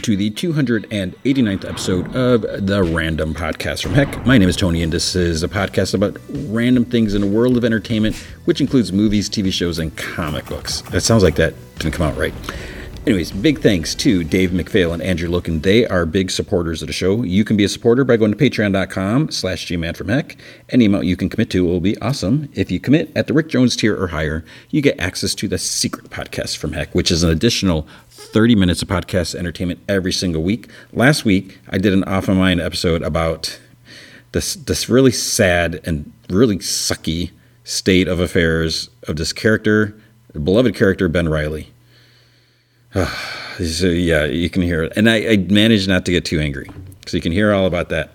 welcome 0.00 0.16
to 0.16 0.16
the 0.16 0.30
289th 0.30 1.68
episode 1.68 2.16
of 2.16 2.40
the 2.66 2.82
Random 2.82 3.34
Podcast 3.34 3.82
from 3.82 3.92
Heck. 3.92 4.24
My 4.24 4.38
name 4.38 4.48
is 4.48 4.56
Tony, 4.56 4.82
and 4.82 4.90
this 4.90 5.14
is 5.14 5.42
a 5.42 5.48
podcast 5.48 5.92
about 5.92 6.16
random 6.30 6.86
things 6.86 7.12
in 7.12 7.20
the 7.20 7.26
world 7.26 7.58
of 7.58 7.66
entertainment, 7.66 8.16
which 8.46 8.62
includes 8.62 8.94
movies, 8.94 9.28
TV 9.28 9.52
shows, 9.52 9.78
and 9.78 9.94
comic 9.98 10.46
books. 10.46 10.80
That 10.92 11.02
sounds 11.02 11.22
like 11.22 11.34
that 11.34 11.52
didn't 11.78 11.92
come 11.92 12.06
out 12.06 12.16
right. 12.16 12.32
Anyways, 13.06 13.32
big 13.32 13.60
thanks 13.60 13.94
to 13.94 14.22
Dave 14.24 14.50
McPhail 14.50 14.92
and 14.92 15.02
Andrew 15.02 15.28
Loken. 15.28 15.62
They 15.62 15.86
are 15.86 16.04
big 16.04 16.30
supporters 16.30 16.82
of 16.82 16.86
the 16.86 16.92
show. 16.92 17.22
You 17.22 17.44
can 17.44 17.56
be 17.56 17.64
a 17.64 17.68
supporter 17.68 18.04
by 18.04 18.18
going 18.18 18.30
to 18.30 18.36
patreon.com 18.36 19.30
slash 19.30 19.66
gman 19.66 19.96
from 19.96 20.08
heck. 20.08 20.36
Any 20.68 20.84
amount 20.84 21.06
you 21.06 21.16
can 21.16 21.30
commit 21.30 21.48
to 21.50 21.64
will 21.64 21.80
be 21.80 21.96
awesome. 22.02 22.50
If 22.54 22.70
you 22.70 22.78
commit 22.78 23.10
at 23.16 23.26
the 23.26 23.32
Rick 23.32 23.48
Jones 23.48 23.74
tier 23.74 23.98
or 23.98 24.08
higher, 24.08 24.44
you 24.68 24.82
get 24.82 25.00
access 25.00 25.34
to 25.36 25.48
the 25.48 25.56
secret 25.56 26.10
podcast 26.10 26.58
from 26.58 26.74
heck, 26.74 26.94
which 26.94 27.10
is 27.10 27.22
an 27.22 27.30
additional 27.30 27.88
30 28.20 28.54
minutes 28.54 28.82
of 28.82 28.88
podcast 28.88 29.34
entertainment 29.34 29.80
every 29.88 30.12
single 30.12 30.42
week. 30.42 30.68
Last 30.92 31.24
week, 31.24 31.58
I 31.70 31.78
did 31.78 31.92
an 31.92 32.04
off 32.04 32.28
my 32.28 32.34
mind 32.34 32.60
episode 32.60 33.02
about 33.02 33.58
this 34.32 34.54
this 34.54 34.88
really 34.88 35.10
sad 35.10 35.80
and 35.84 36.12
really 36.28 36.58
sucky 36.58 37.30
state 37.64 38.08
of 38.08 38.20
affairs 38.20 38.90
of 39.08 39.16
this 39.16 39.32
character, 39.32 39.98
beloved 40.32 40.74
character 40.74 41.08
Ben 41.08 41.28
Riley. 41.28 41.72
so 42.94 43.06
uh, 43.58 43.90
yeah, 43.90 44.26
you 44.26 44.50
can 44.50 44.62
hear 44.62 44.84
it, 44.84 44.92
and 44.96 45.08
I, 45.08 45.16
I 45.32 45.36
managed 45.36 45.88
not 45.88 46.04
to 46.06 46.12
get 46.12 46.24
too 46.24 46.40
angry, 46.40 46.68
so 47.06 47.16
you 47.16 47.22
can 47.22 47.32
hear 47.32 47.52
all 47.52 47.66
about 47.66 47.88
that. 47.88 48.12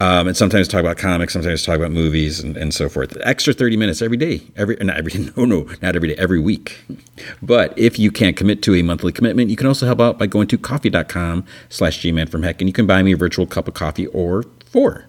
Um, 0.00 0.28
and 0.28 0.36
sometimes 0.36 0.68
talk 0.68 0.80
about 0.80 0.96
comics, 0.96 1.32
sometimes 1.32 1.64
talk 1.64 1.76
about 1.76 1.90
movies 1.90 2.38
and, 2.38 2.56
and 2.56 2.72
so 2.72 2.88
forth. 2.88 3.16
Extra 3.22 3.52
30 3.52 3.76
minutes 3.76 4.00
every 4.00 4.16
day, 4.16 4.42
every 4.56 4.76
not 4.76 4.96
every 4.96 5.12
no 5.36 5.44
no 5.44 5.68
not 5.82 5.96
every 5.96 6.08
day, 6.08 6.14
every 6.16 6.38
week. 6.38 6.78
But 7.42 7.76
if 7.76 7.98
you 7.98 8.12
can't 8.12 8.36
commit 8.36 8.62
to 8.62 8.74
a 8.76 8.82
monthly 8.82 9.10
commitment, 9.10 9.50
you 9.50 9.56
can 9.56 9.66
also 9.66 9.86
help 9.86 10.00
out 10.00 10.16
by 10.16 10.26
going 10.26 10.46
to 10.48 10.58
ko-fi.com 10.58 11.44
slash 11.68 12.00
gman 12.00 12.28
from 12.28 12.44
heck 12.44 12.60
and 12.60 12.68
you 12.68 12.72
can 12.72 12.86
buy 12.86 13.02
me 13.02 13.12
a 13.12 13.16
virtual 13.16 13.46
cup 13.46 13.66
of 13.66 13.74
coffee 13.74 14.06
or 14.08 14.44
four. 14.66 15.06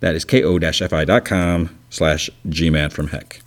That 0.00 0.14
is 0.14 0.26
ko-fi.com 0.26 1.78
slash 1.88 2.30
gman 2.46 2.92
from 2.92 3.08
heck. 3.08 3.40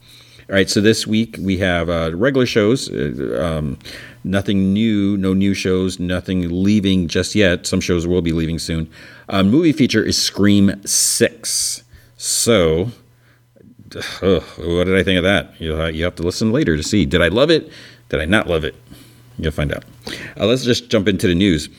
All 0.49 0.55
right, 0.55 0.69
so 0.69 0.81
this 0.81 1.07
week 1.07 1.37
we 1.39 1.57
have 1.59 1.89
uh, 1.89 2.11
regular 2.15 2.45
shows. 2.45 2.89
Uh, 2.89 3.39
um, 3.41 3.79
nothing 4.23 4.73
new, 4.73 5.17
no 5.17 5.33
new 5.33 5.53
shows, 5.53 5.99
nothing 5.99 6.63
leaving 6.63 7.07
just 7.07 7.33
yet. 7.33 7.65
Some 7.65 7.79
shows 7.79 8.05
will 8.05 8.21
be 8.21 8.33
leaving 8.33 8.59
soon. 8.59 8.91
Um, 9.29 9.49
movie 9.49 9.71
feature 9.71 10.03
is 10.03 10.21
Scream 10.21 10.81
6. 10.85 11.83
So, 12.17 12.91
uh, 13.95 14.39
what 14.39 14.85
did 14.85 14.97
I 14.97 15.03
think 15.03 15.17
of 15.17 15.23
that? 15.23 15.59
You, 15.59 15.81
uh, 15.81 15.87
you 15.87 16.03
have 16.03 16.15
to 16.15 16.23
listen 16.23 16.51
later 16.51 16.77
to 16.77 16.83
see. 16.83 17.05
Did 17.05 17.21
I 17.21 17.27
love 17.27 17.49
it? 17.49 17.71
Did 18.09 18.19
I 18.19 18.25
not 18.25 18.47
love 18.47 18.63
it? 18.63 18.75
You'll 19.37 19.51
find 19.51 19.73
out. 19.73 19.83
Uh, 20.39 20.45
let's 20.45 20.63
just 20.63 20.89
jump 20.89 21.07
into 21.07 21.27
the 21.27 21.35
news. 21.35 21.69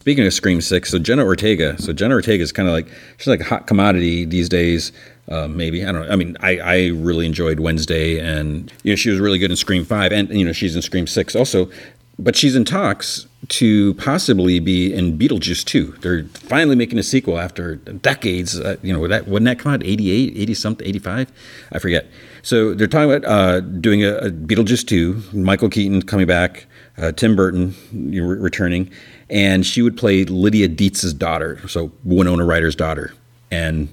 Speaking 0.00 0.26
of 0.26 0.34
Scream 0.34 0.60
6, 0.60 0.90
so 0.90 0.98
Jenna 0.98 1.24
Ortega. 1.24 1.80
So 1.80 1.92
Jenna 1.94 2.14
Ortega 2.14 2.42
is 2.42 2.52
kind 2.52 2.68
of 2.68 2.74
like, 2.74 2.88
she's 3.16 3.26
like 3.26 3.40
a 3.40 3.44
hot 3.44 3.66
commodity 3.66 4.26
these 4.26 4.50
days. 4.50 4.92
Uh, 5.28 5.48
maybe 5.48 5.84
I 5.84 5.92
don't 5.92 6.06
know. 6.06 6.12
I 6.12 6.16
mean, 6.16 6.36
I, 6.40 6.58
I 6.58 6.86
really 6.88 7.24
enjoyed 7.24 7.60
Wednesday, 7.60 8.18
and 8.18 8.70
you 8.82 8.92
know 8.92 8.96
she 8.96 9.08
was 9.08 9.18
really 9.18 9.38
good 9.38 9.50
in 9.50 9.56
Scream 9.56 9.84
Five, 9.84 10.12
and 10.12 10.28
you 10.28 10.44
know 10.44 10.52
she's 10.52 10.76
in 10.76 10.82
Scream 10.82 11.06
Six 11.06 11.34
also. 11.34 11.70
But 12.18 12.36
she's 12.36 12.54
in 12.54 12.66
talks 12.66 13.26
to 13.48 13.94
possibly 13.94 14.60
be 14.60 14.92
in 14.92 15.18
Beetlejuice 15.18 15.64
2. 15.64 15.96
They're 16.00 16.24
finally 16.24 16.76
making 16.76 16.98
a 16.98 17.02
sequel 17.02 17.38
after 17.38 17.76
decades. 17.76 18.58
Uh, 18.58 18.76
you 18.82 18.92
know, 18.92 19.06
that 19.08 19.26
wouldn't 19.26 19.46
that 19.46 19.58
come 19.58 19.72
out 19.72 19.84
88, 19.84 20.36
80 20.36 20.54
something, 20.54 20.86
85? 20.86 21.32
I 21.72 21.78
forget. 21.78 22.06
So 22.42 22.74
they're 22.74 22.86
talking 22.86 23.12
about 23.12 23.28
uh, 23.30 23.60
doing 23.60 24.04
a, 24.04 24.16
a, 24.16 24.30
Beetlejuice 24.30 24.86
2. 24.86 25.36
Michael 25.38 25.68
Keaton 25.68 26.02
coming 26.02 26.26
back, 26.26 26.66
uh, 26.98 27.12
Tim 27.12 27.36
Burton 27.36 27.74
re- 27.92 28.20
returning, 28.20 28.90
and 29.28 29.66
she 29.66 29.82
would 29.82 29.96
play 29.96 30.24
Lydia 30.24 30.68
Deetz's 30.68 31.14
daughter, 31.14 31.66
so 31.68 31.92
Winona 32.04 32.44
Ryder's 32.44 32.76
daughter. 32.76 33.14
And 33.50 33.88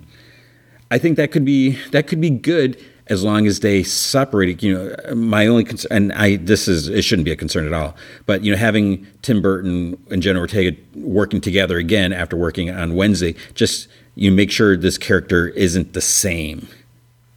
I 0.90 0.98
think 0.98 1.18
that 1.18 1.32
could 1.32 1.46
be 1.46 1.78
that 1.92 2.08
could 2.08 2.20
be 2.20 2.30
good 2.30 2.78
as 3.12 3.24
long 3.26 3.46
as 3.46 3.60
they 3.60 3.84
separate. 3.84 4.64
You 4.64 4.74
know, 4.74 5.16
my 5.16 5.46
only 5.46 5.66
concern, 5.66 5.90
and 5.92 6.14
I 6.14 6.38
this 6.38 6.68
is 6.68 6.88
it 6.88 7.04
shouldn't 7.04 7.26
be 7.26 7.32
a 7.32 7.36
concern 7.36 7.68
at 7.68 7.74
all. 7.74 7.96
But 8.26 8.44
you 8.44 8.52
know, 8.52 8.58
having 8.58 9.06
Tim 9.22 9.42
Burton 9.42 10.02
and 10.10 10.24
Jenna 10.24 10.40
Ortega 10.40 10.76
working 10.96 11.42
together 11.42 11.78
again 11.78 12.14
after 12.14 12.38
working 12.38 12.72
on 12.72 12.96
Wednesday, 12.96 13.36
just 13.54 13.90
you 14.16 14.32
make 14.32 14.50
sure 14.50 14.78
this 14.78 14.98
character 14.98 15.50
isn't 15.50 15.94
the 15.94 16.02
same 16.02 16.68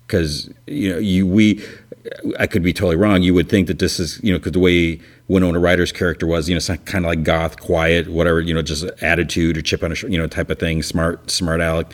because 0.06 0.48
you 0.66 0.90
know 0.90 0.98
you 0.98 1.26
we 1.26 1.62
I 2.38 2.46
could 2.46 2.62
be 2.62 2.72
totally 2.72 2.96
wrong. 2.96 3.22
You 3.22 3.34
would 3.34 3.48
think 3.48 3.66
that 3.66 3.80
this 3.80 3.98
is 3.98 4.20
you 4.22 4.32
know 4.32 4.38
because 4.38 4.52
the 4.52 4.60
way 4.60 5.00
Winona 5.26 5.58
Ryder's 5.58 5.90
character 5.90 6.26
was, 6.26 6.48
you 6.48 6.54
know, 6.54 6.76
kind 6.84 7.04
of 7.04 7.08
like 7.08 7.22
goth, 7.24 7.58
quiet, 7.58 8.08
whatever, 8.08 8.40
you 8.40 8.52
know, 8.52 8.60
just 8.60 8.84
attitude 9.02 9.56
or 9.56 9.62
chip 9.62 9.82
on 9.82 9.90
a 9.90 9.94
you 10.06 10.18
know 10.18 10.28
type 10.28 10.50
of 10.50 10.58
thing, 10.58 10.82
smart, 10.82 11.30
smart 11.30 11.60
aleck 11.60 11.92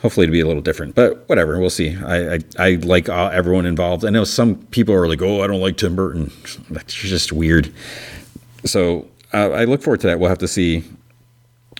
hopefully 0.00 0.26
to 0.26 0.32
be 0.32 0.40
a 0.40 0.46
little 0.46 0.62
different 0.62 0.94
but 0.94 1.28
whatever 1.28 1.58
we'll 1.58 1.70
see. 1.70 1.96
I 1.96 2.34
i, 2.34 2.38
I 2.58 2.70
like 2.76 3.08
uh, 3.08 3.28
everyone 3.28 3.66
involved. 3.66 4.04
I 4.04 4.10
know 4.10 4.24
some 4.24 4.56
people 4.66 4.94
are 4.94 5.08
like 5.08 5.22
oh 5.22 5.42
i 5.42 5.46
don't 5.46 5.60
like 5.60 5.76
tim 5.76 5.96
burton. 5.96 6.32
That's 6.70 6.94
just 6.94 7.32
weird. 7.32 7.72
So 8.64 9.08
uh, 9.32 9.50
i 9.50 9.64
look 9.64 9.82
forward 9.82 10.00
to 10.00 10.06
that. 10.08 10.20
We'll 10.20 10.28
have 10.28 10.38
to 10.38 10.48
see 10.48 10.84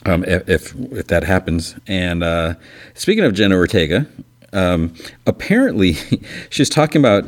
um, 0.06 0.24
if, 0.24 0.74
if, 0.76 1.08
that 1.08 1.24
happens. 1.24 1.74
And 1.86 2.22
uh, 2.22 2.54
speaking 2.94 3.24
of 3.24 3.34
jenna 3.34 3.56
ortega 3.56 4.06
um, 4.52 4.94
apparently 5.26 5.92
she's 6.50 6.70
talking 6.70 7.00
about 7.00 7.24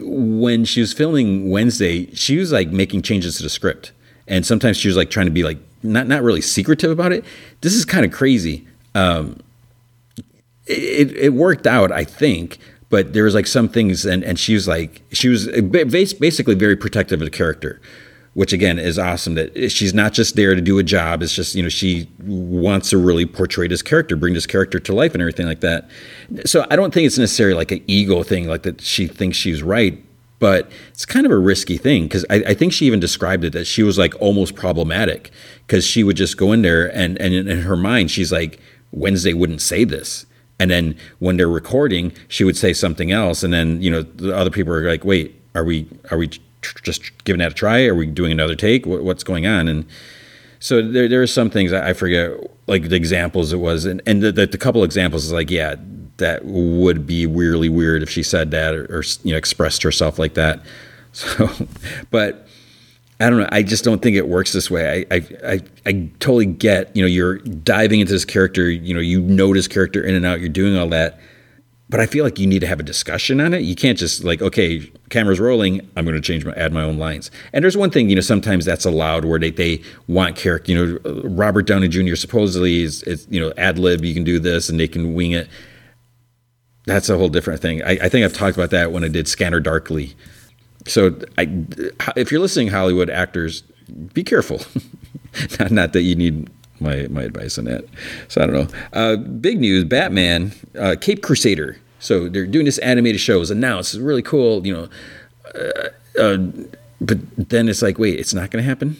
when 0.00 0.64
she 0.64 0.80
was 0.80 0.92
filming 0.92 1.50
wednesday 1.50 2.12
she 2.14 2.36
was 2.36 2.52
like 2.52 2.68
making 2.68 3.02
changes 3.02 3.36
to 3.36 3.42
the 3.42 3.50
script. 3.50 3.92
And 4.28 4.46
sometimes 4.46 4.76
she 4.76 4.86
was 4.86 4.96
like 4.96 5.10
trying 5.10 5.26
to 5.26 5.32
be 5.32 5.42
like 5.42 5.58
not 5.82 6.06
not 6.06 6.22
really 6.22 6.40
secretive 6.40 6.90
about 6.90 7.12
it. 7.12 7.24
This 7.60 7.74
is 7.74 7.84
kind 7.84 8.04
of 8.04 8.12
crazy. 8.12 8.66
Um, 8.94 9.40
it, 10.70 11.16
it 11.16 11.32
worked 11.34 11.66
out, 11.66 11.92
I 11.92 12.04
think. 12.04 12.58
But 12.88 13.12
there 13.12 13.24
was 13.24 13.34
like 13.34 13.46
some 13.46 13.68
things, 13.68 14.04
and, 14.04 14.24
and 14.24 14.38
she 14.38 14.52
was 14.52 14.66
like, 14.66 15.02
she 15.12 15.28
was 15.28 15.46
uh, 15.46 15.60
basically 15.62 16.56
very 16.56 16.76
protective 16.76 17.20
of 17.20 17.24
the 17.24 17.30
character, 17.30 17.80
which 18.34 18.52
again 18.52 18.80
is 18.80 18.98
awesome. 18.98 19.34
That 19.34 19.70
she's 19.70 19.94
not 19.94 20.12
just 20.12 20.34
there 20.34 20.56
to 20.56 20.60
do 20.60 20.76
a 20.78 20.82
job. 20.82 21.22
It's 21.22 21.34
just, 21.34 21.54
you 21.54 21.62
know, 21.62 21.68
she 21.68 22.08
wants 22.24 22.90
to 22.90 22.98
really 22.98 23.26
portray 23.26 23.68
this 23.68 23.80
character, 23.80 24.16
bring 24.16 24.34
this 24.34 24.46
character 24.46 24.80
to 24.80 24.92
life 24.92 25.14
and 25.14 25.22
everything 25.22 25.46
like 25.46 25.60
that. 25.60 25.88
So 26.46 26.66
I 26.68 26.74
don't 26.74 26.92
think 26.92 27.06
it's 27.06 27.18
necessarily 27.18 27.54
like 27.54 27.70
an 27.70 27.84
ego 27.86 28.24
thing, 28.24 28.48
like 28.48 28.64
that 28.64 28.80
she 28.80 29.06
thinks 29.06 29.36
she's 29.36 29.62
right 29.62 30.04
but 30.40 30.72
it's 30.88 31.06
kind 31.06 31.26
of 31.26 31.32
a 31.32 31.38
risky 31.38 31.76
thing 31.76 32.04
because 32.04 32.24
I, 32.28 32.36
I, 32.36 32.54
think 32.54 32.72
she 32.72 32.86
even 32.86 32.98
described 32.98 33.44
it 33.44 33.52
that 33.52 33.66
she 33.66 33.82
was 33.82 33.98
like 33.98 34.18
almost 34.20 34.56
problematic 34.56 35.30
because 35.66 35.86
she 35.86 36.02
would 36.02 36.16
just 36.16 36.36
go 36.36 36.50
in 36.50 36.62
there 36.62 36.86
and, 36.96 37.20
and 37.20 37.34
in 37.34 37.60
her 37.60 37.76
mind 37.76 38.10
she's 38.10 38.32
like 38.32 38.58
Wednesday 38.90 39.34
wouldn't 39.34 39.60
say 39.60 39.84
this 39.84 40.26
and 40.60 40.70
then 40.70 40.96
when 41.18 41.36
they're 41.38 41.48
recording, 41.48 42.12
she 42.28 42.44
would 42.44 42.56
say 42.56 42.72
something 42.72 43.10
else, 43.10 43.42
and 43.42 43.52
then 43.52 43.80
you 43.80 43.90
know 43.90 44.02
the 44.02 44.36
other 44.36 44.50
people 44.50 44.72
are 44.72 44.88
like, 44.88 45.04
"Wait, 45.04 45.34
are 45.54 45.64
we 45.64 45.88
are 46.10 46.18
we 46.18 46.28
tr- 46.28 46.78
just 46.82 47.24
giving 47.24 47.40
that 47.40 47.52
a 47.52 47.54
try? 47.54 47.86
Are 47.86 47.94
we 47.94 48.06
doing 48.06 48.30
another 48.30 48.54
take? 48.54 48.86
What, 48.86 49.02
what's 49.02 49.24
going 49.24 49.46
on?" 49.46 49.66
And 49.66 49.86
so 50.60 50.82
there 50.82 51.08
there 51.08 51.22
are 51.22 51.26
some 51.26 51.50
things 51.50 51.72
I 51.72 51.94
forget, 51.94 52.32
like 52.66 52.90
the 52.90 52.96
examples 52.96 53.52
it 53.52 53.56
was, 53.56 53.86
and 53.86 54.02
and 54.06 54.22
the, 54.22 54.30
the, 54.30 54.46
the 54.46 54.58
couple 54.58 54.84
examples 54.84 55.24
is 55.24 55.32
like, 55.32 55.50
yeah, 55.50 55.76
that 56.18 56.44
would 56.44 57.06
be 57.06 57.26
weirdly 57.26 57.70
weird 57.70 58.02
if 58.02 58.10
she 58.10 58.22
said 58.22 58.50
that 58.50 58.74
or, 58.74 58.84
or 58.98 59.02
you 59.24 59.32
know 59.32 59.38
expressed 59.38 59.82
herself 59.82 60.18
like 60.18 60.34
that. 60.34 60.60
So, 61.12 61.50
but 62.12 62.46
I 63.20 63.28
don't 63.28 63.38
know. 63.38 63.48
I 63.52 63.62
just 63.62 63.84
don't 63.84 64.00
think 64.00 64.16
it 64.16 64.28
works 64.28 64.52
this 64.54 64.70
way. 64.70 65.06
I, 65.10 65.16
I, 65.16 65.28
I, 65.44 65.60
I, 65.84 66.10
totally 66.20 66.46
get, 66.46 66.94
you 66.96 67.02
know, 67.02 67.06
you're 67.06 67.38
diving 67.38 68.00
into 68.00 68.14
this 68.14 68.24
character, 68.24 68.70
you 68.70 68.94
know, 68.94 69.00
you 69.00 69.20
know 69.20 69.52
this 69.52 69.68
character 69.68 70.02
in 70.02 70.14
and 70.14 70.24
out, 70.24 70.40
you're 70.40 70.48
doing 70.48 70.74
all 70.74 70.88
that. 70.88 71.20
But 71.90 72.00
I 72.00 72.06
feel 72.06 72.24
like 72.24 72.38
you 72.38 72.46
need 72.46 72.60
to 72.60 72.66
have 72.66 72.80
a 72.80 72.84
discussion 72.84 73.40
on 73.40 73.52
it. 73.52 73.62
You 73.62 73.74
can't 73.74 73.98
just 73.98 74.24
like, 74.24 74.40
okay, 74.40 74.90
camera's 75.10 75.38
rolling, 75.38 75.86
I'm 75.96 76.04
going 76.06 76.14
to 76.14 76.22
change 76.22 76.46
my, 76.46 76.52
add 76.52 76.72
my 76.72 76.82
own 76.82 76.96
lines. 76.96 77.30
And 77.52 77.62
there's 77.62 77.76
one 77.76 77.90
thing, 77.90 78.08
you 78.08 78.14
know, 78.14 78.22
sometimes 78.22 78.64
that's 78.64 78.86
allowed 78.86 79.26
where 79.26 79.38
they, 79.38 79.50
they 79.50 79.82
want 80.06 80.36
character, 80.36 80.72
you 80.72 80.86
know, 81.02 81.22
Robert 81.24 81.66
Downey 81.66 81.88
Jr. 81.88 82.14
supposedly 82.14 82.80
is, 82.80 83.26
you 83.28 83.40
know, 83.40 83.52
ad 83.58 83.78
lib, 83.78 84.02
you 84.02 84.14
can 84.14 84.24
do 84.24 84.38
this 84.38 84.70
and 84.70 84.80
they 84.80 84.88
can 84.88 85.12
wing 85.12 85.32
it. 85.32 85.46
That's 86.86 87.10
a 87.10 87.18
whole 87.18 87.28
different 87.28 87.60
thing. 87.60 87.82
I, 87.82 87.98
I 88.02 88.08
think 88.08 88.24
I've 88.24 88.32
talked 88.32 88.56
about 88.56 88.70
that 88.70 88.92
when 88.92 89.04
I 89.04 89.08
did 89.08 89.28
Scanner 89.28 89.60
Darkly 89.60 90.16
so 90.86 91.18
I, 91.38 91.64
if 92.16 92.30
you're 92.30 92.40
listening, 92.40 92.68
Hollywood 92.68 93.10
actors, 93.10 93.62
be 94.12 94.24
careful. 94.24 94.60
not, 95.60 95.70
not, 95.70 95.92
that 95.92 96.02
you 96.02 96.14
need 96.14 96.48
my 96.80 97.06
my 97.10 97.22
advice 97.22 97.58
on 97.58 97.66
that. 97.66 97.84
So 98.28 98.42
I 98.42 98.46
don't 98.46 98.54
know. 98.54 98.78
Uh, 98.92 99.16
big 99.16 99.60
news: 99.60 99.84
Batman, 99.84 100.52
uh, 100.78 100.96
Cape 101.00 101.22
Crusader. 101.22 101.78
So 101.98 102.28
they're 102.28 102.46
doing 102.46 102.64
this 102.64 102.78
animated 102.78 103.20
show. 103.20 103.40
It's 103.40 103.50
announced. 103.50 103.94
It's 103.94 104.02
really 104.02 104.22
cool. 104.22 104.66
You 104.66 104.74
know, 104.74 104.88
uh, 105.54 106.20
uh 106.20 106.38
but 107.00 107.18
then 107.36 107.68
it's 107.68 107.82
like, 107.82 107.98
wait, 107.98 108.18
it's 108.18 108.34
not 108.34 108.50
going 108.50 108.62
to 108.62 108.68
happen. 108.68 108.96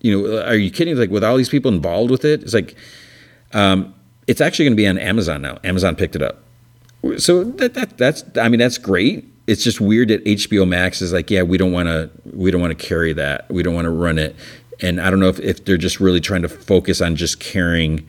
You 0.00 0.22
know, 0.22 0.42
are 0.44 0.56
you 0.56 0.70
kidding? 0.70 0.96
Like 0.96 1.10
with 1.10 1.24
all 1.24 1.36
these 1.36 1.48
people 1.48 1.72
involved 1.72 2.10
with 2.10 2.24
it, 2.24 2.42
it's 2.42 2.54
like, 2.54 2.76
um, 3.52 3.94
it's 4.26 4.40
actually 4.40 4.66
going 4.66 4.72
to 4.72 4.76
be 4.76 4.86
on 4.88 4.98
Amazon 4.98 5.42
now. 5.42 5.58
Amazon 5.64 5.96
picked 5.96 6.16
it 6.16 6.22
up. 6.22 6.42
So 7.18 7.44
that, 7.44 7.74
that 7.74 7.96
that's 7.96 8.24
I 8.36 8.48
mean 8.48 8.58
that's 8.58 8.76
great 8.76 9.24
it's 9.48 9.64
just 9.64 9.80
weird 9.80 10.08
that 10.08 10.22
HBO 10.24 10.68
Max 10.68 11.00
is 11.00 11.12
like, 11.12 11.30
yeah, 11.30 11.42
we 11.42 11.56
don't 11.56 11.72
want 11.72 11.88
to 11.88 12.10
we 12.34 12.50
don't 12.50 12.60
want 12.60 12.78
to 12.78 12.86
carry 12.86 13.14
that. 13.14 13.50
We 13.50 13.62
don't 13.62 13.74
want 13.74 13.86
to 13.86 13.90
run 13.90 14.18
it. 14.18 14.36
and 14.80 15.00
I 15.00 15.10
don't 15.10 15.20
know 15.20 15.28
if, 15.28 15.40
if 15.40 15.64
they're 15.64 15.78
just 15.78 16.00
really 16.00 16.20
trying 16.20 16.42
to 16.42 16.48
focus 16.48 17.00
on 17.00 17.16
just 17.16 17.40
carrying 17.40 18.06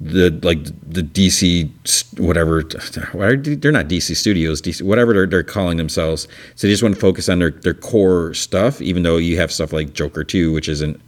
the 0.00 0.30
like 0.42 0.64
the 0.64 1.02
DC 1.02 1.70
whatever 2.18 2.62
they're 2.64 3.72
not 3.72 3.86
DC 3.88 4.14
Studios 4.14 4.60
DC 4.60 4.82
whatever 4.82 5.14
they're, 5.14 5.26
they're 5.26 5.42
calling 5.42 5.78
themselves 5.78 6.28
so 6.54 6.66
they 6.66 6.72
just 6.72 6.82
want 6.82 6.94
to 6.94 7.00
focus 7.00 7.30
on 7.30 7.38
their, 7.38 7.50
their 7.50 7.72
core 7.72 8.34
stuff 8.34 8.82
even 8.82 9.04
though 9.04 9.16
you 9.16 9.38
have 9.38 9.50
stuff 9.50 9.72
like 9.72 9.94
Joker 9.94 10.22
2 10.22 10.52
which 10.52 10.68
isn't 10.68 11.00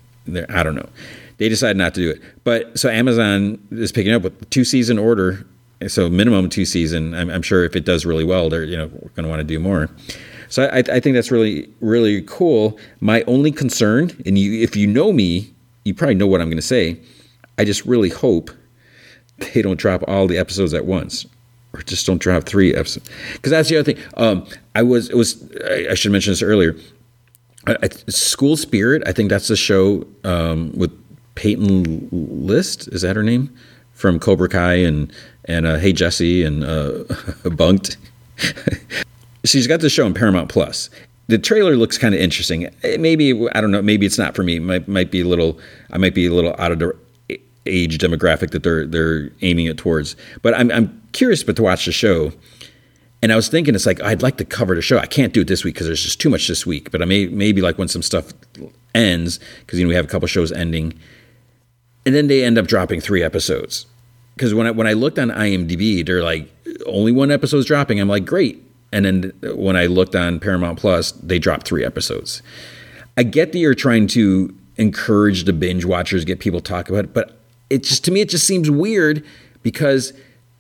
I 0.49 0.63
don't 0.63 0.75
know 0.75 0.89
they 1.37 1.51
decided 1.51 1.77
not 1.77 1.95
to 1.97 2.01
do 2.01 2.11
it 2.11 2.23
but 2.45 2.79
so 2.79 2.89
Amazon 2.89 3.59
is 3.73 3.93
picking 3.93 4.15
up 4.15 4.23
with 4.23 4.49
two 4.49 4.65
season 4.65 4.99
order 4.99 5.45
so 5.87 6.09
minimum 6.09 6.49
two 6.49 6.65
season 6.65 7.15
I'm, 7.15 7.31
I'm 7.31 7.43
sure 7.43 7.65
if 7.65 7.77
it 7.77 7.85
does 7.85 8.05
really 8.05 8.25
well 8.25 8.49
they're 8.49 8.65
you 8.65 8.77
know 8.77 8.89
going 8.89 9.23
to 9.23 9.29
want 9.29 9.41
to 9.41 9.45
do 9.45 9.59
more. 9.59 9.89
So 10.49 10.65
I, 10.65 10.79
I 10.79 11.01
think 11.01 11.15
that's 11.15 11.31
really 11.31 11.69
really 11.81 12.23
cool. 12.23 12.79
My 13.01 13.23
only 13.23 13.53
concern 13.53 14.11
and 14.27 14.39
you 14.39 14.63
if 14.63 14.77
you 14.77 14.87
know 14.87 15.13
me 15.13 15.53
you 15.85 15.95
probably 15.95 16.17
know 16.17 16.27
what 16.27 16.41
I'm 16.41 16.49
going 16.49 16.57
to 16.57 16.63
say. 16.63 16.99
I 17.57 17.65
just 17.65 17.85
really 17.87 18.11
hope 18.11 18.51
they 19.39 19.63
don't 19.63 19.79
drop 19.79 20.03
all 20.07 20.27
the 20.27 20.39
episodes 20.39 20.75
at 20.75 20.85
once 20.85 21.27
or 21.73 21.83
just 21.83 22.07
don't 22.07 22.21
drop 22.21 22.45
three 22.45 22.75
episodes. 22.75 23.09
Because 23.35 23.51
that's 23.51 23.69
the 23.69 23.77
other 23.77 23.93
thing. 23.93 24.05
Um, 24.17 24.47
i 24.75 24.83
was 24.83 25.11
it 25.11 25.17
was 25.17 25.51
i, 25.69 25.89
I 25.91 25.95
should 25.95 26.13
mention 26.13 26.33
this 26.33 26.43
earlier. 26.43 26.77
I, 27.67 27.77
I, 27.83 27.89
school 28.09 28.57
spirit 28.57 29.03
i 29.07 29.13
think 29.13 29.29
that's 29.29 29.49
the 29.49 29.57
show 29.57 30.07
um, 30.25 30.73
with 30.73 30.93
peyton 31.35 32.09
list 32.11 32.89
is 32.89 33.03
that 33.03 33.17
her 33.17 33.23
name 33.23 33.55
from 33.99 34.19
cobra 34.19 34.49
kai 34.49 34.75
and 34.75 35.13
and 35.45 35.67
uh, 35.67 35.77
hey 35.77 35.93
jesse 35.93 36.43
and 36.43 36.65
uh, 36.65 37.05
Bunk'd 37.51 37.97
she's 39.45 39.67
got 39.67 39.81
the 39.81 39.91
show 39.91 40.07
on 40.07 40.15
paramount 40.15 40.49
plus 40.49 40.89
the 41.27 41.39
trailer 41.39 41.77
looks 41.77 41.99
kind 41.99 42.15
of 42.15 42.21
interesting 42.21 42.69
maybe 42.99 43.49
i 43.53 43.61
don't 43.61 43.71
know 43.71 43.83
maybe 43.83 44.07
it's 44.07 44.19
not 44.19 44.35
for 44.35 44.43
me 44.43 44.57
it 44.57 44.63
might, 44.63 44.89
might 44.89 45.11
be 45.11 45.21
a 45.21 45.27
little 45.27 45.59
i 45.93 45.99
might 45.99 46.15
be 46.15 46.27
a 46.27 46.33
little 46.33 46.55
out 46.59 46.73
of 46.73 46.79
the 46.79 46.97
age 47.69 47.99
demographic 47.99 48.51
that 48.51 48.63
they're 48.63 48.87
they're 48.87 49.31
aiming 49.43 49.67
it 49.67 49.77
towards. 49.77 50.17
But 50.43 50.55
I'm 50.55 50.71
I'm 50.73 51.03
curious, 51.13 51.43
but 51.43 51.57
to 51.57 51.63
watch 51.63 51.85
the 51.85 51.93
show. 51.93 52.33
And 53.21 53.33
I 53.33 53.37
was 53.37 53.49
thinking, 53.49 53.75
it's 53.75 53.87
like 53.87 54.01
I'd 54.01 54.23
like 54.23 54.37
to 54.39 54.45
cover 54.45 54.77
the 54.77 54.83
show. 54.83 54.99
I 54.99 55.07
can't 55.07 55.33
do 55.33 55.41
it 55.41 55.49
this 55.49 55.65
week 55.65 55.75
because 55.75 55.89
there's 55.89 56.03
just 56.03 56.21
too 56.21 56.31
much 56.31 56.47
this 56.47 56.65
week. 56.65 56.91
But 56.91 57.03
I 57.03 57.05
may 57.05 57.27
maybe 57.27 57.61
like 57.61 57.77
when 57.77 57.89
some 57.89 58.03
stuff 58.03 58.33
ends 58.95 59.41
because 59.61 59.79
you 59.79 59.85
know 59.85 59.89
we 59.89 59.95
have 59.97 60.05
a 60.05 60.09
couple 60.09 60.29
shows 60.29 60.53
ending, 60.53 60.99
and 62.07 62.15
then 62.15 62.29
they 62.29 62.45
end 62.45 62.59
up 62.59 62.67
dropping 62.67 63.01
three 63.01 63.23
episodes. 63.23 63.87
Because 64.39 64.55
when 64.55 64.69
I 64.69 64.71
when 64.71 64.87
I 64.87 64.93
looked 64.93 65.19
on 65.19 65.31
IMDb, 65.31 66.07
they're 66.07 66.23
like 66.23 66.49
only 66.87 67.11
one 67.11 67.33
episode's 67.33 67.67
dropping. 67.67 67.99
I'm 68.01 68.09
like 68.09 68.25
great. 68.25 68.65
And 68.93 69.05
then 69.05 69.33
when 69.57 69.77
I 69.77 69.87
looked 69.87 70.15
on 70.15 70.39
Paramount 70.39 70.79
Plus, 70.79 71.11
they 71.11 71.41
dropped 71.41 71.67
three 71.67 71.85
episodes. 71.85 72.41
I 73.17 73.25
get 73.25 73.51
that 73.53 73.59
you're 73.59 73.75
trying 73.75 74.07
to 74.09 74.55
encourage 74.77 75.43
the 75.43 75.53
binge 75.53 75.85
watchers, 75.85 76.25
get 76.25 76.39
people 76.39 76.61
talk 76.61 76.89
about 76.89 77.07
it, 77.07 77.13
but 77.13 77.37
it 77.69 77.83
just 77.83 78.05
to 78.05 78.13
me 78.13 78.21
it 78.21 78.29
just 78.29 78.47
seems 78.47 78.71
weird 78.71 79.25
because 79.65 80.13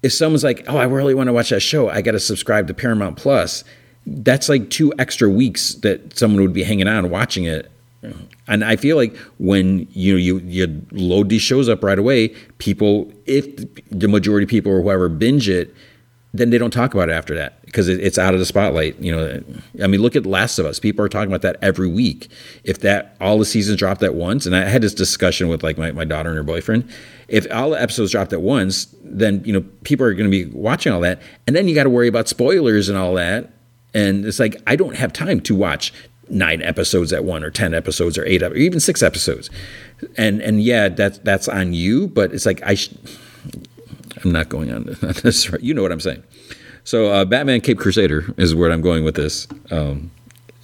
if 0.02 0.12
someone's 0.12 0.42
like, 0.42 0.64
"Oh, 0.66 0.76
I 0.76 0.84
really 0.84 1.14
want 1.14 1.28
to 1.28 1.32
watch 1.32 1.50
that 1.50 1.60
show," 1.60 1.88
I 1.88 2.02
got 2.02 2.12
to 2.12 2.20
subscribe 2.20 2.66
to 2.66 2.74
Paramount 2.74 3.16
Plus. 3.16 3.62
That's 4.06 4.48
like 4.48 4.70
two 4.70 4.92
extra 4.98 5.30
weeks 5.30 5.74
that 5.76 6.18
someone 6.18 6.42
would 6.42 6.52
be 6.52 6.64
hanging 6.64 6.88
out 6.88 7.04
watching 7.04 7.44
it. 7.44 7.70
And 8.46 8.64
I 8.64 8.76
feel 8.76 8.96
like 8.96 9.16
when 9.38 9.88
you 9.90 10.16
you 10.16 10.38
you 10.38 10.86
load 10.92 11.28
these 11.28 11.42
shows 11.42 11.68
up 11.68 11.82
right 11.82 11.98
away, 11.98 12.28
people, 12.58 13.12
if 13.26 13.46
the 13.90 14.08
majority 14.08 14.44
of 14.44 14.50
people 14.50 14.72
or 14.72 14.82
whoever 14.82 15.08
binge 15.08 15.48
it, 15.48 15.74
then 16.32 16.50
they 16.50 16.58
don't 16.58 16.70
talk 16.70 16.94
about 16.94 17.08
it 17.08 17.12
after 17.12 17.34
that 17.34 17.64
because 17.64 17.88
it's 17.88 18.18
out 18.18 18.34
of 18.34 18.40
the 18.40 18.46
spotlight. 18.46 18.98
You 19.00 19.14
know, 19.14 19.42
I 19.82 19.86
mean, 19.86 20.00
look 20.00 20.14
at 20.14 20.26
Last 20.26 20.58
of 20.58 20.66
Us. 20.66 20.78
People 20.78 21.04
are 21.04 21.08
talking 21.08 21.28
about 21.28 21.42
that 21.42 21.56
every 21.60 21.88
week. 21.88 22.28
If 22.64 22.80
that 22.80 23.16
all 23.20 23.38
the 23.38 23.44
seasons 23.44 23.78
dropped 23.78 24.02
at 24.02 24.14
once, 24.14 24.46
and 24.46 24.54
I 24.54 24.64
had 24.64 24.82
this 24.82 24.94
discussion 24.94 25.48
with 25.48 25.62
like 25.62 25.76
my, 25.76 25.90
my 25.92 26.04
daughter 26.04 26.28
and 26.28 26.36
her 26.36 26.44
boyfriend. 26.44 26.88
If 27.28 27.46
all 27.52 27.70
the 27.70 27.82
episodes 27.82 28.12
dropped 28.12 28.32
at 28.32 28.42
once, 28.42 28.94
then 29.02 29.42
you 29.44 29.52
know 29.52 29.62
people 29.82 30.06
are 30.06 30.14
going 30.14 30.30
to 30.30 30.44
be 30.44 30.50
watching 30.56 30.92
all 30.92 31.00
that, 31.00 31.20
and 31.46 31.56
then 31.56 31.66
you 31.66 31.74
got 31.74 31.84
to 31.84 31.90
worry 31.90 32.08
about 32.08 32.28
spoilers 32.28 32.88
and 32.88 32.96
all 32.96 33.14
that. 33.14 33.50
And 33.94 34.24
it's 34.24 34.38
like 34.38 34.56
I 34.66 34.76
don't 34.76 34.96
have 34.96 35.12
time 35.12 35.40
to 35.40 35.54
watch 35.54 35.92
nine 36.30 36.62
episodes 36.62 37.12
at 37.12 37.24
one, 37.24 37.44
or 37.44 37.50
ten 37.50 37.74
episodes, 37.74 38.18
or 38.18 38.24
eight, 38.24 38.42
or 38.42 38.54
even 38.54 38.80
six 38.80 39.02
episodes. 39.02 39.50
And 40.16 40.40
and 40.40 40.62
yeah, 40.62 40.88
that's 40.88 41.18
that's 41.18 41.48
on 41.48 41.72
you. 41.72 42.08
But 42.08 42.32
it's 42.32 42.46
like 42.46 42.62
I. 42.62 42.74
Sh- 42.74 42.94
I'm 44.24 44.32
not 44.32 44.48
going 44.48 44.72
on 44.72 44.84
this. 45.22 45.48
You 45.60 45.74
know 45.74 45.82
what 45.82 45.92
I'm 45.92 46.00
saying. 46.00 46.22
So, 46.82 47.12
uh, 47.12 47.24
Batman 47.24 47.60
Cape 47.60 47.78
Crusader 47.78 48.34
is 48.36 48.54
where 48.54 48.72
I'm 48.72 48.80
going 48.80 49.04
with 49.04 49.14
this. 49.14 49.46
Um, 49.70 50.10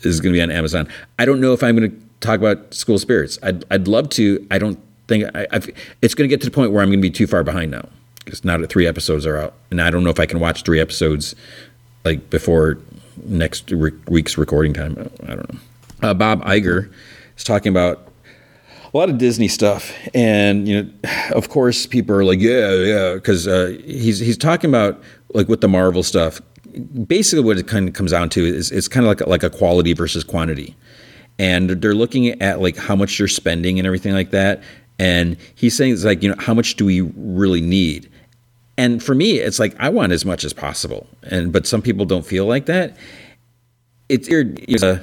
is 0.02 0.20
going 0.20 0.32
to 0.32 0.37
be 0.37 0.43
on 0.43 0.50
Amazon. 0.50 0.88
I 1.19 1.25
don't 1.25 1.40
know 1.40 1.52
if 1.52 1.62
I'm 1.62 1.76
going 1.76 1.90
to 1.90 1.96
talk 2.20 2.38
about 2.38 2.75
School 2.75 2.99
Spirits. 2.99 3.38
I'd, 3.43 3.64
I'd 3.70 3.88
love 3.88 4.08
to. 4.11 4.46
I 4.50 4.58
don't 4.58 4.78
think 5.08 5.25
I, 5.34 5.46
I've, 5.50 5.70
it's 6.02 6.14
going 6.14 6.28
to 6.28 6.32
get 6.32 6.40
to 6.43 6.46
the 6.46 6.55
point 6.55 6.72
where 6.72 6.82
I'm 6.82 6.88
going 6.88 7.00
to 7.00 7.02
be 7.02 7.11
too 7.11 7.26
far 7.26 7.43
behind 7.43 7.70
now 7.70 7.88
because 8.25 8.44
now 8.44 8.56
that 8.56 8.70
three 8.70 8.87
episodes 8.87 9.26
are 9.26 9.37
out, 9.37 9.55
and 9.70 9.81
I 9.81 9.90
don't 9.90 10.05
know 10.05 10.11
if 10.11 10.20
I 10.20 10.26
can 10.26 10.40
watch 10.40 10.62
three 10.62 10.81
episodes 10.81 11.34
like 12.05 12.31
before 12.31 12.78
next 13.25 13.70
re- 13.70 13.93
week's 14.08 14.37
recording 14.38 14.72
time. 14.72 15.11
I 15.25 15.34
don't 15.34 15.52
know. 15.52 15.61
Uh, 16.02 16.14
Bob 16.14 16.43
Iger 16.44 16.93
is 17.37 17.44
talking 17.44 17.70
about 17.70 18.08
a 18.93 18.96
lot 18.96 19.11
of 19.11 19.19
Disney 19.19 19.49
stuff, 19.49 19.93
and 20.14 20.69
you 20.69 20.82
know, 20.82 20.90
of 21.34 21.49
course, 21.49 21.87
people 21.87 22.14
are 22.14 22.25
like, 22.25 22.40
yeah, 22.40 22.72
yeah, 22.72 23.14
because 23.14 23.49
uh, 23.49 23.76
he's 23.84 24.19
he's 24.19 24.38
talking 24.38 24.70
about 24.70 25.02
like 25.32 25.49
with 25.49 25.61
the 25.61 25.69
Marvel 25.69 26.02
stuff. 26.02 26.40
Basically, 27.06 27.44
what 27.44 27.58
it 27.58 27.66
kind 27.66 27.88
of 27.88 27.94
comes 27.94 28.12
down 28.12 28.28
to 28.31 28.44
is 28.44 28.70
it's 28.70 28.88
kind 28.88 29.05
of 29.05 29.08
like 29.08 29.20
a, 29.20 29.28
like 29.28 29.43
a 29.43 29.50
quality 29.50 29.93
versus 29.94 30.25
quantity, 30.25 30.76
and 31.38 31.70
they're 31.70 31.94
looking 31.94 32.40
at 32.40 32.61
like 32.61 32.76
how 32.76 32.94
much 32.94 33.19
you're 33.19 33.28
spending 33.28 33.78
and 33.78 33.87
everything 33.87 34.12
like 34.12 34.31
that. 34.31 34.62
And 34.99 35.37
he's 35.56 35.76
saying 35.76 35.93
it's 35.93 36.05
like 36.05 36.22
you 36.22 36.28
know 36.28 36.37
how 36.38 36.55
much 36.55 36.76
do 36.76 36.84
we 36.84 37.00
really 37.00 37.61
need? 37.61 38.08
And 38.76 39.03
for 39.03 39.15
me, 39.15 39.38
it's 39.38 39.59
like 39.59 39.75
I 39.79 39.88
want 39.88 40.12
as 40.12 40.25
much 40.25 40.44
as 40.44 40.53
possible, 40.53 41.06
and 41.23 41.53
but 41.53 41.67
some 41.67 41.81
people 41.81 42.05
don't 42.05 42.26
feel 42.26 42.47
like 42.47 42.67
that. 42.67 42.97
It's, 44.09 44.29
it's 44.29 44.82
a, 44.82 44.93
uh, 44.93 44.99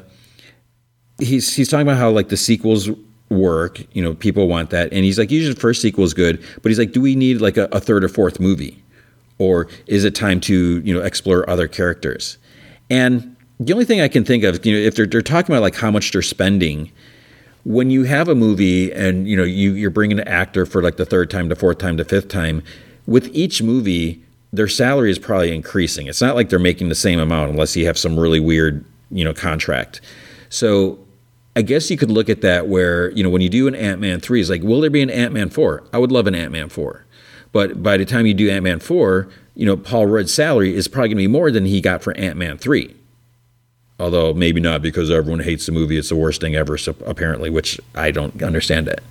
he's 1.20 1.56
he's 1.56 1.70
talking 1.70 1.88
about 1.88 1.98
how 1.98 2.10
like 2.10 2.30
the 2.30 2.38
sequels 2.38 2.90
work. 3.32 3.82
You 3.94 4.04
know, 4.04 4.14
people 4.14 4.48
want 4.48 4.70
that. 4.72 4.92
And 4.92 5.04
he's 5.06 5.18
like, 5.18 5.32
usually 5.32 5.54
the 5.54 5.60
first 5.60 5.82
sequel 5.82 6.04
is 6.04 6.14
good, 6.14 6.44
but 6.62 6.70
he's 6.70 6.78
like, 6.78 6.92
do 6.92 7.02
we 7.02 7.16
need 7.16 7.42
like 7.42 7.58
a, 7.58 7.68
a 7.72 7.80
third 7.80 8.04
or 8.04 8.10
fourth 8.10 8.40
movie? 8.40 8.84
Or 9.38 9.68
is 9.88 10.04
it 10.04 10.14
time 10.14 10.40
to, 10.42 10.82
you 10.82 10.94
know, 10.94 11.02
explore 11.02 11.50
other 11.50 11.68
characters? 11.68 12.38
And 12.90 13.36
the 13.60 13.74
only 13.74 13.86
thing 13.86 14.02
I 14.02 14.08
can 14.08 14.24
think 14.24 14.44
of, 14.44 14.64
you 14.66 14.74
know, 14.74 14.80
if 14.80 14.96
they're, 14.96 15.08
they're 15.08 15.22
talking 15.22 15.56
about 15.56 15.62
like 15.62 15.76
how 15.76 15.90
much 15.90 16.12
they're 16.12 16.22
spending, 16.22 16.92
when 17.64 17.90
you 17.90 18.04
have 18.04 18.28
a 18.28 18.36
movie 18.36 18.92
and, 18.92 19.28
you 19.28 19.38
know, 19.38 19.44
you, 19.44 19.74
you're 19.74 19.90
bringing 19.90 20.20
an 20.20 20.28
actor 20.28 20.66
for 20.66 20.84
like 20.84 20.98
the 20.98 21.06
third 21.06 21.30
time, 21.32 21.48
the 21.48 21.56
fourth 21.56 21.78
time, 21.78 21.98
the 21.98 22.06
fifth 22.06 22.28
time, 22.28 22.64
with 23.06 23.28
each 23.34 23.62
movie, 23.62 24.22
their 24.54 24.68
salary 24.68 25.12
is 25.12 25.20
probably 25.20 25.54
increasing. 25.54 26.08
It's 26.08 26.22
not 26.22 26.36
like 26.36 26.50
they're 26.50 26.60
making 26.60 26.90
the 26.90 26.96
same 26.96 27.20
amount 27.20 27.52
unless 27.52 27.76
you 27.76 27.86
have 27.86 27.98
some 27.98 28.20
really 28.20 28.40
weird, 28.40 28.84
you 29.10 29.24
know, 29.24 29.34
contract. 29.34 30.02
So 30.50 31.00
I 31.56 31.62
guess 31.62 31.90
you 31.90 31.98
could 31.98 32.12
look 32.12 32.30
at 32.30 32.42
that 32.42 32.68
where, 32.68 33.12
you 33.12 33.24
know, 33.24 33.30
when 33.30 33.42
you 33.42 33.50
do 33.50 33.68
an 33.68 33.76
Ant 33.76 34.02
Man 34.02 34.20
3, 34.20 34.42
it's 34.42 34.50
like, 34.50 34.64
will 34.64 34.82
there 34.82 34.90
be 34.90 35.02
an 35.02 35.10
Ant 35.10 35.34
Man 35.34 35.50
4? 35.50 35.84
I 35.94 35.98
would 35.98 36.12
love 36.12 36.28
an 36.28 36.36
Ant 36.36 36.52
Man 36.52 36.70
4. 36.70 37.06
But 37.52 37.84
by 37.84 37.98
the 37.98 38.06
time 38.06 38.26
you 38.26 38.34
do 38.34 38.50
Ant 38.50 38.64
Man 38.64 38.80
4, 38.80 39.28
you 39.56 39.66
know, 39.66 39.76
Paul 39.76 40.08
Rudd's 40.08 40.34
salary 40.34 40.76
is 40.76 40.88
probably 40.88 41.10
going 41.10 41.18
to 41.18 41.24
be 41.24 41.28
more 41.28 41.52
than 41.52 41.66
he 41.66 41.82
got 41.82 42.02
for 42.02 42.16
Ant 42.18 42.38
Man 42.38 42.58
3. 42.58 42.96
Although 44.00 44.34
maybe 44.34 44.60
not 44.60 44.82
because 44.82 45.12
everyone 45.12 45.42
hates 45.42 45.66
the 45.66 45.72
movie. 45.72 45.98
It's 45.98 46.10
the 46.10 46.16
worst 46.16 46.42
thing 46.42 46.56
ever, 46.56 46.78
so 46.78 46.96
apparently, 47.06 47.50
which 47.50 47.80
I 47.94 48.12
don't 48.12 48.42
understand 48.42 48.88
that. 48.88 49.04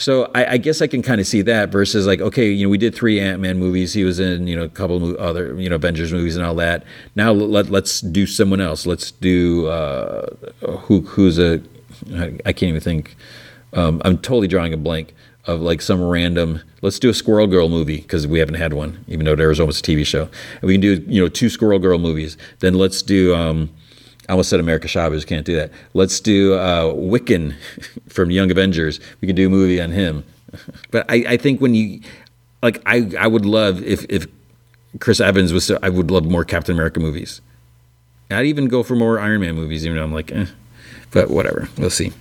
So 0.00 0.30
I, 0.34 0.52
I, 0.52 0.56
guess 0.56 0.80
I 0.80 0.86
can 0.86 1.02
kind 1.02 1.20
of 1.20 1.26
see 1.26 1.42
that 1.42 1.70
versus 1.70 2.06
like, 2.06 2.20
okay, 2.20 2.50
you 2.50 2.64
know, 2.64 2.70
we 2.70 2.78
did 2.78 2.94
three 2.94 3.20
Ant 3.20 3.40
Man 3.40 3.58
movies. 3.58 3.92
He 3.92 4.02
was 4.02 4.18
in, 4.18 4.46
you 4.46 4.56
know, 4.56 4.62
a 4.62 4.68
couple 4.68 5.20
other, 5.20 5.54
you 5.60 5.68
know, 5.68 5.76
Avengers 5.76 6.10
movies 6.10 6.36
and 6.36 6.44
all 6.44 6.54
that. 6.54 6.84
Now 7.16 7.32
let 7.32 7.68
let's 7.70 8.00
do 8.00 8.26
someone 8.26 8.62
else. 8.62 8.86
Let's 8.86 9.10
do 9.10 9.66
uh, 9.66 10.34
who 10.78 11.02
who's 11.02 11.38
a 11.38 11.62
I 12.46 12.52
can't 12.52 12.70
even 12.70 12.80
think. 12.80 13.14
Um, 13.74 14.00
I'm 14.04 14.16
totally 14.16 14.48
drawing 14.48 14.72
a 14.72 14.78
blank 14.78 15.14
of 15.44 15.60
like 15.60 15.82
some 15.82 16.02
random. 16.02 16.62
Let's 16.80 16.98
do 16.98 17.10
a 17.10 17.14
Squirrel 17.14 17.46
Girl 17.46 17.68
movie 17.68 18.00
because 18.00 18.26
we 18.26 18.38
haven't 18.38 18.54
had 18.54 18.72
one, 18.72 19.04
even 19.06 19.26
though 19.26 19.36
there 19.36 19.48
was 19.48 19.60
almost 19.60 19.86
a 19.86 19.90
TV 19.90 20.06
show. 20.06 20.22
And 20.22 20.62
we 20.62 20.74
can 20.74 20.80
do 20.80 21.04
you 21.06 21.20
know 21.20 21.28
two 21.28 21.50
Squirrel 21.50 21.78
Girl 21.78 21.98
movies. 21.98 22.38
Then 22.60 22.74
let's 22.74 23.02
do. 23.02 23.34
Um, 23.34 23.70
I 24.30 24.32
almost 24.32 24.48
said 24.48 24.60
America 24.60 24.86
Chavez. 24.86 25.24
Can't 25.24 25.44
do 25.44 25.56
that. 25.56 25.72
Let's 25.92 26.20
do 26.20 26.54
uh, 26.54 26.94
Wiccan 26.94 27.56
from 28.08 28.30
Young 28.30 28.48
Avengers. 28.52 29.00
We 29.20 29.26
can 29.26 29.34
do 29.34 29.48
a 29.48 29.50
movie 29.50 29.80
on 29.80 29.90
him. 29.90 30.24
But 30.90 31.06
I, 31.08 31.24
I 31.28 31.36
think 31.36 31.60
when 31.60 31.74
you 31.76 32.00
like, 32.60 32.82
I 32.84 33.10
I 33.16 33.28
would 33.28 33.44
love 33.44 33.82
if 33.84 34.04
if 34.08 34.26
Chris 34.98 35.20
Evans 35.20 35.52
was. 35.52 35.70
I 35.70 35.88
would 35.88 36.10
love 36.10 36.24
more 36.24 36.44
Captain 36.44 36.74
America 36.74 36.98
movies. 36.98 37.40
I'd 38.30 38.46
even 38.46 38.66
go 38.66 38.82
for 38.82 38.96
more 38.96 39.20
Iron 39.20 39.40
Man 39.42 39.54
movies, 39.54 39.84
even 39.84 39.96
though 39.96 40.02
I'm 40.02 40.12
like, 40.12 40.32
eh. 40.32 40.46
But 41.12 41.30
whatever, 41.30 41.68
we'll 41.78 41.90
see. 41.90 42.12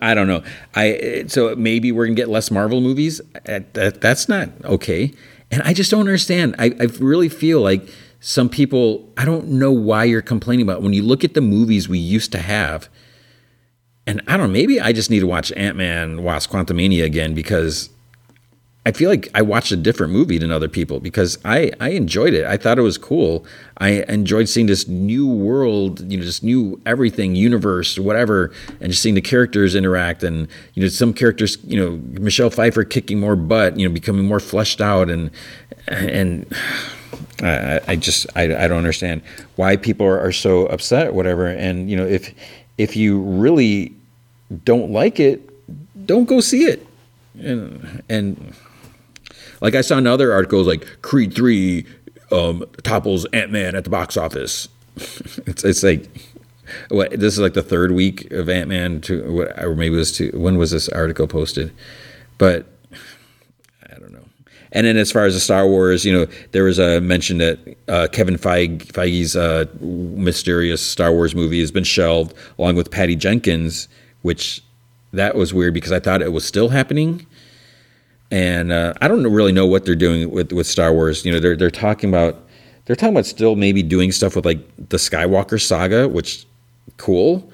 I 0.00 0.14
don't 0.14 0.28
know. 0.28 0.42
I 0.74 1.24
so 1.28 1.54
maybe 1.56 1.92
we're 1.92 2.06
gonna 2.06 2.16
get 2.16 2.30
less 2.30 2.50
Marvel 2.50 2.80
movies. 2.80 3.20
That, 3.44 4.00
that's 4.00 4.28
not 4.28 4.48
okay. 4.64 5.12
And 5.50 5.62
I 5.62 5.74
just 5.74 5.90
don't 5.90 6.00
understand. 6.00 6.54
I, 6.58 6.74
I 6.80 6.84
really 7.00 7.28
feel 7.28 7.60
like 7.60 7.86
some 8.20 8.50
people, 8.50 9.10
I 9.16 9.24
don't 9.24 9.48
know 9.48 9.72
why 9.72 10.04
you're 10.04 10.22
complaining 10.22 10.64
about. 10.64 10.82
When 10.82 10.92
you 10.92 11.02
look 11.02 11.24
at 11.24 11.34
the 11.34 11.40
movies 11.40 11.88
we 11.88 11.98
used 11.98 12.32
to 12.32 12.38
have, 12.38 12.88
and 14.06 14.22
I 14.26 14.36
don't 14.36 14.48
know, 14.48 14.52
maybe 14.52 14.80
I 14.80 14.92
just 14.92 15.10
need 15.10 15.20
to 15.20 15.26
watch 15.26 15.50
Ant 15.52 15.76
Man 15.76 16.22
Wasp 16.22 16.50
Quantumania 16.50 17.04
again 17.04 17.32
because 17.32 17.88
I 18.84 18.92
feel 18.92 19.08
like 19.08 19.28
I 19.34 19.42
watched 19.42 19.72
a 19.72 19.76
different 19.76 20.12
movie 20.12 20.36
than 20.36 20.50
other 20.50 20.68
people 20.68 21.00
because 21.00 21.38
I, 21.44 21.70
I 21.80 21.90
enjoyed 21.90 22.34
it. 22.34 22.44
I 22.44 22.56
thought 22.56 22.78
it 22.78 22.82
was 22.82 22.98
cool. 22.98 23.44
I 23.78 24.04
enjoyed 24.08 24.48
seeing 24.48 24.66
this 24.66 24.88
new 24.88 25.26
world, 25.26 26.00
you 26.10 26.18
know, 26.18 26.24
this 26.24 26.42
new 26.42 26.80
everything, 26.86 27.34
universe, 27.34 27.98
whatever, 27.98 28.52
and 28.80 28.90
just 28.90 29.02
seeing 29.02 29.14
the 29.14 29.20
characters 29.20 29.74
interact 29.74 30.22
and, 30.22 30.48
you 30.74 30.82
know, 30.82 30.88
some 30.88 31.12
characters, 31.14 31.58
you 31.64 31.78
know, 31.78 32.00
Michelle 32.20 32.50
Pfeiffer 32.50 32.84
kicking 32.84 33.20
more 33.20 33.36
butt, 33.36 33.78
you 33.78 33.86
know, 33.86 33.92
becoming 33.92 34.26
more 34.26 34.40
fleshed 34.40 34.80
out 34.80 35.08
and, 35.08 35.30
and 35.86 36.46
I, 37.42 37.80
I 37.88 37.96
just, 37.96 38.26
I, 38.36 38.42
I 38.42 38.68
don't 38.68 38.78
understand 38.78 39.22
why 39.56 39.76
people 39.76 40.06
are, 40.06 40.20
are 40.20 40.32
so 40.32 40.66
upset 40.66 41.08
or 41.08 41.12
whatever. 41.12 41.46
And, 41.46 41.90
you 41.90 41.96
know, 41.96 42.06
if, 42.06 42.34
if 42.78 42.96
you 42.96 43.20
really 43.20 43.94
don't 44.64 44.90
like 44.90 45.20
it, 45.20 45.46
don't 46.06 46.26
go 46.26 46.40
see 46.40 46.64
it. 46.64 46.86
And, 47.38 48.02
and, 48.08 48.54
like 49.60 49.74
I 49.74 49.80
saw 49.82 49.98
in 49.98 50.06
other 50.06 50.32
articles, 50.32 50.66
like 50.66 51.02
Creed 51.02 51.34
three 51.34 51.86
um, 52.32 52.64
topples 52.82 53.26
Ant 53.26 53.50
Man 53.50 53.74
at 53.74 53.84
the 53.84 53.90
box 53.90 54.16
office. 54.16 54.68
it's 54.96 55.64
it's 55.64 55.82
like 55.82 56.08
what 56.88 57.10
this 57.12 57.34
is 57.34 57.40
like 57.40 57.54
the 57.54 57.62
third 57.62 57.92
week 57.92 58.30
of 58.30 58.48
Ant 58.48 58.68
Man 58.68 59.00
to 59.02 59.32
what 59.32 59.62
or 59.62 59.74
maybe 59.74 59.94
it 59.94 59.98
was 59.98 60.16
to 60.16 60.30
when 60.38 60.56
was 60.56 60.70
this 60.70 60.88
article 60.88 61.26
posted, 61.26 61.72
but. 62.38 62.66
And 64.72 64.86
then 64.86 64.96
as 64.96 65.10
far 65.10 65.24
as 65.24 65.34
the 65.34 65.40
Star 65.40 65.66
Wars, 65.66 66.04
you 66.04 66.12
know, 66.12 66.26
there 66.52 66.64
was 66.64 66.78
a 66.78 67.00
mention 67.00 67.38
that 67.38 67.58
uh, 67.88 68.08
Kevin 68.12 68.36
Feige, 68.36 68.84
Feige's 68.86 69.34
uh, 69.34 69.64
mysterious 69.80 70.80
Star 70.80 71.12
Wars 71.12 71.34
movie 71.34 71.60
has 71.60 71.72
been 71.72 71.84
shelved, 71.84 72.34
along 72.58 72.76
with 72.76 72.90
Patty 72.90 73.16
Jenkins, 73.16 73.88
which 74.22 74.62
that 75.12 75.34
was 75.34 75.52
weird 75.52 75.74
because 75.74 75.90
I 75.90 75.98
thought 75.98 76.22
it 76.22 76.32
was 76.32 76.44
still 76.44 76.68
happening 76.68 77.26
and 78.30 78.72
uh, 78.72 78.94
I 79.00 79.08
don't 79.08 79.24
really 79.26 79.52
know 79.52 79.66
what 79.66 79.84
they're 79.84 79.94
doing 79.96 80.30
with 80.30 80.52
with 80.52 80.66
Star 80.66 80.92
Wars. 80.92 81.24
You 81.24 81.32
know, 81.32 81.40
they're 81.40 81.56
they're 81.56 81.70
talking 81.70 82.08
about 82.10 82.40
they're 82.84 82.96
talking 82.96 83.14
about 83.14 83.26
still 83.26 83.56
maybe 83.56 83.82
doing 83.82 84.12
stuff 84.12 84.36
with 84.36 84.44
like 84.44 84.60
the 84.76 84.96
Skywalker 84.96 85.60
saga, 85.60 86.08
which 86.08 86.46
cool. 86.96 87.50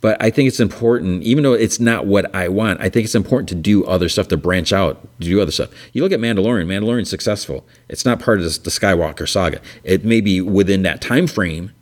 But 0.00 0.20
I 0.22 0.30
think 0.30 0.46
it's 0.46 0.60
important, 0.60 1.24
even 1.24 1.42
though 1.42 1.54
it's 1.54 1.80
not 1.80 2.06
what 2.06 2.32
I 2.34 2.48
want. 2.48 2.80
I 2.80 2.88
think 2.88 3.04
it's 3.04 3.16
important 3.16 3.48
to 3.48 3.56
do 3.56 3.84
other 3.84 4.08
stuff 4.08 4.28
to 4.28 4.36
branch 4.36 4.72
out, 4.72 5.02
to 5.20 5.26
do 5.26 5.40
other 5.40 5.50
stuff. 5.50 5.70
You 5.92 6.02
look 6.02 6.12
at 6.12 6.20
Mandalorian. 6.20 6.66
Mandalorian's 6.66 7.10
successful. 7.10 7.66
It's 7.88 8.04
not 8.04 8.20
part 8.20 8.38
of 8.38 8.44
this, 8.44 8.58
the 8.58 8.70
Skywalker 8.70 9.28
saga. 9.28 9.60
It 9.82 10.04
may 10.04 10.20
be 10.20 10.40
within 10.40 10.82
that 10.82 11.00
time 11.00 11.26
frame, 11.26 11.72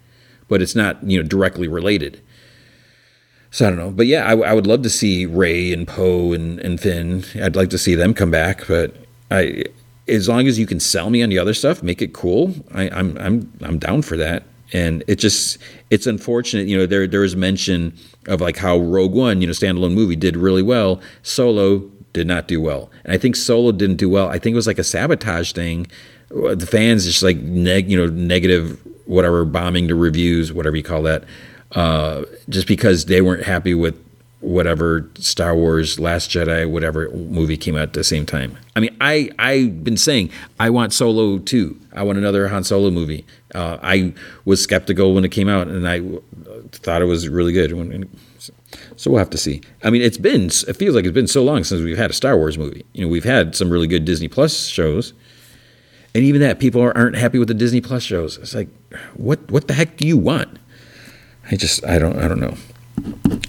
but 0.48 0.62
it's 0.62 0.74
not 0.74 1.02
you 1.02 1.20
know 1.20 1.28
directly 1.28 1.68
related. 1.68 2.22
So 3.50 3.66
I 3.66 3.70
don't 3.70 3.78
know, 3.78 3.90
but 3.90 4.06
yeah, 4.06 4.24
I, 4.24 4.36
I 4.36 4.52
would 4.52 4.66
love 4.66 4.82
to 4.82 4.90
see 4.90 5.24
Rey 5.24 5.72
and 5.72 5.86
Poe 5.86 6.32
and, 6.32 6.58
and 6.60 6.80
Finn. 6.80 7.24
I'd 7.40 7.56
like 7.56 7.70
to 7.70 7.78
see 7.78 7.94
them 7.94 8.12
come 8.12 8.30
back, 8.30 8.66
but 8.66 8.94
I, 9.30 9.64
as 10.08 10.28
long 10.28 10.46
as 10.46 10.58
you 10.58 10.66
can 10.66 10.80
sell 10.80 11.10
me 11.10 11.22
on 11.22 11.28
the 11.30 11.38
other 11.38 11.54
stuff, 11.54 11.82
make 11.82 12.02
it 12.02 12.12
cool. 12.12 12.54
I, 12.72 12.88
I'm 12.90 13.16
I'm 13.18 13.52
I'm 13.62 13.78
down 13.78 14.02
for 14.02 14.16
that. 14.16 14.42
And 14.72 15.04
it 15.06 15.16
just 15.16 15.58
it's 15.90 16.06
unfortunate, 16.06 16.66
you 16.66 16.76
know. 16.76 16.86
There 16.86 17.06
there 17.06 17.20
was 17.20 17.36
mention 17.36 17.96
of 18.26 18.40
like 18.40 18.56
how 18.56 18.78
Rogue 18.78 19.12
One, 19.12 19.40
you 19.40 19.46
know, 19.46 19.52
standalone 19.52 19.94
movie 19.94 20.16
did 20.16 20.36
really 20.36 20.62
well. 20.62 21.00
Solo 21.22 21.78
did 22.12 22.26
not 22.26 22.48
do 22.48 22.60
well, 22.60 22.90
and 23.04 23.12
I 23.12 23.18
think 23.18 23.36
Solo 23.36 23.70
didn't 23.70 23.96
do 23.96 24.08
well. 24.08 24.28
I 24.28 24.38
think 24.38 24.54
it 24.54 24.56
was 24.56 24.66
like 24.66 24.78
a 24.78 24.84
sabotage 24.84 25.52
thing. 25.52 25.86
The 26.30 26.66
fans 26.66 27.04
just 27.04 27.22
like 27.22 27.36
neg, 27.36 27.88
you 27.88 27.96
know, 27.96 28.06
negative 28.12 28.80
whatever 29.04 29.44
bombing 29.44 29.86
the 29.86 29.94
reviews, 29.94 30.52
whatever 30.52 30.76
you 30.76 30.82
call 30.82 31.02
that 31.02 31.22
uh, 31.72 32.24
just 32.48 32.66
because 32.66 33.06
they 33.06 33.20
weren't 33.20 33.44
happy 33.44 33.74
with 33.74 34.02
whatever 34.40 35.08
Star 35.16 35.56
Wars, 35.56 35.98
Last 35.98 36.30
Jedi, 36.30 36.68
whatever 36.68 37.10
movie 37.10 37.56
came 37.56 37.74
out 37.74 37.82
at 37.82 37.92
the 37.94 38.04
same 38.04 38.26
time. 38.26 38.56
I 38.76 38.80
mean, 38.80 38.96
I 39.00 39.30
I've 39.38 39.82
been 39.82 39.96
saying 39.96 40.30
I 40.60 40.70
want 40.70 40.92
Solo 40.92 41.38
too. 41.38 41.78
I 41.92 42.02
want 42.02 42.18
another 42.18 42.48
Han 42.48 42.64
Solo 42.64 42.90
movie. 42.90 43.24
Uh, 43.54 43.78
I 43.82 44.12
was 44.44 44.60
skeptical 44.60 45.14
when 45.14 45.24
it 45.24 45.30
came 45.30 45.48
out, 45.48 45.68
and 45.68 45.88
I 45.88 46.00
thought 46.72 47.02
it 47.02 47.06
was 47.06 47.28
really 47.28 47.52
good. 47.52 47.72
When, 47.72 48.08
so 48.96 49.10
we'll 49.10 49.18
have 49.18 49.30
to 49.30 49.38
see. 49.38 49.60
I 49.82 49.90
mean, 49.90 50.02
it's 50.02 50.18
been 50.18 50.46
it 50.46 50.76
feels 50.76 50.94
like 50.94 51.04
it's 51.04 51.14
been 51.14 51.28
so 51.28 51.44
long 51.44 51.64
since 51.64 51.82
we've 51.82 51.96
had 51.96 52.10
a 52.10 52.14
Star 52.14 52.36
Wars 52.36 52.58
movie. 52.58 52.84
You 52.92 53.02
know, 53.02 53.08
we've 53.08 53.24
had 53.24 53.54
some 53.54 53.70
really 53.70 53.86
good 53.86 54.04
Disney 54.04 54.28
Plus 54.28 54.66
shows, 54.66 55.12
and 56.14 56.24
even 56.24 56.40
that 56.40 56.58
people 56.58 56.80
aren't 56.80 57.16
happy 57.16 57.38
with 57.38 57.48
the 57.48 57.54
Disney 57.54 57.80
Plus 57.80 58.02
shows. 58.02 58.38
It's 58.38 58.54
like, 58.54 58.68
what 59.14 59.50
what 59.50 59.68
the 59.68 59.74
heck 59.74 59.96
do 59.96 60.06
you 60.06 60.16
want? 60.16 60.58
I 61.50 61.56
just 61.56 61.84
I 61.84 61.98
don't 61.98 62.18
I 62.18 62.28
don't 62.28 62.40
know. 62.40 62.56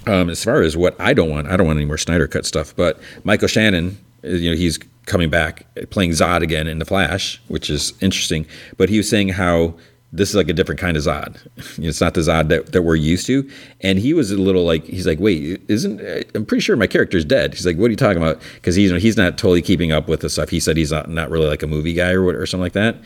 Um, 0.05 0.29
as 0.29 0.43
far 0.43 0.61
as 0.61 0.77
what 0.77 0.95
I 0.99 1.13
don't 1.13 1.29
want, 1.29 1.47
I 1.47 1.57
don't 1.57 1.67
want 1.67 1.77
any 1.77 1.85
more 1.85 1.97
Snyder 1.97 2.27
cut 2.27 2.45
stuff. 2.45 2.75
But 2.75 2.99
Michael 3.23 3.47
Shannon, 3.47 3.97
you 4.23 4.51
know, 4.51 4.55
he's 4.55 4.79
coming 5.05 5.29
back 5.29 5.65
playing 5.89 6.11
Zod 6.11 6.41
again 6.41 6.67
in 6.67 6.79
the 6.79 6.85
Flash, 6.85 7.41
which 7.47 7.69
is 7.69 7.93
interesting. 8.01 8.45
But 8.77 8.89
he 8.89 8.97
was 8.97 9.09
saying 9.09 9.29
how 9.29 9.75
this 10.13 10.29
is 10.29 10.35
like 10.35 10.49
a 10.49 10.53
different 10.53 10.79
kind 10.79 10.95
of 10.95 11.03
Zod. 11.03 11.37
it's 11.83 12.01
not 12.01 12.13
the 12.13 12.21
Zod 12.21 12.49
that, 12.49 12.71
that 12.71 12.83
we're 12.83 12.95
used 12.95 13.25
to. 13.27 13.49
And 13.81 13.99
he 13.99 14.13
was 14.13 14.31
a 14.31 14.37
little 14.37 14.63
like, 14.63 14.83
he's 14.85 15.07
like, 15.07 15.19
wait, 15.19 15.61
isn't, 15.67 16.01
I'm 16.35 16.45
pretty 16.45 16.61
sure 16.61 16.75
my 16.75 16.87
character's 16.87 17.25
dead. 17.25 17.53
He's 17.53 17.65
like, 17.65 17.77
what 17.77 17.87
are 17.87 17.91
you 17.91 17.97
talking 17.97 18.21
about? 18.21 18.41
Because 18.55 18.75
he's, 18.75 18.91
he's 19.01 19.17
not 19.17 19.37
totally 19.37 19.61
keeping 19.61 19.91
up 19.91 20.07
with 20.07 20.21
the 20.21 20.29
stuff. 20.29 20.49
He 20.49 20.59
said 20.59 20.77
he's 20.77 20.91
not, 20.91 21.09
not 21.09 21.29
really 21.29 21.47
like 21.47 21.63
a 21.63 21.67
movie 21.67 21.93
guy 21.93 22.11
or, 22.11 22.25
or 22.25 22.45
something 22.45 22.63
like 22.63 22.73
that. 22.73 22.97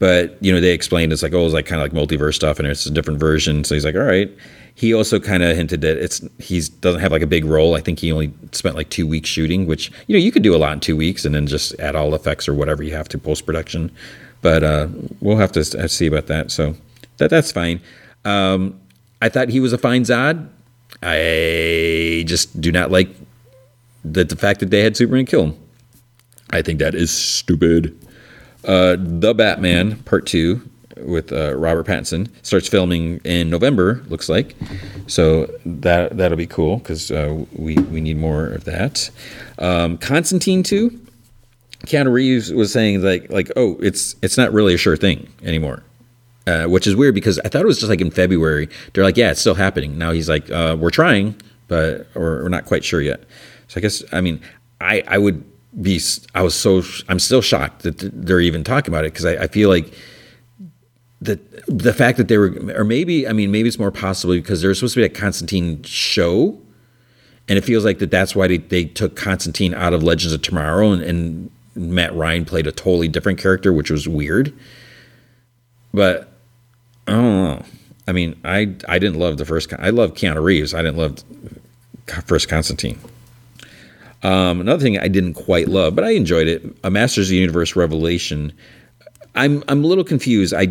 But 0.00 0.42
you 0.42 0.50
know, 0.50 0.60
they 0.60 0.72
explained 0.72 1.12
it's 1.12 1.22
like 1.22 1.34
oh, 1.34 1.44
it's 1.44 1.52
like 1.52 1.66
kind 1.66 1.80
of 1.80 1.92
like 1.92 2.08
multiverse 2.08 2.34
stuff, 2.34 2.58
and 2.58 2.66
it's 2.66 2.86
a 2.86 2.90
different 2.90 3.20
version. 3.20 3.64
So 3.64 3.74
he's 3.74 3.84
like, 3.84 3.94
all 3.94 4.00
right. 4.00 4.34
He 4.74 4.94
also 4.94 5.20
kind 5.20 5.42
of 5.42 5.56
hinted 5.56 5.82
that 5.82 5.98
it's 5.98 6.20
he 6.38 6.60
doesn't 6.80 7.00
have 7.00 7.12
like 7.12 7.22
a 7.22 7.26
big 7.26 7.44
role. 7.44 7.74
I 7.74 7.80
think 7.80 7.98
he 7.98 8.10
only 8.12 8.32
spent 8.52 8.76
like 8.76 8.88
two 8.88 9.06
weeks 9.06 9.28
shooting, 9.28 9.66
which 9.66 9.90
you 10.06 10.14
know 10.14 10.18
you 10.18 10.32
could 10.32 10.42
do 10.42 10.54
a 10.54 10.58
lot 10.58 10.72
in 10.72 10.80
two 10.80 10.96
weeks, 10.96 11.24
and 11.24 11.34
then 11.34 11.46
just 11.46 11.78
add 11.78 11.94
all 11.94 12.14
effects 12.14 12.48
or 12.48 12.54
whatever 12.54 12.82
you 12.82 12.92
have 12.92 13.08
to 13.10 13.18
post 13.18 13.44
production. 13.44 13.90
But 14.42 14.64
uh, 14.64 14.88
we'll 15.20 15.36
have 15.36 15.52
to 15.52 15.88
see 15.88 16.06
about 16.06 16.26
that. 16.28 16.50
So 16.50 16.74
that 17.18 17.30
that's 17.30 17.52
fine. 17.52 17.80
Um, 18.24 18.80
I 19.20 19.28
thought 19.28 19.48
he 19.48 19.60
was 19.60 19.72
a 19.72 19.78
fine 19.78 20.04
Zod. 20.04 20.48
I 21.02 22.24
just 22.26 22.60
do 22.60 22.72
not 22.72 22.90
like 22.90 23.08
the, 24.04 24.24
the 24.24 24.36
fact 24.36 24.60
that 24.60 24.70
they 24.70 24.82
had 24.82 24.96
Superman 24.96 25.26
kill 25.26 25.44
him. 25.44 25.58
I 26.50 26.62
think 26.62 26.78
that 26.78 26.94
is 26.94 27.10
stupid. 27.10 27.96
Uh, 28.64 28.96
the 28.98 29.34
Batman 29.34 29.96
Part 30.04 30.26
Two 30.26 30.68
with 31.04 31.32
uh, 31.32 31.56
Robert 31.56 31.86
Pattinson 31.86 32.28
starts 32.42 32.68
filming 32.68 33.20
in 33.24 33.50
November. 33.50 34.02
Looks 34.08 34.28
like, 34.28 34.54
so 35.06 35.46
that 35.64 36.16
that'll 36.16 36.38
be 36.38 36.46
cool 36.46 36.78
because 36.78 37.10
uh, 37.10 37.44
we 37.52 37.76
we 37.76 38.00
need 38.00 38.16
more 38.16 38.46
of 38.46 38.64
that. 38.64 39.10
Um, 39.58 39.98
Constantine 39.98 40.62
Two. 40.62 40.98
Keanu 41.86 42.12
Reeves 42.12 42.52
was 42.52 42.70
saying 42.70 43.02
like 43.02 43.30
like 43.30 43.50
oh 43.56 43.78
it's 43.80 44.14
it's 44.20 44.36
not 44.36 44.52
really 44.52 44.74
a 44.74 44.78
sure 44.78 44.96
thing 44.96 45.28
anymore. 45.42 45.82
Uh, 46.46 46.64
which 46.64 46.86
is 46.86 46.96
weird 46.96 47.14
because 47.14 47.38
I 47.40 47.48
thought 47.48 47.62
it 47.62 47.66
was 47.66 47.78
just 47.78 47.90
like 47.90 48.00
in 48.00 48.10
February. 48.10 48.68
They're 48.92 49.04
like, 49.04 49.16
yeah, 49.16 49.30
it's 49.30 49.40
still 49.40 49.54
happening. 49.54 49.98
Now 49.98 50.10
he's 50.10 50.28
like, 50.28 50.50
uh, 50.50 50.76
we're 50.78 50.90
trying, 50.90 51.36
but 51.68 52.06
or 52.14 52.42
we're 52.42 52.48
not 52.48 52.64
quite 52.64 52.84
sure 52.84 53.00
yet. 53.00 53.22
So 53.68 53.78
I 53.78 53.80
guess 53.80 54.02
I 54.12 54.20
mean 54.20 54.40
I 54.80 55.02
I 55.06 55.18
would 55.18 55.44
be 55.80 56.00
I 56.34 56.42
was 56.42 56.54
so 56.54 56.82
I'm 57.08 57.18
still 57.18 57.42
shocked 57.42 57.82
that 57.82 57.98
they're 57.98 58.40
even 58.40 58.64
talking 58.64 58.92
about 58.92 59.04
it 59.04 59.12
because 59.12 59.24
I, 59.24 59.44
I, 59.44 59.46
feel 59.46 59.68
like 59.68 59.92
that 61.20 61.38
the 61.66 61.92
fact 61.92 62.16
that 62.18 62.28
they 62.28 62.38
were 62.38 62.54
or 62.74 62.84
maybe 62.84 63.28
I 63.28 63.32
mean 63.32 63.50
maybe 63.50 63.68
it's 63.68 63.78
more 63.78 63.90
possible 63.90 64.34
because 64.34 64.62
there's 64.62 64.78
supposed 64.78 64.94
to 64.94 65.00
be 65.00 65.04
a 65.04 65.08
Constantine 65.08 65.82
show 65.82 66.58
and 67.48 67.58
it 67.58 67.64
feels 67.64 67.84
like 67.84 67.98
that 67.98 68.10
that's 68.10 68.34
why 68.34 68.46
they, 68.48 68.58
they 68.58 68.84
took 68.84 69.16
Constantine 69.16 69.74
out 69.74 69.92
of 69.92 70.02
Legends 70.02 70.32
of 70.32 70.42
Tomorrow 70.42 70.92
and, 70.92 71.02
and 71.02 71.50
Matt 71.74 72.14
Ryan 72.14 72.44
played 72.44 72.66
a 72.66 72.72
totally 72.72 73.08
different 73.08 73.38
character 73.38 73.72
which 73.72 73.90
was 73.90 74.08
weird. 74.08 74.52
But 75.92 76.32
I 77.06 77.12
don't 77.12 77.44
know. 77.44 77.64
I 78.08 78.12
mean 78.12 78.40
I 78.44 78.74
I 78.88 78.98
didn't 78.98 79.18
love 79.18 79.36
the 79.36 79.44
first 79.44 79.72
I 79.78 79.90
love 79.90 80.14
Keanu 80.14 80.42
Reeves. 80.42 80.72
I 80.72 80.82
didn't 80.82 80.96
love 80.96 81.22
first 82.26 82.48
Constantine. 82.48 82.98
Um, 84.22 84.60
another 84.60 84.82
thing 84.82 84.98
I 84.98 85.08
didn't 85.08 85.34
quite 85.34 85.68
love, 85.68 85.94
but 85.94 86.04
I 86.04 86.10
enjoyed 86.10 86.46
it, 86.46 86.62
a 86.84 86.90
Masters 86.90 87.28
of 87.28 87.30
the 87.30 87.36
Universe 87.36 87.74
Revelation. 87.74 88.52
I'm 89.34 89.62
I'm 89.68 89.84
a 89.84 89.86
little 89.86 90.04
confused. 90.04 90.54
I 90.54 90.68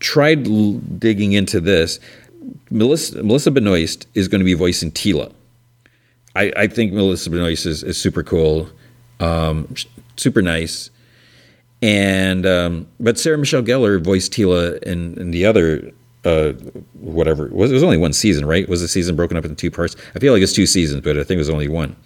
tried 0.00 0.46
l- 0.46 0.74
digging 0.98 1.32
into 1.32 1.60
this. 1.60 1.98
Melissa, 2.70 3.22
Melissa 3.22 3.50
Benoist 3.50 4.06
is 4.14 4.28
going 4.28 4.40
to 4.40 4.44
be 4.44 4.54
voicing 4.54 4.90
Teela. 4.90 5.32
I, 6.34 6.52
I 6.56 6.66
think 6.66 6.92
Melissa 6.92 7.30
Benoist 7.30 7.66
is, 7.66 7.82
is 7.82 7.98
super 8.00 8.22
cool, 8.22 8.68
um, 9.20 9.72
super 10.16 10.40
nice, 10.40 10.90
and 11.82 12.46
um, 12.46 12.86
but 12.98 13.18
Sarah 13.18 13.36
Michelle 13.36 13.62
Gellar 13.62 14.02
voiced 14.02 14.32
Teela 14.32 14.82
in, 14.82 15.18
in 15.20 15.30
the 15.30 15.44
other 15.44 15.92
uh, 16.24 16.52
whatever 16.94 17.46
it 17.46 17.52
was 17.52 17.70
it 17.70 17.74
was 17.74 17.82
only 17.82 17.98
one 17.98 18.12
season, 18.12 18.46
right? 18.46 18.68
Was 18.68 18.80
the 18.80 18.88
season 18.88 19.16
broken 19.16 19.36
up 19.36 19.44
into 19.44 19.56
two 19.56 19.70
parts? 19.70 19.96
I 20.14 20.18
feel 20.18 20.32
like 20.32 20.42
it's 20.42 20.52
two 20.52 20.66
seasons, 20.66 21.02
but 21.02 21.18
I 21.18 21.24
think 21.24 21.36
it 21.36 21.38
was 21.38 21.50
only 21.50 21.68
one. 21.68 21.96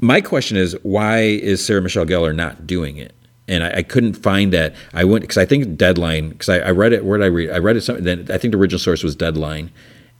My 0.00 0.20
question 0.20 0.56
is, 0.56 0.76
why 0.82 1.20
is 1.20 1.64
Sarah 1.64 1.82
Michelle 1.82 2.06
Gellar 2.06 2.34
not 2.34 2.66
doing 2.66 2.98
it? 2.98 3.12
And 3.48 3.64
I, 3.64 3.78
I 3.78 3.82
couldn't 3.82 4.14
find 4.14 4.52
that. 4.52 4.74
I 4.92 5.04
went 5.04 5.22
because 5.22 5.38
I 5.38 5.46
think 5.46 5.76
Deadline 5.76 6.30
because 6.30 6.48
I, 6.48 6.58
I, 6.58 6.70
read 6.70 6.92
it. 6.92 7.04
Where 7.04 7.18
did 7.18 7.24
I 7.24 7.28
read? 7.28 7.50
I 7.50 7.58
read 7.58 7.76
it. 7.76 7.80
Something. 7.80 8.04
Then 8.04 8.26
I 8.30 8.38
think 8.38 8.52
the 8.52 8.58
original 8.58 8.78
source 8.78 9.02
was 9.02 9.16
Deadline, 9.16 9.70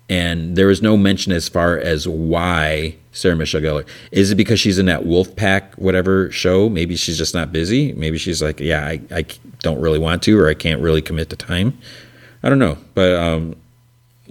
and 0.09 0.57
there 0.57 0.67
was 0.67 0.81
no 0.81 0.97
mention 0.97 1.33
as 1.33 1.49
far 1.49 1.77
as 1.77 2.09
why 2.09 2.97
Sarah 3.13 3.37
Michelle 3.37 3.61
Gellar. 3.61 3.87
Is 4.11 4.31
it 4.31 4.37
because 4.37 4.59
she's 4.59 4.79
in 4.79 4.87
that 4.87 5.03
Wolfpack 5.03 5.77
whatever 5.77 6.31
show? 6.31 6.69
Maybe 6.69 6.97
she's 6.97 7.19
just 7.19 7.35
not 7.35 7.53
busy. 7.53 7.93
Maybe 7.93 8.17
she's 8.17 8.41
like, 8.41 8.61
yeah, 8.61 8.87
I, 8.87 9.01
I 9.11 9.27
don't 9.61 9.81
really 9.81 9.99
want 9.99 10.23
to, 10.23 10.39
or 10.39 10.49
I 10.49 10.55
can't 10.55 10.81
really 10.81 11.03
commit 11.03 11.29
the 11.29 11.37
time. 11.37 11.77
I 12.43 12.49
don't 12.49 12.59
know, 12.59 12.79
but 12.95 13.15
um, 13.15 13.57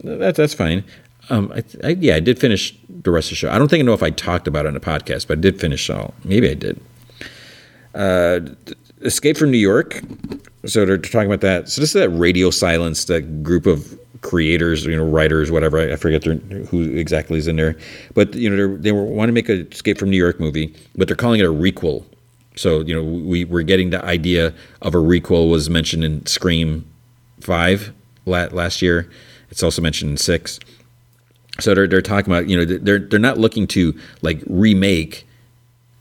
that, 0.04 0.36
that's 0.36 0.54
fine. 0.54 0.84
Um, 1.30 1.52
I, 1.54 1.64
I, 1.84 1.90
yeah, 1.90 2.16
I 2.16 2.20
did 2.22 2.40
finish 2.40 2.74
the 2.90 3.12
rest 3.12 3.28
of 3.28 3.32
the 3.32 3.36
show. 3.36 3.52
I 3.52 3.60
don't 3.60 3.68
think 3.68 3.82
I 3.82 3.86
know 3.86 3.94
if 3.94 4.04
I 4.04 4.10
talked 4.10 4.48
about 4.48 4.66
it 4.66 4.70
on 4.70 4.74
the 4.74 4.80
podcast, 4.80 5.28
but 5.28 5.38
I 5.38 5.42
did 5.42 5.60
finish 5.60 5.90
all. 5.90 6.14
Maybe 6.24 6.50
I 6.50 6.54
did. 6.54 6.80
Uh, 7.94 8.40
Escape 9.02 9.38
from 9.38 9.52
New 9.52 9.58
York. 9.58 10.02
So 10.66 10.86
they're 10.86 10.98
talking 10.98 11.28
about 11.28 11.42
that. 11.42 11.70
So 11.70 11.82
this 11.82 11.96
is 11.96 12.02
that 12.02 12.10
Radio 12.10 12.50
Silence, 12.50 13.06
that 13.06 13.44
group 13.44 13.66
of 13.66 13.98
creators, 14.22 14.86
you 14.86 14.96
know, 14.96 15.06
writers, 15.06 15.52
whatever. 15.52 15.80
I, 15.80 15.96
forget 15.96 16.24
who 16.24 16.82
exactly 16.98 17.38
is 17.38 17.48
in 17.48 17.56
there, 17.56 17.76
but 18.14 18.34
you 18.36 18.50
know, 18.50 18.76
they 18.78 18.92
want 18.92 19.30
to 19.30 19.34
make 19.34 19.50
a 19.50 19.68
Escape 19.68 19.98
from 19.98 20.10
New 20.10 20.18
York 20.18 20.40
movie, 20.40 20.74
but 20.96 21.08
they're 21.08 21.16
calling 21.16 21.40
it 21.40 21.46
a 21.46 21.54
requel. 21.54 22.04
So 22.56 22.82
you 22.82 22.94
know, 22.94 23.04
we 23.04 23.46
were 23.46 23.64
getting 23.64 23.92
the 23.92 24.04
idea 24.04 24.54
of 24.82 24.96
a 24.96 24.98
requel 24.98 25.50
was 25.50 25.70
mentioned 25.70 26.04
in 26.04 26.26
Scream 26.26 26.86
Five 27.40 27.94
last 28.26 28.82
year. 28.82 29.10
It's 29.50 29.64
also 29.64 29.82
mentioned 29.82 30.12
in 30.12 30.18
Six. 30.18 30.60
So 31.60 31.74
they're 31.74 31.88
they're 31.88 32.02
talking 32.02 32.32
about 32.32 32.48
you 32.48 32.58
know 32.58 32.66
they're 32.66 33.00
they're 33.00 33.20
not 33.20 33.38
looking 33.38 33.68
to 33.68 33.98
like 34.22 34.42
remake 34.48 35.27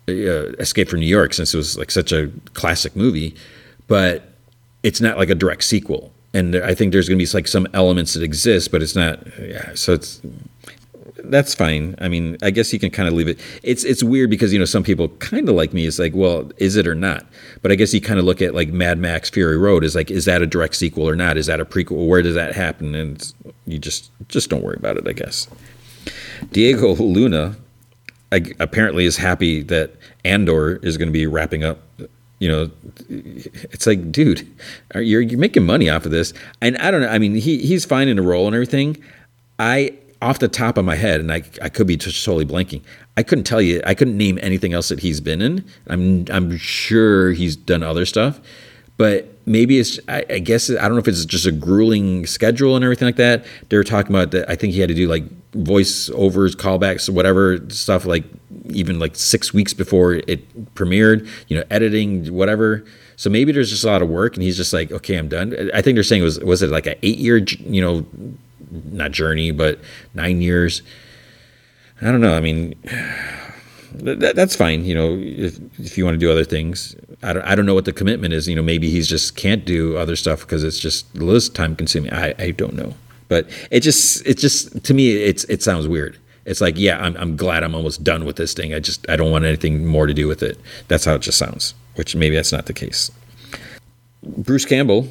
uh, 0.09 0.53
Escape 0.59 0.89
from 0.89 1.01
New 1.01 1.07
York 1.07 1.35
since 1.35 1.55
it 1.55 1.57
was 1.57 1.77
like 1.77 1.91
such 1.91 2.13
a 2.13 2.31
classic 2.55 2.95
movie, 2.97 3.35
but 3.87 4.33
it's 4.83 5.01
not 5.01 5.17
like 5.17 5.31
a 5.31 5.35
direct 5.35 5.65
sequel 5.65 6.13
and 6.37 6.55
I 6.57 6.75
think 6.75 6.93
there's 6.93 7.09
going 7.09 7.19
to 7.19 7.25
be 7.25 7.31
like 7.33 7.49
some 7.49 7.67
elements 7.73 8.13
that 8.13 8.23
exist, 8.23 8.71
but 8.71 8.83
it's 8.83 8.95
not. 8.95 9.27
Yeah, 9.41 9.75
so 9.75 9.95
it's 9.95 10.21
that's 11.25 11.55
fine. 11.55 11.95
I 11.99 12.09
mean, 12.09 12.37
I 12.43 12.51
guess 12.51 12.75
you 12.75 12.79
can 12.79 12.91
kind 12.91 13.09
of 13.09 13.15
leave 13.15 13.27
it. 13.27 13.41
It's 13.63 13.85
it's 13.85 14.03
weird 14.03 14.29
because 14.29 14.53
you 14.53 14.59
know 14.59 14.67
some 14.67 14.83
people 14.83 15.09
kind 15.09 15.49
of 15.49 15.55
like 15.55 15.73
me 15.73 15.87
is 15.87 15.99
like, 15.99 16.13
well, 16.15 16.51
is 16.59 16.77
it 16.77 16.87
or 16.87 16.95
not? 16.95 17.25
But 17.63 17.73
I 17.73 17.75
guess 17.75 17.95
you 17.95 18.03
kind 18.03 18.19
of 18.19 18.27
look 18.27 18.43
at 18.43 18.55
like 18.55 18.69
Mad 18.69 18.99
Max 18.99 19.31
Fury 19.31 19.57
Road 19.57 19.83
is 19.83 19.95
like, 19.95 20.11
is 20.11 20.27
that 20.27 20.43
a 20.43 20.47
direct 20.47 20.77
sequel 20.77 21.09
or 21.09 21.17
not? 21.17 21.39
Is 21.39 21.47
that 21.47 21.59
a 21.59 21.65
prequel? 21.65 22.07
Where 22.07 22.21
does 22.21 22.35
that 22.35 22.55
happen? 22.55 22.95
And 22.95 23.33
you 23.67 23.79
just 23.79 24.11
just 24.29 24.51
don't 24.51 24.63
worry 24.63 24.77
about 24.77 24.99
it, 24.99 25.09
I 25.09 25.15
guess. 25.15 25.49
Diego 26.53 26.95
Luna 26.97 27.57
apparently 28.33 29.05
is 29.05 29.17
happy 29.17 29.63
that 29.63 29.93
Andor 30.25 30.77
is 30.77 30.97
going 30.97 31.09
to 31.09 31.13
be 31.13 31.27
wrapping 31.27 31.65
up 31.65 31.81
you 32.39 32.49
know, 32.49 32.71
it's 33.09 33.87
like, 33.87 34.13
dude, 34.13 34.47
you're 34.95 35.23
you're 35.23 35.39
making 35.39 35.65
money 35.65 35.89
off 35.89 36.05
of 36.05 36.11
this, 36.11 36.35
and 36.61 36.77
I 36.79 36.91
don't 36.91 37.01
know. 37.01 37.09
I 37.09 37.19
mean, 37.19 37.35
he 37.35 37.59
he's 37.59 37.85
fine 37.85 38.09
in 38.09 38.17
the 38.17 38.23
role 38.23 38.47
and 38.47 38.55
everything. 38.55 39.03
I 39.59 39.95
off 40.21 40.39
the 40.39 40.49
top 40.49 40.77
of 40.77 40.85
my 40.85 40.97
head, 40.97 41.21
and 41.21 41.33
I 41.33 41.43
I 41.63 41.71
could 41.71 41.87
be 41.87 41.97
totally 41.97 42.45
blanking. 42.45 42.83
I 43.17 43.23
couldn't 43.23 43.45
tell 43.45 43.63
you. 43.63 43.81
I 43.87 43.95
couldn't 43.95 44.19
name 44.19 44.39
anything 44.43 44.75
else 44.75 44.91
that 44.91 45.01
he's 45.01 45.21
been 45.21 45.41
in. 45.41 45.65
I'm 45.87 46.27
I'm 46.31 46.59
sure 46.59 47.33
he's 47.33 47.57
done 47.57 47.83
other 47.83 48.05
stuff, 48.05 48.39
but 48.99 49.33
maybe 49.47 49.79
it's 49.79 49.99
I, 50.09 50.25
I, 50.29 50.39
guess 50.41 50.69
I 50.69 50.75
don't 50.75 50.93
know 50.93 50.99
if 50.99 51.09
it's 51.09 51.25
just 51.25 51.47
a 51.47 51.53
grueling 51.53 52.27
schedule 52.27 52.77
and 52.77 52.85
everything 52.85 53.07
like 53.07 53.17
that. 53.17 53.47
They 53.69 53.77
were 53.77 53.85
talking 53.85 54.15
about 54.15 54.33
that. 54.33 54.51
I 54.51 54.57
think 54.57 54.75
he 54.75 54.81
had 54.81 54.89
to 54.89 54.95
do 54.95 55.09
like 55.09 55.25
voiceovers, 55.53 56.55
callbacks, 56.55 57.09
whatever 57.09 57.59
stuff, 57.71 58.05
like 58.05 58.25
even 58.69 58.99
like 58.99 59.17
six 59.17 59.55
weeks 59.55 59.73
before 59.73 60.15
it 60.15 60.75
premiered. 60.75 61.29
You 61.49 61.59
know, 61.59 61.65
editing, 61.71 62.33
whatever. 62.35 62.85
So 63.17 63.31
maybe 63.31 63.53
there's 63.53 63.71
just 63.71 63.85
a 63.85 63.87
lot 63.87 64.03
of 64.03 64.11
work, 64.11 64.35
and 64.35 64.43
he's 64.43 64.59
just 64.59 64.75
like, 64.75 64.93
okay, 64.93 65.17
I'm 65.17 65.29
done. 65.29 65.71
I 65.73 65.81
think 65.81 65.97
they're 65.97 66.03
saying 66.03 66.21
it 66.21 66.25
was 66.25 66.41
was 66.41 66.63
it 66.63 66.71
like 66.71 66.87
an 66.87 66.97
eight 67.03 67.19
year, 67.19 67.39
you 67.39 67.81
know, 67.81 68.05
not 68.71 69.13
journey, 69.13 69.53
but 69.53 69.81
nine 70.13 70.43
years. 70.43 70.83
I 72.03 72.07
don't 72.07 72.21
know. 72.21 72.37
I 72.37 72.41
mean 72.41 72.75
that, 73.95 74.35
that's 74.35 74.57
fine. 74.57 74.85
You 74.85 74.95
know, 74.95 75.17
if 75.19 75.59
if 75.79 75.97
you 75.97 76.05
want 76.05 76.17
to 76.17 76.19
do 76.19 76.31
other 76.31 76.45
things, 76.45 76.95
I 77.23 77.33
don't 77.33 77.45
I 77.45 77.55
don't 77.55 77.67
know 77.67 77.75
what 77.75 77.85
the 77.85 77.93
commitment 77.93 78.35
is. 78.35 78.49
You 78.49 78.57
know, 78.57 78.63
maybe 78.63 78.91
he's 78.91 79.09
just 79.09 79.37
can't 79.37 79.65
do 79.65 79.97
other 79.97 80.17
stuff 80.17 80.41
because 80.41 80.65
it's 80.65 80.79
just 80.79 81.15
less 81.17 81.49
time 81.49 81.77
consuming. 81.77 82.13
I 82.13 82.35
I 82.39 82.51
don't 82.51 82.75
know, 82.75 82.95
but 83.29 83.49
it 83.71 83.81
just 83.81 84.27
it 84.27 84.39
just 84.39 84.85
to 84.85 84.95
me 84.95 85.17
it's 85.17 85.45
it 85.45 85.63
sounds 85.63 85.89
weird. 85.89 86.19
It's 86.45 86.61
like 86.61 86.79
yeah, 86.79 87.03
I'm 87.03 87.17
I'm 87.17 87.37
glad 87.37 87.65
I'm 87.65 87.75
almost 87.75 88.05
done 88.05 88.25
with 88.25 88.37
this 88.37 88.55
thing. 88.55 88.75
I 88.75 88.81
just 88.81 89.09
I 89.09 89.17
don't 89.17 89.31
want 89.31 89.45
anything 89.45 89.87
more 89.87 90.07
to 90.07 90.15
do 90.15 90.29
with 90.29 90.43
it. 90.43 90.59
That's 90.89 91.05
how 91.05 91.15
it 91.15 91.23
just 91.23 91.39
sounds. 91.39 91.75
Which 91.97 92.15
maybe 92.15 92.37
that's 92.37 92.53
not 92.53 92.67
the 92.67 92.73
case. 92.73 93.11
Bruce 94.23 94.65
Campbell 94.65 95.09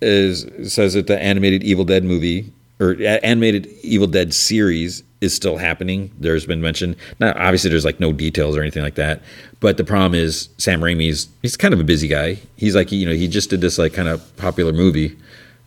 is 0.00 0.46
says 0.72 0.94
that 0.94 1.06
the 1.06 1.20
animated 1.20 1.64
Evil 1.64 1.84
Dead 1.84 2.04
movie 2.04 2.52
or 2.78 2.96
animated 3.22 3.66
Evil 3.82 4.06
Dead 4.06 4.34
series 4.34 5.02
is 5.20 5.34
still 5.34 5.56
happening. 5.56 6.10
There's 6.18 6.46
been 6.46 6.60
mention. 6.60 6.96
Now, 7.20 7.32
obviously, 7.36 7.70
there's 7.70 7.84
like 7.84 8.00
no 8.00 8.12
details 8.12 8.56
or 8.56 8.60
anything 8.62 8.82
like 8.82 8.94
that. 8.94 9.20
But 9.60 9.76
the 9.76 9.84
problem 9.84 10.14
is 10.14 10.48
Sam 10.58 10.80
Raimi's. 10.80 11.28
He's 11.42 11.56
kind 11.56 11.74
of 11.74 11.80
a 11.80 11.84
busy 11.84 12.08
guy. 12.08 12.38
He's 12.56 12.74
like 12.74 12.92
you 12.92 13.06
know 13.06 13.14
he 13.14 13.28
just 13.28 13.50
did 13.50 13.60
this 13.60 13.78
like 13.78 13.92
kind 13.92 14.08
of 14.08 14.36
popular 14.36 14.72
movie, 14.72 15.16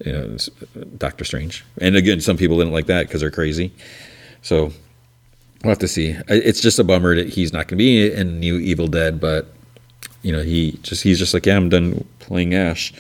you 0.06 0.12
know, 0.12 0.36
uh, 0.36 0.84
Doctor 0.98 1.26
Strange. 1.26 1.66
And 1.80 1.96
again, 1.96 2.22
some 2.22 2.38
people 2.38 2.58
didn't 2.58 2.74
like 2.74 2.86
that 2.88 3.08
because 3.08 3.22
they're 3.22 3.32
crazy. 3.32 3.74
So 4.42 4.72
we'll 5.64 5.72
have 5.72 5.80
to 5.80 5.88
see. 5.88 6.16
It's 6.28 6.62
just 6.62 6.80
a 6.80 6.84
bummer 6.84 7.16
that 7.16 7.30
he's 7.30 7.52
not 7.52 7.68
going 7.68 7.78
to 7.78 7.84
be 7.84 8.12
in 8.12 8.40
New 8.40 8.58
Evil 8.58 8.88
Dead, 8.88 9.20
but 9.20 9.54
you 10.22 10.32
know 10.32 10.42
he 10.42 10.74
just 10.84 11.04
he's 11.04 11.20
just 11.20 11.34
like 11.34 11.46
yeah 11.46 11.58
I'm 11.58 11.70
done 11.70 12.06
playing 12.20 12.54
Ash. 12.54 12.94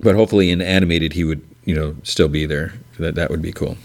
But 0.00 0.14
hopefully 0.14 0.50
in 0.50 0.60
animated 0.62 1.12
he 1.12 1.24
would 1.24 1.46
you 1.64 1.74
know 1.74 1.96
still 2.02 2.28
be 2.28 2.46
there. 2.46 2.72
That 2.98 3.14
that 3.16 3.30
would 3.30 3.42
be 3.42 3.52
cool. 3.52 3.76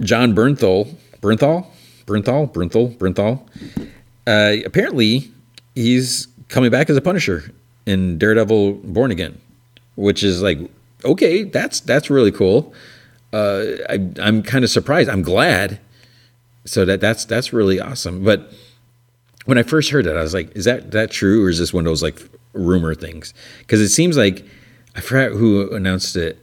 Jon 0.00 0.34
Bernthal, 0.34 0.94
Bernthal, 1.20 1.66
Bernthal, 2.06 2.52
Bernthal, 2.52 2.96
Bernthal. 2.96 3.42
Uh, 4.26 4.64
apparently, 4.64 5.30
he's 5.74 6.28
coming 6.48 6.70
back 6.70 6.90
as 6.90 6.96
a 6.96 7.00
Punisher 7.00 7.52
in 7.86 8.18
Daredevil: 8.18 8.74
Born 8.74 9.10
Again, 9.10 9.40
which 9.96 10.22
is 10.22 10.42
like 10.42 10.58
okay, 11.04 11.44
that's 11.44 11.80
that's 11.80 12.10
really 12.10 12.32
cool. 12.32 12.72
Uh, 13.32 13.64
I, 13.88 14.10
I'm 14.20 14.42
kind 14.42 14.64
of 14.64 14.70
surprised. 14.70 15.08
I'm 15.08 15.22
glad. 15.22 15.80
So 16.64 16.84
that 16.84 17.00
that's 17.00 17.24
that's 17.24 17.52
really 17.52 17.80
awesome. 17.80 18.24
But 18.24 18.52
when 19.46 19.58
I 19.58 19.62
first 19.62 19.90
heard 19.90 20.04
that, 20.04 20.16
I 20.16 20.22
was 20.22 20.34
like, 20.34 20.54
is 20.56 20.64
that 20.64 20.90
that 20.92 21.10
true, 21.10 21.44
or 21.44 21.48
is 21.48 21.58
this 21.58 21.72
one 21.72 21.86
of 21.86 21.90
those 21.90 22.02
like 22.02 22.20
rumor 22.52 22.94
things? 22.94 23.32
Because 23.60 23.80
it 23.80 23.88
seems 23.88 24.16
like 24.16 24.44
I 24.94 25.00
forgot 25.00 25.32
who 25.32 25.74
announced 25.74 26.16
it. 26.16 26.38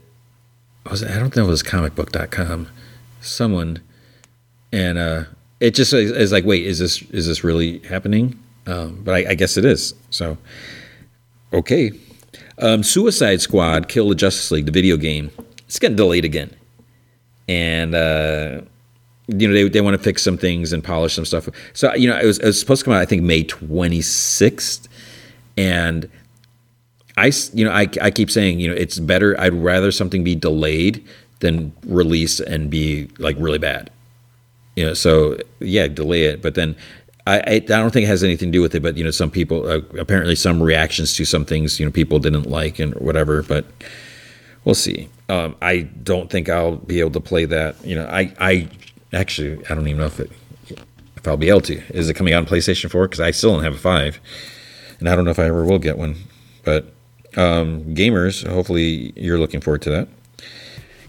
Was 0.89 1.01
it, 1.01 1.11
I 1.11 1.19
don't 1.19 1.35
know 1.35 1.45
it 1.45 1.49
was 1.49 1.63
comicbook.com 1.63 2.67
someone, 3.25 3.81
and 4.71 4.97
uh, 4.97 5.23
it 5.59 5.75
just 5.75 5.93
is, 5.93 6.31
like, 6.31 6.45
wait, 6.45 6.65
is 6.65 6.79
this 6.79 7.01
is 7.03 7.27
this 7.27 7.43
really 7.43 7.79
happening? 7.79 8.39
Um, 8.67 9.01
but 9.03 9.13
I, 9.13 9.31
I, 9.31 9.35
guess 9.35 9.57
it 9.57 9.65
is. 9.65 9.93
So, 10.09 10.37
okay. 11.53 11.91
Um, 12.57 12.83
Suicide 12.83 13.41
Squad: 13.41 13.87
Kill 13.87 14.09
the 14.09 14.15
Justice 14.15 14.49
League, 14.51 14.65
the 14.65 14.71
video 14.71 14.97
game, 14.97 15.29
it's 15.65 15.79
getting 15.79 15.95
delayed 15.95 16.25
again, 16.25 16.55
and 17.47 17.93
uh, 17.93 18.61
you 19.27 19.47
know 19.47 19.53
they 19.53 19.69
they 19.69 19.81
want 19.81 19.97
to 19.97 20.01
fix 20.01 20.21
some 20.21 20.37
things 20.37 20.73
and 20.73 20.83
polish 20.83 21.13
some 21.13 21.25
stuff. 21.25 21.49
So 21.73 21.93
you 21.95 22.09
know 22.09 22.17
it 22.17 22.25
was, 22.25 22.39
it 22.39 22.45
was 22.45 22.59
supposed 22.59 22.81
to 22.81 22.85
come 22.85 22.93
out 22.93 23.01
I 23.01 23.05
think 23.05 23.23
May 23.23 23.43
twenty 23.43 24.01
sixth, 24.01 24.87
and 25.57 26.09
I 27.17 27.31
you 27.53 27.65
know 27.65 27.71
I 27.71 27.87
I 28.01 28.11
keep 28.11 28.29
saying 28.29 28.59
you 28.59 28.69
know 28.69 28.75
it's 28.75 28.99
better. 28.99 29.39
I'd 29.39 29.53
rather 29.53 29.91
something 29.91 30.23
be 30.23 30.35
delayed 30.35 31.05
than 31.39 31.73
release 31.85 32.39
and 32.39 32.69
be 32.69 33.09
like 33.17 33.35
really 33.39 33.57
bad. 33.57 33.89
You 34.75 34.87
know, 34.87 34.93
so 34.93 35.37
yeah, 35.59 35.87
delay 35.87 36.23
it. 36.23 36.41
But 36.41 36.55
then 36.55 36.75
I, 37.27 37.39
I, 37.39 37.53
I 37.53 37.59
don't 37.59 37.91
think 37.91 38.05
it 38.05 38.09
has 38.09 38.23
anything 38.23 38.49
to 38.49 38.57
do 38.57 38.61
with 38.61 38.75
it. 38.75 38.81
But 38.81 38.97
you 38.97 39.03
know, 39.03 39.11
some 39.11 39.31
people 39.31 39.67
uh, 39.67 39.81
apparently 39.99 40.35
some 40.35 40.61
reactions 40.61 41.15
to 41.15 41.25
some 41.25 41.45
things 41.45 41.79
you 41.79 41.85
know 41.85 41.91
people 41.91 42.19
didn't 42.19 42.49
like 42.49 42.79
and 42.79 42.93
whatever. 42.95 43.43
But 43.43 43.65
we'll 44.63 44.75
see. 44.75 45.09
Um, 45.29 45.55
I 45.61 45.81
don't 46.03 46.29
think 46.29 46.49
I'll 46.49 46.75
be 46.75 46.99
able 46.99 47.11
to 47.11 47.19
play 47.21 47.45
that. 47.45 47.83
You 47.85 47.95
know, 47.95 48.05
I 48.05 48.33
I 48.39 48.69
actually 49.13 49.65
I 49.69 49.75
don't 49.75 49.87
even 49.87 49.99
know 49.99 50.07
if 50.07 50.19
it 50.19 50.31
if 51.15 51.27
I'll 51.27 51.37
be 51.37 51.49
able 51.49 51.61
to. 51.61 51.81
Is 51.95 52.09
it 52.09 52.13
coming 52.15 52.33
out 52.33 52.39
on 52.39 52.45
PlayStation 52.45 52.89
Four? 52.89 53.07
Because 53.07 53.21
I 53.21 53.31
still 53.31 53.53
don't 53.53 53.63
have 53.63 53.75
a 53.75 53.79
five, 53.79 54.19
and 54.99 55.09
I 55.09 55.15
don't 55.15 55.25
know 55.25 55.31
if 55.31 55.39
I 55.39 55.45
ever 55.45 55.65
will 55.65 55.79
get 55.79 55.97
one. 55.97 56.15
But 56.63 56.93
um, 57.37 57.95
gamers, 57.95 58.47
hopefully 58.47 59.13
you're 59.15 59.39
looking 59.39 59.61
forward 59.61 59.81
to 59.83 59.89
that. 59.91 60.07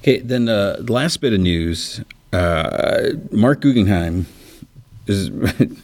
Okay, 0.07 0.21
then 0.21 0.49
uh, 0.49 0.77
the 0.79 0.93
last 0.93 1.21
bit 1.21 1.33
of 1.33 1.41
news 1.41 2.01
uh, 2.33 3.09
Marc 3.33 3.61
Guggenheim 3.61 4.27
is. 5.09 5.31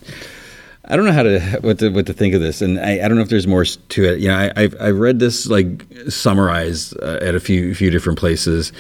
I 0.85 0.97
don't 0.97 1.07
know 1.07 1.13
how 1.13 1.23
to 1.25 1.41
what 1.61 1.81
to 1.81 1.89
what 1.89 2.07
to 2.07 2.13
think 2.13 2.33
of 2.35 2.41
this, 2.41 2.63
and 2.63 2.79
I, 2.79 3.05
I 3.05 3.09
don't 3.09 3.17
know 3.17 3.23
if 3.23 3.31
there's 3.31 3.49
more 3.49 3.65
to 3.65 4.05
it. 4.05 4.21
You 4.21 4.29
know, 4.29 4.37
I, 4.37 4.53
I've 4.55 4.77
I've 4.81 4.99
read 4.99 5.19
this 5.19 5.47
like 5.49 5.85
summarized 6.09 6.97
uh, 7.03 7.19
at 7.21 7.35
a 7.35 7.41
few 7.41 7.75
few 7.75 7.91
different 7.91 8.19
places, 8.19 8.73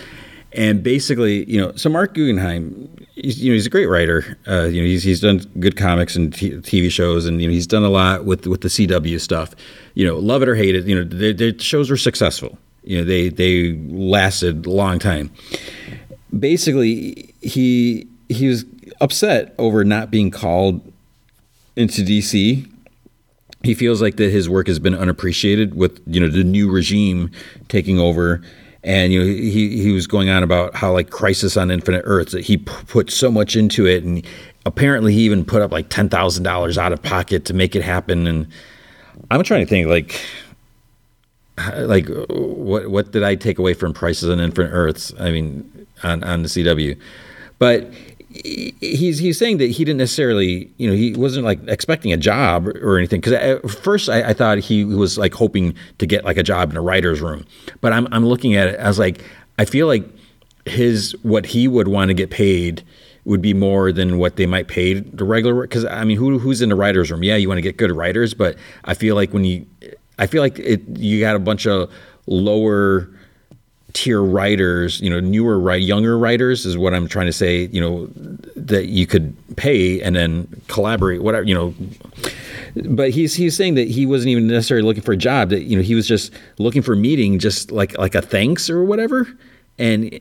and 0.52 0.80
basically, 0.82 1.48
you 1.50 1.60
know, 1.60 1.72
so 1.74 1.88
Marc 1.88 2.14
Guggenheim, 2.14 2.88
you 3.14 3.50
know, 3.50 3.54
he's 3.54 3.66
a 3.66 3.70
great 3.70 3.86
writer. 3.86 4.38
Uh, 4.46 4.64
you 4.64 4.80
know, 4.80 4.86
he's 4.86 5.02
he's 5.02 5.20
done 5.20 5.38
good 5.58 5.76
comics 5.76 6.14
and 6.14 6.32
t- 6.32 6.50
TV 6.52 6.90
shows, 6.90 7.26
and 7.26 7.40
you 7.40 7.48
know, 7.48 7.52
he's 7.52 7.66
done 7.66 7.82
a 7.82 7.90
lot 7.90 8.24
with 8.24 8.46
with 8.46 8.60
the 8.60 8.68
CW 8.68 9.20
stuff. 9.20 9.54
You 9.94 10.06
know, 10.06 10.18
love 10.18 10.42
it 10.42 10.48
or 10.48 10.54
hate 10.54 10.76
it, 10.76 10.84
you 10.84 10.94
know, 10.94 11.04
the, 11.04 11.32
the 11.32 11.58
shows 11.58 11.90
were 11.90 11.96
successful. 11.96 12.58
You 12.84 12.98
know, 12.98 13.04
they 13.04 13.28
they 13.28 13.72
lasted 13.88 14.66
a 14.66 14.70
long 14.70 14.98
time. 14.98 15.30
basically 16.38 17.34
he 17.40 18.06
he 18.28 18.48
was 18.48 18.64
upset 19.00 19.54
over 19.58 19.84
not 19.84 20.10
being 20.10 20.30
called 20.30 20.80
into 21.76 22.02
DC. 22.02 22.68
He 23.62 23.74
feels 23.74 24.02
like 24.02 24.16
that 24.16 24.30
his 24.30 24.48
work 24.48 24.66
has 24.66 24.78
been 24.78 24.94
unappreciated 24.94 25.74
with 25.74 26.00
you 26.06 26.20
know 26.20 26.28
the 26.28 26.42
new 26.44 26.70
regime 26.70 27.30
taking 27.68 27.98
over, 28.00 28.42
and 28.82 29.12
you 29.12 29.20
know 29.20 29.26
he 29.26 29.80
he 29.80 29.92
was 29.92 30.06
going 30.06 30.28
on 30.28 30.42
about 30.42 30.74
how 30.74 30.92
like 30.92 31.10
Crisis 31.10 31.56
on 31.56 31.70
Infinite 31.70 32.02
Earths 32.04 32.32
that 32.32 32.42
he 32.44 32.56
p- 32.56 32.72
put 32.88 33.10
so 33.10 33.30
much 33.30 33.54
into 33.54 33.86
it, 33.86 34.02
and 34.02 34.26
apparently 34.66 35.12
he 35.12 35.20
even 35.20 35.44
put 35.44 35.62
up 35.62 35.70
like 35.70 35.88
ten 35.90 36.08
thousand 36.08 36.42
dollars 36.42 36.76
out 36.76 36.92
of 36.92 37.00
pocket 37.02 37.44
to 37.44 37.54
make 37.54 37.76
it 37.76 37.82
happen. 37.82 38.26
And 38.26 38.48
I'm 39.30 39.44
trying 39.44 39.64
to 39.64 39.70
think 39.70 39.86
like 39.86 40.20
like 41.58 42.08
what 42.28 42.88
what 42.88 43.12
did 43.12 43.22
I 43.22 43.34
take 43.34 43.58
away 43.58 43.74
from 43.74 43.92
Crisis 43.92 44.28
on 44.28 44.40
Infinite 44.40 44.70
Earths? 44.70 45.12
I 45.18 45.30
mean, 45.30 45.86
on 46.02 46.24
on 46.24 46.42
the 46.42 46.48
CW, 46.48 46.98
but 47.58 47.92
he's 48.30 49.18
he's 49.18 49.38
saying 49.38 49.58
that 49.58 49.70
he 49.70 49.84
didn't 49.84 49.98
necessarily 49.98 50.70
you 50.78 50.88
know 50.88 50.96
he 50.96 51.12
wasn't 51.12 51.44
like 51.44 51.60
expecting 51.68 52.12
a 52.12 52.16
job 52.16 52.68
or 52.68 52.98
anything. 52.98 53.20
Because 53.20 53.34
at 53.34 53.70
first 53.70 54.08
I, 54.08 54.30
I, 54.30 54.34
thought 54.34 54.58
he 54.58 54.84
was 54.84 55.18
like 55.18 55.34
hoping 55.34 55.74
to 55.98 56.06
get 56.06 56.24
like 56.24 56.38
a 56.38 56.42
job 56.42 56.70
in 56.70 56.76
a 56.76 56.80
writer's 56.80 57.20
room. 57.20 57.44
But 57.80 57.92
I'm 57.92 58.08
I'm 58.12 58.26
looking 58.26 58.54
at 58.54 58.68
it 58.68 58.76
as 58.76 58.98
like 58.98 59.22
I 59.58 59.64
feel 59.64 59.86
like 59.86 60.08
his 60.64 61.14
what 61.22 61.46
he 61.46 61.68
would 61.68 61.88
want 61.88 62.08
to 62.08 62.14
get 62.14 62.30
paid 62.30 62.82
would 63.24 63.42
be 63.42 63.54
more 63.54 63.92
than 63.92 64.18
what 64.18 64.36
they 64.36 64.46
might 64.46 64.66
pay 64.66 64.94
the 64.94 65.24
regular 65.24 65.62
because 65.62 65.84
I 65.84 66.04
mean 66.04 66.16
who 66.16 66.38
who's 66.38 66.62
in 66.62 66.70
the 66.70 66.74
writers 66.74 67.10
room? 67.10 67.22
Yeah 67.22 67.36
you 67.36 67.48
want 67.48 67.58
to 67.58 67.62
get 67.62 67.76
good 67.76 67.92
writers 67.92 68.32
but 68.34 68.56
I 68.84 68.94
feel 68.94 69.14
like 69.14 69.32
when 69.32 69.44
you 69.44 69.66
I 70.22 70.26
feel 70.26 70.40
like 70.40 70.60
it 70.60 70.80
you 70.96 71.18
got 71.18 71.34
a 71.34 71.40
bunch 71.40 71.66
of 71.66 71.90
lower 72.28 73.08
tier 73.92 74.22
writers, 74.22 75.00
you 75.00 75.10
know, 75.10 75.18
newer, 75.18 75.58
right, 75.58 75.82
younger 75.82 76.16
writers 76.16 76.64
is 76.64 76.78
what 76.78 76.94
I'm 76.94 77.08
trying 77.08 77.26
to 77.26 77.32
say. 77.32 77.66
You 77.72 77.80
know, 77.80 78.06
that 78.54 78.86
you 78.86 79.04
could 79.04 79.34
pay 79.56 80.00
and 80.00 80.14
then 80.14 80.46
collaborate, 80.68 81.24
whatever. 81.24 81.44
You 81.44 81.54
know, 81.56 81.74
but 82.86 83.10
he's 83.10 83.34
he's 83.34 83.56
saying 83.56 83.74
that 83.74 83.88
he 83.88 84.06
wasn't 84.06 84.30
even 84.30 84.46
necessarily 84.46 84.86
looking 84.86 85.02
for 85.02 85.10
a 85.10 85.16
job. 85.16 85.50
That 85.50 85.62
you 85.62 85.76
know 85.76 85.82
he 85.82 85.96
was 85.96 86.06
just 86.06 86.32
looking 86.58 86.82
for 86.82 86.92
a 86.92 86.96
meeting, 86.96 87.40
just 87.40 87.72
like 87.72 87.98
like 87.98 88.14
a 88.14 88.22
thanks 88.22 88.70
or 88.70 88.84
whatever, 88.84 89.28
and 89.76 90.20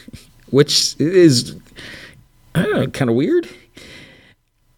which 0.50 0.98
is 0.98 1.54
I 2.54 2.62
don't 2.62 2.72
know, 2.72 2.86
kind 2.86 3.10
of 3.10 3.16
weird. 3.16 3.50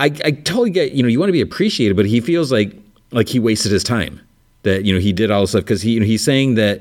I 0.00 0.06
I 0.06 0.32
totally 0.32 0.70
get 0.70 0.92
you 0.92 1.04
know 1.04 1.08
you 1.08 1.20
want 1.20 1.28
to 1.28 1.34
be 1.34 1.40
appreciated, 1.40 1.96
but 1.96 2.06
he 2.06 2.20
feels 2.20 2.50
like 2.50 2.72
like 3.12 3.28
he 3.28 3.38
wasted 3.38 3.70
his 3.70 3.84
time. 3.84 4.20
That 4.64 4.84
you 4.84 4.92
know 4.92 5.00
he 5.00 5.12
did 5.12 5.30
all 5.30 5.42
this 5.42 5.50
stuff 5.50 5.62
because 5.62 5.82
he 5.82 5.92
you 5.92 6.00
know, 6.00 6.06
he's 6.06 6.24
saying 6.24 6.56
that 6.56 6.80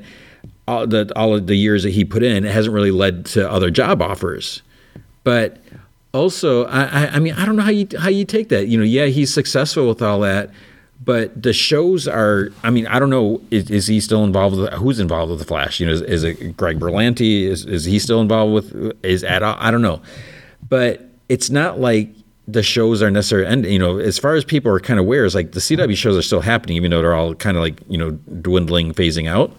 uh, 0.68 0.72
all 0.72 0.88
the 0.88 1.12
all 1.16 1.36
of 1.36 1.48
the 1.48 1.56
years 1.56 1.84
that 1.84 1.92
he 1.92 2.04
put 2.06 2.24
in, 2.24 2.46
it 2.46 2.52
hasn't 2.52 2.74
really 2.74 2.92
led 2.92 3.26
to 3.28 3.50
other 3.50 3.70
job 3.70 4.02
offers. 4.02 4.62
But 5.24 5.58
also, 6.14 6.66
I, 6.66 7.08
I 7.16 7.20
mean, 7.20 7.34
I 7.34 7.46
don't 7.46 7.56
know 7.56 7.64
how 7.64 7.72
you 7.72 7.88
how 7.98 8.10
you 8.10 8.26
take 8.26 8.50
that. 8.50 8.68
You 8.68 8.78
know, 8.78 8.84
yeah, 8.84 9.06
he's 9.06 9.34
successful 9.34 9.88
with 9.88 10.02
all 10.02 10.20
that, 10.22 10.52
but 11.04 11.42
the 11.42 11.54
shows 11.54 12.08
are. 12.08 12.50
I 12.64 12.70
mean, 12.70 12.88
I 12.88 13.00
don't 13.00 13.10
know. 13.10 13.42
Is, 13.52 13.70
is 13.70 13.88
he 13.88 14.00
still 14.00 14.24
involved 14.24 14.58
with 14.58 14.72
who's 14.74 15.00
involved 15.00 15.32
with 15.32 15.40
the 15.40 15.46
Flash? 15.46 15.80
You 15.80 15.88
know, 15.88 15.94
is, 15.94 16.02
is 16.02 16.24
it 16.24 16.56
Greg 16.56 16.80
Berlanti? 16.80 17.44
Is 17.44 17.66
is 17.66 17.86
he 17.86 18.00
still 18.00 18.22
involved 18.22 18.54
with? 18.54 18.98
Is 19.04 19.24
at 19.24 19.44
all 19.44 19.58
I 19.60 19.72
don't 19.72 19.82
know, 19.82 20.02
but 20.70 21.02
it's 21.30 21.50
not 21.50 21.80
like 21.80 22.10
the 22.48 22.64
shows 22.64 23.02
are 23.02 23.10
necessary. 23.10 23.46
And 23.46 23.66
you 23.66 23.80
know, 23.80 23.98
as 23.98 24.18
far 24.18 24.36
as 24.36 24.44
people 24.44 24.72
are 24.72 24.80
kind 24.80 25.00
of 25.00 25.06
aware, 25.06 25.26
is 25.26 25.36
like 25.36 25.54
the 25.54 25.60
CW 25.60 25.96
shows 25.96 26.18
are 26.18 26.22
still 26.22 26.42
happening, 26.42 26.78
even 26.78 26.92
though 26.92 27.02
they're 27.02 27.16
all 27.16 27.36
kind 27.36 27.58
of 27.58 27.64
like 27.64 27.80
you 27.88 27.98
know 27.98 28.12
dwindling, 28.12 28.94
phasing 28.94 29.28
out. 29.28 29.56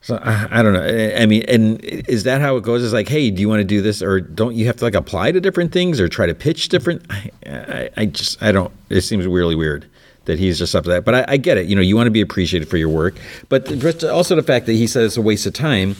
So 0.00 0.16
I, 0.22 0.60
I, 0.60 0.62
don't 0.62 0.74
know. 0.74 0.84
I 1.16 1.24
mean, 1.24 1.44
and 1.48 1.82
is 1.82 2.24
that 2.24 2.42
how 2.42 2.56
it 2.56 2.62
goes? 2.62 2.82
Is 2.82 2.92
like, 2.92 3.08
hey, 3.08 3.30
do 3.30 3.40
you 3.40 3.48
want 3.48 3.60
to 3.60 3.64
do 3.64 3.80
this, 3.80 4.02
or 4.02 4.20
don't 4.20 4.54
you 4.54 4.66
have 4.66 4.76
to 4.76 4.84
like 4.84 4.94
apply 4.94 5.32
to 5.32 5.40
different 5.40 5.72
things, 5.72 5.98
or 5.98 6.08
try 6.08 6.26
to 6.26 6.34
pitch 6.34 6.68
different? 6.68 7.06
I, 7.08 7.30
I, 7.46 7.90
I 7.96 8.06
just, 8.06 8.42
I 8.42 8.52
don't. 8.52 8.70
It 8.90 9.00
seems 9.00 9.26
really 9.26 9.54
weird 9.54 9.86
that 10.26 10.38
he's 10.38 10.58
just 10.58 10.74
up 10.74 10.84
to 10.84 10.90
that. 10.90 11.04
But 11.04 11.14
I, 11.14 11.24
I, 11.28 11.36
get 11.36 11.56
it. 11.58 11.66
You 11.66 11.76
know, 11.76 11.82
you 11.82 11.96
want 11.96 12.06
to 12.06 12.10
be 12.10 12.20
appreciated 12.20 12.68
for 12.68 12.76
your 12.76 12.88
work, 12.88 13.14
but 13.48 14.04
also 14.04 14.36
the 14.36 14.42
fact 14.42 14.66
that 14.66 14.72
he 14.72 14.86
says 14.86 15.12
it's 15.12 15.16
a 15.16 15.22
waste 15.22 15.46
of 15.46 15.54
time. 15.54 15.96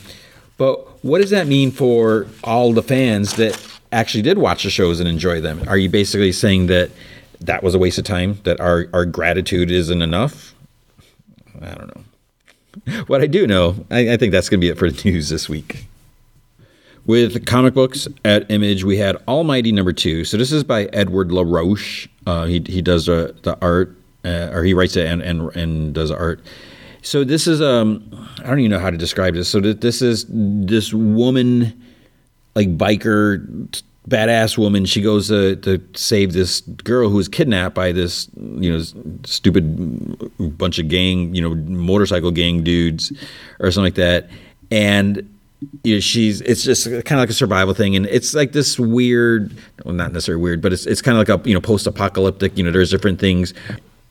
But 0.57 1.03
what 1.05 1.20
does 1.20 1.31
that 1.31 1.46
mean 1.46 1.70
for 1.70 2.27
all 2.42 2.72
the 2.72 2.83
fans 2.83 3.37
that 3.37 3.57
actually 3.94 4.22
did 4.22 4.38
watch 4.38 4.64
the 4.64 4.70
shows 4.70 5.00
and 5.00 5.09
enjoy 5.09 5.40
them? 5.40 5.62
Are 5.68 5.76
you 5.76 5.88
basically 5.88 6.33
saying 6.33 6.66
that 6.66 6.90
that 7.40 7.62
was 7.62 7.74
a 7.74 7.78
waste 7.78 7.98
of 7.98 8.04
time? 8.04 8.40
That 8.44 8.61
our 8.61 8.87
our 8.92 9.07
gratitude 9.07 9.70
isn't 9.70 10.02
enough? 10.02 10.54
I 11.61 11.74
don't 11.74 11.96
know. 11.96 12.04
what 13.07 13.20
I 13.20 13.26
do 13.26 13.46
know, 13.46 13.85
I, 13.90 14.12
I 14.12 14.16
think 14.16 14.33
that's 14.33 14.48
going 14.48 14.61
to 14.61 14.64
be 14.64 14.70
it 14.70 14.78
for 14.78 14.90
the 14.90 15.11
news 15.11 15.28
this 15.28 15.48
week. 15.48 15.87
With 17.07 17.44
comic 17.44 17.74
books 17.74 18.09
at 18.24 18.50
Image, 18.50 18.83
we 18.83 18.96
had 18.96 19.16
Almighty 19.28 19.72
number 19.72 19.92
two. 19.92 20.24
So 20.24 20.38
this 20.38 20.50
is 20.50 20.64
by 20.64 20.85
Edward 20.87 21.30
LaRoche. 21.30 22.09
Uh, 22.26 22.46
he 22.46 22.64
he 22.66 22.80
does 22.80 23.07
the, 23.07 23.35
the 23.42 23.59
art, 23.61 23.94
uh, 24.24 24.48
or 24.52 24.64
he 24.64 24.72
writes 24.72 24.96
it 24.96 25.07
and, 25.07 25.20
and 25.20 25.54
and 25.54 25.94
does 25.94 26.11
art. 26.11 26.40
So 27.02 27.22
this 27.22 27.46
is 27.46 27.61
um 27.61 28.02
I 28.38 28.48
don't 28.48 28.61
even 28.61 28.70
know 28.70 28.78
how 28.78 28.88
to 28.88 28.96
describe 28.96 29.35
this. 29.35 29.50
So 29.50 29.61
this 29.61 30.00
is 30.00 30.24
this 30.30 30.94
woman, 30.94 31.78
like 32.54 32.76
biker 32.76 33.82
badass 34.08 34.58
woman. 34.58 34.84
She 34.84 35.00
goes 35.00 35.28
to, 35.28 35.56
to 35.56 35.82
save 35.94 36.32
this 36.32 36.60
girl 36.60 37.08
who 37.08 37.16
was 37.16 37.28
kidnapped 37.28 37.74
by 37.74 37.92
this, 37.92 38.28
you 38.36 38.72
know, 38.72 38.82
stupid 39.24 40.58
bunch 40.58 40.78
of 40.78 40.88
gang, 40.88 41.34
you 41.34 41.40
know, 41.40 41.54
motorcycle 41.54 42.30
gang 42.30 42.62
dudes 42.62 43.12
or 43.60 43.70
something 43.70 43.86
like 43.86 43.94
that. 43.94 44.28
And 44.70 45.28
you 45.82 45.94
know, 45.94 46.00
she's 46.00 46.40
it's 46.42 46.62
just 46.62 46.84
kind 46.84 47.12
of 47.12 47.18
like 47.18 47.30
a 47.30 47.34
survival 47.34 47.72
thing, 47.72 47.96
and 47.96 48.06
it's 48.06 48.34
like 48.34 48.52
this 48.52 48.78
weird, 48.78 49.56
well, 49.84 49.94
not 49.94 50.12
necessarily 50.12 50.42
weird, 50.42 50.60
but 50.60 50.72
it's 50.72 50.84
it's 50.84 51.00
kind 51.00 51.16
of 51.18 51.26
like 51.26 51.40
a 51.40 51.48
you 51.48 51.54
know 51.54 51.60
post 51.60 51.86
apocalyptic. 51.86 52.58
You 52.58 52.64
know, 52.64 52.70
there's 52.70 52.90
different 52.90 53.18
things. 53.18 53.54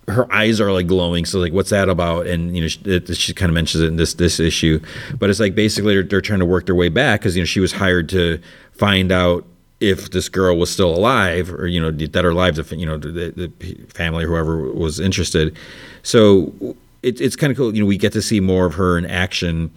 Her 0.08 0.32
eyes 0.34 0.60
are 0.60 0.72
like 0.72 0.88
glowing, 0.88 1.26
so 1.26 1.40
like, 1.40 1.54
what's 1.54 1.70
that 1.70 1.88
about? 1.90 2.28
And 2.28 2.56
you 2.56 2.62
know, 2.62 2.68
she, 2.68 3.14
she 3.14 3.34
kind 3.34 3.50
of 3.50 3.54
mentions 3.54 3.82
it 3.82 3.88
in 3.88 3.96
this 3.96 4.16
this 4.16 4.40
issue, 4.40 4.82
but 5.18 5.30
it's 5.30 5.40
like 5.40 5.56
basically 5.56 5.94
they're, 5.94 6.04
they're 6.04 6.22
trying 6.22 6.40
to 6.40 6.46
work 6.46 6.66
their 6.66 6.76
way 6.76 6.90
back 6.90 7.22
because 7.22 7.36
you 7.36 7.42
know 7.42 7.46
she 7.46 7.60
was 7.60 7.72
hired 7.72 8.10
to 8.10 8.42
find 8.74 9.12
out 9.12 9.46
if 9.80 10.12
this 10.12 10.30
girl 10.30 10.58
was 10.58 10.70
still 10.70 10.94
alive 10.94 11.54
or 11.54 11.68
you 11.68 11.80
know 11.80 11.92
dead 11.92 12.26
or 12.26 12.34
lives, 12.34 12.60
if 12.60 12.72
you 12.72 12.86
know 12.86 12.98
the, 12.98 13.32
the 13.60 13.76
family 13.90 14.26
or 14.26 14.28
whoever 14.28 14.72
was 14.74 15.00
interested. 15.00 15.56
So 16.04 16.76
it, 17.04 17.22
it's 17.22 17.36
kind 17.36 17.52
of 17.52 17.58
cool 17.58 17.76
you 17.76 17.82
know 17.82 17.88
we 17.88 17.98
get 17.98 18.14
to 18.14 18.22
see 18.22 18.40
more 18.40 18.66
of 18.66 18.74
her 18.76 18.98
in 18.98 19.06
action 19.06 19.72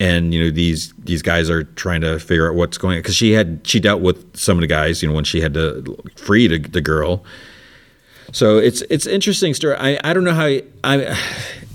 and 0.00 0.34
you 0.34 0.44
know 0.44 0.50
these 0.50 0.92
these 0.98 1.22
guys 1.22 1.48
are 1.48 1.64
trying 1.64 2.00
to 2.00 2.18
figure 2.18 2.48
out 2.48 2.56
what's 2.56 2.76
going 2.76 2.96
on 2.96 2.98
because 2.98 3.16
she 3.16 3.32
had 3.32 3.60
she 3.64 3.80
dealt 3.80 4.02
with 4.02 4.36
some 4.36 4.58
of 4.58 4.60
the 4.60 4.66
guys 4.66 5.00
you 5.02 5.08
know 5.08 5.14
when 5.14 5.24
she 5.24 5.40
had 5.40 5.54
to 5.54 5.96
free 6.16 6.46
the, 6.48 6.58
the 6.58 6.80
girl 6.80 7.24
so 8.32 8.58
it's 8.58 8.82
it's 8.90 9.06
interesting 9.06 9.54
story 9.54 9.76
i 9.76 9.98
i 10.04 10.12
don't 10.12 10.24
know 10.24 10.34
how 10.34 10.48
i 10.84 11.16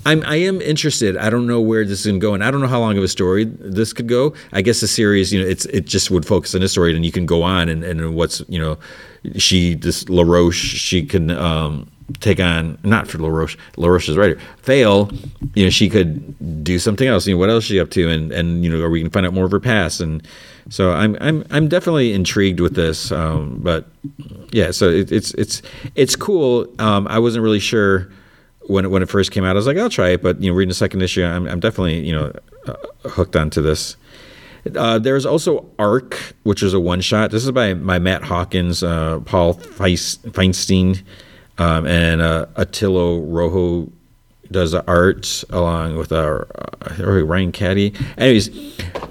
I'm 0.08 0.22
I 0.24 0.36
am 0.36 0.62
interested. 0.62 1.18
I 1.18 1.28
don't 1.28 1.46
know 1.46 1.60
where 1.60 1.84
this 1.84 2.00
is 2.00 2.06
going 2.06 2.20
to 2.20 2.26
go, 2.26 2.32
and 2.32 2.42
I 2.42 2.50
don't 2.50 2.62
know 2.62 2.66
how 2.66 2.80
long 2.80 2.96
of 2.96 3.04
a 3.04 3.08
story 3.08 3.44
this 3.44 3.92
could 3.92 4.08
go. 4.08 4.32
I 4.54 4.62
guess 4.62 4.80
the 4.80 4.88
series, 4.88 5.34
you 5.34 5.42
know, 5.42 5.46
it's 5.46 5.66
it 5.66 5.84
just 5.84 6.10
would 6.10 6.24
focus 6.24 6.54
on 6.54 6.62
this 6.62 6.72
story, 6.72 6.96
and 6.96 7.04
you 7.04 7.12
can 7.12 7.26
go 7.26 7.42
on 7.42 7.68
and 7.68 7.84
and 7.84 8.14
what's 8.14 8.42
you 8.48 8.58
know, 8.58 8.78
she 9.36 9.74
this 9.74 10.08
LaRoche 10.08 10.56
she 10.56 11.04
can 11.04 11.30
um, 11.30 11.90
take 12.20 12.40
on 12.40 12.78
not 12.84 13.06
for 13.06 13.18
LaRoche 13.18 13.56
LaRoche's 13.76 14.16
writer 14.16 14.40
fail, 14.62 15.10
you 15.54 15.64
know, 15.64 15.70
she 15.70 15.90
could 15.90 16.64
do 16.64 16.78
something 16.78 17.06
else. 17.06 17.26
You 17.26 17.34
know, 17.34 17.38
what 17.38 17.50
else 17.50 17.64
is 17.64 17.68
she 17.68 17.80
up 17.80 17.90
to, 17.90 18.08
and 18.08 18.32
and 18.32 18.64
you 18.64 18.70
know, 18.70 18.82
are 18.82 18.88
we 18.88 19.02
can 19.02 19.10
find 19.10 19.26
out 19.26 19.34
more 19.34 19.44
of 19.44 19.50
her 19.50 19.60
past 19.60 20.00
and. 20.00 20.26
So 20.70 20.92
I'm 20.92 21.16
I'm 21.22 21.46
I'm 21.50 21.66
definitely 21.68 22.12
intrigued 22.12 22.60
with 22.60 22.74
this, 22.74 23.10
um, 23.10 23.58
but 23.62 23.86
yeah. 24.50 24.70
So 24.70 24.88
it, 24.88 25.12
it's 25.12 25.32
it's 25.34 25.62
it's 25.94 26.16
cool. 26.16 26.66
Um, 26.78 27.06
I 27.08 27.18
wasn't 27.18 27.42
really 27.42 27.60
sure 27.60 28.10
when 28.68 28.84
it, 28.84 28.88
when 28.88 29.02
it 29.02 29.08
first 29.08 29.32
came 29.32 29.44
out, 29.44 29.50
I 29.50 29.54
was 29.54 29.66
like, 29.66 29.76
I'll 29.76 29.90
try 29.90 30.10
it. 30.10 30.22
But 30.22 30.40
you 30.42 30.50
know, 30.50 30.56
reading 30.56 30.68
the 30.68 30.74
second 30.74 31.02
issue, 31.02 31.24
I'm, 31.24 31.46
I'm 31.48 31.60
definitely 31.60 32.06
you 32.06 32.12
know 32.12 32.32
uh, 32.66 33.08
hooked 33.08 33.34
onto 33.34 33.60
this. 33.60 33.96
Uh, 34.76 34.98
there's 34.98 35.24
also 35.24 35.68
Arc, 35.78 36.34
which 36.42 36.62
is 36.62 36.74
a 36.74 36.80
one 36.80 37.00
shot. 37.00 37.30
This 37.30 37.44
is 37.44 37.50
by 37.50 37.74
my 37.74 37.98
Matt 37.98 38.22
Hawkins, 38.22 38.82
uh, 38.82 39.20
Paul 39.20 39.54
Feinstein, 39.54 41.02
um, 41.58 41.86
and 41.86 42.20
uh, 42.20 42.46
Attilio 42.56 43.24
Rojo 43.26 43.90
does 44.50 44.72
the 44.72 44.86
art 44.86 45.44
along 45.50 45.96
with 45.96 46.12
our 46.12 46.48
uh, 46.82 47.24
Ryan 47.24 47.52
Cady. 47.52 47.94
Anyways, 48.16 48.48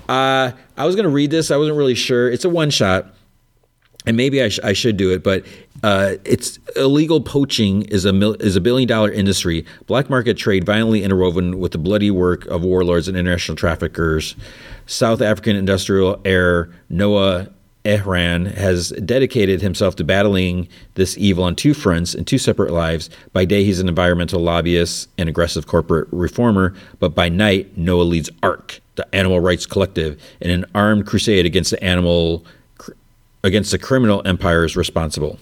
uh, 0.10 0.52
I 0.78 0.86
was 0.86 0.96
gonna 0.96 1.10
read 1.10 1.32
this. 1.32 1.50
I 1.50 1.58
wasn't 1.58 1.78
really 1.78 1.96
sure. 1.96 2.30
It's 2.30 2.46
a 2.46 2.50
one 2.50 2.70
shot 2.70 3.08
and 4.08 4.16
maybe 4.16 4.42
I, 4.42 4.50
sh- 4.50 4.60
I, 4.64 4.74
should 4.74 4.98
do 4.98 5.12
it, 5.12 5.22
but 5.22 5.46
uh, 5.84 6.16
it's 6.24 6.60
illegal 6.76 7.22
poaching 7.22 7.84
is 7.84 8.06
a 8.06 8.14
mil- 8.14 8.36
is 8.36 8.56
a 8.56 8.62
billion 8.62 8.88
dollar 8.88 9.12
industry. 9.12 9.66
Black 9.86 10.10
market 10.10 10.38
trade 10.38 10.64
violently 10.64 11.04
interwoven 11.04 11.60
with 11.60 11.74
the 11.74 11.78
bloody 11.78 12.10
work 12.10 12.46
of 12.48 12.64
warlords 12.64 13.08
and 13.08 13.18
international 13.18 13.56
traffickers. 13.56 14.36
South 14.86 15.22
African 15.22 15.56
industrial 15.56 16.22
heir 16.24 16.74
Noah 16.90 17.50
Ehran 17.84 18.54
has 18.54 18.90
dedicated 18.90 19.62
himself 19.62 19.96
to 19.96 20.04
battling 20.04 20.68
this 20.96 21.18
evil 21.18 21.44
on 21.44 21.56
two 21.56 21.74
fronts 21.74 22.14
in 22.16 22.26
two 22.26 22.38
separate 22.38 22.72
lives. 22.72 23.10
By 23.32 23.46
day, 23.46 23.64
he's 23.64 23.80
an 23.80 23.88
environmental 23.88 24.42
lobbyist 24.42 25.10
and 25.18 25.30
aggressive 25.30 25.68
corporate 25.68 26.08
reformer, 26.12 26.74
but 27.00 27.16
by 27.16 27.30
night, 27.30 27.78
Noah 27.78 28.04
leads 28.04 28.30
ARC, 28.44 28.82
the 28.96 29.16
Animal 29.16 29.40
Rights 29.40 29.66
Collective, 29.66 30.22
in 30.42 30.50
an 30.50 30.66
armed 30.76 31.06
crusade 31.06 31.46
against 31.46 31.72
the 31.72 31.82
animal 31.82 32.46
against 33.48 33.72
the 33.72 33.80
criminal 33.80 34.22
empires 34.26 34.78
responsible. 34.78 35.40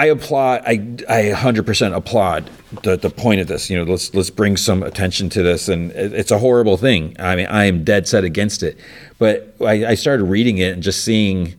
I 0.00 0.06
applaud. 0.06 0.62
I 0.66 0.72
I 1.08 1.32
100% 1.34 1.94
applaud 1.94 2.48
the, 2.82 2.96
the 2.96 3.10
point 3.10 3.42
of 3.42 3.48
this. 3.48 3.68
You 3.68 3.78
know, 3.78 3.90
let's 3.90 4.14
let's 4.14 4.30
bring 4.30 4.56
some 4.56 4.82
attention 4.82 5.28
to 5.30 5.42
this, 5.42 5.68
and 5.68 5.90
it, 5.92 6.14
it's 6.14 6.30
a 6.30 6.38
horrible 6.38 6.78
thing. 6.78 7.14
I 7.18 7.36
mean, 7.36 7.46
I 7.46 7.66
am 7.66 7.84
dead 7.84 8.08
set 8.08 8.24
against 8.24 8.62
it. 8.62 8.78
But 9.18 9.54
I, 9.60 9.84
I 9.84 9.94
started 9.96 10.24
reading 10.24 10.56
it 10.56 10.72
and 10.72 10.82
just 10.82 11.04
seeing, 11.04 11.54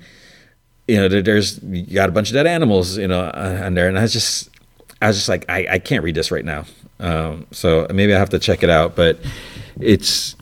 you 0.87 0.97
know, 0.97 1.21
there's 1.21 1.61
you 1.61 1.93
got 1.93 2.09
a 2.09 2.11
bunch 2.11 2.29
of 2.29 2.33
dead 2.33 2.47
animals, 2.47 2.97
you 2.97 3.07
know, 3.07 3.21
uh, 3.21 3.61
on 3.63 3.75
there, 3.75 3.87
and 3.87 3.97
I 3.97 4.01
was 4.01 4.13
just 4.13 4.49
I 5.01 5.07
was 5.07 5.17
just 5.17 5.29
like, 5.29 5.45
I, 5.47 5.67
I 5.73 5.79
can't 5.79 6.03
read 6.03 6.15
this 6.15 6.31
right 6.31 6.45
now. 6.45 6.65
Um, 6.99 7.45
so 7.51 7.85
maybe 7.93 8.13
I 8.13 8.17
have 8.17 8.29
to 8.31 8.39
check 8.39 8.63
it 8.63 8.71
out. 8.71 8.95
But 8.95 9.19
it's 9.79 10.35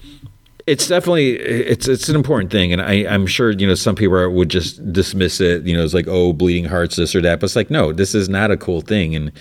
it's 0.70 0.88
definitely 0.88 1.32
it's 1.32 1.88
it's 1.88 2.10
an 2.10 2.16
important 2.16 2.52
thing, 2.52 2.72
and 2.72 2.82
I 2.82 3.06
I'm 3.12 3.26
sure 3.26 3.50
you 3.50 3.66
know 3.66 3.74
some 3.74 3.96
people 3.96 4.30
would 4.30 4.50
just 4.50 4.94
dismiss 4.94 5.42
it. 5.42 5.64
You 5.64 5.76
know, 5.76 5.84
it's 5.84 5.96
like 5.96 6.08
oh 6.08 6.32
bleeding 6.32 6.66
hearts 6.66 6.96
this 6.96 7.16
or 7.16 7.22
that, 7.22 7.40
but 7.40 7.46
it's 7.46 7.56
like 7.56 7.72
no, 7.72 7.92
this 7.92 8.14
is 8.14 8.30
not 8.30 8.52
a 8.52 8.58
cool 8.58 8.82
thing, 8.82 9.16
and 9.16 9.32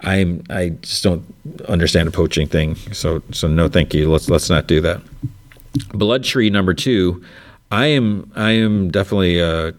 I'm 0.00 0.44
I 0.50 0.68
just 0.82 1.02
don't 1.02 1.24
understand 1.68 2.08
a 2.08 2.12
poaching 2.12 2.46
thing. 2.46 2.76
So 2.92 3.20
so 3.32 3.48
no, 3.48 3.68
thank 3.68 3.92
you. 3.94 4.10
Let's 4.10 4.30
let's 4.30 4.48
not 4.48 4.68
do 4.68 4.80
that. 4.82 5.02
Blood 5.92 6.22
Tree 6.22 6.50
number 6.50 6.72
two. 6.72 7.24
I 7.72 7.86
am 7.86 8.30
I 8.36 8.52
am 8.52 8.92
definitely 8.92 9.42
uh, 9.42 9.72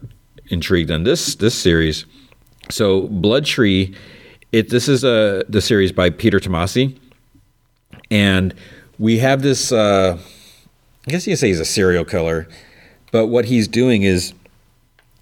intrigued 0.48 0.90
on 0.90 1.04
this 1.04 1.36
this 1.36 1.54
series. 1.54 2.04
So 2.68 3.08
Blood 3.08 3.46
Tree, 3.46 3.94
it 4.52 4.68
this 4.68 4.88
is 4.88 5.04
a 5.04 5.42
the 5.48 5.62
series 5.62 5.90
by 5.90 6.10
Peter 6.10 6.38
Tomasi, 6.38 6.98
and 8.10 8.52
we 8.98 9.18
have 9.18 9.40
this. 9.40 9.72
Uh, 9.72 10.18
I 11.06 11.12
guess 11.12 11.26
you 11.26 11.32
could 11.32 11.38
say 11.38 11.48
he's 11.48 11.60
a 11.60 11.64
serial 11.64 12.04
killer, 12.04 12.48
but 13.12 13.28
what 13.28 13.44
he's 13.44 13.68
doing 13.68 14.02
is 14.02 14.34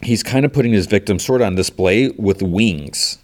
he's 0.03 0.23
kind 0.23 0.47
of 0.47 0.53
putting 0.53 0.73
his 0.73 0.87
victim 0.87 1.18
sort 1.18 1.42
of 1.42 1.47
on 1.49 1.55
display 1.55 2.09
with 2.11 2.42
wings. 2.42 3.18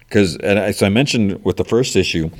Because, 0.00 0.36
and 0.36 0.74
so 0.74 0.86
I 0.86 0.88
mentioned 0.88 1.44
with 1.44 1.58
the 1.58 1.64
first 1.64 1.96
issue, 1.96 2.30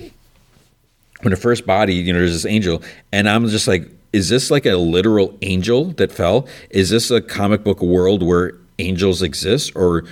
when 1.20 1.30
the 1.30 1.36
first 1.36 1.66
body, 1.66 1.94
you 1.94 2.12
know, 2.12 2.18
there's 2.18 2.32
this 2.32 2.46
angel, 2.46 2.82
and 3.12 3.28
I'm 3.28 3.46
just 3.48 3.68
like, 3.68 3.90
is 4.12 4.30
this 4.30 4.50
like 4.50 4.64
a 4.64 4.76
literal 4.76 5.36
angel 5.42 5.86
that 5.92 6.12
fell? 6.12 6.48
Is 6.70 6.88
this 6.88 7.10
a 7.10 7.20
comic 7.20 7.62
book 7.62 7.82
world 7.82 8.22
where 8.22 8.54
angels 8.78 9.20
exist 9.20 9.72
or 9.74 10.04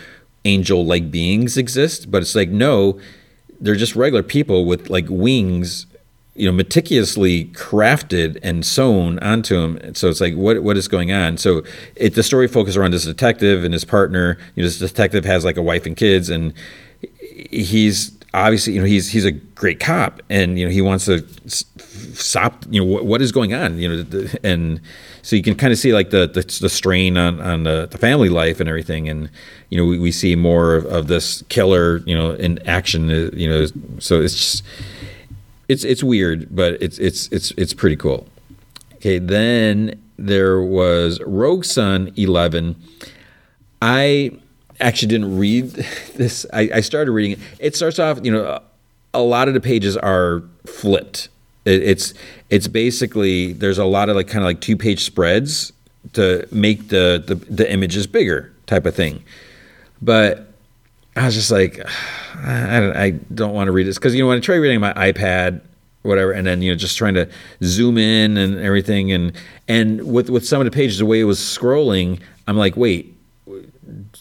angel 0.45 0.85
like 0.85 1.11
beings 1.11 1.57
exist? 1.57 2.11
But 2.11 2.21
it's 2.21 2.35
like, 2.35 2.51
no, 2.51 3.01
they're 3.59 3.75
just 3.75 3.97
regular 3.97 4.23
people 4.23 4.67
with 4.67 4.91
like 4.91 5.07
wings 5.09 5.87
you 6.37 6.47
know 6.47 6.53
meticulously 6.53 7.47
crafted 7.47 8.39
and 8.43 8.65
sewn 8.65 9.19
onto 9.21 9.57
him. 9.57 9.95
So 9.95 10.09
it's 10.09 10.21
like 10.21 10.35
what 10.35 10.63
what 10.63 10.77
is 10.77 10.89
going 10.89 11.13
on? 11.13 11.37
So 11.37 11.63
it 11.95 12.15
the 12.15 12.23
story 12.23 12.49
focuses 12.49 12.77
around 12.77 12.93
this 12.93 13.05
detective 13.05 13.65
and 13.65 13.73
his 13.73 13.85
partner. 13.85 14.39
You 14.55 14.63
know 14.63 14.69
this 14.69 14.79
detective 14.79 15.25
has 15.25 15.45
like 15.45 15.57
a 15.57 15.63
wife 15.63 15.87
and 15.87 15.97
kids 15.97 16.31
and 16.31 16.53
he's 17.51 18.17
obviously 18.35 18.75
you 18.75 18.81
know 18.81 18.87
he's 18.87 19.09
he's 19.11 19.25
a 19.25 19.33
great 19.33 19.81
cop 19.81 20.21
and 20.29 20.59
you 20.59 20.67
know 20.67 20.71
he 20.71 20.83
wants 20.83 21.07
to 21.07 21.27
stop 21.49 22.65
you 22.69 22.81
know 22.81 22.87
what, 22.87 23.07
what 23.07 23.23
is 23.23 23.33
going 23.33 23.55
on 23.55 23.79
you 23.79 23.89
know 23.89 24.29
and 24.45 24.81
so 25.23 25.35
you 25.35 25.43
can 25.43 25.55
kind 25.55 25.73
of 25.73 25.79
see 25.79 25.95
like 25.95 26.11
the 26.11 26.27
the, 26.27 26.43
the 26.61 26.69
strain 26.69 27.17
on 27.17 27.41
on 27.41 27.65
the, 27.65 27.89
the, 27.91 27.99
family 27.99 28.29
life 28.29 28.61
and 28.61 28.69
everything 28.69 29.09
and 29.09 29.31
you 29.71 29.79
know 29.79 29.87
we, 29.87 29.99
we 29.99 30.13
see 30.13 30.37
more 30.37 30.75
of, 30.75 30.85
of 30.87 31.07
this 31.07 31.43
killer 31.49 31.99
you 31.99 32.15
know 32.15 32.33
in 32.33 32.59
action 32.69 33.11
uh, 33.11 33.31
you 33.33 33.49
know 33.49 33.67
so 33.99 34.21
it's 34.21 34.35
just 34.35 34.63
it's 35.69 35.85
it's 35.85 36.03
weird, 36.03 36.55
but 36.55 36.81
it's 36.83 36.99
it's 36.99 37.29
it's 37.29 37.51
it's 37.53 37.75
pretty 37.75 37.97
cool. 37.97 38.27
Okay, 38.95 39.19
then 39.19 40.01
there 40.19 40.63
was 40.63 41.21
Rogue 41.23 41.65
Sun 41.65 42.13
11. 42.17 42.77
I 43.83 44.33
actually 44.81 45.09
didn't 45.09 45.39
read 45.39 45.65
this. 46.15 46.47
I, 46.53 46.71
I, 46.75 46.81
started 46.81 47.13
reading 47.13 47.33
it. 47.33 47.39
It 47.59 47.77
starts 47.77 47.99
off, 47.99 48.19
you 48.23 48.33
know, 48.33 48.61
a 49.13 49.23
lot 49.23 49.49
of 49.49 49.55
the 49.55 49.61
pages 49.61 49.97
are 49.97 50.43
flipped. 50.67 51.29
It, 51.65 51.83
it's 51.83 52.15
it's 52.49 52.69
basically 52.69 53.53
there's 53.53 53.79
a 53.79 53.85
lot 53.85 54.09
of 54.09 54.17
like 54.17 54.29
kind 54.29 54.39
of 54.39 54.47
like 54.47 54.61
two 54.61 54.77
page 54.77 55.05
spreads 55.05 55.73
to 56.15 56.47
make 56.51 56.89
the, 56.89 57.23
the 57.27 57.35
the 57.35 57.71
images 57.71 58.07
bigger 58.07 58.53
type 58.67 58.87
of 58.87 58.95
thing. 58.95 59.23
But 60.01 60.53
I 61.17 61.25
was 61.25 61.35
just 61.35 61.51
like, 61.51 61.81
I 62.45 62.81
don't, 62.81 62.97
I 62.97 63.11
don't 63.35 63.55
want 63.55 63.69
to 63.69 63.73
read 63.73 63.87
this 63.87 63.99
because 63.99 64.15
you 64.15 64.23
know 64.23 64.29
when 64.29 64.39
I 64.39 64.41
try 64.41 64.57
reading 64.57 64.81
my 64.81 64.93
iPad, 64.93 65.61
whatever, 66.03 66.33
and 66.33 66.47
then 66.47 66.63
you 66.63 66.71
know 66.71 66.77
just 66.77 66.97
trying 66.97 67.15
to 67.15 67.29
zoom 67.63 67.99
in 67.99 68.37
and 68.37 68.59
everything, 68.59 69.11
and 69.13 69.33
and 69.67 70.13
with 70.13 70.31
with 70.31 70.47
some 70.47 70.61
of 70.61 70.67
the 70.67 70.71
pages, 70.71 70.99
the 70.99 71.07
way 71.07 71.21
it 71.21 71.25
was 71.25 71.39
scrolling, 71.39 72.21
I'm 72.47 72.57
like, 72.57 72.77
wait, 72.77 73.17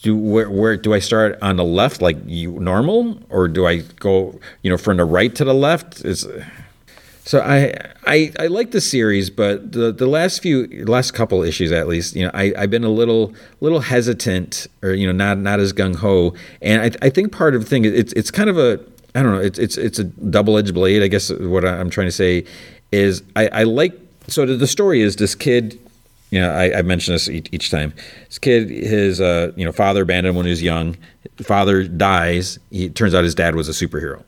do 0.02 0.16
where 0.16 0.50
where 0.50 0.76
do 0.76 0.94
I 0.94 0.98
start 0.98 1.38
on 1.42 1.56
the 1.56 1.64
left 1.64 2.00
like 2.00 2.16
you 2.26 2.52
normal, 2.52 3.20
or 3.28 3.48
do 3.48 3.66
I 3.66 3.78
go 3.98 4.40
you 4.62 4.70
know 4.70 4.78
from 4.78 4.96
the 4.96 5.04
right 5.04 5.34
to 5.34 5.44
the 5.44 5.54
left? 5.54 6.04
Is 6.04 6.26
so 7.26 7.40
I, 7.40 7.74
I 8.06 8.32
I 8.38 8.46
like 8.46 8.70
the 8.70 8.80
series, 8.80 9.30
but 9.30 9.72
the 9.72 9.90
the 9.90 10.06
last 10.06 10.40
few 10.40 10.68
last 10.86 11.10
couple 11.10 11.42
issues 11.42 11.72
at 11.72 11.88
least, 11.88 12.14
you 12.14 12.24
know, 12.24 12.30
I 12.32 12.52
I've 12.56 12.70
been 12.70 12.84
a 12.84 12.88
little 12.88 13.34
little 13.60 13.80
hesitant 13.80 14.68
or 14.80 14.92
you 14.92 15.08
know 15.08 15.12
not 15.12 15.38
not 15.38 15.58
as 15.58 15.72
gung 15.72 15.96
ho, 15.96 16.34
and 16.62 16.82
I 16.82 17.06
I 17.06 17.10
think 17.10 17.32
part 17.32 17.56
of 17.56 17.62
the 17.62 17.68
thing 17.68 17.84
is 17.84 17.92
it's 17.92 18.12
it's 18.12 18.30
kind 18.30 18.48
of 18.48 18.56
a 18.56 18.78
I 19.16 19.24
don't 19.24 19.32
know 19.32 19.40
it's 19.40 19.58
it's 19.58 19.76
it's 19.76 19.98
a 19.98 20.04
double 20.04 20.56
edged 20.56 20.72
blade. 20.72 21.02
I 21.02 21.08
guess 21.08 21.32
what 21.32 21.64
I'm 21.64 21.90
trying 21.90 22.06
to 22.06 22.12
say 22.12 22.44
is 22.92 23.24
I 23.34 23.48
I 23.48 23.62
like 23.64 23.98
so 24.28 24.46
the, 24.46 24.66
story 24.68 25.00
is 25.00 25.16
this 25.16 25.34
kid. 25.34 25.80
You 26.30 26.40
know, 26.40 26.50
I, 26.50 26.78
I 26.78 26.82
mention 26.82 27.14
this 27.14 27.28
each, 27.28 27.70
time. 27.70 27.92
This 28.26 28.38
kid, 28.38 28.68
his 28.68 29.20
uh, 29.20 29.52
you 29.56 29.64
know 29.64 29.72
father 29.72 30.02
abandoned 30.02 30.30
him 30.30 30.36
when 30.36 30.46
he 30.46 30.50
was 30.50 30.62
young. 30.62 30.96
Father 31.42 31.88
dies. 31.88 32.60
He 32.70 32.88
turns 32.88 33.16
out 33.16 33.24
his 33.24 33.34
dad 33.34 33.56
was 33.56 33.68
a 33.68 33.72
superhero 33.72 34.22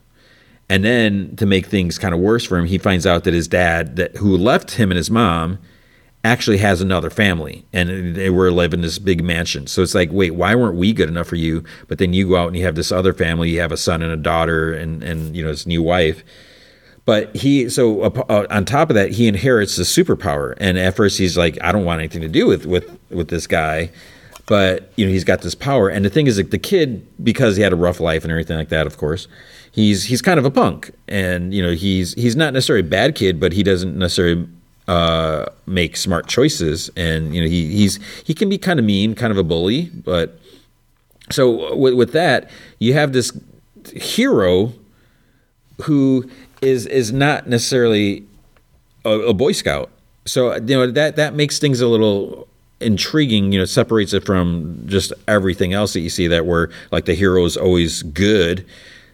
and 0.68 0.84
then 0.84 1.34
to 1.36 1.46
make 1.46 1.66
things 1.66 1.98
kind 1.98 2.14
of 2.14 2.20
worse 2.20 2.44
for 2.44 2.58
him, 2.58 2.66
he 2.66 2.78
finds 2.78 3.06
out 3.06 3.24
that 3.24 3.34
his 3.34 3.48
dad, 3.48 3.96
that 3.96 4.16
who 4.16 4.36
left 4.36 4.72
him 4.72 4.90
and 4.90 4.96
his 4.96 5.10
mom, 5.10 5.58
actually 6.24 6.58
has 6.58 6.80
another 6.80 7.10
family, 7.10 7.64
and 7.72 8.14
they 8.14 8.28
were 8.28 8.50
living 8.50 8.80
in 8.80 8.82
this 8.82 8.98
big 8.98 9.22
mansion. 9.22 9.66
So 9.66 9.82
it's 9.82 9.94
like, 9.94 10.10
wait, 10.12 10.32
why 10.32 10.54
weren't 10.54 10.76
we 10.76 10.92
good 10.92 11.08
enough 11.08 11.28
for 11.28 11.36
you? 11.36 11.64
But 11.86 11.98
then 11.98 12.12
you 12.12 12.28
go 12.28 12.36
out 12.36 12.48
and 12.48 12.56
you 12.56 12.64
have 12.64 12.74
this 12.74 12.92
other 12.92 13.14
family. 13.14 13.50
You 13.50 13.60
have 13.60 13.72
a 13.72 13.76
son 13.76 14.02
and 14.02 14.12
a 14.12 14.16
daughter, 14.16 14.72
and 14.72 15.02
and 15.02 15.34
you 15.34 15.42
know 15.42 15.48
his 15.48 15.66
new 15.66 15.82
wife. 15.82 16.22
But 17.06 17.34
he, 17.34 17.70
so 17.70 18.02
uh, 18.02 18.46
on 18.50 18.66
top 18.66 18.90
of 18.90 18.94
that, 18.94 19.12
he 19.12 19.28
inherits 19.28 19.76
the 19.76 19.84
superpower. 19.84 20.52
And 20.58 20.76
at 20.76 20.94
first, 20.94 21.16
he's 21.16 21.38
like, 21.38 21.56
I 21.62 21.72
don't 21.72 21.86
want 21.86 22.00
anything 22.00 22.20
to 22.20 22.28
do 22.28 22.46
with 22.46 22.66
with 22.66 22.98
with 23.10 23.28
this 23.28 23.46
guy 23.46 23.90
but 24.48 24.90
you 24.96 25.04
know 25.04 25.12
he's 25.12 25.24
got 25.24 25.42
this 25.42 25.54
power 25.54 25.90
and 25.90 26.04
the 26.04 26.10
thing 26.10 26.26
is 26.26 26.38
like 26.38 26.50
the 26.50 26.58
kid 26.58 27.06
because 27.22 27.56
he 27.56 27.62
had 27.62 27.72
a 27.72 27.76
rough 27.76 28.00
life 28.00 28.24
and 28.24 28.32
everything 28.32 28.56
like 28.56 28.70
that 28.70 28.86
of 28.86 28.96
course 28.96 29.28
he's 29.78 30.04
he's 30.04 30.20
kind 30.20 30.38
of 30.38 30.44
a 30.44 30.50
punk, 30.50 30.90
and 31.06 31.54
you 31.54 31.62
know 31.62 31.72
he's 31.72 32.12
he's 32.14 32.34
not 32.34 32.52
necessarily 32.52 32.86
a 32.86 32.90
bad 32.90 33.14
kid, 33.14 33.38
but 33.38 33.52
he 33.52 33.62
doesn't 33.62 33.96
necessarily 33.96 34.46
uh, 34.88 35.46
make 35.66 35.96
smart 35.96 36.26
choices, 36.26 36.90
and 36.96 37.34
you 37.34 37.40
know 37.40 37.48
he 37.48 37.70
he's 37.70 38.00
he 38.24 38.34
can 38.34 38.48
be 38.48 38.58
kind 38.58 38.78
of 38.80 38.84
mean, 38.84 39.14
kind 39.14 39.30
of 39.30 39.38
a 39.38 39.44
bully, 39.44 39.90
but 39.94 40.38
so 41.30 41.76
with, 41.76 41.94
with 41.94 42.12
that 42.12 42.50
you 42.78 42.94
have 42.94 43.12
this 43.12 43.38
hero 43.94 44.72
who 45.82 46.28
is 46.60 46.86
is 46.86 47.12
not 47.12 47.46
necessarily 47.46 48.26
a, 49.04 49.10
a 49.10 49.34
Boy 49.34 49.52
Scout. 49.52 49.90
So 50.26 50.56
you 50.56 50.76
know 50.76 50.90
that 50.90 51.14
that 51.16 51.34
makes 51.34 51.60
things 51.60 51.80
a 51.80 51.86
little 51.86 52.48
intriguing 52.80 53.52
you 53.52 53.58
know 53.58 53.64
separates 53.64 54.12
it 54.12 54.24
from 54.24 54.82
just 54.86 55.12
everything 55.26 55.72
else 55.72 55.92
that 55.94 56.00
you 56.00 56.08
see 56.10 56.28
that 56.28 56.46
where 56.46 56.70
like 56.92 57.06
the 57.06 57.14
hero 57.14 57.44
is 57.44 57.56
always 57.56 58.04
good 58.04 58.64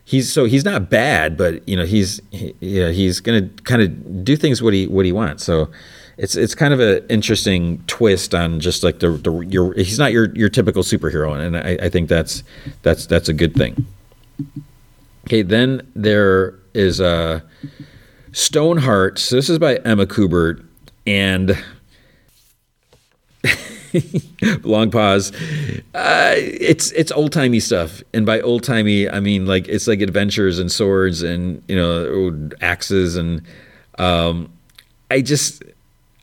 he's 0.04 0.32
so 0.32 0.44
he's 0.44 0.64
not 0.64 0.90
bad, 0.90 1.36
but 1.36 1.66
you 1.68 1.76
know 1.76 1.84
he's 1.84 2.20
he, 2.30 2.54
yeah 2.60 2.90
he's 2.90 3.20
gonna 3.20 3.48
kind 3.64 3.82
of 3.82 4.24
do 4.24 4.36
things 4.36 4.62
what 4.62 4.74
he 4.74 4.86
what 4.86 5.04
he 5.04 5.12
wants. 5.12 5.44
So 5.44 5.70
it's 6.16 6.36
it's 6.36 6.54
kind 6.54 6.72
of 6.72 6.80
an 6.80 7.04
interesting 7.08 7.82
twist 7.86 8.34
on 8.34 8.60
just 8.60 8.82
like 8.84 9.00
the, 9.00 9.10
the 9.10 9.32
your 9.40 9.74
he's 9.74 9.98
not 9.98 10.12
your 10.12 10.34
your 10.36 10.48
typical 10.48 10.82
superhero, 10.82 11.38
and 11.38 11.56
I, 11.56 11.86
I 11.86 11.88
think 11.88 12.08
that's 12.08 12.42
that's 12.82 13.06
that's 13.06 13.28
a 13.28 13.32
good 13.32 13.54
thing. 13.54 13.86
Okay, 15.26 15.42
then 15.42 15.86
there 15.94 16.58
is 16.74 17.00
a 17.00 17.06
uh, 17.06 17.40
Stoneheart. 18.32 19.18
So 19.18 19.36
this 19.36 19.48
is 19.48 19.58
by 19.58 19.76
Emma 19.76 20.06
Kubert, 20.06 20.64
and 21.06 21.56
long 24.62 24.90
pause. 24.90 25.32
Uh, 25.94 26.34
it's 26.36 26.90
it's 26.92 27.12
old 27.12 27.32
timey 27.32 27.60
stuff, 27.60 28.02
and 28.12 28.26
by 28.26 28.40
old 28.40 28.62
timey, 28.62 29.08
I 29.08 29.20
mean 29.20 29.46
like 29.46 29.68
it's 29.68 29.86
like 29.86 30.00
adventures 30.00 30.58
and 30.58 30.70
swords 30.70 31.22
and 31.22 31.62
you 31.68 31.76
know 31.76 32.50
axes 32.60 33.16
and 33.16 33.42
um, 33.98 34.50
I 35.10 35.20
just 35.20 35.62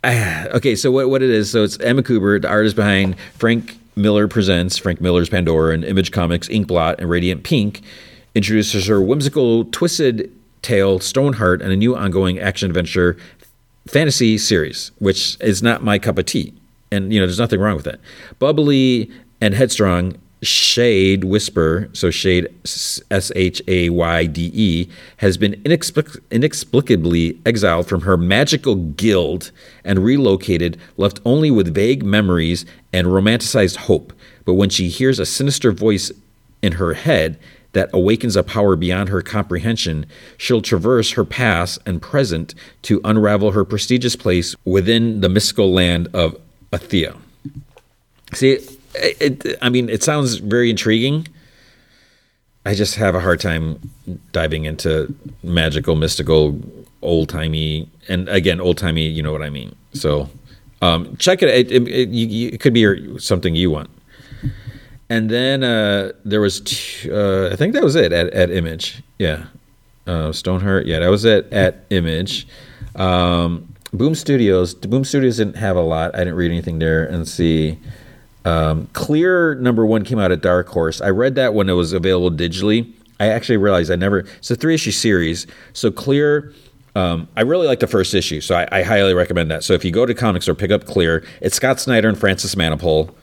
uh, 0.04 0.48
okay, 0.56 0.76
so 0.76 0.92
what 0.92 1.10
what 1.10 1.22
it 1.22 1.30
is? 1.30 1.52
So 1.52 1.64
it's 1.64 1.80
Emma 1.80 2.04
Kubert, 2.04 2.42
the 2.42 2.50
artist 2.50 2.76
behind 2.76 3.16
Frank 3.36 3.78
Miller 3.96 4.28
presents 4.28 4.78
Frank 4.78 5.02
Miller's 5.02 5.30
Pandora 5.30 5.74
and 5.74 5.84
Image 5.84 6.12
Comics 6.12 6.48
Inkblot 6.48 6.96
and 7.00 7.10
Radiant 7.10 7.44
Pink, 7.44 7.82
introduces 8.36 8.88
her 8.88 9.02
whimsical, 9.02 9.66
twisted 9.66 10.32
tale 10.62 11.00
Stoneheart 11.00 11.62
and 11.62 11.72
a 11.72 11.76
new 11.76 11.96
ongoing 11.96 12.40
action 12.40 12.70
adventure 12.70 13.18
fantasy 13.88 14.38
series, 14.38 14.92
which 15.00 15.38
is 15.42 15.64
not 15.64 15.84
my 15.84 15.98
cup 16.00 16.18
of 16.18 16.26
tea. 16.26 16.54
And 16.92 17.14
you 17.14 17.20
know, 17.20 17.26
there's 17.26 17.40
nothing 17.40 17.60
wrong 17.60 17.76
with 17.76 17.86
that. 17.86 18.00
Bubbly 18.40 19.10
and 19.40 19.54
headstrong, 19.54 20.18
Shayde 20.42 21.24
Whisper, 21.24 21.88
so 21.94 22.10
Shayde 22.10 22.48
S 23.12 23.32
H 23.36 23.62
A 23.68 23.90
Y 23.90 24.26
D 24.26 24.52
E, 24.54 24.90
has 25.18 25.38
been 25.38 25.54
inexplic- 25.64 26.20
inexplicably 26.32 27.40
exiled 27.46 27.88
from 27.88 28.02
her 28.02 28.18
magical 28.18 28.76
guild 28.76 29.52
and 29.84 30.04
relocated, 30.04 30.80
left 30.98 31.20
only 31.26 31.52
with 31.52 31.74
vague 31.74 32.04
memories 32.04 32.66
and 32.92 33.08
romanticized 33.08 33.76
hope. 33.78 34.14
But 34.44 34.56
when 34.56 34.70
she 34.70 34.90
hears 34.90 35.20
a 35.20 35.28
sinister 35.28 35.72
voice 35.72 36.12
in 36.64 36.74
her 36.74 36.96
head 36.96 37.40
that 37.74 37.90
awakens 37.94 38.36
a 38.36 38.44
power 38.44 38.76
beyond 38.76 39.10
her 39.10 39.22
comprehension, 39.22 40.08
she'll 40.38 40.62
traverse 40.62 41.12
her 41.12 41.24
past 41.24 41.80
and 41.86 42.02
present 42.02 42.56
to 42.82 43.00
unravel 43.04 43.52
her 43.52 43.64
prestigious 43.64 44.16
place 44.16 44.56
within 44.66 45.22
the 45.22 45.30
mystical 45.30 45.72
land 45.72 46.08
of 46.14 46.36
Athea. 46.72 47.18
See, 48.34 48.52
it, 48.96 49.22
it, 49.22 49.58
I 49.62 49.70
mean, 49.70 49.90
it 49.90 50.04
sounds 50.04 50.36
very 50.36 50.70
intriguing. 50.70 51.28
I 52.66 52.76
just 52.76 52.96
have 52.96 53.16
a 53.16 53.20
hard 53.20 53.40
time 53.40 53.90
diving 54.32 54.66
into 54.66 55.14
magical, 55.44 55.96
mystical, 55.96 56.60
old 57.02 57.30
timey, 57.30 57.90
and 58.08 58.30
again, 58.30 58.62
old 58.62 58.78
timey. 58.78 59.08
You 59.08 59.24
know 59.24 59.32
what 59.32 59.42
I 59.42 59.50
mean. 59.50 59.76
So, 59.94 60.30
um, 60.82 61.18
check 61.18 61.42
it. 61.42 61.50
It, 61.50 61.88
it, 61.88 62.10
you, 62.10 62.50
it 62.50 62.60
could 62.60 62.74
be 62.74 62.82
your, 62.82 63.20
something 63.20 63.56
you 63.56 63.72
want. 63.72 63.90
And 65.10 65.30
then 65.30 65.64
uh, 65.64 66.14
there 66.24 66.40
was, 66.40 66.62
t- 66.62 67.12
uh, 67.12 67.50
I 67.52 67.58
think 67.58 67.74
that 67.74 67.84
was 67.84 67.96
it 67.96 68.14
at, 68.14 68.30
at 68.30 68.50
Image. 68.50 69.04
Yeah, 69.20 69.48
uh, 70.08 70.32
Stoneheart. 70.32 70.86
Yeah, 70.86 71.00
that 71.00 71.10
was 71.10 71.26
it 71.26 71.52
at 71.52 71.84
Image. 71.90 72.48
Um, 72.96 73.71
Boom 73.94 74.16
Studios. 74.16 74.74
Boom 74.74 75.04
Studios 75.04 75.38
didn't 75.38 75.58
have 75.58 75.76
a 75.76 75.82
lot. 75.82 76.16
I 76.16 76.20
didn't 76.20 76.36
read 76.36 76.52
anything 76.52 76.80
there. 76.80 77.04
And 77.04 77.28
see. 77.28 77.80
Um, 78.44 78.88
Clear 78.94 79.56
number 79.56 79.86
one 79.86 80.04
came 80.04 80.18
out 80.18 80.32
at 80.32 80.42
Dark 80.42 80.68
Horse. 80.70 81.02
I 81.02 81.10
read 81.10 81.36
that 81.36 81.54
when 81.54 81.70
it 81.70 81.74
was 81.74 81.94
available 81.94 82.36
digitally. 82.36 82.92
I 83.20 83.28
actually 83.28 83.58
realized 83.58 83.92
I 83.92 83.96
never. 83.96 84.20
It's 84.20 84.50
a 84.50 84.56
three 84.56 84.74
issue 84.74 84.92
series. 84.92 85.46
So 85.74 85.92
Clear. 85.92 86.54
Um, 86.94 87.30
I 87.38 87.42
really 87.42 87.68
like 87.68 87.80
the 87.80 87.88
first 87.88 88.14
issue, 88.14 88.42
so 88.42 88.54
I, 88.54 88.68
I, 88.70 88.84
highly 88.84 89.14
recommend 89.14 89.50
that. 89.50 89.64
So 89.64 89.72
if 89.72 89.86
you 89.86 89.92
go 89.92 90.06
to 90.06 90.14
comics 90.14 90.50
or 90.50 90.54
pick 90.54 90.72
up 90.72 90.84
Clear, 90.84 91.24
it's 91.40 91.56
Scott 91.56 91.80
Snyder 91.80 92.10
and 92.10 92.20
Francis 92.20 92.54
Manapul. 92.56 93.14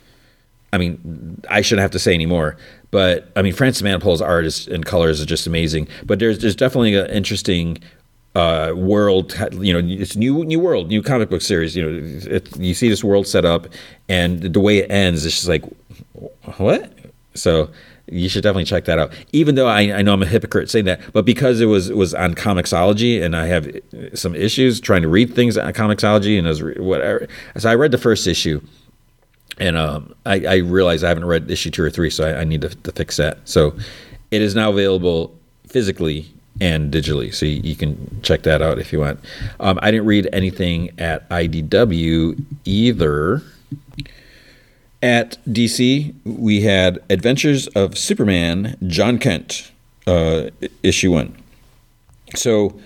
I 0.73 0.79
mean, 0.79 1.43
I 1.51 1.61
shouldn't 1.61 1.83
have 1.83 1.91
to 1.91 1.99
say 1.99 2.15
anymore. 2.15 2.57
But 2.91 3.31
I 3.37 3.43
mean, 3.43 3.53
Francis 3.53 3.83
Manapul's 3.83 4.23
art 4.23 4.47
is, 4.47 4.69
and 4.69 4.87
colors 4.87 5.21
is 5.21 5.27
just 5.27 5.47
amazing. 5.47 5.89
But 6.07 6.19
there's 6.19 6.39
there's 6.39 6.57
definitely 6.57 6.95
an 6.95 7.11
interesting 7.11 7.79
uh, 8.39 8.73
world. 8.75 9.35
You 9.53 9.73
know, 9.73 10.01
it's 10.01 10.17
new 10.17 10.45
new 10.45 10.61
world, 10.61 10.89
new 10.89 11.03
comic 11.03 11.29
book 11.29 11.43
series. 11.43 11.77
You 11.77 11.91
know, 11.91 12.37
it, 12.37 12.57
you 12.57 12.75
see 12.75 12.89
this 12.89 13.03
world 13.03 13.27
set 13.27 13.45
up, 13.45 13.67
and 14.09 14.41
the 14.43 14.61
way 14.61 14.79
it 14.79 14.91
ends, 14.91 15.27
it's 15.27 15.35
just 15.35 15.49
like 15.49 15.65
what? 16.57 16.93
So 17.35 17.71
you 18.11 18.29
should 18.29 18.43
definitely 18.43 18.65
check 18.65 18.85
that 18.87 18.99
out. 18.99 19.13
Even 19.33 19.55
though 19.55 19.67
I, 19.67 19.93
I 19.93 20.03
know 20.03 20.13
I'm 20.13 20.23
a 20.23 20.27
hypocrite 20.27 20.71
saying 20.71 20.87
that, 20.87 21.01
but 21.13 21.25
because 21.25 21.61
it 21.61 21.67
was 21.67 21.91
it 21.91 21.97
was 21.97 22.15
on 22.15 22.35
Comixology, 22.35 23.23
and 23.23 23.35
I 23.37 23.47
have 23.47 23.69
some 24.15 24.35
issues 24.35 24.81
trying 24.81 25.03
to 25.03 25.09
read 25.09 25.35
things 25.35 25.59
on 25.59 25.73
Comixology, 25.73 26.39
and 26.39 26.47
as 26.47 26.63
whatever. 26.63 27.27
So 27.57 27.69
I 27.69 27.75
read 27.75 27.91
the 27.91 27.99
first 27.99 28.27
issue, 28.27 28.61
and 29.59 29.77
um, 29.77 30.15
I, 30.25 30.45
I 30.47 30.57
realized 30.57 31.03
I 31.03 31.09
haven't 31.09 31.27
read 31.27 31.51
issue 31.51 31.71
two 31.71 31.83
or 31.83 31.91
three, 31.91 32.11
so 32.11 32.25
I, 32.25 32.41
I 32.41 32.45
need 32.45 32.61
to, 32.61 32.69
to 32.69 32.93
fix 32.93 33.17
that. 33.17 33.39
So 33.45 33.77
it 34.31 34.43
is 34.43 34.55
now 34.55 34.71
available 34.71 35.35
physically 35.67 36.33
and 36.61 36.93
digitally. 36.93 37.33
So 37.35 37.47
you, 37.47 37.61
you, 37.63 37.77
can 37.77 38.21
check 38.23 38.43
that 38.43 38.63
out 38.63 38.79
if 38.79 38.93
you 38.93 39.01
want. 39.01 39.21
Um, 39.61 39.79
I 39.83 39.91
didn't 39.91 40.07
read 40.07 40.29
anything 40.33 40.91
at 40.99 41.29
IDW 41.29 42.45
either. 42.65 43.43
At 45.01 45.39
DC, 45.47 46.15
we 46.25 46.63
had 46.63 46.99
Adventures 47.09 47.69
of 47.69 47.97
Superman, 47.97 48.77
Jon 48.89 49.19
Kent, 49.19 49.71
uh, 50.09 50.51
issue 50.83 51.13
one. 51.13 51.37
So 52.35 52.79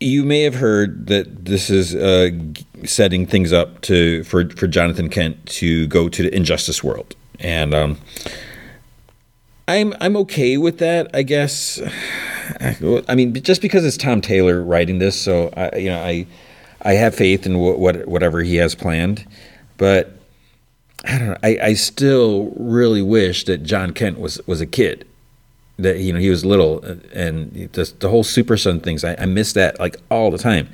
you 0.00 0.24
may 0.24 0.40
have 0.42 0.54
heard 0.54 1.06
that 1.08 1.44
this 1.44 1.68
is 1.68 1.94
uh, 1.94 2.30
setting 2.84 3.26
things 3.26 3.52
up 3.52 3.82
to 3.82 4.24
for 4.24 4.48
for 4.50 4.66
Jonathan 4.66 5.10
Kent 5.10 5.44
to 5.46 5.86
go 5.88 6.08
to 6.08 6.22
the 6.22 6.34
Injustice 6.34 6.82
world, 6.82 7.14
and 7.38 7.74
um, 7.74 7.98
I'm 9.70 9.94
I'm 10.00 10.16
okay 10.18 10.56
with 10.56 10.78
that, 10.78 11.10
I 11.14 11.22
guess. 11.22 11.80
I 13.08 13.14
mean, 13.14 13.34
just 13.34 13.62
because 13.62 13.84
it's 13.84 13.96
Tom 13.96 14.20
Taylor 14.20 14.62
writing 14.62 14.98
this, 14.98 15.18
so 15.20 15.52
I, 15.56 15.76
you 15.76 15.88
know, 15.90 16.02
I 16.02 16.26
I 16.82 16.94
have 16.94 17.14
faith 17.14 17.46
in 17.46 17.58
what, 17.58 17.78
what 17.78 18.08
whatever 18.08 18.42
he 18.42 18.56
has 18.56 18.74
planned, 18.74 19.26
but 19.76 20.12
I 21.04 21.18
don't 21.18 21.28
know. 21.28 21.36
I, 21.42 21.58
I 21.62 21.74
still 21.74 22.52
really 22.56 23.02
wish 23.02 23.44
that 23.44 23.62
Jon 23.62 23.92
Kent 23.92 24.18
was 24.18 24.44
was 24.46 24.60
a 24.60 24.66
kid, 24.66 25.06
that 25.78 25.98
you 25.98 26.12
know 26.12 26.18
he 26.18 26.30
was 26.30 26.44
little, 26.44 26.84
uh, 26.84 26.96
and 27.14 27.72
just 27.72 28.00
the 28.00 28.08
whole 28.08 28.24
Super 28.24 28.56
Son 28.56 28.80
things. 28.80 29.04
I, 29.04 29.14
I 29.18 29.26
miss 29.26 29.52
that 29.52 29.78
like 29.78 29.96
all 30.10 30.30
the 30.30 30.38
time. 30.38 30.68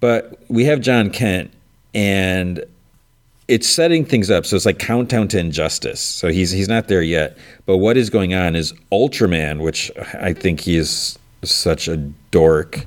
But 0.00 0.38
we 0.48 0.64
have 0.64 0.80
Jon 0.80 1.10
Kent, 1.10 1.52
and 1.94 2.64
it's 3.52 3.68
setting 3.68 4.02
things 4.06 4.30
up. 4.30 4.46
So 4.46 4.56
it's 4.56 4.64
like 4.64 4.78
countdown 4.78 5.28
to 5.28 5.38
injustice. 5.38 6.00
So 6.00 6.28
he's 6.28 6.50
he's 6.50 6.68
not 6.68 6.88
there 6.88 7.02
yet. 7.02 7.36
But 7.66 7.76
what 7.78 7.98
is 7.98 8.08
going 8.08 8.32
on 8.32 8.56
is 8.56 8.72
Ultraman, 8.90 9.60
which 9.60 9.90
I 10.14 10.32
think 10.32 10.60
he 10.60 10.76
is 10.78 11.18
such 11.44 11.86
a 11.86 11.98
dork. 12.30 12.86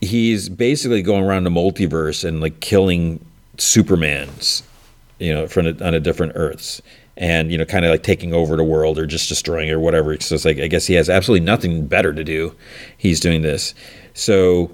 He's 0.00 0.48
basically 0.48 1.02
going 1.02 1.22
around 1.22 1.44
the 1.44 1.50
multiverse 1.50 2.24
and 2.24 2.40
like 2.40 2.58
killing 2.58 3.24
Supermans, 3.58 4.62
you 5.20 5.32
know, 5.32 5.46
from 5.46 5.66
on 5.66 5.94
a 5.94 6.00
different 6.00 6.32
Earths, 6.34 6.82
and 7.16 7.52
you 7.52 7.58
know, 7.58 7.64
kind 7.64 7.84
of 7.84 7.92
like 7.92 8.02
taking 8.02 8.34
over 8.34 8.56
the 8.56 8.64
world 8.64 8.98
or 8.98 9.06
just 9.06 9.28
destroying 9.28 9.68
it 9.68 9.72
or 9.72 9.80
whatever. 9.80 10.18
So 10.18 10.34
it's 10.34 10.44
like 10.44 10.58
I 10.58 10.66
guess 10.66 10.86
he 10.86 10.94
has 10.94 11.08
absolutely 11.08 11.46
nothing 11.46 11.86
better 11.86 12.12
to 12.12 12.24
do. 12.24 12.56
He's 12.98 13.20
doing 13.20 13.42
this. 13.42 13.72
So, 14.14 14.72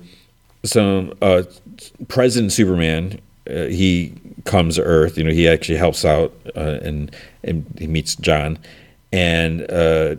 so 0.64 1.14
uh, 1.20 1.42
President 2.08 2.52
Superman, 2.52 3.20
uh, 3.50 3.66
he 3.66 4.12
comes 4.44 4.76
to 4.76 4.82
Earth. 4.82 5.18
You 5.18 5.24
know, 5.24 5.32
he 5.32 5.48
actually 5.48 5.78
helps 5.78 6.04
out 6.04 6.32
uh, 6.56 6.78
and 6.82 7.14
and 7.42 7.66
he 7.78 7.86
meets 7.86 8.14
Jon 8.16 8.58
and 9.12 9.62
uh, 9.70 10.16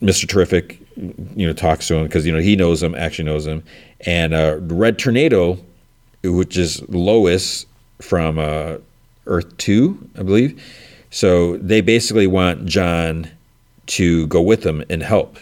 Mr. 0.00 0.26
Terrific, 0.26 0.80
you 0.96 1.46
know, 1.46 1.52
talks 1.52 1.86
to 1.88 1.96
him 1.96 2.04
because 2.04 2.26
you 2.26 2.32
know 2.32 2.40
he 2.40 2.56
knows 2.56 2.82
him, 2.82 2.94
actually 2.94 3.26
knows 3.26 3.46
him, 3.46 3.62
and 4.06 4.32
uh, 4.32 4.56
Red 4.60 4.98
Tornado, 4.98 5.58
which 6.22 6.56
is 6.56 6.82
Lois 6.88 7.66
from 8.00 8.38
uh, 8.38 8.76
Earth 9.26 9.56
Two, 9.58 9.98
I 10.18 10.22
believe. 10.22 10.62
So 11.10 11.56
they 11.58 11.80
basically 11.80 12.26
want 12.26 12.66
Jon 12.66 13.28
to 13.86 14.26
go 14.28 14.40
with 14.40 14.62
them 14.62 14.84
and 14.88 15.02
help. 15.02 15.38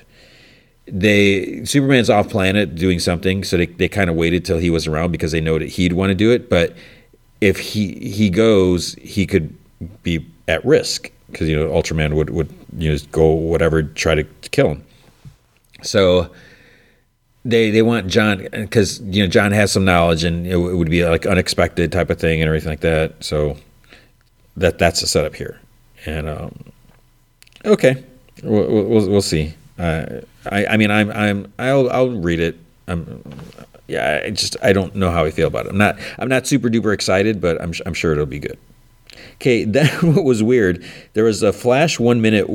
They 0.90 1.64
Superman's 1.64 2.10
off 2.10 2.28
planet 2.28 2.74
doing 2.74 2.98
something, 2.98 3.44
so 3.44 3.56
they, 3.56 3.66
they 3.66 3.88
kind 3.88 4.08
of 4.08 4.16
waited 4.16 4.44
till 4.44 4.58
he 4.58 4.70
was 4.70 4.86
around 4.86 5.12
because 5.12 5.32
they 5.32 5.40
know 5.40 5.58
that 5.58 5.68
he'd 5.68 5.92
want 5.92 6.10
to 6.10 6.14
do 6.14 6.32
it, 6.32 6.48
but 6.48 6.74
if 7.40 7.58
he 7.58 7.94
he 8.10 8.30
goes, 8.30 8.94
he 8.94 9.26
could 9.26 9.54
be 10.02 10.26
at 10.48 10.64
risk 10.64 11.10
because 11.30 11.48
you 11.48 11.56
know 11.56 11.68
Ultraman 11.68 12.14
would 12.14 12.30
would 12.30 12.52
you 12.76 12.92
know 12.92 12.98
go 13.12 13.26
whatever 13.26 13.82
try 13.82 14.14
to, 14.14 14.24
to 14.24 14.50
kill 14.50 14.68
him. 14.68 14.84
So 15.82 16.30
they 17.44 17.70
they 17.70 17.82
want 17.82 18.08
Jon 18.08 18.46
because 18.50 19.00
you 19.00 19.22
know 19.22 19.28
Jon 19.28 19.52
has 19.52 19.70
some 19.70 19.84
knowledge 19.84 20.24
and 20.24 20.46
it, 20.46 20.54
it, 20.54 20.56
would 20.56 20.90
be 20.90 21.04
like 21.04 21.26
unexpected 21.26 21.92
type 21.92 22.10
of 22.10 22.18
thing 22.18 22.40
and 22.40 22.48
everything 22.48 22.70
like 22.70 22.80
that. 22.80 23.22
So 23.22 23.56
that 24.56 24.78
that's 24.78 25.00
the 25.00 25.06
setup 25.06 25.34
here. 25.34 25.60
And 26.06 26.28
um, 26.28 26.64
okay, 27.64 28.04
we'll, 28.42 28.84
we'll, 28.88 29.08
we'll 29.08 29.22
see. 29.22 29.54
Uh, 29.78 30.20
I 30.50 30.66
I 30.66 30.76
mean 30.76 30.90
I'm 30.90 31.10
I'm 31.10 31.52
I'll 31.58 31.90
I'll 31.90 32.10
read 32.10 32.40
it. 32.40 32.58
I'm 32.88 33.22
yeah, 33.86 34.22
I 34.24 34.30
just 34.30 34.56
I 34.62 34.72
don't 34.72 34.94
know 34.94 35.10
how 35.10 35.24
I 35.24 35.30
feel 35.30 35.46
about 35.46 35.66
it. 35.66 35.70
I'm 35.70 35.78
not 35.78 35.98
I'm 36.18 36.28
not 36.28 36.46
super 36.46 36.68
duper 36.68 36.92
excited, 36.92 37.40
but 37.40 37.60
I'm 37.62 37.72
I'm 37.86 37.94
sure 37.94 38.12
it'll 38.12 38.26
be 38.26 38.40
good. 38.40 38.58
Okay, 39.34 39.64
then 39.64 39.88
what 40.14 40.24
was 40.24 40.42
weird? 40.42 40.84
There 41.14 41.24
was 41.24 41.42
a 41.42 41.52
Flash 41.52 41.98
one 41.98 42.20
minute 42.20 42.48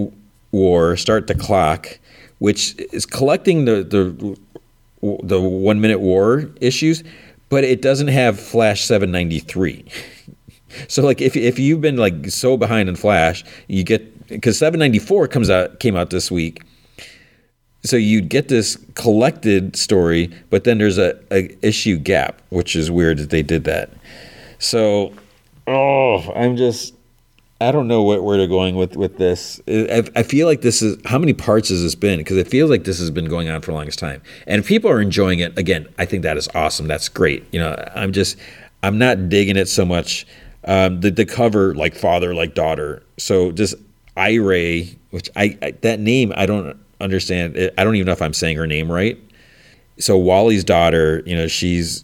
war 0.52 0.96
start 0.98 1.28
the 1.28 1.36
clock, 1.36 2.00
which 2.40 2.76
is 2.92 3.06
collecting 3.06 3.66
the 3.66 3.84
the 3.84 4.38
the 5.24 5.42
one 5.42 5.82
minute 5.82 6.00
war 6.00 6.50
issues, 6.62 7.04
but 7.50 7.64
it 7.64 7.82
doesn't 7.82 8.08
have 8.08 8.40
Flash 8.40 8.84
793. 8.84 9.86
so 10.88 11.04
like 11.04 11.22
if 11.22 11.36
if 11.36 11.58
you've 11.58 11.82
been 11.82 11.98
like 11.98 12.30
so 12.30 12.58
behind 12.58 12.90
in 12.90 12.96
Flash, 12.96 13.44
you 13.68 13.84
get 13.84 14.28
because 14.28 14.58
794 14.58 15.28
comes 15.30 15.50
out 15.50 15.80
came 15.80 15.96
out 15.96 16.10
this 16.10 16.30
week 16.30 16.64
so 17.84 17.98
you'd 17.98 18.30
get 18.30 18.48
this 18.48 18.78
collected 18.96 19.76
story, 19.76 20.32
but 20.50 20.64
then 20.64 20.78
there's 20.78 20.98
a, 20.98 21.20
a 21.32 21.56
issue 21.66 21.98
gap, 21.98 22.42
which 22.50 22.76
is 22.76 22.90
weird 22.90 23.18
that 23.18 23.30
they 23.30 23.44
did 23.44 23.66
that. 23.66 23.90
So, 24.60 25.14
oh, 25.68 26.32
I'm 26.34 26.56
just 26.56 26.94
I 27.64 27.72
don't 27.72 27.88
know 27.88 28.04
what, 28.04 28.24
where 28.24 28.38
they're 28.38 28.48
going 28.48 28.76
with 28.76 28.98
with 28.98 29.18
this. 29.18 29.62
I, 29.68 30.04
I, 30.16 30.24
feel 30.24 30.48
like 30.48 30.62
this 30.62 30.82
is 30.82 30.98
how 31.06 31.18
many 31.18 31.34
parts 31.34 31.70
has 31.70 31.82
this 31.82 31.96
been? 31.96 32.20
Because 32.20 32.36
it 32.36 32.48
feels 32.48 32.70
like 32.70 32.84
this 32.84 33.00
has 33.00 33.10
been 33.10 33.26
going 33.26 33.50
on 33.50 33.62
for 33.62 33.72
the 33.72 33.76
longest 33.78 34.00
time, 34.00 34.22
and 34.48 34.60
if 34.60 34.68
people 34.68 34.90
are 34.90 35.00
enjoying 35.02 35.40
it. 35.40 35.58
Again, 35.58 35.88
I 35.98 36.06
think 36.06 36.24
that 36.24 36.36
is 36.36 36.50
awesome. 36.56 36.88
That's 36.88 37.08
great. 37.08 37.46
You 37.54 37.60
know, 37.60 37.92
I'm 37.96 38.12
just 38.12 38.38
I'm 38.82 38.98
not 38.98 39.30
digging 39.30 39.56
it 39.56 39.68
so 39.68 39.86
much. 39.86 40.28
Um, 40.66 41.00
the 41.00 41.12
the 41.12 41.26
cover 41.26 41.74
like 41.74 41.96
father 41.96 42.34
like 42.34 42.54
daughter. 42.54 43.02
So 43.18 43.52
just 43.52 43.76
Ira, 44.18 44.84
which 45.12 45.30
I, 45.36 45.58
I 45.62 45.72
that 45.82 46.00
name 46.00 46.34
I 46.36 46.46
don't 46.46 46.78
understand. 47.00 47.72
I 47.78 47.84
don't 47.84 47.96
even 47.96 48.06
know 48.06 48.14
if 48.14 48.22
I'm 48.22 48.34
saying 48.34 48.58
her 48.58 48.68
name 48.68 48.92
right. 48.92 49.18
So 50.00 50.18
Wally's 50.18 50.64
daughter, 50.64 51.22
you 51.26 51.36
know, 51.36 51.48
she's 51.48 52.04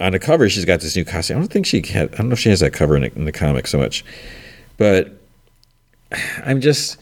on 0.00 0.12
the 0.12 0.18
cover. 0.18 0.48
She's 0.48 0.64
got 0.64 0.80
this 0.80 0.94
new 0.96 1.04
costume. 1.04 1.38
I 1.38 1.40
don't 1.40 1.52
think 1.52 1.66
she 1.66 1.82
had. 1.86 2.12
I 2.14 2.18
don't 2.18 2.28
know 2.28 2.34
if 2.34 2.38
she 2.38 2.50
has 2.50 2.60
that 2.60 2.72
cover 2.72 2.96
in 2.96 3.02
the, 3.02 3.14
in 3.14 3.24
the 3.24 3.32
comic 3.32 3.66
so 3.66 3.78
much 3.78 4.04
but 4.82 5.12
I'm 6.44 6.60
just 6.60 6.98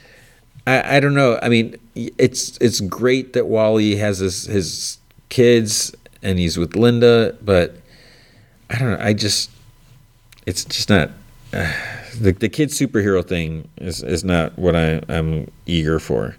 I, 0.67 0.97
I 0.97 1.01
don't 1.01 1.15
know. 1.15 1.39
I 1.43 1.49
mean, 1.49 1.77
it's 1.95 2.59
it's 2.59 2.81
great 2.81 3.33
that 3.33 3.47
Wally 3.47 3.97
has 3.97 4.19
his 4.19 4.45
his 4.45 4.99
kids 5.31 5.95
and 6.23 6.39
he's 6.39 6.59
with 6.59 6.77
Linda, 6.77 7.37
but 7.41 7.77
I 8.69 8.79
don't 8.79 8.91
know. 8.91 9.05
I 9.05 9.15
just 9.15 9.51
it's 10.47 10.65
just 10.65 10.91
not 10.91 11.11
uh, 11.55 11.73
the 12.21 12.33
the 12.33 12.51
kid 12.51 12.69
superhero 12.69 13.27
thing 13.27 13.69
is 13.79 14.03
is 14.03 14.25
not 14.25 14.59
what 14.59 14.77
I 14.77 15.01
I'm 15.09 15.51
eager 15.67 15.99
for. 15.99 16.37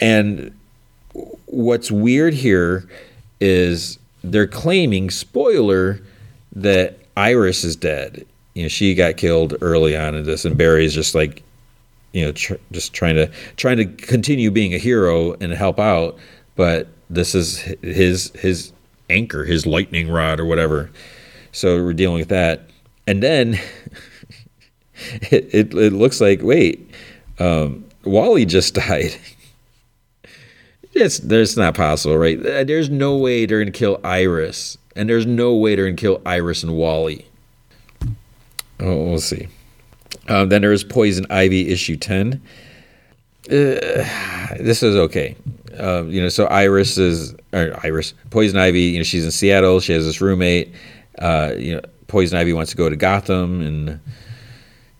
And 0.00 0.56
what's 1.46 1.90
weird 1.90 2.34
here 2.34 2.88
is 3.40 3.98
they're 4.22 4.46
claiming 4.46 5.10
spoiler 5.10 6.00
that 6.52 6.98
Iris 7.16 7.64
is 7.64 7.76
dead 7.76 8.26
you 8.58 8.64
know 8.64 8.68
she 8.68 8.92
got 8.92 9.16
killed 9.16 9.54
early 9.60 9.96
on 9.96 10.16
in 10.16 10.24
this, 10.24 10.44
and 10.44 10.58
Barry's 10.58 10.92
just 10.92 11.14
like 11.14 11.44
you 12.10 12.24
know 12.24 12.32
tr- 12.32 12.54
just 12.72 12.92
trying 12.92 13.14
to 13.14 13.30
trying 13.56 13.76
to 13.76 13.84
continue 13.84 14.50
being 14.50 14.74
a 14.74 14.78
hero 14.78 15.34
and 15.34 15.52
help 15.52 15.78
out, 15.78 16.18
but 16.56 16.88
this 17.08 17.36
is 17.36 17.58
his 17.82 18.32
his 18.34 18.72
anchor, 19.10 19.44
his 19.44 19.64
lightning 19.64 20.10
rod 20.10 20.40
or 20.40 20.44
whatever. 20.44 20.90
So 21.52 21.80
we're 21.84 21.92
dealing 21.92 22.18
with 22.18 22.30
that, 22.30 22.68
and 23.06 23.22
then 23.22 23.54
it, 25.30 25.54
it, 25.54 25.74
it 25.74 25.92
looks 25.92 26.20
like 26.20 26.42
wait, 26.42 26.90
um, 27.38 27.84
Wally 28.02 28.44
just 28.44 28.74
died. 28.88 29.14
It's 31.00 31.18
there's 31.18 31.56
not 31.56 31.74
possible, 31.74 32.18
right? 32.18 32.40
There's 32.42 32.90
no 32.90 33.16
way 33.16 33.46
they're 33.46 33.60
gonna 33.60 33.70
kill 33.70 34.00
Iris, 34.04 34.78
and 34.96 35.08
there's 35.08 35.26
no 35.26 35.54
way 35.54 35.74
they're 35.74 35.86
gonna 35.86 35.96
kill 35.96 36.20
Iris 36.26 36.62
and 36.62 36.76
Wally. 36.76 37.26
Oh, 38.80 39.04
we'll 39.04 39.20
see. 39.20 39.48
Um, 40.28 40.48
then 40.48 40.62
there 40.62 40.72
is 40.72 40.84
Poison 40.84 41.26
Ivy 41.30 41.70
issue 41.70 41.96
10. 41.96 42.40
Uh, 43.46 43.50
this 43.50 44.82
is 44.82 44.94
okay. 44.94 45.36
Um, 45.78 46.10
you 46.10 46.20
know, 46.20 46.28
so 46.28 46.46
Iris 46.46 46.98
is, 46.98 47.34
Iris, 47.52 48.14
Poison 48.30 48.58
Ivy, 48.58 48.80
you 48.80 48.98
know, 48.98 49.04
she's 49.04 49.24
in 49.24 49.30
Seattle. 49.30 49.80
She 49.80 49.92
has 49.92 50.04
this 50.04 50.20
roommate. 50.20 50.72
Uh, 51.18 51.54
you 51.56 51.74
know, 51.74 51.80
Poison 52.08 52.38
Ivy 52.38 52.52
wants 52.52 52.70
to 52.72 52.76
go 52.76 52.88
to 52.88 52.96
Gotham, 52.96 53.60
and 53.60 54.00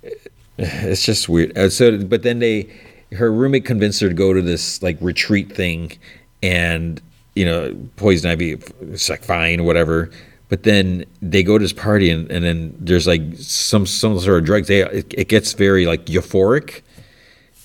it's 0.59 1.05
just 1.05 1.29
weird. 1.29 1.57
Uh, 1.57 1.69
so, 1.69 1.99
but 1.99 2.23
then 2.23 2.39
they, 2.39 2.69
her 3.13 3.33
roommate 3.33 3.65
convinced 3.65 4.01
her 4.01 4.09
to 4.09 4.15
go 4.15 4.33
to 4.33 4.43
this 4.43 4.83
like 4.83 4.99
retreat 5.01 5.55
thing, 5.55 5.99
and 6.43 7.01
you 7.35 7.45
know, 7.45 7.77
Poison 7.97 8.31
Ivy, 8.31 8.59
it's 8.81 9.09
like 9.09 9.23
fine, 9.23 9.65
whatever. 9.65 10.11
But 10.49 10.63
then 10.63 11.05
they 11.21 11.43
go 11.43 11.59
to 11.59 11.63
this 11.63 11.73
party 11.73 12.11
and, 12.11 12.31
and 12.31 12.45
then 12.45 12.75
there's 12.79 13.07
like 13.07 13.23
some 13.37 13.87
some 13.87 14.19
sort 14.19 14.39
of 14.39 14.45
drugs. 14.45 14.69
They 14.69 14.83
it, 14.83 15.15
it, 15.17 15.29
gets 15.29 15.53
very 15.53 15.87
like 15.87 16.07
euphoric 16.07 16.81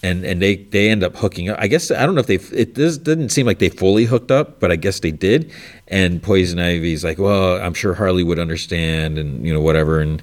and 0.03 0.25
and 0.25 0.41
they 0.41 0.57
they 0.57 0.89
end 0.89 1.01
up 1.01 1.15
hooking 1.15 1.49
up. 1.49 1.57
I 1.59 1.67
guess 1.67 1.89
i 1.91 2.05
don't 2.05 2.13
know 2.13 2.21
if 2.21 2.27
they 2.27 2.35
it 2.55 2.75
does, 2.75 2.97
didn't 2.97 3.29
seem 3.29 3.45
like 3.45 3.59
they 3.59 3.69
fully 3.69 4.03
hooked 4.03 4.31
up 4.31 4.59
but 4.59 4.69
i 4.69 4.75
guess 4.75 4.99
they 4.99 5.11
did. 5.11 5.51
And 5.87 6.21
poison 6.21 6.59
ivy's 6.59 7.03
like 7.03 7.17
well 7.17 7.59
i'm 7.61 7.73
sure 7.73 7.93
harley 7.93 8.23
would 8.23 8.39
understand 8.39 9.17
and 9.17 9.47
you 9.47 9.53
know 9.53 9.61
whatever. 9.61 10.01
And 10.01 10.21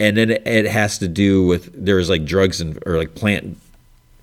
and 0.00 0.16
then 0.16 0.30
it, 0.30 0.46
it 0.46 0.66
has 0.66 0.98
to 0.98 1.08
do 1.08 1.46
with 1.46 1.70
there's 1.72 2.08
like 2.08 2.24
drugs 2.24 2.60
and 2.60 2.82
or 2.86 2.96
like 2.96 3.14
plant 3.14 3.58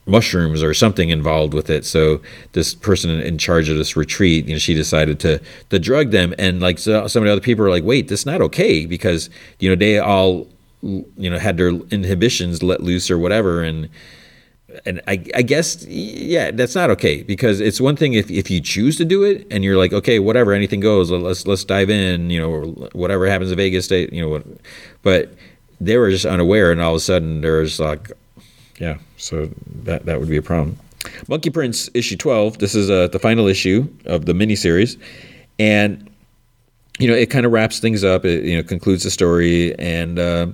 mushrooms 0.09 0.61
or 0.63 0.73
something 0.73 1.09
involved 1.09 1.53
with 1.53 1.69
it. 1.69 1.85
So 1.85 2.21
this 2.53 2.73
person 2.73 3.09
in 3.21 3.37
charge 3.37 3.69
of 3.69 3.77
this 3.77 3.95
retreat, 3.95 4.45
you 4.45 4.53
know, 4.53 4.59
she 4.59 4.73
decided 4.73 5.19
to 5.21 5.41
to 5.69 5.79
drug 5.79 6.11
them, 6.11 6.33
and 6.37 6.59
like 6.59 6.79
so, 6.79 7.07
some 7.07 7.23
of 7.23 7.27
the 7.27 7.31
other 7.31 7.41
people 7.41 7.65
are 7.65 7.69
like, 7.69 7.83
wait, 7.83 8.07
this 8.07 8.21
is 8.21 8.25
not 8.25 8.41
okay 8.41 8.85
because 8.85 9.29
you 9.59 9.69
know 9.69 9.75
they 9.75 9.99
all 9.99 10.47
you 10.81 11.29
know 11.29 11.39
had 11.39 11.57
their 11.57 11.69
inhibitions 11.69 12.63
let 12.63 12.81
loose 12.81 13.11
or 13.11 13.17
whatever, 13.17 13.63
and 13.63 13.89
and 14.85 15.01
I, 15.07 15.23
I 15.35 15.41
guess 15.41 15.85
yeah, 15.85 16.51
that's 16.51 16.75
not 16.75 16.89
okay 16.91 17.23
because 17.23 17.59
it's 17.59 17.81
one 17.81 17.95
thing 17.95 18.13
if, 18.13 18.29
if 18.29 18.49
you 18.51 18.61
choose 18.61 18.97
to 18.97 19.05
do 19.05 19.23
it 19.23 19.47
and 19.49 19.63
you're 19.63 19.77
like, 19.77 19.93
okay, 19.93 20.19
whatever, 20.19 20.53
anything 20.53 20.79
goes, 20.79 21.11
let's 21.11 21.47
let's 21.47 21.63
dive 21.63 21.89
in, 21.89 22.29
you 22.29 22.39
know, 22.39 22.89
whatever 22.93 23.27
happens 23.27 23.51
in 23.51 23.57
Vegas, 23.57 23.89
you 23.89 24.21
know, 24.21 24.43
but 25.01 25.33
they 25.81 25.97
were 25.97 26.09
just 26.09 26.25
unaware, 26.25 26.71
and 26.71 26.81
all 26.81 26.91
of 26.91 26.97
a 26.97 26.99
sudden 26.99 27.41
there's 27.41 27.79
like 27.79 28.11
yeah, 28.79 28.97
so 29.17 29.49
that 29.83 30.05
that 30.05 30.19
would 30.19 30.29
be 30.29 30.37
a 30.37 30.41
problem. 30.41 30.77
Monkey 31.27 31.49
Prince 31.49 31.89
issue 31.93 32.17
12. 32.17 32.59
This 32.59 32.75
is 32.75 32.89
uh, 32.89 33.07
the 33.07 33.19
final 33.19 33.47
issue 33.47 33.87
of 34.05 34.25
the 34.25 34.33
miniseries, 34.33 34.97
and 35.59 36.09
you 36.97 37.07
know 37.07 37.13
it 37.13 37.29
kind 37.29 37.45
of 37.45 37.51
wraps 37.51 37.79
things 37.79 38.03
up. 38.03 38.25
It 38.25 38.45
you 38.45 38.57
know 38.57 38.63
concludes 38.63 39.03
the 39.03 39.11
story, 39.11 39.77
and 39.77 40.17
uh, 40.17 40.47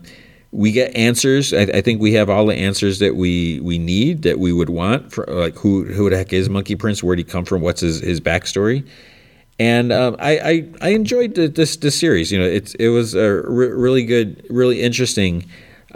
we 0.52 0.72
get 0.72 0.96
answers. 0.96 1.54
I, 1.54 1.62
I, 1.62 1.82
think 1.82 2.02
we 2.02 2.14
have 2.14 2.30
all 2.30 2.48
the 2.48 2.56
answers 2.56 3.00
that 3.00 3.16
we 3.16 3.60
we 3.60 3.78
need 3.78 4.24
that 4.24 4.40
we 4.40 4.52
would 4.52 4.70
want 4.70 5.14
for 5.14 5.26
like 5.28 5.56
who 5.56 5.86
who 5.86 6.10
the 6.10 6.18
heck 6.18 6.34
is 6.34 6.50
Monkey 6.50 6.76
Prince? 6.76 7.04
Where 7.04 7.16
did 7.16 7.28
he 7.28 7.32
come 7.32 7.46
from? 7.46 7.62
What's 7.62 7.82
his 7.82 8.00
his 8.00 8.20
backstory? 8.20 8.88
And 9.58 9.94
um, 9.94 10.18
I, 10.20 10.38
I, 10.38 10.70
I 10.82 10.90
enjoyed 10.90 11.36
the, 11.36 11.48
this 11.48 11.78
this 11.78 11.98
series. 11.98 12.32
You 12.32 12.40
know, 12.40 12.46
it's 12.46 12.76
it 12.76 12.90
was 12.90 13.14
a 13.14 13.42
re- 13.48 13.68
really 13.68 14.04
good, 14.04 14.46
really 14.50 14.82
interesting 14.82 15.46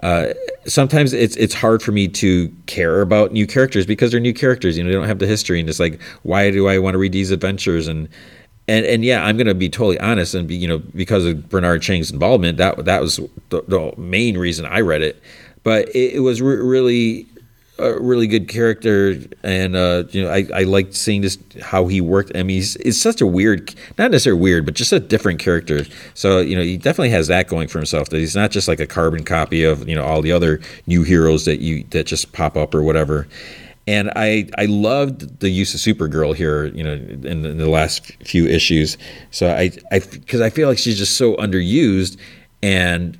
uh, 0.03 0.33
sometimes 0.65 1.13
it's 1.13 1.35
it's 1.35 1.53
hard 1.53 1.81
for 1.81 1.91
me 1.91 2.07
to 2.07 2.53
care 2.67 3.01
about 3.01 3.31
new 3.31 3.45
characters 3.45 3.85
because 3.85 4.11
they're 4.11 4.19
new 4.19 4.33
characters. 4.33 4.77
You 4.77 4.83
know, 4.83 4.89
they 4.89 4.95
don't 4.95 5.07
have 5.07 5.19
the 5.19 5.27
history, 5.27 5.59
and 5.59 5.67
it's 5.67 5.79
like, 5.79 6.01
why 6.23 6.51
do 6.51 6.67
I 6.67 6.79
want 6.79 6.93
to 6.93 6.97
read 6.97 7.11
these 7.11 7.31
adventures? 7.31 7.87
And 7.87 8.07
and 8.67 8.85
and 8.85 9.03
yeah, 9.03 9.25
I'm 9.25 9.35
going 9.35 9.47
to 9.47 9.55
be 9.55 9.69
totally 9.69 9.99
honest, 9.99 10.35
and 10.35 10.47
be 10.47 10.55
you 10.55 10.67
know 10.67 10.79
because 10.79 11.25
of 11.25 11.49
Bernard 11.49 11.81
Chang's 11.81 12.11
involvement, 12.11 12.57
that 12.57 12.85
that 12.85 13.01
was 13.01 13.19
the, 13.49 13.61
the 13.67 13.93
main 13.97 14.37
reason 14.37 14.65
I 14.65 14.79
read 14.81 15.01
it. 15.01 15.21
But 15.63 15.89
it, 15.89 16.15
it 16.15 16.19
was 16.21 16.41
re- 16.41 16.55
really 16.55 17.27
a 17.79 17.99
really 17.99 18.27
good 18.27 18.47
character, 18.47 19.17
and 19.43 19.75
uh, 19.75 20.03
you 20.11 20.21
know, 20.21 20.29
I, 20.29 20.47
I 20.53 20.63
liked 20.63 20.93
seeing 20.93 21.21
this 21.21 21.37
how 21.61 21.87
he 21.87 22.01
worked. 22.01 22.31
I 22.35 22.43
mean, 22.43 22.57
he's, 22.57 22.75
he's 22.83 23.01
such 23.01 23.21
a 23.21 23.27
weird, 23.27 23.73
not 23.97 24.11
necessarily 24.11 24.41
weird, 24.41 24.65
but 24.65 24.75
just 24.75 24.91
a 24.91 24.99
different 24.99 25.39
character. 25.39 25.85
So 26.13 26.39
you 26.39 26.55
know, 26.55 26.61
he 26.61 26.77
definitely 26.77 27.09
has 27.11 27.27
that 27.27 27.47
going 27.47 27.67
for 27.67 27.79
himself. 27.79 28.09
That 28.09 28.17
he's 28.17 28.35
not 28.35 28.51
just 28.51 28.67
like 28.67 28.79
a 28.79 28.87
carbon 28.87 29.23
copy 29.23 29.63
of 29.63 29.87
you 29.87 29.95
know 29.95 30.03
all 30.03 30.21
the 30.21 30.31
other 30.31 30.59
new 30.87 31.03
heroes 31.03 31.45
that 31.45 31.61
you 31.61 31.83
that 31.91 32.05
just 32.05 32.33
pop 32.33 32.57
up 32.57 32.75
or 32.75 32.83
whatever. 32.83 33.27
And 33.87 34.11
I 34.15 34.49
I 34.57 34.65
loved 34.65 35.39
the 35.39 35.49
use 35.49 35.73
of 35.73 35.79
Supergirl 35.79 36.35
here, 36.35 36.65
you 36.65 36.83
know, 36.83 36.93
in 36.93 37.45
in 37.45 37.57
the 37.57 37.69
last 37.69 38.11
few 38.23 38.45
issues. 38.45 38.97
So 39.31 39.49
I 39.49 39.71
I 39.91 39.99
because 39.99 40.41
I 40.41 40.49
feel 40.49 40.67
like 40.67 40.77
she's 40.77 40.97
just 40.97 41.17
so 41.17 41.35
underused, 41.37 42.17
and 42.61 43.17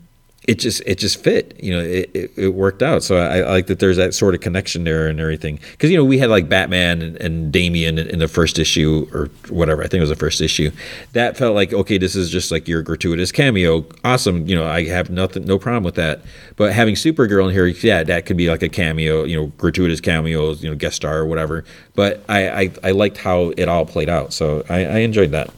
it 0.50 0.58
just 0.58 0.82
it 0.88 0.97
just 0.97 1.24
fit 1.24 1.56
you 1.64 1.72
know 1.72 1.80
it, 1.80 2.10
it, 2.16 2.32
it 2.36 2.50
worked 2.50 2.82
out. 2.82 3.04
So 3.04 3.18
I, 3.18 3.38
I, 3.38 3.50
like 3.52 3.68
that 3.68 3.78
there's 3.78 3.97
that 3.97 4.16
sort 4.16 4.34
of 4.34 4.41
connection 4.41 4.84
there 4.84 5.08
and 5.08 5.20
everything. 5.20 5.60
Because 5.74 5.91
you 5.91 5.97
know 5.97 6.04
we 6.04 6.18
had 6.18 6.32
like 6.32 6.50
batman 6.50 7.04
and, 7.04 7.18
and 7.18 7.54
damian 7.54 8.00
in, 8.00 8.10
in, 8.10 8.18
the 8.18 8.28
first 8.28 8.58
issue 8.58 9.08
or 9.14 9.30
whatever. 9.50 9.84
I 9.84 9.88
think 9.88 10.00
it 10.00 10.02
was 10.02 10.10
the 10.10 10.16
first 10.16 10.41
issue. 10.41 10.72
That 11.14 11.38
felt 11.38 11.54
like 11.54 11.72
okay 11.72 12.00
this 12.00 12.16
is 12.16 12.32
just 12.32 12.52
like 12.52 12.68
your 12.68 12.82
gratuitous 12.82 13.32
cameo. 13.32 13.86
Awesome. 14.04 14.47
You 14.47 14.56
know 14.56 14.66
i 14.66 14.86
have 14.86 15.12
nothing 15.12 15.45
no 15.45 15.60
problem 15.60 15.84
with 15.84 15.95
that. 15.95 16.22
But 16.56 16.74
having 16.74 16.95
supergirl 16.95 17.47
in 17.47 17.54
here 17.54 17.68
yeah 17.68 18.04
that 18.04 18.26
could 18.26 18.38
be 18.38 18.50
like 18.50 18.64
a 18.64 18.70
cameo 18.70 19.26
you 19.26 19.36
know 19.36 19.47
gratuitous 19.60 20.02
cameos 20.02 20.64
you 20.64 20.70
know 20.72 20.76
guest 20.76 20.95
star 20.95 21.20
or 21.20 21.28
whatever. 21.28 21.64
But 21.93 22.24
i 22.28 22.50
i, 22.50 22.72
I 22.86 22.91
liked 22.91 23.18
how 23.18 23.54
it 23.56 23.70
all 23.70 23.86
played 23.86 24.10
out. 24.10 24.34
So 24.34 24.66
i, 24.68 24.84
I 24.84 24.97
enjoyed 25.00 25.30
that. 25.30 25.54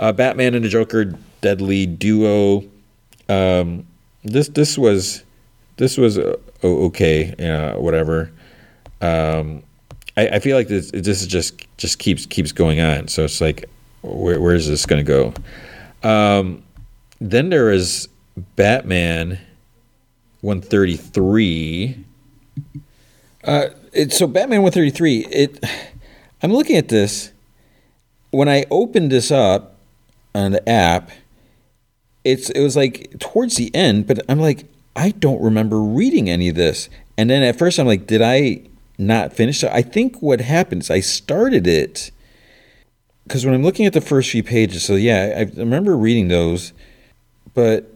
Uh, 0.00 0.10
batman 0.10 0.56
and 0.56 0.64
the 0.64 0.68
joker 0.68 1.16
deadly 1.42 1.86
duo. 1.86 2.64
Um, 3.28 3.86
this 4.24 4.48
this 4.48 4.76
was 4.76 5.24
this 5.76 5.96
was 5.96 6.18
uh, 6.18 6.36
okay, 6.62 7.34
uh, 7.38 7.80
whatever. 7.80 8.30
Um, 9.00 9.62
I, 10.16 10.28
I 10.28 10.38
feel 10.40 10.56
like 10.56 10.68
this 10.68 10.90
this 10.90 11.22
is 11.22 11.26
just 11.26 11.66
just 11.76 11.98
keeps 11.98 12.26
keeps 12.26 12.52
going 12.52 12.80
on. 12.80 13.08
So 13.08 13.24
it's 13.24 13.40
like, 13.40 13.64
where 14.02 14.40
where 14.40 14.54
is 14.54 14.68
this 14.68 14.86
going 14.86 15.04
to 15.04 15.32
go? 16.02 16.08
Um, 16.08 16.62
then 17.20 17.48
there 17.50 17.70
is 17.70 18.08
Batman, 18.56 19.38
one 20.40 20.60
thirty 20.60 20.96
three. 20.96 22.04
Uh, 23.42 23.68
it, 23.92 24.12
so 24.12 24.26
Batman 24.26 24.62
one 24.62 24.72
thirty 24.72 24.90
three. 24.90 25.26
It 25.26 25.64
I'm 26.42 26.52
looking 26.52 26.76
at 26.76 26.88
this. 26.88 27.32
When 28.30 28.48
I 28.48 28.64
opened 28.70 29.10
this 29.10 29.30
up 29.30 29.76
on 30.34 30.52
the 30.52 30.68
app, 30.68 31.10
it's 32.24 32.50
it 32.50 32.60
was 32.60 32.76
like 32.76 33.18
towards 33.18 33.56
the 33.56 33.74
end, 33.74 34.06
but 34.06 34.20
I'm 34.28 34.40
like, 34.40 34.66
I 34.96 35.10
don't 35.10 35.40
remember 35.40 35.80
reading 35.80 36.28
any 36.28 36.48
of 36.48 36.54
this. 36.54 36.88
And 37.16 37.30
then 37.30 37.42
at 37.42 37.58
first 37.58 37.78
I'm 37.78 37.86
like, 37.86 38.06
did 38.06 38.22
I 38.22 38.62
not 38.98 39.32
finish 39.32 39.62
it? 39.62 39.70
I 39.72 39.82
think 39.82 40.20
what 40.20 40.40
happened 40.40 40.82
is 40.82 40.90
I 40.90 41.00
started 41.00 41.66
it 41.66 42.10
because 43.24 43.46
when 43.46 43.54
I'm 43.54 43.62
looking 43.62 43.86
at 43.86 43.92
the 43.92 44.00
first 44.00 44.30
few 44.30 44.42
pages, 44.42 44.84
so 44.84 44.96
yeah, 44.96 45.34
I, 45.36 45.40
I 45.40 45.42
remember 45.56 45.96
reading 45.96 46.28
those, 46.28 46.72
but 47.54 47.94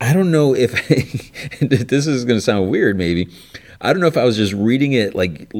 I 0.00 0.12
don't 0.12 0.30
know 0.30 0.54
if 0.54 0.72
this 1.60 2.06
is 2.06 2.24
going 2.24 2.38
to 2.38 2.40
sound 2.40 2.70
weird, 2.70 2.96
maybe. 2.96 3.28
I 3.80 3.92
don't 3.92 4.00
know 4.00 4.06
if 4.06 4.16
I 4.16 4.24
was 4.24 4.36
just 4.36 4.52
reading 4.52 4.92
it 4.92 5.14
like 5.14 5.52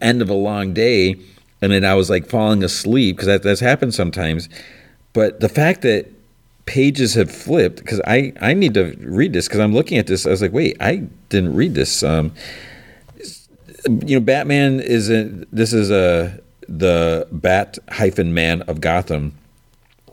end 0.00 0.22
of 0.22 0.28
a 0.28 0.34
long 0.34 0.74
day 0.74 1.16
and 1.62 1.72
then 1.72 1.84
I 1.84 1.94
was 1.94 2.10
like 2.10 2.28
falling 2.28 2.62
asleep 2.62 3.16
because 3.16 3.26
that, 3.26 3.42
that's 3.42 3.60
happened 3.60 3.94
sometimes. 3.94 4.48
But 5.12 5.40
the 5.40 5.48
fact 5.48 5.82
that 5.82 6.10
pages 6.66 7.14
have 7.14 7.30
flipped 7.30 7.76
because 7.76 8.00
I, 8.06 8.32
I 8.40 8.54
need 8.54 8.74
to 8.74 8.96
read 9.00 9.32
this 9.32 9.48
because 9.48 9.60
I'm 9.60 9.74
looking 9.74 9.98
at 9.98 10.06
this. 10.06 10.26
I 10.26 10.30
was 10.30 10.42
like, 10.42 10.52
wait, 10.52 10.76
I 10.80 11.06
didn't 11.28 11.54
read 11.54 11.74
this. 11.74 12.02
Um, 12.02 12.32
you 13.86 14.18
know, 14.18 14.20
Batman 14.20 14.80
is 14.80 15.10
a, 15.10 15.24
this 15.52 15.72
is 15.72 15.90
a 15.90 16.40
the 16.68 17.28
Bat 17.30 17.78
hyphen 17.90 18.32
Man 18.32 18.62
of 18.62 18.80
Gotham. 18.80 19.36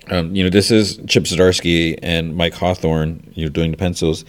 Um, 0.10 0.36
you 0.36 0.44
know, 0.44 0.50
this 0.50 0.72
is 0.72 0.98
Chip 1.08 1.24
Zdarsky 1.24 1.98
and 2.02 2.36
Mike 2.36 2.54
Hawthorne. 2.54 3.32
You're 3.34 3.50
doing 3.50 3.72
the 3.72 3.78
pencils. 3.78 4.26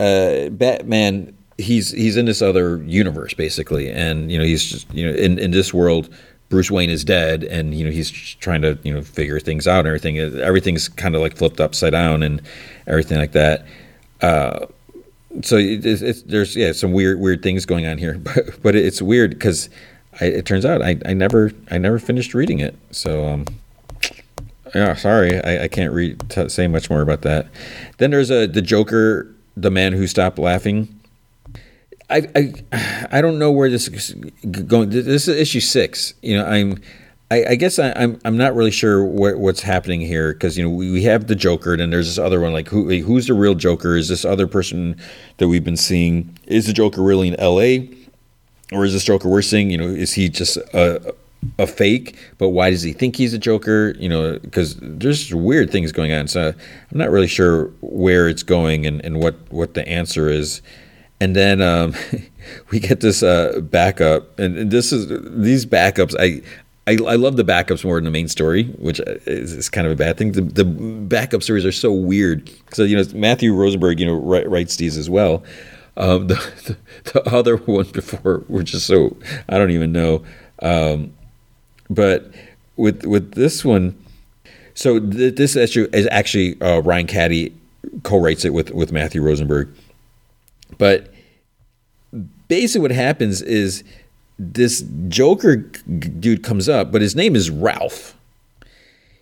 Uh, 0.00 0.48
Batman, 0.48 1.36
he's 1.58 1.90
he's 1.90 2.16
in 2.16 2.24
this 2.24 2.40
other 2.40 2.82
universe 2.84 3.34
basically, 3.34 3.90
and 3.90 4.32
you 4.32 4.38
know, 4.38 4.44
he's 4.44 4.64
just 4.64 4.92
you 4.94 5.06
know 5.06 5.14
in 5.16 5.38
in 5.38 5.50
this 5.50 5.74
world 5.74 6.08
Bruce 6.52 6.70
Wayne 6.70 6.90
is 6.90 7.02
dead, 7.02 7.44
and 7.44 7.74
you 7.74 7.82
know 7.82 7.90
he's 7.90 8.10
trying 8.10 8.60
to 8.60 8.78
you 8.82 8.92
know 8.92 9.00
figure 9.00 9.40
things 9.40 9.66
out 9.66 9.78
and 9.78 9.86
everything. 9.86 10.18
Everything's 10.18 10.86
kind 10.86 11.14
of 11.14 11.22
like 11.22 11.34
flipped 11.34 11.62
upside 11.62 11.92
down 11.92 12.22
and 12.22 12.42
everything 12.86 13.16
like 13.16 13.32
that. 13.32 13.64
Uh, 14.20 14.66
so 15.40 15.56
it's, 15.58 16.20
there's 16.24 16.54
yeah 16.54 16.72
some 16.72 16.92
weird 16.92 17.18
weird 17.20 17.42
things 17.42 17.64
going 17.64 17.86
on 17.86 17.96
here, 17.96 18.18
but 18.22 18.62
but 18.62 18.76
it's 18.76 19.00
weird 19.00 19.30
because 19.30 19.70
it 20.20 20.44
turns 20.44 20.66
out 20.66 20.82
I, 20.82 20.98
I 21.06 21.14
never 21.14 21.52
I 21.70 21.78
never 21.78 21.98
finished 21.98 22.34
reading 22.34 22.58
it. 22.58 22.76
So 22.90 23.26
um, 23.26 23.46
yeah, 24.74 24.94
sorry 24.94 25.42
I, 25.42 25.64
I 25.64 25.68
can't 25.68 25.94
read 25.94 26.20
t- 26.28 26.50
say 26.50 26.68
much 26.68 26.90
more 26.90 27.00
about 27.00 27.22
that. 27.22 27.46
Then 27.96 28.10
there's 28.10 28.30
a 28.30 28.44
the 28.44 28.60
Joker, 28.60 29.34
the 29.56 29.70
man 29.70 29.94
who 29.94 30.06
stopped 30.06 30.38
laughing. 30.38 31.00
I, 32.12 32.28
I, 32.36 33.08
I 33.10 33.20
don't 33.20 33.38
know 33.38 33.50
where 33.50 33.70
this 33.70 33.88
is 33.88 34.14
going. 34.66 34.90
This 34.90 35.28
is 35.28 35.28
issue 35.28 35.60
six. 35.60 36.14
You 36.22 36.36
know, 36.36 36.44
I'm, 36.44 36.80
I, 37.30 37.44
I 37.50 37.54
guess 37.54 37.78
I, 37.78 37.88
am 37.88 37.94
I'm, 37.96 38.20
I'm 38.26 38.36
not 38.36 38.54
really 38.54 38.70
sure 38.70 39.02
what, 39.02 39.38
what's 39.38 39.62
happening 39.62 40.02
here 40.02 40.34
because 40.34 40.58
you 40.58 40.62
know 40.62 40.70
we, 40.70 40.92
we 40.92 41.02
have 41.04 41.26
the 41.26 41.34
Joker 41.34 41.72
and 41.72 41.92
there's 41.92 42.06
this 42.06 42.18
other 42.18 42.40
one 42.40 42.52
like 42.52 42.68
who 42.68 42.88
who's 43.00 43.26
the 43.26 43.34
real 43.34 43.54
Joker? 43.54 43.96
Is 43.96 44.08
this 44.08 44.24
other 44.24 44.46
person 44.46 44.96
that 45.38 45.48
we've 45.48 45.64
been 45.64 45.76
seeing? 45.76 46.38
Is 46.46 46.66
the 46.66 46.74
Joker 46.74 47.02
really 47.02 47.28
in 47.28 47.40
L.A. 47.40 47.88
or 48.70 48.84
is 48.84 48.92
this 48.92 49.04
Joker 49.04 49.28
we're 49.28 49.40
seeing? 49.40 49.70
You 49.70 49.78
know, 49.78 49.88
is 49.88 50.12
he 50.12 50.28
just 50.28 50.58
a 50.58 51.14
a 51.58 51.66
fake? 51.66 52.16
But 52.36 52.50
why 52.50 52.68
does 52.68 52.82
he 52.82 52.92
think 52.92 53.16
he's 53.16 53.32
a 53.32 53.38
Joker? 53.38 53.94
You 53.98 54.10
know, 54.10 54.38
because 54.38 54.76
there's 54.82 55.34
weird 55.34 55.72
things 55.72 55.90
going 55.90 56.12
on. 56.12 56.28
So 56.28 56.48
I'm 56.48 56.98
not 56.98 57.10
really 57.10 57.26
sure 57.28 57.68
where 57.80 58.28
it's 58.28 58.42
going 58.42 58.86
and, 58.86 59.02
and 59.02 59.20
what 59.20 59.36
what 59.50 59.72
the 59.72 59.88
answer 59.88 60.28
is 60.28 60.60
and 61.22 61.36
then 61.36 61.62
um, 61.62 61.94
we 62.70 62.80
get 62.80 62.98
this 63.00 63.22
uh, 63.22 63.60
backup, 63.62 64.36
and, 64.40 64.58
and, 64.58 64.70
this 64.72 64.92
is 64.92 65.06
these 65.40 65.64
backups. 65.64 66.16
I, 66.18 66.42
I, 66.90 66.98
I 67.06 67.14
love 67.14 67.36
the 67.36 67.44
backups 67.44 67.84
more 67.84 67.94
than 67.94 68.04
the 68.04 68.10
main 68.10 68.26
story, 68.26 68.64
which 68.78 68.98
is, 68.98 69.52
is 69.52 69.68
kind 69.68 69.86
of 69.86 69.92
a 69.92 69.96
bad 69.96 70.18
thing. 70.18 70.32
The, 70.32 70.40
the, 70.40 70.64
backup 70.64 71.44
stories 71.44 71.64
are 71.64 71.70
so 71.70 71.92
weird. 71.92 72.50
So 72.72 72.82
you 72.82 72.96
know 72.96 73.04
Matthew 73.14 73.54
Rosenberg, 73.54 74.00
you 74.00 74.06
know, 74.06 74.14
writes 74.14 74.76
these 74.76 74.98
as 74.98 75.08
well. 75.08 75.44
Um, 75.96 76.26
the, 76.26 76.76
the, 77.04 77.12
the, 77.12 77.32
other 77.32 77.56
ones 77.56 77.92
before 77.92 78.42
were 78.48 78.64
just 78.64 78.88
so 78.88 79.16
I 79.48 79.58
don't 79.58 79.70
even 79.70 79.92
know. 79.92 80.24
Um, 80.60 81.12
but 81.88 82.32
with 82.76 83.06
with 83.06 83.34
this 83.34 83.64
one, 83.64 83.96
so 84.74 84.98
th- 84.98 85.36
this 85.36 85.54
issue 85.54 85.88
is 85.92 86.08
actually 86.10 86.60
uh, 86.60 86.80
Ryan 86.80 87.06
Cady 87.06 87.54
co-writes 88.02 88.44
it 88.44 88.52
with 88.52 88.72
with 88.72 88.90
Matthew 88.90 89.22
Rosenberg, 89.22 89.68
but 90.78 91.11
basically 92.52 92.82
what 92.82 92.90
happens 92.90 93.40
is 93.40 93.82
this 94.38 94.82
Joker 95.08 95.56
dude 95.56 96.42
comes 96.42 96.68
up, 96.68 96.92
but 96.92 97.00
his 97.00 97.16
name 97.16 97.34
is 97.34 97.48
Ralph. 97.48 98.14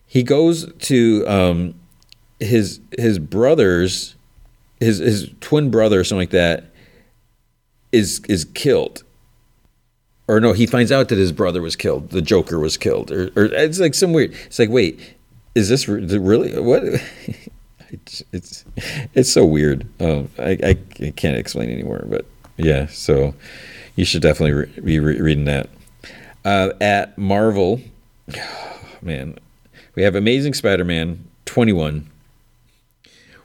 He 0.05 0.24
goes 0.24 0.72
to 0.72 1.24
um, 1.28 1.74
his 2.41 2.81
his 2.99 3.20
brother's 3.20 4.16
his 4.81 4.99
his 4.99 5.31
twin 5.41 5.70
brother 5.70 6.01
or 6.01 6.03
something 6.03 6.22
like 6.22 6.31
that 6.31 6.72
is 7.93 8.20
is 8.28 8.47
killed. 8.47 9.05
Or 10.26 10.41
no, 10.41 10.53
he 10.53 10.66
finds 10.66 10.91
out 10.91 11.09
that 11.11 11.18
his 11.18 11.31
brother 11.31 11.62
was 11.62 11.76
killed. 11.76 12.11
The 12.11 12.22
Joker 12.22 12.59
was 12.59 12.76
killed, 12.76 13.12
or, 13.12 13.31
or 13.37 13.45
it's 13.45 13.78
like 13.78 13.95
some 13.95 14.12
weird. 14.12 14.35
It's 14.47 14.59
like, 14.59 14.70
wait, 14.70 14.99
is 15.55 15.68
this 15.68 15.87
really 15.87 16.59
what? 16.61 16.83
it's, 17.91 18.24
it's 18.33 18.64
it's 19.14 19.33
so 19.33 19.45
weird. 19.45 19.87
Um, 20.03 20.28
I, 20.37 20.59
I 20.64 21.11
can't 21.12 21.37
explain 21.37 21.70
anymore, 21.70 22.05
but 22.09 22.26
yeah, 22.62 22.86
so 22.86 23.34
you 23.96 24.04
should 24.04 24.22
definitely 24.22 24.52
re- 24.52 24.80
be 24.82 25.00
re- 25.00 25.20
reading 25.20 25.44
that. 25.44 25.68
Uh, 26.44 26.70
at 26.80 27.16
Marvel, 27.18 27.80
man, 29.02 29.38
we 29.94 30.02
have 30.02 30.14
Amazing 30.14 30.54
Spider 30.54 30.84
Man 30.84 31.24
21. 31.44 32.08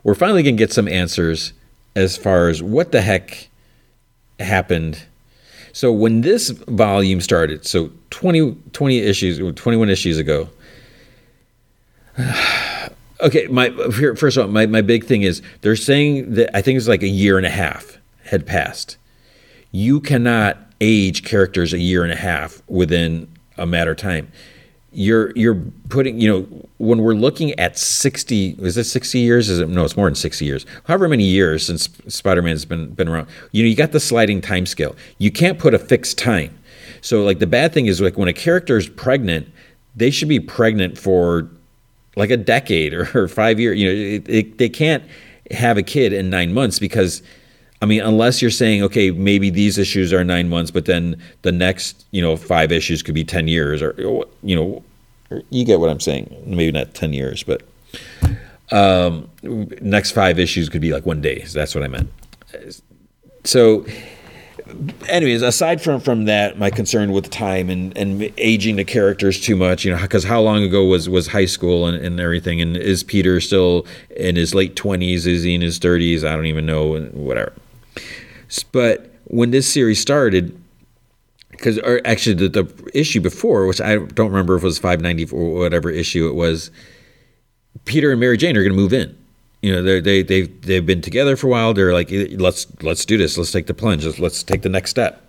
We're 0.04 0.16
finally 0.16 0.44
going 0.44 0.56
to 0.56 0.62
get 0.62 0.72
some 0.72 0.88
answers 0.88 1.54
as 1.96 2.16
far 2.18 2.50
as 2.50 2.62
what 2.62 2.92
the 2.92 3.02
heck 3.02 3.48
happened. 4.40 5.04
So, 5.74 5.92
when 5.92 6.22
this 6.22 6.52
volume 6.52 7.20
started, 7.22 7.66
so 7.66 7.92
20, 8.12 8.56
20 8.72 9.00
issues, 9.00 9.56
21 9.56 9.90
issues 9.90 10.18
ago, 10.18 10.50
okay, 13.22 13.48
my 13.48 13.72
first 14.16 14.38
of 14.38 14.46
all, 14.46 14.52
my, 14.52 14.66
my 14.68 14.82
big 14.82 15.06
thing 15.06 15.24
is 15.24 15.42
they're 15.62 15.76
saying 15.76 16.36
that 16.36 16.56
I 16.56 16.62
think 16.62 16.78
it's 16.78 16.88
like 16.88 17.04
a 17.04 17.08
year 17.08 17.38
and 17.38 17.46
a 17.46 17.50
half 17.50 17.98
had 18.24 18.46
passed 18.46 18.98
you 19.76 20.00
cannot 20.00 20.58
age 20.80 21.26
characters 21.26 21.74
a 21.74 21.78
year 21.78 22.04
and 22.04 22.14
a 22.14 22.16
half 22.16 22.62
within 22.68 23.28
a 23.58 23.66
matter 23.66 23.92
of 23.92 23.98
time. 23.98 24.32
You're 24.94 25.32
you're 25.36 25.62
putting 25.90 26.22
you 26.22 26.30
know 26.30 26.68
when 26.78 27.00
we're 27.00 27.14
looking 27.14 27.52
at 27.60 27.78
sixty 27.78 28.56
is 28.60 28.78
it 28.78 28.86
sixty 28.86 29.20
years? 29.20 29.50
Is 29.50 29.60
it 29.60 29.68
no 29.68 29.84
it's 29.84 29.98
more 29.98 30.08
than 30.08 30.16
sixty 30.16 30.46
years. 30.46 30.66
However 30.86 31.10
many 31.10 31.26
years 31.26 31.66
since 31.66 31.90
Spider 32.08 32.42
Man's 32.42 32.64
been 32.64 32.92
been 32.92 33.10
around. 33.10 33.28
You 33.52 33.64
know 33.64 33.70
you 33.70 33.76
got 33.76 33.92
the 33.92 34.00
sliding 34.00 34.40
time 34.40 34.66
scale. 34.66 34.96
You 35.18 35.30
can't 35.30 35.60
put 35.60 35.74
a 35.74 35.80
fixed 35.80 36.18
time. 36.18 36.58
So 37.02 37.24
like 37.24 37.40
the 37.40 37.48
bad 37.48 37.74
thing 37.74 37.88
is 37.88 38.00
like 38.00 38.18
when 38.18 38.30
a 38.30 38.34
character 38.34 38.78
is 38.78 38.88
pregnant 38.88 39.50
they 39.98 40.10
should 40.10 40.30
be 40.30 40.40
pregnant 40.40 40.98
for 40.98 41.50
like 42.16 42.30
a 42.30 42.38
decade 42.38 42.94
or, 42.94 43.10
or 43.24 43.28
five 43.28 43.60
years 43.60 43.78
you 43.78 43.88
know 43.88 43.94
it, 43.94 44.30
it, 44.30 44.58
they 44.58 44.70
can't 44.70 45.04
have 45.52 45.78
a 45.78 45.84
kid 45.84 46.14
in 46.14 46.30
nine 46.30 46.54
months 46.54 46.80
because 46.80 47.22
I 47.82 47.86
mean, 47.86 48.02
unless 48.02 48.42
you're 48.42 48.52
saying, 48.52 48.84
okay, 48.84 49.12
maybe 49.12 49.50
these 49.50 49.78
issues 49.78 50.14
are 50.14 50.24
nine 50.24 50.50
months, 50.50 50.72
but 50.72 50.86
then 50.86 51.22
the 51.42 51.52
next, 51.52 52.06
you 52.12 52.22
know, 52.22 52.38
five 52.38 52.72
issues 52.72 53.04
could 53.04 53.16
be 53.16 53.24
10 53.24 53.48
years 53.48 53.82
or, 53.82 53.94
you 54.42 54.56
know, 54.56 54.84
you 55.50 55.66
get 55.66 55.80
what 55.80 55.90
I'm 55.90 56.00
saying. 56.00 56.44
Maybe 56.46 56.72
not 56.72 56.94
10 56.94 57.14
years, 57.14 57.44
but 57.44 57.64
um, 58.72 59.30
next 59.82 60.12
five 60.12 60.40
issues 60.40 60.70
could 60.70 60.82
be 60.82 60.92
like 60.92 61.06
one 61.06 61.22
day. 61.22 61.44
So 61.44 61.60
that's 61.60 61.76
what 61.76 61.84
I 61.84 61.88
meant. 61.88 62.10
So, 63.44 63.86
anyways, 65.08 65.42
aside 65.42 65.82
from 65.82 66.00
from 66.00 66.26
that, 66.26 66.58
my 66.58 66.70
concern 66.70 67.12
with 67.12 67.30
time 67.30 67.70
and, 67.70 67.96
and 67.98 68.32
aging 68.38 68.78
the 68.78 68.84
characters 68.84 69.40
too 69.40 69.56
much, 69.56 69.86
you 69.86 69.92
know, 69.92 70.02
because 70.02 70.24
how 70.24 70.42
long 70.42 70.64
ago 70.64 70.86
was 70.86 71.08
was 71.08 71.28
high 71.28 71.46
school 71.46 71.86
and, 71.86 72.04
and 72.04 72.20
everything, 72.20 72.62
and 72.62 72.76
is 72.76 73.04
Peter 73.04 73.40
still 73.40 73.86
in 74.16 74.36
his 74.36 74.56
late 74.56 74.76
twenties? 74.76 75.28
Is 75.28 75.44
he 75.44 75.54
in 75.54 75.62
his 75.62 75.78
thirties? 75.78 76.24
I 76.24 76.36
don't 76.36 76.48
even 76.48 76.66
know. 76.66 77.00
Whatever. 77.12 77.54
But 78.72 79.12
when 79.26 79.52
this 79.52 79.72
series 79.72 80.00
started, 80.00 80.60
because 81.52 81.80
actually 82.06 82.36
the, 82.48 82.64
the, 82.64 82.92
issue 82.94 83.22
before, 83.22 83.66
which 83.66 83.82
I 83.82 83.98
don't 83.98 84.30
remember 84.30 84.56
if 84.56 84.64
it 84.64 84.66
was 84.66 84.78
590 84.78 85.36
or 85.36 85.56
whatever 85.56 85.90
issue 85.90 86.28
it 86.28 86.36
was, 86.36 86.72
Peter 87.86 88.12
and 88.12 88.20
Mary 88.20 88.38
Jane 88.38 88.56
are 88.58 88.62
going 88.62 88.74
to 88.74 88.78
move 88.78 88.94
in. 88.94 89.18
You 89.62 89.74
know, 89.74 89.82
they 89.82 90.00
they 90.00 90.22
they've 90.22 90.62
they've 90.62 90.86
been 90.86 91.02
together 91.02 91.36
for 91.36 91.48
a 91.48 91.50
while. 91.50 91.74
They're 91.74 91.94
like, 91.94 92.12
eh, 92.12 92.28
let's 92.38 92.68
let's 92.84 93.04
do 93.04 93.18
this. 93.18 93.38
Let's 93.38 93.52
take 93.52 93.66
the 93.66 93.74
plunge. 93.74 94.06
Let's, 94.06 94.20
let's 94.20 94.44
take 94.44 94.62
the 94.62 94.70
next 94.70 94.92
step. 94.92 95.22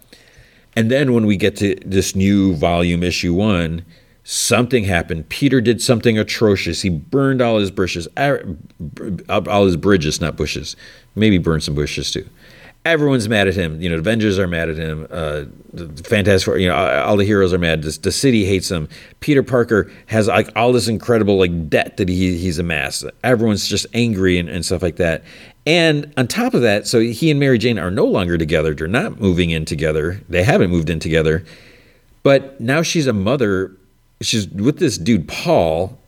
And 0.74 0.90
then 0.90 1.14
when 1.14 1.24
we 1.24 1.36
get 1.36 1.56
to 1.56 1.74
this 1.86 2.14
new 2.14 2.54
volume, 2.54 3.02
issue 3.02 3.32
one, 3.32 3.82
something 4.24 4.84
happened. 4.84 5.30
Peter 5.30 5.62
did 5.62 5.80
something 5.80 6.18
atrocious. 6.18 6.82
He 6.82 6.90
burned 6.90 7.40
all 7.40 7.58
his 7.58 7.70
bushes, 7.70 8.06
all 8.18 9.64
his 9.64 9.76
bridges, 9.76 10.20
not 10.20 10.36
bushes. 10.36 10.76
Maybe 11.14 11.38
burned 11.38 11.62
some 11.62 11.74
bushes 11.74 12.10
too 12.10 12.28
everyone's 12.86 13.28
mad 13.28 13.48
at 13.48 13.54
him. 13.54 13.80
You 13.80 13.90
know, 13.90 13.96
Avengers 13.96 14.38
are 14.38 14.46
mad 14.46 14.68
at 14.68 14.76
him. 14.76 15.06
Uh, 15.10 15.44
the 15.72 16.02
Fantastic 16.04 16.44
Four, 16.44 16.58
you 16.58 16.68
know, 16.68 16.74
all 16.74 17.16
the 17.16 17.24
heroes 17.24 17.52
are 17.52 17.58
mad. 17.58 17.82
The, 17.82 17.98
the, 18.00 18.12
city 18.12 18.44
hates 18.44 18.70
him. 18.70 18.88
Peter 19.20 19.42
Parker 19.42 19.90
has 20.06 20.28
like 20.28 20.48
all 20.56 20.72
this 20.72 20.88
incredible 20.88 21.38
like 21.38 21.68
debt 21.68 21.96
that 21.98 22.08
he 22.08 22.38
he's 22.38 22.58
amassed. 22.58 23.04
Everyone's 23.22 23.66
just 23.68 23.86
angry 23.94 24.38
and, 24.38 24.48
and 24.48 24.64
stuff 24.64 24.82
like 24.82 24.96
that. 24.96 25.24
And 25.66 26.12
on 26.16 26.28
top 26.28 26.54
of 26.54 26.62
that, 26.62 26.86
so 26.86 27.00
he 27.00 27.30
and 27.30 27.40
Mary 27.40 27.58
Jane 27.58 27.78
are 27.78 27.90
no 27.90 28.04
longer 28.04 28.38
together. 28.38 28.72
They're 28.72 28.86
not 28.86 29.20
moving 29.20 29.50
in 29.50 29.64
together. 29.64 30.20
They 30.28 30.44
haven't 30.44 30.70
moved 30.70 30.88
in 30.88 31.00
together. 31.00 31.44
But 32.22 32.60
now 32.60 32.82
she's 32.82 33.06
a 33.06 33.12
mother. 33.12 33.72
She's 34.20 34.48
with 34.48 34.78
this 34.78 34.96
dude 34.96 35.28
Paul, 35.28 35.98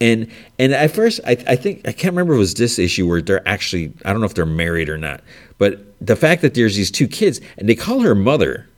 and 0.00 0.30
and 0.58 0.72
at 0.72 0.90
first 0.90 1.20
I, 1.26 1.32
I 1.46 1.56
think 1.56 1.86
I 1.86 1.92
can't 1.92 2.12
remember 2.12 2.34
it 2.34 2.38
was 2.38 2.54
this 2.54 2.78
issue 2.78 3.08
where 3.08 3.22
they're 3.22 3.46
actually 3.48 3.92
I 4.04 4.12
don't 4.12 4.20
know 4.20 4.26
if 4.26 4.34
they're 4.34 4.46
married 4.46 4.88
or 4.88 4.98
not. 4.98 5.22
But 5.58 5.84
the 6.04 6.16
fact 6.16 6.42
that 6.42 6.54
there's 6.54 6.76
these 6.76 6.90
two 6.90 7.08
kids 7.08 7.40
and 7.58 7.68
they 7.68 7.74
call 7.74 8.00
her 8.00 8.14
mother, 8.14 8.68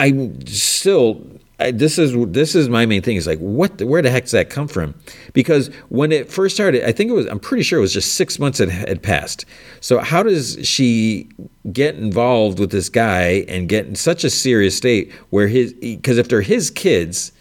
I 0.00 0.30
still 0.46 1.24
I, 1.62 1.70
this 1.70 1.98
is 1.98 2.14
this 2.32 2.54
is 2.54 2.68
my 2.68 2.86
main 2.86 3.02
thing 3.02 3.16
is 3.16 3.26
like 3.26 3.38
what 3.38 3.78
the, 3.78 3.86
where 3.86 4.02
the 4.02 4.10
heck 4.10 4.24
does 4.24 4.32
that 4.32 4.50
come 4.50 4.66
from 4.66 4.94
because 5.32 5.68
when 5.90 6.10
it 6.10 6.30
first 6.30 6.56
started 6.56 6.82
i 6.84 6.92
think 6.92 7.10
it 7.10 7.14
was 7.14 7.26
i'm 7.26 7.38
pretty 7.38 7.62
sure 7.62 7.78
it 7.78 7.82
was 7.82 7.92
just 7.92 8.14
six 8.14 8.38
months 8.38 8.58
had, 8.58 8.68
had 8.70 9.02
passed 9.02 9.44
so 9.80 9.98
how 10.00 10.22
does 10.22 10.58
she 10.66 11.28
get 11.72 11.94
involved 11.94 12.58
with 12.58 12.70
this 12.72 12.88
guy 12.88 13.44
and 13.48 13.68
get 13.68 13.86
in 13.86 13.94
such 13.94 14.24
a 14.24 14.30
serious 14.30 14.76
state 14.76 15.12
where 15.30 15.46
his 15.46 15.72
because 15.74 16.18
if 16.18 16.28
they're 16.28 16.42
his 16.42 16.70
kids 16.70 17.32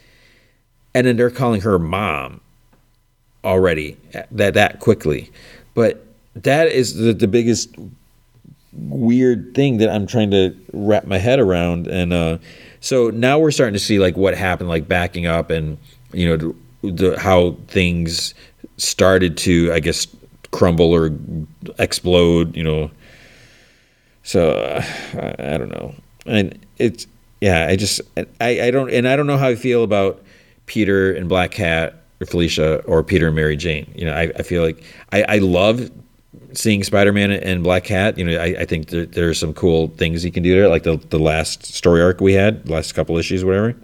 and 0.93 1.07
then 1.07 1.17
they're 1.17 1.29
calling 1.29 1.61
her 1.61 1.79
mom 1.79 2.41
already 3.43 3.97
that 4.31 4.53
that 4.53 4.79
quickly. 4.79 5.31
But 5.73 6.05
that 6.35 6.67
is 6.67 6.95
the, 6.95 7.13
the 7.13 7.27
biggest 7.27 7.75
weird 8.73 9.53
thing 9.53 9.79
that 9.79 9.89
i'm 9.89 10.07
trying 10.07 10.31
to 10.31 10.55
wrap 10.71 11.05
my 11.05 11.17
head 11.17 11.39
around. 11.39 11.87
And 11.87 12.13
uh 12.13 12.37
so 12.81 13.11
now 13.11 13.37
we're 13.37 13.51
starting 13.51 13.73
to 13.73 13.79
see 13.79 13.99
like 13.99 14.17
what 14.17 14.35
happened, 14.35 14.67
like 14.67 14.87
backing 14.87 15.27
up, 15.27 15.51
and 15.51 15.77
you 16.11 16.27
know 16.27 16.55
the, 16.81 16.91
the 16.91 17.19
how 17.19 17.55
things 17.67 18.33
started 18.77 19.37
to, 19.37 19.71
I 19.71 19.79
guess, 19.79 20.07
crumble 20.49 20.91
or 20.91 21.11
explode. 21.77 22.57
You 22.57 22.63
know, 22.63 22.91
so 24.23 24.49
uh, 24.49 24.83
I, 25.13 25.53
I 25.53 25.57
don't 25.59 25.69
know, 25.69 25.93
and 26.25 26.57
it's 26.79 27.05
yeah, 27.39 27.67
I 27.67 27.75
just 27.75 28.01
I 28.17 28.25
I 28.61 28.71
don't 28.71 28.89
and 28.89 29.07
I 29.07 29.15
don't 29.15 29.27
know 29.27 29.37
how 29.37 29.49
I 29.49 29.55
feel 29.55 29.83
about 29.83 30.23
Peter 30.72 31.13
and 31.13 31.28
Black 31.28 31.51
Cat 31.51 32.01
or 32.22 32.26
Felicia 32.26 32.78
or 32.86 33.03
Peter 33.03 33.28
and 33.28 33.36
Mary 33.36 33.57
Jane. 33.57 33.91
You 33.93 34.05
know, 34.05 34.13
I, 34.13 34.32
I 34.38 34.41
feel 34.41 34.63
like 34.63 34.82
I, 35.11 35.24
I 35.24 35.38
love 35.39 35.91
seeing 36.53 36.82
Spider-Man 36.82 37.30
and 37.30 37.61
Black 37.61 37.84
Cat, 37.84 38.17
you 38.17 38.24
know, 38.24 38.38
I, 38.38 38.61
I 38.61 38.65
think 38.65 38.88
there, 38.88 39.05
there, 39.05 39.28
are 39.28 39.34
some 39.34 39.53
cool 39.53 39.89
things 39.97 40.24
he 40.24 40.32
can 40.32 40.43
do 40.43 40.55
there, 40.55 40.69
like 40.69 40.84
the 40.84 40.95
the 41.09 41.19
last 41.19 41.65
story 41.65 42.01
arc 42.01 42.22
we 42.22 42.32
had, 42.32 42.69
last 42.69 42.93
couple 42.93 43.17
issues, 43.17 43.43
whatever. 43.43 43.76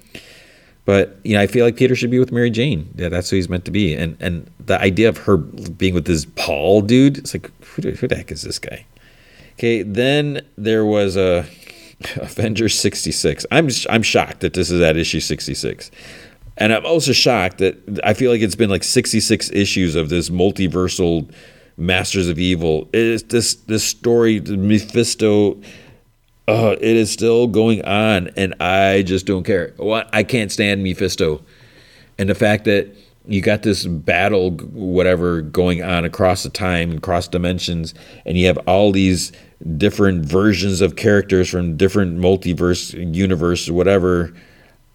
But 0.85 1.17
you 1.25 1.35
know, 1.35 1.41
I 1.41 1.47
feel 1.47 1.65
like 1.65 1.75
Peter 1.75 1.93
should 1.93 2.09
be 2.09 2.19
with 2.19 2.31
Mary 2.31 2.49
Jane. 2.49 2.89
Yeah, 2.95 3.09
that's 3.09 3.29
who 3.29 3.35
he's 3.35 3.49
meant 3.49 3.65
to 3.65 3.71
be. 3.71 3.93
And 3.93 4.15
and 4.21 4.49
the 4.65 4.79
idea 4.79 5.09
of 5.09 5.17
her 5.17 5.35
being 5.35 5.93
with 5.93 6.05
this 6.05 6.25
Paul 6.38 6.81
dude, 6.81 7.17
it's 7.17 7.33
like 7.33 7.51
who, 7.65 7.91
who 7.91 8.07
the 8.07 8.15
heck 8.15 8.31
is 8.31 8.43
this 8.43 8.59
guy? 8.59 8.85
Okay, 9.55 9.83
then 9.83 10.41
there 10.57 10.85
was 10.85 11.17
uh, 11.17 11.45
a 12.15 12.21
Avengers 12.21 12.79
66. 12.79 13.45
I'm 13.51 13.67
I'm 13.89 14.03
shocked 14.03 14.39
that 14.39 14.53
this 14.53 14.71
is 14.71 14.81
at 14.81 14.95
issue 14.95 15.19
66. 15.19 15.91
And 16.57 16.73
I'm 16.73 16.85
also 16.85 17.13
shocked 17.13 17.59
that 17.59 17.77
I 18.03 18.13
feel 18.13 18.31
like 18.31 18.41
it's 18.41 18.55
been 18.55 18.69
like 18.69 18.83
66 18.83 19.51
issues 19.51 19.95
of 19.95 20.09
this 20.09 20.29
multiversal 20.29 21.31
Masters 21.77 22.27
of 22.27 22.39
Evil. 22.39 22.89
It 22.93 23.01
is 23.01 23.23
this 23.23 23.55
this 23.55 23.83
story, 23.83 24.39
Mephisto. 24.39 25.61
Uh, 26.47 26.75
it 26.79 26.95
is 26.95 27.11
still 27.11 27.45
going 27.45 27.83
on, 27.85 28.29
and 28.35 28.55
I 28.59 29.03
just 29.03 29.25
don't 29.25 29.43
care. 29.43 29.73
What 29.77 30.09
I 30.13 30.23
can't 30.23 30.51
stand 30.51 30.81
Mephisto, 30.81 31.43
and 32.17 32.29
the 32.29 32.35
fact 32.35 32.65
that 32.65 32.95
you 33.27 33.41
got 33.41 33.61
this 33.61 33.85
battle, 33.85 34.51
whatever, 34.51 35.41
going 35.41 35.83
on 35.83 36.05
across 36.05 36.43
the 36.43 36.49
time, 36.49 36.89
and 36.89 36.99
across 36.99 37.27
dimensions, 37.27 37.93
and 38.25 38.37
you 38.37 38.47
have 38.47 38.57
all 38.59 38.91
these 38.91 39.31
different 39.77 40.25
versions 40.25 40.81
of 40.81 40.95
characters 40.95 41.49
from 41.49 41.77
different 41.77 42.17
multiverse 42.17 42.93
universe, 43.13 43.69
whatever. 43.69 44.33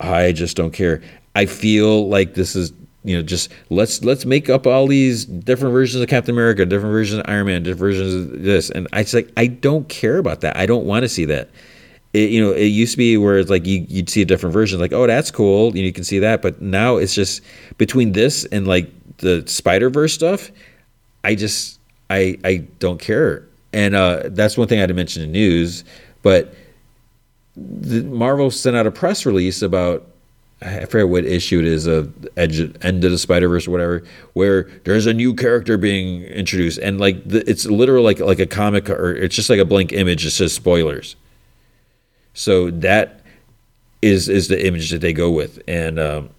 I 0.00 0.32
just 0.32 0.56
don't 0.56 0.72
care. 0.72 1.00
I 1.34 1.46
feel 1.46 2.08
like 2.08 2.34
this 2.34 2.54
is 2.54 2.72
you 3.04 3.16
know 3.16 3.22
just 3.22 3.50
let's 3.70 4.04
let's 4.04 4.24
make 4.24 4.48
up 4.48 4.66
all 4.66 4.86
these 4.86 5.24
different 5.24 5.72
versions 5.72 6.02
of 6.02 6.08
Captain 6.08 6.34
America, 6.34 6.64
different 6.64 6.92
versions 6.92 7.20
of 7.20 7.24
Iron 7.28 7.46
Man, 7.46 7.62
different 7.62 7.80
versions 7.80 8.14
of 8.14 8.42
this, 8.42 8.70
and 8.70 8.86
I 8.92 9.02
just 9.02 9.14
like 9.14 9.32
I 9.36 9.46
don't 9.46 9.88
care 9.88 10.18
about 10.18 10.40
that. 10.42 10.56
I 10.56 10.66
don't 10.66 10.84
want 10.84 11.02
to 11.02 11.08
see 11.08 11.24
that. 11.26 11.50
It, 12.12 12.30
you 12.30 12.44
know, 12.44 12.52
it 12.52 12.66
used 12.66 12.92
to 12.92 12.98
be 12.98 13.16
where 13.16 13.38
it's 13.38 13.48
like 13.48 13.64
you, 13.64 13.86
you'd 13.88 14.10
see 14.10 14.20
a 14.20 14.26
different 14.26 14.52
version, 14.52 14.78
like 14.78 14.92
oh 14.92 15.06
that's 15.06 15.30
cool, 15.30 15.74
you, 15.74 15.82
know, 15.82 15.86
you 15.86 15.92
can 15.92 16.04
see 16.04 16.18
that, 16.18 16.42
but 16.42 16.60
now 16.60 16.96
it's 16.96 17.14
just 17.14 17.42
between 17.78 18.12
this 18.12 18.44
and 18.46 18.66
like 18.66 18.90
the 19.18 19.42
Spider 19.46 19.88
Verse 19.90 20.12
stuff, 20.12 20.50
I 21.24 21.34
just 21.34 21.80
I 22.10 22.38
I 22.44 22.56
don't 22.78 23.00
care, 23.00 23.48
and 23.72 23.94
uh, 23.94 24.24
that's 24.26 24.58
one 24.58 24.68
thing 24.68 24.78
I 24.78 24.82
had 24.82 24.88
to 24.88 24.94
mention 24.94 25.22
in 25.22 25.32
news, 25.32 25.84
but. 26.22 26.54
The, 27.54 28.02
Marvel 28.04 28.50
sent 28.50 28.76
out 28.76 28.86
a 28.86 28.90
press 28.90 29.26
release 29.26 29.60
about 29.60 30.11
I 30.64 30.84
forget 30.84 31.08
what 31.08 31.24
issue 31.24 31.58
it 31.58 31.66
is, 31.66 31.86
a 31.86 32.08
edge, 32.36 32.60
end 32.82 33.04
of 33.04 33.10
the 33.10 33.18
Spider 33.18 33.48
Verse 33.48 33.66
or 33.66 33.72
whatever, 33.72 34.04
where 34.34 34.70
there's 34.84 35.06
a 35.06 35.12
new 35.12 35.34
character 35.34 35.76
being 35.76 36.22
introduced, 36.22 36.78
and 36.78 37.00
like 37.00 37.26
the, 37.26 37.48
it's 37.50 37.66
literal 37.66 38.04
like 38.04 38.20
like 38.20 38.38
a 38.38 38.46
comic 38.46 38.88
or 38.88 39.12
it's 39.12 39.34
just 39.34 39.50
like 39.50 39.58
a 39.58 39.64
blank 39.64 39.92
image 39.92 40.24
that 40.24 40.30
says 40.30 40.52
spoilers. 40.52 41.16
So 42.34 42.70
that 42.70 43.20
is 44.02 44.28
is 44.28 44.48
the 44.48 44.64
image 44.64 44.90
that 44.90 45.00
they 45.00 45.12
go 45.12 45.30
with, 45.30 45.60
and 45.66 45.98
um, 45.98 46.30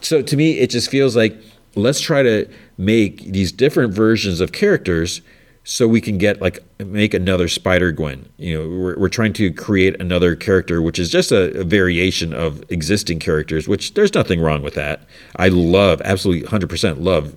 so 0.00 0.22
to 0.22 0.36
me, 0.36 0.58
it 0.58 0.70
just 0.70 0.90
feels 0.90 1.16
like 1.16 1.36
let's 1.74 2.00
try 2.00 2.22
to 2.22 2.48
make 2.76 3.24
these 3.24 3.50
different 3.52 3.92
versions 3.92 4.40
of 4.40 4.52
characters 4.52 5.22
so 5.70 5.86
we 5.86 6.00
can 6.00 6.16
get 6.16 6.40
like 6.40 6.60
make 6.78 7.12
another 7.12 7.46
Spider 7.46 7.92
Gwen. 7.92 8.26
You 8.38 8.58
know, 8.58 8.68
we're, 8.70 8.98
we're 8.98 9.08
trying 9.10 9.34
to 9.34 9.52
create 9.52 10.00
another 10.00 10.34
character, 10.34 10.80
which 10.80 10.98
is 10.98 11.10
just 11.10 11.30
a, 11.30 11.60
a, 11.60 11.62
variation 11.62 12.32
of 12.32 12.64
existing 12.70 13.18
characters. 13.18 13.68
Which 13.68 13.92
there's 13.92 14.14
nothing 14.14 14.40
wrong 14.40 14.62
with 14.62 14.72
that. 14.76 15.02
I 15.36 15.48
love, 15.48 16.00
absolutely, 16.06 16.48
hundred 16.48 16.70
percent 16.70 17.02
love 17.02 17.36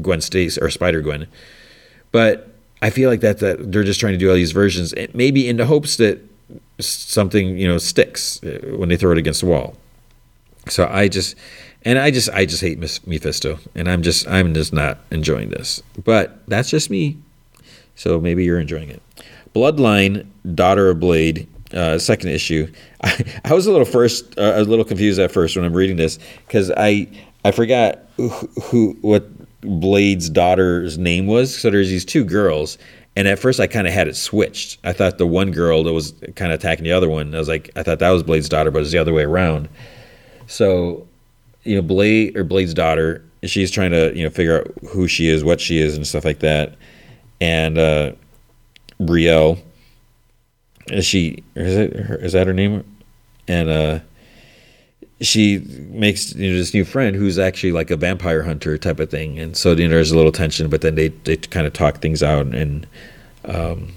Gwen 0.00 0.20
Stacy 0.20 0.60
or 0.60 0.70
Spider 0.70 1.00
Gwen, 1.00 1.26
but 2.12 2.54
I 2.82 2.90
feel 2.90 3.10
like 3.10 3.18
that 3.20 3.40
that 3.40 3.72
they're 3.72 3.82
just 3.82 3.98
trying 3.98 4.12
to 4.12 4.18
do 4.18 4.28
all 4.28 4.36
these 4.36 4.52
versions, 4.52 4.94
maybe 5.12 5.48
in 5.48 5.56
the 5.56 5.66
hopes 5.66 5.96
that 5.96 6.20
something 6.78 7.58
you 7.58 7.66
know 7.66 7.78
sticks 7.78 8.40
uh, 8.44 8.76
when 8.76 8.90
they 8.90 8.96
throw 8.96 9.10
it 9.10 9.18
against 9.18 9.40
the 9.40 9.48
wall. 9.48 9.76
So 10.68 10.86
I 10.86 11.08
just. 11.08 11.34
And 11.84 11.98
I 11.98 12.12
just, 12.12 12.30
I 12.30 12.46
just 12.46 12.60
hate 12.60 12.78
Mephisto, 12.78 13.58
and 13.74 13.90
I'm 13.90 14.02
just, 14.02 14.28
I'm 14.28 14.54
just 14.54 14.72
not 14.72 14.98
enjoying 15.10 15.48
this. 15.48 15.82
But 16.04 16.38
that's 16.46 16.70
just 16.70 16.90
me. 16.90 17.18
So 17.94 18.20
maybe 18.20 18.44
you're 18.44 18.60
enjoying 18.60 18.88
it. 18.88 19.02
Bloodline, 19.54 20.26
Daughter 20.54 20.90
of 20.90 21.00
Blade, 21.00 21.46
uh, 21.74 21.98
second 21.98 22.30
issue. 22.30 22.70
I, 23.02 23.24
I, 23.44 23.54
was 23.54 23.66
a 23.66 23.72
little 23.72 23.86
first, 23.86 24.38
uh, 24.38 24.54
a 24.56 24.62
little 24.62 24.84
confused 24.84 25.18
at 25.18 25.32
first 25.32 25.56
when 25.56 25.64
I'm 25.64 25.74
reading 25.74 25.96
this 25.96 26.18
because 26.46 26.70
I 26.76 27.08
I 27.44 27.50
forgot 27.50 28.00
who, 28.16 28.28
who 28.62 28.96
what 29.00 29.26
Blade's 29.60 30.30
daughter's 30.30 30.98
name 30.98 31.26
was. 31.26 31.56
So 31.56 31.70
there's 31.70 31.88
these 31.88 32.04
two 32.04 32.24
girls, 32.24 32.78
and 33.16 33.26
at 33.28 33.38
first 33.38 33.60
I 33.60 33.66
kind 33.66 33.86
of 33.86 33.92
had 33.92 34.08
it 34.08 34.16
switched. 34.16 34.78
I 34.84 34.92
thought 34.92 35.18
the 35.18 35.26
one 35.26 35.50
girl 35.50 35.82
that 35.84 35.92
was 35.92 36.12
kind 36.36 36.52
of 36.52 36.60
attacking 36.60 36.84
the 36.84 36.92
other 36.92 37.08
one. 37.08 37.34
I 37.34 37.38
was 37.38 37.48
like, 37.48 37.70
I 37.76 37.82
thought 37.82 37.98
that 37.98 38.10
was 38.10 38.22
Blade's 38.22 38.48
daughter, 38.48 38.70
but 38.70 38.82
it's 38.82 38.92
the 38.92 38.98
other 38.98 39.12
way 39.12 39.24
around. 39.24 39.68
So, 40.46 41.06
you 41.64 41.76
know, 41.76 41.82
Blade 41.82 42.36
or 42.36 42.44
Blade's 42.44 42.74
daughter, 42.74 43.24
she's 43.44 43.70
trying 43.70 43.90
to 43.90 44.16
you 44.16 44.22
know 44.22 44.30
figure 44.30 44.60
out 44.60 44.72
who 44.88 45.08
she 45.08 45.28
is, 45.28 45.42
what 45.44 45.60
she 45.60 45.78
is, 45.78 45.96
and 45.96 46.06
stuff 46.06 46.24
like 46.24 46.40
that 46.40 46.76
and 47.42 47.76
uh, 47.76 48.12
Brielle. 49.00 49.58
Is 50.86 51.04
she? 51.04 51.42
Is 51.56 51.76
it? 51.76 51.92
Is 51.92 52.32
that 52.34 52.46
her 52.46 52.52
name? 52.52 52.84
And 53.48 53.68
uh, 53.68 53.98
she 55.20 55.58
makes 55.90 56.34
you 56.36 56.52
know, 56.52 56.56
this 56.56 56.72
new 56.72 56.84
friend 56.84 57.16
who's 57.16 57.40
actually 57.40 57.72
like 57.72 57.90
a 57.90 57.96
vampire 57.96 58.44
hunter 58.44 58.78
type 58.78 59.00
of 59.00 59.10
thing, 59.10 59.40
and 59.40 59.56
so 59.56 59.72
you 59.72 59.88
know 59.88 59.94
there's 59.94 60.12
a 60.12 60.16
little 60.16 60.30
tension, 60.30 60.68
but 60.68 60.82
then 60.82 60.94
they 60.94 61.08
they 61.08 61.36
kind 61.36 61.66
of 61.66 61.72
talk 61.72 61.98
things 61.98 62.22
out, 62.22 62.46
and 62.46 62.86
um, 63.44 63.92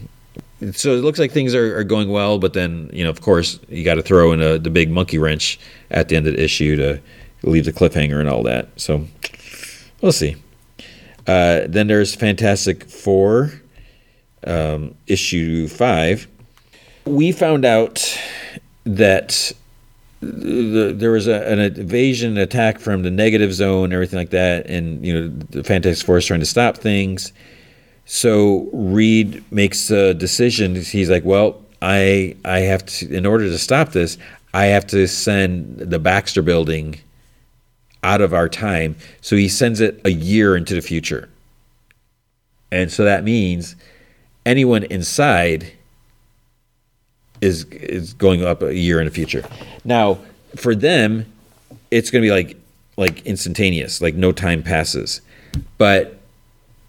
so 0.72 0.96
it 0.96 1.02
looks 1.02 1.20
like 1.20 1.32
things 1.32 1.54
are, 1.54 1.78
are 1.78 1.84
going 1.84 2.10
well. 2.10 2.40
But 2.40 2.54
then 2.54 2.90
you 2.92 3.04
know, 3.04 3.12
of 3.12 3.22
course, 3.22 3.60
you 3.70 3.86
got 3.86 3.96
to 3.96 4.04
throw 4.04 4.32
in 4.32 4.42
a, 4.42 4.58
the 4.58 4.72
big 4.72 4.90
monkey 4.90 5.20
wrench 5.20 5.60
at 5.92 6.10
the 6.10 6.16
end 6.16 6.26
of 6.26 6.34
the 6.34 6.44
issue 6.44 6.76
to 6.78 7.00
leave 7.44 7.66
the 7.66 7.74
cliffhanger 7.74 8.20
and 8.20 8.28
all 8.28 8.42
that. 8.44 8.70
So 8.76 9.06
we'll 10.02 10.12
see. 10.12 10.36
Uh, 11.28 11.62
then 11.68 11.88
there's 11.88 12.14
Fantastic 12.16 12.86
Four, 12.90 13.52
um, 14.46 14.96
issue 15.08 15.68
five. 15.68 16.28
We 17.06 17.32
found 17.32 17.66
out 17.66 18.18
that 18.84 19.52
the, 20.22 20.94
there 20.96 21.12
was 21.12 21.28
a, 21.28 21.48
an 21.48 21.60
invasion 21.60 22.38
attack 22.38 22.80
from 22.80 23.04
the 23.04 23.12
negative 23.12 23.54
zone, 23.54 23.94
everything 23.94 24.18
like 24.20 24.32
that, 24.32 24.68
and 24.68 25.06
you 25.06 25.14
know 25.14 25.28
the 25.50 25.64
Fantastic 25.64 26.06
Four 26.06 26.18
is 26.18 26.26
trying 26.26 26.40
to 26.42 26.46
stop 26.46 26.78
things. 26.78 27.32
so 28.06 28.70
Reed 28.72 29.44
makes 29.52 29.90
a 29.92 30.14
decision. 30.14 30.76
He's 30.76 31.10
like, 31.10 31.26
well, 31.26 31.62
I 31.82 32.36
I 32.46 32.60
have 32.60 32.86
to 32.86 33.14
in 33.14 33.26
order 33.26 33.46
to 33.50 33.58
stop 33.58 33.92
this, 33.92 34.18
I 34.54 34.66
have 34.68 34.88
to 34.88 35.08
send 35.08 35.78
the 35.80 36.00
Baxter 36.00 36.42
building 36.42 37.00
out 38.06 38.22
of 38.22 38.34
our 38.34 38.48
time. 38.48 38.96
So 39.22 39.36
he 39.36 39.50
sends 39.50 39.82
it 39.82 40.00
a 40.06 40.12
year 40.12 40.56
into 40.56 40.76
the 40.76 40.82
future. 40.82 41.28
And 42.72 42.92
so 42.92 43.04
that 43.04 43.24
means 43.24 43.76
anyone 44.46 44.84
inside 44.84 45.72
is 47.42 47.66
is 47.66 48.14
going 48.14 48.46
up 48.46 48.62
a 48.62 48.76
year 48.76 49.00
in 49.00 49.06
the 49.06 49.12
future. 49.12 49.44
Now, 49.84 50.20
for 50.56 50.76
them, 50.76 51.26
it's 51.92 52.12
going 52.12 52.22
to 52.22 52.28
be 52.28 52.32
like 52.32 52.58
like 52.96 53.26
instantaneous, 53.26 54.02
like 54.02 54.16
no 54.16 54.32
time 54.32 54.64
passes. 54.64 55.22
But 55.78 56.20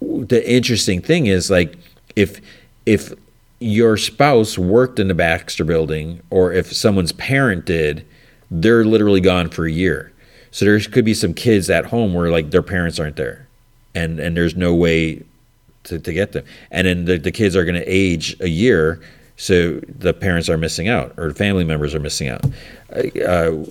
the 0.01 0.43
interesting 0.49 1.01
thing 1.01 1.27
is 1.27 1.51
like 1.51 1.77
if 2.15 2.41
if 2.85 3.13
your 3.59 3.97
spouse 3.97 4.59
worked 4.59 4.99
in 4.99 5.09
the 5.09 5.15
Baxter 5.15 5.65
building 5.65 6.21
or 6.29 6.53
if 6.53 6.73
someone's 6.73 7.13
parent 7.13 7.65
did, 7.65 8.05
they're 8.51 8.85
literally 8.85 9.21
gone 9.21 9.49
for 9.49 9.65
a 9.65 9.73
year. 9.73 10.13
So 10.57 10.65
there 10.65 10.81
could 10.81 11.05
be 11.05 11.13
some 11.13 11.35
kids 11.35 11.69
at 11.69 11.85
home 11.85 12.15
where 12.15 12.31
like 12.31 12.51
their 12.51 12.63
parents 12.63 12.99
aren't 12.99 13.17
there 13.17 13.47
and 13.95 14.19
and 14.19 14.35
there's 14.35 14.57
no 14.57 14.75
way 14.75 15.23
to, 15.83 15.99
to 15.99 16.13
get 16.15 16.33
them. 16.33 16.47
And 16.71 16.87
then 16.87 17.05
the, 17.05 17.19
the 17.19 17.31
kids 17.31 17.55
are 17.55 17.67
going 17.67 17.75
to 17.75 17.85
age 17.85 18.35
a 18.41 18.49
year 18.49 18.99
so 19.37 19.81
the 19.87 20.15
parents 20.15 20.49
are 20.49 20.57
missing 20.57 20.89
out 20.89 21.13
or 21.19 21.31
family 21.35 21.63
members 21.63 21.95
are 21.95 22.01
missing 22.01 22.29
out. 22.29 22.43
Uh, 22.91 23.67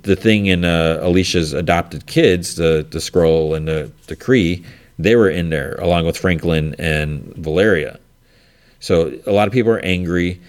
the 0.00 0.16
thing 0.18 0.46
in 0.46 0.64
uh, 0.64 1.00
Alicia's 1.02 1.52
adopted 1.52 2.06
kids, 2.06 2.56
the 2.56 2.86
the 2.88 2.98
Skrull 2.98 3.54
and 3.54 3.68
the 3.68 3.92
the 4.06 4.16
Kree, 4.16 4.64
they 4.98 5.14
were 5.14 5.28
in 5.28 5.50
there 5.50 5.74
along 5.74 6.06
with 6.06 6.16
Franklin 6.16 6.74
and 6.78 7.22
Valeria. 7.36 8.00
So 8.80 9.12
a 9.26 9.32
lot 9.32 9.46
of 9.46 9.52
people 9.52 9.72
are 9.72 9.80
angry, 9.80 10.40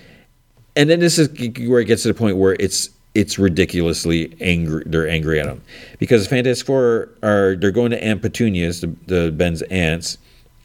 and 0.77 0.89
then 0.89 1.01
this 1.01 1.19
is 1.19 1.27
where 1.67 1.81
it 1.81 1.85
gets 1.85 2.03
to 2.03 2.07
the 2.07 2.13
point 2.13 2.37
where 2.37 2.55
it's 2.61 2.91
it's 3.15 3.39
ridiculously 3.39 4.35
angry. 4.41 4.83
They're 4.85 5.09
angry 5.09 5.39
at 5.39 5.47
him 5.47 5.61
because 5.97 6.27
Fantastic 6.27 6.67
Four 6.67 7.09
are 7.23 7.55
they're 7.55 7.71
going 7.71 7.91
to 7.91 8.03
Aunt 8.03 8.21
Petunia's, 8.21 8.81
the, 8.81 8.93
the 9.07 9.31
Ben's 9.31 9.61
aunts, 9.63 10.17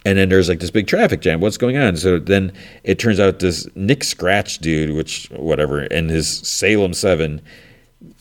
and 0.04 0.18
then 0.18 0.28
there's 0.28 0.48
like 0.48 0.60
this 0.60 0.70
big 0.70 0.86
traffic 0.86 1.20
jam. 1.20 1.40
What's 1.40 1.56
going 1.56 1.76
on? 1.76 1.96
So 1.96 2.18
then 2.18 2.52
it 2.84 2.98
turns 2.98 3.20
out 3.20 3.38
this 3.38 3.66
Nick 3.76 4.04
Scratch 4.04 4.58
dude, 4.58 4.94
which 4.94 5.28
whatever, 5.30 5.80
and 5.80 6.10
his 6.10 6.28
Salem 6.28 6.92
Seven 6.92 7.40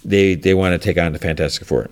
they 0.06 0.36
they 0.36 0.54
want 0.54 0.80
to 0.80 0.86
take 0.86 0.98
on 0.98 1.12
the 1.12 1.20
Fantastic 1.20 1.66
Four. 1.66 1.90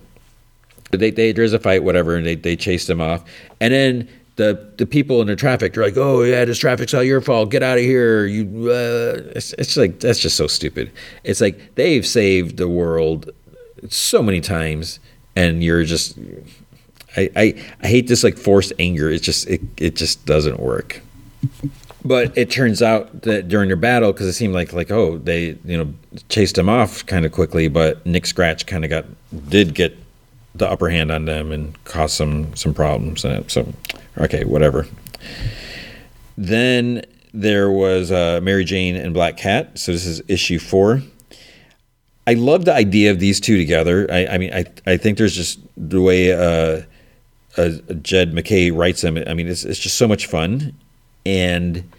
They, 0.91 1.11
they 1.11 1.31
there's 1.31 1.53
a 1.53 1.59
fight, 1.59 1.83
whatever, 1.83 2.15
and 2.15 2.25
they, 2.25 2.35
they 2.35 2.55
chase 2.55 2.87
them 2.87 3.01
off. 3.01 3.23
And 3.59 3.73
then 3.73 4.09
the 4.37 4.71
the 4.77 4.85
people 4.85 5.19
in 5.21 5.27
the 5.27 5.35
traffic 5.35 5.77
are 5.77 5.83
like, 5.83 5.97
"Oh 5.97 6.23
yeah, 6.23 6.45
this 6.45 6.57
traffic's 6.57 6.93
all 6.93 7.03
your 7.03 7.21
fault. 7.21 7.51
Get 7.51 7.63
out 7.63 7.77
of 7.77 7.83
here!" 7.83 8.25
You, 8.25 8.69
uh, 8.69 9.21
it's, 9.35 9.53
it's 9.53 9.75
like 9.75 9.99
that's 9.99 10.19
just 10.19 10.37
so 10.37 10.47
stupid. 10.47 10.91
It's 11.23 11.41
like 11.41 11.75
they've 11.75 12.05
saved 12.05 12.57
the 12.57 12.67
world 12.67 13.31
so 13.89 14.23
many 14.23 14.39
times, 14.39 14.99
and 15.35 15.63
you're 15.63 15.83
just. 15.83 16.17
I, 17.15 17.31
I, 17.35 17.63
I 17.81 17.87
hate 17.87 18.07
this 18.07 18.23
like 18.23 18.37
forced 18.37 18.73
anger. 18.77 19.09
It 19.09 19.23
just 19.23 19.47
it, 19.47 19.61
it 19.77 19.95
just 19.95 20.25
doesn't 20.25 20.59
work. 20.59 21.01
But 22.05 22.37
it 22.37 22.51
turns 22.51 22.81
out 22.81 23.23
that 23.23 23.47
during 23.47 23.69
their 23.69 23.75
battle, 23.75 24.13
because 24.13 24.27
it 24.27 24.33
seemed 24.33 24.53
like 24.53 24.71
like 24.71 24.91
oh 24.91 25.17
they 25.17 25.57
you 25.65 25.77
know 25.77 25.93
chased 26.29 26.57
him 26.59 26.69
off 26.69 27.05
kind 27.07 27.25
of 27.25 27.31
quickly, 27.31 27.67
but 27.69 28.05
Nick 28.05 28.27
Scratch 28.27 28.67
kind 28.67 28.83
of 28.85 28.91
got 28.91 29.05
did 29.49 29.73
get 29.73 29.97
the 30.57 30.69
upper 30.69 30.89
hand 30.89 31.11
on 31.11 31.25
them 31.25 31.51
and 31.51 31.83
cause 31.85 32.13
some 32.13 32.55
some 32.55 32.73
problems. 32.73 33.21
So 33.21 33.73
okay, 34.17 34.43
whatever. 34.43 34.87
Then 36.37 37.03
there 37.33 37.71
was 37.71 38.11
uh, 38.11 38.39
Mary 38.41 38.63
Jane 38.63 38.95
and 38.95 39.13
Black 39.13 39.37
Cat. 39.37 39.77
So 39.79 39.91
this 39.91 40.05
is 40.05 40.21
issue 40.27 40.59
four. 40.59 41.01
I 42.25 42.33
love 42.33 42.65
the 42.65 42.73
idea 42.73 43.11
of 43.11 43.19
these 43.19 43.39
two 43.39 43.57
together. 43.57 44.07
I, 44.11 44.27
I 44.27 44.37
mean, 44.37 44.53
I 44.53 44.65
I 44.85 44.97
think 44.97 45.17
there's 45.17 45.35
just 45.35 45.59
the 45.77 46.01
way 46.01 46.33
uh, 46.33 46.83
uh, 47.57 47.69
Jed 48.01 48.33
MacKay 48.33 48.71
writes 48.71 49.01
them. 49.01 49.17
I 49.27 49.33
mean, 49.33 49.47
it's 49.47 49.63
it's 49.63 49.79
just 49.79 49.97
so 49.97 50.07
much 50.07 50.25
fun, 50.25 50.73
and 51.25 51.89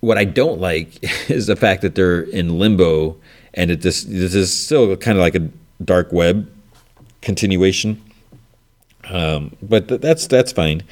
what 0.00 0.18
I 0.18 0.24
don't 0.24 0.60
like 0.60 1.02
is 1.30 1.46
the 1.46 1.56
fact 1.56 1.82
that 1.82 1.94
they're 1.94 2.22
in 2.22 2.58
limbo 2.58 3.16
and 3.56 3.70
it 3.70 3.80
this 3.80 4.04
this 4.04 4.34
is 4.34 4.54
still 4.54 4.96
kind 4.96 5.16
of 5.16 5.22
like 5.22 5.34
a 5.34 5.48
dark 5.82 6.12
web 6.12 6.48
continuation. 7.26 8.00
Um, 9.10 9.54
but 9.60 9.88
th- 9.88 10.00
that's 10.00 10.26
that's 10.28 10.52
fine, 10.52 10.82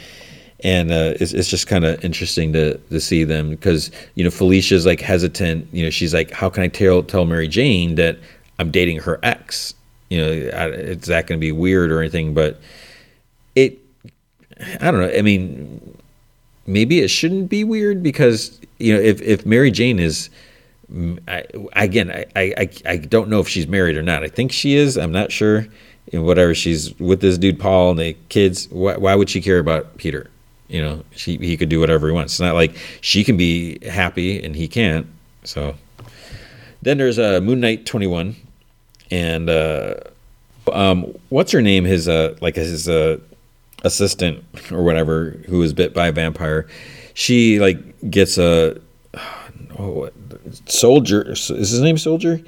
and 0.62 0.90
uh, 0.90 1.14
it's, 1.20 1.32
it's 1.32 1.48
just 1.48 1.66
kind 1.66 1.84
of 1.84 2.04
interesting 2.04 2.52
to 2.52 2.76
to 2.76 3.00
see 3.00 3.24
them 3.24 3.50
because 3.50 3.90
you 4.16 4.24
know 4.24 4.30
Felicia's 4.30 4.84
like 4.84 5.00
hesitant. 5.00 5.66
You 5.72 5.84
know, 5.84 5.90
she's 5.90 6.12
like, 6.12 6.32
how 6.32 6.50
can 6.50 6.64
I 6.64 6.68
tell 6.68 7.02
tell 7.02 7.24
Mary 7.24 7.48
Jane 7.48 7.94
that 7.94 8.18
I'm 8.58 8.70
dating 8.70 8.98
her 9.00 9.18
ex? 9.22 9.74
You 10.10 10.20
know, 10.20 10.30
is 10.30 11.06
that 11.06 11.26
going 11.26 11.38
to 11.38 11.40
be 11.40 11.52
weird 11.52 11.90
or 11.90 12.00
anything? 12.00 12.34
But 12.34 12.60
it, 13.54 13.78
I 14.80 14.90
don't 14.90 15.00
know. 15.00 15.12
I 15.16 15.22
mean, 15.22 15.96
maybe 16.66 17.00
it 17.00 17.08
shouldn't 17.08 17.48
be 17.48 17.64
weird 17.64 18.02
because 18.02 18.60
you 18.78 18.92
know 18.92 19.00
if 19.00 19.22
if 19.22 19.46
Mary 19.46 19.70
Jane 19.70 19.98
is 19.98 20.30
I, 21.26 21.44
again 21.74 22.10
I, 22.10 22.26
I 22.36 22.68
I 22.86 22.96
don't 22.98 23.28
know 23.28 23.40
if 23.40 23.48
she's 23.48 23.66
married 23.66 23.96
or 23.96 24.02
not. 24.02 24.22
I 24.22 24.28
think 24.28 24.52
she 24.52 24.74
is. 24.74 24.96
I'm 24.96 25.12
not 25.12 25.32
sure. 25.32 25.66
Whatever 26.12 26.54
she's 26.54 26.98
with 27.00 27.20
this 27.20 27.38
dude 27.38 27.58
Paul 27.58 27.92
and 27.92 27.98
the 27.98 28.16
kids. 28.28 28.68
Why, 28.70 28.96
why 28.96 29.14
would 29.14 29.30
she 29.30 29.40
care 29.40 29.58
about 29.58 29.96
Peter? 29.96 30.30
You 30.68 30.82
know, 30.82 31.04
she 31.14 31.36
he 31.38 31.56
could 31.56 31.68
do 31.68 31.80
whatever 31.80 32.08
he 32.08 32.12
wants. 32.12 32.34
It's 32.34 32.40
not 32.40 32.54
like 32.54 32.76
she 33.00 33.24
can 33.24 33.36
be 33.36 33.78
happy 33.86 34.42
and 34.42 34.54
he 34.54 34.68
can't. 34.68 35.06
So 35.44 35.74
then 36.82 36.98
there's 36.98 37.18
uh, 37.18 37.40
Moon 37.40 37.60
Knight 37.60 37.86
21, 37.86 38.36
and 39.10 39.50
uh, 39.50 39.94
um, 40.72 41.14
what's 41.28 41.52
her 41.52 41.62
name? 41.62 41.84
His 41.84 42.08
uh, 42.08 42.36
like 42.40 42.56
his 42.56 42.88
uh, 42.88 43.18
assistant 43.82 44.44
or 44.70 44.82
whatever 44.82 45.30
who 45.46 45.58
was 45.58 45.72
bit 45.72 45.94
by 45.94 46.08
a 46.08 46.12
vampire, 46.12 46.66
she 47.14 47.60
like 47.60 48.10
gets 48.10 48.38
a 48.38 48.80
oh, 49.78 50.10
soldier. 50.66 51.32
Is 51.32 51.48
his 51.48 51.80
name 51.80 51.98
Soldier? 51.98 52.40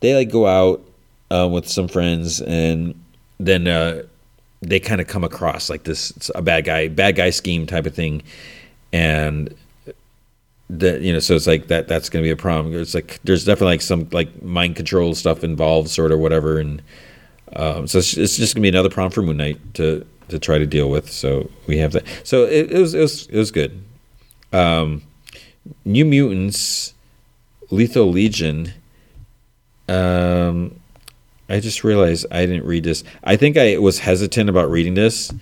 They 0.00 0.14
like 0.14 0.30
go 0.30 0.46
out 0.46 0.84
uh, 1.30 1.48
with 1.48 1.68
some 1.68 1.88
friends 1.88 2.40
and 2.40 2.94
then 3.46 3.66
uh, 3.66 4.02
they 4.60 4.80
kind 4.80 5.00
of 5.00 5.06
come 5.06 5.24
across 5.24 5.70
like 5.70 5.84
this 5.84 6.30
a 6.34 6.42
bad 6.42 6.64
guy, 6.64 6.88
bad 6.88 7.16
guy 7.16 7.30
scheme 7.30 7.66
type 7.66 7.86
of 7.86 7.94
thing, 7.94 8.22
and 8.92 9.54
that 10.70 11.02
you 11.02 11.12
know 11.12 11.18
so 11.18 11.34
it's 11.34 11.46
like 11.46 11.66
that 11.68 11.88
that's 11.88 12.08
going 12.08 12.22
to 12.22 12.26
be 12.26 12.30
a 12.30 12.36
problem 12.36 12.74
it's 12.74 12.94
like 12.94 13.20
there's 13.22 13.44
definitely 13.44 13.74
like 13.74 13.82
some 13.82 14.08
like 14.12 14.42
mind 14.42 14.74
control 14.74 15.14
stuff 15.14 15.44
involved 15.44 15.90
sort 15.90 16.10
of 16.10 16.18
whatever 16.18 16.58
and 16.58 16.80
um, 17.54 17.86
so 17.86 17.98
it's, 17.98 18.16
it's 18.16 18.36
just 18.36 18.54
going 18.54 18.62
to 18.62 18.64
be 18.64 18.68
another 18.68 18.88
problem 18.88 19.12
for 19.12 19.22
moon 19.22 19.36
knight 19.36 19.74
to 19.74 20.06
to 20.28 20.38
try 20.38 20.58
to 20.58 20.66
deal 20.66 20.90
with. 20.90 21.10
So 21.10 21.50
we 21.66 21.78
have 21.78 21.92
that. 21.92 22.04
So 22.24 22.44
it, 22.44 22.72
it 22.72 22.78
was 22.78 22.94
it 22.94 23.00
was 23.00 23.26
it 23.28 23.36
was 23.36 23.50
good. 23.50 23.82
Um, 24.52 25.02
New 25.84 26.04
Mutants, 26.04 26.94
Lethal 27.70 28.10
Legion. 28.10 28.72
Um, 29.88 30.80
I 31.54 31.60
just 31.60 31.84
realized 31.84 32.26
I 32.32 32.46
didn't 32.46 32.64
read 32.64 32.82
this. 32.82 33.04
I 33.22 33.36
think 33.36 33.56
I 33.56 33.78
was 33.78 34.00
hesitant 34.00 34.50
about 34.50 34.68
reading 34.70 34.94
this, 34.94 35.32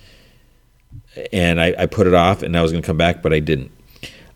and 1.31 1.59
I, 1.59 1.73
I 1.75 1.85
put 1.87 2.05
it 2.05 2.13
off, 2.13 2.43
and 2.43 2.55
I 2.55 2.61
was 2.61 2.71
going 2.71 2.83
to 2.83 2.85
come 2.85 2.97
back, 2.97 3.23
but 3.23 3.33
I 3.33 3.39
didn't. 3.39 3.71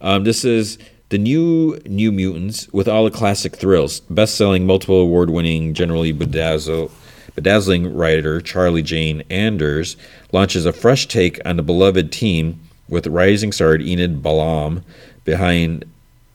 Um, 0.02 0.24
this 0.24 0.44
is 0.44 0.80
the 1.10 1.20
new 1.20 1.80
New 1.86 2.12
Mutants 2.12 2.68
with 2.74 2.88
all 2.88 3.04
the 3.04 3.12
classic 3.12 3.56
thrills, 3.56 4.00
best-selling, 4.00 4.66
multiple 4.66 5.02
award-winning, 5.02 5.76
generally 5.76 6.12
bedazzled 6.12 6.92
bedazzling 7.36 7.94
writer 7.94 8.42
Charlie 8.42 8.82
Jane 8.82 9.22
Anders 9.30 9.98
launches 10.32 10.66
a 10.66 10.74
fresh 10.74 11.08
take 11.08 11.40
on 11.46 11.58
the 11.58 11.62
beloved 11.62 12.12
team 12.12 12.60
with 12.90 13.06
rising 13.06 13.52
star 13.52 13.76
Enid 13.76 14.24
Balam 14.24 14.82
behind 15.26 15.86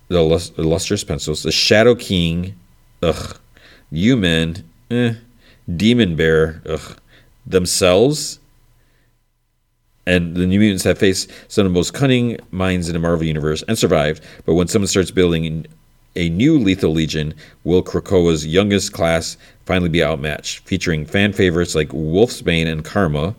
the 0.06 0.22
lustrous 0.22 1.02
pencils. 1.02 1.42
The 1.42 1.50
Shadow 1.50 1.96
King, 1.96 2.54
ugh, 3.02 3.40
Human, 3.90 4.62
eh, 4.88 5.14
Demon 5.76 6.16
Bear, 6.16 6.62
ugh, 6.66 6.98
themselves. 7.46 8.38
And 10.06 10.34
the 10.34 10.46
New 10.46 10.58
Mutants 10.58 10.84
have 10.84 10.98
faced 10.98 11.30
some 11.48 11.64
of 11.64 11.72
the 11.72 11.78
most 11.78 11.94
cunning 11.94 12.38
minds 12.50 12.88
in 12.88 12.94
the 12.94 12.98
Marvel 12.98 13.24
Universe 13.24 13.62
and 13.68 13.78
survived. 13.78 14.24
But 14.44 14.54
when 14.54 14.66
someone 14.66 14.88
starts 14.88 15.12
building 15.12 15.66
a 16.16 16.28
new 16.28 16.58
Lethal 16.58 16.90
Legion, 16.90 17.34
will 17.64 17.82
Krakoa's 17.82 18.44
youngest 18.44 18.92
class 18.92 19.36
finally 19.64 19.88
be 19.88 20.02
outmatched, 20.02 20.66
featuring 20.66 21.06
fan 21.06 21.32
favorites 21.32 21.74
like 21.74 21.88
Wolfsbane 21.88 22.66
and 22.66 22.84
Karma, 22.84 23.34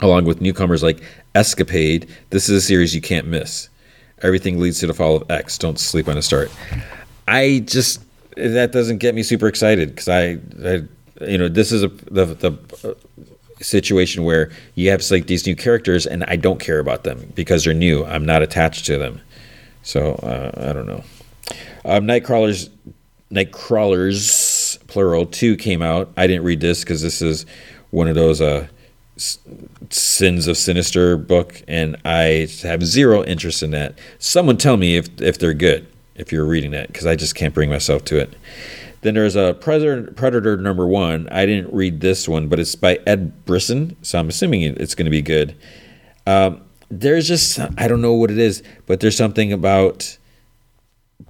along 0.00 0.24
with 0.24 0.40
newcomers 0.40 0.82
like 0.82 1.02
Escapade. 1.34 2.08
This 2.30 2.48
is 2.48 2.56
a 2.56 2.66
series 2.66 2.94
you 2.94 3.00
can't 3.00 3.26
miss. 3.26 3.68
Everything 4.22 4.58
leads 4.58 4.78
to 4.80 4.86
the 4.86 4.94
fall 4.94 5.16
of 5.16 5.30
X. 5.30 5.58
Don't 5.58 5.78
sleep 5.78 6.08
on 6.08 6.16
a 6.16 6.22
start. 6.22 6.50
I 7.26 7.62
just 7.66 8.00
that 8.36 8.72
doesn't 8.72 8.98
get 8.98 9.14
me 9.14 9.22
super 9.22 9.46
excited 9.46 9.90
because 9.90 10.08
I, 10.08 10.38
I, 10.64 10.82
you 11.20 11.38
know, 11.38 11.48
this 11.48 11.72
is 11.72 11.82
a 11.82 11.88
the 11.88 12.26
the 12.26 12.96
situation 13.60 14.24
where 14.24 14.50
you 14.74 14.90
have 14.90 15.02
like 15.10 15.26
these 15.26 15.46
new 15.46 15.56
characters 15.56 16.06
and 16.06 16.24
I 16.24 16.36
don't 16.36 16.60
care 16.60 16.78
about 16.78 17.04
them 17.04 17.32
because 17.34 17.64
they're 17.64 17.74
new. 17.74 18.04
I'm 18.04 18.26
not 18.26 18.42
attached 18.42 18.86
to 18.86 18.98
them. 18.98 19.20
So 19.82 20.14
uh, 20.14 20.50
I 20.68 20.72
don't 20.72 20.86
know. 20.86 21.04
Um, 21.84 22.06
Nightcrawlers, 22.06 22.70
Nightcrawlers, 23.30 24.86
plural, 24.86 25.26
two 25.26 25.56
came 25.56 25.82
out. 25.82 26.10
I 26.16 26.26
didn't 26.26 26.44
read 26.44 26.60
this 26.60 26.80
because 26.80 27.02
this 27.02 27.20
is 27.22 27.46
one 27.90 28.08
of 28.08 28.14
those 28.14 28.40
uh, 28.40 28.66
Sins 29.90 30.48
of 30.48 30.56
Sinister 30.56 31.16
book, 31.16 31.62
and 31.68 31.96
I 32.04 32.48
have 32.62 32.84
zero 32.84 33.22
interest 33.22 33.62
in 33.62 33.70
that. 33.70 33.96
Someone 34.18 34.56
tell 34.56 34.76
me 34.76 34.96
if 34.96 35.20
if 35.20 35.38
they're 35.38 35.54
good 35.54 35.86
if 36.16 36.32
you're 36.32 36.46
reading 36.46 36.72
that 36.72 36.88
because 36.88 37.06
I 37.06 37.14
just 37.14 37.34
can't 37.34 37.54
bring 37.54 37.70
myself 37.70 38.04
to 38.06 38.18
it. 38.18 38.34
Then 39.04 39.12
there's 39.12 39.36
a 39.36 39.52
Predator, 39.60 40.56
number 40.56 40.86
one. 40.86 41.28
I 41.28 41.44
didn't 41.44 41.74
read 41.74 42.00
this 42.00 42.26
one, 42.26 42.48
but 42.48 42.58
it's 42.58 42.74
by 42.74 42.98
Ed 43.06 43.44
Brisson, 43.44 43.96
so 44.00 44.18
I'm 44.18 44.30
assuming 44.30 44.62
it's 44.62 44.94
going 44.94 45.04
to 45.04 45.10
be 45.10 45.20
good. 45.20 45.54
Um, 46.26 46.62
there's 46.88 47.28
just 47.28 47.60
I 47.76 47.86
don't 47.86 48.00
know 48.00 48.14
what 48.14 48.30
it 48.30 48.38
is, 48.38 48.62
but 48.86 49.00
there's 49.00 49.14
something 49.14 49.52
about 49.52 50.16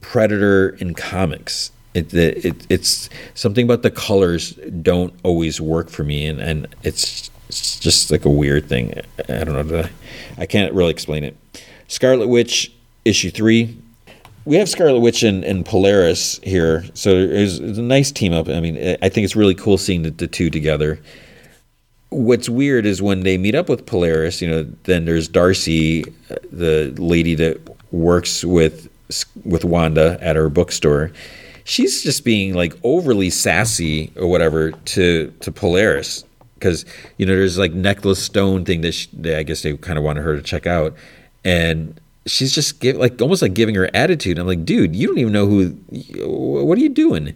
Predator 0.00 0.68
in 0.78 0.94
comics. 0.94 1.72
It, 1.94 2.14
it, 2.14 2.64
it's 2.70 3.10
something 3.34 3.64
about 3.64 3.82
the 3.82 3.90
colors 3.90 4.52
don't 4.80 5.12
always 5.24 5.60
work 5.60 5.90
for 5.90 6.04
me, 6.04 6.26
and, 6.28 6.40
and 6.40 6.68
it's, 6.84 7.28
it's 7.48 7.80
just 7.80 8.08
like 8.12 8.24
a 8.24 8.30
weird 8.30 8.68
thing. 8.68 9.00
I 9.28 9.42
don't 9.42 9.66
know. 9.66 9.88
I 10.38 10.46
can't 10.46 10.72
really 10.74 10.92
explain 10.92 11.24
it. 11.24 11.36
Scarlet 11.88 12.28
Witch 12.28 12.72
issue 13.04 13.32
three 13.32 13.76
we 14.44 14.56
have 14.56 14.68
Scarlet 14.68 15.00
Witch 15.00 15.22
and, 15.22 15.44
and 15.44 15.64
Polaris 15.64 16.38
here, 16.42 16.84
so 16.94 17.16
it's, 17.16 17.58
a 17.58 17.82
nice 17.82 18.12
team 18.12 18.32
up. 18.32 18.48
I 18.48 18.60
mean, 18.60 18.96
I 19.00 19.08
think 19.08 19.24
it's 19.24 19.36
really 19.36 19.54
cool 19.54 19.78
seeing 19.78 20.02
the, 20.02 20.10
the, 20.10 20.26
two 20.26 20.50
together. 20.50 21.00
What's 22.10 22.48
weird 22.48 22.84
is 22.84 23.00
when 23.00 23.20
they 23.20 23.38
meet 23.38 23.54
up 23.54 23.68
with 23.68 23.86
Polaris, 23.86 24.42
you 24.42 24.50
know, 24.50 24.66
then 24.84 25.06
there's 25.06 25.28
Darcy, 25.28 26.04
uh, 26.30 26.36
the 26.52 26.94
lady 26.98 27.34
that 27.36 27.60
works 27.92 28.44
with 28.44 28.88
with 29.44 29.64
Wanda 29.64 30.18
at 30.20 30.36
her 30.36 30.48
bookstore. 30.48 31.12
She's 31.64 32.02
just 32.02 32.24
being 32.24 32.54
like 32.54 32.74
overly 32.82 33.30
sassy 33.30 34.12
or 34.16 34.26
whatever 34.26 34.72
to 34.72 35.32
to 35.40 35.52
Polaris 35.52 36.24
because 36.54 36.84
you 37.18 37.26
know 37.26 37.34
there's 37.34 37.58
like 37.58 37.72
necklace 37.72 38.22
stone 38.22 38.64
thing 38.64 38.82
that, 38.82 38.92
she, 38.92 39.08
that 39.14 39.38
I 39.38 39.42
guess 39.42 39.62
they 39.62 39.76
kind 39.76 39.98
of 39.98 40.04
wanted 40.04 40.22
her 40.22 40.36
to 40.36 40.42
check 40.42 40.66
out, 40.66 40.94
and 41.44 41.98
she's 42.26 42.52
just 42.52 42.80
give, 42.80 42.96
like 42.96 43.20
almost 43.20 43.42
like 43.42 43.54
giving 43.54 43.74
her 43.74 43.88
attitude. 43.94 44.38
I'm 44.38 44.46
like, 44.46 44.64
dude, 44.64 44.96
you 44.96 45.06
don't 45.06 45.18
even 45.18 45.32
know 45.32 45.46
who. 45.46 45.70
What 46.24 46.78
are 46.78 46.80
you 46.80 46.88
doing? 46.88 47.34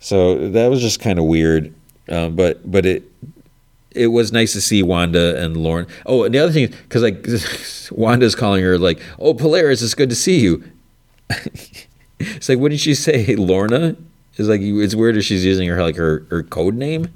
So 0.00 0.48
that 0.50 0.68
was 0.68 0.80
just 0.80 1.00
kind 1.00 1.18
of 1.18 1.24
weird. 1.26 1.74
Um, 2.08 2.34
but 2.34 2.70
but 2.70 2.84
it 2.84 3.04
it 3.92 4.08
was 4.08 4.32
nice 4.32 4.52
to 4.52 4.60
see 4.60 4.82
Wanda 4.82 5.42
and 5.42 5.56
Lorna. 5.56 5.86
Oh, 6.06 6.24
and 6.24 6.34
the 6.34 6.38
other 6.38 6.52
thing, 6.52 6.68
because 6.68 7.02
like 7.02 7.26
Wanda's 7.92 8.34
calling 8.34 8.62
her 8.62 8.78
like, 8.78 9.00
"Oh, 9.18 9.34
Polaris, 9.34 9.82
it's 9.82 9.94
good 9.94 10.10
to 10.10 10.16
see 10.16 10.40
you." 10.40 10.64
it's 12.18 12.48
like, 12.48 12.60
did 12.60 12.80
she 12.80 12.94
say, 12.94 13.22
hey, 13.22 13.36
Lorna? 13.36 13.96
It's 14.36 14.48
like 14.48 14.60
it's 14.62 14.94
weird 14.94 15.16
that 15.16 15.22
she's 15.22 15.44
using 15.44 15.68
her 15.68 15.82
like 15.82 15.96
her 15.96 16.26
her 16.30 16.42
code 16.42 16.74
name. 16.74 17.08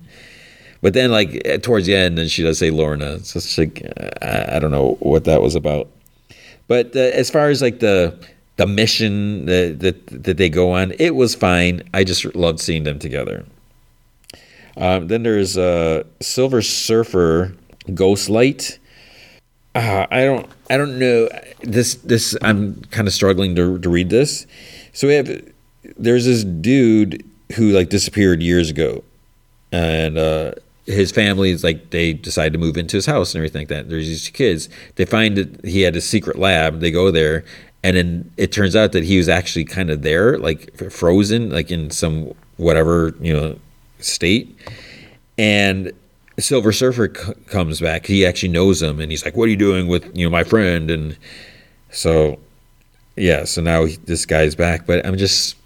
But 0.83 0.93
then, 0.93 1.11
like 1.11 1.63
towards 1.63 1.87
the 1.87 1.97
end, 1.97 2.19
then 2.19 2.29
she 2.29 2.43
does 2.43 2.59
say 2.59 2.71
Lorna. 2.71 3.19
So 3.21 3.39
it's 3.39 3.57
like 3.57 3.83
I, 4.23 4.57
I 4.57 4.59
don't 4.59 4.71
know 4.71 4.97
what 5.01 5.25
that 5.25 5.41
was 5.41 5.55
about. 5.55 5.89
But 6.69 6.97
uh, 6.97 7.01
as 7.01 7.31
far 7.31 7.49
as 7.49 7.63
like 7.63 7.81
the 7.81 8.19
the 8.57 8.67
mission 8.67 9.47
that, 9.47 9.81
that 9.81 10.25
that 10.25 10.37
they 10.37 10.49
go 10.49 10.73
on, 10.73 10.93
it 10.99 11.15
was 11.15 11.35
fine. 11.35 11.83
I 11.95 12.05
just 12.05 12.25
loved 12.35 12.61
seeing 12.61 12.85
them 12.85 12.99
together. 12.99 13.45
Um, 14.77 15.09
then 15.09 15.23
there's 15.23 15.57
uh, 15.57 16.05
Silver 16.21 16.63
Surfer 16.63 17.55
Ghostlight. 17.89 18.79
Uh, 19.75 20.07
I 20.11 20.25
don't 20.25 20.49
I 20.71 20.77
don't 20.77 20.99
know 20.99 21.29
this 21.61 21.95
this 21.97 22.37
I'm 22.43 22.83
kind 22.91 23.07
of 23.07 23.15
struggling 23.15 23.55
to 23.57 23.79
to 23.79 23.89
read 23.89 24.11
this. 24.11 24.47
So 24.93 25.07
we 25.09 25.15
have 25.15 25.53
there's 25.97 26.25
this 26.25 26.45
dude 26.45 27.25
who 27.55 27.71
like 27.71 27.91
disappeared 27.91 28.43
years 28.43 28.71
ago, 28.71 29.05
and 29.71 30.19
uh, 30.19 30.53
his 30.87 31.11
family 31.11 31.51
is 31.51 31.65
like 31.65 31.91
they 31.91 32.13
decide 32.13 32.53
to 32.53 32.59
move 32.59 32.77
into 32.77 32.97
his 32.97 33.07
house 33.07 33.35
and 33.35 33.41
everything 33.41 33.63
like 33.63 33.69
that. 33.69 33.89
There's 33.89 34.07
these 34.07 34.29
kids. 34.29 34.69
They 34.95 35.05
find 35.05 35.37
that 35.37 35.65
he 35.65 35.83
had 35.83 35.97
a 35.97 36.01
secret 36.01 36.39
lab. 36.39 36.81
They 36.81 36.91
go 36.91 37.11
there, 37.11 37.45
and 37.83 37.97
then 37.97 38.31
it 38.37 38.53
turns 38.53 38.77
out 38.77 38.93
that 38.93 39.05
he 39.05 39.19
was 39.19 39.29
actually 39.29 39.65
kind 39.65 39.91
of 39.91 40.03
there, 40.03 40.39
like 40.39 40.77
frozen, 40.91 41.51
like 41.51 41.71
in 41.71 41.91
some 41.91 42.33
whatever 42.57 43.15
you 43.21 43.33
know 43.33 43.59
state. 43.99 44.57
And 45.39 45.93
Silver 46.39 46.73
Surfer 46.73 47.13
c- 47.15 47.35
comes 47.47 47.81
back. 47.81 48.07
He 48.07 48.25
actually 48.25 48.51
knows 48.51 48.81
him, 48.81 49.01
and 49.01 49.11
he's 49.11 49.25
like, 49.25 49.37
"What 49.37 49.47
are 49.47 49.51
you 49.51 49.57
doing 49.57 49.89
with 49.89 50.17
you 50.17 50.25
know 50.25 50.31
my 50.31 50.45
friend?" 50.45 50.91
And 50.91 51.17
so, 51.91 52.39
yeah. 53.17 53.45
So 53.45 53.61
now 53.61 53.87
he, 53.87 53.97
this 53.97 54.25
guy's 54.25 54.55
back, 54.55 54.87
but 54.87 55.05
I'm 55.05 55.17
just 55.17 55.57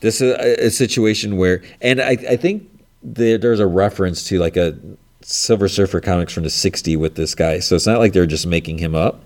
this 0.00 0.20
is 0.20 0.34
a, 0.34 0.66
a 0.66 0.70
situation 0.70 1.36
where, 1.36 1.62
and 1.80 2.00
I 2.00 2.10
I 2.10 2.36
think 2.36 2.67
there, 3.02 3.38
there's 3.38 3.60
a 3.60 3.66
reference 3.66 4.24
to 4.24 4.38
like 4.38 4.56
a 4.56 4.78
Silver 5.22 5.68
Surfer 5.68 6.00
comics 6.00 6.32
from 6.32 6.42
the 6.42 6.48
60s 6.48 6.96
with 6.96 7.14
this 7.14 7.34
guy. 7.34 7.58
So 7.58 7.76
it's 7.76 7.86
not 7.86 7.98
like 7.98 8.12
they're 8.12 8.26
just 8.26 8.46
making 8.46 8.78
him 8.78 8.94
up, 8.94 9.22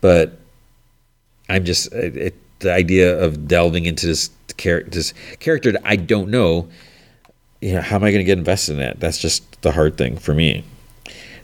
but 0.00 0.38
I'm 1.48 1.64
just 1.64 1.92
it, 1.92 2.16
it, 2.16 2.34
the 2.60 2.72
idea 2.72 3.18
of 3.18 3.48
delving 3.48 3.86
into 3.86 4.06
this, 4.06 4.30
char- 4.56 4.84
this 4.84 5.12
character 5.40 5.72
that 5.72 5.82
I 5.84 5.96
don't 5.96 6.30
know. 6.30 6.68
You 7.60 7.74
know, 7.74 7.80
how 7.80 7.96
am 7.96 8.04
I 8.04 8.10
going 8.10 8.20
to 8.20 8.24
get 8.24 8.38
invested 8.38 8.72
in 8.72 8.78
that? 8.78 9.00
That's 9.00 9.18
just 9.18 9.62
the 9.62 9.72
hard 9.72 9.96
thing 9.96 10.16
for 10.16 10.34
me. 10.34 10.64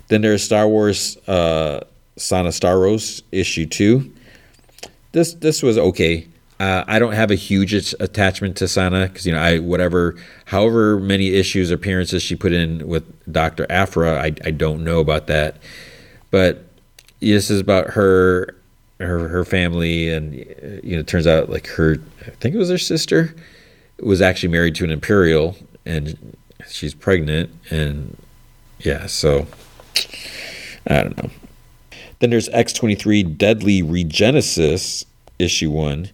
Then 0.08 0.22
there's 0.22 0.42
Star 0.42 0.66
Wars 0.66 1.16
uh, 1.28 1.84
Sana 2.16 2.48
Starros 2.48 3.22
issue 3.30 3.66
two. 3.66 4.12
This 5.12 5.34
this 5.34 5.62
was 5.62 5.78
okay. 5.78 6.26
Uh, 6.60 6.82
I 6.88 6.98
don't 6.98 7.12
have 7.12 7.30
a 7.30 7.36
huge 7.36 7.72
attachment 7.72 8.56
to 8.56 8.66
Sana 8.66 9.06
because 9.06 9.24
you 9.26 9.32
know 9.32 9.38
I 9.38 9.60
whatever 9.60 10.16
however 10.46 10.98
many 10.98 11.28
issues 11.28 11.70
appearances 11.70 12.22
she 12.22 12.34
put 12.34 12.52
in 12.52 12.86
with 12.88 13.04
Doctor 13.32 13.64
Aphra, 13.70 14.20
I, 14.20 14.34
I 14.44 14.50
don't 14.50 14.82
know 14.82 14.98
about 14.98 15.28
that, 15.28 15.56
but 16.30 16.64
this 17.20 17.50
is 17.50 17.60
about 17.60 17.90
her 17.90 18.56
her 18.98 19.28
her 19.28 19.44
family 19.44 20.12
and 20.12 20.34
you 20.82 20.94
know 20.94 21.00
it 21.00 21.06
turns 21.06 21.26
out 21.26 21.48
like 21.48 21.68
her 21.68 21.98
I 22.26 22.30
think 22.30 22.56
it 22.56 22.58
was 22.58 22.70
her 22.70 22.78
sister 22.78 23.34
was 24.00 24.20
actually 24.20 24.48
married 24.48 24.74
to 24.76 24.84
an 24.84 24.90
Imperial 24.90 25.56
and 25.86 26.36
she's 26.68 26.94
pregnant 26.94 27.50
and 27.70 28.16
yeah 28.80 29.06
so 29.06 29.46
I 30.88 31.02
don't 31.04 31.16
know. 31.16 31.30
Then 32.18 32.30
there's 32.30 32.48
X 32.48 32.72
twenty 32.72 32.96
three 32.96 33.22
Deadly 33.22 33.82
Regenesis 33.82 35.04
issue 35.38 35.70
one 35.70 36.10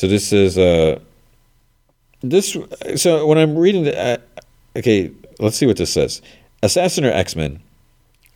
so 0.00 0.06
this 0.06 0.32
is 0.32 0.56
uh 0.56 0.98
this 2.22 2.56
so 2.96 3.26
when 3.26 3.36
I'm 3.36 3.58
reading 3.58 3.84
the 3.84 3.98
uh, 3.98 4.16
okay, 4.74 5.10
let's 5.38 5.58
see 5.58 5.66
what 5.66 5.76
this 5.76 5.92
says. 5.92 6.22
Assassin 6.62 7.04
or 7.04 7.10
X-Men. 7.10 7.60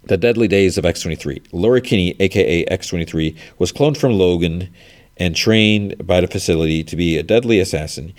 The 0.03 0.19
Deadly 0.19 0.47
Days 0.47 0.77
of 0.77 0.85
X23. 0.85 1.43
Laura 1.53 1.81
Kinney, 1.81 2.17
aka 2.21 2.67
X23, 2.67 3.35
was 3.59 3.73
cloned 3.73 3.97
from 3.97 4.13
Logan 4.13 4.69
and 5.17 5.35
trained 5.35 6.07
by 6.07 6.21
the 6.21 6.27
facility 6.27 6.85
to 6.85 6.97
be 6.97 7.17
a 7.17 7.23
deadly 7.23 7.59
assassin. 7.61 8.13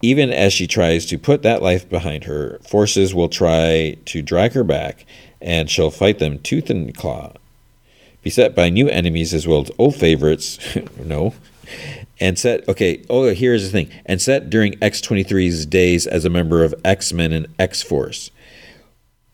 Even 0.00 0.30
as 0.30 0.54
she 0.54 0.66
tries 0.66 1.04
to 1.04 1.18
put 1.18 1.42
that 1.42 1.60
life 1.60 1.86
behind 1.86 2.24
her, 2.24 2.60
forces 2.66 3.14
will 3.14 3.28
try 3.28 3.98
to 4.06 4.22
drag 4.22 4.54
her 4.54 4.64
back, 4.64 5.04
and 5.42 5.68
she'll 5.68 5.90
fight 5.90 6.18
them 6.18 6.38
tooth 6.38 6.70
and 6.70 6.96
claw. 6.96 7.34
Beset 8.22 8.54
by 8.54 8.70
new 8.70 8.88
enemies 8.88 9.34
as 9.34 9.46
well 9.46 9.60
as 9.60 9.70
old 9.78 9.96
favorites, 9.96 10.58
no, 11.04 11.34
and 12.20 12.38
set 12.38 12.68
okay 12.68 13.02
oh 13.08 13.32
here's 13.34 13.64
the 13.64 13.70
thing. 13.70 13.90
And 14.06 14.20
set 14.20 14.50
during 14.50 14.74
x23's 14.74 15.66
days 15.66 16.06
as 16.06 16.24
a 16.24 16.30
member 16.30 16.62
of 16.62 16.74
x-men 16.84 17.32
and 17.32 17.46
x-force. 17.58 18.30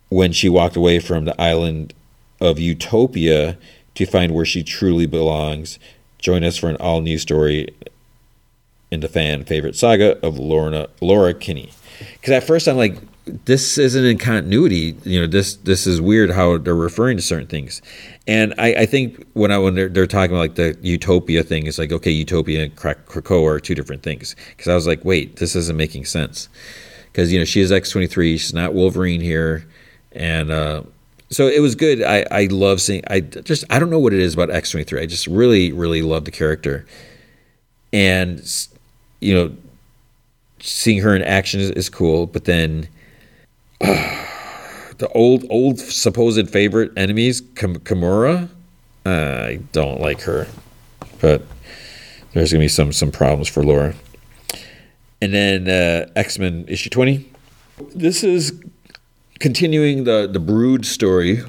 When 0.09 0.33
she 0.33 0.49
walked 0.49 0.77
away 0.77 1.01
from 1.01 1.25
the 1.25 1.41
island 1.41 1.93
of 2.41 2.59
utopia 2.59 3.59
to 3.95 4.07
find 4.07 4.33
where 4.33 4.45
she 4.45 4.63
truly 4.63 5.07
belongs. 5.07 5.79
Join 6.19 6.45
us 6.45 6.57
for 6.57 6.69
an 6.69 6.77
all-new 6.77 7.19
story 7.19 7.69
in 8.91 9.01
the 9.01 9.09
fan 9.09 9.45
favorite 9.45 9.75
saga 9.75 10.25
of 10.25 10.39
laura 10.39 10.89
laura 11.01 11.35
kinney. 11.35 11.71
Because 12.13 12.33
at 12.33 12.45
first 12.45 12.69
i'm 12.69 12.77
like 12.77 12.97
this 13.27 13.77
isn't 13.77 14.05
in 14.05 14.19
continuity. 14.19 14.97
You 15.05 15.21
know, 15.21 15.27
this 15.27 15.57
this 15.57 15.87
is 15.87 16.01
weird 16.01 16.31
how 16.31 16.59
they're 16.59 16.75
referring 16.75 17.17
to 17.17 17.23
certain 17.23 17.49
things. 17.49 17.83
And 18.29 18.55
I, 18.57 18.69
I 18.75 18.87
think 18.87 19.27
when 19.35 19.51
I 19.51 19.59
when 19.59 19.75
they're, 19.75 19.89
they're 19.89 20.07
talking 20.07 20.31
about 20.31 20.41
like 20.41 20.55
the 20.55 20.79
utopia 20.81 21.43
thing, 21.43 21.67
it's 21.67 21.79
like 21.79 21.93
okay, 21.93 22.11
utopia 22.11 22.65
and 22.65 22.77
Krakoa 22.77 23.57
are 23.57 23.61
two 23.61 23.75
different 23.75 24.03
things. 24.03 24.37
Because 24.51 24.69
I 24.69 24.75
was 24.75 24.87
like, 24.87 25.05
wait, 25.05 25.37
this 25.37 25.57
isn't 25.57 25.77
making 25.77 26.05
sense. 26.05 26.49
Because 27.11 27.33
you 27.33 27.39
know 27.39 27.45
she 27.45 27.61
is 27.61 27.73
X 27.73 27.91
twenty 27.91 28.07
three, 28.07 28.39
she's 28.39 28.55
not 28.55 28.75
Wolverine 28.75 29.21
here, 29.21 29.67
and 30.13 30.51
uh, 30.51 30.83
so 31.31 31.49
it 31.49 31.61
was 31.61 31.75
good. 31.75 32.03
I 32.03 32.25
I 32.31 32.47
love 32.47 32.81
seeing. 32.81 33.03
I 33.09 33.21
just 33.21 33.65
I 33.71 33.81
don't 33.81 33.91
know 33.91 33.99
what 33.99 34.13
it 34.13 34.21
is 34.21 34.35
about 34.35 34.51
X 34.51 34.71
twenty 34.71 34.85
three. 34.85 35.01
I 35.01 35.07
just 35.07 35.27
really 35.27 35.73
really 35.73 36.03
love 36.03 36.27
the 36.27 36.31
character, 36.31 36.87
and 37.93 38.41
you 39.21 39.35
know, 39.35 39.57
seeing 40.61 41.01
her 41.01 41.17
in 41.17 41.23
action 41.23 41.61
is, 41.61 41.71
is 41.71 41.89
cool. 41.89 42.27
But 42.27 42.45
then 42.45 42.89
the 43.81 45.09
old 45.15 45.45
old 45.51 45.79
supposed 45.79 46.49
favorite 46.49 46.93
enemies, 46.97 47.43
Kim- 47.55 47.81
Kimura. 47.81 48.49
Uh, 49.05 49.09
I 49.49 49.61
don't 49.73 50.01
like 50.01 50.23
her, 50.23 50.47
but 51.21 51.43
there's 52.33 52.53
gonna 52.53 52.65
be 52.65 52.69
some 52.69 52.93
some 52.93 53.11
problems 53.11 53.49
for 53.49 53.63
Laura. 53.63 53.95
And 55.21 55.33
then 55.35 55.69
uh, 55.69 56.11
X 56.17 56.39
Men 56.39 56.65
issue 56.69 56.91
twenty. 56.91 57.31
This 57.95 58.25
is 58.25 58.59
continuing 59.39 60.05
the 60.05 60.29
the 60.31 60.41
Brood 60.41 60.87
story, 60.87 61.43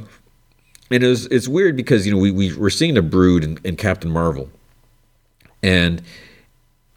and 0.92 1.04
it's 1.04 1.26
it's 1.28 1.48
weird 1.48 1.78
because 1.78 2.06
you 2.06 2.14
know 2.14 2.20
we, 2.20 2.32
we 2.32 2.54
we're 2.56 2.70
seeing 2.70 2.94
the 2.94 3.02
Brood 3.02 3.44
in, 3.44 3.58
in 3.64 3.78
Captain 3.78 4.12
Marvel, 4.12 4.50
and 5.64 6.02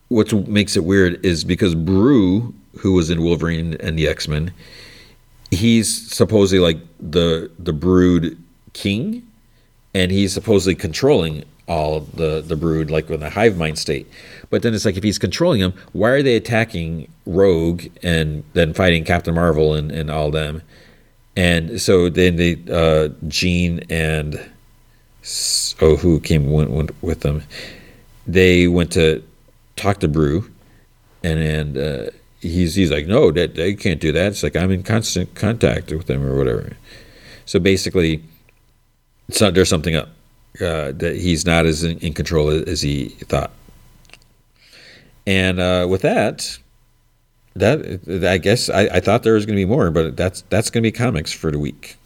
what 0.08 0.32
makes 0.48 0.76
it 0.76 0.84
weird 0.84 1.24
is 1.24 1.44
because 1.44 1.76
Broo, 1.76 2.52
who 2.78 2.92
was 2.92 3.10
in 3.10 3.22
Wolverine 3.22 3.76
and 3.78 3.96
the 3.96 4.08
X 4.08 4.26
Men, 4.26 4.52
he's 5.50 6.12
supposedly 6.12 6.60
like 6.60 6.78
the 6.98 7.50
the 7.58 7.72
Brood 7.72 8.38
king, 8.72 9.26
and 9.94 10.10
he's 10.10 10.32
supposedly 10.32 10.74
controlling 10.74 11.44
all 11.66 12.00
the 12.00 12.40
the 12.40 12.56
Brood, 12.56 12.90
like 12.90 13.10
in 13.10 13.20
the 13.20 13.30
hive 13.30 13.56
mind 13.56 13.78
state. 13.78 14.08
But 14.50 14.62
then 14.62 14.74
it's 14.74 14.84
like 14.84 14.96
if 14.96 15.04
he's 15.04 15.18
controlling 15.18 15.60
them, 15.60 15.74
why 15.92 16.10
are 16.10 16.22
they 16.22 16.36
attacking 16.36 17.08
Rogue 17.26 17.84
and 18.02 18.42
then 18.54 18.74
fighting 18.74 19.04
Captain 19.04 19.34
Marvel 19.34 19.74
and, 19.74 19.92
and 19.92 20.10
all 20.10 20.30
them? 20.30 20.62
And 21.36 21.80
so 21.80 22.10
then 22.10 22.36
they 22.36 22.58
uh, 22.70 23.10
Jean 23.28 23.80
and 23.88 24.40
oh 25.80 25.96
who 25.96 26.20
came 26.20 26.50
went, 26.50 26.70
went 26.70 27.02
with 27.02 27.20
them, 27.20 27.42
they 28.26 28.66
went 28.66 28.92
to 28.92 29.22
talk 29.76 30.00
to 30.00 30.08
Broo, 30.08 30.50
and 31.22 31.38
and 31.38 31.78
uh, 31.78 32.10
he's 32.40 32.74
he's 32.74 32.90
like 32.90 33.06
no 33.06 33.30
that 33.30 33.54
they 33.54 33.74
can't 33.74 34.00
do 34.00 34.12
that. 34.12 34.28
It's 34.28 34.42
like 34.42 34.56
I'm 34.56 34.70
in 34.70 34.82
constant 34.82 35.34
contact 35.34 35.92
with 35.92 36.06
them 36.06 36.24
or 36.24 36.36
whatever. 36.36 36.76
So 37.46 37.58
basically, 37.58 38.22
it's 39.28 39.40
not, 39.40 39.54
there's 39.54 39.68
something 39.68 39.96
up 39.96 40.08
uh, 40.60 40.92
that 40.92 41.16
he's 41.16 41.44
not 41.44 41.66
as 41.66 41.82
in, 41.82 41.98
in 41.98 42.12
control 42.12 42.50
as 42.50 42.80
he 42.80 43.08
thought. 43.08 43.50
And 45.26 45.60
uh, 45.60 45.86
with 45.88 46.02
that, 46.02 46.58
that 47.54 48.24
I 48.28 48.38
guess 48.38 48.70
I, 48.70 48.82
I 48.82 49.00
thought 49.00 49.22
there 49.22 49.34
was 49.34 49.46
going 49.46 49.56
to 49.56 49.60
be 49.60 49.68
more, 49.68 49.90
but 49.90 50.16
that's 50.16 50.42
that's 50.48 50.70
going 50.70 50.82
to 50.82 50.86
be 50.86 50.92
comics 50.92 51.32
for 51.32 51.50
the 51.50 51.58
week. 51.58 51.96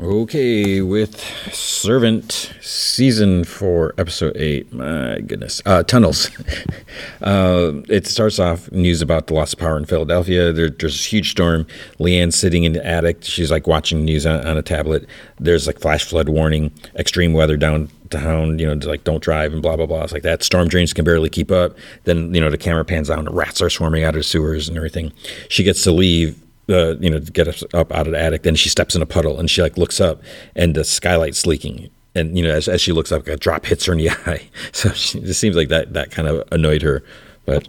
Okay, 0.00 0.80
with 0.80 1.20
Servant 1.52 2.52
season 2.60 3.42
four, 3.42 3.94
episode 3.98 4.36
eight. 4.36 4.72
My 4.72 5.18
goodness, 5.26 5.60
uh, 5.66 5.82
tunnels. 5.82 6.30
uh, 7.20 7.72
it 7.88 8.06
starts 8.06 8.38
off 8.38 8.70
news 8.70 9.02
about 9.02 9.26
the 9.26 9.34
loss 9.34 9.54
of 9.54 9.58
power 9.58 9.76
in 9.76 9.86
Philadelphia. 9.86 10.52
There, 10.52 10.70
there's 10.70 11.04
a 11.04 11.08
huge 11.08 11.32
storm. 11.32 11.66
Leanne's 11.98 12.36
sitting 12.36 12.62
in 12.62 12.74
the 12.74 12.86
attic. 12.86 13.24
She's 13.24 13.50
like 13.50 13.66
watching 13.66 14.04
news 14.04 14.24
on, 14.24 14.46
on 14.46 14.56
a 14.56 14.62
tablet. 14.62 15.04
There's 15.40 15.66
like 15.66 15.80
flash 15.80 16.04
flood 16.04 16.28
warning, 16.28 16.70
extreme 16.94 17.32
weather 17.32 17.56
down 17.56 17.90
downtown. 18.08 18.60
You 18.60 18.72
know, 18.72 18.86
like 18.86 19.02
don't 19.02 19.22
drive 19.22 19.52
and 19.52 19.60
blah 19.60 19.74
blah 19.74 19.86
blah. 19.86 20.04
It's 20.04 20.12
like 20.12 20.22
that. 20.22 20.44
Storm 20.44 20.68
drains 20.68 20.92
can 20.92 21.04
barely 21.04 21.28
keep 21.28 21.50
up. 21.50 21.76
Then 22.04 22.32
you 22.32 22.40
know 22.40 22.50
the 22.50 22.58
camera 22.58 22.84
pans 22.84 23.08
down. 23.08 23.24
The 23.24 23.32
rats 23.32 23.60
are 23.60 23.70
swarming 23.70 24.04
out 24.04 24.14
of 24.14 24.24
sewers 24.24 24.68
and 24.68 24.76
everything. 24.76 25.12
She 25.48 25.64
gets 25.64 25.82
to 25.82 25.90
leave 25.90 26.40
uh, 26.68 26.96
you 26.98 27.10
know, 27.10 27.18
get 27.18 27.48
up 27.74 27.92
out 27.92 28.06
of 28.06 28.12
the 28.12 28.20
attic. 28.20 28.42
Then 28.42 28.54
she 28.54 28.68
steps 28.68 28.94
in 28.94 29.02
a 29.02 29.06
puddle 29.06 29.38
and 29.38 29.50
she 29.50 29.62
like 29.62 29.76
looks 29.76 30.00
up 30.00 30.22
and 30.54 30.74
the 30.74 30.84
skylight's 30.84 31.46
leaking. 31.46 31.90
And 32.14 32.36
you 32.36 32.42
know, 32.44 32.50
as, 32.50 32.68
as 32.68 32.80
she 32.80 32.92
looks 32.92 33.12
up, 33.12 33.26
a 33.26 33.36
drop 33.36 33.66
hits 33.66 33.86
her 33.86 33.92
in 33.92 33.98
the 33.98 34.10
eye. 34.26 34.48
So 34.72 34.90
she, 34.90 35.18
it 35.20 35.34
seems 35.34 35.56
like 35.56 35.68
that 35.68 35.94
that 35.94 36.10
kind 36.10 36.28
of 36.28 36.46
annoyed 36.52 36.82
her. 36.82 37.02
But 37.46 37.66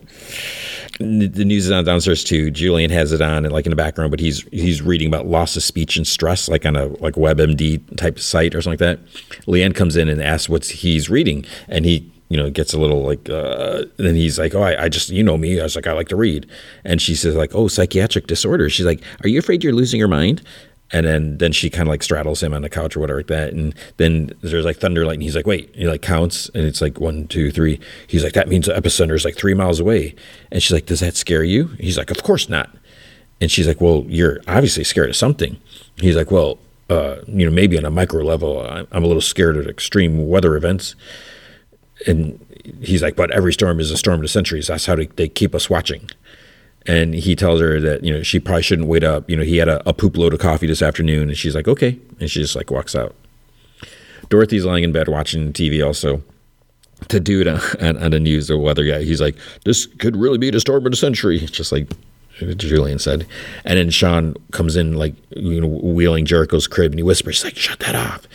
the 1.00 1.46
news 1.46 1.68
is 1.68 1.72
on 1.72 1.86
downstairs 1.86 2.22
too. 2.26 2.52
Julian 2.52 2.92
has 2.92 3.14
it 3.14 3.22
on 3.22 3.46
and 3.46 3.54
like 3.54 3.66
in 3.66 3.70
the 3.70 3.78
background, 3.78 4.12
but 4.12 4.20
he's 4.20 4.42
he's 4.52 4.82
reading 4.82 5.08
about 5.08 5.26
loss 5.26 5.56
of 5.56 5.64
speech 5.64 5.96
and 5.96 6.06
stress, 6.06 6.50
like 6.50 6.66
on 6.66 6.76
a 6.76 6.88
like 6.88 7.16
WebMD 7.16 7.96
type 7.96 8.20
site 8.20 8.54
or 8.54 8.62
something 8.62 8.86
like 8.86 9.00
that. 9.00 9.46
Leanne 9.46 9.74
comes 9.74 9.96
in 9.96 10.10
and 10.10 10.22
asks 10.22 10.50
what 10.50 10.66
he's 10.66 11.10
reading, 11.10 11.46
and 11.70 11.86
he 11.86 12.12
you 12.30 12.38
know, 12.38 12.46
it 12.46 12.54
gets 12.54 12.74
a 12.74 12.80
little 12.80 13.02
like, 13.02 13.28
uh, 13.30 13.84
then 13.98 14.16
he's 14.16 14.38
like, 14.38 14.54
oh, 14.54 14.62
I, 14.62 14.84
I, 14.84 14.90
just, 14.90 15.10
you 15.10 15.24
know 15.24 15.36
me. 15.36 15.60
I 15.60 15.64
was 15.64 15.76
like, 15.76 15.88
I 15.88 15.94
like 15.94 16.10
to 16.10 16.16
read. 16.16 16.48
And 16.86 17.02
she 17.02 17.16
says 17.16 17.36
like, 17.36 17.56
oh, 17.56 17.68
psychiatric 17.68 18.28
disorder. 18.28 18.70
She's 18.70 18.86
like, 18.86 19.02
are 19.24 19.28
you 19.28 19.40
afraid 19.40 19.64
you're 19.64 19.74
losing 19.74 20.00
your 20.00 20.08
mind? 20.08 20.44
And 20.92 21.06
then, 21.06 21.38
then 21.40 21.52
she 21.52 21.70
kind 21.70 21.88
of 21.88 21.90
like 21.90 22.04
straddles 22.04 22.42
him 22.42 22.54
on 22.54 22.62
the 22.62 22.70
couch 22.70 22.96
or 22.96 23.00
whatever 23.00 23.20
like 23.20 23.28
that. 23.28 23.54
And 23.54 23.74
then 23.98 24.32
there's 24.42 24.66
like 24.66 24.78
thunder, 24.78 25.06
lightning. 25.06 25.26
He's 25.26 25.36
like, 25.36 25.48
wait, 25.48 25.74
he 25.76 25.88
like 25.88 26.04
counts 26.04 26.50
and 26.50 26.66
it's 26.66 26.82
like 26.82 27.00
one, 27.00 27.28
two, 27.28 27.52
three. 27.52 27.80
He's 28.08 28.24
like, 28.24 28.34
that 28.34 28.48
means 28.48 28.68
the 28.68 28.74
epicenter 28.74 29.16
is 29.16 29.26
like 29.26 29.36
three 29.36 29.56
miles 29.56 29.80
away. 29.80 30.16
And 30.52 30.62
she's 30.62 30.72
like, 30.72 30.86
does 30.86 31.00
that 31.00 31.16
scare 31.16 31.44
you? 31.44 31.68
He's 31.80 31.98
like, 31.98 32.12
of 32.12 32.22
course 32.24 32.48
not. 32.48 32.76
And 33.42 33.52
she's 33.52 33.68
like, 33.68 33.82
well, 33.82 34.06
you're 34.08 34.40
obviously 34.48 34.84
scared 34.84 35.10
of 35.10 35.16
something. 35.16 35.60
He's 35.98 36.16
like, 36.16 36.30
well, 36.30 36.60
uh, 36.90 37.18
you 37.28 37.46
know, 37.46 37.52
maybe 37.52 37.78
on 37.78 37.86
a 37.86 37.92
micro 37.92 38.24
level, 38.24 38.62
I'm 38.62 39.04
a 39.04 39.08
little 39.08 39.22
scared 39.22 39.58
of 39.58 39.68
extreme 39.68 40.28
weather 40.28 40.56
events 40.56 40.96
and 42.08 42.40
he's 42.82 43.02
like, 43.02 43.16
but 43.16 43.32
every 43.32 43.54
storm 43.54 43.80
is 43.80 43.92
a 43.92 43.98
storm 43.98 44.16
of 44.16 44.22
the 44.22 44.28
centuries. 44.28 44.68
That's 44.68 44.86
how 44.86 44.96
they, 44.96 45.08
they 45.08 45.28
keep 45.28 45.56
us 45.56 45.70
watching. 45.70 46.10
And 46.86 47.14
he 47.14 47.36
tells 47.36 47.60
her 47.60 47.80
that, 47.80 48.04
you 48.04 48.14
know, 48.14 48.24
she 48.24 48.40
probably 48.40 48.64
shouldn't 48.64 48.88
wait 48.88 49.04
up. 49.04 49.30
You 49.30 49.36
know, 49.36 49.44
he 49.44 49.58
had 49.58 49.68
a, 49.68 49.88
a 49.88 49.94
poop 49.94 50.18
load 50.18 50.34
of 50.34 50.40
coffee 50.40 50.68
this 50.68 50.82
afternoon. 50.82 51.30
And 51.30 51.38
she's 51.38 51.56
like, 51.56 51.68
okay. 51.68 52.00
And 52.20 52.32
she 52.32 52.42
just 52.42 52.56
like 52.56 52.72
walks 52.72 52.96
out. 52.96 53.16
Dorothy's 54.30 54.66
lying 54.66 54.84
in 54.84 54.92
bed 54.92 55.08
watching 55.08 55.54
TV 55.54 55.86
also. 55.86 56.24
To 57.08 57.20
dude 57.20 57.48
on, 57.48 57.62
on 57.82 58.12
the 58.12 58.20
news, 58.20 58.48
the 58.48 58.58
weather 58.58 58.84
guy, 58.84 59.04
he's 59.04 59.22
like, 59.22 59.38
this 59.64 59.86
could 59.86 60.18
really 60.18 60.38
be 60.38 60.52
the 60.52 60.60
storm 60.60 60.86
of 60.86 60.92
the 60.92 60.98
century. 60.98 61.40
Just 61.40 61.72
like 61.72 61.90
Julian 62.40 63.00
said. 63.00 63.26
And 63.64 63.78
then 63.78 63.90
Sean 63.90 64.36
comes 64.52 64.76
in, 64.76 64.94
like, 64.94 65.16
you 65.36 65.62
know, 65.62 65.68
wheeling 65.68 66.26
Jericho's 66.26 66.68
crib 66.68 66.92
and 66.92 67.00
he 67.00 67.04
whispers, 67.04 67.44
like, 67.44 67.56
shut 67.56 67.80
that 67.80 67.96
off. 67.96 68.28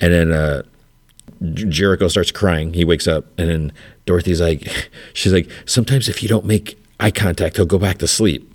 And 0.00 0.12
then, 0.12 0.32
uh, 0.32 0.62
Jericho 1.52 2.08
starts 2.08 2.30
crying. 2.30 2.74
He 2.74 2.84
wakes 2.84 3.06
up, 3.06 3.26
and 3.38 3.48
then 3.48 3.72
Dorothy's 4.06 4.40
like, 4.40 4.90
she's 5.12 5.32
like, 5.32 5.50
sometimes 5.66 6.08
if 6.08 6.22
you 6.22 6.28
don't 6.28 6.44
make 6.44 6.78
eye 6.98 7.10
contact, 7.10 7.56
he'll 7.56 7.66
go 7.66 7.78
back 7.78 7.98
to 7.98 8.06
sleep. 8.06 8.46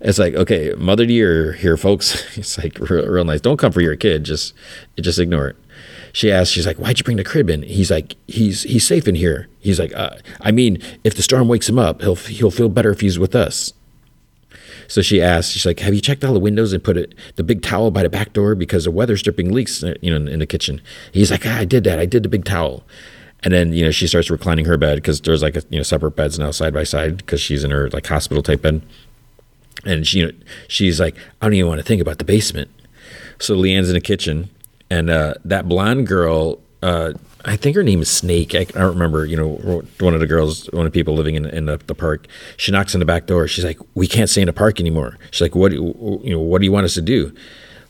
It's 0.00 0.18
like, 0.18 0.34
okay, 0.34 0.74
mother 0.76 1.06
dear 1.06 1.52
here, 1.52 1.76
folks. 1.76 2.22
It's 2.36 2.58
like 2.58 2.78
real, 2.78 3.06
real 3.06 3.24
nice. 3.24 3.40
Don't 3.40 3.56
come 3.56 3.72
for 3.72 3.80
your 3.80 3.96
kid. 3.96 4.24
Just, 4.24 4.52
just 5.00 5.18
ignore 5.18 5.48
it. 5.48 5.56
She 6.12 6.30
asks, 6.30 6.52
she's 6.52 6.66
like, 6.66 6.76
why'd 6.76 6.98
you 6.98 7.04
bring 7.04 7.16
the 7.16 7.24
crib 7.24 7.48
in? 7.50 7.62
He's 7.62 7.90
like, 7.90 8.16
he's 8.28 8.62
he's 8.62 8.86
safe 8.86 9.08
in 9.08 9.14
here. 9.14 9.48
He's 9.58 9.80
like, 9.80 9.92
uh, 9.94 10.16
I 10.40 10.52
mean, 10.52 10.80
if 11.02 11.16
the 11.16 11.22
storm 11.22 11.48
wakes 11.48 11.68
him 11.68 11.78
up, 11.78 12.02
he'll 12.02 12.14
he'll 12.14 12.50
feel 12.52 12.68
better 12.68 12.90
if 12.90 13.00
he's 13.00 13.18
with 13.18 13.34
us. 13.34 13.72
So 14.88 15.02
she 15.02 15.22
asked, 15.22 15.52
she's 15.52 15.66
like, 15.66 15.80
"Have 15.80 15.94
you 15.94 16.00
checked 16.00 16.24
all 16.24 16.32
the 16.34 16.40
windows 16.40 16.72
and 16.72 16.82
put 16.82 16.96
it 16.96 17.14
the 17.36 17.42
big 17.42 17.62
towel 17.62 17.90
by 17.90 18.02
the 18.02 18.08
back 18.08 18.32
door 18.32 18.54
because 18.54 18.84
the 18.84 18.90
weather's 18.90 19.22
dripping 19.22 19.52
leaks, 19.52 19.82
uh, 19.82 19.94
you 20.00 20.10
know, 20.10 20.16
in, 20.16 20.28
in 20.28 20.38
the 20.40 20.46
kitchen?" 20.46 20.80
He's 21.12 21.30
like, 21.30 21.46
ah, 21.46 21.58
"I 21.58 21.64
did 21.64 21.84
that. 21.84 21.98
I 21.98 22.06
did 22.06 22.22
the 22.22 22.28
big 22.28 22.44
towel." 22.44 22.84
And 23.42 23.52
then 23.52 23.72
you 23.72 23.84
know 23.84 23.90
she 23.90 24.06
starts 24.06 24.30
reclining 24.30 24.64
her 24.64 24.76
bed 24.76 24.96
because 24.96 25.20
there's 25.20 25.42
like 25.42 25.56
a, 25.56 25.62
you 25.68 25.78
know 25.78 25.82
separate 25.82 26.12
beds 26.12 26.38
now 26.38 26.50
side 26.50 26.72
by 26.72 26.84
side 26.84 27.18
because 27.18 27.40
she's 27.40 27.62
in 27.62 27.70
her 27.70 27.90
like 27.90 28.06
hospital 28.06 28.42
type 28.42 28.62
bed. 28.62 28.82
And 29.84 30.06
she 30.06 30.20
you 30.20 30.26
know, 30.26 30.32
she's 30.68 30.98
like, 30.98 31.16
"I 31.40 31.46
don't 31.46 31.54
even 31.54 31.68
want 31.68 31.78
to 31.78 31.86
think 31.86 32.00
about 32.00 32.18
the 32.18 32.24
basement." 32.24 32.70
So 33.38 33.54
Leanne's 33.54 33.88
in 33.88 33.94
the 33.94 34.00
kitchen, 34.00 34.50
and 34.90 35.10
uh, 35.10 35.34
that 35.44 35.68
blonde 35.68 36.06
girl. 36.06 36.60
Uh, 36.82 37.14
I 37.46 37.56
think 37.56 37.76
her 37.76 37.82
name 37.82 38.00
is 38.00 38.10
Snake. 38.10 38.54
I, 38.54 38.60
I, 38.60 38.64
don't 38.64 38.94
remember. 38.94 39.26
You 39.26 39.36
know, 39.36 39.82
one 40.00 40.14
of 40.14 40.20
the 40.20 40.26
girls, 40.26 40.66
one 40.72 40.86
of 40.86 40.92
the 40.92 40.98
people 40.98 41.14
living 41.14 41.34
in, 41.34 41.44
in 41.46 41.66
the, 41.66 41.76
the, 41.76 41.94
park. 41.94 42.26
She 42.56 42.72
knocks 42.72 42.94
on 42.94 43.00
the 43.00 43.04
back 43.04 43.26
door. 43.26 43.46
She's 43.46 43.64
like, 43.64 43.78
"We 43.94 44.06
can't 44.06 44.30
stay 44.30 44.40
in 44.40 44.46
the 44.46 44.52
park 44.52 44.80
anymore." 44.80 45.18
She's 45.30 45.42
like, 45.42 45.54
"What? 45.54 45.72
You 45.72 46.20
know, 46.24 46.40
what 46.40 46.60
do 46.60 46.64
you 46.64 46.72
want 46.72 46.84
us 46.84 46.94
to 46.94 47.02
do?" 47.02 47.34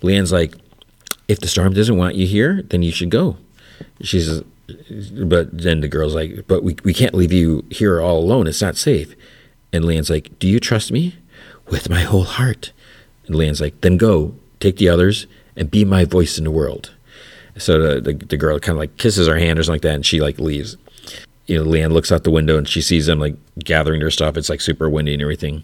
Leanne's 0.02 0.32
like, 0.32 0.54
"If 1.28 1.38
the 1.40 1.46
storm 1.46 1.72
doesn't 1.72 1.96
want 1.96 2.16
you 2.16 2.26
here, 2.26 2.62
then 2.62 2.82
you 2.82 2.90
should 2.90 3.10
go." 3.10 3.36
She's, 4.00 4.42
but 5.12 5.56
then 5.56 5.80
the 5.80 5.88
girl's 5.88 6.14
like, 6.14 6.46
"But 6.48 6.64
we 6.64 6.76
we 6.82 6.92
can't 6.92 7.14
leave 7.14 7.32
you 7.32 7.64
here 7.70 8.00
all 8.00 8.18
alone. 8.18 8.48
It's 8.48 8.62
not 8.62 8.76
safe." 8.76 9.14
And 9.72 9.84
Leanne's 9.84 10.10
like, 10.10 10.36
"Do 10.38 10.48
you 10.48 10.58
trust 10.58 10.90
me?" 10.90 11.16
With 11.68 11.88
my 11.88 12.00
whole 12.00 12.24
heart. 12.24 12.72
And 13.26 13.36
Leanne's 13.36 13.60
like, 13.60 13.80
"Then 13.82 13.96
go, 13.96 14.34
take 14.58 14.76
the 14.76 14.88
others, 14.88 15.26
and 15.56 15.70
be 15.70 15.84
my 15.84 16.04
voice 16.04 16.38
in 16.38 16.44
the 16.44 16.50
world." 16.50 16.93
So 17.56 17.78
the, 17.78 18.00
the, 18.00 18.12
the 18.26 18.36
girl 18.36 18.58
kind 18.58 18.76
of 18.76 18.80
like 18.80 18.96
kisses 18.96 19.28
her 19.28 19.38
hand 19.38 19.58
or 19.58 19.62
something 19.62 19.76
like 19.76 19.82
that, 19.82 19.94
and 19.94 20.06
she 20.06 20.20
like 20.20 20.38
leaves. 20.38 20.76
You 21.46 21.62
know, 21.62 21.70
Leanne 21.70 21.92
looks 21.92 22.10
out 22.10 22.24
the 22.24 22.30
window 22.30 22.56
and 22.56 22.68
she 22.68 22.80
sees 22.80 23.06
them 23.06 23.18
like 23.18 23.36
gathering 23.58 24.00
their 24.00 24.10
stuff. 24.10 24.36
It's 24.36 24.48
like 24.48 24.60
super 24.60 24.88
windy 24.88 25.12
and 25.12 25.22
everything. 25.22 25.62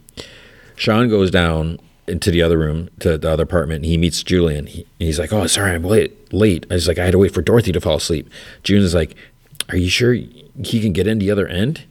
Sean 0.77 1.09
goes 1.09 1.31
down 1.31 1.79
into 2.11 2.31
the 2.31 2.43
other 2.43 2.59
room 2.59 2.91
to 2.99 3.17
the 3.17 3.31
other 3.31 3.45
apartment. 3.45 3.79
And 3.79 3.87
he 3.87 3.97
meets 3.97 4.23
Julian. 4.23 4.67
He, 4.67 4.87
he's 4.99 5.19
like, 5.19 5.33
"Oh, 5.33 5.47
sorry, 5.47 5.73
I'm 5.73 5.85
late. 5.85 6.33
Late." 6.33 6.67
I 6.71 6.75
was 6.75 6.89
like, 6.89 6.99
"I 6.99 7.05
had 7.05 7.13
to 7.13 7.19
wait 7.19 7.33
for 7.33 7.43
Dorothy 7.43 7.73
to 7.73 7.81
fall 7.81 7.97
asleep." 7.97 8.29
June 8.63 8.83
is 8.83 8.95
like, 8.95 9.15
"Are 9.69 9.77
you 9.77 9.89
sure 9.89 10.13
he 10.13 10.81
can 10.81 10.93
get 10.93 11.07
in 11.07 11.19
the 11.19 11.31
other 11.31 11.47
end?" 11.47 11.85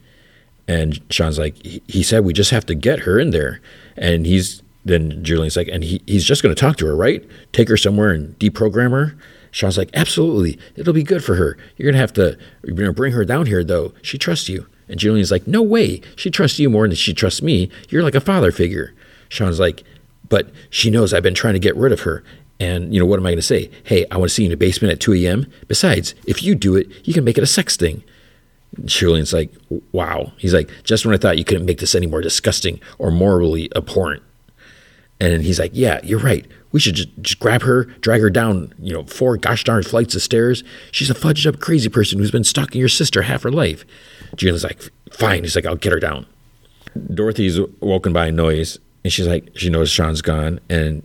And 0.67 0.99
Sean's 1.11 1.39
like, 1.39 1.55
"He 1.65 2.03
said 2.03 2.25
we 2.25 2.33
just 2.33 2.51
have 2.51 2.65
to 2.67 2.75
get 2.75 2.99
her 2.99 3.19
in 3.19 3.31
there." 3.31 3.61
And 3.97 4.25
he's 4.25 4.61
then 4.85 5.23
Julian's 5.23 5.57
like, 5.57 5.69
"And 5.69 5.83
he, 5.83 6.01
he's 6.05 6.25
just 6.25 6.43
going 6.43 6.53
to 6.53 6.59
talk 6.59 6.77
to 6.77 6.85
her, 6.85 6.95
right? 6.95 7.25
Take 7.53 7.69
her 7.69 7.77
somewhere 7.77 8.11
and 8.11 8.37
deprogram 8.37 8.91
her." 8.91 9.15
Sean's 9.51 9.77
like, 9.77 9.89
absolutely, 9.93 10.59
it'll 10.75 10.93
be 10.93 11.03
good 11.03 11.23
for 11.23 11.35
her. 11.35 11.57
You're 11.77 11.91
gonna 11.91 12.01
have 12.01 12.13
to 12.13 12.37
you 12.63 12.73
know, 12.73 12.93
bring 12.93 13.13
her 13.13 13.25
down 13.25 13.45
here, 13.45 13.63
though. 13.63 13.93
She 14.01 14.17
trusts 14.17 14.49
you. 14.49 14.67
And 14.87 14.99
Julian's 14.99 15.31
like, 15.31 15.47
no 15.47 15.61
way. 15.61 16.01
She 16.15 16.31
trusts 16.31 16.59
you 16.59 16.69
more 16.69 16.87
than 16.87 16.95
she 16.95 17.13
trusts 17.13 17.41
me. 17.41 17.69
You're 17.89 18.03
like 18.03 18.15
a 18.15 18.21
father 18.21 18.51
figure. 18.51 18.93
Sean's 19.29 19.59
like, 19.59 19.83
but 20.27 20.49
she 20.69 20.89
knows 20.89 21.13
I've 21.13 21.23
been 21.23 21.35
trying 21.35 21.53
to 21.53 21.59
get 21.59 21.75
rid 21.75 21.91
of 21.91 22.01
her. 22.01 22.23
And, 22.59 22.93
you 22.93 22.99
know, 22.99 23.05
what 23.05 23.19
am 23.19 23.25
I 23.25 23.35
to 23.35 23.41
say? 23.41 23.69
Hey, 23.83 24.05
I 24.11 24.17
want 24.17 24.29
to 24.29 24.35
see 24.35 24.43
you 24.43 24.47
in 24.47 24.51
the 24.51 24.57
basement 24.57 24.91
at 24.91 24.99
2 24.99 25.13
a.m. 25.13 25.45
Besides, 25.67 26.13
if 26.25 26.43
you 26.43 26.55
do 26.55 26.75
it, 26.75 26.87
you 27.07 27.13
can 27.13 27.23
make 27.23 27.37
it 27.37 27.43
a 27.43 27.47
sex 27.47 27.77
thing. 27.77 28.03
Julian's 28.83 29.31
like, 29.31 29.53
wow. 29.91 30.33
He's 30.37 30.53
like, 30.53 30.69
just 30.83 31.05
when 31.05 31.15
I 31.15 31.17
thought 31.17 31.37
you 31.37 31.45
couldn't 31.45 31.65
make 31.65 31.79
this 31.79 31.95
any 31.95 32.07
more 32.07 32.21
disgusting 32.21 32.81
or 32.97 33.11
morally 33.11 33.69
abhorrent. 33.75 34.23
And 35.21 35.43
he's 35.43 35.59
like, 35.59 35.71
yeah, 35.73 35.99
you're 36.03 36.19
right. 36.19 36.45
We 36.71 36.79
should 36.79 36.95
just, 36.95 37.09
just 37.21 37.39
grab 37.39 37.63
her, 37.63 37.85
drag 38.01 38.21
her 38.21 38.29
down, 38.29 38.73
you 38.79 38.93
know, 38.93 39.03
four 39.03 39.37
gosh 39.37 39.63
darn 39.63 39.83
flights 39.83 40.15
of 40.15 40.21
stairs. 40.21 40.63
She's 40.91 41.09
a 41.09 41.15
fudged 41.15 41.47
up 41.47 41.59
crazy 41.59 41.89
person 41.89 42.19
who's 42.19 42.31
been 42.31 42.43
stalking 42.43 42.79
your 42.79 42.89
sister 42.89 43.23
half 43.23 43.43
her 43.43 43.51
life. 43.51 43.85
Julian's 44.35 44.63
like, 44.63 44.81
fine. 45.11 45.43
He's 45.43 45.55
like, 45.55 45.65
I'll 45.65 45.75
get 45.75 45.93
her 45.93 45.99
down. 45.99 46.25
Dorothy's 47.13 47.59
woken 47.79 48.13
by 48.13 48.27
a 48.27 48.31
noise 48.31 48.77
and 49.03 49.11
she's 49.11 49.27
like, 49.27 49.49
she 49.55 49.69
knows 49.69 49.89
Sean's 49.89 50.21
gone. 50.21 50.59
And 50.69 51.03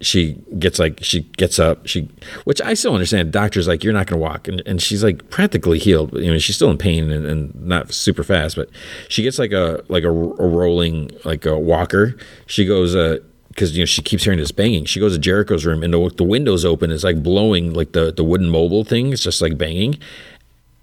she 0.00 0.34
gets 0.58 0.78
like 0.78 0.98
she 1.02 1.20
gets 1.20 1.58
up 1.58 1.86
she 1.86 2.08
which 2.44 2.60
i 2.62 2.74
still 2.74 2.94
understand 2.94 3.32
doctor's 3.32 3.66
like 3.66 3.82
you're 3.82 3.92
not 3.92 4.06
going 4.06 4.18
to 4.18 4.22
walk 4.22 4.46
and, 4.48 4.60
and 4.66 4.82
she's 4.82 5.02
like 5.02 5.30
practically 5.30 5.78
healed 5.78 6.12
you 6.14 6.30
know 6.30 6.38
she's 6.38 6.56
still 6.56 6.70
in 6.70 6.76
pain 6.76 7.10
and, 7.10 7.24
and 7.24 7.54
not 7.54 7.92
super 7.92 8.22
fast 8.22 8.56
but 8.56 8.68
she 9.08 9.22
gets 9.22 9.38
like 9.38 9.52
a 9.52 9.82
like 9.88 10.04
a, 10.04 10.08
a 10.08 10.46
rolling 10.46 11.10
like 11.24 11.46
a 11.46 11.58
walker 11.58 12.16
she 12.46 12.66
goes 12.66 12.94
uh 12.94 13.18
because 13.54 13.76
you 13.76 13.82
know 13.82 13.86
she 13.86 14.02
keeps 14.02 14.24
hearing 14.24 14.38
this 14.38 14.52
banging 14.52 14.84
she 14.84 15.00
goes 15.00 15.12
to 15.14 15.18
jericho's 15.18 15.64
room 15.64 15.82
and 15.82 15.94
the, 15.94 16.10
the 16.16 16.24
window's 16.24 16.64
open 16.64 16.90
it's 16.90 17.04
like 17.04 17.22
blowing 17.22 17.72
like 17.72 17.92
the 17.92 18.12
the 18.12 18.24
wooden 18.24 18.50
mobile 18.50 18.84
thing 18.84 19.12
it's 19.12 19.22
just 19.22 19.40
like 19.40 19.56
banging 19.56 19.98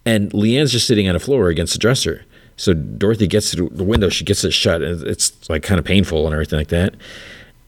and 0.05 0.31
leanne's 0.31 0.71
just 0.71 0.87
sitting 0.87 1.07
on 1.07 1.13
the 1.13 1.19
floor 1.19 1.49
against 1.49 1.73
the 1.73 1.79
dresser 1.79 2.25
so 2.57 2.73
dorothy 2.73 3.27
gets 3.27 3.51
to 3.51 3.69
the 3.69 3.83
window 3.83 4.09
she 4.09 4.23
gets 4.23 4.43
it 4.43 4.51
shut 4.51 4.81
and 4.81 5.05
it's 5.05 5.49
like 5.49 5.63
kind 5.63 5.79
of 5.79 5.85
painful 5.85 6.25
and 6.25 6.33
everything 6.33 6.57
like 6.59 6.69
that 6.69 6.95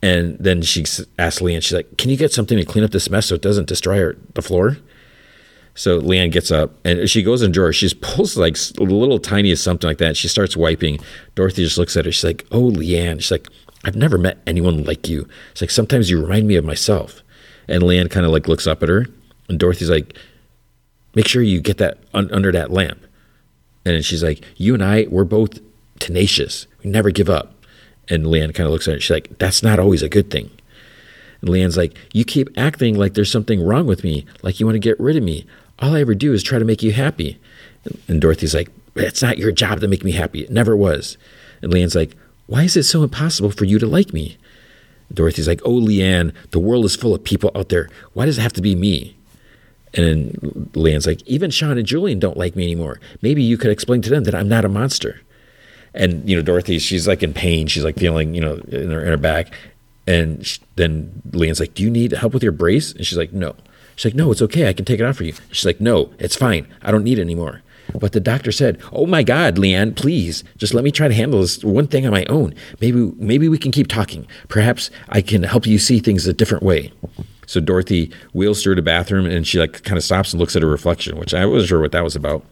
and 0.04 0.38
then 0.38 0.62
she 0.62 0.82
asks 1.18 1.42
Leanne, 1.42 1.64
she's 1.64 1.72
like, 1.72 1.98
Can 1.98 2.10
you 2.10 2.18
get 2.18 2.34
something 2.34 2.58
to 2.58 2.66
clean 2.66 2.84
up 2.84 2.92
this 2.92 3.10
mess 3.10 3.28
so 3.28 3.36
it 3.36 3.42
doesn't 3.42 3.70
destroy 3.70 4.00
her, 4.00 4.18
the 4.34 4.42
floor? 4.42 4.76
So 5.76 6.02
Leanne 6.02 6.30
gets 6.30 6.52
up 6.52 6.74
and 6.84 7.10
she 7.10 7.24
goes 7.24 7.42
in 7.42 7.52
the 7.52 7.54
drawer. 7.54 7.72
She 7.72 7.90
pulls 8.02 8.36
like 8.36 8.58
a 8.78 8.84
little 8.84 9.18
tiny 9.18 9.56
something 9.56 9.88
like 9.88 10.00
that. 10.00 10.18
She 10.18 10.28
starts 10.28 10.58
wiping. 10.58 11.00
Dorothy 11.36 11.64
just 11.64 11.78
looks 11.78 11.96
at 11.96 12.04
her. 12.04 12.12
She's 12.12 12.26
like, 12.26 12.46
Oh, 12.52 12.70
Leanne. 12.70 13.22
She's 13.22 13.32
like, 13.32 13.48
I've 13.84 13.96
never 13.96 14.18
met 14.18 14.40
anyone 14.48 14.84
like 14.84 15.08
you. 15.10 15.28
It's 15.52 15.62
like, 15.62 15.72
Sometimes 15.72 16.10
you 16.10 16.22
remind 16.22 16.48
me 16.48 16.56
of 16.56 16.66
myself. 16.66 17.22
And 17.68 17.84
Leanne 17.84 18.12
kind 18.12 18.26
of 18.26 18.32
like 18.32 18.48
looks 18.48 18.68
up 18.68 18.84
at 18.84 18.90
her. 18.90 19.08
And 19.50 19.60
Dorothy's 19.60 19.90
like, 19.90 20.18
Make 21.16 21.28
sure 21.28 21.42
you 21.42 21.62
get 21.62 21.78
that 21.78 22.00
un- 22.14 22.32
under 22.32 22.52
that 22.52 22.72
lamp. 22.72 23.06
And 23.86 24.04
she's 24.04 24.24
like, 24.24 24.44
You 24.56 24.74
and 24.74 24.84
I, 24.84 25.08
we're 25.10 25.26
both 25.26 25.60
tenacious. 26.00 26.68
We 26.84 26.90
never 26.90 27.12
give 27.12 27.30
up. 27.30 27.54
And 28.10 28.26
Leanne 28.26 28.54
kind 28.54 28.68
of 28.68 28.72
looks 28.72 28.88
at 28.88 28.96
her. 28.96 29.00
She's 29.00 29.10
like, 29.12 29.38
that's 29.40 29.64
not 29.64 29.80
always 29.80 30.02
a 30.02 30.10
good 30.10 30.30
thing. 30.30 30.52
And 31.42 31.50
Leanne's 31.50 31.78
like, 31.78 31.98
you 32.14 32.26
keep 32.26 32.50
acting 32.58 32.96
like 32.96 33.14
there's 33.14 33.32
something 33.32 33.66
wrong 33.66 33.86
with 33.86 34.04
me, 34.04 34.26
like 34.42 34.60
you 34.60 34.66
want 34.66 34.76
to 34.76 34.80
get 34.80 35.00
rid 35.00 35.16
of 35.16 35.24
me. 35.24 35.46
All 35.80 35.96
I 35.96 36.02
ever 36.02 36.14
do 36.14 36.34
is 36.34 36.44
try 36.44 36.60
to 36.60 36.66
make 36.66 36.84
you 36.84 36.92
happy. 36.92 37.40
And 38.08 38.22
Dorothy's 38.22 38.54
like, 38.54 38.70
it's 38.96 39.22
not 39.22 39.38
your 39.38 39.52
job 39.52 39.80
to 39.80 39.88
make 39.88 40.04
me 40.04 40.12
happy. 40.12 40.42
It 40.44 40.52
never 40.52 40.76
was. 40.76 41.18
And 41.62 41.72
Leanne's 41.72 41.96
like, 41.96 42.16
why 42.48 42.64
is 42.64 42.76
it 42.76 42.84
so 42.84 43.04
impossible 43.04 43.52
for 43.52 43.66
you 43.66 43.80
to 43.80 43.88
like 43.88 44.14
me? 44.14 44.38
Dorothy's 45.14 45.48
like, 45.48 45.62
oh, 45.64 45.80
Leanne, 45.80 46.34
the 46.52 46.60
world 46.60 46.86
is 46.86 46.96
full 46.96 47.14
of 47.14 47.24
people 47.24 47.52
out 47.56 47.70
there. 47.70 47.90
Why 48.14 48.26
does 48.26 48.38
it 48.38 48.42
have 48.42 48.54
to 48.54 48.62
be 48.62 48.76
me? 48.76 49.16
And 49.94 50.06
then 50.06 50.70
Leanne's 50.74 51.06
like, 51.06 51.22
even 51.28 51.52
Sean 51.52 51.78
and 51.78 51.86
Julian 51.86 52.20
don't 52.20 52.38
like 52.38 52.56
me 52.56 52.64
anymore. 52.64 53.00
Maybe 53.22 53.44
you 53.44 53.58
could 53.58 53.70
explain 53.70 54.02
to 54.02 54.10
them 54.10 54.24
that 54.24 54.34
I'm 54.34 54.50
not 54.50 54.66
a 54.66 54.70
monster 54.70 55.22
and 55.94 56.28
you 56.28 56.36
know 56.36 56.42
Dorothy, 56.42 56.80
she's 56.80 57.08
like 57.08 57.24
in 57.24 57.34
pain. 57.34 57.68
She's 57.68 57.84
like 57.84 57.98
feeling, 57.98 58.34
you 58.34 58.42
know, 58.42 58.56
in 58.68 58.92
her 58.92 59.02
in 59.02 59.08
her 59.08 59.18
back. 59.18 59.54
And 60.06 60.46
she, 60.46 60.60
then 60.76 61.22
Leanne's 61.32 61.60
like, 61.60 61.76
"Do 61.76 61.84
you 61.84 61.90
need 61.90 62.12
help 62.12 62.34
with 62.34 62.44
your 62.44 62.52
brace?" 62.52 62.92
And 62.94 63.06
she's 63.06 63.18
like, 63.18 63.32
"No." 63.32 63.56
She's 63.96 64.06
like, 64.06 64.16
"No, 64.16 64.32
it's 64.32 64.42
okay. 64.42 64.68
I 64.68 64.74
can 64.74 64.86
take 64.86 65.00
it 65.00 65.04
off 65.04 65.18
for 65.18 65.24
you." 65.24 65.34
She's 65.52 65.66
like, 65.66 65.80
"No, 65.80 66.12
it's 66.20 66.36
fine. 66.36 66.68
I 66.82 66.92
don't 66.92 67.04
need 67.04 67.20
it 67.20 67.22
anymore." 67.22 67.62
But 68.00 68.12
the 68.12 68.20
doctor 68.20 68.52
said, 68.52 68.80
"Oh 68.92 69.06
my 69.06 69.24
God, 69.24 69.56
Leanne, 69.56 69.96
please, 69.96 70.44
just 70.58 70.74
let 70.74 70.84
me 70.84 70.92
try 70.92 71.08
to 71.08 71.14
handle 71.14 71.42
this 71.42 71.64
one 71.64 71.88
thing 71.88 72.06
on 72.06 72.12
my 72.12 72.26
own. 72.26 72.54
Maybe, 72.82 73.12
maybe 73.18 73.48
we 73.50 73.58
can 73.58 73.72
keep 73.72 73.88
talking. 73.88 74.28
Perhaps 74.48 74.90
I 75.10 75.22
can 75.22 75.44
help 75.44 75.66
you 75.66 75.78
see 75.80 76.00
things 76.00 76.28
a 76.28 76.34
different 76.34 76.64
way." 76.64 76.92
So 77.46 77.60
Dorothy 77.60 78.12
wheels 78.34 78.64
through 78.64 78.76
the 78.76 78.82
bathroom 78.82 79.26
and 79.26 79.46
she 79.46 79.60
like 79.60 79.84
kind 79.84 79.98
of 79.98 80.04
stops 80.04 80.34
and 80.34 80.40
looks 80.40 80.56
at 80.56 80.62
her 80.62 80.68
reflection, 80.68 81.18
which 81.18 81.34
I 81.34 81.46
wasn't 81.46 81.70
sure 81.70 81.82
what 81.82 81.92
that 81.92 82.04
was 82.04 82.16
about. 82.16 82.44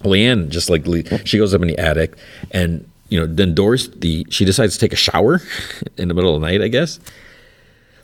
Leanne 0.00 0.48
just 0.48 0.70
like 0.70 0.86
she 1.26 1.38
goes 1.38 1.54
up 1.54 1.62
in 1.62 1.68
the 1.68 1.78
attic, 1.78 2.16
and 2.50 2.88
you 3.08 3.18
know 3.18 3.26
then 3.26 3.54
Dorothy 3.54 3.92
the 3.98 4.26
she 4.30 4.44
decides 4.44 4.74
to 4.74 4.80
take 4.80 4.92
a 4.92 4.96
shower 4.96 5.40
in 5.96 6.08
the 6.08 6.14
middle 6.14 6.34
of 6.34 6.40
the 6.40 6.46
night, 6.46 6.62
I 6.62 6.68
guess. 6.68 7.00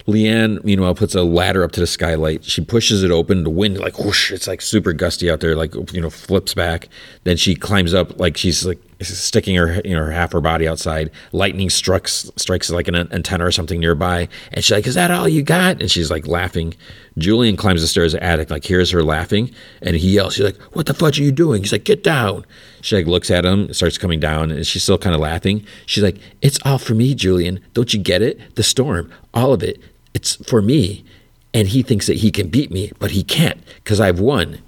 Leanne, 0.07 0.63
meanwhile, 0.65 0.95
puts 0.95 1.15
a 1.15 1.23
ladder 1.23 1.63
up 1.63 1.73
to 1.73 1.81
the 1.81 1.87
skylight. 1.87 2.45
She 2.45 2.65
pushes 2.65 3.03
it 3.03 3.11
open. 3.11 3.45
The 3.45 3.51
wind, 3.51 3.79
like 3.79 3.99
whoosh, 3.99 4.33
it's 4.33 4.47
like 4.47 4.61
super 4.61 4.93
gusty 4.93 5.31
out 5.31 5.41
there. 5.41 5.55
Like 5.57 5.75
you 5.93 6.01
know, 6.01 6.11
flips 6.11 6.55
back. 6.55 6.89
Then 7.25 7.37
she 7.37 7.55
climbs 7.55 7.95
up, 7.95 8.19
like 8.19 8.37
she's 8.37 8.65
like 8.67 8.81
sticking 9.03 9.57
her, 9.57 9.81
you 9.85 9.95
know, 9.95 10.07
half 10.07 10.33
her 10.33 10.41
body 10.41 10.69
outside. 10.69 11.11
Lightning 11.33 11.71
strikes 11.71 12.31
strikes 12.37 12.71
like 12.71 12.89
an 12.89 12.95
antenna 12.97 13.47
or 13.47 13.53
something 13.53 13.81
nearby, 13.81 14.29
and 14.53 14.65
she's 14.65 14.73
like, 14.73 14.87
"Is 14.87 14.95
that 14.95 15.11
all 15.11 15.29
you 15.29 15.43
got?" 15.43 15.81
And 15.81 15.91
she's 15.91 16.11
like 16.11 16.27
laughing. 16.27 16.75
Julian 17.21 17.57
climbs 17.57 17.83
the 17.83 17.87
stairs 17.87 18.15
attic, 18.15 18.51
like 18.51 18.65
hears 18.65 18.91
her 18.91 19.03
laughing, 19.03 19.51
and 19.83 19.97
he 19.97 20.15
yells. 20.15 20.35
She's 20.35 20.45
like, 20.45 20.59
"What 20.75 20.87
the 20.87 20.95
fudge 20.95 21.21
are 21.21 21.23
you 21.23 21.33
doing?" 21.33 21.63
He's 21.63 21.73
like, 21.73 21.85
"Get 21.85 22.03
down." 22.03 22.45
She 22.81 22.97
like 22.97 23.07
looks 23.07 23.31
at 23.31 23.45
him, 23.45 23.73
starts 23.73 23.99
coming 23.99 24.21
down, 24.21 24.51
and 24.51 24.67
she's 24.67 24.83
still 24.83 24.99
kind 24.99 25.15
of 25.15 25.21
laughing. 25.21 25.65
She's 25.87 26.03
like, 26.03 26.19
"It's 26.41 26.59
all 26.65 26.79
for 26.79 26.95
me, 26.95 27.15
Julian. 27.15 27.61
Don't 27.75 27.93
you 27.93 28.01
get 28.01 28.23
it? 28.23 28.55
The 28.57 28.63
storm, 28.63 29.13
all 29.35 29.53
of 29.53 29.63
it 29.63 29.83
it's 30.15 30.37
for 30.49 30.63
me. 30.63 31.05
And 31.53 31.69
he 31.69 31.83
thinks 31.83 32.07
that 32.07 32.19
he 32.19 32.31
can 32.31 32.49
beat 32.49 32.71
me, 32.71 32.93
but 32.99 33.11
he 33.11 33.25
can't 33.25 33.61
because 33.77 34.01
I've 34.01 34.21
won. 34.21 34.61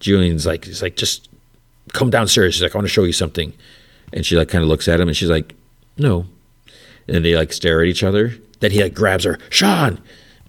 Julian's 0.00 0.46
like, 0.46 0.64
he's 0.64 0.82
like, 0.82 0.96
just 0.96 1.28
come 1.92 2.10
downstairs. 2.10 2.54
She's 2.54 2.62
like, 2.62 2.74
I 2.74 2.78
want 2.78 2.86
to 2.86 2.92
show 2.92 3.04
you 3.04 3.12
something. 3.12 3.52
And 4.12 4.24
she 4.24 4.36
like 4.36 4.48
kind 4.48 4.62
of 4.62 4.68
looks 4.68 4.88
at 4.88 5.00
him 5.00 5.08
and 5.08 5.16
she's 5.16 5.30
like, 5.30 5.54
no. 5.98 6.26
And 7.06 7.24
they 7.24 7.36
like 7.36 7.52
stare 7.52 7.82
at 7.82 7.88
each 7.88 8.02
other. 8.02 8.34
Then 8.60 8.70
he 8.70 8.82
like 8.82 8.94
grabs 8.94 9.24
her, 9.24 9.38
Sean. 9.50 10.00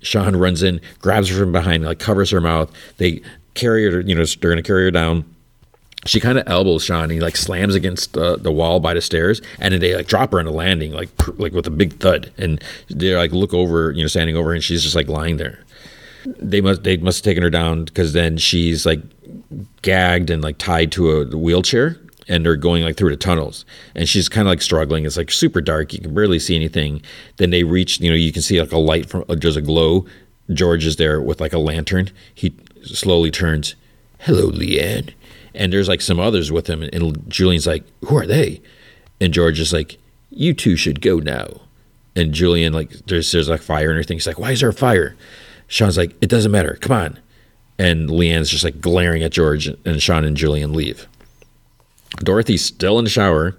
Sean 0.03 0.35
runs 0.35 0.63
in, 0.63 0.79
grabs 0.99 1.29
her 1.29 1.37
from 1.37 1.51
behind, 1.51 1.83
like 1.83 1.99
covers 1.99 2.29
her 2.31 2.41
mouth. 2.41 2.71
They 2.97 3.21
carry 3.53 3.89
her, 3.91 4.01
you 4.01 4.15
know, 4.15 4.25
they're 4.25 4.51
going 4.51 4.57
to 4.57 4.67
carry 4.67 4.83
her 4.83 4.91
down 4.91 5.25
she 6.05 6.19
kind 6.19 6.37
of 6.37 6.47
elbows 6.47 6.83
Sean. 6.83 7.03
And 7.03 7.11
he 7.11 7.19
like 7.19 7.37
slams 7.37 7.75
against 7.75 8.17
uh, 8.17 8.35
the 8.37 8.51
wall 8.51 8.79
by 8.79 8.93
the 8.93 9.01
stairs, 9.01 9.41
and 9.59 9.73
then 9.73 9.81
they 9.81 9.95
like 9.95 10.07
drop 10.07 10.31
her 10.31 10.39
on 10.39 10.45
the 10.45 10.51
landing, 10.51 10.91
like 10.91 11.09
like 11.39 11.53
with 11.53 11.67
a 11.67 11.71
big 11.71 11.99
thud. 11.99 12.31
And 12.37 12.63
they 12.89 13.15
like 13.15 13.31
look 13.31 13.53
over, 13.53 13.91
you 13.91 14.01
know, 14.01 14.07
standing 14.07 14.35
over, 14.35 14.53
and 14.53 14.63
she's 14.63 14.83
just 14.83 14.95
like 14.95 15.07
lying 15.07 15.37
there. 15.37 15.59
They 16.25 16.61
must 16.61 16.83
they 16.83 16.97
must 16.97 17.19
have 17.19 17.31
taken 17.31 17.43
her 17.43 17.49
down 17.49 17.85
because 17.85 18.13
then 18.13 18.37
she's 18.37 18.85
like 18.85 19.01
gagged 19.81 20.29
and 20.29 20.41
like 20.41 20.57
tied 20.57 20.91
to 20.93 21.11
a 21.11 21.37
wheelchair, 21.37 21.97
and 22.27 22.45
they're 22.45 22.55
going 22.55 22.83
like 22.83 22.97
through 22.97 23.09
the 23.09 23.17
tunnels, 23.17 23.65
and 23.95 24.07
she's 24.07 24.29
kind 24.29 24.47
of 24.47 24.51
like 24.51 24.61
struggling. 24.61 25.05
It's 25.05 25.17
like 25.17 25.31
super 25.31 25.61
dark. 25.61 25.93
You 25.93 25.99
can 25.99 26.13
barely 26.13 26.39
see 26.39 26.55
anything. 26.55 27.01
Then 27.37 27.49
they 27.49 27.63
reach, 27.63 27.99
you 27.99 28.09
know, 28.09 28.15
you 28.15 28.31
can 28.31 28.41
see 28.41 28.59
like 28.59 28.71
a 28.71 28.77
light 28.77 29.09
from 29.09 29.25
uh, 29.29 29.35
there's 29.35 29.57
a 29.57 29.61
glow. 29.61 30.05
George 30.51 30.85
is 30.85 30.97
there 30.97 31.21
with 31.21 31.39
like 31.39 31.53
a 31.53 31.57
lantern. 31.59 32.11
He 32.33 32.53
slowly 32.83 33.31
turns. 33.31 33.75
Hello, 34.19 34.49
Leanne 34.49 35.13
and 35.55 35.71
there's 35.71 35.87
like 35.87 36.01
some 36.01 36.19
others 36.19 36.51
with 36.51 36.67
him. 36.67 36.83
And 36.83 37.29
Julian's 37.29 37.67
like, 37.67 37.83
Who 38.05 38.17
are 38.17 38.27
they? 38.27 38.61
And 39.21 39.33
George 39.33 39.59
is 39.59 39.73
like, 39.73 39.97
You 40.29 40.53
two 40.53 40.75
should 40.75 41.01
go 41.01 41.17
now. 41.17 41.61
And 42.15 42.33
Julian, 42.33 42.73
like, 42.73 42.91
there's, 43.07 43.31
there's 43.31 43.49
like 43.49 43.61
fire 43.61 43.89
and 43.89 43.97
everything. 43.97 44.17
He's 44.17 44.27
like, 44.27 44.39
Why 44.39 44.51
is 44.51 44.61
there 44.61 44.69
a 44.69 44.73
fire? 44.73 45.15
Sean's 45.67 45.97
like, 45.97 46.15
It 46.21 46.29
doesn't 46.29 46.51
matter. 46.51 46.77
Come 46.81 46.95
on. 46.95 47.19
And 47.79 48.09
Leanne's 48.09 48.49
just 48.49 48.63
like 48.63 48.81
glaring 48.81 49.23
at 49.23 49.31
George, 49.31 49.67
and 49.67 50.01
Sean 50.01 50.23
and 50.23 50.37
Julian 50.37 50.73
leave. 50.73 51.07
Dorothy's 52.17 52.63
still 52.63 52.99
in 52.99 53.05
the 53.05 53.09
shower. 53.09 53.55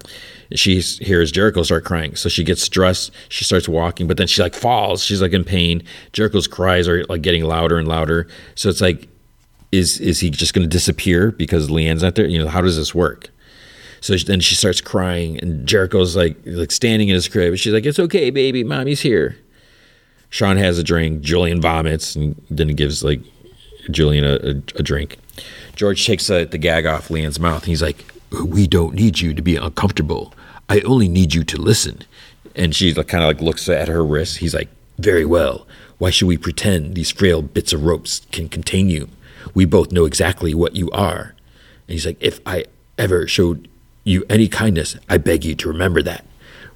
She 0.54 0.80
hears 0.80 1.32
Jericho 1.32 1.62
start 1.62 1.84
crying. 1.84 2.14
So 2.16 2.28
she 2.28 2.44
gets 2.44 2.68
dressed. 2.68 3.10
She 3.28 3.44
starts 3.44 3.68
walking, 3.68 4.06
but 4.06 4.16
then 4.16 4.26
she 4.26 4.42
like 4.42 4.54
falls. 4.54 5.02
She's 5.02 5.20
like 5.20 5.32
in 5.32 5.44
pain. 5.44 5.82
Jericho's 6.12 6.46
cries 6.46 6.86
are 6.86 7.04
like 7.06 7.22
getting 7.22 7.44
louder 7.44 7.78
and 7.78 7.88
louder. 7.88 8.28
So 8.54 8.68
it's 8.68 8.80
like 8.80 9.08
is 9.72 9.98
is 9.98 10.20
he 10.20 10.30
just 10.30 10.54
going 10.54 10.62
to 10.62 10.68
disappear 10.68 11.32
because 11.32 11.68
Leanne's 11.68 12.02
not 12.02 12.14
there? 12.14 12.26
You 12.26 12.38
know, 12.38 12.48
how 12.48 12.60
does 12.60 12.76
this 12.76 12.94
work? 12.94 13.30
So 14.00 14.14
then 14.16 14.40
she 14.40 14.54
starts 14.54 14.80
crying, 14.80 15.38
and 15.40 15.66
Jericho's 15.66 16.14
like 16.14 16.36
like 16.44 16.70
standing 16.70 17.08
in 17.08 17.14
his 17.14 17.26
crib. 17.26 17.56
She's 17.56 17.72
like, 17.72 17.86
"It's 17.86 17.98
okay, 17.98 18.30
baby, 18.30 18.62
mommy's 18.62 19.00
here." 19.00 19.36
Sean 20.30 20.56
has 20.56 20.78
a 20.78 20.82
drink. 20.82 21.22
Julian 21.22 21.60
vomits, 21.60 22.14
and 22.14 22.40
then 22.50 22.68
he 22.68 22.74
gives 22.74 23.02
like 23.02 23.20
Julian 23.90 24.24
a, 24.24 24.34
a, 24.34 24.50
a 24.78 24.82
drink. 24.82 25.16
George 25.74 26.06
takes 26.06 26.26
the, 26.26 26.44
the 26.44 26.58
gag 26.58 26.86
off 26.86 27.08
Leanne's 27.08 27.40
mouth, 27.40 27.62
and 27.62 27.68
he's 27.68 27.82
like, 27.82 28.04
"We 28.42 28.66
don't 28.66 28.94
need 28.94 29.20
you 29.20 29.34
to 29.34 29.42
be 29.42 29.56
uncomfortable. 29.56 30.34
I 30.68 30.80
only 30.80 31.08
need 31.08 31.34
you 31.34 31.44
to 31.44 31.56
listen." 31.60 32.02
And 32.56 32.74
she 32.74 32.92
kind 32.94 33.22
of 33.22 33.28
like 33.28 33.40
looks 33.40 33.68
at 33.68 33.88
her 33.88 34.04
wrist. 34.04 34.38
He's 34.38 34.54
like, 34.54 34.68
"Very 34.98 35.24
well. 35.24 35.66
Why 35.98 36.10
should 36.10 36.28
we 36.28 36.36
pretend 36.36 36.94
these 36.94 37.10
frail 37.10 37.42
bits 37.42 37.72
of 37.72 37.84
ropes 37.84 38.22
can 38.32 38.48
contain 38.48 38.88
you?" 38.90 39.08
we 39.52 39.66
both 39.66 39.92
know 39.92 40.06
exactly 40.06 40.54
what 40.54 40.74
you 40.74 40.90
are. 40.92 41.34
And 41.86 41.92
he's 41.92 42.06
like, 42.06 42.16
if 42.20 42.40
I 42.46 42.64
ever 42.96 43.26
showed 43.26 43.68
you 44.04 44.24
any 44.30 44.48
kindness, 44.48 44.96
I 45.08 45.18
beg 45.18 45.44
you 45.44 45.54
to 45.56 45.68
remember 45.68 46.02
that. 46.02 46.24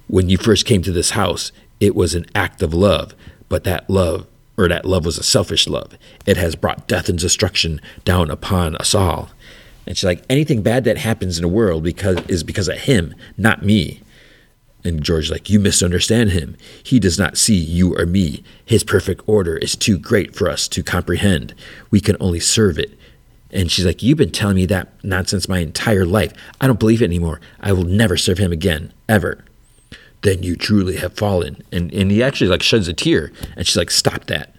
When 0.07 0.29
you 0.29 0.37
first 0.37 0.65
came 0.65 0.83
to 0.83 0.91
this 0.91 1.11
house, 1.11 1.51
It 1.79 1.95
was 1.95 2.13
an 2.13 2.25
act 2.35 2.61
of 2.61 2.73
love, 2.73 3.15
but 3.47 3.63
that 3.63 3.89
love, 3.89 4.27
or 4.57 4.67
that 4.67 4.85
love 4.85 5.05
was 5.05 5.17
a 5.17 5.23
selfish 5.23 5.67
love. 5.67 5.97
It 6.25 6.37
has 6.37 6.55
brought 6.55 6.87
death 6.87 7.07
and 7.07 7.17
destruction 7.17 7.79
down 8.03 8.29
upon 8.29 8.75
us 8.75 8.93
all. 8.93 9.29
And 9.89 9.97
she's 9.97 10.05
like, 10.05 10.23
anything 10.29 10.61
bad 10.61 10.83
that 10.83 10.99
happens 10.99 11.39
in 11.39 11.41
the 11.41 11.47
world 11.47 11.83
because 11.83 12.19
is 12.27 12.43
because 12.43 12.67
of 12.67 12.77
him, 12.77 13.15
not 13.37 13.65
me. 13.65 14.01
And 14.83 15.03
George's 15.03 15.31
like, 15.31 15.49
You 15.49 15.59
misunderstand 15.59 16.29
him. 16.29 16.55
He 16.83 16.99
does 16.99 17.17
not 17.17 17.37
see 17.37 17.57
you 17.57 17.97
or 17.97 18.05
me. 18.05 18.43
His 18.63 18.83
perfect 18.83 19.23
order 19.25 19.57
is 19.57 19.75
too 19.75 19.97
great 19.97 20.35
for 20.35 20.47
us 20.47 20.67
to 20.69 20.83
comprehend. 20.83 21.53
We 21.89 21.99
can 21.99 22.15
only 22.19 22.39
serve 22.39 22.77
it. 22.77 22.97
And 23.51 23.71
she's 23.71 23.85
like, 23.85 24.03
You've 24.03 24.19
been 24.19 24.31
telling 24.31 24.55
me 24.55 24.67
that 24.67 24.93
nonsense 25.03 25.49
my 25.49 25.57
entire 25.57 26.05
life. 26.05 26.33
I 26.61 26.67
don't 26.67 26.79
believe 26.79 27.01
it 27.01 27.05
anymore. 27.05 27.41
I 27.59 27.73
will 27.73 27.83
never 27.83 28.15
serve 28.15 28.37
him 28.37 28.51
again, 28.51 28.93
ever. 29.09 29.43
Then 30.21 30.43
you 30.43 30.55
truly 30.55 30.97
have 30.97 31.13
fallen. 31.13 31.63
And, 31.71 31.91
and 31.93 32.11
he 32.11 32.21
actually 32.21 32.49
like 32.49 32.61
sheds 32.61 32.87
a 32.87 32.93
tear. 32.93 33.31
And 33.57 33.65
she's 33.65 33.77
like, 33.77 33.91
Stop 33.91 34.25
that. 34.25 34.55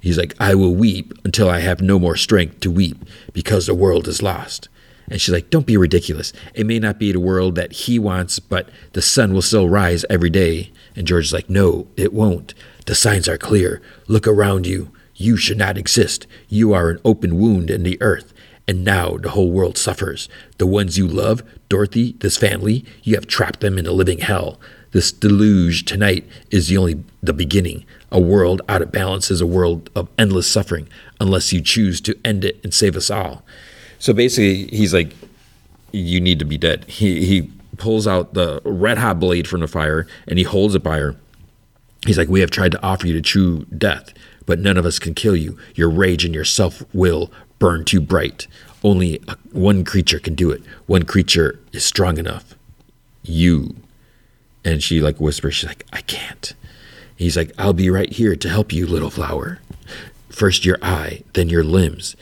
He's 0.00 0.18
like, 0.18 0.34
I 0.38 0.54
will 0.54 0.74
weep 0.74 1.12
until 1.24 1.50
I 1.50 1.60
have 1.60 1.80
no 1.80 1.98
more 1.98 2.16
strength 2.16 2.60
to 2.60 2.70
weep 2.70 2.98
because 3.32 3.66
the 3.66 3.74
world 3.74 4.06
is 4.08 4.22
lost. 4.22 4.68
And 5.10 5.20
she's 5.20 5.32
like, 5.32 5.50
Don't 5.50 5.66
be 5.66 5.76
ridiculous. 5.76 6.32
It 6.54 6.66
may 6.66 6.78
not 6.78 6.98
be 6.98 7.12
the 7.12 7.20
world 7.20 7.54
that 7.54 7.72
he 7.72 7.98
wants, 7.98 8.38
but 8.38 8.68
the 8.92 9.02
sun 9.02 9.32
will 9.32 9.42
still 9.42 9.68
rise 9.68 10.04
every 10.10 10.30
day. 10.30 10.70
And 10.94 11.06
George's 11.06 11.32
like, 11.32 11.48
No, 11.48 11.86
it 11.96 12.12
won't. 12.12 12.54
The 12.86 12.94
signs 12.94 13.28
are 13.28 13.38
clear. 13.38 13.82
Look 14.06 14.26
around 14.26 14.66
you. 14.66 14.90
You 15.14 15.36
should 15.36 15.58
not 15.58 15.78
exist. 15.78 16.26
You 16.48 16.72
are 16.72 16.90
an 16.90 17.00
open 17.04 17.38
wound 17.38 17.70
in 17.70 17.82
the 17.82 18.00
earth. 18.00 18.32
And 18.66 18.84
now 18.84 19.16
the 19.16 19.30
whole 19.30 19.50
world 19.50 19.78
suffers. 19.78 20.28
The 20.58 20.66
ones 20.66 20.98
you 20.98 21.08
love, 21.08 21.42
Dorothy, 21.70 22.14
this 22.18 22.36
family, 22.36 22.84
you 23.02 23.14
have 23.14 23.26
trapped 23.26 23.60
them 23.60 23.78
in 23.78 23.86
a 23.86 23.92
living 23.92 24.18
hell. 24.18 24.60
This 24.92 25.10
deluge 25.10 25.84
tonight 25.86 26.26
is 26.50 26.68
the 26.68 26.76
only 26.76 27.02
the 27.22 27.32
beginning. 27.32 27.84
A 28.10 28.20
world 28.20 28.62
out 28.68 28.80
of 28.80 28.90
balance 28.90 29.30
is 29.30 29.40
a 29.40 29.46
world 29.46 29.90
of 29.94 30.08
endless 30.18 30.50
suffering 30.50 30.88
unless 31.20 31.52
you 31.52 31.60
choose 31.60 32.00
to 32.02 32.18
end 32.24 32.44
it 32.44 32.58
and 32.64 32.72
save 32.72 32.96
us 32.96 33.10
all. 33.10 33.42
So 33.98 34.12
basically, 34.12 34.66
he's 34.68 34.94
like, 34.94 35.14
"You 35.92 36.20
need 36.20 36.38
to 36.38 36.44
be 36.44 36.56
dead." 36.56 36.84
He 36.88 37.26
he 37.26 37.50
pulls 37.76 38.06
out 38.06 38.34
the 38.34 38.60
red 38.64 38.98
hot 38.98 39.20
blade 39.20 39.46
from 39.46 39.60
the 39.60 39.68
fire 39.68 40.06
and 40.26 40.38
he 40.38 40.44
holds 40.44 40.74
it 40.74 40.82
by 40.82 40.98
her. 40.98 41.16
He's 42.06 42.16
like, 42.16 42.28
"We 42.28 42.40
have 42.40 42.50
tried 42.50 42.72
to 42.72 42.82
offer 42.82 43.06
you 43.06 43.12
to 43.14 43.20
true 43.20 43.66
death, 43.76 44.14
but 44.46 44.58
none 44.58 44.78
of 44.78 44.86
us 44.86 44.98
can 44.98 45.14
kill 45.14 45.36
you. 45.36 45.58
Your 45.74 45.90
rage 45.90 46.24
and 46.24 46.34
your 46.34 46.44
self 46.44 46.82
will 46.94 47.30
burn 47.58 47.84
too 47.84 48.00
bright. 48.00 48.46
Only 48.82 49.20
uh, 49.28 49.34
one 49.52 49.84
creature 49.84 50.20
can 50.20 50.34
do 50.34 50.50
it. 50.50 50.62
One 50.86 51.02
creature 51.02 51.58
is 51.72 51.84
strong 51.84 52.16
enough. 52.18 52.54
You." 53.22 53.76
And 54.64 54.82
she 54.82 55.00
like 55.00 55.20
whispers, 55.20 55.56
she's 55.56 55.68
like, 55.68 55.84
"I 55.92 56.00
can't." 56.02 56.54
He's 57.18 57.36
like, 57.36 57.52
"I'll 57.58 57.74
be 57.74 57.90
right 57.90 58.10
here 58.10 58.34
to 58.36 58.48
help 58.48 58.72
you, 58.72 58.86
little 58.86 59.10
flower. 59.10 59.60
First 60.30 60.64
your 60.64 60.78
eye, 60.82 61.24
then 61.34 61.48
your 61.48 61.64
limbs." 61.64 62.16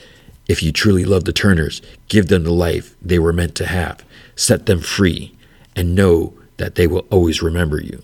If 0.48 0.62
you 0.62 0.73
truly 0.73 1.05
love 1.05 1.24
the 1.24 1.32
Turners, 1.32 1.82
give 2.09 2.28
them 2.28 2.44
the 2.44 2.52
life 2.52 2.94
they 3.02 3.18
were 3.18 3.32
meant 3.32 3.55
to 3.56 3.66
have. 3.66 4.05
Set 4.36 4.66
them 4.66 4.81
free 4.81 5.35
and 5.74 5.94
know 5.94 6.35
that 6.56 6.77
they 6.77 6.86
will 6.86 7.06
always 7.10 7.43
remember 7.43 7.81
you. 7.81 8.02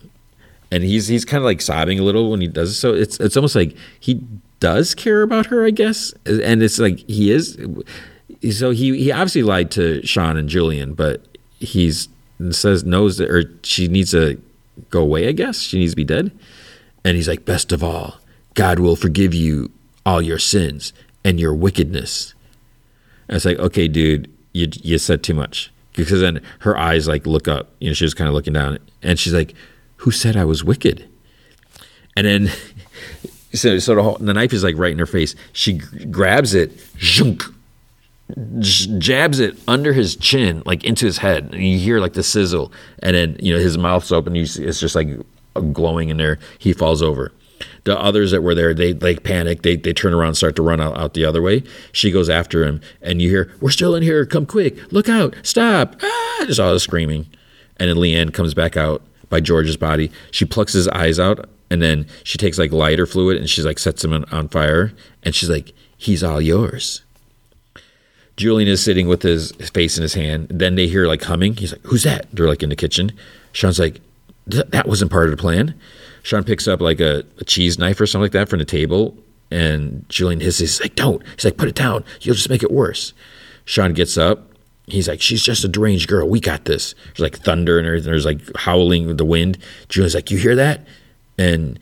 And 0.70 0.82
he's 0.82 1.09
he's 1.09 1.24
kind 1.24 1.39
of 1.39 1.44
like 1.44 1.60
sobbing 1.60 1.98
a 1.98 2.02
little 2.02 2.31
when 2.31 2.40
he 2.40 2.48
does 2.48 2.70
it. 2.70 2.74
So 2.74 2.94
it's 2.94 3.19
it's 3.20 3.36
almost 3.36 3.55
like 3.55 3.77
he 4.01 4.20
does 4.60 4.94
care 4.94 5.23
about 5.23 5.47
her, 5.47 5.64
I 5.64 5.70
guess. 5.70 6.12
And 6.27 6.62
it's 6.62 6.78
like 6.78 6.98
he 7.09 7.31
is 7.31 7.59
so 8.51 8.70
he 8.70 8.97
he 8.97 9.12
obviously 9.12 9.43
lied 9.43 9.70
to 9.73 10.05
Sean 10.06 10.36
and 10.36 10.48
Julian, 10.48 10.94
but 10.94 11.24
he's 11.59 12.09
says 12.51 12.85
knows 12.85 13.19
that 13.19 13.31
or 13.31 13.44
she 13.62 13.86
needs 13.86 14.10
to 14.12 14.40
go 14.90 15.02
away, 15.02 15.28
I 15.28 15.32
guess. 15.32 15.60
She 15.60 15.78
needs 15.78 15.93
to 15.93 15.97
be 15.97 16.05
dead. 16.05 16.32
And 17.05 17.16
he's 17.16 17.29
like, 17.29 17.45
best 17.45 17.73
of 17.73 17.83
all, 17.83 18.19
God 18.55 18.79
will 18.79 18.97
forgive 18.97 19.35
you 19.35 19.70
all 20.05 20.23
your 20.23 20.39
sins 20.39 20.93
and 21.24 21.41
your 21.41 21.55
wickedness. 21.55 22.35
And 23.29 23.37
it's 23.37 23.45
like, 23.45 23.59
okay, 23.59 23.89
dude, 23.89 24.31
you 24.53 24.69
you 24.83 24.99
said 24.99 25.23
too 25.23 25.35
much. 25.35 25.73
Because 25.95 26.20
then 26.20 26.41
her 26.61 26.77
eyes 26.77 27.07
like 27.07 27.27
look 27.27 27.49
up, 27.49 27.70
you 27.79 27.91
know, 27.91 27.95
she 27.95 28.05
was 28.05 28.15
kind 28.15 28.29
of 28.29 28.35
looking 28.35 28.55
down, 28.55 28.79
and 29.03 29.19
she's 29.19 29.35
like, 29.35 29.55
"Who 29.97 30.11
said 30.11 30.37
I 30.37 30.45
was 30.45 30.65
wicked?" 30.65 31.07
And 32.16 32.27
then, 32.27 32.51
so 33.53 33.79
so 33.79 33.95
the, 33.95 34.03
whole, 34.03 34.16
the 34.19 34.33
knife 34.33 34.53
is 34.53 34.65
like 34.65 34.77
right 34.79 34.93
in 34.93 34.99
her 34.99 35.07
face. 35.07 35.35
She 35.53 35.74
grabs 35.74 36.55
it, 36.55 36.77
zhunk, 36.97 37.43
jabs 38.99 39.39
it 39.39 39.59
under 39.69 39.93
his 39.93 40.16
chin, 40.16 40.62
like 40.65 40.83
into 40.85 41.05
his 41.05 41.19
head, 41.19 41.51
and 41.53 41.62
you 41.62 41.79
hear 41.79 42.01
like 42.01 42.15
the 42.15 42.23
sizzle, 42.23 42.73
and 43.01 43.15
then 43.15 43.37
you 43.39 43.55
know 43.55 43.61
his 43.61 43.77
mouth's 43.77 44.12
open. 44.12 44.35
You 44.35 44.47
see, 44.47 44.65
it's 44.65 44.81
just 44.81 44.95
like 44.95 45.09
glowing 45.73 46.09
in 46.09 46.16
there. 46.16 46.39
He 46.59 46.73
falls 46.73 47.03
over. 47.03 47.33
The 47.85 47.99
others 47.99 48.31
that 48.31 48.43
were 48.43 48.55
there, 48.55 48.74
they 48.74 48.93
like 48.93 49.23
panic. 49.23 49.62
They 49.62 49.77
they 49.77 49.93
turn 49.93 50.15
around, 50.15 50.29
and 50.29 50.37
start 50.37 50.57
to 50.57 50.62
run 50.62 50.81
out, 50.81 50.97
out 50.97 51.15
the 51.15 51.24
other 51.24 51.43
way. 51.43 51.62
She 51.93 52.11
goes 52.11 52.29
after 52.29 52.65
him, 52.65 52.81
and 53.01 53.20
you 53.20 53.29
hear, 53.29 53.53
"We're 53.61 53.70
still 53.70 53.95
in 53.95 54.03
here! 54.03 54.24
Come 54.27 54.47
quick! 54.47 54.93
Look 54.93 55.09
out! 55.09 55.35
Stop!" 55.43 55.97
Ah! 56.03 56.45
Just 56.47 56.61
all 56.61 56.73
the 56.73 56.81
screaming, 56.81 57.27
and 57.77 57.89
then 57.89 57.97
Leanne 57.97 58.33
comes 58.33 58.55
back 58.55 58.77
out 58.77 59.03
by 59.29 59.41
George's 59.41 59.77
body. 59.77 60.11
She 60.31 60.45
plucks 60.45 60.73
his 60.73 60.89
eyes 60.89 61.19
out, 61.19 61.49
and 61.70 61.81
then 61.81 62.07
she 62.24 62.39
takes 62.39 62.59
like 62.59 62.73
lighter 62.73 63.07
fluid 63.07 63.37
and 63.37 63.49
she's 63.49 63.65
like 63.65 63.79
sets 63.79 64.05
him 64.05 64.12
on, 64.12 64.24
on 64.27 64.49
fire, 64.49 64.93
and 65.23 65.35
she's 65.35 65.51
like, 65.51 65.73
"He's 65.97 66.23
all 66.23 66.41
yours." 66.41 67.03
Julian 68.37 68.69
is 68.69 68.83
sitting 68.83 69.09
with 69.09 69.23
his 69.23 69.53
face 69.53 69.97
in 69.97 70.03
his 70.03 70.15
hand. 70.15 70.49
Then 70.51 70.74
they 70.74 70.87
hear 70.87 71.07
like 71.07 71.23
humming. 71.23 71.57
He's 71.57 71.73
like, 71.73 71.85
"Who's 71.85 72.03
that?" 72.05 72.27
They're 72.33 72.49
like 72.49 72.62
in 72.62 72.70
the 72.70 72.77
kitchen. 72.77 73.12
Sean's 73.53 73.79
like, 73.79 74.01
"That 74.47 74.86
wasn't 74.86 75.10
part 75.10 75.27
of 75.27 75.31
the 75.31 75.36
plan." 75.36 75.74
Sean 76.23 76.44
picks 76.44 76.69
up 76.69 76.81
like 76.81 77.01
a, 77.01 77.24
a, 77.39 77.44
cheese 77.44 77.78
knife 77.78 78.01
or 78.01 78.06
something 78.06 78.24
like 78.24 78.32
that 78.32 78.48
from 78.48 78.60
the 78.60 78.64
table, 78.64 79.16
and 79.51 80.05
Julian 80.09 80.40
hisses, 80.40 80.81
like, 80.81 80.94
"Don't!" 80.94 81.23
He's 81.35 81.44
like, 81.44 81.56
"Put 81.56 81.69
it 81.69 81.74
down. 81.74 82.05
You'll 82.20 82.35
just 82.35 82.51
make 82.51 82.62
it 82.62 82.70
worse." 82.70 83.12
Sean 83.64 83.93
gets 83.93 84.16
up. 84.16 84.48
He's 84.86 85.09
like, 85.09 85.20
"She's 85.20 85.43
just 85.43 85.64
a 85.64 85.69
deranged 85.69 86.09
girl. 86.09 86.28
We 86.28 86.40
got 86.40 86.64
this." 86.64 86.94
There's 87.06 87.20
like 87.20 87.39
thunder 87.39 87.78
and 87.78 87.86
everything. 87.86 88.10
There's 88.10 88.27
like 88.27 88.40
howling 88.56 89.06
with 89.06 89.19
the 89.19 89.24
wind. 89.24 89.59
Julian's 89.89 90.14
like, 90.14 90.31
"You 90.31 90.39
hear 90.39 90.55
that?" 90.56 90.86
And 91.39 91.78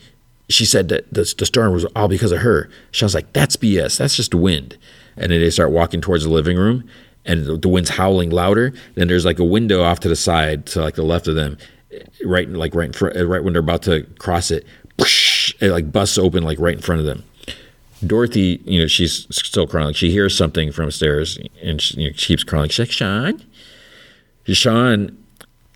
she 0.49 0.65
said 0.65 0.89
that 0.89 1.13
the, 1.13 1.33
the 1.39 1.47
storm 1.47 1.73
was 1.73 1.85
all 1.97 2.09
because 2.09 2.33
of 2.33 2.41
her. 2.41 2.71
Sean's 2.93 3.15
like, 3.15 3.33
"That's 3.33 3.57
BS. 3.57 3.99
That's 3.99 4.17
just 4.17 4.35
wind." 4.35 4.77
And 5.17 5.31
then 5.33 5.41
they 5.41 5.51
start 5.51 5.71
walking 5.71 6.01
towards 6.01 6.25
the 6.25 6.31
living 6.31 6.57
room, 6.57 6.85
and 7.27 7.45
the 7.63 7.69
wind's 7.69 7.91
howling 7.91 8.31
louder. 8.31 8.73
Then 8.95 9.09
there's 9.09 9.27
like 9.27 9.39
a 9.39 9.45
window 9.45 9.83
off 9.83 10.01
to 10.01 10.09
the 10.09 10.17
side, 10.17 10.67
to 10.67 10.81
like 10.81 10.95
the 10.95 11.03
left 11.03 11.29
of 11.29 11.35
them, 11.35 11.59
right 12.25 12.49
like 12.49 12.75
right 12.75 12.87
in 12.87 12.93
front, 12.93 13.17
uh, 13.17 13.27
right 13.27 13.43
when 13.43 13.53
they're 13.53 13.61
about 13.61 13.83
to 13.83 14.03
cross 14.19 14.51
it, 14.51 14.67
it 14.99 15.71
like 15.71 15.91
busts 15.91 16.19
open 16.19 16.43
like 16.43 16.59
right 16.59 16.77
in 16.77 16.83
front 16.83 17.01
of 17.01 17.07
them. 17.07 17.25
Dorothy, 18.07 18.63
you 18.65 18.81
know, 18.81 18.87
she's 18.87 19.27
still 19.31 19.67
crying. 19.67 19.93
She 19.93 20.11
hears 20.11 20.37
something 20.37 20.73
from 20.73 20.87
upstairs, 20.87 21.39
and 21.63 21.81
she, 21.83 22.01
you 22.01 22.09
know, 22.09 22.13
she 22.17 22.29
keeps 22.29 22.45
crying. 22.45 22.69
She's 22.71 22.79
like, 22.79 22.93
"Sean, 22.93 23.43
Sean." 24.47 25.17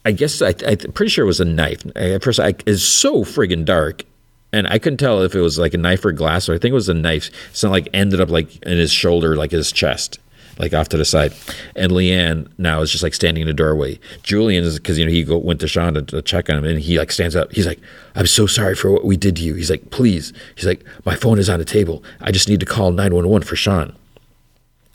I 0.07 0.13
guess 0.13 0.43
I, 0.43 0.51
am 0.51 0.93
pretty 0.93 1.09
sure 1.09 1.25
it 1.25 1.27
was 1.27 1.41
a 1.41 1.47
knife. 1.47 1.83
At 1.97 2.23
first, 2.23 2.39
I, 2.39 2.55
it's 2.67 2.83
so 2.83 3.25
friggin' 3.25 3.65
dark, 3.65 4.05
and 4.53 4.67
I 4.67 4.79
couldn't 4.79 4.99
tell 4.99 5.23
if 5.23 5.35
it 5.35 5.41
was 5.41 5.59
like 5.59 5.73
a 5.73 5.79
knife 5.79 6.05
or 6.05 6.13
glass. 6.13 6.45
So 6.45 6.53
I 6.53 6.59
think 6.59 6.73
it 6.73 6.75
was 6.75 6.91
a 6.91 6.95
knife. 6.95 7.31
So 7.55 7.69
it 7.69 7.71
like 7.71 7.89
ended 7.95 8.21
up 8.21 8.29
like 8.29 8.55
in 8.65 8.77
his 8.77 8.93
shoulder, 8.93 9.35
like 9.35 9.51
his 9.51 9.73
chest 9.73 10.19
like 10.59 10.73
off 10.73 10.89
to 10.91 10.97
the 10.97 11.05
side. 11.05 11.33
And 11.75 11.93
Leanne 11.93 12.49
now 12.59 12.81
is 12.81 12.91
just 12.91 13.03
like 13.03 13.15
standing 13.15 13.43
in 13.43 13.47
the 13.47 13.55
doorway. 13.55 13.99
Julian 14.23 14.65
is 14.65 14.79
because 14.79 14.99
you 14.99 15.05
know 15.05 15.11
he 15.11 15.25
go, 15.25 15.39
went 15.39 15.61
to 15.61 15.69
Sean 15.69 15.95
to, 15.95 16.03
to, 16.03 16.23
check 16.23 16.49
on 16.51 16.57
him, 16.57 16.65
and 16.65 16.81
he 16.81 16.99
like 16.99 17.13
stands 17.13 17.37
up. 17.37 17.53
He's 17.53 17.67
like, 17.67 17.81
"I'm 18.15 18.27
so 18.27 18.47
sorry 18.47 18.75
for 18.75 18.91
what 18.91 19.05
we 19.05 19.17
did 19.17 19.37
to 19.37 19.43
you." 19.43 19.55
He's 19.55 19.71
like, 19.71 19.91
"Please." 19.91 20.33
He's 20.55 20.67
like, 20.67 20.85
"My 21.05 21.15
phone 21.15 21.39
is 21.39 21.49
on 21.49 21.59
the 21.59 21.65
table. 21.65 22.03
I 22.21 22.31
just 22.31 22.49
need 22.49 22.61
to 22.61 22.67
call 22.67 22.91
911 22.91 23.47
for 23.47 23.57
Sean." 23.57 23.95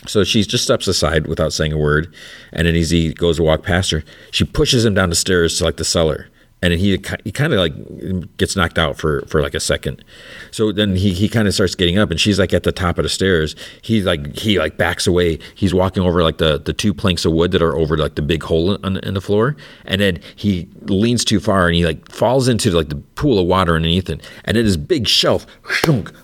So 0.08 0.24
she 0.24 0.44
just 0.44 0.64
steps 0.64 0.88
aside 0.88 1.28
without 1.28 1.52
saying 1.52 1.74
a 1.74 1.78
word, 1.78 2.14
and 2.54 2.68
then 2.68 2.76
as 2.76 2.90
he 2.90 3.14
goes 3.14 3.38
to 3.38 3.44
walk 3.44 3.64
past 3.64 3.92
her, 3.92 4.04
she 4.32 4.46
pushes 4.46 4.86
him 4.86 4.94
down 4.94 5.10
the 5.10 5.16
stairs 5.16 5.58
to 5.58 5.66
like 5.66 5.78
the 5.78 5.86
cellar 5.86 6.30
and 6.62 6.74
he 6.74 7.00
he 7.24 7.32
kind 7.32 7.54
of 7.54 7.60
like 7.60 8.38
gets 8.38 8.56
knocked 8.56 8.78
out 8.78 8.98
for 8.98 9.22
for 9.28 9.42
like 9.42 9.54
a 9.54 9.60
second. 9.60 10.04
So 10.52 10.72
then 10.72 10.96
he 10.96 11.14
he 11.14 11.30
kind 11.30 11.48
of 11.48 11.54
starts 11.54 11.76
getting 11.76 11.98
up, 11.98 12.12
and 12.12 12.20
she's 12.20 12.40
like 12.40 12.54
at 12.54 12.64
the 12.64 12.72
top 12.72 12.98
of 12.98 13.04
the 13.04 13.10
stairs. 13.10 13.56
He's 13.82 14.06
like 14.06 14.38
he 14.38 14.60
like 14.60 14.78
backs 14.78 15.08
away. 15.08 15.40
He's 15.56 15.74
walking 15.74 16.04
over 16.04 16.22
like 16.22 16.38
the 16.38 16.60
the 16.60 16.74
two 16.74 16.94
planks 16.94 17.26
of 17.26 17.32
wood 17.32 17.52
that 17.52 17.62
are 17.62 17.76
over 17.76 17.98
like 17.98 18.16
the 18.16 18.22
big 18.22 18.44
hole 18.44 18.76
in, 18.76 18.98
in 18.98 19.14
the 19.14 19.22
floor, 19.22 19.56
and 19.86 20.02
then 20.02 20.20
he 20.36 20.68
leans 20.84 21.24
too 21.24 21.40
far 21.40 21.68
and 21.68 21.76
he 21.76 21.86
like 21.86 22.12
falls 22.12 22.48
into 22.48 22.72
like 22.72 22.90
the 22.90 22.98
pool 23.16 23.40
of 23.40 23.48
water 23.48 23.76
underneath 23.76 24.10
it, 24.10 24.22
and 24.44 24.58
then 24.58 24.66
his 24.66 24.78
big 24.78 25.08
shelf 25.08 25.46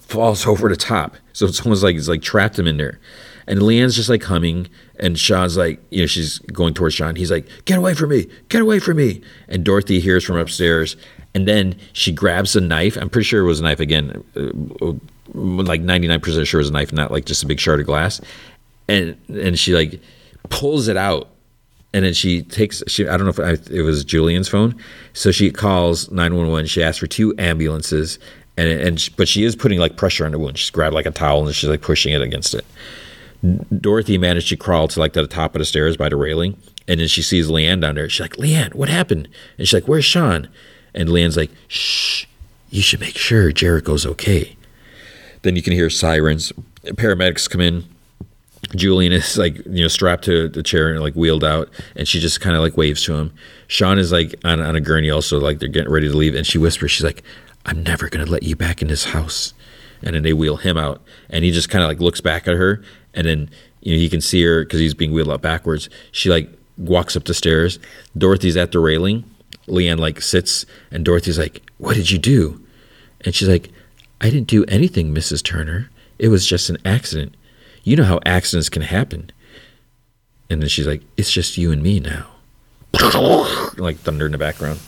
falls 0.02 0.46
over 0.46 0.68
the 0.68 0.76
top. 0.76 1.16
So 1.34 1.46
it's 1.46 1.66
almost 1.66 1.84
like 1.84 1.96
it's 1.96 2.08
like 2.08 2.22
trapped 2.22 2.60
him 2.60 2.68
in 2.68 2.78
there. 2.78 3.00
And 3.48 3.60
Leanne's 3.60 3.96
just 3.96 4.10
like 4.10 4.24
humming, 4.24 4.68
and 5.00 5.20
Sean's 5.20 5.56
like, 5.56 5.80
you 5.92 6.02
know, 6.02 6.08
she's 6.08 6.40
going 6.40 6.74
towards 6.74 6.96
Sean. 6.96 7.16
He's 7.16 7.30
like, 7.30 7.46
"Get 7.66 7.78
away 7.78 7.94
from 7.94 8.10
me! 8.10 8.28
Get 8.50 8.62
away 8.62 8.80
from 8.80 8.98
me!" 8.98 9.22
And 9.48 9.64
Dorothy 9.64 10.00
hears 10.00 10.24
from 10.24 10.38
upstairs, 10.38 10.96
and 11.36 11.48
then 11.48 11.76
she 11.94 12.12
grabs 12.12 12.56
a 12.56 12.62
knife. 12.62 12.98
I'm 12.98 13.10
pretty 13.10 13.26
sure 13.26 13.42
it 13.42 13.46
was 13.46 13.60
a 13.60 13.64
knife 13.64 13.80
again, 13.80 14.24
uh, 14.36 14.94
like 15.34 15.82
99% 15.82 16.48
sure 16.48 16.60
it 16.60 16.64
was 16.64 16.70
a 16.70 16.74
knife, 16.74 16.94
not 16.94 17.12
like 17.12 17.26
just 17.26 17.44
a 17.44 17.46
big 17.46 17.60
shard 17.60 17.80
of 17.80 17.86
glass. 17.86 18.22
And 18.88 19.18
and 19.30 19.60
she 19.60 19.74
like 19.74 20.00
pulls 20.50 20.88
it 20.88 20.98
out, 20.98 21.30
and 21.94 22.06
then 22.06 22.14
she 22.14 22.42
takes 22.42 22.84
she 22.88 23.08
I 23.08 23.18
don't 23.18 23.26
know 23.26 23.44
if 23.44 23.70
it 23.70 23.82
was 23.82 24.04
Julian's 24.06 24.48
phone, 24.48 24.76
so 25.14 25.32
she 25.32 25.52
calls 25.52 26.10
nine 26.10 26.36
one 26.36 26.50
one. 26.50 26.66
She 26.66 26.82
asks 26.82 27.00
for 27.00 27.08
two 27.08 27.36
ambulances, 27.38 28.18
and 28.58 28.70
and 28.70 29.10
but 29.18 29.28
she 29.28 29.44
is 29.44 29.56
putting 29.56 29.80
like 29.80 29.98
pressure 29.98 30.26
on 30.26 30.32
the 30.32 30.40
wound. 30.40 30.58
She's 30.58 30.70
grabbed 30.70 30.96
like 30.96 31.06
a 31.06 31.12
towel 31.12 31.46
and 31.46 31.56
she's 31.56 31.70
like 31.70 31.82
pushing 31.82 32.14
it 32.14 32.22
against 32.22 32.54
it. 32.54 32.66
Dorothy 33.80 34.18
managed 34.18 34.50
to 34.50 34.58
crawl 34.58 34.88
to 34.88 35.00
like 35.00 35.14
the 35.14 35.28
top 35.28 35.56
of 35.56 35.60
the 35.60 35.66
stairs 35.66 35.98
by 35.98 36.10
the 36.10 36.16
railing, 36.16 36.58
and 36.88 37.00
then 37.00 37.08
she 37.08 37.22
sees 37.22 37.48
Leanne 37.48 37.82
down 37.82 37.96
there. 37.96 38.10
She's 38.10 38.22
like, 38.22 38.38
Leanne, 38.38 38.74
what 38.74 38.90
happened? 38.90 39.28
And 39.58 39.68
she's 39.68 39.74
like, 39.74 39.88
Where's 39.88 40.06
Sean? 40.06 40.50
And 40.94 41.10
Leanne's 41.10 41.38
like, 41.38 41.52
Shh, 41.68 42.26
you 42.70 42.82
should 42.82 43.00
make 43.00 43.18
sure 43.18 43.52
Jericho's 43.52 44.06
okay. 44.06 44.56
Then 45.42 45.56
you 45.56 45.62
can 45.62 45.74
hear 45.74 45.90
sirens. 45.90 46.52
Paramedics 46.84 47.50
come 47.50 47.62
in. 47.62 47.86
Julian 48.76 49.14
is 49.14 49.38
like, 49.38 49.58
you 49.66 49.84
know, 49.84 49.88
strapped 49.88 50.24
to 50.26 50.50
the 50.50 50.64
chair 50.64 50.90
and 50.90 51.00
like 51.00 51.14
wheeled 51.14 51.44
out, 51.44 51.70
and 51.96 52.08
she 52.08 52.20
just 52.20 52.42
kind 52.42 52.56
of 52.56 52.62
like 52.62 52.78
waves 52.78 53.04
to 53.04 53.14
him. 53.14 53.34
Sean 53.68 54.00
is 54.00 54.12
like 54.12 54.34
on, 54.44 54.60
on 54.60 54.76
a 54.76 54.82
gurney, 54.82 55.10
also 55.10 55.40
like 55.40 55.60
they're 55.60 55.70
getting 55.70 55.92
ready 55.92 56.08
to 56.08 56.18
leave, 56.18 56.36
and 56.36 56.48
she 56.48 56.58
whispers, 56.58 56.92
She's 56.92 57.04
like, 57.04 57.24
I'm 57.66 57.84
never 57.84 58.10
gonna 58.10 58.26
let 58.26 58.44
you 58.44 58.56
back 58.56 58.82
in 58.82 58.88
this 58.88 59.06
house. 59.06 59.54
And 60.04 60.16
then 60.16 60.24
they 60.24 60.34
wheel 60.34 60.58
him 60.58 60.78
out, 60.78 61.02
and 61.30 61.44
he 61.44 61.52
just 61.52 61.70
kind 61.70 61.84
of 61.84 61.90
like 61.90 62.00
looks 62.00 62.22
back 62.22 62.48
at 62.48 62.56
her, 62.56 62.84
and 63.16 63.28
then 63.28 63.50
you 63.82 63.94
know 63.94 64.00
he 64.00 64.10
can 64.10 64.22
see 64.22 64.44
her 64.44 64.64
because 64.64 64.80
he's 64.80 64.94
being 64.94 65.12
wheeled 65.12 65.30
out 65.30 65.42
backwards. 65.42 65.90
She 66.12 66.30
like 66.30 66.50
walks 66.78 67.16
up 67.16 67.26
the 67.26 67.34
stairs. 67.34 67.80
Dorothy's 68.18 68.58
at 68.58 68.72
the 68.72 68.80
railing. 68.80 69.24
Leanne 69.68 70.00
like 70.00 70.22
sits, 70.22 70.66
and 70.92 71.04
Dorothy's 71.04 71.40
like, 71.40 71.62
"What 71.78 71.96
did 71.96 72.12
you 72.12 72.18
do?" 72.18 72.62
And 73.22 73.34
she's 73.34 73.50
like, 73.50 73.72
"I 74.22 74.30
didn't 74.30 74.48
do 74.48 74.64
anything, 74.66 75.14
Mrs. 75.14 75.44
Turner. 75.44 75.90
It 76.20 76.30
was 76.30 76.46
just 76.46 76.70
an 76.70 76.78
accident. 76.86 77.36
You 77.84 77.96
know 77.96 78.04
how 78.04 78.20
accidents 78.26 78.70
can 78.70 78.84
happen." 78.84 79.32
And 80.50 80.62
then 80.62 80.70
she's 80.70 80.88
like, 80.88 81.02
"It's 81.18 81.32
just 81.32 81.58
you 81.58 81.72
and 81.72 81.82
me 81.82 82.00
now." 82.00 82.28
like 83.78 83.98
thunder 83.98 84.26
in 84.26 84.32
the 84.32 84.38
background. 84.38 84.80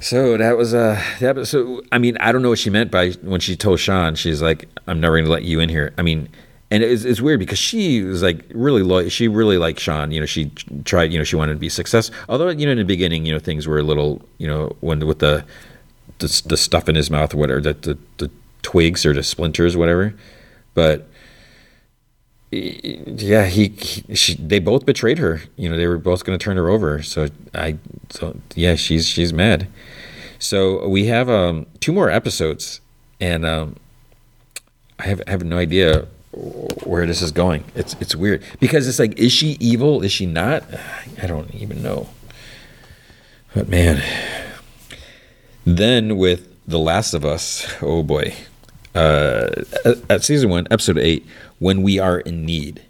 So 0.00 0.36
that 0.36 0.56
was 0.56 0.74
uh 0.74 1.02
that 1.20 1.36
was, 1.36 1.50
so 1.50 1.82
I 1.90 1.98
mean 1.98 2.16
I 2.18 2.30
don't 2.30 2.42
know 2.42 2.50
what 2.50 2.58
she 2.58 2.70
meant 2.70 2.90
by 2.90 3.10
when 3.22 3.40
she 3.40 3.56
told 3.56 3.80
Sean 3.80 4.14
she's 4.14 4.40
like 4.40 4.68
I'm 4.86 5.00
never 5.00 5.18
gonna 5.18 5.30
let 5.30 5.42
you 5.44 5.60
in 5.60 5.68
here. 5.68 5.92
I 5.98 6.02
mean 6.02 6.28
and 6.70 6.82
it's, 6.82 7.04
it's 7.04 7.20
weird 7.20 7.40
because 7.40 7.58
she 7.58 8.02
was 8.02 8.22
like 8.22 8.44
really 8.52 8.82
loyal. 8.82 9.08
She 9.08 9.26
really 9.26 9.56
liked 9.56 9.80
Sean. 9.80 10.10
You 10.12 10.20
know, 10.20 10.26
she 10.26 10.50
tried. 10.84 11.12
You 11.12 11.18
know, 11.18 11.24
she 11.24 11.36
wanted 11.36 11.54
to 11.54 11.58
be 11.58 11.68
successful. 11.68 12.14
Although 12.28 12.50
you 12.50 12.66
know, 12.66 12.72
in 12.72 12.78
the 12.78 12.84
beginning, 12.84 13.24
you 13.24 13.32
know, 13.32 13.38
things 13.38 13.66
were 13.66 13.78
a 13.78 13.82
little. 13.82 14.20
You 14.38 14.48
know, 14.48 14.76
when 14.80 15.06
with 15.06 15.20
the 15.20 15.44
the, 16.18 16.42
the 16.46 16.56
stuff 16.56 16.88
in 16.88 16.94
his 16.94 17.10
mouth 17.10 17.32
or 17.32 17.38
whatever, 17.38 17.60
the, 17.60 17.74
the 17.74 17.98
the 18.18 18.30
twigs 18.62 19.06
or 19.06 19.14
the 19.14 19.22
splinters, 19.22 19.76
whatever. 19.76 20.14
But 20.74 21.08
yeah, 22.50 23.46
he, 23.46 23.68
he 23.68 24.14
she 24.14 24.34
they 24.34 24.58
both 24.58 24.84
betrayed 24.84 25.18
her. 25.18 25.40
You 25.56 25.70
know, 25.70 25.76
they 25.76 25.86
were 25.86 25.98
both 25.98 26.24
going 26.24 26.38
to 26.38 26.42
turn 26.42 26.58
her 26.58 26.68
over. 26.68 27.02
So 27.02 27.28
I, 27.54 27.78
so 28.10 28.36
yeah, 28.54 28.74
she's 28.74 29.06
she's 29.06 29.32
mad. 29.32 29.68
So 30.38 30.86
we 30.86 31.06
have 31.06 31.30
um, 31.30 31.66
two 31.80 31.92
more 31.92 32.10
episodes, 32.10 32.80
and 33.20 33.46
um, 33.46 33.76
I 34.98 35.06
have 35.06 35.22
I 35.26 35.30
have 35.30 35.44
no 35.44 35.56
idea 35.56 36.06
where 36.84 37.06
this 37.06 37.22
is 37.22 37.32
going. 37.32 37.64
It's 37.74 37.94
it's 38.00 38.14
weird 38.14 38.42
because 38.60 38.86
it's 38.88 38.98
like, 38.98 39.18
is 39.18 39.32
she 39.32 39.56
evil? 39.60 40.02
Is 40.02 40.12
she 40.12 40.26
not? 40.26 40.64
I 41.22 41.26
don't 41.26 41.52
even 41.54 41.82
know. 41.82 42.08
But 43.54 43.68
man, 43.68 44.02
then 45.64 46.16
with 46.16 46.48
The 46.66 46.78
Last 46.78 47.14
of 47.14 47.24
Us, 47.24 47.66
oh 47.82 48.02
boy, 48.02 48.34
uh, 48.94 49.48
at 50.08 50.22
season 50.22 50.50
one, 50.50 50.66
episode 50.70 50.98
eight, 50.98 51.26
when 51.58 51.82
we 51.82 51.98
are 51.98 52.20
in 52.20 52.44
need. 52.44 52.82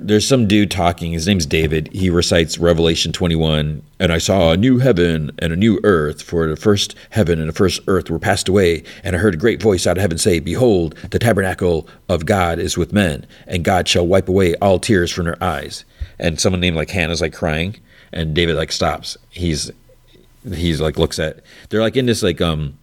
There's 0.00 0.26
some 0.26 0.46
dude 0.46 0.70
talking. 0.70 1.12
His 1.12 1.26
name's 1.26 1.44
David. 1.44 1.88
He 1.92 2.08
recites 2.08 2.58
Revelation 2.58 3.12
21, 3.12 3.82
and 3.98 4.12
I 4.12 4.18
saw 4.18 4.52
a 4.52 4.56
new 4.56 4.78
heaven 4.78 5.32
and 5.40 5.52
a 5.52 5.56
new 5.56 5.80
earth, 5.82 6.22
for 6.22 6.46
the 6.46 6.54
first 6.54 6.94
heaven 7.10 7.40
and 7.40 7.48
the 7.48 7.52
first 7.52 7.80
earth 7.88 8.08
were 8.08 8.20
passed 8.20 8.48
away. 8.48 8.84
And 9.02 9.16
I 9.16 9.18
heard 9.18 9.34
a 9.34 9.38
great 9.38 9.60
voice 9.60 9.88
out 9.88 9.96
of 9.96 10.00
heaven 10.00 10.16
say, 10.16 10.38
Behold, 10.38 10.94
the 11.10 11.18
tabernacle 11.18 11.88
of 12.08 12.26
God 12.26 12.60
is 12.60 12.78
with 12.78 12.92
men, 12.92 13.26
and 13.48 13.64
God 13.64 13.88
shall 13.88 14.06
wipe 14.06 14.28
away 14.28 14.54
all 14.56 14.78
tears 14.78 15.10
from 15.10 15.24
their 15.24 15.42
eyes. 15.42 15.84
And 16.18 16.40
someone 16.40 16.60
named 16.60 16.76
like 16.76 16.90
Hannah's 16.90 17.20
like 17.20 17.34
crying, 17.34 17.76
and 18.12 18.34
David 18.34 18.54
like 18.54 18.70
stops. 18.70 19.16
He's 19.30 19.72
he's 20.48 20.80
like 20.80 20.96
looks 20.96 21.18
at. 21.18 21.40
They're 21.70 21.80
like 21.80 21.96
in 21.96 22.06
this 22.06 22.22
like 22.22 22.40
um 22.40 22.78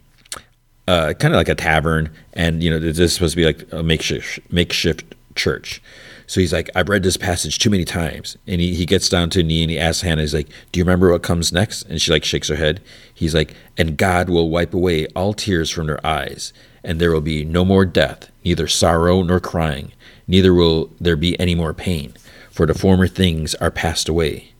uh, 0.88 1.14
kind 1.14 1.34
of 1.34 1.38
like 1.38 1.48
a 1.48 1.54
tavern, 1.54 2.10
and 2.34 2.62
you 2.62 2.70
know 2.70 2.78
this 2.78 2.98
is 2.98 3.14
supposed 3.14 3.32
to 3.32 3.36
be 3.36 3.44
like 3.46 3.72
a 3.72 3.82
makeshift 3.82 4.40
makeshift 4.52 5.14
church. 5.34 5.82
So 6.26 6.40
he's 6.40 6.52
like, 6.52 6.68
I've 6.74 6.88
read 6.88 7.04
this 7.04 7.16
passage 7.16 7.58
too 7.58 7.70
many 7.70 7.84
times, 7.84 8.36
and 8.46 8.60
he, 8.60 8.74
he 8.74 8.84
gets 8.84 9.08
down 9.08 9.30
to 9.30 9.40
a 9.40 9.42
knee 9.42 9.62
and 9.62 9.70
he 9.70 9.78
asks 9.78 10.02
Hannah, 10.02 10.22
he's 10.22 10.34
like, 10.34 10.48
Do 10.72 10.78
you 10.78 10.84
remember 10.84 11.12
what 11.12 11.22
comes 11.22 11.52
next? 11.52 11.82
And 11.82 12.02
she 12.02 12.10
like 12.10 12.24
shakes 12.24 12.48
her 12.48 12.56
head. 12.56 12.82
He's 13.14 13.34
like, 13.34 13.54
And 13.76 13.96
God 13.96 14.28
will 14.28 14.50
wipe 14.50 14.74
away 14.74 15.06
all 15.14 15.34
tears 15.34 15.70
from 15.70 15.86
their 15.86 16.04
eyes, 16.04 16.52
and 16.82 17.00
there 17.00 17.12
will 17.12 17.20
be 17.20 17.44
no 17.44 17.64
more 17.64 17.84
death, 17.84 18.30
neither 18.44 18.66
sorrow 18.66 19.22
nor 19.22 19.38
crying, 19.38 19.92
neither 20.26 20.52
will 20.52 20.90
there 21.00 21.16
be 21.16 21.38
any 21.38 21.54
more 21.54 21.72
pain, 21.72 22.14
for 22.50 22.66
the 22.66 22.74
former 22.74 23.06
things 23.06 23.54
are 23.56 23.70
passed 23.70 24.08
away. 24.08 24.52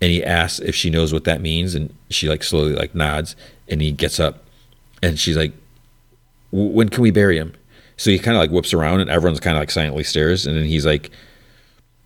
And 0.00 0.10
he 0.10 0.24
asks 0.24 0.58
if 0.58 0.74
she 0.74 0.90
knows 0.90 1.12
what 1.12 1.24
that 1.24 1.40
means, 1.40 1.74
and 1.74 1.94
she 2.08 2.28
like 2.28 2.42
slowly 2.42 2.74
like 2.74 2.94
nods, 2.94 3.36
and 3.68 3.82
he 3.82 3.92
gets 3.92 4.18
up 4.18 4.44
and 5.04 5.18
she's 5.18 5.36
like, 5.36 5.52
"When 6.50 6.88
can 6.88 7.02
we 7.02 7.10
bury 7.10 7.36
him?" 7.36 7.52
So 7.96 8.10
he 8.10 8.18
kind 8.18 8.36
of 8.36 8.40
like 8.40 8.50
whips 8.50 8.72
around, 8.72 9.00
and 9.00 9.10
everyone's 9.10 9.40
kind 9.40 9.56
of 9.56 9.60
like 9.60 9.70
silently 9.70 10.04
stares. 10.04 10.46
And 10.46 10.56
then 10.56 10.64
he's 10.64 10.86
like, 10.86 11.10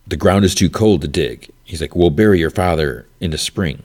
"The 0.06 0.16
ground 0.16 0.44
is 0.44 0.54
too 0.54 0.70
cold 0.70 1.02
to 1.02 1.08
dig." 1.08 1.50
He's 1.64 1.80
like, 1.80 1.96
"We'll 1.96 2.10
bury 2.10 2.38
your 2.38 2.50
father 2.50 3.06
in 3.20 3.30
the 3.30 3.38
spring." 3.38 3.82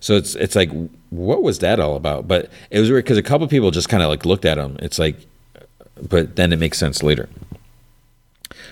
So 0.00 0.16
it's 0.16 0.34
it's 0.34 0.56
like, 0.56 0.70
what 1.10 1.42
was 1.42 1.60
that 1.60 1.80
all 1.80 1.96
about? 1.96 2.28
But 2.28 2.50
it 2.70 2.80
was 2.80 2.90
weird 2.90 3.04
because 3.04 3.18
a 3.18 3.22
couple 3.22 3.46
people 3.48 3.70
just 3.70 3.88
kind 3.88 4.02
of 4.02 4.08
like 4.08 4.26
looked 4.26 4.44
at 4.44 4.58
him. 4.58 4.76
It's 4.80 4.98
like, 4.98 5.16
but 6.10 6.36
then 6.36 6.52
it 6.52 6.58
makes 6.58 6.78
sense 6.78 7.02
later. 7.02 7.28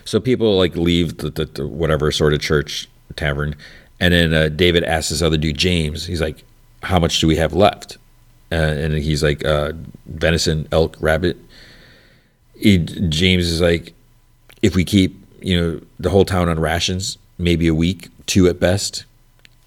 So 0.04 0.20
people 0.20 0.58
like 0.58 0.76
leave 0.76 1.18
the, 1.18 1.30
the, 1.30 1.44
the 1.46 1.66
whatever 1.66 2.10
sort 2.10 2.34
of 2.34 2.40
church 2.40 2.88
tavern, 3.16 3.54
and 4.00 4.12
then 4.12 4.34
uh, 4.34 4.48
David 4.48 4.84
asks 4.84 5.10
this 5.10 5.22
other 5.22 5.36
dude, 5.36 5.56
James. 5.56 6.06
He's 6.06 6.20
like, 6.20 6.44
"How 6.82 6.98
much 6.98 7.20
do 7.20 7.26
we 7.26 7.36
have 7.36 7.54
left?" 7.54 7.98
uh, 8.52 8.54
and 8.54 8.94
he's 8.94 9.22
like 9.22 9.44
uh, 9.44 9.72
venison, 10.06 10.68
elk, 10.70 10.96
rabbit. 11.00 11.38
He, 12.62 12.78
James 12.78 13.48
is 13.48 13.60
like, 13.60 13.92
if 14.62 14.76
we 14.76 14.84
keep 14.84 15.16
you 15.40 15.60
know 15.60 15.80
the 15.98 16.10
whole 16.10 16.24
town 16.24 16.48
on 16.48 16.58
rations, 16.60 17.18
maybe 17.38 17.66
a 17.66 17.74
week, 17.74 18.08
two 18.26 18.48
at 18.48 18.60
best. 18.60 19.04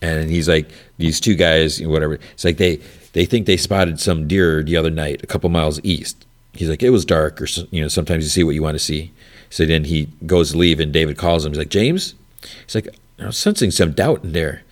And 0.01 0.29
he's 0.29 0.47
like, 0.47 0.69
these 0.97 1.19
two 1.19 1.35
guys, 1.35 1.81
whatever. 1.81 2.15
It's 2.33 2.45
like 2.45 2.57
they 2.57 2.79
they 3.13 3.25
think 3.25 3.45
they 3.45 3.57
spotted 3.57 3.99
some 3.99 4.27
deer 4.27 4.61
the 4.63 4.77
other 4.77 4.89
night, 4.89 5.23
a 5.23 5.27
couple 5.27 5.49
miles 5.49 5.79
east. 5.83 6.25
He's 6.53 6.69
like, 6.69 6.83
it 6.83 6.89
was 6.91 7.05
dark, 7.05 7.41
or 7.41 7.47
you 7.71 7.81
know, 7.81 7.87
sometimes 7.87 8.23
you 8.23 8.29
see 8.29 8.43
what 8.43 8.55
you 8.55 8.63
want 8.63 8.75
to 8.75 8.83
see. 8.83 9.11
So 9.49 9.65
then 9.65 9.85
he 9.85 10.07
goes 10.25 10.51
to 10.51 10.57
leave, 10.57 10.79
and 10.79 10.91
David 10.91 11.17
calls 11.17 11.45
him. 11.45 11.51
He's 11.51 11.59
like, 11.59 11.69
James. 11.69 12.15
He's 12.65 12.75
like, 12.75 12.87
I'm 13.19 13.31
sensing 13.31 13.71
some 13.71 13.91
doubt 13.91 14.23
in 14.23 14.33
there. 14.33 14.63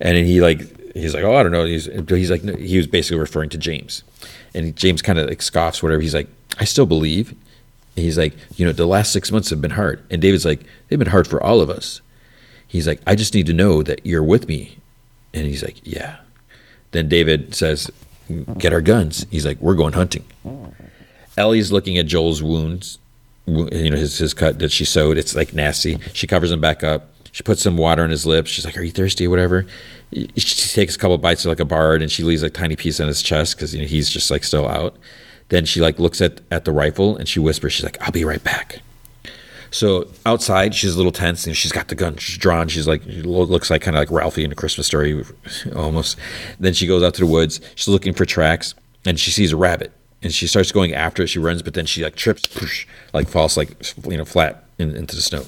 And 0.00 0.16
then 0.16 0.24
he 0.24 0.40
like 0.40 0.60
he's 0.94 1.14
like, 1.14 1.24
oh, 1.24 1.34
I 1.34 1.42
don't 1.42 1.52
know. 1.52 1.64
He's 1.64 1.86
he's 2.08 2.30
like 2.30 2.42
he 2.58 2.76
was 2.76 2.86
basically 2.86 3.18
referring 3.18 3.50
to 3.50 3.58
James, 3.58 4.04
and 4.54 4.74
James 4.76 5.02
kind 5.02 5.18
of 5.18 5.28
like 5.28 5.42
scoffs 5.42 5.82
whatever. 5.82 6.00
He's 6.00 6.14
like, 6.14 6.28
I 6.58 6.64
still 6.64 6.86
believe. 6.86 7.34
And 7.98 8.04
he's 8.04 8.16
like, 8.16 8.36
you 8.54 8.64
know, 8.64 8.70
the 8.70 8.86
last 8.86 9.12
six 9.12 9.32
months 9.32 9.50
have 9.50 9.60
been 9.60 9.72
hard, 9.72 10.00
and 10.08 10.22
David's 10.22 10.44
like, 10.44 10.60
they've 10.86 11.00
been 11.00 11.08
hard 11.08 11.26
for 11.26 11.42
all 11.42 11.60
of 11.60 11.68
us. 11.68 12.00
He's 12.68 12.86
like, 12.86 13.00
I 13.08 13.16
just 13.16 13.34
need 13.34 13.46
to 13.46 13.52
know 13.52 13.82
that 13.82 14.06
you're 14.06 14.22
with 14.22 14.46
me, 14.46 14.78
and 15.34 15.46
he's 15.46 15.64
like, 15.64 15.80
yeah. 15.82 16.18
Then 16.92 17.08
David 17.08 17.56
says, 17.56 17.90
get 18.56 18.72
our 18.72 18.80
guns. 18.80 19.26
He's 19.32 19.44
like, 19.44 19.58
we're 19.60 19.74
going 19.74 19.94
hunting. 19.94 20.24
Ellie's 21.36 21.72
looking 21.72 21.98
at 21.98 22.06
Joel's 22.06 22.40
wounds, 22.40 23.00
you 23.46 23.90
know, 23.90 23.96
his 23.96 24.16
his 24.18 24.32
cut 24.32 24.60
that 24.60 24.70
she 24.70 24.84
sewed. 24.84 25.18
It's 25.18 25.34
like 25.34 25.52
nasty. 25.52 25.98
She 26.12 26.28
covers 26.28 26.52
him 26.52 26.60
back 26.60 26.84
up. 26.84 27.10
She 27.32 27.42
puts 27.42 27.62
some 27.62 27.76
water 27.76 28.04
on 28.04 28.10
his 28.10 28.24
lips. 28.24 28.48
She's 28.48 28.64
like, 28.64 28.76
"Are 28.76 28.82
you 28.82 28.92
thirsty?" 28.92 29.26
Or 29.26 29.30
whatever 29.30 29.66
she 30.12 30.74
takes 30.74 30.96
a 30.96 30.98
couple 30.98 31.18
bites 31.18 31.44
of 31.44 31.50
like 31.50 31.60
a 31.60 31.64
bard 31.64 32.00
and 32.02 32.10
she 32.10 32.22
leaves 32.22 32.42
a 32.42 32.50
tiny 32.50 32.76
piece 32.76 33.00
on 33.00 33.08
his 33.08 33.22
chest 33.22 33.56
because 33.56 33.74
you 33.74 33.82
know, 33.82 33.86
he's 33.86 34.08
just 34.08 34.30
like 34.30 34.44
still 34.44 34.66
out. 34.66 34.96
Then 35.48 35.64
she 35.64 35.80
like 35.80 35.98
looks 35.98 36.20
at, 36.20 36.40
at 36.50 36.64
the 36.64 36.72
rifle 36.72 37.16
and 37.16 37.28
she 37.28 37.40
whispers, 37.40 37.72
she's 37.72 37.84
like, 37.84 38.00
I'll 38.02 38.12
be 38.12 38.24
right 38.24 38.42
back. 38.42 38.80
So 39.70 40.08
outside, 40.24 40.74
she's 40.74 40.94
a 40.94 40.96
little 40.96 41.12
tense 41.12 41.46
and 41.46 41.56
she's 41.56 41.72
got 41.72 41.88
the 41.88 41.94
gun. 41.94 42.16
She's 42.16 42.38
drawn. 42.38 42.68
She's 42.68 42.88
like, 42.88 43.02
looks 43.04 43.70
like 43.70 43.82
kind 43.82 43.96
of 43.96 44.00
like 44.00 44.10
Ralphie 44.10 44.44
in 44.44 44.52
a 44.52 44.54
Christmas 44.54 44.86
story 44.86 45.24
almost. 45.76 46.18
Then 46.58 46.72
she 46.72 46.86
goes 46.86 47.02
out 47.02 47.14
to 47.14 47.20
the 47.20 47.26
woods. 47.26 47.60
She's 47.74 47.88
looking 47.88 48.14
for 48.14 48.24
tracks 48.24 48.74
and 49.04 49.18
she 49.18 49.30
sees 49.30 49.52
a 49.52 49.56
rabbit 49.56 49.92
and 50.22 50.32
she 50.32 50.46
starts 50.46 50.72
going 50.72 50.94
after 50.94 51.22
it. 51.22 51.28
She 51.28 51.38
runs, 51.38 51.62
but 51.62 51.74
then 51.74 51.86
she 51.86 52.02
like 52.02 52.16
trips, 52.16 52.54
whoosh, 52.54 52.86
like 53.12 53.28
falls 53.28 53.56
like, 53.56 53.70
you 54.06 54.16
know, 54.16 54.24
flat 54.24 54.64
in, 54.78 54.94
into 54.96 55.16
the 55.16 55.22
snow. 55.22 55.44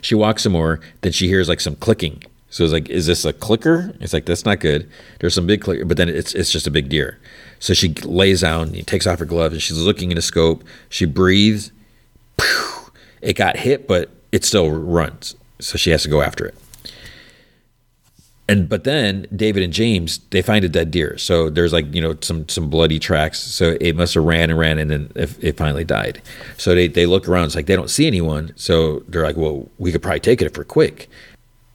She 0.00 0.14
walks 0.14 0.42
some 0.42 0.52
more. 0.52 0.80
Then 1.00 1.12
she 1.12 1.26
hears 1.26 1.48
like 1.48 1.60
some 1.60 1.76
clicking 1.76 2.22
so 2.54 2.62
it's 2.62 2.72
like, 2.72 2.88
is 2.88 3.08
this 3.08 3.24
a 3.24 3.32
clicker? 3.32 3.92
It's 3.98 4.12
like 4.12 4.26
that's 4.26 4.44
not 4.44 4.60
good. 4.60 4.88
There's 5.18 5.34
some 5.34 5.44
big 5.44 5.60
clicker, 5.60 5.84
but 5.84 5.96
then 5.96 6.08
it's 6.08 6.36
it's 6.36 6.52
just 6.52 6.68
a 6.68 6.70
big 6.70 6.88
deer. 6.88 7.18
So 7.64 7.72
she 7.72 7.88
lays 8.04 8.42
down, 8.42 8.74
he 8.74 8.82
takes 8.82 9.06
off 9.06 9.20
her 9.20 9.24
glove, 9.24 9.52
and 9.52 9.62
she's 9.62 9.78
looking 9.78 10.10
in 10.10 10.16
the 10.16 10.22
scope. 10.22 10.62
She 10.90 11.06
breathes. 11.06 11.72
It 13.22 13.36
got 13.36 13.56
hit, 13.56 13.88
but 13.88 14.10
it 14.32 14.44
still 14.44 14.70
runs. 14.70 15.34
So 15.60 15.78
she 15.78 15.88
has 15.90 16.02
to 16.02 16.10
go 16.10 16.20
after 16.20 16.44
it. 16.44 16.54
and 18.48 18.68
but 18.68 18.84
then 18.84 19.26
David 19.34 19.62
and 19.62 19.72
James 19.72 20.18
they 20.30 20.42
find 20.42 20.64
a 20.64 20.68
dead 20.68 20.90
deer. 20.90 21.16
So 21.16 21.48
there's 21.48 21.72
like 21.72 21.92
you 21.94 22.02
know 22.02 22.16
some 22.20 22.46
some 22.48 22.68
bloody 22.68 22.98
tracks. 22.98 23.40
So 23.40 23.76
it 23.80 23.96
must 23.96 24.14
have 24.14 24.24
ran 24.24 24.50
and 24.50 24.58
ran 24.58 24.78
and 24.78 24.90
then 24.90 25.12
it, 25.14 25.42
it 25.42 25.56
finally 25.56 25.84
died. 25.84 26.20
So 26.58 26.74
they 26.74 26.88
they 26.88 27.06
look 27.06 27.26
around. 27.28 27.46
It's 27.46 27.54
like 27.56 27.66
they 27.66 27.76
don't 27.76 27.90
see 27.90 28.06
anyone. 28.06 28.52
So 28.56 29.00
they're 29.08 29.24
like, 29.24 29.36
well, 29.36 29.68
we 29.78 29.90
could 29.92 30.02
probably 30.02 30.20
take 30.20 30.42
it 30.42 30.46
if 30.46 30.58
we're 30.58 30.64
quick. 30.64 31.08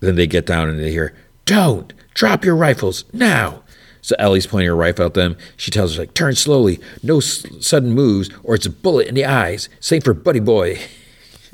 Then 0.02 0.16
they 0.16 0.28
get 0.28 0.45
down 0.45 0.70
and 0.70 0.80
they 0.80 0.91
hear, 0.91 1.14
don't 1.45 1.91
drop 2.14 2.45
your 2.45 2.56
rifles 2.56 3.03
now. 3.11 3.64
So 4.10 4.15
Ellie's 4.18 4.48
pointing 4.48 4.69
her 4.69 4.76
rifle 4.76 5.06
at 5.06 5.14
them. 5.14 5.38
She 5.56 5.69
tells 5.69 5.94
her 5.94 6.02
like, 6.02 6.15
turn 6.15 6.34
slowly, 6.34 6.80
no 7.03 7.19
s- 7.19 7.45
sudden 7.60 7.91
moves, 7.91 8.31
or 8.44 8.56
it's 8.56 8.65
a 8.65 8.72
bullet 8.72 9.06
in 9.07 9.14
the 9.14 9.23
eyes. 9.23 9.69
Same 9.81 10.02
for 10.02 10.15
Buddy 10.15 10.40
Boy. 10.40 10.80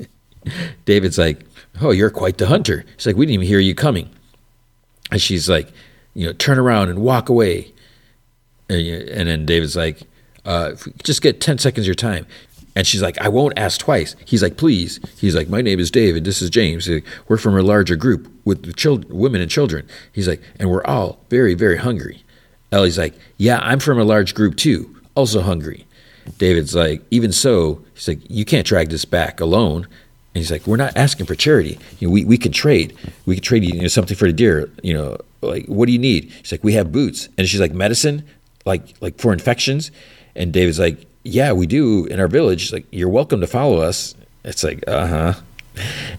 David's 0.86 1.18
like, 1.18 1.44
oh, 1.82 1.90
you're 1.90 2.08
quite 2.08 2.38
the 2.38 2.46
hunter. 2.46 2.86
She's 2.96 3.08
like, 3.08 3.16
we 3.16 3.26
didn't 3.26 3.34
even 3.34 3.46
hear 3.46 3.58
you 3.58 3.74
coming. 3.74 4.08
And 5.10 5.20
she's 5.20 5.50
like, 5.50 5.70
you 6.14 6.26
know, 6.26 6.32
turn 6.32 6.58
around 6.58 6.88
and 6.88 7.00
walk 7.00 7.28
away. 7.28 7.74
And, 8.70 8.86
and 8.86 9.28
then 9.28 9.44
David's 9.44 9.76
like, 9.76 10.04
uh, 10.46 10.76
just 11.04 11.20
get 11.20 11.42
10 11.42 11.58
seconds 11.58 11.84
of 11.84 11.88
your 11.88 11.94
time. 11.94 12.26
And 12.74 12.86
she's 12.86 13.02
like, 13.02 13.20
I 13.20 13.28
won't 13.28 13.58
ask 13.58 13.78
twice. 13.78 14.16
He's 14.24 14.42
like, 14.42 14.56
please. 14.56 14.98
He's 15.18 15.34
like, 15.34 15.50
my 15.50 15.60
name 15.60 15.78
is 15.78 15.90
David. 15.90 16.24
This 16.24 16.40
is 16.40 16.48
James. 16.48 16.88
We're 17.28 17.36
from 17.36 17.58
a 17.58 17.62
larger 17.62 17.96
group 17.96 18.32
with 18.46 18.74
children, 18.76 19.14
women 19.14 19.42
and 19.42 19.50
children. 19.50 19.86
He's 20.10 20.26
like, 20.26 20.40
and 20.58 20.70
we're 20.70 20.84
all 20.86 21.20
very, 21.28 21.52
very 21.52 21.76
hungry. 21.76 22.22
Ellie's 22.72 22.98
like, 22.98 23.14
yeah, 23.38 23.58
I'm 23.62 23.78
from 23.78 23.98
a 23.98 24.04
large 24.04 24.34
group 24.34 24.56
too, 24.56 24.94
also 25.14 25.40
hungry. 25.40 25.86
David's 26.38 26.74
like, 26.74 27.02
even 27.10 27.32
so, 27.32 27.82
he's 27.94 28.08
like, 28.08 28.18
you 28.28 28.44
can't 28.44 28.66
drag 28.66 28.90
this 28.90 29.04
back 29.04 29.40
alone. 29.40 29.84
And 29.84 30.42
he's 30.42 30.50
like, 30.50 30.66
we're 30.66 30.76
not 30.76 30.96
asking 30.96 31.26
for 31.26 31.34
charity. 31.34 31.78
You 31.98 32.08
know, 32.08 32.12
we, 32.12 32.24
we 32.24 32.36
can 32.36 32.52
trade. 32.52 32.96
We 33.24 33.36
can 33.36 33.42
trade 33.42 33.64
you, 33.64 33.80
know, 33.80 33.88
something 33.88 34.16
for 34.16 34.26
the 34.26 34.32
deer. 34.32 34.70
You 34.82 34.92
know, 34.92 35.18
like, 35.40 35.66
what 35.66 35.86
do 35.86 35.92
you 35.92 35.98
need? 35.98 36.24
He's 36.24 36.52
like, 36.52 36.62
we 36.62 36.74
have 36.74 36.92
boots. 36.92 37.28
And 37.38 37.48
she's 37.48 37.60
like, 37.60 37.72
medicine, 37.72 38.24
like, 38.66 38.94
like 39.00 39.18
for 39.18 39.32
infections. 39.32 39.90
And 40.34 40.52
David's 40.52 40.78
like, 40.78 41.06
yeah, 41.22 41.52
we 41.52 41.66
do 41.66 42.04
in 42.06 42.20
our 42.20 42.28
village. 42.28 42.60
She's 42.60 42.72
like, 42.72 42.86
you're 42.90 43.08
welcome 43.08 43.40
to 43.40 43.46
follow 43.46 43.78
us. 43.78 44.14
It's 44.44 44.62
like, 44.62 44.84
uh 44.86 45.06
huh. 45.06 45.34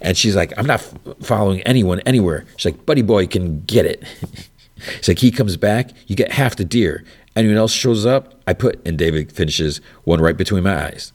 And 0.02 0.18
she's 0.18 0.36
like, 0.36 0.54
I'm 0.58 0.66
not 0.68 0.82
following 1.22 1.62
anyone 1.62 2.00
anywhere. 2.02 2.46
She's 2.58 2.74
like, 2.74 2.86
Buddy 2.86 3.02
Boy 3.02 3.28
can 3.28 3.62
get 3.62 3.86
it. 3.86 4.04
It's 4.98 5.08
like 5.08 5.20
he 5.20 5.32
comes 5.32 5.58
back, 5.58 5.92
you 6.08 6.16
get 6.16 6.34
half 6.34 6.56
the 6.56 6.66
deer. 6.66 7.04
Anyone 7.36 7.58
else 7.58 7.72
shows 7.72 8.06
up, 8.06 8.42
I 8.48 8.54
put, 8.54 8.86
and 8.86 8.98
David 8.98 9.32
finishes 9.32 9.80
one 10.04 10.22
right 10.22 10.36
between 10.36 10.64
my 10.64 10.86
eyes. 10.88 11.14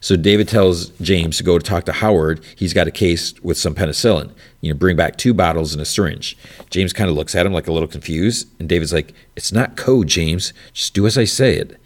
So 0.00 0.16
David 0.16 0.48
tells 0.48 0.90
James 1.00 1.38
to 1.38 1.42
go 1.42 1.58
to 1.58 1.64
talk 1.64 1.84
to 1.86 1.92
Howard. 1.92 2.40
He's 2.54 2.72
got 2.72 2.86
a 2.86 2.92
case 2.92 3.34
with 3.42 3.58
some 3.58 3.74
penicillin. 3.74 4.30
You 4.60 4.72
know, 4.72 4.78
bring 4.78 4.96
back 4.96 5.16
two 5.16 5.34
bottles 5.34 5.72
and 5.72 5.82
a 5.82 5.84
syringe. 5.84 6.36
James 6.70 6.92
kind 6.92 7.10
of 7.10 7.16
looks 7.16 7.34
at 7.34 7.46
him 7.46 7.52
like 7.52 7.66
a 7.66 7.72
little 7.72 7.88
confused, 7.88 8.48
and 8.60 8.68
David's 8.68 8.92
like, 8.92 9.12
"It's 9.34 9.52
not 9.52 9.76
code, 9.76 10.06
James. 10.06 10.52
Just 10.72 10.94
do 10.94 11.06
as 11.06 11.18
I 11.18 11.24
say 11.24 11.56
it." 11.56 11.80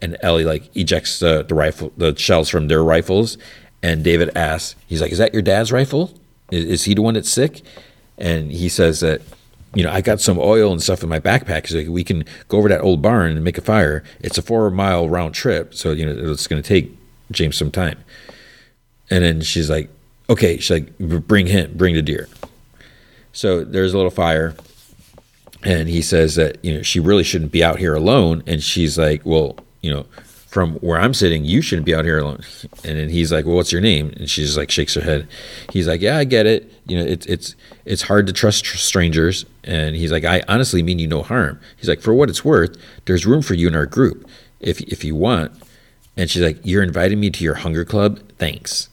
And 0.00 0.18
Ellie 0.20 0.44
like 0.44 0.74
ejects 0.76 1.22
uh, 1.22 1.42
the 1.44 1.54
rifle, 1.54 1.92
the 1.96 2.14
shells 2.16 2.50
from 2.50 2.68
their 2.68 2.84
rifles, 2.84 3.38
and 3.82 4.04
David 4.04 4.30
asks, 4.36 4.76
"He's 4.86 5.00
like, 5.00 5.12
is 5.12 5.18
that 5.18 5.32
your 5.32 5.42
dad's 5.42 5.72
rifle? 5.72 6.12
Is, 6.50 6.64
is 6.64 6.84
he 6.84 6.94
the 6.94 7.02
one 7.02 7.14
that's 7.14 7.30
sick?" 7.30 7.62
And 8.18 8.52
he 8.52 8.68
says 8.68 9.00
that 9.00 9.22
you 9.74 9.82
know, 9.82 9.90
I 9.90 10.00
got 10.00 10.20
some 10.20 10.38
oil 10.38 10.72
and 10.72 10.82
stuff 10.82 11.02
in 11.02 11.08
my 11.08 11.20
backpack. 11.20 11.66
So 11.66 11.90
we 11.90 12.04
can 12.04 12.24
go 12.48 12.58
over 12.58 12.68
that 12.68 12.80
old 12.80 13.02
barn 13.02 13.32
and 13.32 13.44
make 13.44 13.58
a 13.58 13.62
fire. 13.62 14.02
It's 14.20 14.38
a 14.38 14.42
four 14.42 14.70
mile 14.70 15.08
round 15.08 15.34
trip. 15.34 15.74
So, 15.74 15.92
you 15.92 16.06
know, 16.06 16.30
it's 16.32 16.46
going 16.46 16.62
to 16.62 16.66
take 16.66 16.96
James 17.30 17.56
some 17.56 17.70
time. 17.70 17.98
And 19.10 19.24
then 19.24 19.40
she's 19.42 19.68
like, 19.68 19.90
okay, 20.30 20.56
she's 20.58 20.70
like, 20.70 20.98
bring 20.98 21.46
him, 21.46 21.72
bring 21.76 21.94
the 21.94 22.02
deer. 22.02 22.28
So 23.32 23.64
there's 23.64 23.92
a 23.92 23.96
little 23.96 24.10
fire. 24.10 24.54
And 25.62 25.88
he 25.88 26.02
says 26.02 26.34
that, 26.36 26.62
you 26.64 26.74
know, 26.74 26.82
she 26.82 27.00
really 27.00 27.24
shouldn't 27.24 27.52
be 27.52 27.64
out 27.64 27.78
here 27.78 27.94
alone. 27.94 28.42
And 28.46 28.62
she's 28.62 28.98
like, 28.98 29.24
well, 29.24 29.56
you 29.80 29.90
know, 29.90 30.06
from 30.54 30.74
where 30.74 31.00
I'm 31.00 31.14
sitting, 31.14 31.44
you 31.44 31.60
shouldn't 31.60 31.84
be 31.84 31.96
out 31.96 32.04
here 32.04 32.18
alone. 32.18 32.40
And 32.84 32.96
then 32.96 33.08
he's 33.08 33.32
like, 33.32 33.44
well, 33.44 33.56
what's 33.56 33.72
your 33.72 33.80
name? 33.80 34.12
And 34.16 34.30
she's 34.30 34.56
like, 34.56 34.70
shakes 34.70 34.94
her 34.94 35.00
head. 35.00 35.26
He's 35.72 35.88
like, 35.88 36.00
yeah, 36.00 36.16
I 36.16 36.22
get 36.22 36.46
it. 36.46 36.72
You 36.86 36.96
know, 36.96 37.04
it's, 37.04 37.26
it's, 37.26 37.56
it's 37.84 38.02
hard 38.02 38.28
to 38.28 38.32
trust 38.32 38.64
strangers. 38.64 39.46
And 39.64 39.96
he's 39.96 40.12
like, 40.12 40.24
I 40.24 40.44
honestly 40.46 40.80
mean 40.80 41.00
you 41.00 41.08
no 41.08 41.24
harm. 41.24 41.58
He's 41.76 41.88
like, 41.88 42.00
for 42.00 42.14
what 42.14 42.30
it's 42.30 42.44
worth, 42.44 42.80
there's 43.06 43.26
room 43.26 43.42
for 43.42 43.54
you 43.54 43.66
in 43.66 43.74
our 43.74 43.84
group 43.84 44.28
if, 44.60 44.80
if 44.82 45.02
you 45.02 45.16
want. 45.16 45.50
And 46.16 46.30
she's 46.30 46.42
like, 46.42 46.58
you're 46.62 46.84
inviting 46.84 47.18
me 47.18 47.30
to 47.30 47.42
your 47.42 47.54
hunger 47.54 47.84
club? 47.84 48.20
Thanks. 48.38 48.90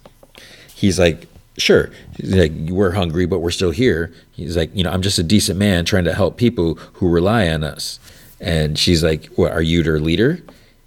He's 0.74 0.98
like, 0.98 1.28
sure. 1.60 1.92
He's 2.18 2.34
like, 2.34 2.54
we're 2.72 2.94
hungry, 2.94 3.28
but 3.28 3.38
we're 3.38 3.52
still 3.52 3.70
here. 3.70 4.12
He's 4.32 4.58
like, 4.58 4.76
you 4.76 4.84
know, 4.84 4.90
I'm 4.90 5.04
just 5.04 5.20
a 5.20 5.24
decent 5.24 5.60
man 5.60 5.86
trying 5.86 6.06
to 6.06 6.16
help 6.16 6.38
people 6.38 6.74
who 6.94 7.08
rely 7.08 7.50
on 7.50 7.64
us. 7.64 8.00
And 8.40 8.80
she's 8.80 9.04
like, 9.04 9.28
what, 9.36 9.52
are 9.52 9.62
you 9.62 9.84
their 9.84 10.00
leader? 10.00 10.42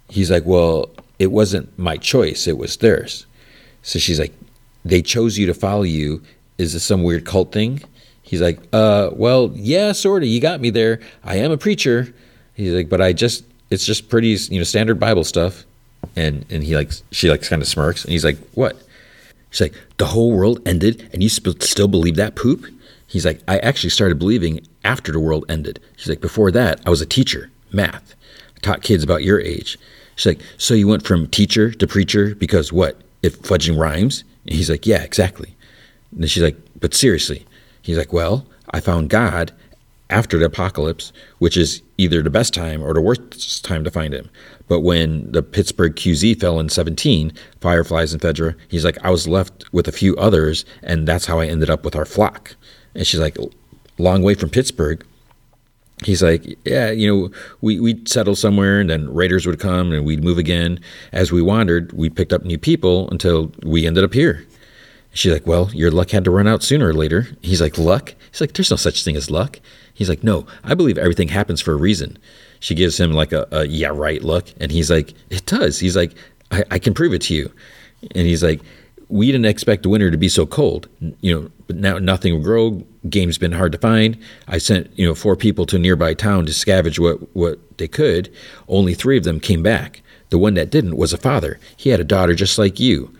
He's 0.09 0.31
like, 0.31 0.45
Well, 0.45 0.89
it 1.19 1.31
wasn't 1.31 1.77
my 1.77 1.97
choice, 1.97 2.47
it 2.47 2.57
was 2.57 2.77
theirs. 2.77 3.25
So 3.81 3.99
she's 3.99 4.19
like, 4.19 4.33
They 4.83 5.01
chose 5.01 5.37
you 5.37 5.45
to 5.47 5.53
follow 5.53 5.83
you. 5.83 6.21
Is 6.57 6.73
this 6.73 6.83
some 6.83 7.03
weird 7.03 7.25
cult 7.25 7.51
thing? 7.51 7.81
He's 8.21 8.41
like, 8.41 8.59
Uh, 8.73 9.09
well, 9.13 9.51
yeah, 9.53 9.91
sort 9.91 10.23
of. 10.23 10.29
You 10.29 10.39
got 10.39 10.59
me 10.61 10.69
there. 10.69 10.99
I 11.23 11.35
am 11.37 11.51
a 11.51 11.57
preacher. 11.57 12.13
He's 12.53 12.73
like, 12.73 12.89
But 12.89 13.01
I 13.01 13.13
just, 13.13 13.43
it's 13.69 13.85
just 13.85 14.09
pretty, 14.09 14.29
you 14.49 14.57
know, 14.59 14.63
standard 14.63 14.99
Bible 14.99 15.23
stuff. 15.23 15.65
And, 16.15 16.45
and 16.49 16.63
he 16.63 16.75
like, 16.75 16.91
she 17.11 17.29
like 17.29 17.41
kind 17.41 17.61
of 17.61 17.67
smirks 17.67 18.03
and 18.03 18.11
he's 18.11 18.25
like, 18.25 18.37
What? 18.53 18.81
She's 19.51 19.61
like, 19.61 19.75
The 19.97 20.07
whole 20.07 20.31
world 20.31 20.61
ended 20.67 21.09
and 21.13 21.21
you 21.21 21.29
sp- 21.29 21.61
still 21.61 21.87
believe 21.87 22.15
that 22.15 22.35
poop? 22.35 22.65
He's 23.07 23.25
like, 23.25 23.41
I 23.47 23.59
actually 23.59 23.91
started 23.91 24.17
believing 24.17 24.65
after 24.83 25.11
the 25.11 25.19
world 25.19 25.45
ended. 25.47 25.79
She's 25.95 26.09
like, 26.09 26.21
Before 26.21 26.51
that, 26.51 26.81
I 26.85 26.89
was 26.89 27.01
a 27.01 27.05
teacher, 27.05 27.51
math. 27.71 28.14
Taught 28.65 28.81
kids 28.81 29.03
about 29.03 29.23
your 29.23 29.39
age. 29.39 29.77
She's 30.15 30.25
like, 30.25 30.41
so 30.57 30.73
you 30.73 30.87
went 30.87 31.05
from 31.05 31.27
teacher 31.27 31.69
to 31.71 31.85
preacher 31.85 32.33
because 32.33 32.73
what? 32.73 32.99
If 33.21 33.39
fudging 33.43 33.79
rhymes? 33.79 34.23
And 34.47 34.55
he's 34.55 34.71
like, 34.71 34.87
yeah, 34.87 35.03
exactly. 35.03 35.55
And 36.15 36.27
she's 36.27 36.41
like, 36.41 36.57
but 36.79 36.95
seriously. 36.95 37.45
He's 37.83 37.95
like, 37.95 38.11
well, 38.11 38.47
I 38.71 38.79
found 38.79 39.11
God 39.11 39.51
after 40.09 40.39
the 40.39 40.45
apocalypse, 40.45 41.13
which 41.37 41.55
is 41.55 41.83
either 41.99 42.23
the 42.23 42.31
best 42.31 42.55
time 42.55 42.81
or 42.81 42.95
the 42.95 43.01
worst 43.01 43.63
time 43.63 43.83
to 43.83 43.91
find 43.91 44.15
him. 44.15 44.31
But 44.67 44.79
when 44.79 45.31
the 45.31 45.43
Pittsburgh 45.43 45.95
QZ 45.95 46.39
fell 46.39 46.59
in 46.59 46.69
17, 46.69 47.33
Fireflies 47.61 48.13
and 48.13 48.21
Fedra, 48.21 48.55
he's 48.67 48.83
like, 48.83 48.97
I 49.05 49.11
was 49.11 49.27
left 49.27 49.71
with 49.73 49.87
a 49.87 49.91
few 49.91 50.15
others, 50.15 50.65
and 50.81 51.07
that's 51.07 51.27
how 51.27 51.39
I 51.39 51.45
ended 51.45 51.69
up 51.69 51.85
with 51.85 51.95
our 51.95 52.05
flock. 52.05 52.55
And 52.95 53.05
she's 53.05 53.19
like, 53.19 53.37
long 53.99 54.23
way 54.23 54.33
from 54.33 54.49
Pittsburgh 54.49 55.05
he's 56.05 56.23
like, 56.23 56.57
yeah, 56.65 56.91
you 56.91 57.07
know, 57.07 57.31
we, 57.61 57.79
we'd 57.79 58.07
settle 58.07 58.35
somewhere 58.35 58.79
and 58.79 58.89
then 58.89 59.13
raiders 59.13 59.45
would 59.45 59.59
come 59.59 59.91
and 59.91 60.05
we'd 60.05 60.23
move 60.23 60.37
again. 60.37 60.79
As 61.11 61.31
we 61.31 61.41
wandered, 61.41 61.91
we 61.93 62.09
picked 62.09 62.33
up 62.33 62.43
new 62.43 62.57
people 62.57 63.09
until 63.09 63.51
we 63.63 63.85
ended 63.85 64.03
up 64.03 64.13
here. 64.13 64.45
She's 65.13 65.31
like, 65.31 65.47
well, 65.47 65.69
your 65.73 65.91
luck 65.91 66.11
had 66.11 66.25
to 66.25 66.31
run 66.31 66.47
out 66.47 66.61
sooner 66.61 66.89
or 66.89 66.93
later. 66.93 67.27
He's 67.41 67.61
like, 67.61 67.77
luck? 67.77 68.13
He's 68.31 68.41
like, 68.41 68.53
there's 68.53 68.71
no 68.71 68.77
such 68.77 69.03
thing 69.03 69.15
as 69.15 69.31
luck. 69.31 69.59
He's 69.93 70.09
like, 70.09 70.23
no, 70.23 70.45
I 70.63 70.73
believe 70.73 70.97
everything 70.97 71.29
happens 71.29 71.61
for 71.61 71.71
a 71.71 71.77
reason. 71.77 72.17
She 72.59 72.75
gives 72.75 72.99
him 72.99 73.13
like 73.13 73.31
a, 73.31 73.47
a 73.51 73.65
yeah, 73.65 73.91
right 73.93 74.21
look. 74.21 74.47
And 74.59 74.71
he's 74.71 74.91
like, 74.91 75.13
it 75.29 75.45
does. 75.45 75.79
He's 75.79 75.95
like, 75.95 76.13
I, 76.51 76.63
I 76.71 76.79
can 76.79 76.93
prove 76.93 77.13
it 77.13 77.21
to 77.23 77.33
you. 77.33 77.51
And 78.13 78.27
he's 78.27 78.43
like, 78.43 78.59
we 79.09 79.27
didn't 79.27 79.45
expect 79.45 79.83
the 79.83 79.89
winter 79.89 80.11
to 80.11 80.17
be 80.17 80.29
so 80.29 80.45
cold. 80.45 80.87
You 81.21 81.33
know, 81.33 81.51
but 81.67 81.75
now 81.75 81.97
nothing 81.99 82.33
will 82.33 82.41
grow. 82.41 82.83
Game's 83.09 83.37
been 83.37 83.51
hard 83.51 83.71
to 83.71 83.77
find. 83.77 84.17
I 84.47 84.57
sent 84.57 84.97
you 84.97 85.05
know 85.05 85.15
four 85.15 85.35
people 85.35 85.65
to 85.67 85.75
a 85.75 85.79
nearby 85.79 86.13
town 86.13 86.45
to 86.45 86.51
scavenge 86.51 86.99
what 86.99 87.35
what 87.35 87.77
they 87.77 87.87
could. 87.87 88.31
Only 88.67 88.93
three 88.93 89.17
of 89.17 89.23
them 89.23 89.39
came 89.39 89.63
back. 89.63 90.01
The 90.29 90.39
one 90.39 90.55
that 90.55 90.71
didn't 90.71 90.97
was 90.97 91.13
a 91.13 91.17
father. 91.17 91.59
He 91.77 91.91
had 91.91 91.99
a 91.99 92.03
daughter 92.05 92.33
just 92.33 92.57
like 92.57 92.79
you, 92.79 93.13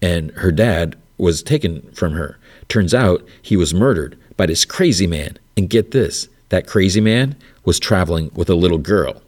and 0.00 0.30
her 0.32 0.52
dad 0.52 0.96
was 1.18 1.42
taken 1.42 1.82
from 1.92 2.12
her. 2.12 2.38
Turns 2.68 2.94
out 2.94 3.26
he 3.42 3.56
was 3.56 3.74
murdered 3.74 4.16
by 4.36 4.46
this 4.46 4.64
crazy 4.64 5.06
man. 5.06 5.38
And 5.56 5.68
get 5.68 5.90
this, 5.90 6.28
that 6.48 6.66
crazy 6.66 7.00
man 7.00 7.36
was 7.66 7.78
traveling 7.78 8.30
with 8.34 8.48
a 8.48 8.54
little 8.54 8.78
girl. 8.78 9.20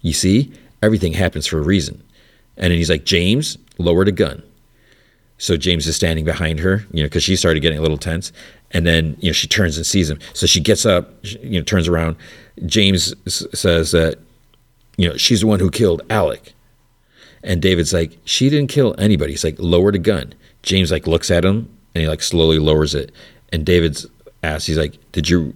You 0.00 0.12
see, 0.12 0.52
everything 0.82 1.12
happens 1.12 1.46
for 1.46 1.58
a 1.58 1.62
reason. 1.62 2.02
And 2.56 2.72
then 2.72 2.78
he's 2.78 2.90
like, 2.90 3.04
James, 3.04 3.56
lower 3.78 4.04
the 4.04 4.10
gun. 4.10 4.42
So 5.38 5.56
James 5.56 5.86
is 5.86 5.96
standing 5.96 6.24
behind 6.24 6.60
her, 6.60 6.84
you 6.92 7.02
know, 7.02 7.06
because 7.06 7.22
she 7.22 7.36
started 7.36 7.60
getting 7.60 7.78
a 7.78 7.82
little 7.82 7.98
tense. 7.98 8.32
And 8.70 8.86
then, 8.86 9.16
you 9.20 9.28
know, 9.28 9.32
she 9.32 9.46
turns 9.46 9.76
and 9.76 9.86
sees 9.86 10.10
him. 10.10 10.18
So 10.32 10.46
she 10.46 10.60
gets 10.60 10.84
up, 10.86 11.10
you 11.22 11.58
know, 11.60 11.62
turns 11.62 11.88
around. 11.88 12.16
James 12.66 13.14
says 13.26 13.92
that, 13.92 14.18
you 14.96 15.08
know, 15.08 15.16
she's 15.16 15.40
the 15.40 15.46
one 15.46 15.60
who 15.60 15.70
killed 15.70 16.02
Alec. 16.10 16.52
And 17.42 17.60
David's 17.60 17.92
like, 17.92 18.16
she 18.24 18.48
didn't 18.48 18.70
kill 18.70 18.94
anybody. 18.98 19.32
He's 19.32 19.44
like, 19.44 19.56
lower 19.58 19.92
the 19.92 19.98
gun. 19.98 20.34
James 20.62 20.90
like 20.90 21.06
looks 21.06 21.30
at 21.30 21.44
him 21.44 21.68
and 21.94 22.02
he 22.02 22.08
like 22.08 22.22
slowly 22.22 22.58
lowers 22.58 22.94
it. 22.94 23.12
And 23.52 23.66
David's 23.66 24.06
asks, 24.42 24.66
he's 24.66 24.78
like, 24.78 24.98
did 25.12 25.28
you, 25.28 25.54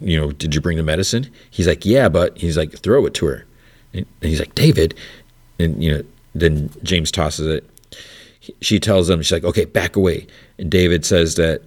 you 0.00 0.20
know, 0.20 0.30
did 0.32 0.54
you 0.54 0.60
bring 0.60 0.76
the 0.76 0.82
medicine? 0.82 1.30
He's 1.50 1.66
like, 1.66 1.84
yeah, 1.84 2.08
but 2.08 2.38
he's 2.38 2.56
like, 2.56 2.78
throw 2.78 3.06
it 3.06 3.14
to 3.14 3.26
her. 3.26 3.44
And 3.92 4.06
he's 4.20 4.38
like, 4.38 4.54
David. 4.54 4.94
And, 5.58 5.82
you 5.82 5.92
know, 5.92 6.04
then 6.34 6.70
James 6.82 7.10
tosses 7.10 7.46
it 7.46 7.68
she 8.60 8.80
tells 8.80 9.08
him, 9.08 9.22
she's 9.22 9.32
like, 9.32 9.44
okay, 9.44 9.64
back 9.64 9.96
away. 9.96 10.26
And 10.58 10.70
David 10.70 11.04
says 11.04 11.34
that, 11.36 11.62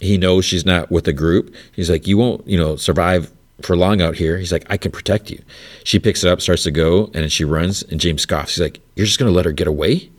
he 0.00 0.16
knows 0.16 0.44
she's 0.44 0.64
not 0.64 0.90
with 0.90 1.04
the 1.04 1.12
group. 1.12 1.54
He's 1.72 1.90
like, 1.90 2.06
you 2.06 2.16
won't, 2.16 2.46
you 2.46 2.58
know, 2.58 2.76
survive 2.76 3.30
for 3.60 3.76
long 3.76 4.00
out 4.00 4.16
here. 4.16 4.38
He's 4.38 4.52
like, 4.52 4.64
I 4.70 4.78
can 4.78 4.90
protect 4.90 5.30
you. 5.30 5.42
She 5.84 5.98
picks 5.98 6.24
it 6.24 6.30
up, 6.30 6.40
starts 6.40 6.62
to 6.62 6.70
go, 6.70 7.06
and 7.06 7.16
then 7.16 7.28
she 7.28 7.44
runs. 7.44 7.82
And 7.82 8.00
James 8.00 8.22
scoffs. 8.22 8.54
He's 8.54 8.62
like, 8.62 8.80
you're 8.96 9.06
just 9.06 9.18
gonna 9.18 9.30
let 9.30 9.44
her 9.44 9.52
get 9.52 9.66
away? 9.66 10.10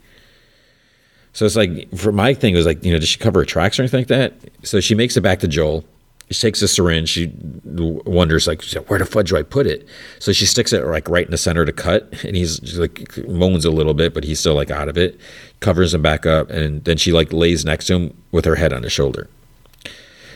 So 1.34 1.46
it's 1.46 1.56
like, 1.56 1.90
for 1.96 2.12
my 2.12 2.34
thing, 2.34 2.54
was 2.54 2.66
like, 2.66 2.84
you 2.84 2.92
know, 2.92 3.00
does 3.00 3.10
she 3.10 3.18
cover 3.18 3.40
her 3.40 3.46
tracks 3.46 3.80
or 3.80 3.82
anything 3.84 4.02
like 4.02 4.08
that? 4.08 4.34
So 4.64 4.80
she 4.80 4.96
makes 4.96 5.18
it 5.18 5.22
back 5.22 5.40
to 5.40 5.48
Joel. 5.48 5.84
She 6.32 6.42
takes 6.42 6.62
a 6.62 6.68
syringe. 6.68 7.10
She 7.10 7.32
wonders, 7.64 8.48
like, 8.48 8.64
where 8.88 9.00
the 9.00 9.06
fudge 9.06 9.30
do 9.30 9.38
I 9.38 9.44
put 9.44 9.68
it? 9.68 9.88
So 10.20 10.32
she 10.32 10.46
sticks 10.46 10.74
it 10.74 10.84
like 10.86 11.10
right 11.10 11.26
in 11.26 11.32
the 11.32 11.38
center 11.38 11.66
to 11.66 11.74
cut, 11.74 12.24
and 12.24 12.36
he's 12.36 12.78
like 12.78 13.18
moans 13.28 13.66
a 13.66 13.72
little 13.72 13.94
bit, 13.94 14.14
but 14.14 14.24
he's 14.24 14.40
still 14.40 14.56
like 14.56 14.72
out 14.72 14.88
of 14.88 14.98
it. 14.98 15.20
Covers 15.60 15.94
him 15.94 16.02
back 16.02 16.26
up, 16.26 16.50
and 16.50 16.84
then 16.86 16.98
she 16.98 17.12
like 17.12 17.32
lays 17.34 17.66
next 17.66 17.88
to 17.88 17.96
him 17.96 18.18
with 18.32 18.46
her 18.46 18.56
head 18.56 18.74
on 18.74 18.84
his 18.84 18.92
shoulder. 18.92 19.30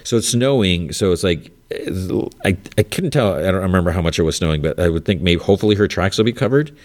So 0.03 0.17
it's 0.17 0.30
snowing. 0.30 0.91
So 0.91 1.11
it's 1.11 1.23
like 1.23 1.51
I, 1.72 2.57
I 2.77 2.84
couldn't 2.84 3.11
tell. 3.11 3.35
I 3.35 3.51
don't 3.51 3.55
remember 3.55 3.91
how 3.91 4.01
much 4.01 4.19
it 4.19 4.23
was 4.23 4.38
snowing, 4.38 4.61
but 4.61 4.80
I 4.80 4.89
would 4.89 5.05
think 5.05 5.22
maybe 5.22 5.41
hopefully 5.41 5.76
her 5.76 5.88
tracks 5.88 6.17
will 6.17 6.26
be 6.26 6.34
covered. 6.34 6.76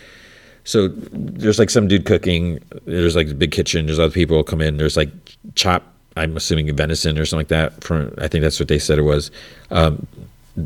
So 0.64 0.88
there's 0.88 1.58
like 1.58 1.70
some 1.70 1.88
dude 1.88 2.06
cooking. 2.06 2.60
There's 2.84 3.16
like 3.16 3.28
a 3.28 3.34
big 3.34 3.50
kitchen. 3.50 3.86
There's 3.86 3.98
other 3.98 4.12
people 4.12 4.42
come 4.42 4.60
in. 4.60 4.76
There's 4.76 4.96
like 4.96 5.10
chop. 5.54 5.94
I'm 6.16 6.36
assuming 6.36 6.74
venison 6.74 7.18
or 7.18 7.24
something 7.24 7.40
like 7.40 7.48
that. 7.48 7.84
From 7.84 8.14
I 8.18 8.28
think 8.28 8.42
that's 8.42 8.58
what 8.58 8.68
they 8.68 8.78
said 8.78 8.98
it 8.98 9.02
was. 9.02 9.30
Um, 9.70 10.06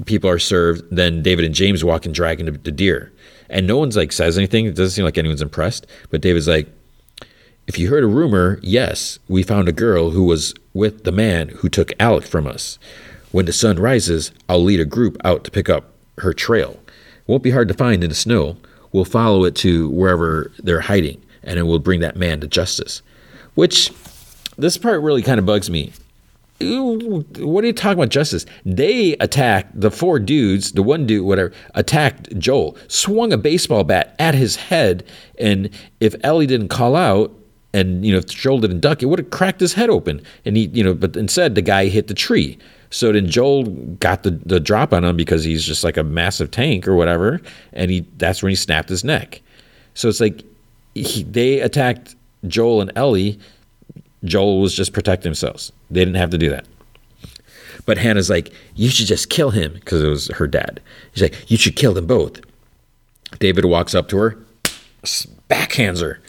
people 0.06 0.30
are 0.30 0.38
served. 0.38 0.84
Then 0.90 1.22
David 1.22 1.44
and 1.44 1.54
James 1.54 1.84
walk 1.84 2.06
and 2.06 2.14
drag 2.14 2.40
into 2.40 2.52
the 2.52 2.72
deer, 2.72 3.12
and 3.50 3.66
no 3.66 3.76
one's 3.76 3.96
like 3.96 4.12
says 4.12 4.38
anything. 4.38 4.66
It 4.66 4.74
doesn't 4.74 4.90
seem 4.90 5.04
like 5.04 5.18
anyone's 5.18 5.42
impressed. 5.42 5.86
But 6.10 6.20
David's 6.20 6.48
like, 6.48 6.68
if 7.66 7.78
you 7.78 7.88
heard 7.88 8.04
a 8.04 8.08
rumor, 8.08 8.58
yes, 8.62 9.18
we 9.28 9.42
found 9.42 9.68
a 9.68 9.72
girl 9.72 10.10
who 10.10 10.24
was 10.24 10.54
with 10.74 11.04
the 11.04 11.12
man 11.12 11.48
who 11.48 11.68
took 11.68 11.92
Alec 11.98 12.24
from 12.24 12.46
us. 12.46 12.78
When 13.32 13.46
the 13.46 13.52
sun 13.52 13.78
rises, 13.78 14.32
I'll 14.48 14.62
lead 14.62 14.80
a 14.80 14.84
group 14.84 15.16
out 15.24 15.44
to 15.44 15.50
pick 15.50 15.68
up 15.68 15.92
her 16.18 16.32
trail. 16.32 16.78
Won't 17.26 17.42
be 17.42 17.50
hard 17.50 17.68
to 17.68 17.74
find 17.74 18.04
in 18.04 18.10
the 18.10 18.14
snow. 18.14 18.56
We'll 18.92 19.04
follow 19.04 19.44
it 19.44 19.56
to 19.56 19.88
wherever 19.88 20.52
they're 20.58 20.82
hiding, 20.82 21.22
and 21.42 21.58
it 21.58 21.64
will 21.64 21.78
bring 21.78 22.00
that 22.00 22.16
man 22.16 22.40
to 22.40 22.46
justice. 22.46 23.02
Which, 23.54 23.90
this 24.56 24.76
part 24.78 25.02
really 25.02 25.22
kind 25.22 25.39
of 25.39 25.47
bugs 25.47 25.70
me. 25.70 25.93
What 26.60 27.64
are 27.64 27.66
you 27.66 27.72
talking 27.72 27.98
about 27.98 28.10
justice? 28.10 28.47
They 28.64 29.14
attacked 29.14 29.78
the 29.78 29.90
four 29.90 30.18
dudes, 30.20 30.72
the 30.72 30.82
one 30.82 31.05
dude, 31.05 31.26
whatever, 31.26 31.52
attacked 31.74 32.39
Joel, 32.39 32.76
swung 32.86 33.32
a 33.32 33.36
baseball 33.36 33.82
bat 33.85 34.14
at 34.18 34.35
his 34.35 34.56
head, 34.56 35.05
and 35.39 35.68
if 36.01 36.14
Ellie 36.22 36.47
didn't 36.47 36.68
call 36.68 36.94
out, 36.94 37.32
and 37.74 38.06
you 38.06 38.12
know 38.12 38.18
if 38.18 38.26
Joel 38.26 38.60
didn't 38.60 38.81
duck, 38.81 39.02
it 39.02 39.06
would 39.06 39.18
have 39.18 39.31
cracked 39.31 39.60
his 39.60 39.74
head 39.74 39.90
open. 39.90 40.22
And 40.44 40.56
he, 40.56 40.66
you 40.66 40.85
know, 40.85 40.94
but 40.94 41.16
instead 41.16 41.56
the 41.56 41.62
guy 41.62 41.86
hit 41.86 42.06
the 42.06 42.14
tree. 42.14 42.56
So 42.90 43.10
then 43.10 43.28
Joel 43.28 43.64
got 43.64 44.22
the, 44.22 44.31
the 44.31 44.60
drop 44.60 44.93
on 44.93 45.05
him 45.05 45.16
because 45.16 45.43
he's 45.43 45.64
just 45.64 45.82
like 45.82 45.97
a 45.97 46.05
massive 46.05 46.52
tank 46.52 46.86
or 46.86 46.94
whatever, 46.94 47.40
and 47.72 47.90
he 47.90 48.06
that's 48.16 48.43
when 48.43 48.51
he 48.51 48.56
snapped 48.56 48.89
his 48.89 49.02
neck. 49.02 49.43
So 49.94 50.09
it's 50.09 50.20
like 50.20 50.44
he, 50.94 51.24
they 51.24 51.60
attacked 51.60 52.14
Joel 52.47 52.81
and 52.81 52.93
Ellie. 52.94 53.40
Joel 54.24 54.60
was 54.60 54.74
just 54.74 54.92
protecting 54.92 55.24
themselves. 55.30 55.72
They 55.90 56.01
didn't 56.01 56.16
have 56.16 56.30
to 56.30 56.38
do 56.38 56.51
that. 56.51 56.66
But 57.86 57.98
Hannah's 57.98 58.30
like, 58.30 58.52
you 58.74 58.88
should 58.88 59.06
just 59.06 59.28
kill 59.28 59.51
him 59.51 59.74
because 59.74 60.02
it 60.02 60.09
was 60.09 60.28
her 60.28 60.46
dad. 60.46 60.80
He's 61.12 61.22
like, 61.22 61.51
you 61.51 61.56
should 61.56 61.76
kill 61.76 61.92
them 61.92 62.06
both. 62.06 62.40
David 63.38 63.64
walks 63.64 63.94
up 63.94 64.09
to 64.09 64.16
her, 64.18 64.38
backhands 65.51 66.01
her, 66.01 66.20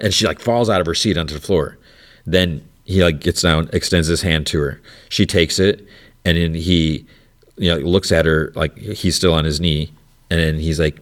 and 0.00 0.12
she 0.12 0.26
like 0.26 0.40
falls 0.40 0.68
out 0.68 0.80
of 0.80 0.86
her 0.86 0.94
seat 0.94 1.16
onto 1.16 1.34
the 1.34 1.40
floor. 1.40 1.78
Then 2.26 2.66
he 2.84 3.04
like 3.04 3.20
gets 3.20 3.42
down, 3.42 3.68
extends 3.72 4.08
his 4.08 4.22
hand 4.22 4.46
to 4.48 4.60
her. 4.60 4.80
She 5.08 5.26
takes 5.26 5.58
it, 5.58 5.86
and 6.24 6.36
then 6.36 6.54
he 6.54 7.06
you 7.56 7.70
know 7.70 7.78
looks 7.78 8.10
at 8.10 8.26
her 8.26 8.52
like 8.54 8.76
he's 8.78 9.16
still 9.16 9.34
on 9.34 9.44
his 9.44 9.60
knee 9.60 9.92
and 10.30 10.40
then 10.40 10.58
he's 10.58 10.80
like 10.80 10.98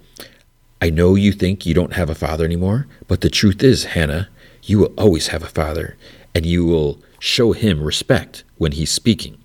i 0.81 0.91
know 0.91 1.15
you 1.15 1.33
think 1.33 1.65
you 1.65 1.74
don't 1.74 1.95
have 1.95 2.11
a 2.11 2.15
father 2.15 2.45
anymore 2.45 2.87
but 3.09 3.20
the 3.20 3.31
truth 3.31 3.62
is 3.62 3.85
hannah 3.85 4.29
you 4.62 4.79
will 4.79 4.93
always 4.99 5.29
have 5.29 5.43
a 5.43 5.49
father 5.49 5.97
and 6.35 6.47
you 6.47 6.65
will 6.65 6.99
show 7.19 7.53
him 7.53 7.83
respect 7.83 8.45
when 8.59 8.73
he's 8.73 8.91
speaking 8.91 9.39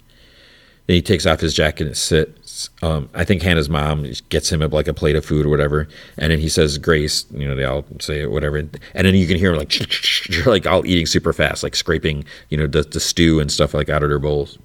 then 0.88 0.96
he 0.96 1.02
takes 1.02 1.26
off 1.26 1.42
his 1.42 1.54
jacket 1.54 1.88
and 1.88 1.98
sits 1.98 2.70
um, 2.82 3.10
i 3.14 3.24
think 3.24 3.42
hannah's 3.42 3.70
mom 3.70 4.06
gets 4.30 4.52
him 4.52 4.60
like 4.62 4.88
a 4.88 4.94
plate 4.94 5.16
of 5.16 5.26
food 5.26 5.46
or 5.46 5.50
whatever 5.50 5.88
and 6.18 6.32
then 6.32 6.40
he 6.40 6.50
says 6.50 6.78
grace 6.78 7.26
you 7.32 7.48
know 7.48 7.56
they 7.56 7.66
all 7.66 7.86
say 8.00 8.22
it 8.22 8.32
whatever 8.32 8.58
and 8.58 8.80
then 8.94 9.14
you 9.16 9.28
can 9.28 9.38
hear 9.38 9.52
him 9.52 9.58
like 9.58 9.74
like 10.46 10.66
all 10.66 10.86
eating 10.86 11.06
super 11.06 11.34
fast 11.34 11.62
like 11.62 11.76
scraping 11.76 12.24
you 12.50 12.58
know 12.58 12.68
the, 12.68 12.82
the 12.82 13.00
stew 13.00 13.40
and 13.40 13.52
stuff 13.52 13.74
like 13.74 13.90
out 13.90 14.02
of 14.02 14.10
their 14.10 14.20
bowls 14.20 14.58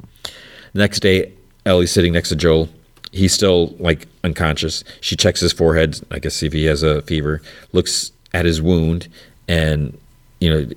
next 0.74 1.00
day, 1.00 1.32
Ellie's 1.64 1.92
sitting 1.92 2.12
next 2.12 2.28
to 2.30 2.36
Joel. 2.36 2.68
He's 3.10 3.32
still 3.32 3.74
like 3.78 4.06
unconscious. 4.24 4.84
She 5.00 5.16
checks 5.16 5.40
his 5.40 5.52
forehead, 5.52 6.00
I 6.10 6.18
guess, 6.18 6.36
see 6.36 6.46
if 6.46 6.52
he 6.52 6.64
has 6.64 6.82
a 6.82 7.02
fever. 7.02 7.42
Looks 7.72 8.12
at 8.32 8.44
his 8.46 8.62
wound, 8.62 9.08
and 9.48 9.98
you 10.40 10.50
know, 10.50 10.70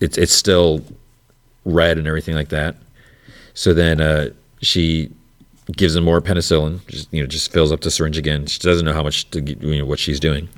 it's 0.00 0.18
it's 0.18 0.32
still 0.32 0.82
red 1.64 1.98
and 1.98 2.06
everything 2.06 2.34
like 2.34 2.48
that. 2.50 2.76
So 3.54 3.72
then 3.72 4.00
uh, 4.00 4.30
she 4.60 5.10
gives 5.72 5.96
him 5.96 6.04
more 6.04 6.20
penicillin. 6.20 6.86
Just, 6.88 7.12
you 7.12 7.22
know, 7.22 7.26
just 7.26 7.52
fills 7.52 7.72
up 7.72 7.80
the 7.80 7.90
syringe 7.90 8.18
again. 8.18 8.46
She 8.46 8.58
doesn't 8.58 8.84
know 8.84 8.92
how 8.92 9.02
much 9.02 9.30
to, 9.30 9.40
you 9.40 9.78
know 9.78 9.86
what 9.86 9.98
she's 9.98 10.20
doing. 10.20 10.48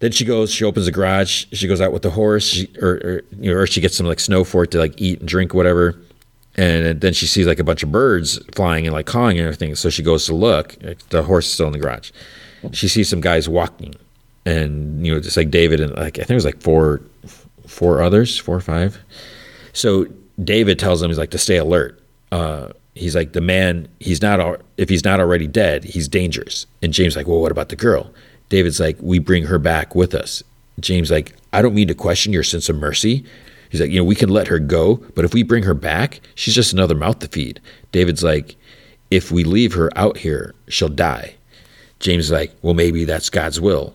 Then 0.00 0.12
she 0.12 0.24
goes. 0.24 0.50
She 0.52 0.64
opens 0.64 0.86
the 0.86 0.92
garage. 0.92 1.46
She 1.52 1.66
goes 1.68 1.80
out 1.80 1.92
with 1.92 2.02
the 2.02 2.10
horse, 2.10 2.44
she, 2.44 2.70
or, 2.80 2.94
or 3.04 3.22
you 3.38 3.52
know, 3.52 3.58
or 3.58 3.66
she 3.66 3.80
gets 3.80 3.96
some 3.96 4.06
like 4.06 4.20
snow 4.20 4.44
for 4.44 4.64
it 4.64 4.70
to 4.72 4.78
like 4.78 5.00
eat 5.00 5.20
and 5.20 5.28
drink, 5.28 5.54
whatever 5.54 5.96
and 6.58 7.00
then 7.00 7.12
she 7.12 7.26
sees 7.26 7.46
like 7.46 7.60
a 7.60 7.64
bunch 7.64 7.84
of 7.84 7.92
birds 7.92 8.38
flying 8.56 8.84
and 8.84 8.92
like 8.92 9.06
cawing 9.06 9.38
and 9.38 9.46
everything. 9.46 9.76
So 9.76 9.90
she 9.90 10.02
goes 10.02 10.26
to 10.26 10.34
look. 10.34 10.76
The 11.10 11.22
horse 11.22 11.46
is 11.46 11.52
still 11.52 11.68
in 11.68 11.72
the 11.72 11.78
garage. 11.78 12.10
She 12.72 12.88
sees 12.88 13.08
some 13.08 13.20
guys 13.20 13.48
walking, 13.48 13.94
and 14.44 15.06
you 15.06 15.14
know, 15.14 15.20
just 15.20 15.36
like 15.36 15.52
David 15.52 15.80
and 15.80 15.94
like 15.94 16.18
I 16.18 16.22
think 16.22 16.30
it 16.30 16.34
was 16.34 16.44
like 16.44 16.60
four, 16.60 17.00
four 17.68 18.02
others, 18.02 18.38
four 18.38 18.56
or 18.56 18.60
five. 18.60 18.98
So 19.72 20.06
David 20.42 20.78
tells 20.78 21.00
them 21.00 21.10
he's 21.10 21.18
like 21.18 21.30
to 21.30 21.38
stay 21.38 21.56
alert. 21.56 22.00
Uh, 22.32 22.70
he's 22.94 23.14
like 23.14 23.32
the 23.32 23.40
man. 23.40 23.88
He's 24.00 24.20
not 24.20 24.60
if 24.76 24.88
he's 24.88 25.04
not 25.04 25.20
already 25.20 25.46
dead. 25.46 25.84
He's 25.84 26.08
dangerous. 26.08 26.66
And 26.82 26.92
James 26.92 27.16
like, 27.16 27.26
well, 27.26 27.40
what 27.40 27.52
about 27.52 27.68
the 27.68 27.76
girl? 27.76 28.12
David's 28.48 28.80
like, 28.80 28.96
we 29.00 29.18
bring 29.18 29.44
her 29.44 29.58
back 29.58 29.94
with 29.94 30.14
us. 30.14 30.42
James 30.80 31.10
like, 31.10 31.36
I 31.52 31.60
don't 31.60 31.74
mean 31.74 31.88
to 31.88 31.94
question 31.94 32.32
your 32.32 32.42
sense 32.42 32.68
of 32.68 32.76
mercy, 32.76 33.24
He's 33.70 33.80
like, 33.80 33.90
you 33.90 33.98
know, 33.98 34.04
we 34.04 34.14
can 34.14 34.30
let 34.30 34.48
her 34.48 34.58
go, 34.58 34.96
but 35.14 35.24
if 35.24 35.34
we 35.34 35.42
bring 35.42 35.64
her 35.64 35.74
back, 35.74 36.20
she's 36.34 36.54
just 36.54 36.72
another 36.72 36.94
mouth 36.94 37.18
to 37.20 37.28
feed. 37.28 37.60
David's 37.92 38.22
like, 38.22 38.56
if 39.10 39.30
we 39.30 39.44
leave 39.44 39.74
her 39.74 39.90
out 39.96 40.18
here, 40.18 40.54
she'll 40.68 40.88
die. 40.88 41.34
James 42.00 42.26
is 42.26 42.30
like, 42.30 42.52
well, 42.62 42.74
maybe 42.74 43.04
that's 43.04 43.30
God's 43.30 43.60
will. 43.60 43.94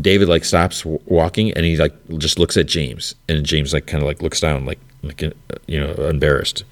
David 0.00 0.28
like 0.28 0.44
stops 0.44 0.84
walking 0.84 1.52
and 1.52 1.64
he 1.64 1.76
like 1.76 1.94
just 2.18 2.38
looks 2.38 2.56
at 2.56 2.66
James, 2.66 3.14
and 3.28 3.44
James 3.44 3.72
like 3.72 3.86
kind 3.86 4.02
of 4.02 4.06
like 4.06 4.22
looks 4.22 4.40
down, 4.40 4.66
like, 4.66 4.80
like 5.02 5.22
uh, 5.22 5.30
you 5.66 5.80
know, 5.80 5.92
embarrassed. 6.06 6.64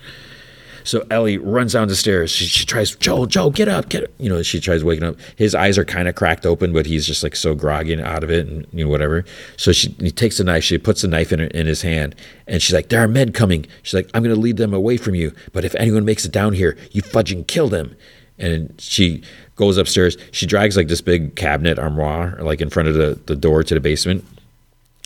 So 0.84 1.06
Ellie 1.10 1.38
runs 1.38 1.74
down 1.74 1.88
the 1.88 1.96
stairs. 1.96 2.30
She, 2.30 2.44
she 2.44 2.66
tries, 2.66 2.96
Joel, 2.96 3.26
Joel, 3.26 3.50
get 3.50 3.68
up, 3.68 3.88
get 3.88 4.04
up. 4.04 4.10
You 4.18 4.28
know, 4.28 4.42
she 4.42 4.60
tries 4.60 4.82
waking 4.82 5.04
up. 5.04 5.16
His 5.36 5.54
eyes 5.54 5.78
are 5.78 5.84
kind 5.84 6.08
of 6.08 6.14
cracked 6.14 6.44
open, 6.44 6.72
but 6.72 6.86
he's 6.86 7.06
just 7.06 7.22
like 7.22 7.36
so 7.36 7.54
groggy 7.54 7.92
and 7.92 8.02
out 8.02 8.24
of 8.24 8.30
it 8.30 8.46
and, 8.46 8.66
you 8.72 8.84
know, 8.84 8.90
whatever. 8.90 9.24
So 9.56 9.72
she 9.72 9.94
he 10.00 10.10
takes 10.10 10.40
a 10.40 10.44
knife, 10.44 10.64
she 10.64 10.78
puts 10.78 11.04
a 11.04 11.08
knife 11.08 11.32
in, 11.32 11.40
in 11.40 11.66
his 11.66 11.82
hand, 11.82 12.14
and 12.46 12.60
she's 12.60 12.74
like, 12.74 12.88
there 12.88 13.00
are 13.00 13.08
men 13.08 13.32
coming. 13.32 13.66
She's 13.82 13.94
like, 13.94 14.10
I'm 14.14 14.22
going 14.22 14.34
to 14.34 14.40
lead 14.40 14.56
them 14.56 14.74
away 14.74 14.96
from 14.96 15.14
you. 15.14 15.32
But 15.52 15.64
if 15.64 15.74
anyone 15.76 16.04
makes 16.04 16.24
it 16.24 16.32
down 16.32 16.54
here, 16.54 16.76
you 16.90 17.02
fudging 17.02 17.46
kill 17.46 17.68
them. 17.68 17.96
And 18.42 18.74
she 18.78 19.22
goes 19.56 19.78
upstairs. 19.78 20.18
She 20.32 20.44
drags 20.44 20.76
like 20.76 20.88
this 20.88 21.00
big 21.00 21.36
cabinet 21.36 21.78
armoire, 21.78 22.36
like 22.40 22.60
in 22.60 22.68
front 22.68 22.88
of 22.88 22.94
the, 22.94 23.18
the 23.26 23.36
door 23.36 23.62
to 23.62 23.74
the 23.74 23.80
basement 23.80 24.24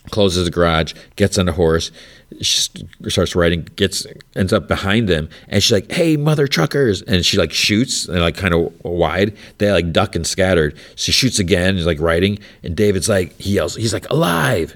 closes 0.09 0.45
the 0.45 0.51
garage, 0.51 0.93
gets 1.15 1.37
on 1.37 1.45
the 1.45 1.51
horse, 1.51 1.91
starts 2.41 3.35
riding, 3.35 3.63
gets 3.75 4.05
ends 4.35 4.53
up 4.53 4.67
behind 4.67 5.07
them, 5.07 5.29
and 5.47 5.63
she's 5.63 5.71
like, 5.71 5.91
"Hey, 5.91 6.17
mother 6.17 6.47
truckers!" 6.47 7.01
And 7.03 7.25
she 7.25 7.37
like 7.37 7.51
shoots 7.51 8.07
and 8.07 8.19
like 8.19 8.35
kind 8.35 8.53
of 8.53 8.73
wide. 8.83 9.35
They 9.57 9.71
like 9.71 9.91
duck 9.91 10.15
and 10.15 10.25
scattered. 10.25 10.77
She 10.95 11.11
shoots 11.11 11.39
again. 11.39 11.75
He's 11.75 11.85
like 11.85 11.99
riding, 11.99 12.39
and 12.63 12.75
David's 12.75 13.09
like 13.09 13.37
he 13.39 13.53
yells, 13.53 13.75
he's 13.75 13.93
like 13.93 14.09
alive. 14.09 14.75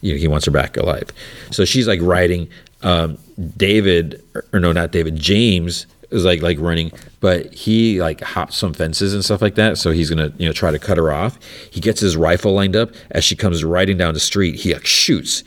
You 0.00 0.12
know, 0.12 0.18
he 0.18 0.28
wants 0.28 0.46
her 0.46 0.52
back 0.52 0.76
alive. 0.76 1.10
So 1.50 1.64
she's 1.64 1.88
like 1.88 2.00
riding. 2.02 2.48
Um, 2.82 3.18
David, 3.56 4.22
or 4.52 4.60
no, 4.60 4.72
not 4.72 4.92
David. 4.92 5.16
James 5.16 5.86
is 6.10 6.24
like 6.24 6.42
like 6.42 6.58
running, 6.60 6.92
but 7.20 7.52
he 7.52 8.00
like 8.00 8.20
hops 8.20 8.56
some 8.56 8.72
fences 8.72 9.14
and 9.14 9.24
stuff 9.24 9.42
like 9.42 9.54
that. 9.56 9.78
So 9.78 9.90
he's 9.90 10.10
gonna 10.10 10.32
you 10.38 10.46
know 10.46 10.52
try 10.52 10.70
to 10.70 10.78
cut 10.78 10.98
her 10.98 11.12
off. 11.12 11.38
He 11.70 11.80
gets 11.80 12.00
his 12.00 12.16
rifle 12.16 12.52
lined 12.52 12.76
up 12.76 12.92
as 13.10 13.24
she 13.24 13.36
comes 13.36 13.64
riding 13.64 13.96
down 13.96 14.14
the 14.14 14.20
street. 14.20 14.56
He 14.56 14.72
like 14.72 14.86
shoots. 14.86 15.42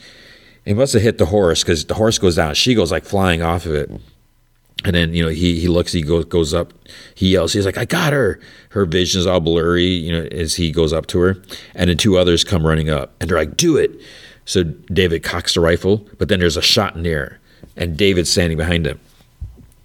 He 0.64 0.74
must 0.74 0.92
have 0.92 1.02
hit 1.02 1.18
the 1.18 1.26
horse 1.26 1.62
because 1.62 1.86
the 1.86 1.94
horse 1.94 2.18
goes 2.18 2.36
down. 2.36 2.54
She 2.54 2.74
goes 2.74 2.92
like 2.92 3.04
flying 3.04 3.42
off 3.42 3.66
of 3.66 3.74
it. 3.74 3.90
And 4.84 4.94
then 4.94 5.12
you 5.12 5.22
know 5.22 5.28
he 5.28 5.60
he 5.60 5.68
looks, 5.68 5.92
he 5.92 6.02
goes 6.02 6.24
goes 6.24 6.54
up, 6.54 6.72
he 7.14 7.32
yells, 7.32 7.52
he's 7.52 7.66
like, 7.66 7.76
"I 7.76 7.84
got 7.84 8.14
her!" 8.14 8.40
Her 8.70 8.86
vision's 8.86 9.26
all 9.26 9.40
blurry, 9.40 9.84
you 9.84 10.10
know, 10.10 10.26
as 10.32 10.54
he 10.54 10.70
goes 10.70 10.92
up 10.92 11.06
to 11.08 11.18
her, 11.20 11.42
and 11.74 11.90
then 11.90 11.98
two 11.98 12.16
others 12.16 12.44
come 12.44 12.66
running 12.66 12.88
up, 12.88 13.14
and 13.20 13.28
they're 13.28 13.36
like, 13.36 13.58
"Do 13.58 13.76
it!" 13.76 14.00
So 14.46 14.64
David 14.64 15.22
cocks 15.22 15.52
the 15.52 15.60
rifle, 15.60 16.08
but 16.16 16.28
then 16.28 16.40
there's 16.40 16.56
a 16.56 16.62
shot 16.62 16.96
in 16.96 17.02
the 17.02 17.10
air, 17.10 17.40
and 17.76 17.94
David's 17.94 18.30
standing 18.30 18.56
behind 18.56 18.86
him 18.86 18.98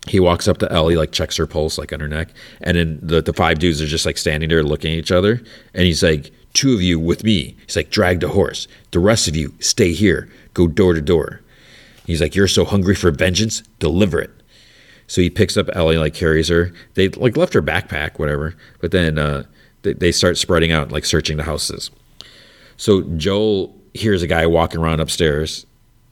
he 0.07 0.19
walks 0.19 0.47
up 0.47 0.57
to 0.59 0.71
Ellie, 0.71 0.95
like 0.95 1.11
checks 1.11 1.37
her 1.37 1.47
pulse, 1.47 1.77
like 1.77 1.91
on 1.91 1.99
her 1.99 2.07
neck, 2.07 2.29
and 2.61 2.77
then 2.77 2.99
the, 3.01 3.21
the 3.21 3.33
five 3.33 3.59
dudes 3.59 3.81
are 3.81 3.87
just 3.87 4.05
like 4.05 4.17
standing 4.17 4.49
there 4.49 4.63
looking 4.63 4.91
at 4.91 4.97
each 4.97 5.11
other, 5.11 5.41
and 5.73 5.85
he's 5.85 6.03
like, 6.03 6.31
two 6.53 6.73
of 6.73 6.81
you 6.81 6.99
with 6.99 7.23
me. 7.23 7.55
He's 7.65 7.75
like, 7.75 7.89
drag 7.89 8.21
the 8.21 8.29
horse. 8.29 8.67
The 8.91 8.99
rest 8.99 9.27
of 9.27 9.35
you 9.35 9.53
stay 9.59 9.91
here. 9.91 10.29
Go 10.53 10.67
door 10.67 10.93
to 10.93 11.01
door. 11.01 11.41
He's 12.05 12.21
like, 12.21 12.35
you're 12.35 12.47
so 12.47 12.65
hungry 12.65 12.95
for 12.95 13.11
vengeance, 13.11 13.61
deliver 13.79 14.19
it. 14.19 14.31
So 15.07 15.21
he 15.21 15.29
picks 15.29 15.57
up 15.57 15.69
Ellie, 15.73 15.97
like 15.97 16.13
carries 16.13 16.47
her. 16.47 16.71
They 16.95 17.09
like 17.09 17.37
left 17.37 17.53
her 17.53 17.61
backpack, 17.61 18.17
whatever. 18.17 18.55
But 18.79 18.91
then 18.91 19.19
uh, 19.19 19.43
they, 19.83 19.93
they 19.93 20.11
start 20.11 20.37
spreading 20.37 20.71
out, 20.71 20.91
like 20.91 21.05
searching 21.05 21.37
the 21.37 21.43
houses. 21.43 21.91
So 22.77 23.01
Joel 23.17 23.75
hears 23.93 24.21
a 24.21 24.27
guy 24.27 24.45
walking 24.47 24.79
around 24.79 24.99
upstairs. 24.99 25.65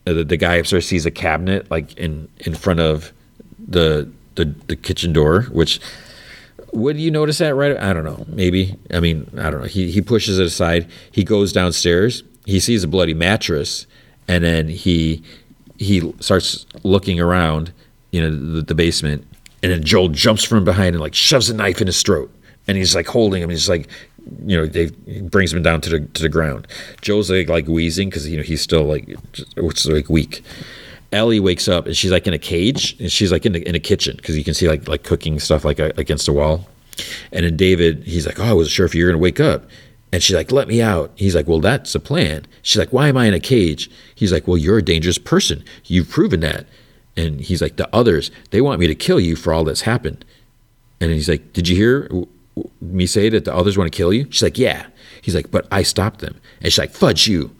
Uh, 0.05 0.13
the, 0.13 0.23
the 0.23 0.37
guy 0.37 0.55
upstairs 0.55 0.87
sees 0.87 1.05
a 1.05 1.11
cabinet 1.11 1.69
like 1.71 1.97
in 1.97 2.27
in 2.39 2.53
front 2.53 2.79
of 2.79 3.13
the 3.67 4.09
the, 4.35 4.45
the 4.67 4.75
kitchen 4.75 5.13
door, 5.13 5.43
which 5.43 5.79
would 6.71 6.99
you 6.99 7.11
notice 7.11 7.37
that 7.37 7.55
right? 7.55 7.77
I 7.77 7.93
don't 7.93 8.03
know. 8.03 8.25
Maybe. 8.27 8.75
I 8.91 8.99
mean, 8.99 9.29
I 9.37 9.49
don't 9.49 9.61
know. 9.61 9.67
He 9.67 9.91
he 9.91 10.01
pushes 10.01 10.39
it 10.39 10.45
aside. 10.45 10.87
He 11.11 11.23
goes 11.23 11.53
downstairs. 11.53 12.23
He 12.45 12.59
sees 12.59 12.83
a 12.83 12.87
bloody 12.87 13.13
mattress, 13.13 13.85
and 14.27 14.43
then 14.43 14.67
he 14.67 15.23
he 15.77 16.13
starts 16.19 16.65
looking 16.83 17.19
around, 17.19 17.71
you 18.11 18.21
know, 18.21 18.29
the, 18.29 18.61
the 18.61 18.75
basement, 18.75 19.25
and 19.61 19.71
then 19.71 19.83
Joel 19.83 20.09
jumps 20.09 20.43
from 20.43 20.65
behind 20.65 20.95
and 20.95 21.01
like 21.01 21.13
shoves 21.13 21.49
a 21.49 21.53
knife 21.53 21.79
in 21.79 21.87
his 21.87 22.01
throat, 22.01 22.33
and 22.67 22.77
he's 22.77 22.95
like 22.95 23.07
holding 23.07 23.41
him. 23.41 23.49
He's 23.49 23.69
like, 23.69 23.87
you 24.45 24.57
know, 24.57 24.65
they 24.65 24.89
brings 25.21 25.53
him 25.53 25.61
down 25.61 25.81
to 25.81 25.89
the 25.89 25.99
to 25.99 26.21
the 26.21 26.29
ground. 26.29 26.67
Joel's 27.01 27.29
like 27.29 27.49
like 27.49 27.67
wheezing 27.67 28.09
because 28.09 28.27
you 28.27 28.37
know 28.37 28.43
he's 28.43 28.61
still 28.61 28.83
like 28.83 29.15
just, 29.31 29.85
like 29.85 30.09
weak. 30.09 30.43
Ellie 31.13 31.39
wakes 31.39 31.67
up 31.67 31.85
and 31.85 31.95
she's 31.95 32.11
like 32.11 32.27
in 32.27 32.33
a 32.33 32.39
cage 32.39 32.99
and 32.99 33.11
she's 33.11 33.31
like 33.31 33.45
in, 33.45 33.53
the, 33.53 33.67
in 33.67 33.75
a 33.75 33.79
kitchen 33.79 34.15
because 34.17 34.37
you 34.37 34.43
can 34.43 34.53
see 34.53 34.67
like 34.67 34.87
like 34.87 35.03
cooking 35.03 35.39
stuff 35.39 35.63
like 35.63 35.79
uh, 35.79 35.91
against 35.97 36.27
a 36.27 36.33
wall. 36.33 36.67
And 37.31 37.45
then 37.45 37.55
David, 37.55 38.03
he's 38.03 38.25
like, 38.25 38.39
oh, 38.39 38.43
I 38.43 38.53
wasn't 38.53 38.71
sure 38.71 38.85
if 38.85 38.93
you 38.93 39.05
were 39.05 39.11
gonna 39.11 39.21
wake 39.21 39.39
up. 39.39 39.65
And 40.11 40.21
she's 40.21 40.35
like, 40.35 40.51
let 40.51 40.67
me 40.67 40.79
out. 40.79 41.11
He's 41.15 41.33
like, 41.33 41.47
well, 41.47 41.59
that's 41.59 41.95
a 41.95 41.99
plan. 41.99 42.45
She's 42.61 42.77
like, 42.77 42.93
why 42.93 43.07
am 43.07 43.17
I 43.17 43.25
in 43.25 43.33
a 43.33 43.39
cage? 43.39 43.89
He's 44.13 44.31
like, 44.31 44.47
well, 44.47 44.57
you're 44.57 44.77
a 44.77 44.83
dangerous 44.83 45.17
person. 45.17 45.63
You've 45.85 46.09
proven 46.09 46.41
that. 46.41 46.67
And 47.17 47.41
he's 47.41 47.63
like, 47.63 47.77
the 47.77 47.89
others, 47.95 48.29
they 48.51 48.61
want 48.61 48.79
me 48.79 48.85
to 48.85 48.95
kill 48.95 49.19
you 49.19 49.35
for 49.35 49.53
all 49.53 49.63
that's 49.63 49.81
happened. 49.81 50.23
And 51.01 51.11
he's 51.11 51.27
like, 51.27 51.53
did 51.53 51.67
you 51.67 51.75
hear 51.75 52.09
me 52.79 53.07
say 53.07 53.29
that 53.29 53.45
the 53.45 53.55
others 53.55 53.77
want 53.77 53.91
to 53.91 53.97
kill 53.97 54.13
you? 54.13 54.27
She's 54.29 54.43
like, 54.43 54.57
yeah. 54.59 54.85
He's 55.21 55.33
like, 55.33 55.49
but 55.49 55.67
I 55.71 55.81
stopped 55.81 56.19
them. 56.19 56.39
And 56.61 56.71
she's 56.71 56.79
like, 56.79 56.91
fudge 56.91 57.27
you. 57.27 57.55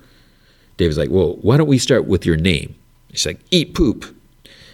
David's 0.77 0.97
like, 0.97 1.09
well, 1.09 1.37
why 1.41 1.57
don't 1.57 1.67
we 1.67 1.77
start 1.77 2.05
with 2.05 2.25
your 2.25 2.37
name? 2.37 2.75
She's 3.13 3.25
like, 3.25 3.39
eat 3.51 3.73
poop. 3.73 4.15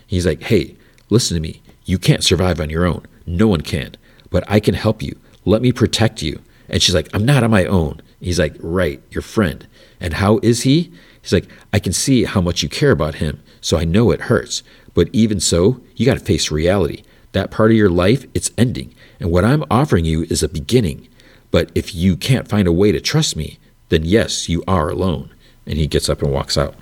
He's 0.08 0.26
like, 0.26 0.42
hey, 0.44 0.76
listen 1.10 1.36
to 1.36 1.42
me. 1.42 1.62
You 1.86 2.00
can't 2.00 2.24
survive 2.24 2.60
on 2.60 2.70
your 2.70 2.86
own. 2.86 3.06
No 3.26 3.48
one 3.48 3.62
can. 3.62 3.96
But 4.30 4.44
I 4.48 4.60
can 4.60 4.74
help 4.74 5.02
you. 5.04 5.20
Let 5.46 5.62
me 5.62 5.72
protect 5.72 6.22
you. 6.22 6.42
And 6.68 6.82
she's 6.82 6.96
like, 6.96 7.10
I'm 7.14 7.26
not 7.26 7.44
on 7.44 7.52
my 7.52 7.66
own. 7.66 8.02
He's 8.20 8.40
like, 8.40 8.56
right, 8.60 9.02
your 9.12 9.22
friend. 9.22 9.68
And 10.00 10.16
how 10.16 10.40
is 10.44 10.64
he? 10.64 10.92
He's 11.22 11.34
like, 11.34 11.50
I 11.74 11.80
can 11.80 11.94
see 11.94 12.26
how 12.26 12.42
much 12.42 12.64
you 12.64 12.70
care 12.70 12.92
about 12.92 13.16
him, 13.16 13.42
so 13.62 13.78
I 13.78 13.86
know 13.86 14.12
it 14.12 14.22
hurts. 14.22 14.64
But 14.94 15.10
even 15.14 15.40
so, 15.40 15.82
you 15.96 16.06
got 16.06 16.18
to 16.18 16.24
face 16.24 16.52
reality. 16.52 17.04
That 17.32 17.52
part 17.52 17.72
of 17.72 17.78
your 17.78 17.90
life, 17.90 18.26
it's 18.34 18.52
ending. 18.58 18.94
And 19.20 19.32
what 19.32 19.46
I'm 19.46 19.64
offering 19.70 20.06
you 20.06 20.24
is 20.24 20.42
a 20.42 20.50
beginning. 20.50 21.08
But 21.52 21.72
if 21.76 21.94
you 21.94 22.16
can't 22.16 22.48
find 22.48 22.68
a 22.68 22.74
way 22.74 22.92
to 22.92 23.02
trust 23.02 23.36
me, 23.36 23.60
then 23.90 24.06
yes, 24.06 24.50
you 24.50 24.64
are 24.68 24.90
alone. 24.90 25.32
And 25.66 25.78
he 25.78 25.88
gets 25.88 26.10
up 26.10 26.22
and 26.22 26.32
walks 26.32 26.58
out. 26.58 26.76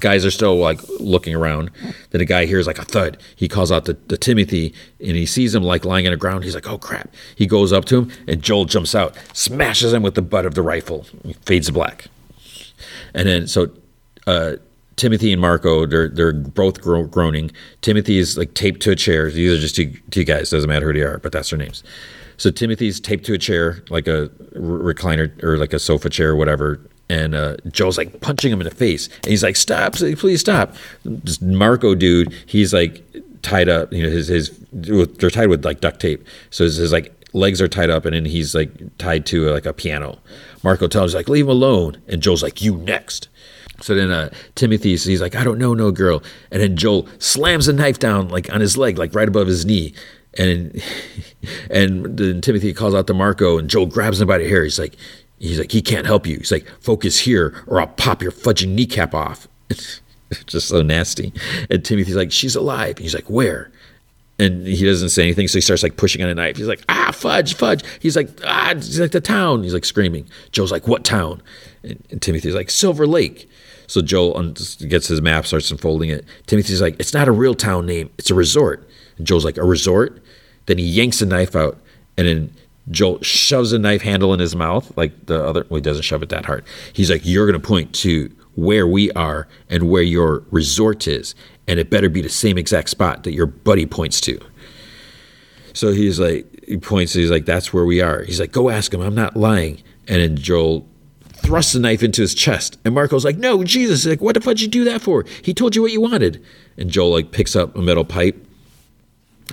Guys 0.00 0.24
are 0.24 0.30
still 0.30 0.56
like 0.56 0.80
looking 1.00 1.34
around. 1.34 1.70
Then 2.10 2.20
a 2.20 2.24
guy 2.24 2.46
hears 2.46 2.66
like 2.66 2.78
a 2.78 2.84
thud. 2.84 3.20
He 3.36 3.48
calls 3.48 3.72
out 3.72 3.86
the, 3.86 3.94
to 3.94 4.16
Timothy 4.16 4.74
and 5.00 5.16
he 5.16 5.26
sees 5.26 5.54
him 5.54 5.62
like 5.62 5.84
lying 5.84 6.06
on 6.06 6.12
the 6.12 6.16
ground. 6.16 6.44
He's 6.44 6.54
like, 6.54 6.68
oh 6.68 6.78
crap. 6.78 7.10
He 7.34 7.46
goes 7.46 7.72
up 7.72 7.84
to 7.86 8.02
him 8.02 8.12
and 8.26 8.42
Joel 8.42 8.66
jumps 8.66 8.94
out, 8.94 9.16
smashes 9.32 9.92
him 9.92 10.02
with 10.02 10.14
the 10.14 10.22
butt 10.22 10.46
of 10.46 10.54
the 10.54 10.62
rifle, 10.62 11.06
fades 11.42 11.66
to 11.66 11.72
black. 11.72 12.06
And 13.14 13.26
then 13.26 13.46
so 13.48 13.70
uh, 14.26 14.56
Timothy 14.96 15.32
and 15.32 15.40
Marco, 15.40 15.86
they're 15.86 16.08
they're 16.08 16.32
both 16.32 16.80
gro- 16.80 17.06
groaning. 17.06 17.50
Timothy 17.80 18.18
is 18.18 18.36
like 18.36 18.54
taped 18.54 18.82
to 18.82 18.90
a 18.90 18.96
chair. 18.96 19.30
These 19.30 19.56
are 19.56 19.60
just 19.60 19.76
two, 19.76 19.94
two 20.10 20.24
guys. 20.24 20.50
Doesn't 20.50 20.68
matter 20.68 20.86
who 20.86 20.92
they 20.92 21.04
are, 21.04 21.18
but 21.18 21.32
that's 21.32 21.50
their 21.50 21.58
names. 21.58 21.82
So 22.36 22.50
Timothy's 22.50 23.00
taped 23.00 23.24
to 23.26 23.34
a 23.34 23.38
chair, 23.38 23.82
like 23.90 24.06
a 24.06 24.28
recliner 24.54 25.42
or 25.42 25.56
like 25.56 25.72
a 25.72 25.78
sofa 25.78 26.10
chair, 26.10 26.30
or 26.30 26.36
whatever. 26.36 26.80
And 27.10 27.34
uh, 27.34 27.56
Joel's 27.70 27.96
like 27.96 28.20
punching 28.20 28.52
him 28.52 28.60
in 28.60 28.66
the 28.66 28.74
face, 28.74 29.08
and 29.22 29.26
he's 29.26 29.42
like, 29.42 29.56
"Stop! 29.56 29.94
Please 29.94 30.40
stop!" 30.40 30.74
This 31.04 31.40
Marco 31.40 31.94
dude, 31.94 32.34
he's 32.44 32.74
like 32.74 33.02
tied 33.42 33.68
up. 33.68 33.92
You 33.92 34.02
know, 34.02 34.10
his 34.10 34.28
his 34.28 34.58
they're 34.72 35.30
tied 35.30 35.48
with 35.48 35.64
like 35.64 35.80
duct 35.80 36.00
tape. 36.00 36.26
So 36.50 36.64
his, 36.64 36.76
his 36.76 36.92
like 36.92 37.14
legs 37.32 37.62
are 37.62 37.68
tied 37.68 37.88
up, 37.88 38.04
and 38.04 38.14
then 38.14 38.26
he's 38.26 38.54
like 38.54 38.70
tied 38.98 39.24
to 39.26 39.48
like 39.48 39.64
a 39.64 39.72
piano. 39.72 40.18
Marco 40.62 40.86
tells 40.86 41.14
him 41.14 41.18
like, 41.18 41.28
"Leave 41.28 41.46
him 41.46 41.50
alone," 41.50 42.00
and 42.08 42.22
Joel's 42.22 42.42
like, 42.42 42.60
"You 42.60 42.76
next." 42.76 43.28
So 43.80 43.94
then 43.94 44.10
uh, 44.10 44.30
Timothy, 44.54 44.90
he's 44.90 45.20
like, 45.20 45.36
I 45.36 45.44
don't 45.44 45.58
know, 45.58 45.74
no 45.74 45.90
girl. 45.90 46.22
And 46.50 46.60
then 46.60 46.76
Joel 46.76 47.08
slams 47.18 47.68
a 47.68 47.72
knife 47.72 47.98
down 47.98 48.28
like 48.28 48.52
on 48.52 48.60
his 48.60 48.76
leg, 48.76 48.98
like 48.98 49.14
right 49.14 49.28
above 49.28 49.46
his 49.46 49.64
knee. 49.64 49.94
And 50.36 50.82
and 51.70 52.18
then 52.18 52.40
Timothy 52.40 52.72
calls 52.72 52.94
out 52.94 53.06
to 53.06 53.14
Marco, 53.14 53.58
and 53.58 53.70
Joel 53.70 53.86
grabs 53.86 54.20
him 54.20 54.28
by 54.28 54.38
the 54.38 54.48
hair. 54.48 54.64
He's 54.64 54.78
like, 54.78 54.96
he's 55.38 55.58
like, 55.58 55.72
he 55.72 55.82
can't 55.82 56.06
help 56.06 56.26
you. 56.26 56.38
He's 56.38 56.52
like, 56.52 56.68
focus 56.80 57.20
here, 57.20 57.64
or 57.66 57.80
I'll 57.80 57.88
pop 57.88 58.22
your 58.22 58.32
fudging 58.32 58.68
kneecap 58.68 59.14
off. 59.14 59.48
It's 60.30 60.44
just 60.44 60.68
so 60.68 60.82
nasty. 60.82 61.32
And 61.70 61.82
Timothy's 61.82 62.14
like, 62.14 62.30
she's 62.30 62.54
alive. 62.54 62.96
And 62.96 62.98
he's 62.98 63.14
like, 63.14 63.30
where? 63.30 63.70
And 64.38 64.66
he 64.66 64.84
doesn't 64.84 65.08
say 65.08 65.22
anything, 65.22 65.48
so 65.48 65.56
he 65.56 65.62
starts 65.62 65.82
like 65.82 65.96
pushing 65.96 66.22
on 66.22 66.28
a 66.28 66.34
knife. 66.34 66.58
He's 66.58 66.68
like, 66.68 66.82
ah, 66.88 67.10
fudge, 67.14 67.54
fudge. 67.54 67.82
He's 67.98 68.14
like, 68.14 68.28
ah, 68.44 68.72
he's 68.74 69.00
like 69.00 69.12
the 69.12 69.22
town. 69.22 69.62
He's 69.62 69.72
like 69.72 69.86
screaming. 69.86 70.28
Joe's 70.52 70.70
like, 70.70 70.86
what 70.86 71.02
town? 71.02 71.42
And, 71.82 72.04
and 72.10 72.20
Timothy's 72.20 72.54
like, 72.54 72.70
Silver 72.70 73.06
Lake. 73.06 73.48
So 73.86 74.02
Joel 74.02 74.52
gets 74.86 75.08
his 75.08 75.22
map, 75.22 75.46
starts 75.46 75.70
unfolding 75.70 76.10
it. 76.10 76.26
Timothy's 76.46 76.82
like, 76.82 77.00
it's 77.00 77.14
not 77.14 77.26
a 77.26 77.32
real 77.32 77.54
town 77.54 77.86
name, 77.86 78.10
it's 78.18 78.30
a 78.30 78.34
resort. 78.34 78.86
And 79.16 79.26
Joel's 79.26 79.46
like, 79.46 79.56
a 79.56 79.64
resort? 79.64 80.22
Then 80.66 80.76
he 80.76 80.84
yanks 80.84 81.22
a 81.22 81.26
knife 81.26 81.56
out, 81.56 81.78
and 82.18 82.28
then 82.28 82.54
Joel 82.90 83.22
shoves 83.22 83.72
a 83.72 83.78
knife 83.78 84.02
handle 84.02 84.32
in 84.32 84.40
his 84.40 84.56
mouth, 84.56 84.90
like 84.96 85.26
the 85.26 85.44
other. 85.44 85.66
Well, 85.68 85.76
he 85.76 85.82
doesn't 85.82 86.02
shove 86.02 86.22
it 86.22 86.28
that 86.30 86.46
hard. 86.46 86.64
He's 86.92 87.10
like, 87.10 87.22
you're 87.24 87.46
going 87.46 87.60
to 87.60 87.66
point 87.66 87.94
to 87.96 88.34
where 88.54 88.86
we 88.86 89.10
are 89.12 89.46
and 89.68 89.88
where 89.90 90.02
your 90.02 90.44
resort 90.50 91.06
is, 91.06 91.34
and 91.66 91.78
it 91.78 91.90
better 91.90 92.08
be 92.08 92.22
the 92.22 92.28
same 92.28 92.58
exact 92.58 92.88
spot 92.88 93.24
that 93.24 93.32
your 93.32 93.46
buddy 93.46 93.86
points 93.86 94.20
to. 94.22 94.40
So 95.74 95.92
he's 95.92 96.18
like, 96.18 96.64
he 96.66 96.76
points, 96.76 97.12
he's 97.12 97.30
like, 97.30 97.44
that's 97.44 97.72
where 97.72 97.84
we 97.84 98.00
are. 98.00 98.24
He's 98.24 98.40
like, 98.40 98.50
go 98.52 98.68
ask 98.68 98.92
him, 98.92 99.00
I'm 99.00 99.14
not 99.14 99.36
lying. 99.36 99.80
And 100.08 100.20
then 100.20 100.36
Joel 100.36 100.88
thrusts 101.34 101.72
the 101.72 101.78
knife 101.78 102.02
into 102.02 102.22
his 102.22 102.34
chest. 102.34 102.78
And 102.84 102.94
Marco's 102.94 103.24
like, 103.24 103.36
no, 103.36 103.62
Jesus, 103.62 104.04
like, 104.06 104.20
what 104.20 104.34
the 104.34 104.40
fuck 104.40 104.56
did 104.56 104.62
you 104.62 104.68
do 104.68 104.84
that 104.84 105.02
for? 105.02 105.24
He 105.42 105.54
told 105.54 105.76
you 105.76 105.82
what 105.82 105.92
you 105.92 106.00
wanted. 106.00 106.44
And 106.76 106.90
Joel 106.90 107.12
like 107.12 107.30
picks 107.30 107.54
up 107.54 107.76
a 107.76 107.80
metal 107.80 108.04
pipe. 108.04 108.44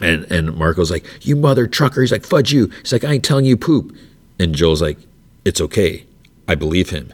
And 0.01 0.29
and 0.31 0.55
Marco's 0.55 0.91
like, 0.91 1.05
you 1.21 1.35
mother 1.35 1.67
trucker. 1.67 2.01
He's 2.01 2.11
like, 2.11 2.25
fudge 2.25 2.51
you. 2.51 2.67
He's 2.81 2.91
like, 2.91 3.03
I 3.03 3.13
ain't 3.13 3.23
telling 3.23 3.45
you 3.45 3.57
poop. 3.57 3.95
And 4.39 4.53
Joel's 4.53 4.81
like, 4.81 4.97
it's 5.45 5.61
okay. 5.61 6.05
I 6.47 6.55
believe 6.55 6.89
him. 6.89 7.13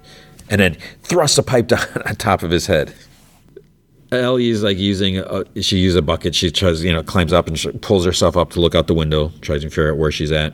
And 0.49 0.60
then 0.60 0.78
thrusts 1.03 1.38
a 1.38 1.44
pipe 1.44 1.68
down 1.68 1.88
on 2.06 2.16
top 2.16 2.44
of 2.44 2.52
his 2.52 2.68
head. 2.68 2.94
Ellie's 4.12 4.62
like 4.62 4.78
using, 4.78 5.20
a, 5.20 5.45
she 5.62 5.78
uses 5.78 5.95
a 5.95 6.02
bucket. 6.02 6.36
She 6.36 6.52
tries, 6.52 6.84
you 6.84 6.91
know, 6.91 7.02
climbs 7.02 7.32
up 7.32 7.48
and 7.48 7.82
pulls 7.82 8.03
herself 8.06 8.36
up 8.36 8.49
to 8.52 8.60
look 8.60 8.76
out 8.76 8.88
the 8.88 8.94
window, 8.94 9.32
tries 9.40 9.62
to 9.62 9.70
figure 9.70 9.91
out 9.91 9.98
where 9.98 10.12
she's 10.12 10.34
at 10.34 10.53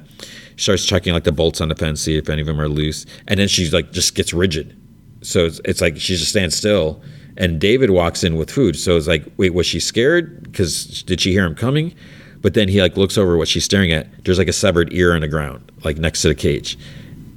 starts 0.57 0.85
checking 0.85 1.13
like 1.13 1.23
the 1.23 1.31
bolts 1.31 1.61
on 1.61 1.69
the 1.69 1.75
fence, 1.75 2.01
see 2.01 2.17
if 2.17 2.29
any 2.29 2.41
of 2.41 2.47
them 2.47 2.59
are 2.59 2.67
loose, 2.67 3.05
and 3.27 3.39
then 3.39 3.47
she's 3.47 3.73
like 3.73 3.91
just 3.91 4.15
gets 4.15 4.33
rigid. 4.33 4.75
So 5.21 5.45
it's, 5.45 5.61
it's 5.63 5.81
like 5.81 5.97
she 5.97 6.15
just 6.15 6.29
stands 6.29 6.55
still, 6.55 7.01
and 7.37 7.59
David 7.59 7.91
walks 7.91 8.23
in 8.23 8.35
with 8.35 8.51
food. 8.51 8.75
So 8.75 8.97
it's 8.97 9.07
like, 9.07 9.25
wait, 9.37 9.53
was 9.53 9.65
she 9.65 9.79
scared? 9.79 10.43
Because 10.43 11.03
did 11.03 11.21
she 11.21 11.31
hear 11.31 11.45
him 11.45 11.55
coming? 11.55 11.95
But 12.41 12.53
then 12.53 12.67
he 12.67 12.81
like 12.81 12.97
looks 12.97 13.17
over 13.17 13.37
what 13.37 13.47
she's 13.47 13.65
staring 13.65 13.91
at. 13.91 14.07
There's 14.23 14.37
like 14.37 14.47
a 14.47 14.53
severed 14.53 14.93
ear 14.93 15.13
on 15.13 15.21
the 15.21 15.27
ground, 15.27 15.71
like 15.83 15.97
next 15.97 16.21
to 16.21 16.27
the 16.27 16.35
cage, 16.35 16.77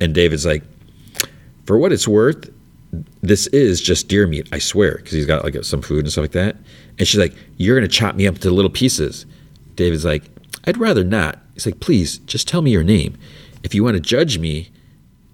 and 0.01 0.15
David's 0.15 0.47
like, 0.47 0.63
for 1.67 1.79
what 1.79 1.93
it's 1.93 2.09
worth, 2.09 2.51
this 3.23 3.47
is 3.49 3.81
just 3.81 4.09
deer 4.09 4.27
meat, 4.27 4.49
I 4.53 4.59
swear, 4.59 4.97
because 4.97 5.13
he's 5.13 5.27
got 5.27 5.45
like 5.45 5.63
some 5.65 5.83
food 5.83 6.01
and 6.01 6.13
stuff 6.13 6.23
like 6.23 6.33
that. 6.33 6.57
And 6.99 7.07
she's 7.07 7.21
like, 7.21 7.35
you're 7.57 7.77
gonna 7.77 7.89
chop 7.89 8.15
me 8.15 8.27
up 8.27 8.35
into 8.35 8.51
little 8.51 8.71
pieces. 8.71 9.27
David's 9.77 10.05
like, 10.05 10.25
I'd 10.65 10.79
rather 10.79 11.05
not. 11.05 11.39
He's 11.55 11.67
like, 11.67 11.81
please, 11.81 12.19
just 12.19 12.49
tell 12.49 12.63
me 12.63 12.71
your 12.71 12.83
name. 12.83 13.17
If 13.63 13.75
you 13.75 13.85
want 13.85 13.95
to 13.95 14.01
judge 14.01 14.39
me. 14.39 14.71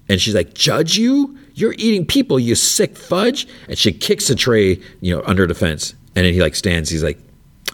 And 0.09 0.21
she's 0.21 0.35
like, 0.35 0.53
judge 0.53 0.97
you? 0.97 1.37
You're 1.53 1.73
eating 1.73 2.05
people, 2.05 2.39
you 2.39 2.55
sick 2.55 2.95
fudge. 2.95 3.47
And 3.67 3.77
she 3.77 3.91
kicks 3.91 4.27
the 4.27 4.35
tray, 4.35 4.79
you 5.01 5.15
know, 5.15 5.21
under 5.25 5.45
the 5.47 5.53
fence. 5.53 5.95
And 6.15 6.25
then 6.25 6.33
he 6.33 6.41
like 6.41 6.55
stands. 6.55 6.89
He's 6.89 7.03
like, 7.03 7.19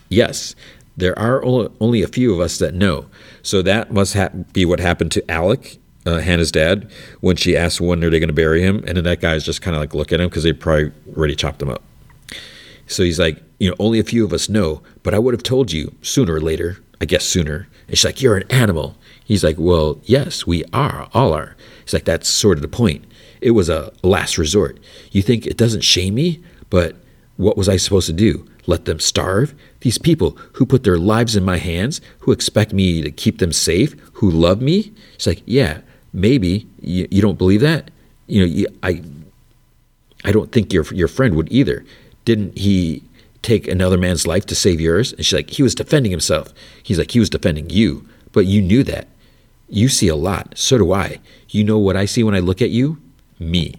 yes, 0.10 0.56
there 0.96 1.18
are 1.18 1.44
only 1.44 2.04
a 2.04 2.08
few 2.08 2.34
of 2.34 2.40
us 2.40 2.58
that 2.60 2.74
know. 2.74 3.08
So 3.42 3.62
that 3.62 3.92
must 3.92 4.14
ha- 4.14 4.30
be 4.52 4.66
what 4.66 4.80
happened 4.80 5.12
to 5.14 5.32
Alec, 5.32 5.78
uh, 6.06 6.20
Hannah's 6.20 6.52
dad, 6.52 6.90
when 7.22 7.36
she 7.36 7.58
asked 7.58 7.82
when 7.82 8.04
are 8.04 8.10
they 8.10 8.20
going 8.20 8.28
to 8.28 8.34
bury 8.34 8.62
him. 8.62 8.84
And 8.88 8.98
then 8.98 9.04
that 9.06 9.22
guy's 9.22 9.44
just 9.44 9.62
kind 9.62 9.76
of 9.76 9.82
like 9.82 9.94
look 9.94 10.12
at 10.14 10.20
him 10.20 10.30
because 10.30 10.44
they 10.44 10.54
probably 10.54 10.92
already 11.16 11.36
chopped 11.36 11.62
him 11.62 11.70
up. 11.70 11.82
So 12.88 13.04
he's 13.04 13.20
like, 13.20 13.42
you 13.60 13.70
know, 13.70 13.76
only 13.80 14.00
a 14.00 14.04
few 14.04 14.26
of 14.26 14.34
us 14.34 14.50
know, 14.50 14.82
but 15.04 15.14
I 15.14 15.20
would 15.20 15.34
have 15.34 15.44
told 15.44 15.72
you 15.72 15.96
sooner 16.02 16.36
or 16.36 16.42
later. 16.42 16.78
I 17.02 17.06
guess 17.06 17.26
sooner. 17.26 17.68
And 17.90 17.98
she's 17.98 18.06
like, 18.06 18.22
you're 18.22 18.38
an 18.38 18.50
animal. 18.50 18.96
He's 19.26 19.44
like, 19.44 19.58
well, 19.60 20.00
yes, 20.06 20.48
we 20.48 20.64
are, 20.72 21.10
all 21.14 21.34
are. 21.34 21.58
He's 21.84 21.94
like, 21.94 22.06
that's 22.06 22.30
sort 22.30 22.58
of 22.58 22.62
the 22.62 22.70
point. 22.70 23.04
It 23.42 23.52
was 23.52 23.68
a 23.68 23.92
last 24.04 24.38
resort. 24.38 24.80
You 25.12 25.22
think 25.22 25.46
it 25.46 25.58
doesn't 25.58 25.82
shame 25.82 26.16
me, 26.16 26.42
but 26.70 26.96
what 27.36 27.58
was 27.58 27.68
I 27.68 27.76
supposed 27.76 28.08
to 28.08 28.14
do? 28.14 28.48
Let 28.68 28.86
them 28.86 29.00
starve? 29.02 29.54
These 29.84 29.98
people 29.98 30.38
who 30.54 30.66
put 30.66 30.86
their 30.86 30.98
lives 30.98 31.36
in 31.36 31.44
my 31.44 31.58
hands, 31.58 32.00
who 32.20 32.32
expect 32.32 32.72
me 32.72 33.02
to 33.02 33.12
keep 33.12 33.40
them 33.40 33.52
safe, 33.52 34.00
who 34.14 34.32
love 34.32 34.62
me. 34.62 34.94
It's 35.16 35.28
like, 35.28 35.44
yeah, 35.46 35.82
maybe. 36.14 36.66
You, 36.80 37.06
you 37.12 37.22
don't 37.22 37.38
believe 37.38 37.60
that? 37.60 37.92
You 38.28 38.40
know, 38.40 38.46
you, 38.46 38.68
I, 38.82 39.04
I 40.24 40.32
don't 40.32 40.54
think 40.54 40.72
your 40.72 40.86
your 40.94 41.10
friend 41.10 41.36
would 41.36 41.52
either. 41.52 41.84
Didn't 42.24 42.58
he 42.58 43.04
take 43.42 43.68
another 43.68 43.98
man's 43.98 44.26
life 44.26 44.46
to 44.46 44.56
save 44.56 44.80
yours? 44.80 45.12
And 45.12 45.26
she's 45.26 45.34
like, 45.34 45.50
he 45.50 45.64
was 45.64 45.76
defending 45.76 46.12
himself. 46.12 46.54
He's 46.82 46.98
like, 46.98 47.12
he 47.12 47.20
was 47.20 47.30
defending 47.30 47.70
you, 47.70 48.08
but 48.32 48.46
you 48.46 48.62
knew 48.62 48.84
that. 48.86 49.10
You 49.68 49.90
see 49.90 50.08
a 50.08 50.16
lot. 50.16 50.58
So 50.58 50.78
do 50.78 50.94
I. 50.94 51.20
You 51.50 51.66
know 51.66 51.78
what 51.78 51.98
I 51.98 52.06
see 52.06 52.24
when 52.24 52.36
I 52.36 52.40
look 52.40 52.62
at 52.62 52.70
you? 52.70 53.02
Me. 53.38 53.76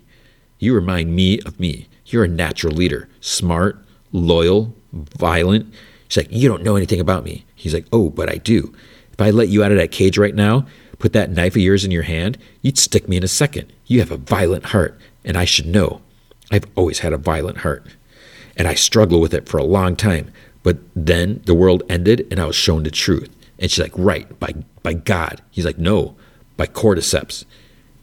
You 0.59 0.75
remind 0.75 1.17
me 1.17 1.41
of 1.47 1.59
me. 1.59 1.89
You're 2.05 2.25
a 2.25 2.29
natural 2.29 2.75
leader, 2.75 3.09
smart, 3.23 3.83
loyal, 4.13 4.75
violent. 4.93 5.73
She's 6.15 6.29
like, 6.29 6.33
You 6.33 6.49
don't 6.49 6.63
know 6.63 6.77
anything 6.77 7.01
about 7.01 7.25
me. 7.25 7.45
He's 7.57 7.75
like, 7.75 7.87
Oh, 7.93 8.09
but 8.09 8.31
I 8.31 8.37
do. 8.37 8.73
If 9.13 9.21
I 9.21 9.31
let 9.31 9.49
you 9.49 9.65
out 9.65 9.73
of 9.73 9.79
that 9.79 9.91
cage 9.91 10.17
right 10.17 10.35
now, 10.35 10.65
put 11.01 11.13
that 11.13 11.31
knife 11.31 11.57
of 11.57 11.63
yours 11.63 11.85
in 11.85 11.91
your 11.91 12.05
hand, 12.05 12.39
you'd 12.63 12.79
stick 12.79 13.09
me 13.09 13.17
in 13.17 13.25
a 13.25 13.29
second. 13.29 13.73
You 13.87 13.99
have 13.99 14.13
a 14.13 14.17
violent 14.17 14.67
heart, 14.67 14.97
and 15.25 15.37
I 15.37 15.45
should 15.45 15.67
know. 15.67 16.03
I've 16.53 16.67
always 16.77 17.01
had 17.01 17.13
a 17.13 17.19
violent 17.19 17.59
heart, 17.59 17.85
and 18.57 18.69
I 18.69 18.75
struggled 18.75 19.23
with 19.23 19.35
it 19.35 19.49
for 19.49 19.59
a 19.59 19.65
long 19.65 19.97
time. 19.97 20.33
But 20.63 20.79
then 20.95 21.43
the 21.47 21.55
world 21.55 21.83
ended, 21.89 22.29
and 22.31 22.39
I 22.39 22.45
was 22.45 22.55
shown 22.55 22.85
the 22.85 22.93
truth. 22.93 23.35
And 23.59 23.69
she's 23.69 23.83
like, 23.83 23.93
Right, 23.97 24.39
by, 24.39 24.55
by 24.85 24.95
God. 24.95 25.43
He's 25.51 25.65
like, 25.65 25.79
No, 25.79 26.15
by 26.57 26.67
cordyceps. 26.67 27.45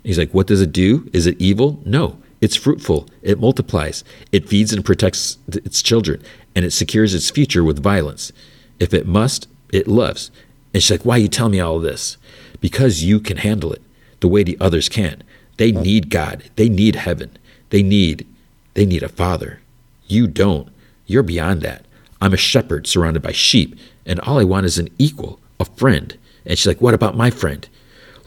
He's 0.03 0.17
like, 0.17 0.33
What 0.33 0.47
does 0.47 0.59
it 0.59 0.73
do? 0.73 1.09
Is 1.13 1.27
it 1.27 1.39
evil? 1.39 1.81
No. 1.85 2.17
It's 2.41 2.55
fruitful. 2.55 3.07
It 3.21 3.39
multiplies. 3.39 4.03
It 4.31 4.49
feeds 4.49 4.73
and 4.73 4.83
protects 4.83 5.37
its 5.47 5.83
children, 5.83 6.23
and 6.55 6.65
it 6.65 6.71
secures 6.71 7.13
its 7.13 7.29
future 7.29 7.63
with 7.63 7.83
violence. 7.83 8.31
If 8.79 8.93
it 8.93 9.07
must, 9.07 9.47
it 9.71 9.87
loves. 9.87 10.31
And 10.73 10.81
she's 10.81 10.91
like, 10.91 11.05
Why 11.05 11.17
you 11.17 11.27
telling 11.27 11.53
me 11.53 11.59
all 11.59 11.79
this? 11.79 12.17
Because 12.59 13.03
you 13.03 13.19
can 13.19 13.37
handle 13.37 13.73
it 13.73 13.81
the 14.19 14.27
way 14.27 14.43
the 14.43 14.57
others 14.59 14.89
can't. 14.89 15.23
They 15.57 15.71
need 15.71 16.09
God. 16.09 16.49
They 16.55 16.69
need 16.69 16.95
heaven. 16.95 17.37
They 17.69 17.83
need 17.83 18.27
they 18.73 18.85
need 18.85 19.03
a 19.03 19.09
father. 19.09 19.59
You 20.07 20.27
don't. 20.27 20.69
You're 21.05 21.23
beyond 21.23 21.61
that. 21.61 21.85
I'm 22.21 22.33
a 22.33 22.37
shepherd 22.37 22.87
surrounded 22.87 23.21
by 23.21 23.31
sheep, 23.31 23.77
and 24.05 24.19
all 24.21 24.39
I 24.39 24.43
want 24.43 24.65
is 24.65 24.77
an 24.77 24.89
equal, 24.97 25.39
a 25.59 25.65
friend. 25.65 26.17
And 26.45 26.57
she's 26.57 26.67
like, 26.67 26.81
What 26.81 26.93
about 26.93 27.17
my 27.17 27.29
friend? 27.29 27.67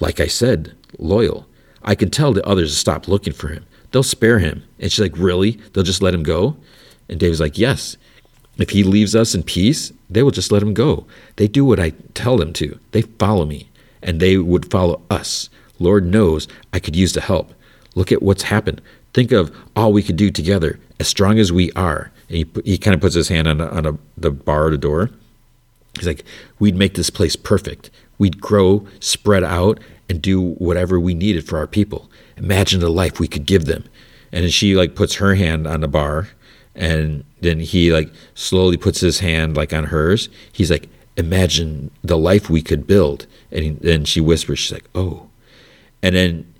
Like 0.00 0.20
I 0.20 0.26
said, 0.26 0.74
loyal. 0.98 1.46
I 1.82 1.94
can 1.94 2.10
tell 2.10 2.32
the 2.32 2.46
others 2.46 2.72
to 2.72 2.78
stop 2.78 3.08
looking 3.08 3.32
for 3.32 3.48
him. 3.48 3.64
They'll 3.90 4.02
spare 4.02 4.38
him. 4.38 4.64
And 4.78 4.90
she's 4.90 5.00
like, 5.00 5.16
Really? 5.16 5.52
They'll 5.72 5.84
just 5.84 6.02
let 6.02 6.14
him 6.14 6.22
go? 6.22 6.56
And 7.08 7.20
David's 7.20 7.40
like, 7.40 7.58
Yes. 7.58 7.96
If 8.58 8.70
he 8.70 8.84
leaves 8.84 9.16
us 9.16 9.34
in 9.34 9.42
peace, 9.42 9.92
they 10.08 10.22
will 10.22 10.30
just 10.30 10.52
let 10.52 10.62
him 10.62 10.74
go. 10.74 11.06
They 11.36 11.48
do 11.48 11.64
what 11.64 11.80
I 11.80 11.90
tell 12.14 12.36
them 12.36 12.52
to. 12.54 12.78
They 12.92 13.02
follow 13.02 13.44
me, 13.44 13.68
and 14.02 14.20
they 14.20 14.36
would 14.36 14.70
follow 14.70 15.02
us. 15.10 15.50
Lord 15.78 16.06
knows 16.06 16.46
I 16.72 16.78
could 16.78 16.94
use 16.94 17.12
the 17.12 17.20
help. 17.20 17.52
Look 17.94 18.12
at 18.12 18.22
what's 18.22 18.44
happened. 18.44 18.80
Think 19.12 19.32
of 19.32 19.54
all 19.74 19.92
we 19.92 20.02
could 20.02 20.16
do 20.16 20.30
together, 20.30 20.78
as 21.00 21.08
strong 21.08 21.38
as 21.38 21.52
we 21.52 21.72
are. 21.72 22.12
And 22.28 22.38
he, 22.38 22.46
he 22.64 22.78
kind 22.78 22.94
of 22.94 23.00
puts 23.00 23.14
his 23.14 23.28
hand 23.28 23.48
on, 23.48 23.60
a, 23.60 23.66
on 23.68 23.86
a, 23.86 23.98
the 24.16 24.30
bar 24.30 24.66
of 24.66 24.72
the 24.72 24.78
door. 24.78 25.10
He's 25.96 26.06
like, 26.06 26.24
We'd 26.58 26.76
make 26.76 26.94
this 26.94 27.10
place 27.10 27.36
perfect. 27.36 27.90
We'd 28.18 28.40
grow, 28.40 28.86
spread 29.00 29.44
out, 29.44 29.80
and 30.08 30.22
do 30.22 30.40
whatever 30.40 31.00
we 31.00 31.14
needed 31.14 31.46
for 31.46 31.58
our 31.58 31.66
people. 31.66 32.10
Imagine 32.36 32.80
the 32.80 32.88
life 32.90 33.18
we 33.18 33.28
could 33.28 33.46
give 33.46 33.64
them. 33.64 33.84
And 34.32 34.52
she 34.52 34.74
like 34.74 34.94
puts 34.94 35.14
her 35.14 35.34
hand 35.34 35.66
on 35.66 35.80
the 35.80 35.88
bar, 35.88 36.28
and 36.74 37.24
then 37.40 37.60
he 37.60 37.92
like 37.92 38.10
slowly 38.34 38.76
puts 38.76 39.00
his 39.00 39.20
hand 39.20 39.56
like 39.56 39.72
on 39.72 39.84
hers. 39.84 40.28
He's 40.52 40.70
like, 40.70 40.88
imagine 41.16 41.90
the 42.02 42.18
life 42.18 42.50
we 42.50 42.62
could 42.62 42.86
build. 42.86 43.26
And 43.50 43.78
then 43.80 44.04
she 44.04 44.20
whispers, 44.20 44.58
she's 44.58 44.72
like, 44.72 44.88
oh. 44.94 45.28
And 46.02 46.14
then 46.14 46.54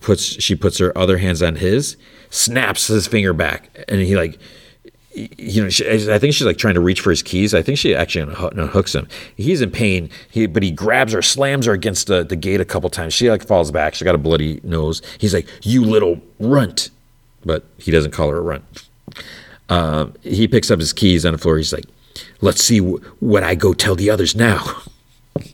puts 0.00 0.22
she 0.22 0.54
puts 0.54 0.78
her 0.78 0.96
other 0.96 1.18
hands 1.18 1.42
on 1.42 1.56
his, 1.56 1.96
snaps 2.30 2.88
his 2.88 3.06
finger 3.06 3.32
back, 3.32 3.70
and 3.88 4.00
he 4.00 4.16
like 4.16 4.38
you 5.14 5.62
know, 5.62 5.68
she, 5.68 5.88
I 6.10 6.18
think 6.18 6.34
she's 6.34 6.46
like 6.46 6.58
trying 6.58 6.74
to 6.74 6.80
reach 6.80 7.00
for 7.00 7.10
his 7.10 7.22
keys. 7.22 7.54
I 7.54 7.62
think 7.62 7.78
she 7.78 7.94
actually 7.94 8.34
unhooks 8.34 8.94
him. 8.94 9.08
He's 9.36 9.60
in 9.60 9.70
pain, 9.70 10.10
he, 10.30 10.46
but 10.46 10.62
he 10.62 10.72
grabs 10.72 11.12
her, 11.12 11.22
slams 11.22 11.66
her 11.66 11.72
against 11.72 12.08
the, 12.08 12.24
the 12.24 12.36
gate 12.36 12.60
a 12.60 12.64
couple 12.64 12.90
times. 12.90 13.14
She 13.14 13.30
like 13.30 13.46
falls 13.46 13.70
back. 13.70 13.94
She 13.94 14.04
got 14.04 14.16
a 14.16 14.18
bloody 14.18 14.60
nose. 14.64 15.02
He's 15.18 15.32
like, 15.32 15.48
"You 15.62 15.84
little 15.84 16.20
runt," 16.40 16.90
but 17.44 17.64
he 17.78 17.92
doesn't 17.92 18.10
call 18.10 18.30
her 18.30 18.38
a 18.38 18.40
runt. 18.40 18.64
Um, 19.68 20.14
he 20.22 20.46
picks 20.46 20.70
up 20.70 20.78
his 20.78 20.92
keys 20.92 21.24
on 21.24 21.32
the 21.32 21.38
floor. 21.38 21.56
He's 21.56 21.72
like, 21.72 21.86
"Let's 22.40 22.62
see 22.62 22.78
w- 22.78 22.98
what 23.20 23.42
I 23.42 23.54
go 23.54 23.72
tell 23.72 23.96
the 23.96 24.10
others 24.10 24.34
now." 24.36 24.82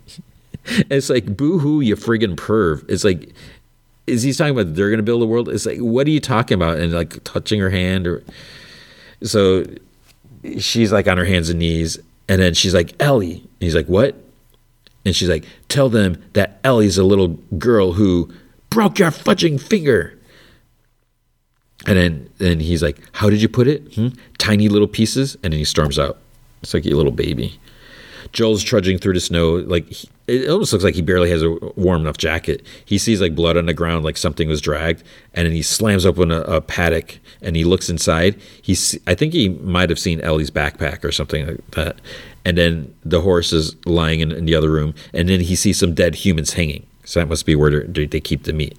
it's 0.64 1.10
like, 1.10 1.36
"Boo 1.36 1.58
hoo, 1.58 1.80
you 1.80 1.96
friggin' 1.96 2.36
perv!" 2.36 2.84
It's 2.88 3.04
like, 3.04 3.32
is 4.06 4.22
he 4.22 4.32
talking 4.32 4.58
about 4.58 4.74
they're 4.74 4.90
gonna 4.90 5.02
build 5.02 5.22
a 5.22 5.26
world? 5.26 5.48
It's 5.48 5.66
like, 5.66 5.78
what 5.78 6.06
are 6.06 6.10
you 6.10 6.20
talking 6.20 6.56
about? 6.56 6.78
And 6.78 6.92
like 6.92 7.22
touching 7.24 7.60
her 7.60 7.70
hand 7.70 8.06
or 8.06 8.22
so 9.22 9.64
she's 10.58 10.92
like 10.92 11.08
on 11.08 11.18
her 11.18 11.24
hands 11.24 11.50
and 11.50 11.58
knees, 11.58 11.98
and 12.28 12.40
then 12.40 12.54
she's 12.54 12.74
like, 12.74 12.94
Ellie. 13.00 13.34
And 13.36 13.60
he's 13.60 13.74
like, 13.74 13.86
What? 13.86 14.16
And 15.04 15.14
she's 15.14 15.28
like, 15.28 15.44
Tell 15.68 15.88
them 15.88 16.22
that 16.32 16.60
Ellie's 16.64 16.98
a 16.98 17.04
little 17.04 17.28
girl 17.58 17.92
who 17.92 18.32
broke 18.70 18.98
your 18.98 19.10
fudging 19.10 19.60
finger. 19.60 20.18
And 21.86 21.96
then, 21.96 22.30
then 22.38 22.60
he's 22.60 22.82
like, 22.82 23.00
How 23.12 23.30
did 23.30 23.40
you 23.40 23.48
put 23.48 23.66
it? 23.66 23.94
Hmm? 23.94 24.08
Tiny 24.38 24.68
little 24.68 24.88
pieces. 24.88 25.36
And 25.42 25.52
then 25.52 25.58
he 25.58 25.64
storms 25.64 25.98
out. 25.98 26.18
It's 26.62 26.74
like 26.74 26.86
a 26.86 26.90
little 26.90 27.12
baby. 27.12 27.58
Joel's 28.32 28.62
trudging 28.62 28.98
through 28.98 29.14
the 29.14 29.20
snow. 29.20 29.56
Like 29.56 29.86
he, 29.88 30.08
it 30.26 30.48
almost 30.48 30.72
looks 30.72 30.84
like 30.84 30.94
he 30.94 31.02
barely 31.02 31.30
has 31.30 31.42
a 31.42 31.50
warm 31.76 32.02
enough 32.02 32.16
jacket. 32.18 32.64
He 32.84 32.98
sees 32.98 33.20
like 33.20 33.34
blood 33.34 33.56
on 33.56 33.66
the 33.66 33.74
ground, 33.74 34.04
like 34.04 34.16
something 34.16 34.48
was 34.48 34.60
dragged, 34.60 35.02
and 35.34 35.46
then 35.46 35.52
he 35.52 35.62
slams 35.62 36.06
open 36.06 36.30
a, 36.30 36.42
a 36.42 36.60
paddock 36.60 37.18
and 37.42 37.56
he 37.56 37.64
looks 37.64 37.90
inside. 37.90 38.40
He's 38.62 38.98
I 39.06 39.14
think 39.14 39.32
he 39.32 39.48
might 39.48 39.90
have 39.90 39.98
seen 39.98 40.20
Ellie's 40.20 40.50
backpack 40.50 41.02
or 41.04 41.10
something 41.10 41.46
like 41.46 41.70
that. 41.72 42.00
And 42.44 42.56
then 42.56 42.94
the 43.04 43.20
horse 43.20 43.52
is 43.52 43.74
lying 43.84 44.20
in, 44.20 44.32
in 44.32 44.44
the 44.44 44.54
other 44.54 44.70
room, 44.70 44.94
and 45.12 45.28
then 45.28 45.40
he 45.40 45.56
sees 45.56 45.78
some 45.78 45.94
dead 45.94 46.14
humans 46.14 46.52
hanging. 46.54 46.86
So 47.04 47.20
that 47.20 47.26
must 47.26 47.44
be 47.44 47.56
where 47.56 47.82
they 47.84 48.20
keep 48.20 48.44
the 48.44 48.52
meat. 48.52 48.78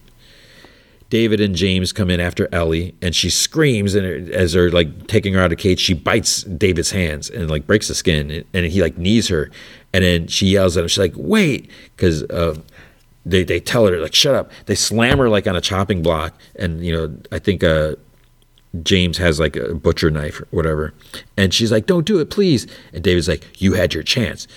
David 1.11 1.41
and 1.41 1.53
James 1.53 1.91
come 1.91 2.09
in 2.09 2.21
after 2.21 2.47
Ellie, 2.53 2.95
and 3.01 3.13
she 3.13 3.29
screams, 3.29 3.95
and 3.95 4.29
as 4.29 4.53
they're 4.53 4.71
like 4.71 5.07
taking 5.07 5.33
her 5.33 5.41
out 5.41 5.51
of 5.51 5.57
cage, 5.57 5.81
she 5.81 5.93
bites 5.93 6.43
David's 6.43 6.91
hands 6.91 7.29
and 7.29 7.51
like 7.51 7.67
breaks 7.67 7.89
the 7.89 7.93
skin, 7.93 8.45
and 8.53 8.65
he 8.67 8.81
like 8.81 8.97
knees 8.97 9.27
her, 9.27 9.51
and 9.91 10.05
then 10.05 10.27
she 10.27 10.47
yells 10.47 10.77
at 10.77 10.83
him. 10.83 10.87
She's 10.87 10.97
like, 10.97 11.13
"Wait!" 11.17 11.69
Because 11.97 12.23
uh, 12.23 12.57
they 13.25 13.43
they 13.43 13.59
tell 13.59 13.85
her 13.87 13.99
like, 13.99 14.15
"Shut 14.15 14.33
up!" 14.33 14.51
They 14.67 14.75
slam 14.75 15.17
her 15.17 15.27
like 15.27 15.47
on 15.47 15.55
a 15.57 15.61
chopping 15.61 16.01
block, 16.01 16.33
and 16.55 16.83
you 16.83 16.93
know 16.93 17.13
I 17.29 17.39
think 17.39 17.61
uh, 17.61 17.95
James 18.81 19.17
has 19.17 19.37
like 19.37 19.57
a 19.57 19.75
butcher 19.75 20.11
knife 20.11 20.39
or 20.39 20.47
whatever, 20.51 20.93
and 21.35 21.53
she's 21.53 21.73
like, 21.73 21.87
"Don't 21.87 22.05
do 22.05 22.19
it, 22.19 22.29
please!" 22.29 22.67
And 22.93 23.03
David's 23.03 23.27
like, 23.27 23.61
"You 23.61 23.73
had 23.73 23.93
your 23.93 24.03
chance." 24.03 24.47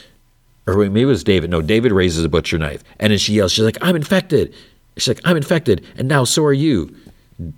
Or 0.68 0.76
maybe 0.76 1.02
it 1.02 1.06
was 1.06 1.24
David. 1.24 1.50
No, 1.50 1.60
David 1.60 1.90
raises 1.90 2.24
a 2.24 2.28
butcher 2.28 2.58
knife, 2.58 2.84
and 3.00 3.10
then 3.10 3.18
she 3.18 3.34
yells, 3.34 3.50
"She's 3.50 3.64
like, 3.64 3.78
I'm 3.80 3.96
infected." 3.96 4.54
She's 4.96 5.08
like, 5.08 5.20
I'm 5.24 5.36
infected, 5.36 5.84
and 5.96 6.08
now 6.08 6.24
so 6.24 6.44
are 6.44 6.52
you. 6.52 6.94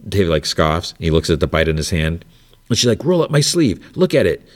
David 0.09 0.31
like 0.31 0.47
scoffs. 0.47 0.95
He 0.99 1.11
looks 1.11 1.29
at 1.29 1.41
the 1.41 1.47
bite 1.47 1.69
in 1.69 1.77
his 1.77 1.91
hand, 1.91 2.25
and 2.69 2.79
she's 2.79 2.87
like, 2.87 3.05
roll 3.05 3.23
up 3.23 3.31
my 3.31 3.41
sleeve. 3.41 3.85
Look 3.97 4.15
at 4.15 4.27
it. 4.27 4.47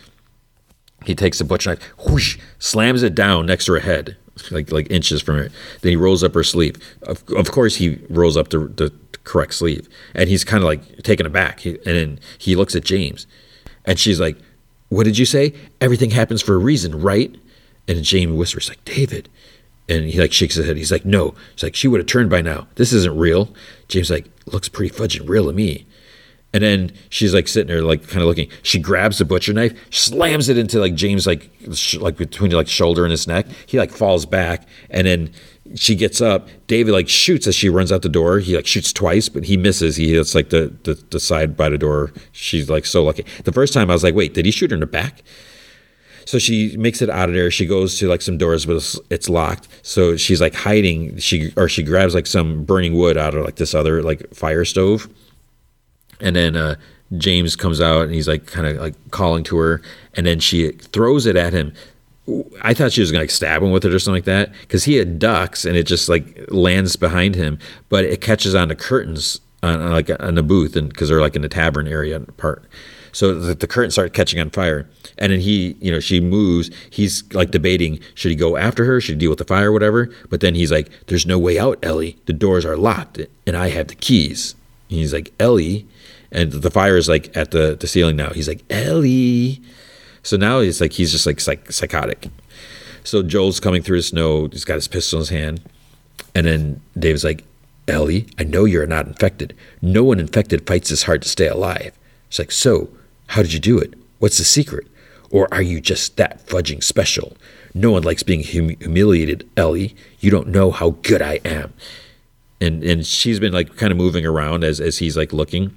He 1.05 1.15
takes 1.15 1.39
the 1.39 1.44
butcher 1.44 1.70
knife, 1.70 1.82
whoosh, 2.07 2.39
slams 2.59 3.02
it 3.02 3.15
down 3.15 3.47
next 3.47 3.66
to 3.66 3.73
her 3.73 3.81
head, 3.81 4.16
like 4.51 4.70
like 4.70 4.90
inches 4.90 5.23
from 5.23 5.36
her. 5.36 5.48
Then 5.81 5.90
he 5.90 5.97
rolls 5.97 6.23
up 6.23 6.35
her 6.35 6.44
sleeve. 6.44 6.77
Of, 7.02 7.24
of 7.31 7.51
course, 7.51 7.77
he 7.77 7.98
rolls 8.11 8.36
up 8.36 8.51
the, 8.51 8.59
the 8.59 8.93
correct 9.24 9.55
sleeve, 9.55 9.89
and 10.15 10.28
he's 10.28 10.44
kind 10.44 10.62
of 10.62 10.66
like 10.66 11.02
taken 11.02 11.24
aback. 11.24 11.61
He, 11.61 11.70
and 11.70 11.97
then 11.97 12.20
he 12.36 12.55
looks 12.55 12.77
at 12.77 12.85
James, 12.85 13.27
and 13.86 13.98
she's 13.98 14.20
like, 14.20 14.36
"What 14.90 15.05
did 15.05 15.16
you 15.16 15.24
say? 15.24 15.55
Everything 15.81 16.11
happens 16.11 16.43
for 16.43 16.55
a 16.55 16.59
reason, 16.59 17.01
right?" 17.01 17.35
And 17.89 18.02
James 18.02 18.32
whispers, 18.32 18.69
"Like 18.69 18.85
David." 18.85 19.31
And 19.91 20.07
he 20.07 20.21
like 20.21 20.33
shakes 20.33 20.55
his 20.55 20.67
head. 20.67 20.77
He's 20.77 20.93
like, 20.93 21.05
no. 21.05 21.35
He's 21.55 21.65
like, 21.65 21.75
she 21.75 21.89
would 21.89 22.01
have 22.01 22.07
turned 22.07 22.31
by 22.31 22.41
now. 22.41 22.69
This 22.77 22.93
isn't 22.93 23.17
real. 23.19 23.53
James 23.89 24.11
like, 24.11 24.31
looks 24.47 24.69
pretty 24.69 24.95
fudging 24.95 25.29
real 25.29 25.47
to 25.47 25.53
me. 25.53 25.87
And 26.53 26.65
then 26.65 26.93
she's 27.11 27.33
like 27.33 27.47
sitting 27.47 27.69
there, 27.69 27.83
like 27.83 28.09
kind 28.09 28.23
of 28.23 28.29
looking. 28.29 28.51
She 28.62 28.81
grabs 28.81 29.19
the 29.19 29.25
butcher 29.25 29.53
knife, 29.53 29.73
slams 29.95 30.49
it 30.49 30.59
into 30.59 30.81
like 30.81 30.95
James, 30.95 31.27
like 31.27 31.49
sh- 31.75 31.97
like 31.97 32.17
between 32.17 32.51
like 32.51 32.67
shoulder 32.67 33.05
and 33.05 33.12
his 33.12 33.29
neck. 33.29 33.47
He 33.67 33.79
like 33.79 33.93
falls 33.93 34.27
back, 34.27 34.67
and 34.91 35.07
then 35.07 35.33
she 35.77 35.95
gets 35.95 36.21
up. 36.21 36.49
David 36.67 36.91
like 36.91 37.09
shoots 37.09 37.47
as 37.47 37.55
she 37.55 37.69
runs 37.69 37.93
out 37.93 38.03
the 38.03 38.09
door. 38.09 38.41
He 38.41 38.57
like 38.57 38.67
shoots 38.67 38.93
twice, 38.93 39.29
but 39.29 39.45
he 39.45 39.57
misses. 39.57 39.95
He 39.95 40.15
hits 40.15 40.35
like 40.35 40.51
the, 40.51 40.75
the 40.83 40.95
the 41.11 41.21
side 41.21 41.57
by 41.57 41.69
the 41.69 41.79
door. 41.79 42.12
She's 42.33 42.69
like 42.69 42.85
so 42.85 43.05
lucky. 43.05 43.25
The 43.45 43.53
first 43.53 43.73
time 43.73 43.89
I 43.89 43.93
was 43.93 44.03
like, 44.03 44.17
wait, 44.17 44.35
did 44.35 44.45
he 44.45 44.51
shoot 44.51 44.73
her 44.73 44.75
in 44.75 44.81
the 44.81 44.87
back? 44.87 45.23
So 46.25 46.39
she 46.39 46.77
makes 46.77 47.03
it 47.03 47.11
out 47.11 47.29
of 47.29 47.35
there. 47.35 47.51
She 47.51 47.67
goes 47.67 47.99
to 47.99 48.09
like 48.09 48.23
some 48.23 48.39
doors, 48.39 48.67
but 48.67 48.77
it's, 48.77 48.99
it's, 49.11 49.29
locked. 49.29 49.69
So 49.83 50.17
she's 50.17 50.41
like 50.41 50.55
hiding. 50.55 51.19
She 51.19 51.53
or 51.57 51.69
she 51.69 51.83
grabs 51.83 52.15
like 52.15 52.27
some 52.27 52.65
burning 52.65 52.95
wood 52.95 53.17
out 53.17 53.35
of 53.35 53.45
like 53.45 53.57
this 53.57 53.75
other 53.75 54.03
like 54.03 54.33
fire 54.35 54.65
stove, 54.65 55.09
and 56.21 56.37
then 56.37 56.57
uh, 56.57 56.77
James 57.19 57.57
comes 57.57 57.81
out 57.81 58.03
and 58.03 58.15
he's 58.15 58.29
like 58.29 58.47
kind 58.47 58.67
of 58.67 58.77
like 58.77 58.95
calling 59.11 59.45
to 59.45 59.57
her, 59.59 59.83
and 60.15 60.27
then 60.27 60.41
she 60.41 60.73
throws 60.73 61.27
it 61.27 61.37
at 61.37 61.53
him. 61.53 61.73
I 62.63 62.75
thought 62.75 62.93
she 62.93 63.01
was 63.01 63.11
gonna 63.11 63.25
like 63.25 63.31
stab 63.31 63.63
him 63.63 63.71
with 63.73 63.85
it 63.85 63.93
or 63.93 63.99
something 63.99 64.19
like 64.19 64.25
that 64.25 64.53
because 64.61 64.85
he 64.85 64.97
had 64.97 65.19
ducks 65.19 65.65
and 65.65 65.77
it 65.77 65.85
just 65.85 66.09
like 66.09 66.45
lands 66.49 66.97
behind 66.97 67.35
him, 67.35 67.59
but 67.89 68.05
it 68.05 68.21
catches 68.21 68.55
on 68.55 68.69
the 68.69 68.77
curtains 68.77 69.41
on 69.63 69.91
like 69.91 70.11
on 70.21 70.35
the 70.35 70.43
booth 70.43 70.77
and 70.77 70.89
because 70.89 71.09
they're 71.09 71.21
like 71.21 71.37
in 71.37 71.43
the 71.43 71.49
tavern 71.49 71.89
area 71.89 72.21
part. 72.21 72.65
So 73.12 73.35
the, 73.39 73.55
the 73.55 73.66
curtains 73.66 73.95
start 73.95 74.15
catching 74.15 74.41
on 74.41 74.51
fire, 74.51 74.89
and 75.19 75.32
then 75.32 75.41
he, 75.41 75.77
you 75.81 75.91
know, 75.91 76.01
she 76.01 76.20
moves. 76.20 76.70
He's 76.91 77.24
like 77.32 77.51
debating 77.51 78.01
should 78.15 78.31
he 78.31 78.37
go 78.37 78.57
after 78.57 78.85
her, 78.85 79.01
should 79.01 79.16
he 79.16 79.19
deal 79.19 79.31
with 79.31 79.39
the 79.39 79.45
fire, 79.45 79.70
or 79.70 79.73
whatever. 79.73 80.11
But 80.28 80.41
then 80.41 80.55
he's 80.55 80.70
like, 80.70 80.91
"There's 81.07 81.27
no 81.27 81.39
way 81.39 81.59
out, 81.59 81.78
Ellie. 81.82 82.16
The 82.27 82.32
doors 82.32 82.65
are 82.65 82.77
locked, 82.77 83.20
and 83.47 83.57
I 83.57 83.69
have 83.69 83.89
the 83.89 83.95
keys." 83.95 84.55
And 84.89 84.99
he's 84.99 85.12
like, 85.12 85.32
"Ellie," 85.39 85.87
and 86.31 86.53
the 86.53 86.70
fire 86.70 86.97
is 86.97 87.09
like 87.09 87.37
at 87.37 87.51
the 87.51 87.77
the 87.78 87.87
ceiling 87.87 88.16
now. 88.16 88.31
He's 88.31 88.49
like, 88.49 88.62
"Ellie." 88.70 89.61
So 90.23 90.37
now 90.37 90.61
he's 90.61 90.81
like 90.81 90.93
he's 90.93 91.12
just 91.12 91.27
like 91.27 91.41
psych- 91.41 91.73
psychotic. 91.73 92.28
So 93.05 93.23
Joel's 93.23 93.61
coming 93.61 93.82
through 93.82 93.99
the 93.99 94.03
snow. 94.03 94.49
He's 94.49 94.65
got 94.65 94.74
his 94.74 94.89
pistol 94.89 95.19
in 95.19 95.23
his 95.23 95.28
hand, 95.31 95.62
and 96.35 96.47
then 96.47 96.81
Dave's 96.99 97.24
like, 97.24 97.45
"Ellie, 97.89 98.27
I 98.39 98.45
know 98.45 98.65
you're 98.65 98.87
not 98.87 99.07
infected. 99.07 99.55
No 99.81 100.05
one 100.05 100.20
infected 100.20 100.66
fights 100.66 100.91
this 100.91 101.05
hard 101.05 101.23
to 101.23 101.28
stay 101.28 101.49
alive." 101.49 101.93
She's 102.28 102.39
like, 102.39 102.53
"So, 102.53 102.91
how 103.31 103.43
did 103.43 103.52
you 103.52 103.61
do 103.61 103.78
it? 103.78 103.94
What's 104.19 104.39
the 104.39 104.44
secret? 104.44 104.89
Or 105.31 105.52
are 105.55 105.62
you 105.62 105.81
just 105.81 106.16
that 106.16 106.44
fudging 106.47 106.82
special? 106.82 107.36
No 107.73 107.93
one 107.93 108.02
likes 108.02 108.24
being 108.24 108.43
hum- 108.43 108.77
humiliated, 108.81 109.48
Ellie. 109.57 109.94
You 110.19 110.32
don't 110.32 110.48
know 110.48 110.73
how 110.73 110.90
good 111.02 111.23
I 111.23 111.39
am." 111.44 111.73
And 112.61 112.82
and 112.82 113.07
she's 113.07 113.39
been 113.39 113.52
like 113.52 113.77
kind 113.77 113.93
of 113.93 113.97
moving 113.97 114.27
around 114.27 114.65
as 114.65 114.81
as 114.81 114.98
he's 114.98 115.16
like 115.16 115.32
looking 115.32 115.77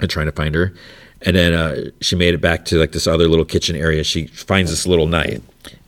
and 0.00 0.10
trying 0.10 0.26
to 0.26 0.32
find 0.32 0.54
her. 0.54 0.72
And 1.20 1.36
then 1.36 1.52
uh, 1.52 1.90
she 2.00 2.16
made 2.16 2.32
it 2.34 2.40
back 2.40 2.64
to 2.66 2.78
like 2.78 2.92
this 2.92 3.06
other 3.06 3.28
little 3.28 3.44
kitchen 3.44 3.76
area. 3.76 4.02
She 4.02 4.26
finds 4.28 4.70
this 4.70 4.86
little 4.86 5.06
knife, 5.06 5.42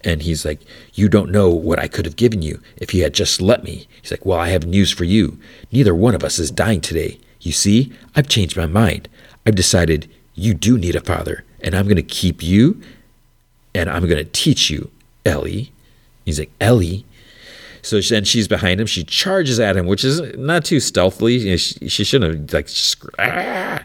and 0.04 0.20
he's 0.20 0.44
like, 0.44 0.60
"You 0.92 1.08
don't 1.08 1.32
know 1.32 1.48
what 1.48 1.78
I 1.78 1.88
could 1.88 2.04
have 2.04 2.16
given 2.16 2.42
you 2.42 2.60
if 2.76 2.92
you 2.92 3.02
had 3.02 3.14
just 3.14 3.40
let 3.40 3.64
me." 3.64 3.88
He's 4.02 4.10
like, 4.10 4.26
"Well, 4.26 4.38
I 4.38 4.50
have 4.50 4.66
news 4.66 4.90
for 4.92 5.04
you. 5.04 5.38
Neither 5.72 5.94
one 5.94 6.14
of 6.14 6.22
us 6.22 6.38
is 6.38 6.50
dying 6.50 6.82
today. 6.82 7.18
You 7.40 7.52
see, 7.52 7.90
I've 8.14 8.28
changed 8.28 8.56
my 8.56 8.66
mind. 8.66 9.08
I've 9.46 9.54
decided 9.54 10.08
you 10.34 10.54
do 10.54 10.78
need 10.78 10.96
a 10.96 11.00
father, 11.00 11.44
and 11.60 11.74
I'm 11.74 11.84
going 11.84 11.96
to 11.96 12.02
keep 12.02 12.42
you, 12.42 12.80
and 13.74 13.88
I'm 13.88 14.02
going 14.06 14.24
to 14.24 14.30
teach 14.30 14.70
you, 14.70 14.90
Ellie." 15.24 15.72
He's 16.24 16.38
like, 16.38 16.50
"Ellie." 16.60 17.04
So 17.82 18.00
then 18.00 18.24
she's 18.24 18.48
behind 18.48 18.80
him. 18.80 18.86
She 18.86 19.04
charges 19.04 19.60
at 19.60 19.76
him, 19.76 19.86
which 19.86 20.04
is 20.04 20.20
not 20.36 20.64
too 20.64 20.80
stealthily. 20.80 21.34
You 21.36 21.50
know, 21.50 21.56
she, 21.56 21.88
she, 21.88 22.04
shouldn't 22.04 22.50
have 22.50 22.52
like. 22.52 22.68
Ah. 23.18 23.84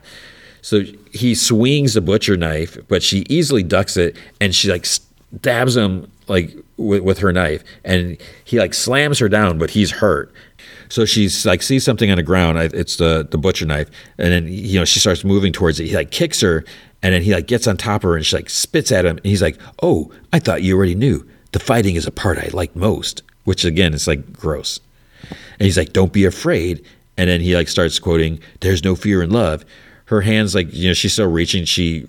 So 0.61 0.83
he 1.11 1.35
swings 1.35 1.93
the 1.93 2.01
butcher 2.01 2.37
knife, 2.37 2.77
but 2.87 3.03
she 3.03 3.25
easily 3.29 3.63
ducks 3.63 3.97
it, 3.97 4.15
and 4.39 4.55
she 4.55 4.71
like 4.71 4.85
stabs 4.85 5.75
him 5.75 6.09
like 6.27 6.55
with, 6.77 7.01
with 7.01 7.19
her 7.19 7.33
knife, 7.33 7.63
and 7.83 8.17
he 8.45 8.59
like 8.59 8.73
slams 8.73 9.19
her 9.19 9.29
down, 9.29 9.57
but 9.57 9.71
he's 9.71 9.91
hurt. 9.91 10.31
So 10.89 11.05
she's 11.05 11.45
like 11.45 11.61
sees 11.61 11.83
something 11.83 12.09
on 12.09 12.17
the 12.17 12.23
ground. 12.23 12.57
It's 12.57 12.97
the 12.97 13.27
the 13.29 13.37
butcher 13.37 13.65
knife, 13.65 13.89
and 14.17 14.31
then 14.31 14.47
you 14.47 14.79
know 14.79 14.85
she 14.85 14.99
starts 14.99 15.23
moving 15.23 15.53
towards 15.53 15.79
it. 15.79 15.85
He 15.85 15.95
like 15.95 16.11
kicks 16.11 16.41
her, 16.41 16.65
and 17.03 17.13
then 17.13 17.21
he 17.21 17.33
like 17.33 17.47
gets 17.47 17.67
on 17.67 17.77
top 17.77 18.03
of 18.03 18.09
her, 18.09 18.15
and 18.15 18.25
she 18.25 18.35
like 18.35 18.49
spits 18.49 18.91
at 18.91 19.05
him. 19.05 19.17
And 19.17 19.25
he's 19.25 19.41
like, 19.41 19.57
"Oh, 19.83 20.11
I 20.33 20.39
thought 20.39 20.63
you 20.63 20.75
already 20.75 20.95
knew. 20.95 21.25
The 21.51 21.59
fighting 21.59 21.95
is 21.95 22.07
a 22.07 22.11
part 22.11 22.39
I 22.39 22.49
like 22.53 22.75
most." 22.75 23.21
Which 23.45 23.65
again 23.65 23.93
is 23.93 24.07
like 24.07 24.33
gross. 24.33 24.79
And 25.29 25.65
he's 25.65 25.77
like, 25.77 25.93
"Don't 25.93 26.11
be 26.11 26.25
afraid." 26.25 26.83
And 27.17 27.29
then 27.29 27.41
he 27.41 27.55
like 27.55 27.67
starts 27.67 27.99
quoting, 27.99 28.39
"There's 28.61 28.83
no 28.83 28.95
fear 28.95 29.21
in 29.21 29.29
love." 29.29 29.63
her 30.05 30.21
hands 30.21 30.55
like 30.55 30.73
you 30.73 30.87
know 30.87 30.93
she's 30.95 31.13
still 31.13 31.29
reaching 31.29 31.63
she 31.65 32.03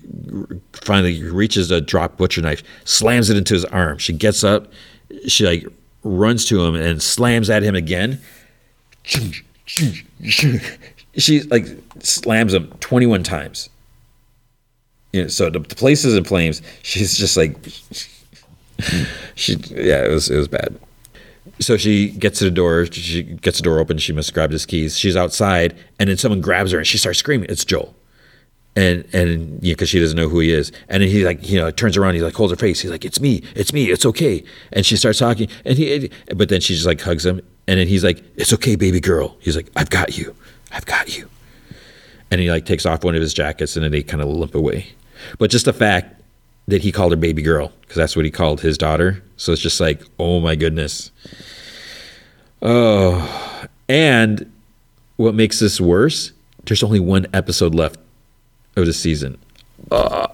finally 0.73 1.23
reaches 1.23 1.69
a 1.69 1.79
drop 1.79 2.17
butcher 2.17 2.41
knife 2.41 2.63
slams 2.83 3.29
it 3.29 3.37
into 3.37 3.53
his 3.53 3.63
arm 3.65 3.99
she 3.99 4.11
gets 4.11 4.43
up 4.43 4.71
she 5.27 5.45
like 5.45 5.67
runs 6.03 6.43
to 6.45 6.65
him 6.65 6.73
and 6.73 6.99
slams 6.99 7.47
at 7.47 7.61
him 7.61 7.75
again 7.75 8.19
she 11.17 11.41
like 11.43 11.65
slams 11.99 12.53
him 12.53 12.67
21 12.79 13.23
times 13.23 13.69
you 15.13 15.23
know, 15.23 15.27
so 15.27 15.49
the, 15.49 15.59
the 15.59 15.75
place 15.75 16.05
is 16.05 16.15
in 16.15 16.23
flames 16.23 16.61
she's 16.83 17.17
just 17.17 17.35
like 17.37 17.57
she 19.35 19.55
yeah 19.69 20.03
it 20.05 20.09
was 20.11 20.29
it 20.29 20.37
was 20.37 20.47
bad 20.47 20.79
so 21.59 21.77
she 21.77 22.09
gets 22.09 22.39
to 22.39 22.45
the 22.45 22.51
door. 22.51 22.85
She 22.87 23.23
gets 23.23 23.57
the 23.57 23.63
door 23.63 23.79
open. 23.79 23.97
She 23.97 24.13
must 24.13 24.33
grab 24.33 24.51
his 24.51 24.65
keys. 24.65 24.97
She's 24.97 25.15
outside, 25.15 25.75
and 25.99 26.09
then 26.09 26.17
someone 26.17 26.41
grabs 26.41 26.71
her, 26.71 26.77
and 26.77 26.87
she 26.87 26.97
starts 26.97 27.19
screaming. 27.19 27.49
It's 27.49 27.65
Joel, 27.65 27.93
and 28.75 29.05
and 29.13 29.63
you 29.63 29.71
know, 29.71 29.75
because 29.75 29.89
she 29.89 29.99
doesn't 29.99 30.15
know 30.15 30.29
who 30.29 30.39
he 30.39 30.51
is. 30.51 30.71
And 30.89 31.03
then 31.03 31.09
he 31.09 31.25
like 31.25 31.47
you 31.49 31.59
know 31.59 31.71
turns 31.71 31.97
around. 31.97 32.15
He 32.15 32.21
like 32.21 32.33
holds 32.33 32.51
her 32.51 32.57
face. 32.57 32.79
He's 32.81 32.91
like, 32.91 33.05
"It's 33.05 33.19
me. 33.19 33.43
It's 33.55 33.73
me. 33.73 33.85
It's 33.85 34.05
okay." 34.05 34.43
And 34.71 34.85
she 34.85 34.95
starts 34.95 35.19
talking, 35.19 35.49
and 35.65 35.77
he, 35.77 36.09
but 36.35 36.49
then 36.49 36.61
she 36.61 36.73
just 36.73 36.85
like 36.85 37.01
hugs 37.01 37.25
him, 37.25 37.41
and 37.67 37.79
then 37.79 37.87
he's 37.87 38.03
like, 38.03 38.23
"It's 38.35 38.53
okay, 38.53 38.75
baby 38.75 38.99
girl." 38.99 39.35
He's 39.39 39.55
like, 39.55 39.69
"I've 39.75 39.89
got 39.89 40.17
you. 40.17 40.35
I've 40.71 40.85
got 40.85 41.17
you." 41.17 41.27
And 42.29 42.39
he 42.39 42.49
like 42.49 42.65
takes 42.65 42.85
off 42.85 43.03
one 43.03 43.15
of 43.15 43.21
his 43.21 43.33
jackets, 43.33 43.75
and 43.75 43.83
then 43.83 43.91
they 43.91 44.03
kind 44.03 44.21
of 44.21 44.29
limp 44.29 44.55
away. 44.55 44.87
But 45.37 45.51
just 45.51 45.65
the 45.65 45.73
fact 45.73 46.21
that 46.67 46.81
he 46.81 46.91
called 46.91 47.11
her 47.11 47.17
baby 47.17 47.41
girl 47.41 47.73
because 47.81 47.97
that's 47.97 48.15
what 48.15 48.23
he 48.23 48.31
called 48.31 48.61
his 48.61 48.77
daughter. 48.77 49.21
So 49.35 49.51
it's 49.51 49.61
just 49.61 49.81
like, 49.81 50.03
oh 50.17 50.39
my 50.39 50.55
goodness. 50.55 51.11
Oh, 52.61 53.67
and 53.89 54.51
what 55.17 55.35
makes 55.35 55.59
this 55.59 55.81
worse? 55.81 56.31
There's 56.65 56.83
only 56.83 56.99
one 56.99 57.27
episode 57.33 57.75
left 57.75 57.99
of 58.75 58.85
the 58.85 58.93
season. 58.93 59.37
Uh, 59.89 60.27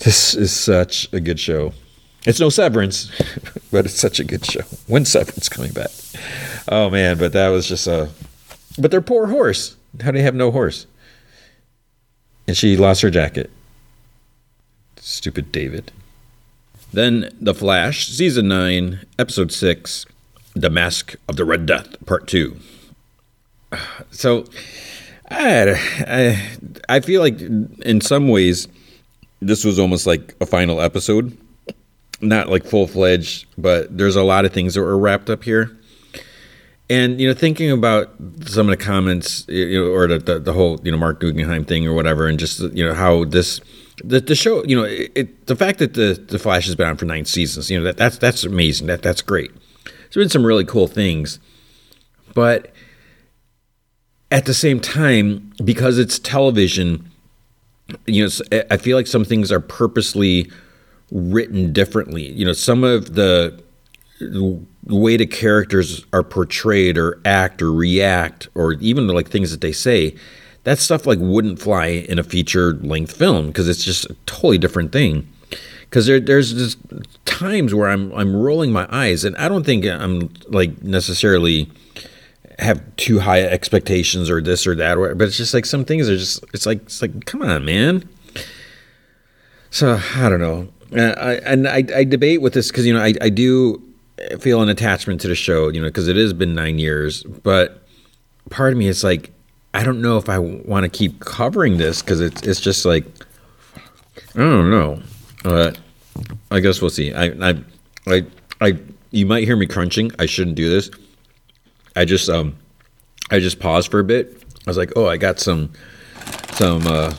this 0.00 0.34
is 0.34 0.52
such 0.52 1.12
a 1.12 1.20
good 1.20 1.40
show. 1.40 1.72
It's 2.26 2.40
no 2.40 2.48
Severance, 2.48 3.10
but 3.72 3.84
it's 3.84 3.98
such 3.98 4.18
a 4.18 4.24
good 4.24 4.44
show. 4.44 4.62
When 4.86 5.04
Severance 5.04 5.48
coming 5.48 5.72
back? 5.72 5.90
Oh 6.68 6.90
man, 6.90 7.18
but 7.18 7.32
that 7.32 7.48
was 7.48 7.68
just 7.68 7.86
a. 7.86 8.10
But 8.78 8.90
their 8.90 9.00
poor 9.00 9.26
horse. 9.26 9.76
How 10.02 10.10
do 10.10 10.18
they 10.18 10.24
have 10.24 10.34
no 10.34 10.50
horse? 10.50 10.86
And 12.46 12.56
she 12.56 12.76
lost 12.76 13.02
her 13.02 13.10
jacket. 13.10 13.50
Stupid 14.96 15.52
David. 15.52 15.92
Then 16.92 17.30
The 17.40 17.54
Flash, 17.54 18.06
Season 18.06 18.46
9, 18.48 19.00
Episode 19.18 19.50
6, 19.52 20.06
The 20.54 20.70
Mask 20.70 21.16
of 21.28 21.36
the 21.36 21.44
Red 21.44 21.66
Death, 21.66 22.04
Part 22.06 22.26
2. 22.28 22.56
So, 24.12 24.44
I, 25.30 25.72
I, 26.06 26.48
I 26.88 27.00
feel 27.00 27.20
like 27.20 27.40
in 27.40 28.00
some 28.00 28.28
ways 28.28 28.68
this 29.40 29.64
was 29.64 29.78
almost 29.78 30.06
like 30.06 30.34
a 30.40 30.46
final 30.46 30.80
episode. 30.80 31.36
Not 32.20 32.48
like 32.48 32.64
full 32.64 32.86
fledged, 32.86 33.46
but 33.58 33.96
there's 33.96 34.16
a 34.16 34.22
lot 34.22 34.44
of 34.44 34.52
things 34.52 34.74
that 34.74 34.82
were 34.82 34.96
wrapped 34.96 35.28
up 35.28 35.44
here. 35.44 35.76
And 36.88 37.20
you 37.20 37.26
know, 37.26 37.34
thinking 37.34 37.70
about 37.70 38.10
some 38.46 38.68
of 38.68 38.78
the 38.78 38.82
comments, 38.82 39.44
you 39.48 39.82
know, 39.82 39.90
or 39.90 40.06
the, 40.06 40.18
the, 40.18 40.38
the 40.38 40.52
whole 40.52 40.80
you 40.84 40.92
know 40.92 40.98
Marc 40.98 41.18
Guggenheim 41.20 41.64
thing 41.64 41.86
or 41.86 41.94
whatever, 41.94 42.26
and 42.26 42.38
just 42.38 42.60
you 42.60 42.86
know 42.86 42.94
how 42.94 43.24
this 43.24 43.60
the, 44.02 44.20
the 44.20 44.34
show, 44.34 44.64
you 44.64 44.76
know, 44.76 44.84
it, 44.84 45.46
the 45.46 45.56
fact 45.56 45.78
that 45.78 45.94
the 45.94 46.14
the 46.28 46.38
Flash 46.38 46.66
has 46.66 46.74
been 46.74 46.88
on 46.88 46.96
for 46.96 47.06
nine 47.06 47.24
seasons, 47.24 47.70
you 47.70 47.78
know, 47.78 47.84
that 47.84 47.96
that's 47.96 48.18
that's 48.18 48.44
amazing. 48.44 48.86
That 48.86 49.02
that's 49.02 49.22
great. 49.22 49.50
There's 49.84 50.24
been 50.24 50.28
some 50.28 50.44
really 50.44 50.64
cool 50.64 50.86
things, 50.86 51.38
but 52.34 52.72
at 54.34 54.46
the 54.46 54.52
same 54.52 54.80
time, 54.80 55.52
because 55.64 55.96
it's 55.96 56.18
television, 56.18 57.08
you 58.06 58.26
know, 58.26 58.62
I 58.68 58.76
feel 58.76 58.96
like 58.96 59.06
some 59.06 59.24
things 59.24 59.52
are 59.52 59.60
purposely 59.60 60.50
written 61.12 61.72
differently. 61.72 62.32
You 62.32 62.44
know, 62.44 62.52
some 62.52 62.82
of 62.82 63.14
the 63.14 63.62
way 64.88 65.16
the 65.16 65.26
characters 65.26 66.04
are 66.12 66.24
portrayed 66.24 66.98
or 66.98 67.20
act 67.24 67.62
or 67.62 67.72
react 67.72 68.48
or 68.56 68.72
even 68.74 69.06
like 69.06 69.28
things 69.28 69.52
that 69.52 69.60
they 69.60 69.72
say 69.72 70.14
that 70.64 70.78
stuff 70.78 71.06
like 71.06 71.18
wouldn't 71.20 71.60
fly 71.60 71.86
in 71.86 72.18
a 72.18 72.22
feature 72.24 72.74
length 72.74 73.16
film 73.16 73.48
because 73.48 73.68
it's 73.68 73.84
just 73.84 74.06
a 74.06 74.16
totally 74.26 74.58
different 74.58 74.90
thing. 74.90 75.28
Because 75.82 76.06
there, 76.06 76.18
there's 76.18 76.52
just 76.52 76.78
times 77.24 77.72
where 77.72 77.88
I'm 77.88 78.12
I'm 78.14 78.34
rolling 78.34 78.72
my 78.72 78.88
eyes, 78.90 79.24
and 79.24 79.36
I 79.36 79.48
don't 79.48 79.64
think 79.64 79.86
I'm 79.86 80.30
like 80.48 80.82
necessarily 80.82 81.70
have 82.58 82.82
too 82.96 83.18
high 83.18 83.42
expectations 83.42 84.30
or 84.30 84.40
this 84.40 84.66
or 84.66 84.74
that, 84.76 84.96
Or, 84.96 85.14
but 85.14 85.28
it's 85.28 85.36
just 85.36 85.54
like 85.54 85.66
some 85.66 85.84
things 85.84 86.08
are 86.08 86.16
just 86.16 86.44
it's 86.52 86.66
like 86.66 86.82
it's 86.82 87.02
like 87.02 87.24
come 87.26 87.42
on, 87.42 87.64
man. 87.64 88.08
So 89.70 90.00
I 90.14 90.28
don't 90.28 90.40
know, 90.40 90.68
I, 90.92 91.40
and 91.44 91.66
I, 91.66 91.84
I 91.94 92.04
debate 92.04 92.40
with 92.40 92.54
this 92.54 92.70
because 92.70 92.86
you 92.86 92.94
know 92.94 93.02
I, 93.02 93.14
I 93.20 93.28
do 93.28 93.82
feel 94.40 94.62
an 94.62 94.68
attachment 94.68 95.20
to 95.22 95.28
the 95.28 95.34
show, 95.34 95.68
you 95.68 95.80
know, 95.80 95.88
because 95.88 96.08
it 96.08 96.16
has 96.16 96.32
been 96.32 96.54
nine 96.54 96.78
years. 96.78 97.22
But 97.24 97.82
part 98.50 98.72
of 98.72 98.78
me 98.78 98.86
is 98.86 99.02
like, 99.02 99.32
I 99.72 99.82
don't 99.82 100.00
know 100.00 100.18
if 100.18 100.28
I 100.28 100.38
want 100.38 100.84
to 100.84 100.88
keep 100.88 101.20
covering 101.20 101.78
this 101.78 102.02
because 102.02 102.20
it's 102.20 102.42
it's 102.42 102.60
just 102.60 102.84
like 102.84 103.04
I 104.34 104.38
don't 104.38 104.70
know. 104.70 105.02
But 105.42 105.78
I 106.50 106.60
guess 106.60 106.80
we'll 106.80 106.90
see. 106.90 107.12
I 107.12 107.26
I 107.26 107.64
I 108.06 108.26
I 108.60 108.78
you 109.10 109.26
might 109.26 109.44
hear 109.44 109.56
me 109.56 109.66
crunching. 109.66 110.12
I 110.18 110.26
shouldn't 110.26 110.56
do 110.56 110.68
this. 110.68 110.90
I 111.96 112.04
just 112.04 112.28
um 112.28 112.56
I 113.30 113.38
just 113.38 113.60
paused 113.60 113.90
for 113.90 114.00
a 114.00 114.04
bit. 114.04 114.42
I 114.66 114.70
was 114.70 114.76
like, 114.76 114.92
oh, 114.96 115.06
I 115.06 115.16
got 115.16 115.38
some 115.40 115.72
some 116.52 116.86
uh 116.86 117.12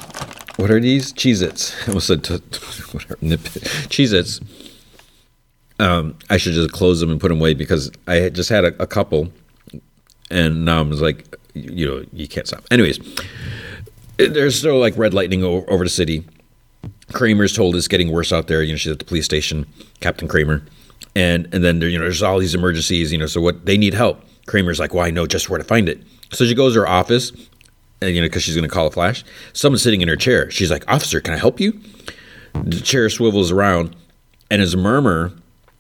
what 0.58 0.72
are 0.72 0.80
these? 0.80 1.12
Cheez 1.14 1.42
Its. 1.42 1.76
I 1.86 1.88
almost 1.90 2.08
said 2.08 2.24
t- 2.24 2.36
Cheez 3.90 4.14
Its. 4.14 4.40
Um, 5.78 6.18
I 6.30 6.38
should 6.38 6.54
just 6.54 6.72
close 6.72 7.02
them 7.02 7.12
and 7.12 7.20
put 7.20 7.28
them 7.28 7.40
away 7.40 7.54
because 7.54 7.92
I 8.08 8.16
had 8.16 8.34
just 8.34 8.50
had 8.50 8.64
a, 8.64 8.82
a 8.82 8.88
couple 8.88 9.30
and 10.32 10.66
now 10.66 10.82
I'm 10.82 10.92
like, 10.92 11.36
you 11.54 11.88
know, 11.88 12.06
you 12.14 12.28
can't 12.28 12.48
stop. 12.48 12.64
Anyways, 12.72 13.00
there's 14.18 14.58
still 14.58 14.80
like 14.80 14.98
red 14.98 15.14
lightning 15.14 15.44
over, 15.44 15.70
over 15.70 15.84
the 15.84 15.90
city. 15.90 16.24
Kramer's 17.14 17.56
told 17.56 17.76
it's 17.76 17.88
getting 17.88 18.12
worse 18.12 18.34
out 18.34 18.48
there. 18.48 18.64
You 18.64 18.74
know, 18.74 18.78
she's 18.78 18.92
at 18.92 19.00
the 19.00 19.06
police 19.06 19.26
station, 19.26 19.66
Captain 20.00 20.28
Kramer, 20.28 20.64
and 21.16 21.48
and 21.54 21.64
then 21.64 21.80
there, 21.80 21.90
you 21.90 21.98
know, 21.98 22.06
there's 22.06 22.24
all 22.24 22.40
these 22.40 22.56
emergencies. 22.56 23.12
You 23.12 23.18
know, 23.18 23.28
so 23.28 23.42
what 23.42 23.66
they 23.66 23.78
need 23.78 23.94
help. 23.94 24.24
Kramer's 24.46 24.80
like, 24.80 24.94
well, 24.94 25.06
I 25.06 25.12
know 25.12 25.26
just 25.26 25.50
where 25.50 25.58
to 25.58 25.64
find 25.64 25.90
it. 25.90 26.02
So 26.32 26.46
she 26.46 26.56
goes 26.56 26.74
to 26.74 26.82
her 26.82 26.88
office, 26.88 27.32
and, 28.02 28.16
you 28.16 28.22
know, 28.22 28.28
because 28.28 28.44
she's 28.44 28.56
going 28.56 28.68
to 28.68 28.74
call 28.74 28.88
a 28.88 28.92
flash. 28.92 29.24
Someone's 29.54 29.82
sitting 29.82 30.02
in 30.02 30.08
her 30.08 30.16
chair. 30.16 30.50
She's 30.52 30.72
like, 30.72 30.84
officer, 30.88 31.20
can 31.22 31.34
I 31.34 31.38
help 31.38 31.60
you? 31.60 31.80
The 32.64 32.82
chair 32.82 33.10
swivels 33.10 33.52
around, 33.52 33.96
and 34.50 34.62
as 34.62 34.76
Murmur, 34.76 35.34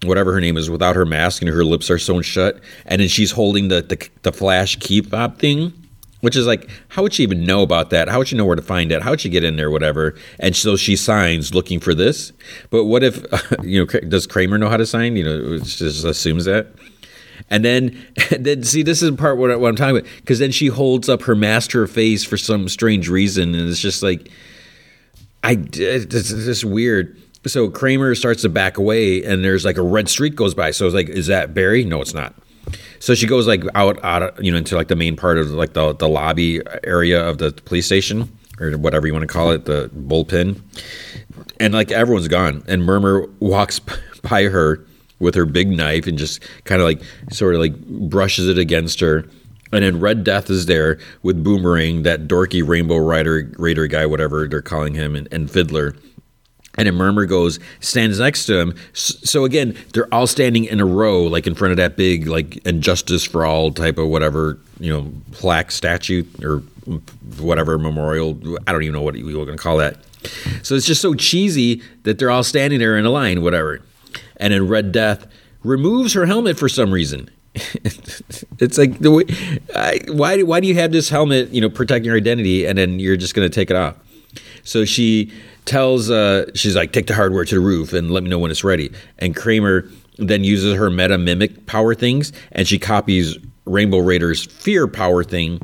whatever 0.03 0.33
her 0.33 0.41
name 0.41 0.57
is, 0.57 0.69
without 0.69 0.95
her 0.95 1.05
mask 1.05 1.41
and 1.41 1.49
her 1.49 1.63
lips 1.63 1.89
are 1.89 1.99
sewn 1.99 2.21
shut, 2.21 2.59
and 2.85 3.01
then 3.01 3.07
she's 3.07 3.31
holding 3.31 3.69
the 3.69 3.81
the, 3.81 4.09
the 4.23 4.31
flash 4.31 4.75
key 4.77 5.01
fob 5.01 5.39
thing, 5.39 5.73
which 6.21 6.35
is 6.35 6.47
like, 6.47 6.69
how 6.89 7.03
would 7.03 7.13
she 7.13 7.23
even 7.23 7.45
know 7.45 7.61
about 7.61 7.91
that? 7.91 8.09
How 8.09 8.17
would 8.17 8.27
she 8.27 8.35
know 8.35 8.45
where 8.45 8.55
to 8.55 8.61
find 8.61 8.91
it? 8.91 9.01
How 9.01 9.11
would 9.11 9.21
she 9.21 9.29
get 9.29 9.43
in 9.43 9.55
there, 9.55 9.69
whatever? 9.71 10.15
And 10.39 10.55
so 10.55 10.75
she 10.75 10.95
signs 10.95 11.53
looking 11.53 11.79
for 11.79 11.93
this. 11.93 12.33
But 12.71 12.85
what 12.85 13.03
if, 13.03 13.23
you 13.63 13.85
know, 13.85 13.99
does 14.01 14.25
Kramer 14.27 14.57
know 14.57 14.69
how 14.69 14.77
to 14.77 14.85
sign? 14.85 15.15
You 15.15 15.23
know, 15.23 15.57
she 15.59 15.77
just 15.85 16.03
assumes 16.03 16.45
that. 16.45 16.67
And 17.49 17.63
then, 17.63 18.05
and 18.31 18.45
then 18.45 18.63
see, 18.63 18.83
this 18.83 19.01
is 19.01 19.11
part 19.11 19.37
what, 19.37 19.59
what 19.59 19.69
I'm 19.69 19.75
talking 19.75 19.97
about, 19.97 20.09
because 20.17 20.39
then 20.39 20.51
she 20.51 20.67
holds 20.67 21.09
up 21.09 21.23
her 21.23 21.35
master 21.35 21.87
face 21.87 22.23
for 22.23 22.37
some 22.37 22.69
strange 22.69 23.09
reason, 23.09 23.55
and 23.55 23.69
it's 23.69 23.79
just 23.79 24.03
like, 24.03 24.29
I, 25.43 25.57
it's 25.73 26.29
just 26.29 26.65
weird 26.65 27.21
so 27.47 27.69
Kramer 27.69 28.15
starts 28.15 28.41
to 28.41 28.49
back 28.49 28.77
away, 28.77 29.23
and 29.23 29.43
there's 29.43 29.65
like 29.65 29.77
a 29.77 29.81
red 29.81 30.09
streak 30.09 30.35
goes 30.35 30.53
by. 30.53 30.71
So 30.71 30.85
it's 30.85 30.95
like, 30.95 31.09
is 31.09 31.27
that 31.27 31.53
Barry? 31.53 31.83
No, 31.83 32.01
it's 32.01 32.13
not. 32.13 32.33
So 32.99 33.13
she 33.13 33.27
goes 33.27 33.47
like 33.47 33.63
out, 33.75 34.03
out, 34.03 34.43
you 34.43 34.51
know, 34.51 34.57
into 34.57 34.75
like 34.75 34.87
the 34.87 34.95
main 34.95 35.15
part 35.15 35.37
of 35.37 35.51
like 35.51 35.73
the 35.73 35.93
the 35.93 36.07
lobby 36.07 36.61
area 36.83 37.23
of 37.23 37.37
the 37.37 37.51
police 37.51 37.85
station 37.85 38.35
or 38.59 38.71
whatever 38.71 39.05
you 39.05 39.13
want 39.13 39.23
to 39.23 39.27
call 39.27 39.51
it, 39.51 39.65
the 39.65 39.89
bullpen, 39.89 40.59
and 41.59 41.73
like 41.73 41.91
everyone's 41.91 42.27
gone, 42.27 42.63
and 42.67 42.83
Murmur 42.83 43.27
walks 43.39 43.79
by 44.29 44.43
her 44.43 44.85
with 45.19 45.35
her 45.35 45.45
big 45.45 45.69
knife 45.69 46.07
and 46.07 46.17
just 46.17 46.43
kind 46.65 46.81
of 46.81 46.85
like 46.85 47.01
sort 47.31 47.55
of 47.55 47.61
like 47.61 47.77
brushes 47.85 48.47
it 48.47 48.57
against 48.57 48.99
her. 48.99 49.25
And 49.71 49.83
then 49.83 49.99
Red 49.99 50.23
Death 50.23 50.49
is 50.49 50.67
there 50.67 50.99
with 51.23 51.43
Boomerang, 51.43 52.03
that 52.03 52.27
dorky 52.27 52.65
Rainbow 52.65 52.97
Rider 52.97 53.51
Raider 53.57 53.87
guy, 53.87 54.05
whatever 54.05 54.47
they're 54.47 54.61
calling 54.61 54.93
him, 54.93 55.15
and, 55.15 55.27
and 55.31 55.49
Fiddler. 55.49 55.95
And 56.77 56.89
a 56.89 56.91
murmur 56.91 57.25
goes 57.25 57.59
stands 57.79 58.19
next 58.19 58.45
to 58.47 58.59
him. 58.59 58.75
So 58.93 59.45
again 59.45 59.77
they're 59.93 60.13
all 60.13 60.27
standing 60.27 60.65
in 60.65 60.81
a 60.81 60.85
row 60.85 61.23
like 61.23 61.47
in 61.47 61.55
front 61.55 61.71
of 61.71 61.77
that 61.77 61.95
big 61.95 62.27
like 62.27 62.57
injustice 62.65 63.23
for 63.23 63.45
all 63.45 63.71
type 63.71 63.97
of 63.97 64.09
whatever 64.09 64.59
you 64.79 64.91
know 64.91 65.11
plaque 65.31 65.71
statue 65.71 66.25
or 66.43 66.57
whatever 67.39 67.79
memorial 67.79 68.37
i 68.67 68.71
don't 68.71 68.83
even 68.83 68.93
know 68.93 69.01
what 69.01 69.15
you 69.15 69.25
were 69.25 69.45
going 69.45 69.57
to 69.57 69.63
call 69.63 69.77
that. 69.77 69.97
So 70.63 70.75
it's 70.75 70.85
just 70.85 71.01
so 71.01 71.13
cheesy 71.13 71.81
that 72.03 72.19
they're 72.19 72.29
all 72.29 72.43
standing 72.43 72.79
there 72.79 72.97
in 72.97 73.05
a 73.05 73.09
line 73.09 73.41
whatever 73.41 73.81
and 74.37 74.53
then 74.53 74.67
red 74.67 74.91
death 74.91 75.27
removes 75.63 76.13
her 76.13 76.25
helmet 76.25 76.57
for 76.57 76.69
some 76.69 76.91
reason. 76.91 77.29
It's 78.57 78.77
like 78.77 78.99
the 78.99 79.11
way 79.11 79.25
I, 79.75 79.99
why, 80.07 80.41
why 80.43 80.61
do 80.61 80.67
you 80.67 80.75
have 80.75 80.93
this 80.93 81.09
helmet 81.09 81.49
you 81.49 81.59
know 81.59 81.69
protecting 81.69 82.05
your 82.05 82.15
identity 82.15 82.65
and 82.65 82.77
then 82.77 82.99
you're 82.99 83.17
just 83.17 83.35
going 83.35 83.49
to 83.49 83.53
take 83.53 83.69
it 83.69 83.75
off? 83.75 83.95
So 84.63 84.85
she 84.85 85.31
tells 85.65 86.09
uh, 86.09 86.45
she's 86.55 86.75
like 86.75 86.93
take 86.93 87.07
the 87.07 87.13
hardware 87.13 87.43
to 87.43 87.55
the 87.55 87.61
roof 87.61 87.91
and 87.91 88.11
let 88.11 88.23
me 88.23 88.29
know 88.29 88.39
when 88.39 88.51
it's 88.51 88.63
ready. 88.63 88.91
And 89.19 89.35
kramer 89.35 89.89
then 90.17 90.43
uses 90.43 90.75
her 90.75 90.89
meta 90.89 91.17
mimic 91.17 91.65
power 91.65 91.93
things 91.93 92.31
and 92.53 92.67
she 92.67 92.79
copies 92.79 93.37
rainbow 93.65 93.97
raider's 93.97 94.45
fear 94.45 94.87
power 94.87 95.23
thing 95.23 95.59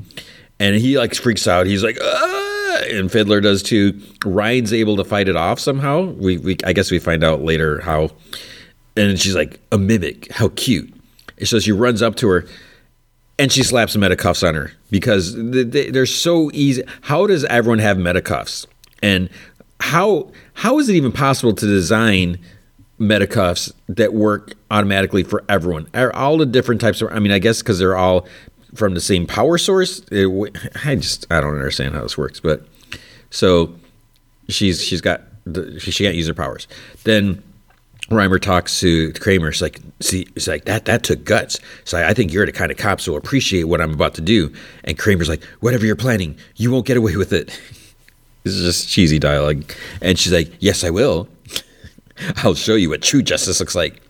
and 0.60 0.76
he 0.76 0.98
like 0.98 1.16
freaks 1.16 1.48
out. 1.48 1.66
He's 1.66 1.84
like 1.84 1.98
ah! 2.02 2.82
and 2.90 3.12
fiddler 3.12 3.42
does 3.42 3.64
too. 3.64 4.00
Ryan's 4.26 4.74
able 4.74 4.98
to 4.98 5.04
fight 5.04 5.30
it 5.30 5.36
off 5.36 5.60
somehow. 5.60 6.02
We, 6.02 6.38
we 6.38 6.58
i 6.66 6.74
guess 6.74 6.92
we 6.92 7.00
find 7.00 7.24
out 7.24 7.42
later 7.42 7.80
how 7.82 8.10
and 8.96 9.20
she's 9.20 9.36
like 9.36 9.60
a 9.72 9.78
mimic 9.78 10.32
how 10.32 10.50
cute 10.50 10.94
and 11.38 11.48
so 11.48 11.60
she 11.60 11.72
runs 11.72 12.02
up 12.02 12.16
to 12.16 12.28
her 12.28 12.46
and 13.40 13.52
she 13.52 13.64
slaps 13.64 13.96
meta 13.96 14.16
cuffs 14.16 14.44
on 14.44 14.56
her 14.56 14.72
because 14.90 15.34
they're 15.36 16.06
so 16.06 16.52
easy 16.54 16.84
how 17.02 17.26
does 17.26 17.44
everyone 17.46 17.80
have 17.80 17.98
meta 17.98 18.22
cuffs 18.22 18.68
and 19.02 19.30
how 19.80 20.32
how 20.54 20.80
is 20.80 20.90
it 20.90 20.96
even 20.96 21.12
possible 21.12 21.54
to 21.54 21.66
design 21.66 22.38
metacuffs 23.02 23.74
that 23.90 24.14
work 24.14 24.54
automatically 24.70 25.24
for 25.24 25.44
everyone? 25.50 25.88
Are 25.94 26.14
all 26.14 26.38
the 26.38 26.46
different 26.46 26.80
types 26.80 27.02
of? 27.02 27.12
I 27.12 27.20
mean, 27.20 27.32
I 27.32 27.40
guess 27.40 27.62
because 27.62 27.80
they're 27.80 27.98
all 27.98 28.28
from 28.76 28.94
the 28.94 29.02
same 29.02 29.26
power 29.26 29.58
source. 29.58 30.02
It, 30.12 30.28
I 30.86 30.96
just 30.96 31.26
I 31.32 31.42
don't 31.42 31.56
understand 31.56 31.96
how 31.96 32.02
this 32.04 32.18
works. 32.18 32.40
But 32.40 32.66
so 33.32 33.76
she's 34.48 34.84
she's 34.84 35.02
got 35.02 35.24
the, 35.46 35.80
she 35.80 35.92
can't 35.92 36.16
use 36.16 36.28
her 36.28 36.34
powers. 36.34 36.68
Then 37.04 37.44
Reimer 38.12 38.40
talks 38.40 38.80
to 38.82 39.12
Kramer. 39.14 39.52
She's 39.52 39.62
like, 39.62 39.80
see, 40.00 40.28
it's 40.36 40.48
like 40.48 40.66
that. 40.66 40.86
That 40.86 41.04
took 41.04 41.24
guts. 41.24 41.60
So 41.84 41.98
I 41.98 42.14
think 42.14 42.32
you're 42.32 42.46
the 42.46 42.52
kind 42.52 42.72
of 42.72 42.78
cops 42.78 43.06
who 43.06 43.16
appreciate 43.16 43.64
what 43.64 43.82
I'm 43.82 43.94
about 43.94 44.14
to 44.16 44.22
do. 44.22 44.54
And 44.84 44.98
Kramer's 44.98 45.30
like, 45.30 45.44
whatever 45.62 45.86
you're 45.86 45.96
planning, 45.96 46.38
you 46.56 46.72
won't 46.72 46.86
get 46.86 46.98
away 46.98 47.16
with 47.16 47.34
it. 47.34 47.60
This 48.44 48.56
is 48.56 48.66
just 48.66 48.90
cheesy 48.90 49.20
dialogue. 49.20 49.72
And 50.02 50.18
she's 50.18 50.34
like, 50.34 50.52
Yes, 50.60 50.84
I 50.84 50.90
will. 50.90 51.30
I'll 52.38 52.56
show 52.56 52.74
you 52.74 52.90
what 52.90 53.04
true 53.04 53.22
justice 53.22 53.60
looks 53.60 53.76
like. 53.76 54.02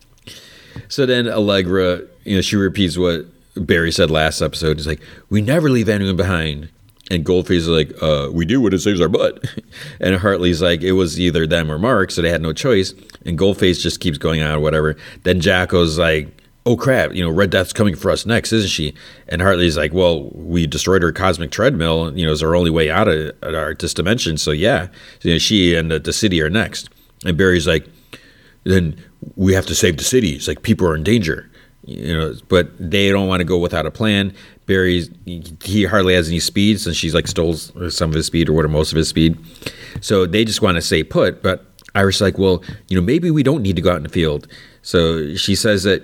So 0.88 1.06
then 1.06 1.28
Allegra, 1.28 2.04
you 2.24 2.36
know, 2.36 2.42
she 2.42 2.56
repeats 2.56 2.98
what 2.98 3.26
Barry 3.56 3.92
said 3.92 4.10
last 4.10 4.42
episode. 4.42 4.78
It's 4.78 4.88
like, 4.88 5.02
We 5.30 5.42
never 5.42 5.70
leave 5.70 5.90
anyone 5.90 6.16
behind. 6.16 6.70
And 7.10 7.26
Goldface 7.26 7.52
is 7.52 7.68
like, 7.68 7.92
uh, 8.02 8.30
we 8.32 8.46
do 8.46 8.62
what 8.62 8.74
it 8.74 8.80
saves 8.80 9.02
our 9.02 9.10
butt. 9.10 9.44
And 10.00 10.16
Hartley's 10.16 10.62
like, 10.62 10.82
it 10.82 10.94
was 10.94 11.20
either 11.20 11.46
them 11.46 11.72
or 11.72 11.78
Mark, 11.78 12.12
so 12.12 12.22
they 12.22 12.30
had 12.30 12.42
no 12.42 12.54
choice. 12.54 12.94
And 13.26 13.38
Goldface 13.38 13.82
just 13.82 14.00
keeps 14.00 14.18
going 14.18 14.42
on, 14.42 14.62
whatever. 14.62 14.96
Then 15.24 15.42
Jacko's 15.42 15.98
like, 15.98 16.42
oh 16.66 16.78
crap, 16.78 17.14
you 17.14 17.24
know, 17.24 17.30
Red 17.30 17.50
Death's 17.50 17.74
coming 17.74 17.96
for 17.96 18.12
us 18.12 18.26
next, 18.26 18.54
isn't 18.54 18.70
she? 18.70 18.94
And 19.28 19.42
Hartley's 19.42 19.78
like, 19.78 19.94
well, 19.94 20.30
we 20.34 20.68
destroyed 20.68 21.02
her 21.02 21.12
cosmic 21.12 21.52
treadmill, 21.52 22.16
you 22.18 22.26
know, 22.26 22.32
is 22.32 22.44
our 22.44 22.56
only 22.56 22.70
way 22.70 22.90
out 22.90 23.08
of 23.08 23.32
our 23.44 23.74
this 23.74 23.94
dimension. 23.94 24.38
So 24.38 24.52
yeah, 24.52 24.88
you 25.22 25.34
know, 25.34 25.38
she 25.38 25.76
and 25.76 25.90
the, 25.92 26.00
the 26.00 26.14
city 26.14 26.42
are 26.42 26.50
next. 26.50 26.90
And 27.26 27.38
Barry's 27.38 27.68
like, 27.68 27.88
then 28.64 29.04
we 29.36 29.54
have 29.54 29.66
to 29.68 29.76
save 29.76 29.98
the 29.98 30.04
city. 30.04 30.32
It's 30.32 30.48
like 30.48 30.62
people 30.62 30.88
are 30.88 30.96
in 30.96 31.04
danger, 31.04 31.50
you 31.84 32.16
know, 32.16 32.36
but 32.48 32.72
they 32.78 33.10
don't 33.10 33.28
want 33.28 33.40
to 33.40 33.46
go 33.46 33.58
without 33.58 33.86
a 33.86 33.92
plan. 33.92 34.34
Barry's 34.72 35.10
he 35.26 35.84
hardly 35.84 36.14
has 36.14 36.30
any 36.30 36.40
speed 36.40 36.80
since 36.80 36.96
she's 36.96 37.14
like 37.14 37.28
stole 37.28 37.56
some 37.56 38.10
of 38.10 38.16
his 38.16 38.26
speed 38.26 38.48
or 38.48 38.54
what, 38.54 38.70
most 38.70 38.94
of 38.94 38.96
his 38.96 39.10
speed. 39.10 39.38
So 40.00 40.26
they 40.26 40.46
just 40.46 40.62
want 40.62 40.76
to 40.76 40.82
stay 40.82 41.04
put. 41.04 41.44
But 41.44 41.66
Iris 41.94 42.22
like, 42.22 42.38
well, 42.38 42.64
you 42.88 42.96
know, 42.96 43.06
maybe 43.06 43.32
we 43.32 43.44
don't 43.44 43.62
need 43.64 43.76
to 43.76 43.82
go 43.82 43.92
out 43.92 43.98
in 43.98 44.04
the 44.04 44.10
field. 44.10 44.48
So 44.82 45.36
she 45.36 45.56
says 45.56 45.84
that 45.84 46.02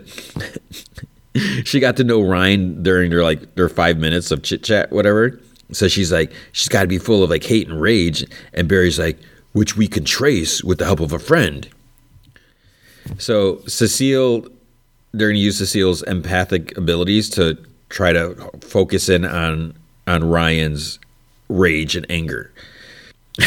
she 1.63 1.79
got 1.79 1.95
to 1.95 2.03
know 2.03 2.21
Ryan 2.21 2.83
during 2.83 3.09
their 3.09 3.23
like 3.23 3.55
their 3.55 3.69
five 3.69 3.99
minutes 3.99 4.31
of 4.31 4.43
chit 4.43 4.65
chat, 4.65 4.91
whatever. 4.91 5.39
So 5.71 5.87
she's 5.87 6.11
like, 6.11 6.33
she's 6.51 6.67
got 6.67 6.81
to 6.81 6.87
be 6.87 6.97
full 6.97 7.23
of 7.23 7.29
like 7.29 7.45
hate 7.45 7.69
and 7.69 7.79
rage. 7.79 8.25
And 8.53 8.67
Barry's 8.67 8.99
like, 8.99 9.17
which 9.53 9.77
we 9.77 9.87
can 9.87 10.03
trace 10.03 10.61
with 10.61 10.79
the 10.79 10.83
help 10.83 10.99
of 10.99 11.13
a 11.13 11.19
friend. 11.19 11.69
So 13.17 13.61
Cecile, 13.65 14.41
they're 15.13 15.29
going 15.29 15.35
to 15.35 15.41
use 15.41 15.57
Cecile's 15.57 16.03
empathic 16.03 16.77
abilities 16.77 17.29
to 17.29 17.57
try 17.89 18.13
to 18.13 18.35
focus 18.61 19.09
in 19.09 19.25
on 19.25 19.73
on 20.05 20.23
Ryan's 20.23 20.99
rage 21.49 21.95
and 21.95 22.05
anger. 22.09 22.51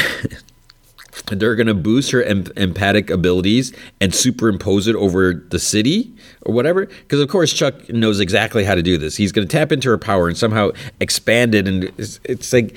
they're 1.27 1.55
going 1.55 1.67
to 1.67 1.75
boost 1.75 2.11
her 2.11 2.23
em- 2.23 2.47
empathic 2.57 3.11
abilities 3.11 3.73
and 4.01 4.15
superimpose 4.15 4.87
it 4.87 4.97
over 4.97 5.35
the 5.35 5.59
city 5.59 6.12
or 6.43 6.55
whatever. 6.55 6.87
Because 6.87 7.21
of 7.21 7.29
course 7.29 7.53
Chuck 7.53 7.89
knows 7.89 8.21
exactly 8.21 8.65
how 8.65 8.75
to 8.75 8.83
do 8.83 8.99
this. 8.99 9.17
He's 9.17 9.33
going 9.33 9.47
to 9.47 9.51
tap 9.57 9.73
into 9.73 9.89
her 9.89 9.99
power 9.99 10.29
and 10.29 10.37
somehow 10.37 10.71
expand 11.01 11.55
it. 11.55 11.69
And 11.69 11.85
it's, 11.99 12.21
it's 12.25 12.53
like 12.53 12.77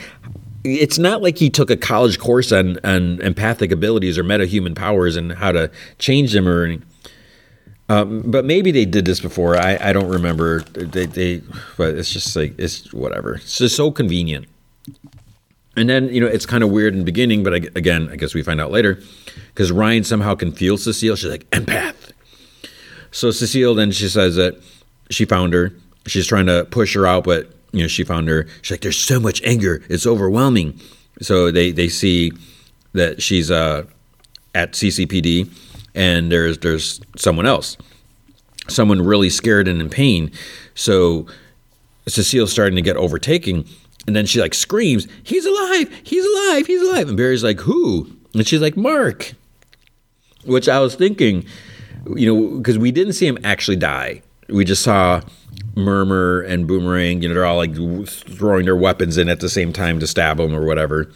it's 0.64 0.98
not 0.98 1.22
like 1.22 1.38
he 1.38 1.49
took 1.49 1.69
a 1.69 1.77
college 1.77 2.19
course 2.19 2.52
on 2.52 2.80
on 2.84 3.22
empathic 3.22 3.72
abilities 3.72 4.18
or 4.18 4.23
meta 4.23 4.45
human 4.45 4.76
powers 4.76 5.15
and 5.15 5.34
how 5.34 5.52
to 5.52 5.72
change 5.99 6.34
them 6.34 6.48
or. 6.48 6.77
Um, 7.94 8.24
but 8.26 8.44
maybe 8.44 8.72
they 8.72 8.86
did 8.86 9.06
this 9.06 9.20
before. 9.20 9.56
I, 9.56 9.78
I 9.80 9.94
don't 9.94 10.10
remember. 10.10 10.61
They, 10.61 11.06
they, 11.06 11.41
but 11.78 11.94
it's 11.94 12.11
just 12.11 12.36
like 12.36 12.57
it's 12.57 12.91
whatever. 12.91 13.36
It's 13.36 13.60
just 13.60 13.76
so 13.76 13.91
convenient. 13.91 14.48
And 15.76 15.88
then 15.90 16.10
you 16.10 16.20
know 16.20 16.28
it's 16.28 16.48
kind 16.48 16.64
of 16.64 16.72
weird 16.72 16.94
in 16.94 16.99
the 16.99 17.06
beginning, 17.06 17.44
but 17.44 17.53
I, 17.53 17.57
again, 17.76 18.10
I 18.11 18.15
guess 18.15 18.34
we 18.34 18.41
find 18.41 18.60
out 18.60 18.72
later 18.72 18.99
because 19.49 19.72
Ryan 19.72 20.03
somehow 20.03 20.34
can 20.34 20.52
feel 20.52 20.78
Cecile. 20.78 21.15
She's 21.15 21.30
like 21.30 21.48
empath. 21.52 22.11
So 23.11 23.30
Cecile 23.30 23.76
then 23.76 23.91
she 23.91 24.07
says 24.10 24.36
that 24.38 24.60
she 25.11 25.26
found 25.26 25.53
her. 25.53 25.72
She's 26.07 26.26
trying 26.26 26.48
to 26.48 26.65
push 26.65 26.95
her 26.95 27.06
out, 27.06 27.24
but 27.26 27.52
you 27.72 27.82
know 27.82 27.88
she 27.88 28.03
found 28.03 28.28
her. 28.28 28.48
She's 28.64 28.72
like, 28.72 28.82
"There's 28.82 28.98
so 28.98 29.20
much 29.20 29.41
anger. 29.44 29.84
It's 29.88 30.07
overwhelming." 30.07 30.80
So 31.22 31.52
they 31.52 31.72
they 31.72 31.90
see 31.90 32.32
that 32.94 33.22
she's 33.22 33.52
uh, 33.52 33.84
at 34.56 34.74
CCPD, 34.74 35.49
and 35.95 36.32
there's 36.32 36.60
there's 36.60 37.02
someone 37.15 37.45
else, 37.45 37.78
someone 38.68 39.02
really 39.02 39.30
scared 39.30 39.68
and 39.68 39.82
in 39.82 39.90
pain. 39.90 40.32
So 40.76 41.28
Cecile's 42.07 42.52
starting 42.52 42.76
to 42.76 42.82
get 42.82 42.98
overtaken, 42.98 43.65
and 44.07 44.15
then 44.15 44.26
she 44.26 44.41
like 44.41 44.53
screams, 44.53 45.07
"He's 45.24 45.45
alive! 45.45 45.91
He's 46.03 46.26
alive! 46.26 46.68
He's 46.68 46.82
alive!" 46.82 47.07
And 47.07 47.18
Barry's 47.18 47.44
like, 47.44 47.61
"Who?" 47.61 48.11
And 48.34 48.48
she's 48.48 48.61
like, 48.61 48.78
"Mark." 48.78 49.34
Which 50.45 50.68
I 50.68 50.80
was 50.80 50.95
thinking, 50.95 51.45
you 52.15 52.34
know, 52.34 52.57
because 52.57 52.78
we 52.78 52.91
didn't 52.91 53.14
see 53.14 53.26
him 53.26 53.38
actually 53.45 53.78
die. 53.78 54.22
We 54.49 54.65
just 54.65 54.84
saw 54.84 55.22
Murmur 55.76 56.41
and 56.41 56.68
Boomerang. 56.68 57.22
You 57.22 57.30
know, 57.30 57.34
they're 57.34 57.45
all 57.45 57.57
like 57.57 57.76
throwing 58.07 58.65
their 58.65 58.76
weapons 58.76 59.18
in 59.18 59.30
at 59.30 59.40
the 59.40 59.49
same 59.49 59.72
time 59.72 59.99
to 59.99 60.07
stab 60.07 60.40
him 60.40 60.53
or 60.53 60.65
whatever. 60.65 61.10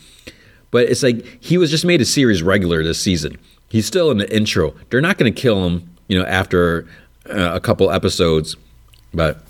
But 0.71 0.89
it's 0.89 1.03
like 1.03 1.25
he 1.39 1.57
was 1.57 1.69
just 1.69 1.85
made 1.85 2.01
a 2.01 2.05
series 2.05 2.43
regular 2.43 2.83
this 2.83 3.01
season. 3.01 3.37
He's 3.69 3.85
still 3.85 4.11
in 4.11 4.17
the 4.17 4.35
intro. 4.35 4.73
They're 4.89 5.01
not 5.01 5.17
going 5.17 5.33
to 5.33 5.41
kill 5.41 5.65
him, 5.65 5.95
you 6.07 6.17
know, 6.17 6.25
after 6.25 6.87
uh, 7.29 7.51
a 7.53 7.59
couple 7.59 7.91
episodes, 7.91 8.55
but 9.13 9.41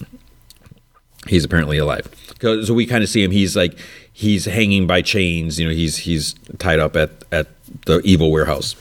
he's 1.27 1.43
apparently 1.43 1.77
alive. 1.77 2.09
So 2.41 2.73
we 2.73 2.85
kind 2.85 3.03
of 3.03 3.09
see 3.09 3.23
him. 3.23 3.31
He's 3.31 3.55
like 3.55 3.77
he's 4.13 4.45
hanging 4.45 4.87
by 4.87 5.01
chains. 5.01 5.59
You 5.59 5.67
know, 5.67 5.73
he's 5.73 5.97
he's 5.97 6.33
tied 6.57 6.79
up 6.79 6.95
at 6.95 7.11
at 7.31 7.47
the 7.85 7.99
evil 8.01 8.31
warehouse. 8.31 8.75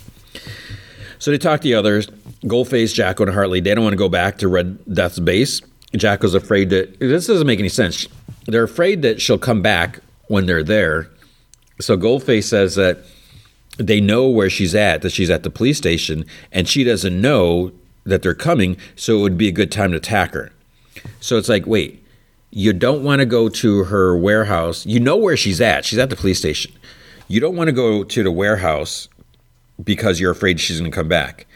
So 1.19 1.31
they 1.31 1.39
talk 1.39 1.61
to 1.61 1.69
the 1.69 1.75
others. 1.75 2.09
Goldface, 2.45 2.95
Jacko, 2.95 3.25
and 3.25 3.35
Hartley. 3.35 3.61
They 3.61 3.75
don't 3.75 3.83
want 3.83 3.95
to 3.95 3.99
go 3.99 4.09
back 4.09 4.39
to 4.39 4.49
Red 4.49 4.79
Death's 4.93 5.19
base. 5.19 5.61
Jacko's 5.95 6.35
afraid 6.35 6.71
that 6.71 6.99
this 7.01 7.27
doesn't 7.27 7.47
make 7.47 7.59
any 7.59 7.69
sense. 7.69 8.07
They're 8.47 8.65
afraid 8.65 9.03
that 9.03 9.21
she'll 9.21 9.39
come 9.39 9.63
back 9.63 10.01
when 10.29 10.47
they're 10.47 10.63
there. 10.63 11.11
So 11.81 11.97
Goldface 11.97 12.45
says 12.45 12.75
that 12.77 13.01
they 13.79 14.01
know 14.01 14.29
where 14.29 14.51
she's 14.51 14.75
at, 14.75 15.03
that 15.03 15.13
she's 15.13 15.31
at 15.31 15.43
the 15.43 15.51
police 15.51 15.79
station, 15.79 16.25
and 16.53 16.69
she 16.69 16.85
doesn't 16.85 17.21
know 17.21 17.73
that 18.05 18.23
they're 18.23 18.35
coming, 18.35 18.77
so 18.95 19.19
it 19.19 19.23
would 19.23 19.39
be 19.39 19.49
a 19.49 19.53
good 19.53 19.73
time 19.73 19.91
to 19.91 19.97
attack 19.97 20.33
her. 20.33 20.53
So 21.21 21.37
it's 21.37 21.49
like, 21.49 21.67
wait, 21.67 22.05
you 22.51 22.73
don't 22.73 23.03
want 23.03 23.21
to 23.21 23.27
go 23.27 23.49
to 23.49 23.85
her 23.85 24.17
warehouse. 24.17 24.87
You 24.87 25.01
know 25.01 25.17
where 25.17 25.37
she's 25.37 25.61
at. 25.61 25.85
She's 25.85 25.99
at 25.99 26.11
the 26.11 26.17
police 26.17 26.39
station. 26.39 26.73
You 27.29 27.41
don't 27.41 27.57
want 27.57 27.69
to 27.69 27.73
go 27.73 28.05
to 28.05 28.23
the 28.23 28.31
warehouse 28.31 29.09
because 29.83 30.21
you're 30.21 30.31
afraid 30.31 30.61
she's 30.61 30.79
going 30.79 30.91
to 30.91 30.95
come 30.95 31.09
back. 31.09 31.47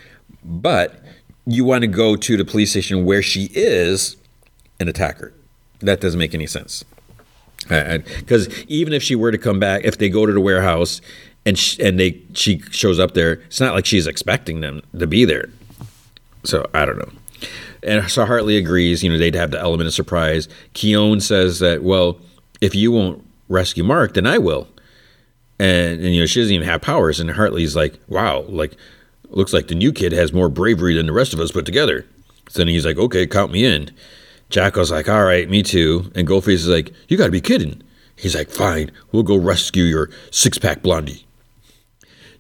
But 0.44 1.00
you 1.46 1.64
want 1.64 1.82
to 1.82 1.88
go 1.88 2.16
to 2.16 2.36
the 2.36 2.44
police 2.44 2.70
station 2.70 3.04
where 3.04 3.22
she 3.22 3.50
is 3.54 4.16
and 4.78 4.88
attack 4.88 5.18
her. 5.18 5.32
That 5.78 6.00
doesn't 6.00 6.18
make 6.18 6.34
any 6.34 6.46
sense. 6.46 6.84
Because 7.68 8.48
even 8.64 8.92
if 8.92 9.02
she 9.02 9.14
were 9.14 9.30
to 9.30 9.38
come 9.38 9.60
back, 9.60 9.84
if 9.84 9.98
they 9.98 10.08
go 10.08 10.26
to 10.26 10.32
the 10.32 10.40
warehouse 10.40 11.00
and 11.46 11.58
she, 11.58 11.82
and 11.82 11.98
they 11.98 12.20
she 12.34 12.60
shows 12.70 12.98
up 12.98 13.14
there, 13.14 13.34
it's 13.46 13.60
not 13.60 13.74
like 13.74 13.86
she's 13.86 14.06
expecting 14.06 14.60
them 14.60 14.82
to 14.98 15.06
be 15.06 15.24
there. 15.24 15.48
So 16.44 16.68
I 16.74 16.84
don't 16.84 16.98
know. 16.98 17.10
And 17.82 18.10
so 18.10 18.26
Hartley 18.26 18.56
agrees. 18.56 19.02
You 19.02 19.10
know, 19.10 19.18
they'd 19.18 19.34
have 19.34 19.50
the 19.50 19.60
element 19.60 19.88
of 19.88 19.94
surprise. 19.94 20.48
Khione 20.74 21.22
says 21.22 21.58
that, 21.60 21.82
well, 21.82 22.18
if 22.60 22.74
you 22.74 22.92
won't 22.92 23.24
rescue 23.48 23.84
Mark, 23.84 24.14
then 24.14 24.26
I 24.26 24.38
will. 24.38 24.68
And, 25.58 26.00
and 26.00 26.14
you 26.14 26.20
know, 26.20 26.26
she 26.26 26.40
doesn't 26.40 26.54
even 26.54 26.68
have 26.68 26.82
powers. 26.82 27.20
And 27.20 27.30
Hartley's 27.30 27.76
like, 27.76 27.98
wow, 28.08 28.42
like 28.42 28.76
looks 29.28 29.52
like 29.52 29.68
the 29.68 29.74
new 29.74 29.92
kid 29.92 30.12
has 30.12 30.32
more 30.32 30.48
bravery 30.48 30.94
than 30.94 31.06
the 31.06 31.12
rest 31.12 31.32
of 31.32 31.40
us 31.40 31.52
put 31.52 31.66
together. 31.66 32.06
So 32.48 32.58
then 32.58 32.68
he's 32.68 32.84
like, 32.84 32.98
okay, 32.98 33.26
count 33.26 33.52
me 33.52 33.64
in. 33.64 33.90
Jacko's 34.50 34.90
like, 34.90 35.08
all 35.08 35.24
right, 35.24 35.48
me 35.48 35.62
too. 35.62 36.10
And 36.14 36.26
Goldface 36.26 36.54
is 36.54 36.68
like, 36.68 36.92
you 37.08 37.16
got 37.16 37.26
to 37.26 37.30
be 37.30 37.40
kidding. 37.40 37.82
He's 38.16 38.34
like, 38.34 38.50
fine, 38.50 38.90
we'll 39.12 39.22
go 39.22 39.36
rescue 39.36 39.84
your 39.84 40.10
six 40.30 40.58
pack 40.58 40.82
blondie. 40.82 41.26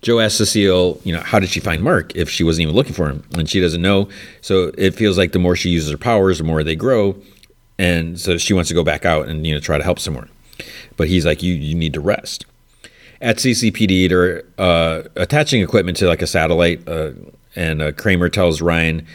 Joe 0.02 0.18
asks 0.20 0.38
Cecile, 0.38 1.00
you 1.04 1.12
know, 1.12 1.20
how 1.20 1.38
did 1.38 1.50
she 1.50 1.60
find 1.60 1.82
Mark 1.82 2.14
if 2.16 2.30
she 2.30 2.42
wasn't 2.42 2.62
even 2.62 2.74
looking 2.74 2.94
for 2.94 3.08
him? 3.08 3.22
And 3.36 3.48
she 3.48 3.60
doesn't 3.60 3.82
know. 3.82 4.08
So 4.40 4.72
it 4.78 4.94
feels 4.94 5.18
like 5.18 5.32
the 5.32 5.38
more 5.38 5.56
she 5.56 5.68
uses 5.68 5.90
her 5.90 5.98
powers, 5.98 6.38
the 6.38 6.44
more 6.44 6.64
they 6.64 6.76
grow. 6.76 7.16
And 7.78 8.18
so 8.18 8.38
she 8.38 8.54
wants 8.54 8.68
to 8.68 8.74
go 8.74 8.84
back 8.84 9.04
out 9.04 9.28
and, 9.28 9.46
you 9.46 9.54
know, 9.54 9.60
try 9.60 9.76
to 9.78 9.84
help 9.84 9.98
some 9.98 10.14
more. 10.14 10.28
But 10.96 11.08
he's 11.08 11.26
like, 11.26 11.42
you, 11.42 11.54
you 11.54 11.74
need 11.74 11.92
to 11.94 12.00
rest. 12.00 12.46
At 13.20 13.36
CCPD, 13.36 14.08
they're 14.08 14.44
uh, 14.58 15.08
attaching 15.16 15.62
equipment 15.62 15.98
to 15.98 16.06
like 16.06 16.22
a 16.22 16.26
satellite. 16.26 16.86
Uh, 16.88 17.12
and 17.54 17.82
uh, 17.82 17.92
Kramer 17.92 18.30
tells 18.30 18.62
Ryan, 18.62 19.06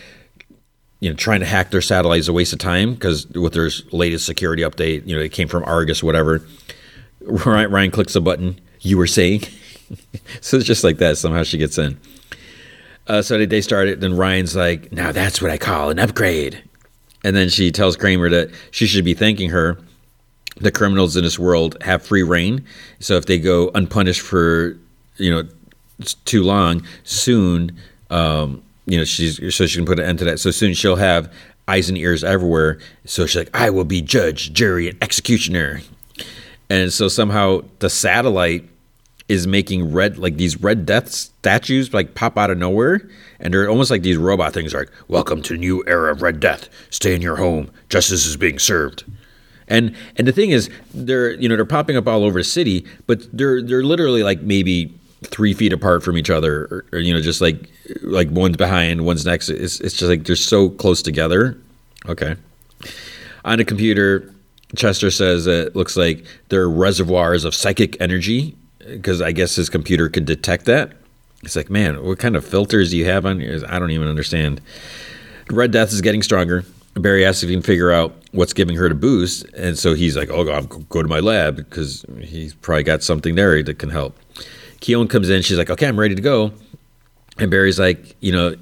you 0.99 1.09
know, 1.09 1.15
trying 1.15 1.39
to 1.39 1.45
hack 1.45 1.71
their 1.71 1.81
satellite 1.81 2.19
is 2.19 2.27
a 2.27 2.33
waste 2.33 2.53
of 2.53 2.59
time 2.59 2.93
because 2.93 3.27
with 3.29 3.53
their 3.53 3.69
latest 3.91 4.25
security 4.25 4.61
update, 4.61 5.07
you 5.07 5.15
know, 5.15 5.21
it 5.21 5.31
came 5.31 5.47
from 5.47 5.63
Argus, 5.63 6.03
whatever. 6.03 6.45
Ryan, 7.21 7.71
Ryan 7.71 7.91
clicks 7.91 8.15
a 8.15 8.21
button. 8.21 8.59
You 8.81 8.97
were 8.97 9.07
saying? 9.07 9.41
so 10.41 10.57
it's 10.57 10.65
just 10.65 10.83
like 10.83 10.97
that. 10.97 11.17
Somehow 11.17 11.43
she 11.43 11.57
gets 11.57 11.77
in. 11.77 11.99
Uh, 13.07 13.21
so 13.21 13.43
they 13.45 13.61
start 13.61 13.87
it. 13.87 13.99
Then 13.99 14.15
Ryan's 14.17 14.55
like, 14.55 14.91
now 14.91 15.11
that's 15.11 15.41
what 15.41 15.51
I 15.51 15.57
call 15.57 15.89
an 15.89 15.99
upgrade. 15.99 16.63
And 17.23 17.35
then 17.35 17.49
she 17.49 17.71
tells 17.71 17.95
Kramer 17.95 18.29
that 18.29 18.51
she 18.71 18.87
should 18.87 19.05
be 19.05 19.13
thanking 19.13 19.49
her. 19.49 19.77
The 20.57 20.71
criminals 20.71 21.17
in 21.17 21.23
this 21.23 21.37
world 21.37 21.77
have 21.81 22.03
free 22.03 22.23
reign. 22.23 22.65
So 22.99 23.15
if 23.15 23.25
they 23.25 23.39
go 23.39 23.71
unpunished 23.75 24.21
for, 24.21 24.77
you 25.17 25.31
know, 25.31 25.47
too 26.25 26.43
long, 26.43 26.85
soon, 27.03 27.77
um, 28.09 28.63
you 28.85 28.97
know, 28.97 29.03
she's 29.03 29.55
so 29.55 29.65
she 29.65 29.77
can 29.77 29.85
put 29.85 29.99
an 29.99 30.05
end 30.05 30.19
to 30.19 30.25
that. 30.25 30.39
So 30.39 30.51
soon 30.51 30.73
she'll 30.73 30.95
have 30.95 31.31
eyes 31.67 31.89
and 31.89 31.97
ears 31.97 32.23
everywhere. 32.23 32.79
So 33.05 33.25
she's 33.25 33.37
like, 33.37 33.49
I 33.53 33.69
will 33.69 33.85
be 33.85 34.01
judge, 34.01 34.53
jury, 34.53 34.89
and 34.89 35.03
executioner. 35.03 35.81
And 36.69 36.91
so 36.91 37.07
somehow 37.07 37.63
the 37.79 37.89
satellite 37.89 38.67
is 39.27 39.47
making 39.47 39.91
red 39.91 40.17
like 40.17 40.37
these 40.37 40.61
red 40.61 40.85
death 40.85 41.09
statues 41.09 41.93
like 41.93 42.13
pop 42.13 42.37
out 42.37 42.51
of 42.51 42.57
nowhere. 42.57 43.09
And 43.39 43.53
they're 43.53 43.69
almost 43.69 43.91
like 43.91 44.03
these 44.03 44.17
robot 44.17 44.53
things 44.53 44.73
are 44.73 44.79
like 44.79 44.91
welcome 45.07 45.41
to 45.43 45.57
new 45.57 45.83
era 45.87 46.11
of 46.11 46.21
red 46.21 46.39
death. 46.39 46.69
Stay 46.89 47.15
in 47.15 47.21
your 47.21 47.37
home. 47.37 47.71
Justice 47.89 48.25
is 48.25 48.37
being 48.37 48.59
served. 48.59 49.03
And 49.67 49.95
and 50.15 50.27
the 50.27 50.31
thing 50.31 50.51
is 50.51 50.69
they're 50.93 51.31
you 51.31 51.49
know 51.49 51.55
they're 51.55 51.65
popping 51.65 51.97
up 51.97 52.07
all 52.07 52.23
over 52.23 52.39
the 52.39 52.43
city 52.43 52.85
but 53.07 53.25
they're 53.35 53.63
they're 53.63 53.83
literally 53.83 54.21
like 54.21 54.41
maybe 54.41 54.93
three 55.23 55.53
feet 55.55 55.73
apart 55.73 56.03
from 56.03 56.17
each 56.17 56.29
other 56.29 56.65
or, 56.65 56.85
or 56.91 56.99
you 56.99 57.11
know 57.11 57.19
just 57.19 57.41
like 57.41 57.67
like 58.01 58.29
one's 58.29 58.57
behind 58.57 59.05
one's 59.05 59.25
next. 59.25 59.49
It's, 59.49 59.79
it's 59.79 59.97
just 59.97 60.09
like 60.09 60.25
they're 60.25 60.35
so 60.35 60.69
close 60.69 61.01
together. 61.01 61.57
Okay. 62.07 62.35
On 63.43 63.59
a 63.59 63.65
computer 63.65 64.31
chester 64.75 65.09
says 65.09 65.45
that 65.45 65.67
it 65.67 65.75
looks 65.75 65.95
like 65.95 66.25
they're 66.49 66.69
reservoirs 66.69 67.45
of 67.45 67.55
psychic 67.55 67.99
energy 68.01 68.55
because 68.87 69.21
I 69.21 69.31
guess 69.31 69.55
his 69.55 69.69
computer 69.69 70.09
could 70.09 70.25
detect 70.25 70.65
that. 70.65 70.93
It's 71.43 71.55
like, 71.55 71.69
man, 71.69 72.03
what 72.03 72.19
kind 72.19 72.35
of 72.35 72.45
filters 72.45 72.91
do 72.91 72.97
you 72.97 73.05
have 73.05 73.25
on? 73.25 73.41
I 73.41 73.79
don't 73.79 73.91
even 73.91 74.07
understand. 74.07 74.61
Red 75.49 75.71
Death 75.71 75.93
is 75.93 76.01
getting 76.01 76.23
stronger. 76.23 76.63
Barry 76.95 77.25
asks 77.25 77.43
if 77.43 77.49
he 77.49 77.55
can 77.55 77.61
figure 77.61 77.91
out 77.91 78.15
what's 78.31 78.53
giving 78.53 78.77
her 78.77 78.87
the 78.87 78.95
boost, 78.95 79.45
and 79.53 79.77
so 79.77 79.93
he's 79.93 80.15
like, 80.15 80.29
"Oh, 80.29 80.47
I'll 80.49 80.63
go 80.63 81.03
to 81.03 81.09
my 81.09 81.19
lab 81.19 81.57
because 81.57 82.05
he's 82.21 82.53
probably 82.53 82.83
got 82.83 83.03
something 83.03 83.35
there 83.35 83.61
that 83.61 83.79
can 83.79 83.89
help." 83.89 84.17
Khione 84.79 85.09
comes 85.09 85.29
in. 85.29 85.41
She's 85.41 85.57
like, 85.57 85.69
"Okay, 85.69 85.87
I'm 85.87 85.99
ready 85.99 86.15
to 86.15 86.21
go," 86.21 86.53
and 87.37 87.51
Barry's 87.51 87.79
like, 87.79 88.15
"You 88.21 88.31
know, 88.31 88.55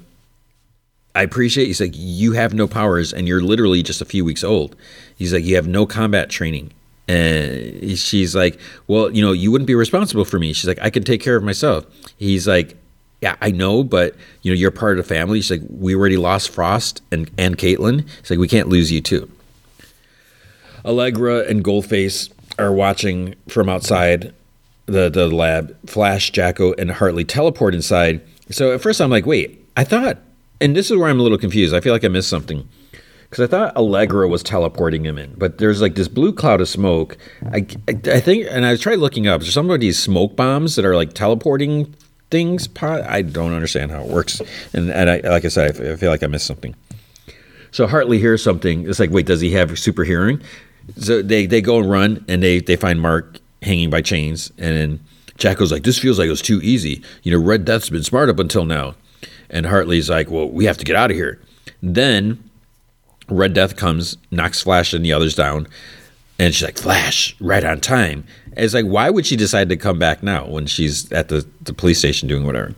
I 1.14 1.22
appreciate." 1.22 1.66
He's 1.66 1.80
like, 1.80 1.92
"You 1.94 2.32
have 2.32 2.54
no 2.54 2.66
powers, 2.66 3.12
and 3.12 3.28
you're 3.28 3.40
literally 3.40 3.82
just 3.84 4.00
a 4.02 4.04
few 4.04 4.24
weeks 4.24 4.42
old." 4.42 4.74
He's 5.16 5.32
like, 5.32 5.44
"You 5.44 5.54
have 5.54 5.68
no 5.68 5.86
combat 5.86 6.28
training." 6.28 6.72
And 7.06 7.98
she's 7.98 8.34
like, 8.34 8.58
Well, 8.86 9.10
you 9.10 9.22
know, 9.22 9.32
you 9.32 9.50
wouldn't 9.50 9.66
be 9.66 9.74
responsible 9.74 10.24
for 10.24 10.38
me. 10.38 10.52
She's 10.52 10.68
like, 10.68 10.78
I 10.80 10.90
can 10.90 11.04
take 11.04 11.20
care 11.20 11.36
of 11.36 11.42
myself. 11.42 11.84
He's 12.16 12.48
like, 12.48 12.76
Yeah, 13.20 13.36
I 13.40 13.50
know, 13.50 13.84
but 13.84 14.14
you 14.42 14.52
know, 14.52 14.56
you're 14.56 14.70
part 14.70 14.98
of 14.98 15.06
the 15.06 15.14
family. 15.14 15.40
She's 15.40 15.60
like, 15.60 15.68
We 15.70 15.94
already 15.94 16.16
lost 16.16 16.50
Frost 16.50 17.02
and, 17.12 17.30
and 17.36 17.58
Caitlin. 17.58 18.08
She's 18.20 18.30
like, 18.30 18.38
We 18.38 18.48
can't 18.48 18.68
lose 18.68 18.90
you 18.90 19.00
too. 19.00 19.30
Allegra 20.84 21.40
and 21.48 21.64
Goldface 21.64 22.30
are 22.58 22.72
watching 22.72 23.34
from 23.48 23.68
outside 23.68 24.34
the, 24.86 25.08
the 25.08 25.28
lab. 25.28 25.76
Flash, 25.88 26.30
Jacko, 26.30 26.74
and 26.74 26.90
Hartley 26.90 27.24
teleport 27.24 27.74
inside. 27.74 28.20
So 28.50 28.72
at 28.72 28.80
first 28.80 29.00
I'm 29.00 29.10
like, 29.10 29.26
wait, 29.26 29.64
I 29.76 29.84
thought, 29.84 30.18
and 30.60 30.76
this 30.76 30.90
is 30.90 30.96
where 30.96 31.08
I'm 31.08 31.18
a 31.18 31.22
little 31.22 31.38
confused. 31.38 31.74
I 31.74 31.80
feel 31.80 31.92
like 31.92 32.04
I 32.04 32.08
missed 32.08 32.28
something 32.28 32.68
because 33.28 33.44
I 33.44 33.46
thought 33.46 33.76
Allegra 33.76 34.28
was 34.28 34.42
teleporting 34.42 35.04
him 35.04 35.18
in, 35.18 35.34
but 35.36 35.58
there's 35.58 35.80
like 35.82 35.94
this 35.94 36.08
blue 36.08 36.32
cloud 36.32 36.60
of 36.60 36.68
smoke. 36.68 37.16
I, 37.52 37.66
I, 37.88 37.92
I 38.12 38.20
think, 38.20 38.46
and 38.50 38.64
I 38.64 38.76
tried 38.76 38.98
looking 38.98 39.26
up. 39.26 39.40
There's 39.40 39.54
some 39.54 39.70
of 39.70 39.80
these 39.80 39.98
smoke 39.98 40.36
bombs 40.36 40.76
that 40.76 40.84
are 40.84 40.94
like 40.96 41.12
teleporting 41.12 41.94
things. 42.30 42.68
I 42.80 43.22
don't 43.22 43.52
understand 43.52 43.90
how 43.90 44.02
it 44.02 44.08
works, 44.08 44.40
and 44.72 44.90
and 44.90 45.10
I, 45.10 45.16
like 45.20 45.44
I 45.44 45.48
said, 45.48 45.80
I 45.80 45.96
feel 45.96 46.10
like 46.10 46.22
I 46.22 46.26
missed 46.26 46.46
something. 46.46 46.74
So 47.70 47.86
Hartley 47.86 48.18
hears 48.18 48.42
something. 48.42 48.88
It's 48.88 49.00
like, 49.00 49.10
wait, 49.10 49.26
does 49.26 49.40
he 49.40 49.50
have 49.52 49.76
super 49.78 50.04
hearing? 50.04 50.40
So 50.96 51.22
they 51.22 51.46
they 51.46 51.60
go 51.60 51.78
and 51.78 51.90
run, 51.90 52.24
and 52.28 52.42
they 52.42 52.60
they 52.60 52.76
find 52.76 53.00
Mark 53.00 53.40
hanging 53.62 53.90
by 53.90 54.02
chains, 54.02 54.52
and 54.58 54.76
then 54.76 55.00
Jacko's 55.38 55.72
like, 55.72 55.82
this 55.82 55.98
feels 55.98 56.18
like 56.18 56.26
it 56.26 56.30
was 56.30 56.42
too 56.42 56.60
easy. 56.62 57.02
You 57.22 57.32
know, 57.32 57.44
Red 57.44 57.64
Death's 57.64 57.90
been 57.90 58.04
smart 58.04 58.28
up 58.28 58.38
until 58.38 58.64
now, 58.64 58.94
and 59.50 59.66
Hartley's 59.66 60.10
like, 60.10 60.30
well, 60.30 60.48
we 60.48 60.66
have 60.66 60.78
to 60.78 60.84
get 60.84 60.96
out 60.96 61.10
of 61.10 61.16
here. 61.16 61.40
Then 61.82 62.42
Red 63.28 63.54
Death 63.54 63.76
comes, 63.76 64.16
knocks 64.30 64.62
Flash 64.62 64.92
and 64.92 65.04
the 65.04 65.12
others 65.12 65.34
down, 65.34 65.66
and 66.38 66.54
she's 66.54 66.64
like, 66.64 66.78
Flash, 66.78 67.36
right 67.40 67.64
on 67.64 67.80
time. 67.80 68.24
It's 68.56 68.74
like, 68.74 68.86
why 68.86 69.10
would 69.10 69.26
she 69.26 69.36
decide 69.36 69.68
to 69.68 69.76
come 69.76 69.98
back 69.98 70.22
now 70.22 70.46
when 70.46 70.66
she's 70.66 71.10
at 71.12 71.28
the, 71.28 71.46
the 71.62 71.72
police 71.72 71.98
station 71.98 72.28
doing 72.28 72.46
whatever? 72.46 72.74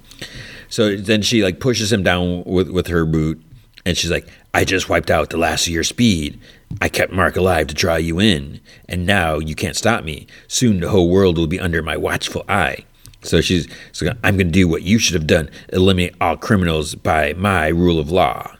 So 0.69 0.97
then 0.97 1.23
she 1.23 1.43
like 1.43 1.61
pushes 1.61 1.93
him 1.93 2.03
down 2.03 2.45
with, 2.45 2.71
with 2.71 2.87
her 2.89 3.05
boot, 3.05 3.43
and 3.85 3.97
she's 3.97 4.11
like, 4.11 4.29
I 4.55 4.65
just 4.65 4.89
wiped 4.89 5.11
out 5.11 5.31
the 5.31 5.37
last 5.37 5.67
of 5.67 5.73
your 5.73 5.85
speed. 5.85 6.41
I 6.81 6.89
kept 6.89 7.13
Mark 7.13 7.37
alive 7.37 7.69
to 7.69 7.75
draw 7.75 7.97
you 7.97 8.19
in, 8.19 8.61
and 8.89 9.07
now 9.07 9.39
you 9.39 9.55
can't 9.55 9.77
stop 9.77 10.03
me. 10.03 10.27
Soon 10.49 10.81
the 10.81 10.89
whole 10.89 11.11
world 11.11 11.39
will 11.39 11.47
be 11.47 11.61
under 11.61 11.83
my 11.83 11.97
watchful 11.97 12.45
eye. 12.49 12.85
So 13.23 13.41
she's, 13.41 13.69
so 13.93 14.07
I'm 14.25 14.37
going 14.37 14.49
to 14.49 14.53
do 14.53 14.69
what 14.69 14.83
you 14.83 14.99
should 14.99 15.15
have 15.15 15.27
done 15.27 15.51
eliminate 15.73 16.15
all 16.21 16.37
criminals 16.37 16.95
by 16.95 17.35
my 17.35 17.69
rule 17.69 17.99
of 17.99 18.11
law. 18.11 18.57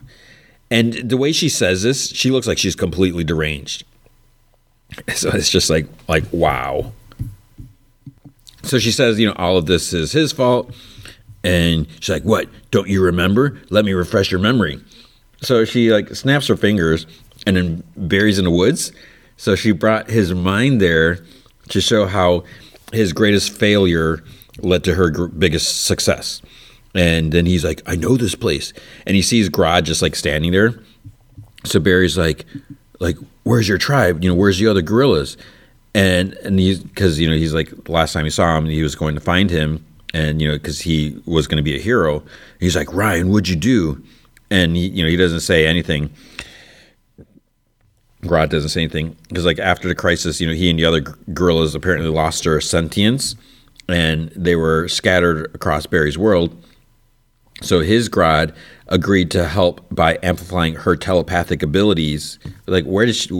And 0.69 0.93
the 0.93 1.17
way 1.17 1.31
she 1.31 1.49
says 1.49 1.83
this, 1.83 2.09
she 2.09 2.29
looks 2.31 2.47
like 2.47 2.57
she's 2.57 2.75
completely 2.75 3.23
deranged. 3.23 3.83
So 5.15 5.29
it's 5.29 5.49
just 5.49 5.69
like 5.69 5.85
like 6.07 6.23
wow. 6.31 6.93
So 8.63 8.79
she 8.79 8.91
says, 8.91 9.19
you 9.19 9.27
know, 9.27 9.33
all 9.37 9.57
of 9.57 9.65
this 9.65 9.93
is 9.93 10.11
his 10.13 10.31
fault. 10.31 10.73
And 11.43 11.87
she's 11.99 12.09
like, 12.09 12.23
"What? 12.23 12.49
Don't 12.71 12.87
you 12.87 13.03
remember? 13.03 13.59
Let 13.69 13.85
me 13.85 13.93
refresh 13.93 14.31
your 14.31 14.39
memory." 14.39 14.81
So 15.41 15.65
she 15.65 15.91
like 15.91 16.15
snaps 16.15 16.47
her 16.47 16.57
fingers 16.57 17.05
and 17.45 17.55
then 17.55 17.83
Barry's 17.95 18.39
in 18.39 18.45
the 18.45 18.51
woods. 18.51 18.91
So 19.37 19.55
she 19.55 19.71
brought 19.71 20.09
his 20.09 20.33
mind 20.33 20.81
there 20.81 21.19
to 21.69 21.81
show 21.81 22.05
how 22.05 22.43
his 22.91 23.13
greatest 23.13 23.51
failure 23.51 24.23
led 24.59 24.83
to 24.85 24.95
her 24.95 25.27
biggest 25.27 25.85
success. 25.85 26.41
And 26.97 27.31
then 27.31 27.45
he's 27.45 27.63
like, 27.63 27.81
I 27.85 27.95
know 27.95 28.17
this 28.17 28.33
place. 28.33 28.73
And 29.05 29.15
he 29.15 29.21
sees 29.21 29.49
Grodd 29.49 29.83
just 29.83 30.01
like 30.01 30.15
standing 30.15 30.51
there. 30.51 30.73
So 31.63 31.79
Barry's 31.79 32.17
like, 32.17 32.45
like, 32.99 33.17
where's 33.43 33.69
your 33.69 33.77
tribe? 33.77 34.23
You 34.23 34.29
know, 34.29 34.35
where's 34.35 34.57
the 34.57 34.67
other 34.67 34.81
gorillas? 34.81 35.37
And 35.93 36.33
and 36.43 36.59
he's 36.59 36.79
because 36.79 37.19
you 37.19 37.29
know 37.29 37.35
he's 37.35 37.53
like 37.53 37.69
the 37.85 37.91
last 37.91 38.13
time 38.13 38.23
he 38.23 38.29
saw 38.29 38.57
him, 38.57 38.65
he 38.65 38.83
was 38.83 38.95
going 38.95 39.15
to 39.15 39.21
find 39.21 39.49
him, 39.49 39.83
and 40.13 40.41
you 40.41 40.47
know 40.47 40.55
because 40.55 40.81
he 40.81 41.19
was 41.25 41.47
going 41.47 41.57
to 41.57 41.63
be 41.63 41.75
a 41.75 41.81
hero. 41.81 42.23
He's 42.59 42.75
like, 42.75 42.91
Ryan, 42.93 43.29
what'd 43.29 43.47
you 43.47 43.55
do? 43.55 44.03
And 44.49 44.75
he, 44.75 44.87
you 44.87 45.03
know, 45.03 45.09
he 45.09 45.17
doesn't 45.17 45.41
say 45.41 45.65
anything. 45.65 46.11
Grodd 48.23 48.49
doesn't 48.49 48.69
say 48.69 48.81
anything 48.81 49.15
because, 49.29 49.45
like, 49.45 49.59
after 49.59 49.87
the 49.87 49.95
crisis, 49.95 50.39
you 50.41 50.47
know, 50.47 50.53
he 50.53 50.69
and 50.69 50.79
the 50.79 50.85
other 50.85 51.01
gorillas 51.33 51.75
apparently 51.75 52.09
lost 52.09 52.43
their 52.43 52.59
sentience, 52.61 53.35
and 53.87 54.29
they 54.35 54.55
were 54.55 54.87
scattered 54.87 55.53
across 55.53 55.85
Barry's 55.85 56.17
world. 56.17 56.55
So 57.61 57.79
his 57.79 58.09
Grodd 58.09 58.55
agreed 58.87 59.31
to 59.31 59.47
help 59.47 59.85
by 59.91 60.19
amplifying 60.23 60.75
her 60.75 60.95
telepathic 60.95 61.63
abilities. 61.63 62.39
Like, 62.67 62.85
where 62.85 63.05
did 63.05 63.15
she, 63.15 63.33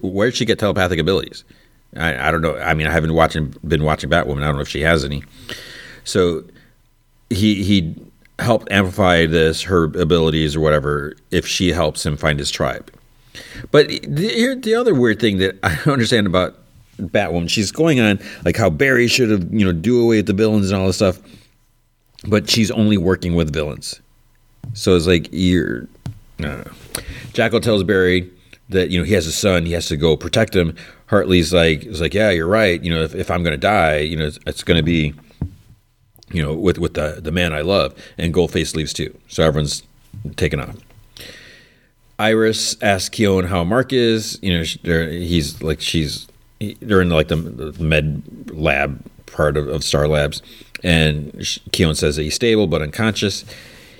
where 0.00 0.28
did 0.28 0.36
she 0.36 0.44
get 0.44 0.58
telepathic 0.58 0.98
abilities? 0.98 1.44
I, 1.96 2.28
I 2.28 2.30
don't 2.30 2.42
know. 2.42 2.56
I 2.58 2.74
mean, 2.74 2.86
I 2.86 2.92
haven't 2.92 3.14
watching 3.14 3.54
been 3.66 3.82
watching 3.84 4.10
Batwoman. 4.10 4.42
I 4.42 4.46
don't 4.46 4.56
know 4.56 4.62
if 4.62 4.68
she 4.68 4.82
has 4.82 5.04
any. 5.04 5.24
So 6.04 6.44
he 7.30 7.62
he 7.62 7.94
helped 8.38 8.70
amplify 8.70 9.26
this 9.26 9.62
her 9.62 9.84
abilities 9.84 10.54
or 10.54 10.60
whatever 10.60 11.16
if 11.30 11.46
she 11.46 11.72
helps 11.72 12.04
him 12.04 12.16
find 12.16 12.38
his 12.38 12.50
tribe. 12.50 12.92
But 13.70 13.88
the, 13.88 14.56
the 14.60 14.74
other 14.74 14.94
weird 14.94 15.20
thing 15.20 15.38
that 15.38 15.58
I 15.62 15.74
don't 15.76 15.94
understand 15.94 16.26
about 16.26 16.56
Batwoman, 17.00 17.48
she's 17.48 17.72
going 17.72 18.00
on 18.00 18.18
like 18.44 18.56
how 18.56 18.70
Barry 18.70 19.08
should 19.08 19.30
have 19.30 19.52
you 19.52 19.64
know 19.64 19.72
do 19.72 20.02
away 20.02 20.16
with 20.16 20.26
the 20.26 20.32
villains 20.32 20.70
and 20.70 20.80
all 20.80 20.86
this 20.86 20.96
stuff, 20.96 21.20
but 22.26 22.48
she's 22.48 22.70
only 22.70 22.96
working 22.96 23.34
with 23.34 23.52
villains. 23.52 24.00
So 24.74 24.96
it's 24.96 25.06
like 25.06 25.28
you're. 25.32 25.86
Jacko 27.32 27.58
tells 27.58 27.82
Barry 27.82 28.30
that 28.68 28.90
you 28.90 28.98
know 28.98 29.04
he 29.04 29.14
has 29.14 29.26
a 29.26 29.32
son, 29.32 29.66
he 29.66 29.72
has 29.72 29.88
to 29.88 29.96
go 29.96 30.16
protect 30.16 30.54
him. 30.54 30.76
Hartley's 31.06 31.52
like, 31.52 31.84
is 31.86 32.00
like, 32.00 32.14
yeah, 32.14 32.30
you're 32.30 32.46
right. 32.46 32.82
You 32.82 32.94
know, 32.94 33.02
if, 33.02 33.14
if 33.14 33.30
I'm 33.30 33.42
going 33.42 33.54
to 33.54 33.58
die, 33.58 33.98
you 33.98 34.14
know, 34.16 34.26
it's, 34.26 34.38
it's 34.46 34.62
going 34.62 34.76
to 34.76 34.82
be 34.82 35.14
you 36.30 36.42
know, 36.42 36.54
with 36.54 36.78
with 36.78 36.94
the 36.94 37.20
the 37.22 37.32
man 37.32 37.52
I 37.52 37.62
love, 37.62 37.94
and 38.16 38.34
Goldface 38.34 38.74
leaves 38.74 38.92
too. 38.92 39.16
So 39.28 39.42
everyone's 39.42 39.82
taken 40.36 40.60
off. 40.60 40.76
Iris 42.18 42.80
asks 42.82 43.16
Khione 43.16 43.46
how 43.46 43.64
Mark 43.64 43.92
is. 43.92 44.38
You 44.42 44.58
know, 44.58 45.06
he's 45.08 45.62
like 45.62 45.80
she's 45.80 46.26
they're 46.80 47.00
in 47.00 47.10
like 47.10 47.28
the, 47.28 47.36
the 47.36 47.82
med 47.82 48.50
lab 48.50 49.04
part 49.26 49.56
of, 49.56 49.68
of 49.68 49.84
Star 49.84 50.08
Labs, 50.08 50.42
and 50.82 51.32
Khione 51.32 51.96
says 51.96 52.16
that 52.16 52.22
he's 52.22 52.34
stable 52.34 52.66
but 52.66 52.82
unconscious. 52.82 53.44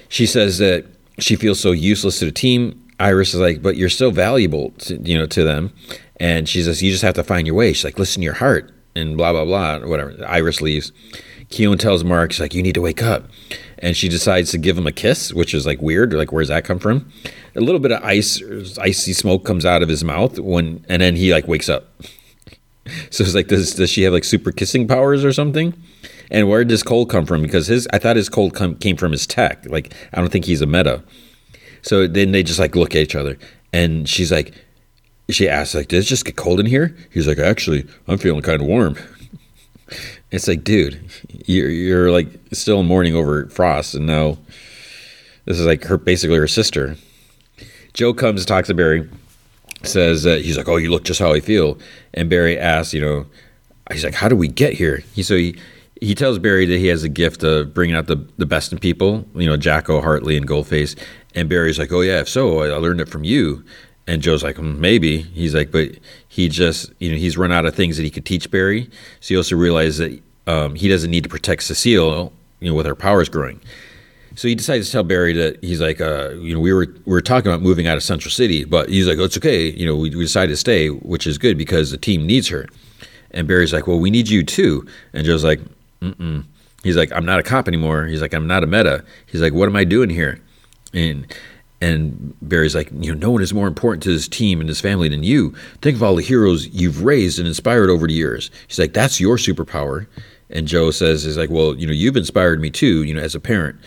She 0.08 0.26
says 0.26 0.58
that 0.58 0.86
she 1.18 1.36
feels 1.36 1.60
so 1.60 1.72
useless 1.72 2.18
to 2.20 2.24
the 2.24 2.32
team. 2.32 2.84
Iris 3.00 3.34
is 3.34 3.40
like, 3.40 3.62
but 3.62 3.76
you're 3.76 3.88
so 3.88 4.10
valuable, 4.10 4.70
to, 4.78 4.96
you 4.96 5.16
know, 5.16 5.26
to 5.26 5.44
them. 5.44 5.72
And 6.16 6.48
she 6.48 6.62
says, 6.62 6.82
you 6.82 6.90
just 6.90 7.02
have 7.02 7.14
to 7.14 7.24
find 7.24 7.46
your 7.46 7.56
way. 7.56 7.72
She's 7.72 7.84
like, 7.84 7.98
listen 7.98 8.20
to 8.20 8.24
your 8.24 8.34
heart, 8.34 8.72
and 8.96 9.16
blah 9.16 9.32
blah 9.32 9.44
blah, 9.44 9.86
whatever. 9.86 10.16
Iris 10.26 10.60
leaves. 10.60 10.92
Khione 11.50 11.78
tells 11.78 12.04
Mark, 12.04 12.32
she's 12.32 12.40
like, 12.40 12.54
you 12.54 12.62
need 12.62 12.74
to 12.74 12.80
wake 12.80 13.02
up. 13.02 13.30
And 13.78 13.96
she 13.96 14.08
decides 14.08 14.50
to 14.50 14.58
give 14.58 14.76
him 14.76 14.86
a 14.86 14.92
kiss, 14.92 15.32
which 15.32 15.54
is 15.54 15.64
like 15.64 15.80
weird. 15.80 16.12
Like, 16.12 16.30
where's 16.30 16.48
that 16.48 16.64
come 16.64 16.78
from? 16.78 17.10
A 17.54 17.60
little 17.60 17.80
bit 17.80 17.92
of 17.92 18.02
ice, 18.04 18.42
icy 18.78 19.12
smoke 19.14 19.44
comes 19.44 19.64
out 19.64 19.82
of 19.82 19.88
his 19.88 20.04
mouth 20.04 20.38
when, 20.38 20.84
and 20.88 21.00
then 21.00 21.16
he 21.16 21.32
like 21.32 21.48
wakes 21.48 21.68
up. 21.68 21.94
so 23.10 23.24
it's 23.24 23.34
like, 23.34 23.48
does, 23.48 23.74
does 23.74 23.88
she 23.88 24.02
have 24.02 24.12
like 24.12 24.24
super 24.24 24.52
kissing 24.52 24.86
powers 24.86 25.24
or 25.24 25.32
something? 25.32 25.72
And 26.30 26.48
where 26.48 26.60
did 26.60 26.68
this 26.68 26.82
cold 26.82 27.10
come 27.10 27.26
from? 27.26 27.42
Because 27.42 27.68
his, 27.68 27.88
I 27.92 27.98
thought 27.98 28.16
his 28.16 28.28
cold 28.28 28.54
come, 28.54 28.76
came 28.76 28.96
from 28.96 29.12
his 29.12 29.26
tech. 29.26 29.64
Like, 29.66 29.94
I 30.12 30.20
don't 30.20 30.30
think 30.30 30.44
he's 30.44 30.60
a 30.60 30.66
meta. 30.66 31.02
So 31.82 32.06
then 32.06 32.32
they 32.32 32.42
just 32.42 32.58
like 32.58 32.76
look 32.76 32.94
at 32.94 33.02
each 33.02 33.14
other, 33.14 33.38
and 33.72 34.08
she's 34.08 34.32
like, 34.32 34.54
she 35.30 35.48
asks 35.48 35.74
like, 35.74 35.88
"Does 35.88 36.06
it 36.06 36.08
just 36.08 36.24
get 36.24 36.36
cold 36.36 36.60
in 36.60 36.66
here?" 36.66 36.96
He's 37.10 37.26
like, 37.26 37.38
"Actually, 37.38 37.86
I'm 38.06 38.18
feeling 38.18 38.42
kind 38.42 38.60
of 38.60 38.66
warm." 38.66 38.96
It's 40.30 40.46
like, 40.46 40.62
dude, 40.62 41.00
you're 41.46 41.70
you're 41.70 42.10
like 42.10 42.28
still 42.52 42.82
mourning 42.82 43.14
over 43.14 43.46
Frost, 43.46 43.94
and 43.94 44.06
now 44.06 44.36
this 45.46 45.58
is 45.58 45.64
like 45.64 45.84
her 45.84 45.96
basically 45.96 46.36
her 46.36 46.46
sister. 46.46 46.96
Joe 47.94 48.12
comes 48.12 48.44
talks 48.44 48.68
to 48.68 48.74
Barry, 48.74 49.08
says 49.84 50.24
that 50.24 50.42
he's 50.42 50.58
like, 50.58 50.68
oh, 50.68 50.76
you 50.76 50.90
look 50.90 51.04
just 51.04 51.20
how 51.20 51.32
I 51.32 51.40
feel, 51.40 51.78
and 52.12 52.28
Barry 52.28 52.58
asks, 52.58 52.92
you 52.92 53.00
know, 53.00 53.24
he's 53.90 54.04
like, 54.04 54.12
how 54.12 54.28
do 54.28 54.36
we 54.36 54.48
get 54.48 54.74
here? 54.74 55.02
He 55.14 55.22
so 55.22 55.34
he 55.34 55.56
he 56.00 56.14
tells 56.14 56.38
Barry 56.38 56.66
that 56.66 56.78
he 56.78 56.86
has 56.86 57.02
a 57.02 57.08
gift 57.08 57.42
of 57.42 57.74
bringing 57.74 57.96
out 57.96 58.06
the, 58.06 58.16
the 58.36 58.46
best 58.46 58.72
in 58.72 58.78
people, 58.78 59.26
you 59.34 59.46
know, 59.46 59.56
Jacko, 59.56 60.00
Hartley, 60.00 60.36
and 60.36 60.46
Goldface. 60.46 60.98
And 61.34 61.48
Barry's 61.48 61.78
like, 61.78 61.92
oh, 61.92 62.00
yeah, 62.00 62.20
if 62.20 62.28
so, 62.28 62.60
I 62.62 62.76
learned 62.76 63.00
it 63.00 63.08
from 63.08 63.24
you. 63.24 63.64
And 64.06 64.22
Joe's 64.22 64.42
like, 64.42 64.56
mm, 64.56 64.78
maybe. 64.78 65.18
He's 65.18 65.54
like, 65.54 65.70
but 65.70 65.90
he 66.28 66.48
just, 66.48 66.92
you 66.98 67.10
know, 67.10 67.16
he's 67.16 67.36
run 67.36 67.52
out 67.52 67.66
of 67.66 67.74
things 67.74 67.96
that 67.96 68.04
he 68.04 68.10
could 68.10 68.24
teach 68.24 68.50
Barry. 68.50 68.90
So 69.20 69.28
he 69.28 69.36
also 69.36 69.56
realized 69.56 69.98
that 70.00 70.22
um, 70.46 70.74
he 70.74 70.88
doesn't 70.88 71.10
need 71.10 71.24
to 71.24 71.28
protect 71.28 71.62
Cecile, 71.64 72.32
you 72.60 72.70
know, 72.70 72.74
with 72.74 72.86
her 72.86 72.94
powers 72.94 73.28
growing. 73.28 73.60
So 74.34 74.46
he 74.46 74.54
decides 74.54 74.86
to 74.86 74.92
tell 74.92 75.02
Barry 75.02 75.32
that 75.32 75.62
he's 75.64 75.80
like, 75.80 76.00
uh, 76.00 76.30
you 76.30 76.54
know, 76.54 76.60
we 76.60 76.72
were 76.72 76.86
we 77.04 77.12
were 77.12 77.20
talking 77.20 77.50
about 77.50 77.60
moving 77.60 77.88
out 77.88 77.96
of 77.96 78.04
Central 78.04 78.30
City, 78.30 78.64
but 78.64 78.88
he's 78.88 79.08
like, 79.08 79.18
oh, 79.18 79.24
it's 79.24 79.36
okay. 79.36 79.70
You 79.70 79.84
know, 79.84 79.96
we, 79.96 80.10
we 80.10 80.22
decided 80.22 80.52
to 80.52 80.56
stay, 80.56 80.88
which 80.88 81.26
is 81.26 81.38
good 81.38 81.58
because 81.58 81.90
the 81.90 81.98
team 81.98 82.24
needs 82.24 82.48
her. 82.48 82.66
And 83.32 83.48
Barry's 83.48 83.72
like, 83.72 83.86
well, 83.86 83.98
we 83.98 84.10
need 84.10 84.28
you 84.28 84.44
too. 84.44 84.86
And 85.12 85.26
Joe's 85.26 85.44
like, 85.44 85.60
mm 86.02 86.44
He's 86.84 86.96
like, 86.96 87.12
I'm 87.12 87.24
not 87.24 87.40
a 87.40 87.42
cop 87.42 87.66
anymore. 87.66 88.06
He's 88.06 88.22
like, 88.22 88.32
I'm 88.32 88.46
not 88.46 88.62
a 88.62 88.66
meta. 88.66 89.04
He's 89.26 89.42
like, 89.42 89.52
what 89.52 89.68
am 89.68 89.74
I 89.74 89.82
doing 89.82 90.10
here? 90.10 90.40
And 90.94 91.26
and 91.80 92.34
Barry's 92.42 92.74
like, 92.74 92.90
you 92.92 93.14
know, 93.14 93.18
no 93.18 93.30
one 93.30 93.42
is 93.42 93.54
more 93.54 93.68
important 93.68 94.02
to 94.04 94.10
his 94.10 94.26
team 94.26 94.60
and 94.60 94.68
his 94.68 94.80
family 94.80 95.08
than 95.08 95.22
you. 95.22 95.54
Think 95.80 95.96
of 95.96 96.02
all 96.02 96.16
the 96.16 96.22
heroes 96.22 96.66
you've 96.68 97.04
raised 97.04 97.38
and 97.38 97.46
inspired 97.46 97.88
over 97.88 98.06
the 98.06 98.14
years. 98.14 98.50
He's 98.66 98.78
like, 98.78 98.94
that's 98.94 99.20
your 99.20 99.36
superpower. 99.36 100.06
And 100.50 100.66
Joe 100.66 100.90
says, 100.90 101.22
he's 101.22 101.36
like, 101.36 101.50
well, 101.50 101.76
you 101.76 101.86
know, 101.86 101.92
you've 101.92 102.16
inspired 102.16 102.60
me 102.60 102.70
too, 102.70 103.04
you 103.04 103.14
know, 103.14 103.20
as 103.20 103.34
a 103.34 103.40
parent. 103.40 103.78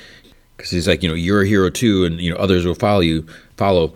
Because 0.55 0.71
he's 0.71 0.87
like, 0.87 1.03
you 1.03 1.09
know, 1.09 1.15
you're 1.15 1.41
a 1.41 1.47
hero 1.47 1.69
too, 1.69 2.05
and, 2.05 2.21
you 2.21 2.29
know, 2.31 2.37
others 2.37 2.65
will 2.65 2.75
follow 2.75 3.01
you, 3.01 3.25
follow. 3.57 3.93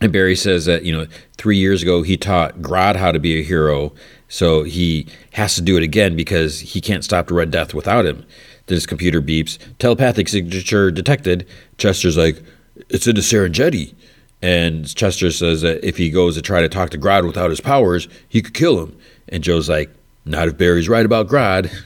And 0.00 0.12
Barry 0.12 0.34
says 0.34 0.64
that, 0.64 0.84
you 0.84 0.92
know, 0.92 1.06
three 1.36 1.58
years 1.58 1.82
ago 1.82 2.02
he 2.02 2.16
taught 2.16 2.60
Grodd 2.62 2.96
how 2.96 3.12
to 3.12 3.20
be 3.20 3.38
a 3.38 3.44
hero. 3.44 3.92
So 4.34 4.64
he 4.64 5.06
has 5.34 5.54
to 5.54 5.62
do 5.62 5.76
it 5.76 5.84
again 5.84 6.16
because 6.16 6.58
he 6.58 6.80
can't 6.80 7.04
stop 7.04 7.28
the 7.28 7.34
Red 7.34 7.52
Death 7.52 7.72
without 7.72 8.04
him. 8.04 8.26
Then 8.66 8.74
his 8.74 8.84
computer 8.84 9.22
beeps, 9.22 9.60
telepathic 9.78 10.26
signature 10.28 10.90
detected. 10.90 11.46
Chester's 11.78 12.16
like, 12.16 12.42
it's 12.88 13.06
in 13.06 13.14
the 13.14 13.20
Serengeti. 13.20 13.94
And 14.42 14.92
Chester 14.92 15.30
says 15.30 15.62
that 15.62 15.86
if 15.86 15.98
he 15.98 16.10
goes 16.10 16.34
to 16.34 16.42
try 16.42 16.62
to 16.62 16.68
talk 16.68 16.90
to 16.90 16.98
Grodd 16.98 17.24
without 17.24 17.50
his 17.50 17.60
powers, 17.60 18.08
he 18.28 18.42
could 18.42 18.54
kill 18.54 18.82
him. 18.82 18.98
And 19.28 19.44
Joe's 19.44 19.68
like, 19.68 19.94
not 20.24 20.48
if 20.48 20.58
Barry's 20.58 20.88
right 20.88 21.06
about 21.06 21.28
Grodd. 21.28 21.70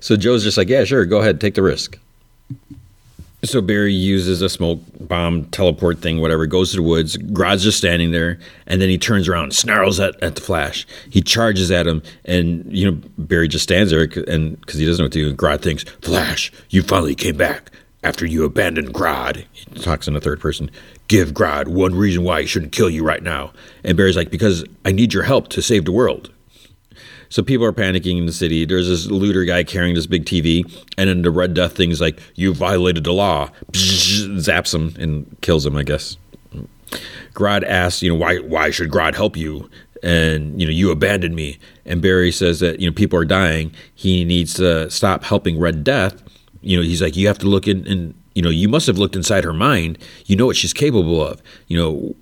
So 0.00 0.16
Joe's 0.16 0.42
just 0.42 0.56
like, 0.56 0.68
yeah, 0.68 0.82
sure, 0.84 1.04
go 1.04 1.20
ahead, 1.20 1.40
take 1.40 1.54
the 1.54 1.62
risk. 1.62 1.98
So 3.46 3.60
Barry 3.60 3.94
uses 3.94 4.42
a 4.42 4.48
smoke 4.48 4.80
bomb 5.00 5.44
teleport 5.46 6.00
thing, 6.00 6.20
whatever, 6.20 6.46
goes 6.46 6.70
to 6.70 6.76
the 6.76 6.82
woods. 6.82 7.16
Grodd's 7.16 7.62
just 7.62 7.78
standing 7.78 8.10
there, 8.10 8.38
and 8.66 8.82
then 8.82 8.88
he 8.88 8.98
turns 8.98 9.28
around, 9.28 9.54
snarls 9.54 10.00
at, 10.00 10.20
at 10.22 10.34
the 10.34 10.40
Flash. 10.40 10.86
He 11.10 11.20
charges 11.22 11.70
at 11.70 11.86
him, 11.86 12.02
and 12.24 12.66
you 12.76 12.90
know 12.90 13.00
Barry 13.16 13.48
just 13.48 13.62
stands 13.62 13.90
there, 13.92 14.02
and 14.26 14.60
because 14.60 14.78
he 14.78 14.84
doesn't 14.86 15.02
know 15.02 15.06
what 15.06 15.12
to 15.12 15.20
do. 15.20 15.28
And 15.28 15.38
Grodd 15.38 15.62
thinks, 15.62 15.84
"Flash, 16.02 16.52
you 16.70 16.82
finally 16.82 17.14
came 17.14 17.36
back 17.36 17.70
after 18.02 18.26
you 18.26 18.44
abandoned 18.44 18.92
Grodd." 18.92 19.44
He 19.52 19.64
talks 19.80 20.08
in 20.08 20.14
the 20.14 20.20
third 20.20 20.40
person. 20.40 20.70
Give 21.08 21.30
Grodd 21.30 21.68
one 21.68 21.94
reason 21.94 22.24
why 22.24 22.40
he 22.40 22.46
shouldn't 22.46 22.72
kill 22.72 22.90
you 22.90 23.04
right 23.04 23.22
now. 23.22 23.52
And 23.84 23.96
Barry's 23.96 24.16
like, 24.16 24.30
"Because 24.30 24.64
I 24.84 24.92
need 24.92 25.14
your 25.14 25.22
help 25.22 25.48
to 25.50 25.62
save 25.62 25.84
the 25.84 25.92
world." 25.92 26.30
So 27.28 27.42
people 27.42 27.66
are 27.66 27.72
panicking 27.72 28.18
in 28.18 28.26
the 28.26 28.32
city. 28.32 28.64
There's 28.64 28.88
this 28.88 29.06
looter 29.06 29.44
guy 29.44 29.64
carrying 29.64 29.94
this 29.94 30.06
big 30.06 30.24
TV, 30.24 30.64
and 30.96 31.08
then 31.08 31.22
the 31.22 31.30
Red 31.30 31.54
Death 31.54 31.76
thing's 31.76 32.00
like, 32.00 32.20
"You 32.34 32.54
violated 32.54 33.04
the 33.04 33.12
law." 33.12 33.50
zaps 33.72 34.74
him 34.74 34.94
and 35.00 35.36
kills 35.40 35.66
him. 35.66 35.76
I 35.76 35.82
guess. 35.82 36.16
Grodd 37.34 37.64
asks, 37.64 38.02
you 38.02 38.10
know, 38.10 38.16
why 38.16 38.38
why 38.38 38.70
should 38.70 38.90
Grodd 38.90 39.14
help 39.14 39.36
you? 39.36 39.68
And 40.02 40.60
you 40.60 40.66
know, 40.66 40.72
you 40.72 40.90
abandoned 40.90 41.34
me. 41.34 41.58
And 41.84 42.00
Barry 42.00 42.32
says 42.32 42.60
that 42.60 42.80
you 42.80 42.88
know 42.88 42.94
people 42.94 43.18
are 43.18 43.24
dying. 43.24 43.72
He 43.94 44.24
needs 44.24 44.54
to 44.54 44.90
stop 44.90 45.24
helping 45.24 45.58
Red 45.58 45.84
Death. 45.84 46.22
You 46.62 46.76
know, 46.76 46.82
he's 46.82 47.02
like, 47.02 47.16
you 47.16 47.26
have 47.26 47.38
to 47.38 47.46
look 47.46 47.68
in, 47.68 47.86
and 47.86 48.14
you 48.34 48.42
know, 48.42 48.50
you 48.50 48.68
must 48.68 48.86
have 48.86 48.98
looked 48.98 49.16
inside 49.16 49.44
her 49.44 49.52
mind. 49.52 49.98
You 50.26 50.36
know 50.36 50.46
what 50.46 50.56
she's 50.56 50.72
capable 50.72 51.24
of. 51.24 51.42
You 51.68 51.78
know, 51.78 52.16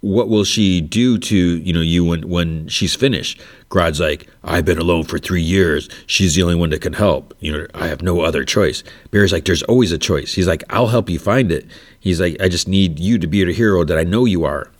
what 0.00 0.28
will 0.28 0.44
she 0.44 0.80
do 0.80 1.18
to 1.18 1.36
you 1.36 1.72
know 1.72 1.80
you 1.80 2.04
when 2.04 2.28
when 2.28 2.68
she's 2.68 2.94
finished? 2.94 3.40
Grodd's 3.68 4.00
like 4.00 4.28
i've 4.44 4.64
been 4.64 4.78
alone 4.78 5.04
for 5.04 5.18
three 5.18 5.42
years. 5.42 5.88
She's 6.06 6.34
the 6.34 6.42
only 6.42 6.54
one 6.54 6.70
that 6.70 6.82
can 6.82 6.92
help. 6.92 7.34
You 7.40 7.52
know 7.52 7.66
i 7.74 7.88
have 7.88 8.02
no 8.02 8.20
other 8.20 8.44
choice. 8.44 8.84
Barry's 9.10 9.32
like 9.32 9.44
there's 9.44 9.62
always 9.64 9.92
a 9.92 9.98
choice. 9.98 10.34
He's 10.34 10.48
like 10.48 10.62
i'll 10.70 10.88
help 10.88 11.10
you 11.10 11.18
find 11.18 11.50
it. 11.50 11.66
He's 11.98 12.20
like 12.20 12.40
i 12.40 12.48
just 12.48 12.68
need 12.68 12.98
you 12.98 13.18
to 13.18 13.26
be 13.26 13.42
the 13.44 13.52
hero 13.52 13.84
that 13.84 13.98
i 13.98 14.04
know 14.04 14.24
you 14.24 14.44
are. 14.44 14.70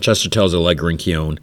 Chester 0.00 0.28
tells 0.28 0.54
allegra 0.54 0.88
and 0.88 0.98
Khione 0.98 1.38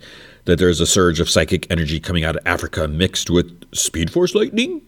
that 0.45 0.57
there's 0.57 0.79
a 0.79 0.87
surge 0.87 1.19
of 1.19 1.29
psychic 1.29 1.69
energy 1.69 1.99
coming 1.99 2.23
out 2.23 2.37
of 2.37 2.41
africa 2.45 2.87
mixed 2.87 3.29
with 3.29 3.63
speed 3.75 4.09
force 4.09 4.33
lightning 4.33 4.81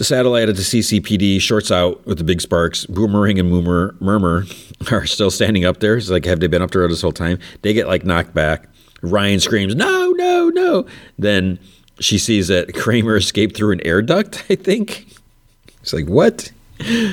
the 0.00 0.04
satellite 0.04 0.48
at 0.48 0.56
the 0.56 0.62
CCPD 0.62 1.42
shorts 1.42 1.70
out 1.70 2.06
with 2.06 2.16
the 2.16 2.24
big 2.24 2.40
sparks. 2.40 2.86
Boomerang 2.86 3.38
and 3.38 3.50
Murmur, 3.50 3.94
Murmur 4.00 4.46
are 4.90 5.04
still 5.04 5.30
standing 5.30 5.66
up 5.66 5.80
there. 5.80 5.98
It's 5.98 6.08
like, 6.08 6.24
have 6.24 6.40
they 6.40 6.46
been 6.46 6.62
up 6.62 6.70
there 6.70 6.88
this 6.88 7.02
whole 7.02 7.12
time? 7.12 7.38
They 7.60 7.74
get 7.74 7.86
like 7.86 8.02
knocked 8.02 8.32
back. 8.32 8.66
Ryan 9.02 9.40
screams, 9.40 9.74
no, 9.74 10.12
no, 10.12 10.48
no. 10.48 10.86
Then 11.18 11.58
she 11.98 12.16
sees 12.16 12.48
that 12.48 12.74
Kramer 12.80 13.14
escaped 13.16 13.54
through 13.54 13.72
an 13.72 13.86
air 13.86 14.00
duct, 14.00 14.42
I 14.48 14.54
think. 14.54 15.06
It's 15.82 15.92
like, 15.92 16.06
what? 16.06 16.50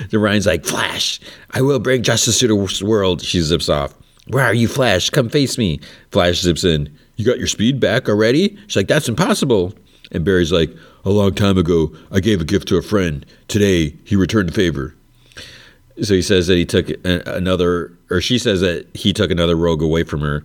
The 0.10 0.18
Ryan's 0.18 0.46
like, 0.46 0.64
Flash, 0.64 1.20
I 1.52 1.62
will 1.62 1.80
bring 1.80 2.04
justice 2.04 2.40
to 2.40 2.48
the 2.48 2.86
world. 2.86 3.22
She 3.22 3.42
zips 3.42 3.68
off. 3.68 3.94
Where 4.28 4.46
are 4.46 4.54
you, 4.54 4.70
Flash? 4.70 5.10
Come 5.10 5.28
face 5.28 5.58
me. 5.58 5.82
Flash 6.12 6.40
zips 6.40 6.64
in. 6.64 6.98
You 7.18 7.26
got 7.26 7.38
your 7.38 7.48
speed 7.48 7.82
back 7.82 8.08
already? 8.08 8.58
She's 8.68 8.78
like, 8.78 8.88
that's 8.88 9.10
impossible. 9.10 9.74
And 10.12 10.24
Barry's 10.24 10.52
like, 10.52 10.72
a 11.06 11.10
long 11.10 11.34
time 11.34 11.58
ago, 11.58 11.96
I 12.12 12.20
gave 12.20 12.42
a 12.42 12.46
gift 12.46 12.68
to 12.70 12.78
a 12.78 12.82
friend. 12.82 13.26
Today, 13.48 13.96
he 14.04 14.16
returned 14.16 14.50
the 14.50 14.54
favor. 14.54 14.94
So 16.04 16.14
he 16.14 16.22
says 16.22 16.48
that 16.48 16.56
he 16.56 16.66
took 16.66 16.90
another, 17.06 17.98
or 18.10 18.22
she 18.22 18.38
says 18.38 18.62
that 18.62 18.88
he 18.94 19.14
took 19.14 19.32
another 19.32 19.56
rogue 19.56 19.82
away 19.82 20.04
from 20.04 20.22
her. 20.22 20.44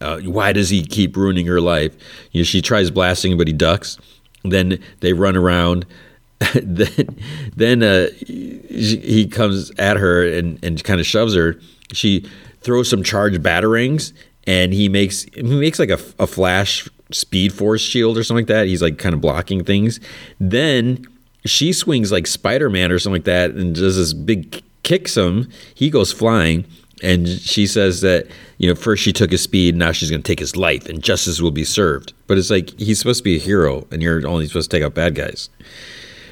Uh, 0.00 0.20
why 0.20 0.52
does 0.52 0.70
he 0.70 0.84
keep 0.84 1.16
ruining 1.16 1.46
her 1.46 1.60
life? 1.60 1.94
You 2.32 2.40
know, 2.40 2.44
she 2.44 2.62
tries 2.62 2.90
blasting, 2.90 3.36
but 3.36 3.46
he 3.46 3.52
ducks. 3.52 3.98
Then 4.44 4.82
they 5.00 5.12
run 5.12 5.36
around. 5.36 5.86
then, 6.54 7.18
then 7.54 7.82
uh, 7.82 8.08
he 8.26 9.26
comes 9.30 9.70
at 9.78 9.96
her 9.96 10.26
and, 10.26 10.62
and 10.64 10.82
kind 10.84 11.00
of 11.00 11.06
shoves 11.06 11.34
her. 11.34 11.58
She 11.92 12.28
throws 12.60 12.88
some 12.88 13.02
charged 13.02 13.42
batarangs, 13.42 14.12
and 14.46 14.72
he 14.72 14.88
makes 14.88 15.22
he 15.22 15.42
makes 15.42 15.78
like 15.78 15.90
a, 15.90 15.98
a 16.18 16.26
flash 16.26 16.88
speed 17.12 17.52
force 17.52 17.82
shield 17.82 18.18
or 18.18 18.24
something 18.24 18.44
like 18.44 18.48
that. 18.48 18.66
He's 18.66 18.82
like 18.82 18.98
kind 18.98 19.14
of 19.14 19.20
blocking 19.20 19.64
things. 19.64 20.00
Then 20.40 21.06
she 21.44 21.72
swings 21.72 22.10
like 22.10 22.26
Spider 22.26 22.68
Man 22.70 22.90
or 22.90 22.98
something 22.98 23.20
like 23.20 23.24
that 23.24 23.50
and 23.52 23.74
does 23.74 23.96
this 23.96 24.12
big 24.12 24.62
kicks 24.82 25.16
him. 25.16 25.48
He 25.74 25.90
goes 25.90 26.12
flying. 26.12 26.64
And 27.02 27.28
she 27.28 27.66
says 27.66 28.00
that, 28.00 28.26
you 28.56 28.66
know, 28.66 28.74
first 28.74 29.02
she 29.02 29.12
took 29.12 29.30
his 29.30 29.42
speed, 29.42 29.76
now 29.76 29.92
she's 29.92 30.08
going 30.08 30.22
to 30.22 30.26
take 30.26 30.38
his 30.38 30.56
life, 30.56 30.86
and 30.86 31.02
justice 31.02 31.42
will 31.42 31.50
be 31.50 31.62
served. 31.62 32.14
But 32.26 32.38
it's 32.38 32.48
like 32.50 32.70
he's 32.78 32.98
supposed 32.98 33.18
to 33.18 33.24
be 33.24 33.36
a 33.36 33.38
hero, 33.38 33.86
and 33.90 34.02
you're 34.02 34.26
only 34.26 34.46
supposed 34.46 34.70
to 34.70 34.76
take 34.78 34.82
out 34.82 34.94
bad 34.94 35.14
guys. 35.14 35.50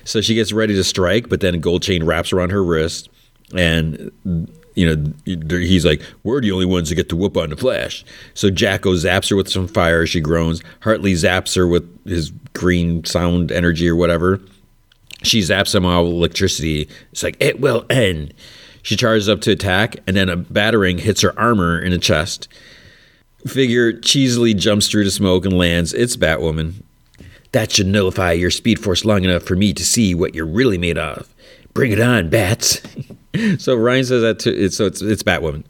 So 0.04 0.22
she 0.22 0.34
gets 0.34 0.54
ready 0.54 0.74
to 0.74 0.82
strike, 0.82 1.28
but 1.28 1.42
then 1.42 1.54
a 1.54 1.58
gold 1.58 1.82
chain 1.82 2.02
wraps 2.02 2.32
around 2.32 2.48
her 2.48 2.64
wrist, 2.64 3.10
and 3.54 4.10
you 4.74 4.96
know, 4.96 5.12
he's 5.24 5.84
like, 5.84 6.02
we're 6.24 6.40
the 6.40 6.52
only 6.52 6.66
ones 6.66 6.88
that 6.88 6.96
get 6.96 7.08
to 7.10 7.16
whoop 7.16 7.36
on 7.36 7.50
the 7.50 7.56
Flash. 7.56 8.04
So 8.34 8.50
Jacko 8.50 8.94
zaps 8.94 9.30
her 9.30 9.36
with 9.36 9.48
some 9.48 9.68
fire. 9.68 10.06
She 10.06 10.20
groans. 10.20 10.62
Hartley 10.80 11.14
zaps 11.14 11.54
her 11.56 11.66
with 11.66 11.88
his 12.04 12.30
green 12.54 13.04
sound 13.04 13.52
energy 13.52 13.88
or 13.88 13.96
whatever. 13.96 14.40
She 15.22 15.40
zaps 15.40 15.74
him 15.74 15.86
all 15.86 16.04
with 16.04 16.14
electricity. 16.14 16.88
It's 17.12 17.22
like, 17.22 17.36
it 17.40 17.60
will 17.60 17.86
end. 17.88 18.34
She 18.82 18.96
charges 18.96 19.28
up 19.28 19.40
to 19.42 19.52
attack, 19.52 19.96
and 20.06 20.14
then 20.14 20.28
a 20.28 20.36
batarang 20.36 21.00
hits 21.00 21.22
her 21.22 21.38
armor 21.38 21.80
in 21.80 21.90
the 21.90 21.98
chest. 21.98 22.48
Figure 23.46 23.92
cheesily 23.92 24.52
jumps 24.54 24.88
through 24.88 25.04
the 25.04 25.10
smoke 25.10 25.46
and 25.46 25.56
lands. 25.56 25.94
It's 25.94 26.16
Batwoman. 26.16 26.82
That 27.52 27.72
should 27.72 27.86
nullify 27.86 28.32
your 28.32 28.50
speed 28.50 28.78
force 28.78 29.04
long 29.04 29.24
enough 29.24 29.44
for 29.44 29.56
me 29.56 29.72
to 29.72 29.84
see 29.84 30.14
what 30.14 30.34
you're 30.34 30.44
really 30.44 30.76
made 30.76 30.98
of. 30.98 31.32
Bring 31.72 31.92
it 31.92 32.00
on, 32.00 32.28
bats. 32.28 32.82
so 33.58 33.74
Ryan 33.74 34.04
says 34.04 34.22
that 34.22 34.38
to 34.40 34.54
it's 34.54 34.76
so 34.76 34.86
it's 34.86 35.02
it's 35.02 35.22
Batwoman, 35.22 35.64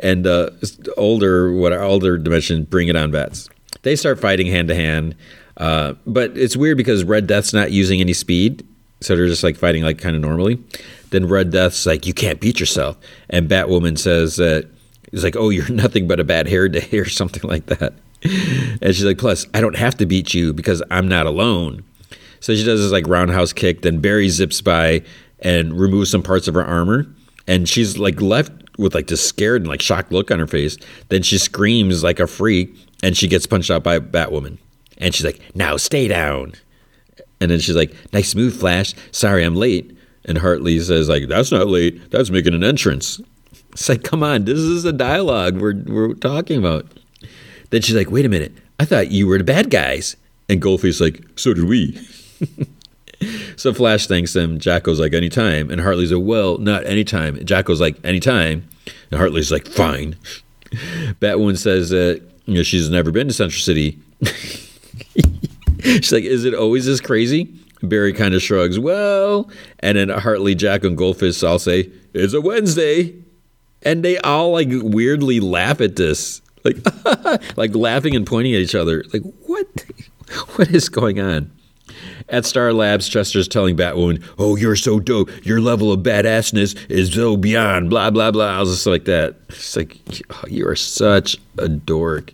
and 0.00 0.26
uh, 0.26 0.50
older 0.96 1.52
what 1.52 1.72
older 1.72 2.18
dimension 2.18 2.64
bring 2.64 2.88
it 2.88 2.96
on 2.96 3.10
bats. 3.10 3.48
They 3.82 3.96
start 3.96 4.18
fighting 4.18 4.46
hand 4.46 4.68
to 4.68 4.74
hand, 4.74 5.14
uh, 5.56 5.94
but 6.06 6.36
it's 6.36 6.56
weird 6.56 6.76
because 6.76 7.04
Red 7.04 7.26
Death's 7.26 7.52
not 7.52 7.70
using 7.70 8.00
any 8.00 8.12
speed, 8.12 8.66
so 9.00 9.14
they're 9.14 9.26
just 9.26 9.44
like 9.44 9.56
fighting 9.56 9.84
like 9.84 9.98
kind 9.98 10.16
of 10.16 10.22
normally. 10.22 10.62
Then 11.10 11.26
Red 11.28 11.50
Death's 11.50 11.86
like, 11.86 12.06
"You 12.06 12.14
can't 12.14 12.40
beat 12.40 12.58
yourself," 12.60 12.96
and 13.30 13.48
Batwoman 13.48 13.98
says 13.98 14.36
that 14.36 14.68
it's 15.12 15.22
like, 15.22 15.36
"Oh, 15.36 15.50
you're 15.50 15.68
nothing 15.70 16.08
but 16.08 16.20
a 16.20 16.24
bad 16.24 16.48
hair 16.48 16.68
day" 16.68 16.88
or 16.98 17.08
something 17.08 17.48
like 17.48 17.66
that. 17.66 17.94
And 18.24 18.94
she's 18.94 19.04
like, 19.04 19.18
"Plus, 19.18 19.46
I 19.54 19.60
don't 19.60 19.76
have 19.76 19.96
to 19.98 20.06
beat 20.06 20.34
you 20.34 20.52
because 20.52 20.82
I'm 20.90 21.06
not 21.08 21.26
alone." 21.26 21.84
So 22.40 22.54
she 22.54 22.64
does 22.64 22.80
this 22.80 22.92
like 22.92 23.06
roundhouse 23.06 23.52
kick. 23.52 23.82
Then 23.82 24.00
Barry 24.00 24.28
zips 24.28 24.60
by 24.60 25.02
and 25.40 25.78
removes 25.78 26.10
some 26.10 26.22
parts 26.22 26.48
of 26.48 26.54
her 26.54 26.64
armor. 26.64 27.06
And 27.46 27.68
she's 27.68 27.98
like 27.98 28.20
left 28.20 28.52
with 28.78 28.94
like 28.94 29.08
this 29.08 29.26
scared 29.26 29.62
and 29.62 29.68
like 29.68 29.82
shocked 29.82 30.12
look 30.12 30.30
on 30.30 30.38
her 30.38 30.46
face. 30.46 30.76
Then 31.08 31.22
she 31.22 31.38
screams 31.38 32.02
like 32.02 32.20
a 32.20 32.26
freak 32.26 32.74
and 33.02 33.16
she 33.16 33.28
gets 33.28 33.46
punched 33.46 33.70
out 33.70 33.82
by 33.82 33.98
Batwoman. 33.98 34.58
And 34.98 35.14
she's 35.14 35.24
like, 35.24 35.40
now 35.54 35.76
stay 35.76 36.08
down. 36.08 36.54
And 37.40 37.50
then 37.50 37.60
she's 37.60 37.76
like, 37.76 37.94
nice 38.12 38.34
move, 38.34 38.56
Flash. 38.56 38.94
Sorry 39.12 39.44
I'm 39.44 39.54
late. 39.54 39.96
And 40.24 40.38
Hartley 40.38 40.78
says, 40.80 41.08
like, 41.08 41.28
that's 41.28 41.52
not 41.52 41.68
late. 41.68 42.10
That's 42.10 42.30
making 42.30 42.54
an 42.54 42.64
entrance. 42.64 43.20
It's 43.72 43.88
like, 43.88 44.02
come 44.02 44.22
on, 44.22 44.44
this 44.44 44.58
is 44.58 44.84
a 44.84 44.92
dialogue 44.92 45.60
we're, 45.60 45.80
we're 45.86 46.14
talking 46.14 46.58
about. 46.58 46.86
Then 47.70 47.82
she's 47.82 47.94
like, 47.94 48.10
wait 48.10 48.24
a 48.24 48.28
minute. 48.28 48.52
I 48.80 48.84
thought 48.84 49.10
you 49.10 49.26
were 49.26 49.38
the 49.38 49.44
bad 49.44 49.70
guys. 49.70 50.16
And 50.48 50.60
Goldface's 50.60 51.00
like, 51.00 51.22
so 51.36 51.54
did 51.54 51.64
we. 51.64 51.98
so 53.56 53.72
Flash 53.72 54.06
thanks 54.06 54.34
him. 54.34 54.58
Jacko's 54.58 55.00
like, 55.00 55.14
anytime. 55.14 55.70
And 55.70 55.80
Hartley's 55.80 56.12
like, 56.12 56.24
well, 56.24 56.58
not 56.58 56.86
anytime. 56.86 57.36
Jacko's 57.44 57.80
like, 57.80 57.96
anytime. 58.04 58.68
And 59.10 59.18
Hartley's 59.18 59.52
like, 59.52 59.66
fine. 59.66 60.16
Batwoman 61.20 61.58
says 61.58 61.90
that, 61.90 62.22
you 62.46 62.54
know, 62.54 62.62
she's 62.62 62.90
never 62.90 63.10
been 63.10 63.28
to 63.28 63.34
Central 63.34 63.60
City. 63.60 63.98
she's 65.82 66.12
like, 66.12 66.24
is 66.24 66.44
it 66.44 66.54
always 66.54 66.86
this 66.86 67.00
crazy? 67.00 67.54
Barry 67.82 68.12
kind 68.12 68.34
of 68.34 68.42
shrugs, 68.42 68.76
well, 68.76 69.48
and 69.78 69.96
then 69.96 70.08
Hartley, 70.08 70.56
Jack, 70.56 70.82
and 70.82 70.98
Goldface 70.98 71.46
all 71.48 71.60
say, 71.60 71.90
it's 72.12 72.34
a 72.34 72.40
Wednesday. 72.40 73.14
And 73.82 74.04
they 74.04 74.18
all 74.18 74.50
like 74.50 74.68
weirdly 74.70 75.38
laugh 75.38 75.80
at 75.80 75.94
this. 75.94 76.42
Like, 76.64 76.78
like 77.56 77.76
laughing 77.76 78.16
and 78.16 78.26
pointing 78.26 78.54
at 78.54 78.60
each 78.60 78.74
other. 78.74 79.04
Like, 79.12 79.22
what? 79.46 79.66
What 80.56 80.68
is 80.74 80.88
going 80.88 81.20
on? 81.20 81.50
At 82.28 82.44
Star 82.44 82.72
Labs, 82.72 83.08
Chester's 83.08 83.48
telling 83.48 83.76
Batwoman, 83.76 84.22
"Oh, 84.38 84.56
you're 84.56 84.76
so 84.76 85.00
dope. 85.00 85.30
Your 85.46 85.60
level 85.60 85.92
of 85.92 86.00
badassness 86.00 86.76
is 86.90 87.12
so 87.12 87.36
beyond." 87.36 87.90
Blah 87.90 88.10
blah 88.10 88.30
blah. 88.30 88.56
I 88.56 88.60
was 88.60 88.70
just 88.70 88.86
like 88.86 89.04
that. 89.06 89.36
It's 89.48 89.76
like 89.76 89.98
oh, 90.30 90.44
you 90.48 90.66
are 90.68 90.76
such 90.76 91.36
a 91.58 91.68
dork. 91.68 92.32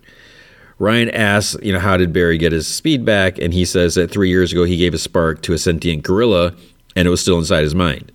Ryan 0.79 1.11
asks, 1.11 1.57
you 1.63 1.73
know, 1.73 1.79
how 1.79 1.97
did 1.97 2.13
Barry 2.13 2.37
get 2.37 2.53
his 2.53 2.67
speed 2.67 3.05
back? 3.05 3.39
And 3.39 3.55
he 3.55 3.65
says 3.65 3.95
that 3.95 4.11
three 4.11 4.29
years 4.29 4.53
ago 4.53 4.65
he 4.65 4.77
gave 4.77 4.93
a 4.93 4.99
spark 4.99 5.41
to 5.43 5.53
a 5.53 5.59
sentient 5.59 6.03
gorilla, 6.03 6.55
and 6.97 7.07
it 7.07 7.11
was 7.11 7.21
still 7.21 7.39
inside 7.39 7.63
his 7.63 7.75
mind. 7.75 8.11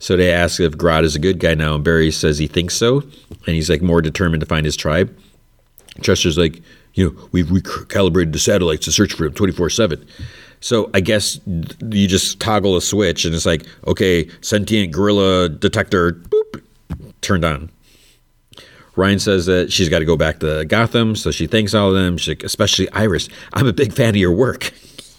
So 0.00 0.16
they 0.16 0.32
ask 0.32 0.58
if 0.60 0.72
Grodd 0.72 1.04
is 1.04 1.14
a 1.14 1.20
good 1.20 1.38
guy 1.38 1.54
now, 1.54 1.74
and 1.74 1.84
Barry 1.84 2.10
says 2.10 2.38
he 2.38 2.46
thinks 2.46 2.74
so, 2.74 3.00
and 3.46 3.54
he's 3.54 3.70
like 3.70 3.82
more 3.82 4.02
determined 4.02 4.40
to 4.40 4.46
find 4.46 4.64
his 4.64 4.76
tribe. 4.76 5.14
Chester's 6.02 6.38
like, 6.38 6.62
you 6.94 7.10
know, 7.10 7.28
we've 7.32 7.46
recalibrated 7.46 8.32
the 8.32 8.38
satellites 8.38 8.86
to 8.86 8.92
search 8.92 9.12
for 9.12 9.26
him 9.26 9.34
24 9.34 9.70
7. 9.70 10.06
So 10.60 10.90
I 10.92 11.00
guess 11.00 11.40
you 11.46 12.06
just 12.06 12.38
toggle 12.38 12.76
a 12.76 12.82
switch 12.82 13.24
and 13.24 13.34
it's 13.34 13.46
like, 13.46 13.64
okay, 13.86 14.28
sentient 14.42 14.92
gorilla 14.92 15.48
detector, 15.48 16.12
boop, 16.12 16.62
turned 17.22 17.44
on. 17.44 17.70
Ryan 18.96 19.18
says 19.18 19.46
that 19.46 19.72
she's 19.72 19.88
got 19.88 20.00
to 20.00 20.04
go 20.04 20.16
back 20.16 20.40
to 20.40 20.64
Gotham, 20.66 21.16
so 21.16 21.30
she 21.30 21.46
thanks 21.46 21.72
all 21.74 21.88
of 21.88 21.94
them, 21.94 22.16
especially 22.44 22.90
Iris. 22.90 23.28
I'm 23.54 23.66
a 23.66 23.72
big 23.72 23.92
fan 23.94 24.10
of 24.10 24.16
your 24.16 24.32
work. 24.32 24.72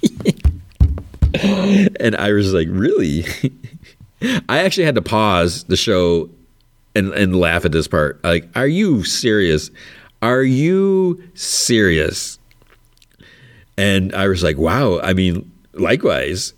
and 1.33 2.15
Iris 2.15 2.47
is 2.47 2.53
like, 2.53 2.67
really? 2.69 3.25
I 4.49 4.59
actually 4.59 4.83
had 4.83 4.95
to 4.95 5.01
pause 5.01 5.63
the 5.63 5.77
show 5.77 6.29
and, 6.93 7.11
and 7.13 7.35
laugh 7.35 7.65
at 7.65 7.71
this 7.71 7.87
part. 7.87 8.23
Like, 8.23 8.47
are 8.55 8.67
you 8.67 9.03
serious? 9.03 9.71
Are 10.21 10.43
you 10.43 11.23
serious? 11.33 12.37
And 13.81 14.13
I 14.13 14.27
was 14.27 14.43
like, 14.43 14.59
wow, 14.59 14.99
I 14.99 15.13
mean, 15.13 15.51
likewise. 15.73 16.53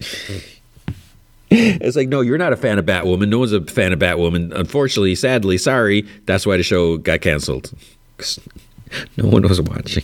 it's 1.50 1.96
like, 1.96 2.10
no, 2.10 2.20
you're 2.20 2.38
not 2.38 2.52
a 2.52 2.58
fan 2.58 2.78
of 2.78 2.86
Batwoman. 2.86 3.30
No 3.30 3.40
one's 3.40 3.54
a 3.54 3.62
fan 3.62 3.94
of 3.94 4.00
Batwoman. 4.00 4.54
Unfortunately, 4.54 5.16
sadly, 5.16 5.58
sorry, 5.58 6.06
that's 6.26 6.46
why 6.46 6.58
the 6.58 6.64
show 6.64 6.98
got 6.98 7.22
canceled. 7.22 7.72
No 9.18 9.28
one 9.28 9.42
was 9.42 9.60
watching. 9.60 10.04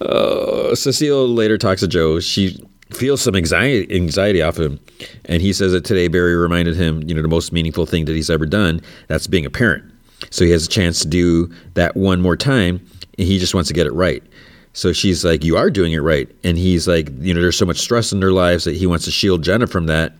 Uh, 0.00 0.74
Cecile 0.74 1.28
later 1.28 1.56
talks 1.56 1.80
to 1.80 1.86
Joe. 1.86 2.18
She 2.18 2.58
feels 2.92 3.22
some 3.22 3.36
anxiety, 3.36 3.94
anxiety 3.94 4.42
off 4.42 4.58
him. 4.58 4.80
And 5.26 5.40
he 5.40 5.52
says 5.52 5.70
that 5.70 5.84
today 5.84 6.08
Barry 6.08 6.34
reminded 6.34 6.74
him, 6.74 7.04
you 7.08 7.14
know, 7.14 7.22
the 7.22 7.28
most 7.28 7.52
meaningful 7.52 7.86
thing 7.86 8.06
that 8.06 8.16
he's 8.16 8.30
ever 8.30 8.46
done. 8.46 8.80
That's 9.06 9.28
being 9.28 9.46
a 9.46 9.50
parent. 9.50 9.84
So 10.30 10.44
he 10.44 10.50
has 10.50 10.66
a 10.66 10.68
chance 10.68 10.98
to 11.02 11.08
do 11.08 11.54
that 11.74 11.96
one 11.96 12.20
more 12.20 12.36
time. 12.36 12.84
And 13.16 13.28
he 13.28 13.38
just 13.38 13.54
wants 13.54 13.68
to 13.68 13.74
get 13.74 13.86
it 13.86 13.92
right. 13.92 14.24
So 14.72 14.92
she's 14.92 15.24
like, 15.24 15.44
You 15.44 15.56
are 15.56 15.70
doing 15.70 15.92
it 15.92 15.98
right. 15.98 16.28
And 16.44 16.56
he's 16.56 16.86
like, 16.86 17.08
You 17.18 17.34
know, 17.34 17.40
there's 17.40 17.56
so 17.56 17.66
much 17.66 17.78
stress 17.78 18.12
in 18.12 18.20
their 18.20 18.32
lives 18.32 18.64
that 18.64 18.76
he 18.76 18.86
wants 18.86 19.04
to 19.06 19.10
shield 19.10 19.42
Jenna 19.42 19.66
from 19.66 19.86
that. 19.86 20.12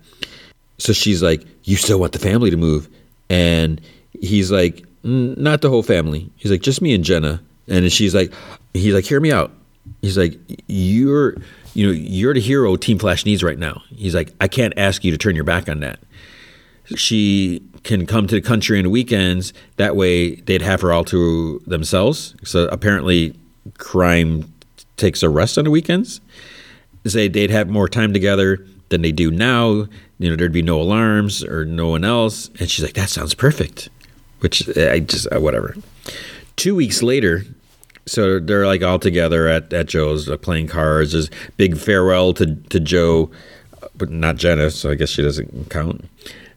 So 0.79 0.93
she's 0.93 1.23
like, 1.23 1.45
You 1.65 1.77
still 1.77 2.01
want 2.01 2.13
the 2.13 2.19
family 2.19 2.51
to 2.51 2.57
move? 2.57 2.89
And 3.29 3.81
he's 4.21 4.51
like, 4.51 4.85
Not 5.03 5.63
the 5.63 5.71
whole 5.71 5.83
family. 5.83 6.31
He's 6.37 6.51
like, 6.51 6.63
Just 6.63 6.83
me 6.83 6.95
and 6.95 7.05
Jenna. 7.05 7.43
And 7.69 7.91
she's 7.93 8.15
like, 8.15 8.33
He's 8.75 8.95
like, 8.95 9.05
Hear 9.05 9.21
me 9.21 9.33
out. 9.33 9.53
He's 10.03 10.19
like, 10.19 10.39
You're, 10.67 11.37
you 11.75 11.87
know, 11.87 11.93
you're 11.93 12.35
the 12.35 12.41
hero 12.41 12.77
Team 12.77 12.99
Flash 12.99 13.25
needs 13.25 13.43
right 13.43 13.59
now. 13.59 13.83
He's 13.91 14.15
like, 14.15 14.33
I 14.41 14.49
can't 14.49 14.75
ask 14.77 15.05
you 15.05 15.13
to 15.13 15.19
turn 15.19 15.37
your 15.37 15.45
back 15.45 15.69
on 15.69 15.81
that. 15.81 16.01
She 16.97 17.63
can 17.85 18.07
come 18.07 18.27
to 18.27 18.35
the 18.35 18.41
country 18.41 18.79
on 18.79 18.85
the 18.85 18.91
weekends. 18.91 19.53
That 19.77 19.95
way 19.95 20.35
they'd 20.35 20.63
have 20.63 20.81
her 20.81 20.93
all 20.93 21.05
to 21.05 21.63
themselves. 21.67 22.35
So 22.43 22.67
apparently 22.67 23.39
crime 23.79 24.53
takes 24.97 25.23
a 25.23 25.29
rest 25.29 25.59
on 25.59 25.65
the 25.65 25.71
weekends. 25.71 26.21
Say 27.07 27.29
they'd 27.29 27.51
have 27.51 27.69
more 27.69 27.89
time 27.89 28.13
together 28.13 28.65
than 28.91 29.03
they 29.03 29.13
do 29.13 29.31
now. 29.31 29.87
You 30.19 30.31
know, 30.31 30.37
there'd 30.37 30.53
be 30.53 30.63
no 30.63 30.81
alarms 30.81 31.43
or 31.43 31.65
no 31.65 31.89
one 31.89 32.05
else. 32.05 32.51
And 32.61 32.71
she's 32.71 32.85
like, 32.85 32.95
that 32.95 33.09
sounds 33.09 33.35
perfect. 33.35 33.89
Which 34.41 34.69
I 34.77 35.01
just, 35.01 35.27
uh, 35.33 35.41
whatever. 35.41 35.77
Two 36.57 36.75
weeks 36.75 37.03
later, 37.03 37.45
so 38.07 38.39
they're 38.39 38.67
like 38.67 38.83
all 38.83 38.99
together 38.99 39.49
at, 39.49 39.73
at 39.73 39.87
Joe's 39.87 40.29
uh, 40.29 40.37
playing 40.37 40.69
cards. 40.69 41.13
There's 41.13 41.31
big 41.57 41.79
farewell 41.79 42.35
to, 42.35 42.55
to 42.55 42.81
Joe, 42.81 43.31
but 43.97 44.11
not 44.11 44.37
Jenna, 44.37 44.71
so 44.71 44.91
I 44.91 44.95
guess 44.95 45.11
she 45.11 45.23
doesn't 45.23 45.71
count. 45.71 46.07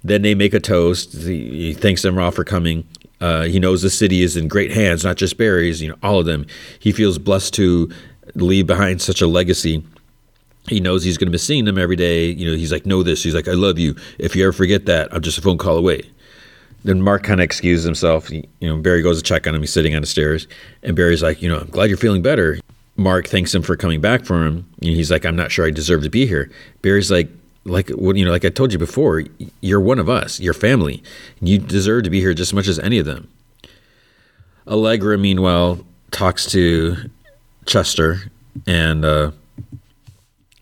Then 0.03 0.21
they 0.21 0.35
make 0.35 0.53
a 0.53 0.59
toast. 0.59 1.13
He, 1.13 1.49
he 1.49 1.73
thanks 1.73 2.01
them 2.01 2.17
all 2.17 2.31
for 2.31 2.43
coming. 2.43 2.87
Uh, 3.21 3.43
he 3.43 3.59
knows 3.59 3.81
the 3.81 3.89
city 3.89 4.21
is 4.21 4.35
in 4.35 4.47
great 4.47 4.71
hands, 4.71 5.03
not 5.03 5.17
just 5.17 5.37
Barry's, 5.37 5.81
you 5.81 5.89
know, 5.89 5.95
all 6.03 6.19
of 6.19 6.25
them. 6.25 6.45
He 6.79 6.91
feels 6.91 7.17
blessed 7.17 7.53
to 7.55 7.91
leave 8.35 8.67
behind 8.67 9.01
such 9.01 9.21
a 9.21 9.27
legacy. 9.27 9.83
He 10.67 10.79
knows 10.79 11.03
he's 11.03 11.17
going 11.17 11.27
to 11.27 11.31
be 11.31 11.37
seeing 11.37 11.65
them 11.65 11.77
every 11.77 11.95
day. 11.95 12.27
You 12.27 12.51
know, 12.51 12.57
he's 12.57 12.71
like, 12.71 12.85
know 12.85 13.03
this. 13.03 13.23
He's 13.23 13.35
like, 13.35 13.47
I 13.47 13.53
love 13.53 13.79
you. 13.79 13.95
If 14.17 14.35
you 14.35 14.43
ever 14.43 14.53
forget 14.53 14.85
that, 14.85 15.13
I'm 15.13 15.21
just 15.21 15.37
a 15.37 15.41
phone 15.41 15.57
call 15.57 15.77
away. 15.77 16.03
Then 16.83 17.01
Mark 17.01 17.23
kind 17.23 17.39
of 17.39 17.45
excuses 17.45 17.85
himself. 17.85 18.29
You 18.29 18.43
know, 18.61 18.77
Barry 18.77 19.01
goes 19.01 19.21
to 19.21 19.23
check 19.23 19.47
on 19.47 19.55
him. 19.55 19.61
He's 19.61 19.71
sitting 19.71 19.95
on 19.95 20.01
the 20.01 20.07
stairs, 20.07 20.47
and 20.81 20.95
Barry's 20.95 21.23
like, 21.23 21.41
you 21.41 21.49
know, 21.49 21.59
I'm 21.59 21.69
glad 21.69 21.89
you're 21.89 21.97
feeling 21.97 22.21
better. 22.21 22.59
Mark 22.95 23.27
thanks 23.27 23.55
him 23.55 23.61
for 23.61 23.75
coming 23.75 24.01
back 24.01 24.25
for 24.25 24.45
him. 24.45 24.69
And 24.81 24.91
he's 24.91 25.09
like, 25.09 25.25
I'm 25.25 25.35
not 25.35 25.51
sure 25.51 25.65
I 25.65 25.71
deserve 25.71 26.03
to 26.03 26.09
be 26.09 26.25
here. 26.25 26.51
Barry's 26.81 27.09
like, 27.09 27.29
like 27.65 27.89
what 27.89 28.15
you 28.15 28.25
know, 28.25 28.31
like 28.31 28.45
I 28.45 28.49
told 28.49 28.73
you 28.73 28.79
before, 28.79 29.23
you're 29.61 29.79
one 29.79 29.99
of 29.99 30.09
us, 30.09 30.39
your 30.39 30.53
family. 30.53 31.01
You 31.41 31.59
deserve 31.59 32.03
to 32.03 32.09
be 32.09 32.19
here 32.19 32.33
just 32.33 32.49
as 32.49 32.53
much 32.53 32.67
as 32.67 32.79
any 32.79 32.99
of 32.99 33.05
them. 33.05 33.29
Allegra, 34.67 35.17
meanwhile, 35.17 35.85
talks 36.11 36.45
to 36.51 36.95
Chester, 37.65 38.31
and 38.67 39.05
uh, 39.05 39.31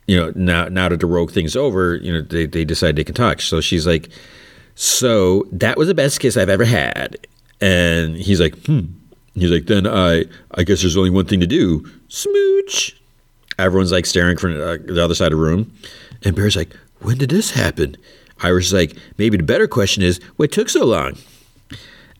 you 0.08 0.18
know, 0.18 0.32
now 0.36 0.66
now 0.66 0.90
that 0.90 1.00
the 1.00 1.08
rogue 1.08 1.32
thing's 1.32 1.56
over, 1.56 1.96
you 1.96 2.12
know, 2.12 2.22
they 2.22 2.46
they 2.46 2.66
decide 2.66 2.96
they 2.96 3.04
can 3.04 3.16
talk. 3.16 3.42
So 3.42 3.62
she's 3.62 3.88
like, 3.88 4.10
"So 4.76 5.48
that 5.52 5.78
was 5.78 5.88
the 5.88 5.96
best 5.96 6.20
kiss 6.20 6.38
I've 6.38 6.50
ever 6.50 6.66
had," 6.66 7.18
and 7.60 8.16
he's 8.16 8.40
like, 8.40 8.56
"Hmm." 8.66 8.86
He's 9.34 9.52
like, 9.52 9.66
"Then 9.66 9.88
I 9.88 10.26
I 10.56 10.64
guess 10.64 10.82
there's 10.82 10.98
only 10.98 11.10
one 11.10 11.26
thing 11.26 11.40
to 11.40 11.48
do: 11.48 11.86
smooch." 12.10 12.96
Everyone's 13.60 13.92
like 13.92 14.06
staring 14.06 14.38
from 14.38 14.60
uh, 14.60 14.78
the 14.84 15.04
other 15.04 15.14
side 15.14 15.32
of 15.32 15.38
the 15.38 15.44
room, 15.44 15.72
and 16.24 16.36
Bear's 16.36 16.56
like, 16.56 16.76
when 17.02 17.18
did 17.18 17.30
this 17.30 17.52
happen? 17.52 17.98
Iris 18.42 18.68
is 18.68 18.74
like, 18.74 18.96
maybe 19.18 19.38
the 19.38 19.44
better 19.44 19.68
question 19.68 20.04
is, 20.04 20.20
what 20.36 20.52
took 20.52 20.70
so 20.70 20.86
long? 20.86 21.18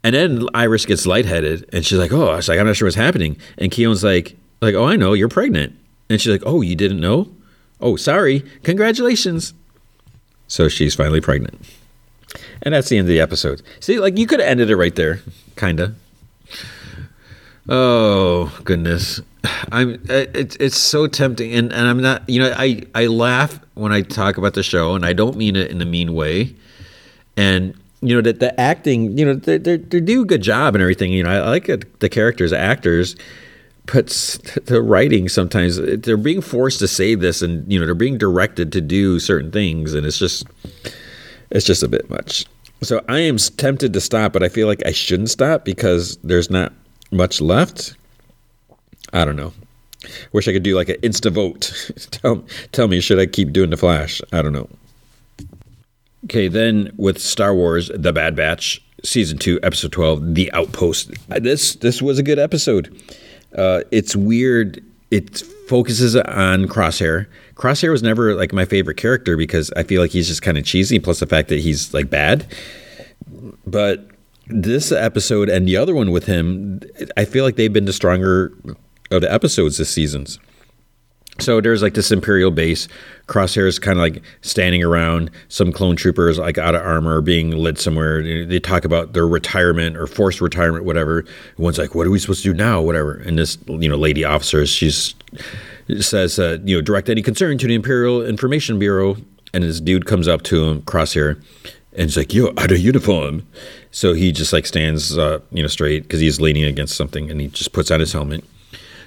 And 0.04 0.16
then 0.16 0.48
Iris 0.54 0.86
gets 0.86 1.06
lightheaded 1.06 1.70
and 1.74 1.86
she's 1.86 1.98
like, 1.98 2.12
oh, 2.12 2.30
I 2.30 2.38
was 2.38 2.50
like, 2.50 2.60
I'm 2.60 2.66
not 2.66 2.76
sure 2.76 2.88
what's 2.88 2.96
happening. 2.96 3.38
And 3.58 3.72
Khione's 3.72 4.04
like, 4.04 4.36
like, 4.62 4.76
oh, 4.76 4.86
I 4.86 4.96
know, 4.96 5.14
you're 5.14 5.30
pregnant. 5.30 5.78
And 6.10 6.20
she's 6.20 6.32
like, 6.32 6.44
oh, 6.46 6.62
you 6.62 6.76
didn't 6.76 7.00
know? 7.00 7.30
Oh, 7.80 7.96
sorry. 7.96 8.44
Congratulations. 8.64 9.54
So 10.48 10.70
she's 10.70 10.96
finally 10.96 11.22
pregnant. 11.22 11.60
And 12.62 12.74
that's 12.74 12.90
the 12.90 12.98
end 12.98 13.06
of 13.06 13.10
the 13.10 13.20
episode. 13.20 13.62
See, 13.80 14.00
like 14.00 14.18
you 14.18 14.28
could 14.28 14.40
have 14.40 14.50
ended 14.50 14.70
it 14.70 14.76
right 14.76 14.96
there, 14.96 15.22
kinda. 15.56 15.96
Oh 17.70 18.58
goodness, 18.64 19.22
I'm. 19.72 19.96
Uh, 20.10 20.26
it's 20.34 20.56
it's 20.58 20.78
so 20.78 21.08
tempting, 21.08 21.54
and, 21.54 21.72
and 21.72 21.88
I'm 21.88 22.02
not. 22.02 22.28
You 22.30 22.42
know, 22.42 22.54
I 22.56 22.84
I 22.94 23.08
laugh 23.08 23.60
when 23.74 23.92
I 23.92 24.02
talk 24.02 24.38
about 24.38 24.54
the 24.54 24.64
show, 24.64 24.96
and 24.96 25.06
I 25.06 25.14
don't 25.14 25.36
mean 25.36 25.56
it 25.56 25.72
in 25.72 25.82
a 25.82 25.86
mean 25.86 26.14
way. 26.14 26.56
And 27.38 27.76
you 28.02 28.16
know 28.16 28.22
that 28.22 28.40
the 28.40 28.60
acting, 28.60 29.18
you 29.18 29.26
know, 29.26 29.34
they 29.34 29.58
they 29.58 29.78
do 29.78 30.22
a 30.22 30.26
good 30.26 30.42
job 30.42 30.76
and 30.76 30.82
everything. 30.82 31.12
You 31.12 31.24
know, 31.24 31.30
I, 31.30 31.50
like 31.50 31.70
it, 31.70 32.00
the 32.00 32.10
characters, 32.10 32.54
actors, 32.54 33.16
but 33.86 34.08
the 34.66 34.82
writing 34.82 35.28
sometimes 35.28 35.78
they're 35.78 36.18
being 36.18 36.42
forced 36.42 36.80
to 36.80 36.88
say 36.88 37.16
this, 37.16 37.42
and 37.42 37.70
you 37.72 37.80
know 37.80 37.86
they're 37.86 37.96
being 37.96 38.18
directed 38.18 38.72
to 38.74 38.82
do 38.82 39.20
certain 39.20 39.52
things, 39.52 39.94
and 39.94 40.06
it's 40.06 40.18
just 40.18 40.46
it's 41.50 41.66
just 41.66 41.84
a 41.84 41.88
bit 41.88 42.10
much. 42.10 42.46
So 42.84 43.04
I 43.08 43.20
am 43.20 43.38
tempted 43.38 43.94
to 43.94 44.02
stop, 44.02 44.34
but 44.34 44.44
I 44.44 44.50
feel 44.50 44.68
like 44.68 44.84
I 44.86 44.92
shouldn't 44.92 45.30
stop 45.30 45.66
because 45.66 46.18
there's 46.18 46.50
not 46.50 46.74
much 47.12 47.40
left. 47.40 47.96
I 49.14 49.26
don't 49.26 49.36
know. 49.36 49.54
Wish 50.32 50.48
I 50.48 50.54
could 50.54 50.64
do 50.64 50.76
like 50.76 50.90
an 50.90 50.98
insta 50.98 51.32
vote. 51.32 51.92
tell, 52.12 52.44
tell 52.72 52.88
me, 52.88 53.00
should 53.02 53.20
I 53.20 53.26
keep 53.26 53.52
doing 53.52 53.70
the 53.70 53.78
Flash? 53.78 54.22
I 54.32 54.42
don't 54.42 54.54
know. 54.54 54.70
Okay, 56.26 56.48
then 56.48 56.92
with 56.98 57.20
Star 57.20 57.54
Wars: 57.54 57.92
The 57.94 58.14
Bad 58.14 58.36
Batch, 58.36 58.82
season 59.04 59.38
two, 59.38 59.60
episode 59.64 59.92
twelve, 59.92 60.36
The 60.36 60.52
Outpost. 60.54 61.12
This 61.30 61.76
this 61.76 62.02
was 62.02 62.20
a 62.20 62.24
good 62.24 62.40
episode. 62.40 62.96
Uh, 63.56 63.82
it's 63.92 64.16
weird. 64.16 64.84
It 65.10 65.40
focuses 65.68 66.16
on 66.16 66.66
Crosshair. 66.68 67.28
Crosshair 67.56 67.92
was 67.92 68.02
never 68.02 68.34
like 68.36 68.54
my 68.54 68.66
favorite 68.66 68.98
character 68.98 69.36
because 69.36 69.72
I 69.76 69.84
feel 69.84 70.02
like 70.02 70.12
he's 70.12 70.28
just 70.28 70.42
kind 70.42 70.58
of 70.58 70.64
cheesy. 70.64 71.00
Plus 71.00 71.20
the 71.20 71.28
fact 71.28 71.50
that 71.50 71.60
he's 71.60 71.94
like 71.94 72.10
bad. 72.10 72.46
But 73.66 74.08
this 74.48 74.92
episode 74.92 75.50
and 75.50 75.68
the 75.68 75.78
other 75.78 75.94
one 75.94 76.12
with 76.12 76.26
him, 76.26 76.82
I 77.18 77.26
feel 77.26 77.44
like 77.44 77.56
they've 77.56 77.72
been 77.72 77.86
the 77.86 77.94
stronger 77.94 78.54
of 79.12 79.22
the 79.22 79.32
episodes 79.32 79.78
this 79.78 79.90
season's. 79.90 80.40
So 81.40 81.60
there's 81.60 81.82
like 81.82 81.94
this 81.94 82.12
Imperial 82.12 82.52
base. 82.52 82.88
Crosshair 83.28 83.66
is 83.66 83.80
kind 83.80 83.98
of 83.98 84.02
like 84.02 84.22
standing 84.42 84.84
around. 84.84 85.32
Some 85.48 85.72
clone 85.72 85.96
troopers 85.96 86.38
like 86.38 86.58
out 86.58 86.76
of 86.76 86.82
armor 86.82 87.22
being 87.22 87.52
led 87.52 87.80
somewhere. 87.80 88.46
They 88.46 88.60
talk 88.60 88.86
about 88.86 89.14
their 89.14 89.28
retirement 89.28 89.98
or 89.98 90.08
forced 90.08 90.42
retirement, 90.42 90.84
whatever. 90.84 91.26
One's 91.58 91.78
like, 91.78 91.96
"What 91.96 92.06
are 92.06 92.12
we 92.12 92.20
supposed 92.20 92.44
to 92.44 92.52
do 92.52 92.54
now?" 92.54 92.82
Whatever. 92.82 93.14
And 93.14 93.40
this, 93.40 93.58
you 93.68 93.90
know, 93.90 93.96
lady 93.96 94.24
officer, 94.24 94.66
she's 94.66 95.16
says, 96.00 96.38
uh, 96.38 96.60
you 96.64 96.76
know, 96.76 96.82
direct 96.82 97.10
any 97.10 97.22
concern 97.22 97.58
to 97.58 97.68
the 97.68 97.76
Imperial 97.76 98.24
Information 98.26 98.78
Bureau. 98.78 99.18
And 99.54 99.64
this 99.64 99.82
dude 99.82 100.06
comes 100.06 100.28
up 100.28 100.44
to 100.44 100.64
him, 100.64 100.82
Crosshair, 100.84 101.42
and 101.94 102.04
he's 102.04 102.18
like, 102.18 102.34
"Yo, 102.34 102.54
out 102.58 102.72
of 102.72 102.78
uniform." 102.78 103.48
So 103.92 104.14
he 104.14 104.32
just 104.32 104.54
like 104.54 104.66
stands, 104.66 105.18
uh, 105.18 105.40
you 105.52 105.62
know, 105.62 105.68
straight 105.68 106.04
because 106.04 106.20
he's 106.20 106.40
leaning 106.40 106.66
against 106.66 106.96
something, 106.96 107.32
and 107.32 107.42
he 107.42 107.48
just 107.48 107.74
puts 107.74 107.90
on 107.90 108.00
his 108.00 108.14
helmet. 108.14 108.44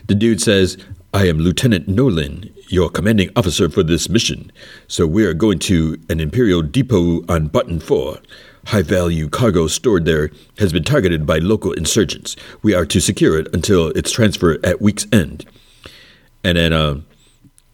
The 0.07 0.15
dude 0.15 0.43
says, 0.43 0.77
I 1.15 1.29
am 1.29 1.39
Lieutenant 1.39 1.89
Nolan, 1.89 2.53
your 2.69 2.91
commanding 2.91 3.31
officer 3.37 3.71
for 3.71 3.83
this 3.83 4.11
mission. 4.11 4.53
So 4.87 5.07
we 5.07 5.25
are 5.25 5.33
going 5.33 5.59
to 5.61 5.99
an 6.11 6.21
Imperial 6.21 6.61
depot 6.61 7.25
on 7.27 7.47
Barton 7.47 7.81
4. 7.81 8.19
High 8.67 8.83
value 8.83 9.31
cargo 9.31 9.67
stored 9.67 10.05
there 10.05 10.31
has 10.59 10.75
been 10.75 10.85
targeted 10.85 11.25
by 11.25 11.39
local 11.39 11.73
insurgents. 11.73 12.37
We 12.63 12.75
are 12.75 12.85
to 12.85 13.01
secure 13.01 13.39
it 13.39 13.49
until 13.55 13.89
its 13.89 14.13
transfer 14.13 14.59
at 14.63 14.83
week's 14.83 15.07
end. 15.11 15.47
And 16.43 16.59
then 16.59 16.75
uh, 16.75 17.01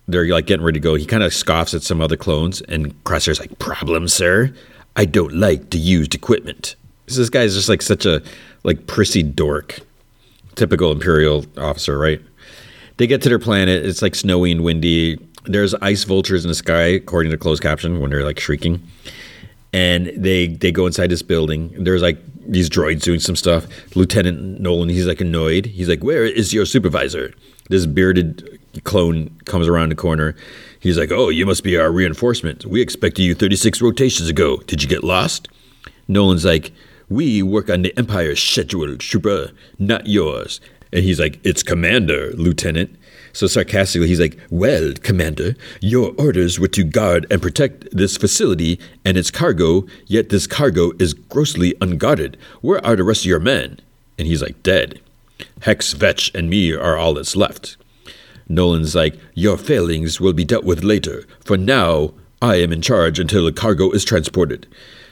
they're 0.07 0.29
like 0.29 0.47
getting 0.47 0.65
ready 0.65 0.79
to 0.79 0.83
go. 0.83 0.95
He 0.95 1.07
kind 1.07 1.25
of 1.25 1.33
scoffs 1.33 1.75
at 1.75 1.83
some 1.83 2.01
other 2.01 2.17
clones, 2.17 2.61
and 2.63 2.93
Crosshair's 3.05 3.41
like, 3.41 3.59
"Problem, 3.59 4.07
sir? 4.07 4.53
I 4.95 5.05
don't 5.05 5.35
like 5.35 5.71
to 5.71 5.79
used 5.79 6.15
equipment." 6.15 6.77
This 7.07 7.31
guy's 7.31 7.55
just 7.55 7.69
like 7.69 7.83
such 7.83 8.07
a 8.07 8.23
like 8.63 8.87
prissy 8.87 9.23
dork, 9.23 9.81
typical 10.55 10.93
Imperial 10.93 11.45
officer, 11.57 11.99
right? 11.99 12.21
They 12.97 13.07
get 13.07 13.23
to 13.23 13.29
their 13.29 13.39
planet. 13.39 13.85
It's 13.85 14.03
like 14.03 14.15
snowy 14.15 14.53
and 14.53 14.63
windy. 14.63 15.19
There's 15.45 15.75
ice 15.77 16.05
vultures 16.05 16.45
in 16.45 16.49
the 16.49 16.55
sky, 16.55 16.85
according 16.85 17.33
to 17.33 17.39
closed 17.39 17.63
caption, 17.63 18.01
when 18.01 18.11
they're 18.11 18.25
like 18.25 18.39
shrieking. 18.39 18.83
And 19.73 20.13
they 20.17 20.49
they 20.49 20.73
go 20.73 20.87
inside 20.87 21.11
this 21.11 21.23
building. 21.23 21.73
There's 21.83 22.03
like 22.03 22.19
these 22.47 22.69
droids 22.69 23.03
doing 23.03 23.21
some 23.21 23.37
stuff. 23.37 23.67
Lieutenant 23.97 24.61
Nolan, 24.61 24.89
he's 24.89 25.07
like 25.07 25.21
annoyed. 25.21 25.67
He's 25.67 25.89
like, 25.89 26.03
"Where 26.03 26.25
is 26.25 26.53
your 26.53 26.67
supervisor?" 26.67 27.33
This 27.69 27.87
bearded 27.87 28.59
clone 28.85 29.31
comes 29.47 29.69
around 29.69 29.91
the 29.91 29.95
corner. 29.95 30.35
He's 30.81 30.99
like, 30.99 31.13
"Oh, 31.13 31.29
you 31.29 31.47
must 31.47 31.63
be 31.63 31.77
our 31.79 31.93
reinforcement. 31.93 32.67
We 32.67 32.83
expected 32.83 33.23
you 33.23 33.35
36 33.35 33.81
rotations 33.81 34.29
ago. 34.29 34.59
Did 34.67 34.83
you 34.83 34.89
get 34.89 35.05
lost?" 35.05 35.49
Nolan's 36.09 36.45
like, 36.45 36.73
"We 37.11 37.43
work 37.43 37.69
on 37.69 37.83
the 37.83 37.93
Empire's 37.99 38.43
schedule, 38.43 38.97
trooper, 38.97 39.51
not 39.79 40.07
yours." 40.07 40.61
And 40.93 41.05
he's 41.05 41.21
like, 41.21 41.39
"It's 41.45 41.63
Commander, 41.63 42.33
Lieutenant." 42.33 42.97
So 43.33 43.47
sarcastically, 43.47 44.09
he's 44.09 44.21
like, 44.21 44.39
Well, 44.51 44.93
Commander, 45.03 45.55
your 45.81 46.13
orders 46.19 46.59
were 46.59 46.69
to 46.69 46.85
guard 46.85 47.27
and 47.31 47.41
protect 47.41 47.89
this 47.93 48.17
facility 48.17 48.81
and 49.05 49.17
its 49.17 49.31
cargo, 49.31 49.87
yet 50.07 50.31
this 50.31 50.47
cargo 50.47 50.93
is 50.99 51.15
grossly 51.15 51.75
unguarded. 51.81 52.37
Where 52.61 52.85
are 52.85 52.97
the 52.97 53.05
rest 53.05 53.23
of 53.23 53.27
your 53.27 53.41
men? 53.41 53.81
And 54.19 54.27
he's 54.27 54.43
like, 54.43 54.63
Dead. 54.63 55.01
Hex, 55.63 55.93
Vetch, 55.93 56.31
and 56.35 56.51
me 56.51 56.73
are 56.73 56.97
all 56.97 57.15
that's 57.15 57.37
left. 57.37 57.77
Nolan's 58.49 58.95
like, 58.95 59.19
Your 59.35 59.57
failings 59.57 60.21
will 60.21 60.33
be 60.33 60.45
dealt 60.45 60.65
with 60.65 60.83
later. 60.83 61.25
For 61.45 61.57
now, 61.57 62.13
I 62.43 62.57
am 62.57 62.73
in 62.73 62.83
charge 62.83 63.19
until 63.19 63.45
the 63.45 63.53
cargo 63.53 63.91
is 63.91 64.05
transported. 64.05 64.67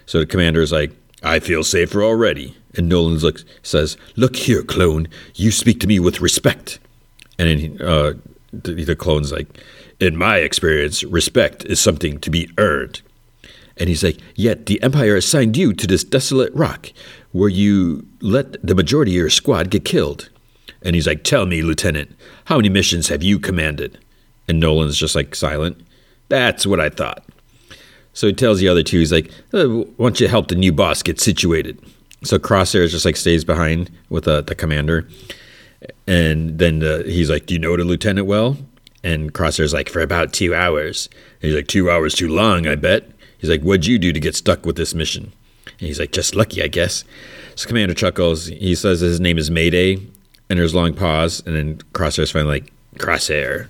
So 0.07 0.19
the 0.19 0.27
commander 0.27 0.61
is 0.61 0.73
like, 0.73 0.93
I 1.23 1.41
feel 1.41 1.65
safer 1.65 2.03
already. 2.03 2.57
And 2.77 2.89
Nolan 2.89 3.19
looks, 3.19 3.45
says, 3.63 3.97
Look 4.17 4.37
here, 4.37 4.63
clone. 4.63 5.09
You 5.35 5.51
speak 5.51 5.81
to 5.81 5.87
me 5.87 5.99
with 5.99 6.21
respect. 6.21 6.79
And 7.39 7.49
then 7.49 7.87
uh, 7.87 8.15
the, 8.53 8.85
the 8.85 8.97
clone's 8.97 9.33
like, 9.33 9.49
In 10.01 10.17
my 10.17 10.39
experience, 10.39 11.03
respect 11.05 11.65
is 11.65 11.81
something 11.81 12.19
to 12.21 12.31
be 12.31 12.51
earned. 12.59 13.03
And 13.77 13.89
he's 13.89 14.05
like, 14.05 14.19
Yet 14.35 14.67
the 14.67 14.83
Empire 14.83 15.17
assigned 15.17 15.57
you 15.57 15.73
to 15.73 15.87
this 15.87 16.05
desolate 16.05 16.55
rock 16.55 16.93
where 17.33 17.49
you 17.49 18.07
let 18.21 18.65
the 18.65 18.75
majority 18.75 19.13
of 19.13 19.17
your 19.17 19.31
squad 19.31 19.71
get 19.71 19.85
killed. 19.85 20.29
And 20.83 20.95
he's 20.95 21.07
like, 21.07 21.25
Tell 21.25 21.47
me, 21.47 21.63
Lieutenant, 21.63 22.15
how 22.47 22.57
many 22.57 22.69
missions 22.69 23.09
have 23.09 23.23
you 23.23 23.39
commanded? 23.39 23.99
And 24.47 24.61
Nolan's 24.61 24.97
just 24.97 25.15
like 25.15 25.35
silent. 25.35 25.85
That's 26.29 26.67
what 26.67 26.81
I 26.81 26.91
thought. 26.91 27.25
So 28.19 28.27
he 28.27 28.33
tells 28.33 28.59
the 28.59 28.67
other 28.67 28.83
two, 28.83 28.99
he's 28.99 29.13
like, 29.13 29.31
uh, 29.53 29.69
Why 29.69 30.09
don't 30.09 30.19
you 30.19 30.27
help 30.27 30.49
the 30.49 30.57
new 30.57 30.73
boss 30.73 31.05
get 31.05 31.21
situated? 31.21 31.79
So 32.25 32.37
Crosshair 32.37 32.89
just 32.89 33.05
like 33.05 33.15
stays 33.15 33.45
behind 33.45 33.93
with 34.09 34.27
uh, 34.27 34.41
the 34.41 34.57
commander. 34.57 35.07
And 36.09 36.59
then 36.59 36.83
uh, 36.83 37.05
he's 37.05 37.31
like, 37.31 37.47
Do 37.47 37.55
you 37.55 37.61
know 37.61 37.77
the 37.77 37.85
lieutenant 37.85 38.27
well? 38.27 38.57
And 39.05 39.33
Crosshair's 39.33 39.73
like, 39.73 39.89
For 39.89 40.01
about 40.01 40.33
two 40.33 40.53
hours. 40.53 41.09
And 41.41 41.43
he's 41.43 41.55
like, 41.55 41.69
Two 41.69 41.93
hours 41.93 42.13
too 42.13 42.27
long, 42.27 42.67
I 42.67 42.75
bet. 42.75 43.09
He's 43.39 43.51
like, 43.51 43.63
What'd 43.63 43.87
you 43.87 44.01
do 44.01 44.13
to 44.13 44.19
get 44.19 44.35
stuck 44.35 44.67
with 44.67 44.75
this 44.75 44.95
mission? 44.95 45.33
And 45.67 45.87
he's 45.87 46.01
like, 46.01 46.11
Just 46.11 46.35
lucky, 46.35 46.61
I 46.61 46.67
guess. 46.67 47.05
So 47.55 47.69
Commander 47.69 47.95
chuckles. 47.95 48.47
He 48.47 48.75
says 48.75 48.99
his 48.99 49.21
name 49.21 49.39
is 49.39 49.49
Mayday. 49.49 49.95
And 50.51 50.59
there's 50.59 50.75
a 50.75 50.77
long 50.77 50.93
pause. 50.93 51.41
And 51.47 51.55
then 51.55 51.77
Crosshair's 51.93 52.33
finally 52.33 52.63
like, 52.63 52.73
Crosshair. 52.97 53.69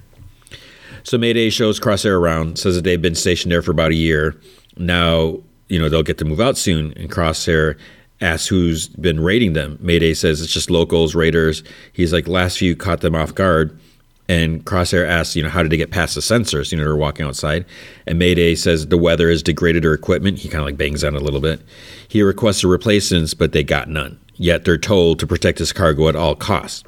So 1.08 1.16
Mayday 1.16 1.48
shows 1.48 1.80
Crosshair 1.80 2.20
around, 2.20 2.58
says 2.58 2.74
that 2.74 2.84
they've 2.84 3.00
been 3.00 3.14
stationed 3.14 3.50
there 3.50 3.62
for 3.62 3.70
about 3.70 3.92
a 3.92 3.94
year. 3.94 4.38
Now, 4.76 5.38
you 5.68 5.78
know, 5.78 5.88
they'll 5.88 6.02
get 6.02 6.18
to 6.18 6.26
move 6.26 6.38
out 6.38 6.58
soon. 6.58 6.92
And 6.98 7.10
Crosshair 7.10 7.78
asks 8.20 8.46
who's 8.46 8.88
been 8.88 9.18
raiding 9.18 9.54
them. 9.54 9.78
Mayday 9.80 10.12
says 10.12 10.42
it's 10.42 10.52
just 10.52 10.68
locals, 10.68 11.14
raiders. 11.14 11.64
He's 11.94 12.12
like, 12.12 12.28
last 12.28 12.58
few 12.58 12.76
caught 12.76 13.00
them 13.00 13.14
off 13.14 13.34
guard. 13.34 13.80
And 14.28 14.66
Crosshair 14.66 15.08
asks, 15.08 15.34
you 15.34 15.42
know, 15.42 15.48
how 15.48 15.62
did 15.62 15.72
they 15.72 15.78
get 15.78 15.90
past 15.90 16.14
the 16.14 16.20
sensors? 16.20 16.72
You 16.72 16.76
know, 16.76 16.84
they're 16.84 16.94
walking 16.94 17.24
outside. 17.24 17.64
And 18.06 18.18
Mayday 18.18 18.54
says 18.54 18.88
the 18.88 18.98
weather 18.98 19.30
has 19.30 19.42
degraded 19.42 19.84
their 19.84 19.94
equipment. 19.94 20.38
He 20.38 20.50
kind 20.50 20.60
of 20.60 20.66
like 20.66 20.76
bangs 20.76 21.04
on 21.04 21.16
a 21.16 21.20
little 21.20 21.40
bit. 21.40 21.62
He 22.08 22.20
requests 22.20 22.64
a 22.64 22.68
replacements, 22.68 23.32
but 23.32 23.52
they 23.52 23.64
got 23.64 23.88
none. 23.88 24.20
Yet 24.34 24.66
they're 24.66 24.76
told 24.76 25.20
to 25.20 25.26
protect 25.26 25.58
his 25.58 25.72
cargo 25.72 26.10
at 26.10 26.16
all 26.16 26.34
costs. 26.34 26.84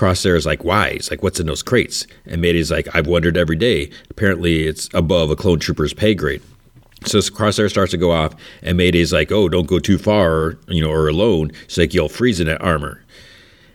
Crosshair 0.00 0.34
is 0.34 0.46
like, 0.46 0.64
why? 0.64 0.92
He's 0.92 1.10
like, 1.10 1.22
what's 1.22 1.40
in 1.40 1.46
those 1.46 1.62
crates? 1.62 2.06
And 2.24 2.40
Mayday's 2.40 2.70
like, 2.70 2.88
I've 2.94 3.06
wondered 3.06 3.36
every 3.36 3.56
day. 3.56 3.90
Apparently, 4.08 4.66
it's 4.66 4.88
above 4.94 5.30
a 5.30 5.36
clone 5.36 5.58
trooper's 5.58 5.92
pay 5.92 6.14
grade. 6.14 6.40
So 7.04 7.18
Crosshair 7.18 7.68
starts 7.68 7.90
to 7.90 7.98
go 7.98 8.10
off, 8.10 8.34
and 8.62 8.76
Mayday's 8.76 9.10
like, 9.10 9.32
"Oh, 9.32 9.48
don't 9.48 9.66
go 9.66 9.78
too 9.78 9.96
far, 9.96 10.58
you 10.68 10.82
know, 10.82 10.90
or 10.90 11.08
alone." 11.08 11.50
She's 11.66 11.78
like, 11.78 11.94
"You'll 11.94 12.10
freeze 12.10 12.40
in 12.40 12.46
that 12.46 12.60
armor." 12.60 13.02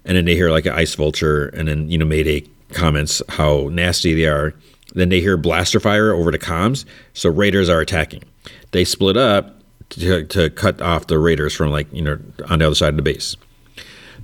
And 0.04 0.16
then 0.16 0.26
they 0.26 0.36
hear 0.36 0.52
like 0.52 0.68
an 0.68 0.74
ice 0.74 0.94
vulture, 0.94 1.48
and 1.48 1.68
then 1.68 1.90
you 1.90 1.98
know 1.98 2.06
Mayday 2.06 2.48
comments 2.70 3.24
how 3.30 3.70
nasty 3.72 4.14
they 4.14 4.28
are. 4.28 4.54
Then 4.94 5.10
they 5.10 5.22
hear 5.22 5.38
blaster 5.38 5.80
fire 5.80 6.14
over 6.14 6.30
the 6.30 6.38
comms, 6.38 6.86
so 7.14 7.32
raiders 7.32 7.68
are 7.68 7.82
attacking. 7.82 8.24
They 8.74 8.86
split 8.86 9.18
up 9.18 9.60
to, 9.90 10.24
to 10.26 10.52
cut 10.52 10.80
off 10.80 11.08
the 11.08 11.18
raiders 11.18 11.56
from 11.56 11.72
like 11.72 11.92
you 11.92 12.04
know 12.04 12.20
on 12.48 12.60
the 12.60 12.68
other 12.68 12.76
side 12.76 12.90
of 12.90 12.98
the 12.98 13.02
base. 13.02 13.36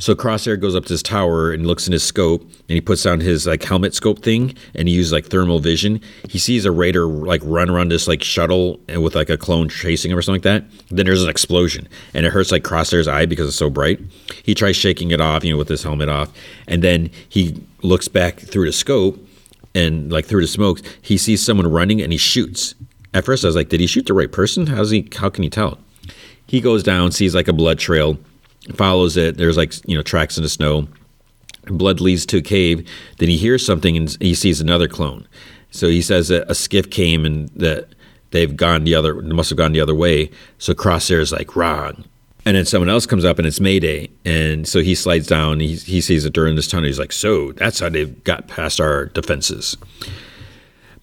So 0.02 0.16
Crosshair 0.16 0.60
goes 0.60 0.76
up 0.76 0.86
to 0.86 0.94
his 0.94 1.04
tower 1.04 1.52
and 1.52 1.68
looks 1.68 1.86
in 1.86 1.94
his 1.94 2.04
scope, 2.04 2.42
and 2.42 2.70
he 2.70 2.82
puts 2.82 3.06
on 3.06 3.20
his 3.20 3.46
like 3.46 3.62
helmet 3.62 3.94
scope 3.94 4.24
thing, 4.24 4.56
and 4.74 4.88
he 4.88 4.96
uses 4.96 5.14
like 5.14 5.28
thermal 5.28 5.60
vision. 5.60 6.02
He 6.28 6.40
sees 6.40 6.66
a 6.66 6.72
raider 6.72 7.06
like 7.06 7.40
run 7.44 7.70
around 7.70 7.90
this 7.90 8.08
like 8.08 8.24
shuttle 8.24 8.80
and 8.88 9.04
with 9.04 9.14
like 9.14 9.30
a 9.30 9.38
clone 9.38 9.70
chasing 9.70 10.10
him 10.10 10.18
or 10.18 10.24
something 10.24 10.42
like 10.42 10.64
that. 10.64 10.88
Then 10.90 11.06
there's 11.06 11.22
an 11.22 11.30
explosion, 11.30 11.88
and 12.16 12.26
it 12.26 12.32
hurts 12.34 12.52
like 12.52 12.64
Crosshair's 12.64 13.08
eye 13.08 13.28
because 13.28 13.48
it's 13.48 13.58
so 13.58 13.70
bright. 13.70 14.00
He 14.42 14.56
tries 14.56 14.76
shaking 14.76 15.12
it 15.12 15.22
off, 15.22 15.44
you 15.44 15.52
know, 15.52 15.58
with 15.60 15.70
his 15.70 15.84
helmet 15.84 16.10
off, 16.10 16.32
and 16.68 16.84
then 16.84 17.12
he 17.30 17.64
looks 17.84 18.08
back 18.08 18.40
through 18.40 18.66
the 18.66 18.74
scope, 18.74 19.24
and 19.76 20.12
like 20.12 20.26
through 20.26 20.42
the 20.42 20.48
smokes, 20.48 20.82
he 21.00 21.16
sees 21.16 21.46
someone 21.46 21.72
running, 21.72 22.02
and 22.02 22.12
he 22.12 22.18
shoots. 22.18 22.74
At 23.14 23.24
first, 23.24 23.46
I 23.46 23.50
was 23.50 23.56
like, 23.56 23.70
did 23.70 23.80
he 23.80 23.86
shoot 23.86 24.08
the 24.08 24.16
right 24.16 24.32
person? 24.32 24.66
How's 24.66 24.90
he? 24.90 25.08
How 25.16 25.30
can 25.30 25.44
he 25.44 25.50
tell? 25.52 25.78
He 26.48 26.60
goes 26.60 26.82
down, 26.82 27.12
sees 27.12 27.36
like 27.36 27.48
a 27.48 27.54
blood 27.54 27.78
trail 27.78 28.18
follows 28.76 29.18
it. 29.18 29.38
There's 29.38 29.58
like 29.58 29.74
you 29.88 29.96
know 29.96 30.04
tracks 30.04 30.38
in 30.38 30.44
the 30.44 30.50
snow. 30.50 30.88
Blood 31.66 32.02
leads 32.02 32.26
to 32.28 32.38
a 32.38 32.42
cave. 32.42 32.88
Then 33.20 33.30
he 33.30 33.38
hears 33.38 33.66
something 33.66 33.96
and 33.96 34.18
he 34.20 34.34
sees 34.34 34.62
another 34.62 34.88
clone. 34.88 35.28
So 35.70 35.88
he 35.88 36.02
says 36.02 36.28
that 36.30 36.50
a 36.50 36.56
skiff 36.56 36.90
came 36.90 37.26
and 37.26 37.50
that 37.50 37.90
they've 38.32 38.56
gone 38.56 38.84
the 38.84 38.96
other 38.96 39.16
must 39.22 39.50
have 39.50 39.58
gone 39.58 39.74
the 39.74 39.82
other 39.82 39.96
way. 39.96 40.32
So 40.58 40.74
Crosshair 40.74 41.20
is 41.20 41.32
like 41.32 41.56
wrong. 41.56 42.06
And 42.46 42.58
then 42.58 42.66
someone 42.66 42.90
else 42.90 43.06
comes 43.06 43.24
up 43.24 43.38
and 43.38 43.48
it's 43.48 43.60
Mayday. 43.60 44.10
And 44.26 44.68
so 44.68 44.80
he 44.82 44.96
slides 44.96 45.28
down. 45.28 45.60
He, 45.60 45.76
he 45.76 46.02
sees 46.02 46.26
it 46.26 46.34
during 46.34 46.56
this 46.56 46.68
tunnel. 46.68 46.88
He's 46.88 46.98
like, 46.98 47.12
so 47.12 47.52
that's 47.52 47.80
how 47.80 47.90
they've 47.90 48.24
got 48.24 48.48
past 48.48 48.82
our 48.82 49.06
defenses. 49.06 49.78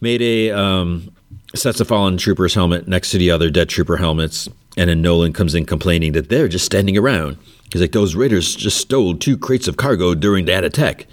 Mayday 0.01 0.51
um, 0.51 1.13
sets 1.55 1.79
a 1.79 1.85
fallen 1.85 2.17
trooper's 2.17 2.55
helmet 2.55 2.89
next 2.89 3.13
to 3.13 3.19
the 3.19 3.31
other 3.31 3.51
dead 3.51 3.69
trooper 3.69 3.97
helmets. 3.97 4.49
And 4.79 4.89
then 4.89 5.03
Nolan 5.03 5.33
comes 5.33 5.57
in 5.57 5.67
complaining 5.67 6.13
that 6.13 6.29
they're 6.29 6.47
just 6.47 6.65
standing 6.65 6.97
around. 6.97 7.37
He's 7.73 7.83
like, 7.83 7.91
those 7.91 8.15
raiders 8.15 8.55
just 8.55 8.79
stole 8.79 9.17
two 9.17 9.37
crates 9.37 9.67
of 9.67 9.77
cargo 9.77 10.15
during 10.15 10.45
that 10.45 10.63
attack. 10.63 11.09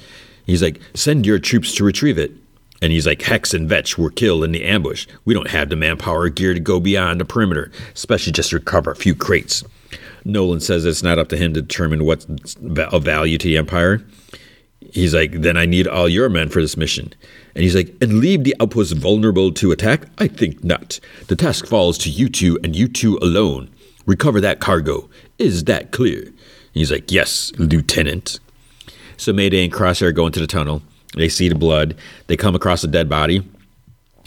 He's 0.45 0.61
like, 0.61 0.79
send 0.93 1.25
your 1.25 1.39
troops 1.39 1.73
to 1.75 1.83
retrieve 1.83 2.19
it. 2.19 2.31
And 2.83 2.91
he's 2.91 3.07
like, 3.07 3.23
Hex 3.23 3.55
and 3.55 3.67
Vetch 3.67 3.97
were 3.97 4.11
killed 4.11 4.43
in 4.43 4.51
the 4.51 4.63
ambush. 4.63 5.07
We 5.25 5.33
don't 5.33 5.49
have 5.49 5.69
the 5.69 5.75
manpower 5.75 6.29
gear 6.29 6.53
to 6.53 6.59
go 6.59 6.79
beyond 6.79 7.19
the 7.19 7.25
perimeter, 7.25 7.71
especially 7.95 8.33
just 8.33 8.51
to 8.51 8.57
recover 8.57 8.91
a 8.91 8.95
few 8.95 9.15
crates. 9.15 9.63
Nolan 10.23 10.59
says 10.59 10.85
it's 10.85 11.01
not 11.01 11.17
up 11.17 11.29
to 11.29 11.37
him 11.37 11.55
to 11.55 11.61
determine 11.63 12.05
what's 12.05 12.27
of 12.77 13.03
value 13.03 13.39
to 13.39 13.47
the 13.47 13.57
Empire. 13.57 14.03
He's 14.95 15.13
like, 15.13 15.41
then 15.41 15.57
I 15.57 15.65
need 15.65 15.89
all 15.89 16.07
your 16.07 16.29
men 16.29 16.47
for 16.47 16.61
this 16.61 16.77
mission. 16.77 17.13
And 17.53 17.63
he's 17.65 17.75
like, 17.75 17.93
and 17.99 18.19
leave 18.19 18.45
the 18.45 18.55
outpost 18.61 18.95
vulnerable 18.95 19.51
to 19.51 19.73
attack? 19.73 20.03
I 20.19 20.29
think 20.29 20.63
not. 20.63 21.01
The 21.27 21.35
task 21.35 21.67
falls 21.67 21.97
to 21.97 22.09
you 22.09 22.29
two 22.29 22.57
and 22.63 22.73
you 22.73 22.87
two 22.87 23.19
alone. 23.21 23.69
Recover 24.05 24.39
that 24.39 24.61
cargo. 24.61 25.09
Is 25.37 25.65
that 25.65 25.91
clear? 25.91 26.31
He's 26.73 26.93
like, 26.93 27.11
yes, 27.11 27.51
Lieutenant. 27.57 28.39
So 29.17 29.33
Mayday 29.33 29.65
and 29.65 29.73
Crosshair 29.73 30.15
go 30.15 30.27
into 30.27 30.39
the 30.39 30.47
tunnel. 30.47 30.81
They 31.13 31.27
see 31.27 31.49
the 31.49 31.55
blood. 31.55 31.97
They 32.27 32.37
come 32.37 32.55
across 32.55 32.81
a 32.85 32.87
dead 32.87 33.09
body. 33.09 33.43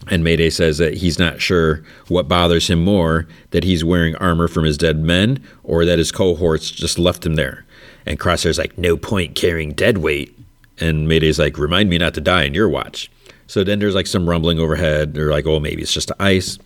And 0.08 0.22
Mayday 0.22 0.50
says 0.50 0.76
that 0.76 0.98
he's 0.98 1.18
not 1.18 1.40
sure 1.40 1.82
what 2.08 2.28
bothers 2.28 2.68
him 2.68 2.84
more 2.84 3.26
that 3.52 3.64
he's 3.64 3.84
wearing 3.84 4.16
armor 4.16 4.48
from 4.48 4.64
his 4.64 4.76
dead 4.76 4.98
men 4.98 5.42
or 5.64 5.86
that 5.86 5.98
his 5.98 6.12
cohorts 6.12 6.70
just 6.70 6.98
left 6.98 7.24
him 7.24 7.36
there. 7.36 7.64
And 8.04 8.20
Crosshair's 8.20 8.58
like, 8.58 8.76
no 8.76 8.98
point 8.98 9.34
carrying 9.34 9.72
dead 9.72 9.98
weight. 9.98 10.37
And 10.80 11.08
Mayday's 11.08 11.38
like, 11.38 11.58
remind 11.58 11.90
me 11.90 11.98
not 11.98 12.14
to 12.14 12.20
die 12.20 12.44
in 12.44 12.54
your 12.54 12.68
watch. 12.68 13.10
So 13.46 13.64
then 13.64 13.78
there's 13.78 13.94
like 13.94 14.06
some 14.06 14.28
rumbling 14.28 14.58
overhead. 14.58 15.14
They're 15.14 15.30
like, 15.30 15.46
oh, 15.46 15.58
maybe 15.58 15.82
it's 15.82 15.92
just 15.92 16.08
the 16.08 16.22
ice. 16.22 16.58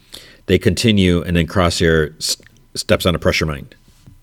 They 0.47 0.59
continue, 0.59 1.23
and 1.23 1.37
then 1.37 1.47
Crosshair 1.47 2.17
s- 2.19 2.37
steps 2.75 3.07
on 3.07 3.15
a 3.15 3.19
pressure 3.19 3.47
mine. 3.47 3.69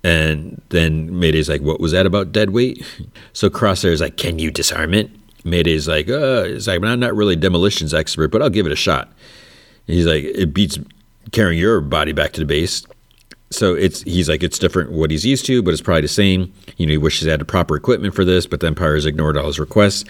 And 0.04 0.62
then 0.70 1.18
Mayday's 1.18 1.50
like, 1.50 1.62
what 1.62 1.80
was 1.80 1.92
that 1.94 2.06
about 2.06 2.32
dead 2.32 2.52
weight? 2.52 2.86
So 3.34 3.50
Crosshair's 3.50 4.02
like, 4.02 4.18
can 4.18 4.38
you 4.38 4.52
disarm 4.52 4.94
it? 4.94 5.10
Mayday's 5.46 5.88
like, 5.88 6.10
uh, 6.10 6.44
it's 6.46 6.68
like, 6.68 6.84
I'm 6.84 7.00
not 7.00 7.16
really 7.16 7.36
a 7.36 7.38
demolitions 7.38 7.94
expert, 7.94 8.30
but 8.32 8.42
I'll 8.42 8.50
give 8.50 8.66
it 8.66 8.72
a 8.74 8.76
shot. 8.78 9.08
And 9.88 9.96
he's 9.96 10.06
like, 10.06 10.24
it 10.26 10.54
beats 10.54 10.78
carrying 11.32 11.58
your 11.58 11.80
body 11.80 12.12
back 12.12 12.34
to 12.34 12.42
the 12.42 12.46
base. 12.46 12.86
So 13.52 13.74
it's 13.74 14.04
he's 14.04 14.30
like 14.30 14.44
it's 14.44 14.60
different 14.60 14.92
what 14.92 15.12
he's 15.12 15.26
used 15.26 15.46
to, 15.48 15.64
but 15.64 15.72
it's 15.72 15.82
probably 15.82 16.02
the 16.02 16.08
same. 16.08 16.54
You 16.78 16.86
know, 16.86 16.92
he 16.92 16.98
wishes 16.98 17.24
he 17.24 17.30
had 17.30 17.42
the 17.42 17.46
proper 17.46 17.76
equipment 17.76 18.14
for 18.14 18.24
this, 18.24 18.46
but 18.46 18.60
the 18.60 18.68
Empire 18.68 18.96
has 18.96 19.06
ignored 19.06 19.38
all 19.38 19.48
his 19.48 19.60
requests. 19.60 20.06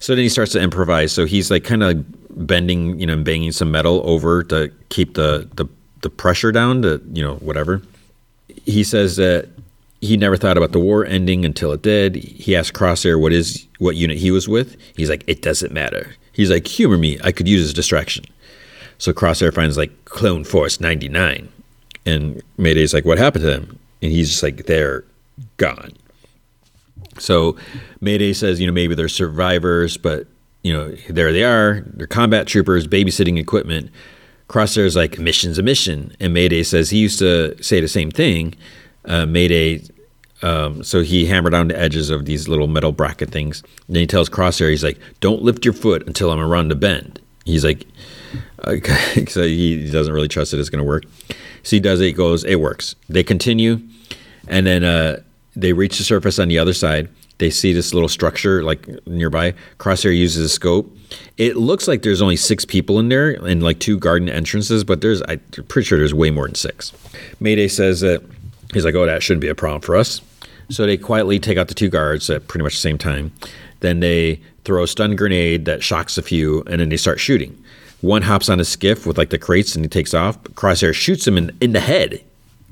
So 0.00 0.16
then 0.16 0.24
he 0.24 0.28
starts 0.28 0.52
to 0.52 0.60
improvise. 0.60 1.12
So 1.12 1.26
he's 1.26 1.48
like 1.50 1.62
kind 1.62 1.84
of 1.84 2.04
bending, 2.46 2.98
you 2.98 3.06
know, 3.06 3.12
and 3.12 3.24
banging 3.24 3.52
some 3.52 3.70
metal 3.70 4.02
over 4.04 4.42
to 4.44 4.72
keep 4.88 5.14
the, 5.14 5.48
the 5.54 5.66
the 6.00 6.10
pressure 6.10 6.50
down 6.50 6.82
to, 6.82 7.00
you 7.12 7.22
know, 7.22 7.36
whatever. 7.36 7.80
He 8.64 8.82
says 8.82 9.16
that 9.16 9.48
he 10.00 10.16
never 10.16 10.36
thought 10.36 10.56
about 10.56 10.72
the 10.72 10.80
war 10.80 11.06
ending 11.06 11.44
until 11.44 11.72
it 11.72 11.82
did. 11.82 12.16
He 12.16 12.56
asked 12.56 12.74
Crosshair 12.74 13.20
what 13.20 13.32
is 13.32 13.66
what 13.78 13.94
unit 13.94 14.18
he 14.18 14.32
was 14.32 14.48
with. 14.48 14.76
He's 14.96 15.08
like, 15.08 15.22
it 15.28 15.42
doesn't 15.42 15.72
matter. 15.72 16.16
He's 16.32 16.50
like, 16.50 16.66
humor 16.66 16.98
me. 16.98 17.20
I 17.22 17.30
could 17.30 17.46
use 17.46 17.64
as 17.64 17.72
distraction. 17.72 18.24
So 18.98 19.12
Crosshair 19.12 19.54
finds 19.54 19.76
like 19.76 20.04
Clone 20.04 20.42
Force 20.42 20.80
99. 20.80 21.48
And 22.04 22.42
Mayday's 22.56 22.92
like, 22.92 23.04
what 23.04 23.18
happened 23.18 23.44
to 23.44 23.50
them? 23.50 23.78
And 24.00 24.10
he's 24.10 24.30
just 24.30 24.42
like, 24.42 24.66
they're 24.66 25.04
gone. 25.56 25.92
So 27.18 27.56
Mayday 28.00 28.32
says, 28.32 28.60
you 28.60 28.66
know, 28.66 28.72
maybe 28.72 28.94
they're 28.94 29.08
survivors, 29.08 29.96
but, 29.96 30.26
you 30.62 30.72
know, 30.72 30.90
there 31.08 31.32
they 31.32 31.44
are. 31.44 31.82
They're 31.86 32.06
combat 32.06 32.46
troopers, 32.46 32.86
babysitting 32.86 33.38
equipment. 33.38 33.90
Crosshair's 34.48 34.96
like, 34.96 35.18
mission's 35.18 35.58
a 35.58 35.62
mission. 35.62 36.14
And 36.18 36.34
Mayday 36.34 36.62
says 36.62 36.90
he 36.90 36.98
used 36.98 37.18
to 37.20 37.62
say 37.62 37.80
the 37.80 37.88
same 37.88 38.10
thing. 38.10 38.54
Uh, 39.04 39.26
Mayday, 39.26 39.82
um, 40.42 40.82
so 40.82 41.02
he 41.02 41.26
hammered 41.26 41.54
on 41.54 41.68
the 41.68 41.78
edges 41.78 42.10
of 42.10 42.24
these 42.24 42.48
little 42.48 42.66
metal 42.66 42.92
bracket 42.92 43.30
things. 43.30 43.62
And 43.86 43.96
then 43.96 44.00
he 44.00 44.06
tells 44.06 44.28
Crosshair, 44.28 44.70
he's 44.70 44.84
like, 44.84 44.98
don't 45.20 45.42
lift 45.42 45.64
your 45.64 45.74
foot 45.74 46.06
until 46.06 46.30
I'm 46.30 46.40
around 46.40 46.68
the 46.68 46.74
bend. 46.74 47.20
He's 47.44 47.64
like, 47.64 47.86
okay, 48.64 49.26
so 49.28 49.42
he 49.42 49.90
doesn't 49.90 50.12
really 50.12 50.28
trust 50.28 50.50
that 50.50 50.60
it's 50.60 50.70
going 50.70 50.82
to 50.82 50.88
work. 50.88 51.04
So 51.62 51.76
he 51.76 51.80
does 51.80 52.00
it, 52.00 52.12
goes, 52.12 52.44
it 52.44 52.56
works. 52.56 52.94
They 53.08 53.22
continue, 53.22 53.80
and 54.48 54.66
then 54.66 54.84
uh, 54.84 55.22
they 55.54 55.72
reach 55.72 55.98
the 55.98 56.04
surface 56.04 56.38
on 56.38 56.48
the 56.48 56.58
other 56.58 56.72
side. 56.72 57.08
They 57.38 57.50
see 57.50 57.72
this 57.72 57.92
little 57.92 58.08
structure 58.08 58.62
like 58.62 58.88
nearby. 59.06 59.54
Crosshair 59.78 60.16
uses 60.16 60.44
a 60.44 60.48
scope. 60.48 60.96
It 61.38 61.56
looks 61.56 61.88
like 61.88 62.02
there's 62.02 62.22
only 62.22 62.36
six 62.36 62.64
people 62.64 62.98
in 62.98 63.08
there 63.08 63.30
and 63.30 63.62
like 63.62 63.80
two 63.80 63.98
garden 63.98 64.28
entrances, 64.28 64.84
but 64.84 65.00
there's 65.00 65.22
I'm 65.28 65.40
pretty 65.68 65.86
sure 65.86 65.98
there's 65.98 66.14
way 66.14 66.30
more 66.30 66.46
than 66.46 66.54
six. 66.54 66.92
Mayday 67.40 67.68
says 67.68 68.00
that 68.00 68.22
he's 68.72 68.84
like, 68.84 68.94
oh, 68.94 69.06
that 69.06 69.22
shouldn't 69.22 69.40
be 69.40 69.48
a 69.48 69.54
problem 69.54 69.80
for 69.80 69.96
us. 69.96 70.20
So 70.68 70.86
they 70.86 70.96
quietly 70.96 71.38
take 71.38 71.58
out 71.58 71.68
the 71.68 71.74
two 71.74 71.88
guards 71.88 72.30
at 72.30 72.48
pretty 72.48 72.62
much 72.62 72.74
the 72.74 72.80
same 72.80 72.98
time. 72.98 73.32
Then 73.80 74.00
they 74.00 74.40
throw 74.64 74.84
a 74.84 74.88
stun 74.88 75.16
grenade 75.16 75.64
that 75.64 75.82
shocks 75.82 76.16
a 76.16 76.22
few, 76.22 76.62
and 76.68 76.80
then 76.80 76.88
they 76.88 76.96
start 76.96 77.18
shooting. 77.18 77.61
One 78.02 78.22
hops 78.22 78.48
on 78.48 78.60
a 78.60 78.64
skiff 78.64 79.06
with 79.06 79.16
like 79.16 79.30
the 79.30 79.38
crates 79.38 79.74
and 79.74 79.84
he 79.84 79.88
takes 79.88 80.12
off. 80.12 80.40
Crosshair 80.42 80.92
shoots 80.92 81.26
him 81.26 81.38
in, 81.38 81.56
in 81.60 81.72
the 81.72 81.80
head, 81.80 82.22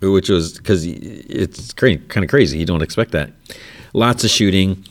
which 0.03 0.29
was 0.29 0.59
because 0.59 0.85
it's 0.85 1.73
kind 1.73 2.03
of 2.17 2.29
crazy. 2.29 2.59
You 2.59 2.67
don't 2.67 2.83
expect 2.83 3.13
that. 3.13 3.31
Lots 3.95 4.25
of 4.25 4.31
shooting. 4.31 4.85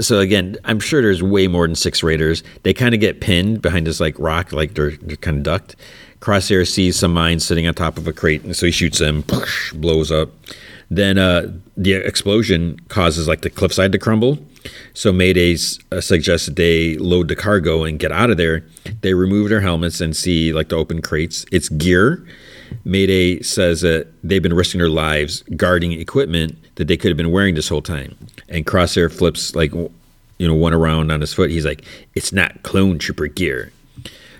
So 0.00 0.18
again, 0.18 0.56
I'm 0.64 0.80
sure 0.80 1.00
there's 1.00 1.22
way 1.22 1.46
more 1.46 1.66
than 1.66 1.76
six 1.76 2.02
raiders. 2.02 2.42
They 2.62 2.74
kind 2.74 2.94
of 2.94 3.00
get 3.00 3.20
pinned 3.20 3.62
behind 3.62 3.86
this 3.86 4.00
like 4.00 4.18
rock, 4.18 4.52
like 4.52 4.74
they're, 4.74 4.92
they're 4.92 5.16
kind 5.16 5.36
of 5.36 5.42
ducked. 5.42 5.76
Crosshair 6.20 6.66
sees 6.66 6.96
some 6.96 7.12
mines 7.12 7.44
sitting 7.44 7.66
on 7.66 7.74
top 7.74 7.98
of 7.98 8.06
a 8.06 8.12
crate, 8.12 8.44
and 8.44 8.56
so 8.56 8.66
he 8.66 8.72
shoots 8.72 8.98
them, 8.98 9.24
blows 9.74 10.10
up. 10.10 10.30
Then 10.94 11.16
uh, 11.16 11.50
the 11.74 11.94
explosion 11.94 12.78
causes 12.88 13.26
like 13.26 13.40
the 13.40 13.48
cliffside 13.48 13.92
to 13.92 13.98
crumble. 13.98 14.38
So 14.92 15.10
Mayday 15.10 15.56
uh, 15.90 16.02
suggested 16.02 16.56
they 16.56 16.98
load 16.98 17.28
the 17.28 17.34
cargo 17.34 17.84
and 17.84 17.98
get 17.98 18.12
out 18.12 18.28
of 18.28 18.36
there. 18.36 18.62
They 19.00 19.14
remove 19.14 19.48
their 19.48 19.62
helmets 19.62 20.02
and 20.02 20.14
see 20.14 20.52
like 20.52 20.68
the 20.68 20.76
open 20.76 21.00
crates. 21.00 21.46
It's 21.50 21.70
gear. 21.70 22.26
Mayday 22.84 23.40
says 23.40 23.80
that 23.80 24.08
they've 24.22 24.42
been 24.42 24.52
risking 24.52 24.80
their 24.80 24.90
lives 24.90 25.42
guarding 25.56 25.92
equipment 25.92 26.58
that 26.74 26.88
they 26.88 26.98
could 26.98 27.08
have 27.08 27.16
been 27.16 27.32
wearing 27.32 27.54
this 27.54 27.70
whole 27.70 27.82
time. 27.82 28.14
And 28.50 28.66
Crosshair 28.66 29.10
flips 29.10 29.54
like 29.54 29.72
you 29.72 29.90
know 30.48 30.54
one 30.54 30.74
around 30.74 31.10
on 31.10 31.22
his 31.22 31.32
foot. 31.32 31.50
He's 31.50 31.64
like, 31.64 31.86
"It's 32.14 32.32
not 32.32 32.62
clone 32.64 32.98
trooper 32.98 33.28
gear." 33.28 33.72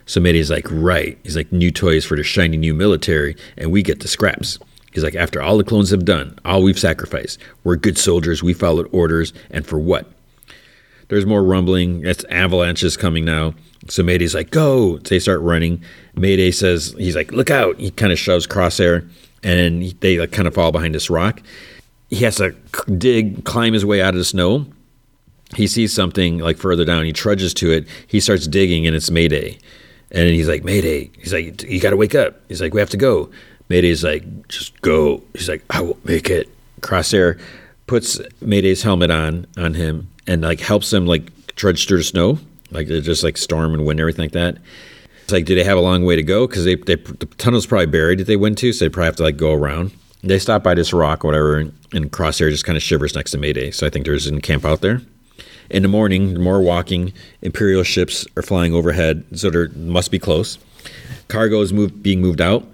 So 0.05 0.20
Mayday's 0.20 0.51
like, 0.51 0.66
"Right." 0.70 1.16
He's 1.23 1.37
like, 1.37 1.51
"New 1.51 1.70
toys 1.70 2.05
for 2.05 2.16
the 2.16 2.23
shiny 2.23 2.59
new 2.59 2.74
military, 2.74 3.37
and 3.57 3.73
we 3.73 3.83
get 3.83 4.01
the 4.01 4.09
scraps." 4.09 4.59
He's 4.93 5.02
like, 5.02 5.14
after 5.14 5.43
all 5.43 5.59
the 5.59 5.64
clones 5.64 5.90
have 5.90 6.05
done, 6.05 6.39
all 6.44 6.62
we've 6.62 6.78
sacrificed, 6.78 7.39
we're 7.64 7.77
good 7.77 7.98
soldiers, 7.98 8.43
we 8.43 8.52
followed 8.52 8.89
orders, 8.93 9.32
and 9.51 9.66
for 9.66 9.78
what? 9.78 10.06
There's 11.09 11.27
more 11.27 11.43
rumbling. 11.43 12.06
It's 12.06 12.24
avalanches 12.24 12.97
coming 12.97 13.24
now. 13.24 13.55
So 13.89 14.02
Mayday's 14.02 14.35
like, 14.35 14.51
go. 14.51 14.98
They 14.98 15.19
start 15.19 15.40
running. 15.40 15.82
Mayday 16.14 16.51
says, 16.52 16.94
he's 16.97 17.16
like, 17.16 17.32
look 17.32 17.51
out. 17.51 17.79
He 17.79 17.90
kind 17.90 18.12
of 18.12 18.19
shoves 18.19 18.46
Crosshair, 18.46 19.09
and 19.43 19.82
they 20.01 20.19
like, 20.19 20.32
kind 20.32 20.48
of 20.48 20.54
fall 20.54 20.72
behind 20.72 20.95
this 20.95 21.11
rock. 21.11 21.43
He 22.09 22.16
has 22.24 22.37
to 22.37 22.53
dig, 22.96 23.45
climb 23.45 23.72
his 23.72 23.85
way 23.85 24.01
out 24.01 24.14
of 24.14 24.19
the 24.19 24.24
snow. 24.24 24.66
He 25.54 25.66
sees 25.66 25.93
something 25.93 26.38
like 26.38 26.56
further 26.56 26.85
down. 26.85 27.04
He 27.04 27.12
trudges 27.12 27.53
to 27.54 27.71
it. 27.72 27.87
He 28.06 28.21
starts 28.21 28.46
digging, 28.46 28.87
and 28.87 28.96
it's 28.96 29.11
Mayday. 29.11 29.59
And 30.12 30.29
he's 30.29 30.48
like, 30.48 30.64
Mayday. 30.64 31.11
He's 31.19 31.32
like, 31.32 31.62
you 31.62 31.80
got 31.80 31.90
to 31.90 31.96
wake 31.96 32.14
up. 32.14 32.40
He's 32.48 32.61
like, 32.61 32.72
we 32.72 32.80
have 32.80 32.90
to 32.90 32.96
go. 32.96 33.30
Mayday's 33.73 34.05
like, 34.05 34.49
just 34.49 34.79
go. 34.83 35.23
He's 35.33 35.49
like, 35.49 35.65
I 35.71 35.81
will 35.81 35.99
make 36.05 36.29
it. 36.29 36.47
Crosshair 36.83 37.41
puts 37.87 38.21
Mayday's 38.43 38.83
helmet 38.83 39.11
on 39.11 39.47
on 39.57 39.73
him 39.73 40.11
and 40.27 40.43
like 40.43 40.61
helps 40.61 40.93
him 40.93 41.07
like 41.07 41.33
trudge 41.57 41.89
through 41.89 41.99
the 41.99 42.05
snow, 42.05 42.39
like 42.71 42.87
just 42.87 43.25
like 43.25 43.39
storm 43.39 43.73
and 43.73 43.87
wind 43.87 43.99
and 43.99 44.01
everything 44.01 44.25
like 44.25 44.33
that. 44.33 44.59
It's 45.23 45.33
like, 45.33 45.47
do 45.47 45.55
they 45.55 45.65
have 45.65 45.79
a 45.79 45.81
long 45.81 46.05
way 46.05 46.17
to 46.17 46.23
go? 46.23 46.47
Because 46.47 46.67
they, 46.67 46.75
they 46.75 46.97
the 46.97 47.27
tunnel's 47.39 47.65
probably 47.65 47.87
buried 47.87 48.19
that 48.19 48.27
they 48.27 48.37
went 48.37 48.59
to, 48.59 48.75
so 48.75 48.85
they 48.85 48.91
probably 48.91 49.07
have 49.07 49.17
to 49.17 49.23
like 49.23 49.39
go 49.39 49.55
around. 49.55 49.93
They 50.23 50.39
stop 50.39 50.63
by 50.63 50.75
this 50.75 50.93
rock 50.93 51.25
or 51.25 51.29
whatever, 51.29 51.57
and, 51.57 51.73
and 51.95 52.13
Crosshair 52.13 52.51
just 52.51 52.67
kind 52.67 52.77
of 52.77 52.83
shivers 52.83 53.15
next 53.15 53.31
to 53.31 53.39
Mayday. 53.39 53.71
So 53.71 53.87
I 53.87 53.91
think 53.91 54.05
there's 54.05 54.27
an 54.27 54.43
camp 54.43 54.67
out 54.67 54.83
there. 54.83 55.01
In 55.71 55.83
the 55.83 55.89
morning, 55.89 56.39
more 56.39 56.61
walking. 56.61 57.15
Imperial 57.41 57.85
ships 57.85 58.27
are 58.37 58.43
flying 58.43 58.75
overhead, 58.75 59.25
so 59.35 59.49
there 59.49 59.71
must 59.71 60.11
be 60.11 60.19
close. 60.19 60.59
Cargo 61.29 61.63
is 61.63 61.73
move, 61.73 62.03
being 62.03 62.21
moved 62.21 62.43
out. 62.43 62.69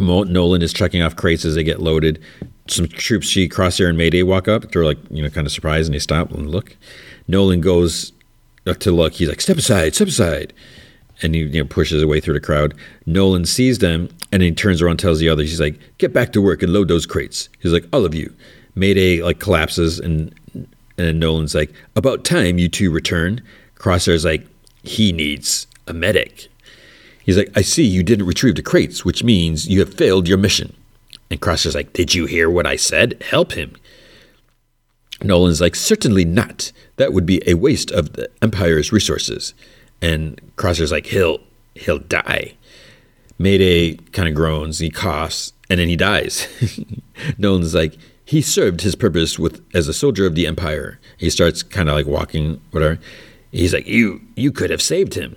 Nolan 0.00 0.62
is 0.62 0.72
checking 0.72 1.02
off 1.02 1.16
crates 1.16 1.44
as 1.44 1.54
they 1.54 1.62
get 1.62 1.80
loaded. 1.80 2.22
Some 2.68 2.88
troops 2.88 3.28
see 3.28 3.48
Crosshair 3.48 3.88
and 3.88 3.98
Mayday 3.98 4.22
walk 4.22 4.48
up. 4.48 4.70
They're 4.70 4.84
like, 4.84 4.98
you 5.10 5.22
know, 5.22 5.30
kind 5.30 5.46
of 5.46 5.52
surprised 5.52 5.86
and 5.86 5.94
they 5.94 5.98
stop 5.98 6.30
and 6.32 6.50
look. 6.50 6.76
Nolan 7.28 7.60
goes 7.60 8.12
to 8.64 8.92
look. 8.92 9.14
He's 9.14 9.28
like, 9.28 9.40
step 9.40 9.56
aside, 9.56 9.94
step 9.94 10.08
aside. 10.08 10.52
And 11.22 11.34
he 11.34 11.42
you 11.42 11.62
know, 11.62 11.68
pushes 11.68 12.00
his 12.00 12.06
way 12.06 12.20
through 12.20 12.34
the 12.34 12.40
crowd. 12.40 12.74
Nolan 13.06 13.44
sees 13.44 13.78
them 13.78 14.08
and 14.32 14.42
he 14.42 14.52
turns 14.52 14.80
around 14.80 14.92
and 14.92 15.00
tells 15.00 15.18
the 15.18 15.28
others, 15.28 15.50
he's 15.50 15.60
like, 15.60 15.78
get 15.98 16.12
back 16.12 16.32
to 16.32 16.40
work 16.42 16.62
and 16.62 16.72
load 16.72 16.88
those 16.88 17.06
crates. 17.06 17.48
He's 17.60 17.72
like, 17.72 17.86
all 17.92 18.04
of 18.04 18.14
you. 18.14 18.32
Mayday 18.74 19.22
like 19.22 19.40
collapses 19.40 19.98
and 19.98 20.34
and 20.96 21.18
Nolan's 21.18 21.54
like, 21.54 21.72
about 21.96 22.24
time 22.24 22.58
you 22.58 22.68
two 22.68 22.90
return. 22.90 23.42
Crosshair's 23.76 24.24
like, 24.24 24.46
he 24.82 25.12
needs 25.12 25.66
a 25.86 25.94
medic. 25.94 26.49
He's 27.24 27.36
like, 27.36 27.50
I 27.54 27.62
see 27.62 27.84
you 27.84 28.02
didn't 28.02 28.26
retrieve 28.26 28.56
the 28.56 28.62
crates, 28.62 29.04
which 29.04 29.22
means 29.22 29.68
you 29.68 29.80
have 29.80 29.94
failed 29.94 30.28
your 30.28 30.38
mission. 30.38 30.74
And 31.30 31.40
Crosshair's 31.40 31.74
like, 31.74 31.92
Did 31.92 32.14
you 32.14 32.26
hear 32.26 32.50
what 32.50 32.66
I 32.66 32.76
said? 32.76 33.22
Help 33.30 33.52
him. 33.52 33.76
Nolan's 35.22 35.60
like, 35.60 35.76
Certainly 35.76 36.24
not. 36.24 36.72
That 36.96 37.12
would 37.12 37.26
be 37.26 37.42
a 37.46 37.54
waste 37.54 37.90
of 37.90 38.14
the 38.14 38.28
Empire's 38.42 38.92
resources. 38.92 39.54
And 40.02 40.40
Crosshair's 40.56 40.92
like, 40.92 41.06
He'll 41.06 41.38
he'll 41.74 41.98
die. 41.98 42.54
Mayday 43.38 43.94
kind 44.12 44.28
of 44.28 44.34
groans, 44.34 44.80
he 44.80 44.90
coughs, 44.90 45.54
and 45.70 45.80
then 45.80 45.88
he 45.88 45.96
dies. 45.96 46.46
Nolan's 47.38 47.74
like, 47.74 47.96
he 48.24 48.42
served 48.42 48.82
his 48.82 48.94
purpose 48.94 49.38
with 49.38 49.64
as 49.74 49.88
a 49.88 49.94
soldier 49.94 50.26
of 50.26 50.34
the 50.34 50.46
Empire. 50.46 51.00
He 51.16 51.30
starts 51.30 51.62
kind 51.62 51.88
of 51.88 51.94
like 51.94 52.06
walking, 52.06 52.60
whatever. 52.70 52.98
He's 53.50 53.72
like, 53.72 53.86
You 53.86 54.20
you 54.36 54.52
could 54.52 54.70
have 54.70 54.82
saved 54.82 55.14
him. 55.14 55.36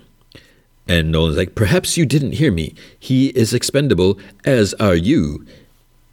And 0.86 1.10
Nolan's 1.10 1.36
like, 1.36 1.54
Perhaps 1.54 1.96
you 1.96 2.06
didn't 2.06 2.32
hear 2.32 2.52
me. 2.52 2.74
He 2.98 3.28
is 3.28 3.54
expendable, 3.54 4.18
as 4.44 4.74
are 4.74 4.94
you. 4.94 5.46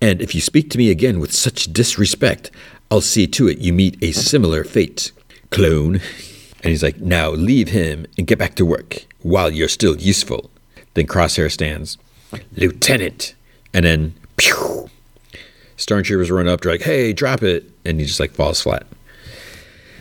And 0.02 0.22
if 0.22 0.34
you 0.34 0.42
speak 0.42 0.70
to 0.72 0.78
me 0.78 0.90
again 0.90 1.20
with 1.20 1.34
such 1.34 1.72
disrespect, 1.72 2.52
I'll 2.90 3.02
see 3.02 3.28
to 3.28 3.48
it 3.48 3.60
you 3.60 3.74
meet 3.74 4.02
a 4.02 4.12
similar 4.12 4.64
fate, 4.64 5.12
clone. 5.50 5.96
And 5.96 6.70
he's 6.70 6.84
like, 6.84 7.00
Now 7.00 7.32
leave 7.32 7.70
him 7.70 8.06
and 8.18 8.28
get 8.28 8.40
back 8.40 8.56
to 8.56 8.66
work 8.66 9.06
while 9.22 9.52
you're 9.52 9.68
still 9.68 9.98
useful. 9.98 10.50
Then 10.94 11.08
Crosshair 11.08 11.52
stands, 11.52 11.98
Lieutenant. 12.56 13.36
And 13.74 13.86
then, 13.86 14.14
pew! 14.36 14.90
Stormtroopers 15.78 16.30
run 16.30 16.48
up, 16.48 16.62
they're 16.62 16.74
like, 16.74 16.82
Hey, 16.82 17.14
drop 17.14 17.44
it. 17.44 17.70
And 17.86 18.00
he 18.00 18.06
just 18.06 18.20
like 18.20 18.32
falls 18.32 18.62
flat. 18.62 18.86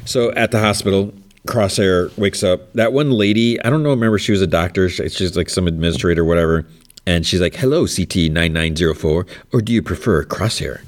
So 0.04 0.32
at 0.32 0.50
the 0.50 0.60
hospital, 0.60 1.12
Crosshair 1.46 2.16
wakes 2.18 2.42
up. 2.42 2.72
That 2.74 2.92
one 2.92 3.10
lady, 3.10 3.60
I 3.62 3.70
don't 3.70 3.82
know, 3.82 3.90
remember 3.90 4.18
she 4.18 4.32
was 4.32 4.42
a 4.42 4.46
doctor. 4.46 4.88
She's 4.88 5.36
like 5.36 5.48
some 5.48 5.66
administrator, 5.66 6.24
whatever. 6.24 6.66
And 7.06 7.26
she's 7.26 7.40
like, 7.40 7.54
hello, 7.54 7.84
CT9904, 7.84 9.28
or 9.52 9.60
do 9.62 9.72
you 9.72 9.82
prefer 9.82 10.24
Crosshair? 10.24 10.82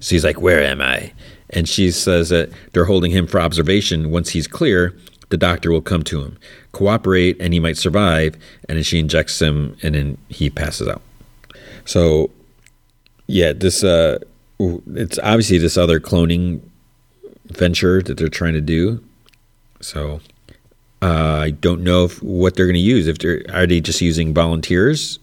So 0.00 0.14
he's 0.14 0.24
like, 0.24 0.40
where 0.40 0.62
am 0.62 0.80
I? 0.80 1.12
And 1.50 1.68
she 1.68 1.90
says 1.90 2.30
that 2.30 2.50
they're 2.72 2.86
holding 2.86 3.10
him 3.10 3.26
for 3.26 3.40
observation. 3.40 4.10
Once 4.10 4.30
he's 4.30 4.46
clear, 4.46 4.96
the 5.28 5.36
doctor 5.36 5.70
will 5.70 5.82
come 5.82 6.02
to 6.04 6.22
him, 6.22 6.38
cooperate, 6.72 7.36
and 7.40 7.52
he 7.52 7.60
might 7.60 7.76
survive. 7.76 8.34
And 8.68 8.76
then 8.76 8.82
she 8.82 8.98
injects 8.98 9.40
him, 9.40 9.76
and 9.82 9.94
then 9.94 10.18
he 10.28 10.50
passes 10.50 10.88
out. 10.88 11.02
So, 11.84 12.30
yeah, 13.26 13.52
this 13.52 13.84
uh, 13.84 14.18
it's 14.58 15.18
obviously 15.20 15.58
this 15.58 15.76
other 15.76 16.00
cloning 16.00 16.60
venture 17.46 18.02
that 18.02 18.16
they're 18.16 18.28
trying 18.28 18.54
to 18.54 18.60
do. 18.60 19.02
So, 19.80 20.20
uh, 21.00 21.40
I 21.42 21.50
don't 21.50 21.82
know 21.82 22.04
if, 22.04 22.22
what 22.22 22.56
they're 22.56 22.66
going 22.66 22.74
to 22.74 22.80
use. 22.80 23.06
If 23.06 23.18
they're 23.18 23.44
are 23.52 23.66
they 23.66 23.80
just 23.80 24.00
using 24.00 24.34
volunteers? 24.34 25.18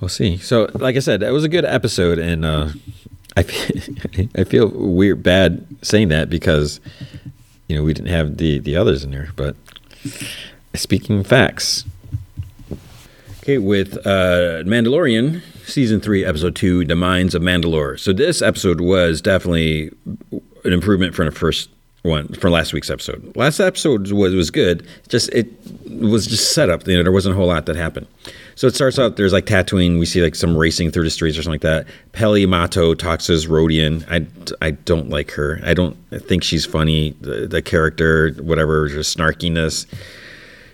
We'll 0.00 0.08
see. 0.08 0.38
So, 0.38 0.70
like 0.74 0.96
I 0.96 1.00
said, 1.00 1.22
it 1.22 1.30
was 1.30 1.44
a 1.44 1.48
good 1.48 1.64
episode, 1.64 2.18
and 2.18 2.44
uh, 2.44 2.68
I 3.36 3.40
I 4.36 4.44
feel 4.44 4.68
weird, 4.68 5.22
bad 5.22 5.66
saying 5.82 6.08
that 6.08 6.30
because 6.30 6.80
you 7.68 7.76
know 7.76 7.82
we 7.82 7.92
didn't 7.92 8.10
have 8.10 8.36
the 8.36 8.58
the 8.58 8.76
others 8.76 9.04
in 9.04 9.10
there. 9.10 9.30
But 9.34 9.56
speaking 10.74 11.24
facts, 11.24 11.84
okay, 13.40 13.58
with 13.58 13.98
uh, 14.06 14.62
Mandalorian 14.64 15.42
season 15.64 16.00
three, 16.00 16.24
episode 16.24 16.54
two, 16.54 16.84
"The 16.84 16.96
Mines 16.96 17.34
of 17.34 17.42
Mandalore." 17.42 17.98
So 17.98 18.12
this 18.12 18.40
episode 18.40 18.80
was 18.80 19.20
definitely 19.20 19.90
an 20.64 20.72
improvement 20.72 21.14
from 21.14 21.26
the 21.26 21.32
first 21.32 21.70
one 22.02 22.28
from 22.28 22.52
last 22.52 22.72
week's 22.72 22.90
episode. 22.90 23.36
Last 23.36 23.60
episode 23.60 24.10
was 24.12 24.34
was 24.34 24.50
good. 24.50 24.86
Just 25.08 25.28
it 25.30 25.48
was 25.88 26.26
just 26.26 26.52
set 26.52 26.70
up. 26.70 26.86
You 26.86 26.96
know, 26.96 27.02
there 27.02 27.12
wasn't 27.12 27.34
a 27.34 27.36
whole 27.36 27.48
lot 27.48 27.66
that 27.66 27.76
happened. 27.76 28.06
So 28.54 28.66
it 28.66 28.74
starts 28.74 28.98
out. 28.98 29.16
There's 29.16 29.32
like 29.32 29.46
Tatooine. 29.46 29.98
We 29.98 30.06
see 30.06 30.22
like 30.22 30.34
some 30.34 30.56
racing 30.56 30.90
through 30.90 31.04
the 31.04 31.10
streets 31.10 31.36
or 31.36 31.42
something 31.42 31.60
like 31.60 31.86
that. 31.86 31.86
Peli 32.12 32.46
Motto 32.46 32.94
talks 32.94 33.26
to 33.26 33.32
Rodian. 33.32 34.04
I, 34.10 34.26
I 34.64 34.72
don't 34.72 35.08
like 35.10 35.30
her. 35.32 35.60
I 35.64 35.74
don't 35.74 35.96
think 36.10 36.42
she's 36.42 36.66
funny. 36.66 37.14
The, 37.20 37.46
the 37.46 37.62
character, 37.62 38.32
whatever, 38.40 38.88
just 38.88 39.16
snarkiness. 39.16 39.86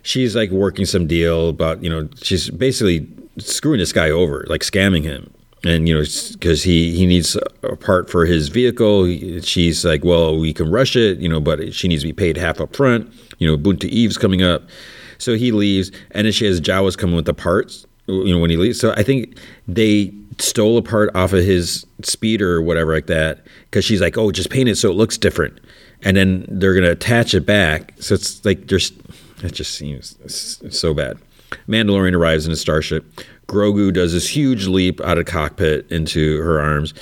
She's 0.03 0.37
like 0.37 0.51
working 0.51 0.85
some 0.85 1.07
deal 1.07 1.49
about 1.49 1.83
you 1.83 1.91
know 1.91 2.09
she's 2.23 2.51
basically 2.51 3.09
screwing 3.39 3.81
this 3.81 3.93
guy 3.93 4.11
over, 4.11 4.45
like 4.49 4.63
scamming 4.63 5.03
him 5.03 5.33
and 5.67 5.89
you 5.89 5.95
know 5.95 6.05
because 6.33 6.63
he 6.63 6.97
he 6.97 7.07
needs 7.07 7.37
a 7.63 7.77
part 7.77 8.11
for 8.11 8.27
his 8.27 8.49
vehicle. 8.49 9.07
She's 9.41 9.85
like 9.85 10.05
well 10.05 10.39
we 10.39 10.53
can 10.53 10.71
rush 10.71 10.97
it 10.97 11.19
you 11.19 11.29
know 11.29 11.41
but 11.41 11.75
she 11.75 11.89
needs 11.89 12.03
to 12.03 12.09
be 12.09 12.13
paid 12.13 12.37
half 12.37 12.61
up 12.61 12.75
front 12.75 13.13
you 13.39 13.47
know 13.47 13.57
Boonta 13.57 13.85
Eve's 13.85 14.19
coming 14.19 14.43
up. 14.43 14.63
So 15.19 15.35
he 15.35 15.53
leaves 15.53 15.91
and 16.11 16.27
then 16.27 16.33
she 16.33 16.47
has 16.47 16.61
jawas 16.61 16.97
coming 16.97 17.17
with 17.17 17.27
the 17.27 17.35
parts 17.35 17.87
you 18.07 18.33
know 18.33 18.39
when 18.39 18.51
he 18.51 18.57
leaves. 18.57 18.79
So 18.79 18.93
i 18.93 19.03
think 19.03 19.39
they 19.67 20.13
stole 20.39 20.77
a 20.77 20.83
part 20.83 21.15
off 21.15 21.33
of 21.33 21.45
his 21.45 21.87
speeder 22.03 22.55
or 22.55 22.63
whatever 22.63 22.93
like 22.93 23.07
that 23.07 23.47
because 23.65 23.85
she's 23.85 24.01
like 24.01 24.19
oh 24.19 24.31
just 24.31 24.51
paint 24.51 24.69
it 24.69 24.77
so 24.77 24.91
it 24.91 24.95
looks 24.95 25.19
different. 25.19 25.59
And 26.03 26.17
then 26.17 26.45
they're 26.49 26.79
to 26.83 26.91
attach 26.91 27.35
it 27.35 27.47
back. 27.47 27.95
So 28.01 28.15
it's 28.15 28.45
like 28.45 28.67
just 28.67 28.95
it 29.43 29.53
just 29.53 29.75
seems 29.75 30.17
so 30.71 30.95
bad. 30.95 31.19
Mandalorian 31.69 32.15
arrives 32.15 32.47
in 32.47 32.53
a 32.53 32.57
starship 32.57 33.05
Grogu 33.49 33.93
does 33.93 34.13
this 34.13 34.29
huge 34.29 34.67
leap 34.67 35.01
out 35.01 35.19
of 35.19 35.27
cockpit 35.27 35.91
into 35.91 36.41
her 36.41 36.61
arms. 36.61 36.95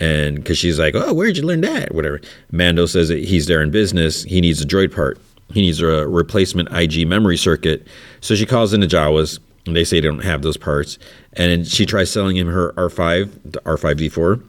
And 0.00 0.36
because 0.36 0.58
she's 0.58 0.78
like, 0.78 0.94
oh, 0.94 1.14
where'd 1.14 1.36
you 1.36 1.44
learn 1.44 1.60
that? 1.60 1.94
Whatever. 1.94 2.20
Mando 2.50 2.86
says 2.86 3.08
that 3.08 3.24
he's 3.24 3.46
there 3.46 3.62
in 3.62 3.70
business. 3.70 4.24
He 4.24 4.40
needs 4.40 4.60
a 4.60 4.66
droid 4.66 4.94
part. 4.94 5.18
He 5.52 5.60
needs 5.60 5.80
a 5.80 6.08
replacement 6.08 6.68
IG 6.72 7.06
memory 7.06 7.36
circuit. 7.36 7.86
So 8.20 8.34
she 8.34 8.46
calls 8.46 8.72
in 8.72 8.80
the 8.80 8.86
Jawas, 8.86 9.38
and 9.66 9.76
they 9.76 9.84
say 9.84 10.00
they 10.00 10.08
don't 10.08 10.24
have 10.24 10.42
those 10.42 10.56
parts. 10.56 10.98
And 11.34 11.66
she 11.66 11.86
tries 11.86 12.10
selling 12.10 12.36
him 12.36 12.48
her 12.48 12.72
R5, 12.72 13.30
the 13.44 13.60
R5D4. 13.60 14.42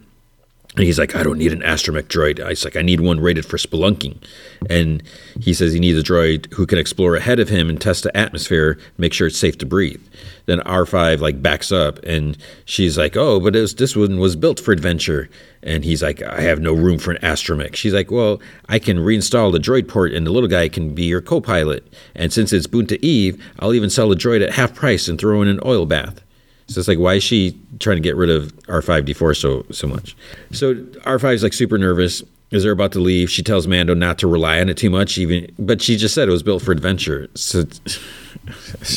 And 0.75 0.83
he's 0.83 0.99
like, 0.99 1.15
I 1.15 1.23
don't 1.23 1.37
need 1.37 1.53
an 1.53 1.61
astromech 1.61 2.03
droid. 2.03 2.43
I 2.43 2.55
like, 2.65 2.75
I 2.75 2.81
need 2.81 2.99
one 2.99 3.21
rated 3.21 3.45
for 3.45 3.55
spelunking. 3.55 4.21
And 4.69 5.01
he 5.39 5.53
says 5.53 5.71
he 5.71 5.79
needs 5.79 5.97
a 5.97 6.03
droid 6.03 6.51
who 6.53 6.65
can 6.65 6.77
explore 6.77 7.15
ahead 7.15 7.39
of 7.39 7.47
him 7.47 7.69
and 7.69 7.79
test 7.79 8.03
the 8.03 8.15
atmosphere, 8.15 8.77
make 8.97 9.13
sure 9.13 9.27
it's 9.27 9.39
safe 9.39 9.57
to 9.59 9.65
breathe. 9.65 10.05
Then 10.47 10.59
R5 10.59 11.21
like 11.21 11.41
backs 11.41 11.71
up 11.71 11.99
and 12.03 12.37
she's 12.65 12.97
like, 12.97 13.15
Oh, 13.15 13.39
but 13.39 13.53
was, 13.53 13.75
this 13.75 13.95
one 13.95 14.19
was 14.19 14.35
built 14.35 14.59
for 14.59 14.73
adventure. 14.73 15.29
And 15.63 15.85
he's 15.85 16.03
like, 16.03 16.21
I 16.21 16.41
have 16.41 16.59
no 16.59 16.73
room 16.73 16.99
for 16.99 17.11
an 17.11 17.21
astromech. 17.21 17.75
She's 17.75 17.93
like, 17.93 18.11
Well, 18.11 18.41
I 18.67 18.77
can 18.77 18.97
reinstall 18.97 19.53
the 19.53 19.59
droid 19.59 19.87
port 19.87 20.11
and 20.11 20.27
the 20.27 20.31
little 20.31 20.49
guy 20.49 20.67
can 20.67 20.93
be 20.93 21.03
your 21.03 21.21
co 21.21 21.39
pilot. 21.39 21.87
And 22.15 22.33
since 22.33 22.51
it's 22.51 22.67
Boonta 22.67 23.01
Eve, 23.01 23.41
I'll 23.59 23.73
even 23.73 23.89
sell 23.89 24.09
the 24.09 24.15
droid 24.15 24.43
at 24.43 24.53
half 24.53 24.75
price 24.75 25.07
and 25.07 25.17
throw 25.17 25.41
in 25.41 25.47
an 25.47 25.61
oil 25.65 25.85
bath. 25.85 26.24
So 26.67 26.79
it's 26.79 26.87
like, 26.87 26.97
why 26.97 27.15
is 27.15 27.23
she 27.23 27.59
trying 27.79 27.97
to 27.97 28.01
get 28.01 28.15
rid 28.15 28.29
of 28.29 28.53
R5D4 28.65 29.37
so 29.37 29.65
so 29.71 29.87
much? 29.87 30.15
So 30.51 30.75
R5 30.75 31.33
is 31.35 31.43
like 31.43 31.53
super 31.53 31.77
nervous 31.77 32.23
as 32.51 32.63
they're 32.63 32.71
about 32.71 32.91
to 32.93 32.99
leave. 32.99 33.29
She 33.29 33.43
tells 33.43 33.67
Mando 33.67 33.93
not 33.93 34.17
to 34.19 34.27
rely 34.27 34.59
on 34.59 34.69
it 34.69 34.77
too 34.77 34.89
much, 34.89 35.17
even 35.17 35.51
but 35.59 35.81
she 35.81 35.95
just 35.95 36.15
said 36.15 36.27
it 36.27 36.31
was 36.31 36.43
built 36.43 36.63
for 36.63 36.71
adventure. 36.71 37.29
So 37.35 37.59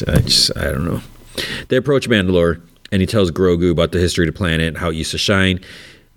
I 0.06 0.20
just 0.20 0.56
I 0.56 0.64
don't 0.64 0.84
know. 0.84 1.02
They 1.68 1.76
approach 1.76 2.08
Mandalore, 2.08 2.60
and 2.90 3.00
he 3.00 3.06
tells 3.06 3.30
Grogu 3.30 3.70
about 3.70 3.92
the 3.92 3.98
history 3.98 4.26
of 4.26 4.34
the 4.34 4.36
planet, 4.36 4.76
how 4.76 4.90
it 4.90 4.96
used 4.96 5.12
to 5.12 5.18
shine 5.18 5.60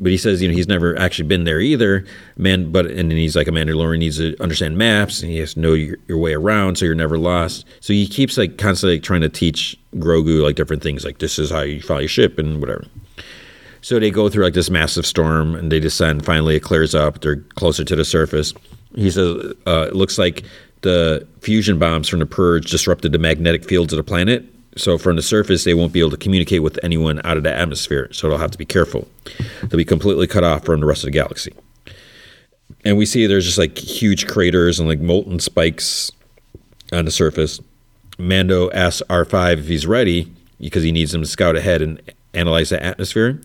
but 0.01 0.11
he 0.11 0.17
says 0.17 0.41
you 0.41 0.47
know 0.47 0.53
he's 0.53 0.67
never 0.67 0.97
actually 0.97 1.27
been 1.27 1.43
there 1.43 1.61
either. 1.61 2.03
Man 2.35 2.71
but 2.71 2.87
and 2.87 3.11
then 3.11 3.17
he's 3.17 3.35
like 3.35 3.47
a 3.47 3.51
mandalorian 3.51 3.99
needs 3.99 4.17
to 4.17 4.35
understand 4.41 4.77
maps 4.77 5.21
and 5.21 5.31
he 5.31 5.37
has 5.37 5.53
to 5.53 5.59
know 5.59 5.73
your, 5.73 5.97
your, 6.07 6.17
way 6.17 6.33
around 6.33 6.77
so 6.77 6.85
you're 6.85 6.95
never 6.95 7.17
lost. 7.17 7.65
So 7.79 7.93
he 7.93 8.07
keeps 8.07 8.37
like 8.37 8.57
constantly 8.57 8.99
trying 8.99 9.21
to 9.21 9.29
teach 9.29 9.77
grogu 9.95 10.41
like 10.41 10.55
different 10.55 10.81
things 10.81 11.05
like 11.05 11.19
this 11.19 11.37
is 11.37 11.51
how 11.51 11.61
you 11.61 11.81
fly 11.81 11.99
your 11.99 12.09
ship 12.09 12.39
and 12.39 12.59
whatever. 12.59 12.85
So 13.81 13.99
they 13.99 14.11
go 14.11 14.27
through 14.27 14.43
like 14.43 14.53
this 14.53 14.69
massive 14.69 15.05
storm 15.05 15.55
and 15.55 15.71
they 15.71 15.79
descend. 15.79 16.25
Finally 16.25 16.55
it 16.55 16.63
clears 16.63 16.95
up. 16.95 17.21
They're 17.21 17.37
closer 17.55 17.83
to 17.83 17.95
the 17.95 18.05
surface. 18.05 18.53
He 18.95 19.11
says 19.11 19.53
uh, 19.67 19.87
it 19.87 19.95
looks 19.95 20.17
like 20.17 20.43
the 20.81 21.27
fusion 21.41 21.77
bombs 21.77 22.09
from 22.09 22.19
the 22.19 22.25
purge 22.25 22.71
disrupted 22.71 23.11
the 23.11 23.19
magnetic 23.19 23.65
fields 23.65 23.93
of 23.93 23.97
the 23.97 24.03
planet 24.03 24.45
so 24.77 24.97
from 24.97 25.17
the 25.17 25.21
surface, 25.21 25.63
they 25.63 25.73
won't 25.73 25.91
be 25.91 25.99
able 25.99 26.11
to 26.11 26.17
communicate 26.17 26.63
with 26.63 26.79
anyone 26.83 27.21
out 27.25 27.37
of 27.37 27.43
the 27.43 27.53
atmosphere. 27.53 28.07
So 28.13 28.29
they'll 28.29 28.37
have 28.37 28.51
to 28.51 28.57
be 28.57 28.65
careful. 28.65 29.07
They'll 29.63 29.77
be 29.77 29.85
completely 29.85 30.27
cut 30.27 30.43
off 30.43 30.63
from 30.63 30.79
the 30.79 30.85
rest 30.85 31.03
of 31.03 31.07
the 31.07 31.11
galaxy. 31.11 31.53
And 32.85 32.97
we 32.97 33.05
see 33.05 33.27
there's 33.27 33.45
just 33.45 33.57
like 33.57 33.77
huge 33.77 34.27
craters 34.27 34.79
and 34.79 34.87
like 34.87 34.99
molten 34.99 35.39
spikes 35.39 36.11
on 36.91 37.05
the 37.05 37.11
surface. 37.11 37.59
Mando 38.17 38.71
asks 38.71 39.01
R5 39.09 39.59
if 39.59 39.67
he's 39.67 39.85
ready 39.85 40.31
because 40.59 40.83
he 40.83 40.91
needs 40.91 41.13
him 41.13 41.21
to 41.21 41.27
scout 41.27 41.55
ahead 41.55 41.81
and 41.81 42.01
analyze 42.33 42.69
the 42.69 42.81
atmosphere. 42.81 43.41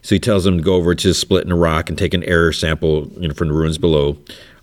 So 0.00 0.14
he 0.14 0.18
tells 0.18 0.46
him 0.46 0.56
to 0.58 0.64
go 0.64 0.74
over 0.74 0.94
to 0.94 1.08
the 1.08 1.14
split 1.14 1.44
in 1.44 1.50
the 1.50 1.54
rock 1.54 1.88
and 1.88 1.98
take 1.98 2.14
an 2.14 2.24
air 2.24 2.52
sample 2.52 3.08
you 3.18 3.28
know, 3.28 3.34
from 3.34 3.48
the 3.48 3.54
ruins 3.54 3.78
below. 3.78 4.16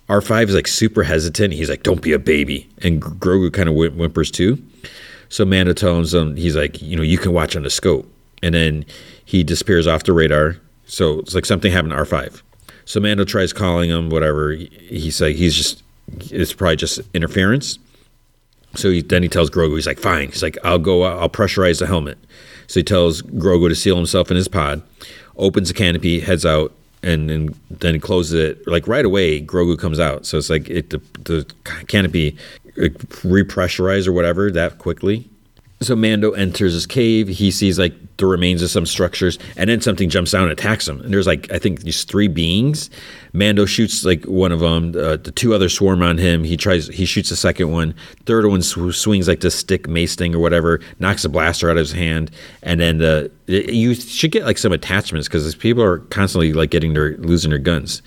R5 0.09 0.49
is 0.49 0.55
like 0.55 0.67
super 0.67 1.03
hesitant. 1.03 1.53
He's 1.53 1.69
like, 1.69 1.83
"Don't 1.83 2.01
be 2.01 2.13
a 2.13 2.19
baby," 2.19 2.67
and 2.81 2.99
Grogu 2.99 3.53
kind 3.53 3.69
of 3.69 3.75
whimpers 3.75 4.31
too. 4.31 4.57
So 5.29 5.45
Mando 5.45 5.73
tells 5.73 6.13
him, 6.13 6.35
he's 6.35 6.55
like, 6.55 6.81
you 6.81 6.95
know, 6.95 7.03
you 7.03 7.17
can 7.17 7.31
watch 7.31 7.55
on 7.55 7.63
the 7.63 7.69
scope. 7.69 8.11
And 8.41 8.55
then 8.55 8.85
he 9.25 9.43
disappears 9.43 9.87
off 9.87 10.03
the 10.03 10.13
radar. 10.13 10.57
So 10.85 11.19
it's 11.19 11.35
like 11.35 11.45
something 11.45 11.71
happened 11.71 11.91
to 11.91 11.97
R5. 11.97 12.41
So 12.85 12.99
Mando 12.99 13.23
tries 13.23 13.53
calling 13.53 13.89
him, 13.89 14.09
whatever. 14.09 14.53
He's 14.53 15.21
like, 15.21 15.35
he's 15.35 15.55
just, 15.55 15.83
it's 16.31 16.53
probably 16.53 16.77
just 16.77 17.01
interference. 17.13 17.77
So 18.75 18.89
he, 18.89 19.01
then 19.01 19.23
he 19.23 19.29
tells 19.29 19.49
Grogu, 19.49 19.75
he's 19.75 19.87
like, 19.87 19.99
fine. 19.99 20.29
He's 20.29 20.43
like, 20.43 20.57
I'll 20.63 20.79
go, 20.79 21.03
I'll 21.03 21.29
pressurize 21.29 21.79
the 21.79 21.87
helmet. 21.87 22.17
So 22.67 22.79
he 22.79 22.83
tells 22.83 23.21
Grogu 23.21 23.69
to 23.69 23.75
seal 23.75 23.95
himself 23.95 24.29
in 24.31 24.37
his 24.37 24.47
pod, 24.47 24.81
opens 25.37 25.67
the 25.67 25.73
canopy, 25.73 26.19
heads 26.19 26.45
out, 26.45 26.71
and, 27.01 27.55
then 27.69 27.93
he 27.93 27.99
closes 27.99 28.33
it. 28.33 28.67
Like 28.67 28.87
right 28.87 29.05
away, 29.05 29.41
Grogu 29.41 29.77
comes 29.77 29.99
out. 29.99 30.25
So 30.25 30.37
it's 30.37 30.49
like 30.49 30.69
it, 30.69 30.89
the, 30.89 31.01
the 31.23 31.45
canopy 31.87 32.37
repressurize 32.79 34.07
or 34.07 34.13
whatever 34.13 34.51
that 34.51 34.77
quickly. 34.77 35.29
So 35.81 35.95
Mando 35.95 36.31
enters 36.31 36.73
his 36.73 36.85
cave. 36.85 37.29
He 37.29 37.51
sees 37.51 37.79
like 37.79 37.93
the 38.17 38.25
remains 38.25 38.61
of 38.61 38.69
some 38.69 38.85
structures, 38.85 39.39
and 39.55 39.69
then 39.69 39.79
something 39.79 40.09
jumps 40.09 40.31
down 40.31 40.43
and 40.43 40.51
attacks 40.51 40.85
him. 40.85 40.99
And 40.99 41.13
there's 41.13 41.25
like 41.25 41.49
I 41.53 41.57
think 41.57 41.81
these 41.81 42.03
three 42.03 42.27
beings. 42.27 42.89
Mando 43.31 43.65
shoots 43.65 44.03
like 44.03 44.25
one 44.25 44.51
of 44.51 44.59
them. 44.59 44.89
Uh, 44.89 45.15
the 45.15 45.31
two 45.31 45.53
others 45.53 45.73
swarm 45.73 46.01
on 46.03 46.17
him. 46.17 46.43
He 46.43 46.57
tries. 46.57 46.87
He 46.87 47.05
shoots 47.05 47.29
the 47.29 47.37
second 47.37 47.71
one. 47.71 47.95
Third 48.25 48.45
one 48.45 48.61
sw- 48.61 48.93
swings 48.93 49.29
like 49.29 49.39
this 49.39 49.55
stick 49.55 49.87
mace 49.87 50.15
thing 50.15 50.35
or 50.35 50.39
whatever. 50.39 50.81
Knocks 50.99 51.23
a 51.23 51.29
blaster 51.29 51.69
out 51.69 51.77
of 51.77 51.81
his 51.81 51.93
hand, 51.93 52.29
and 52.61 52.81
then 52.81 52.97
the 52.97 53.31
you 53.47 53.95
should 53.95 54.31
get 54.31 54.43
like 54.43 54.57
some 54.57 54.73
attachments 54.73 55.29
because 55.29 55.55
people 55.55 55.81
are 55.81 55.99
constantly 55.99 56.51
like 56.51 56.71
getting 56.71 56.93
their 56.93 57.15
losing 57.17 57.51
their 57.51 57.59
guns 57.59 58.01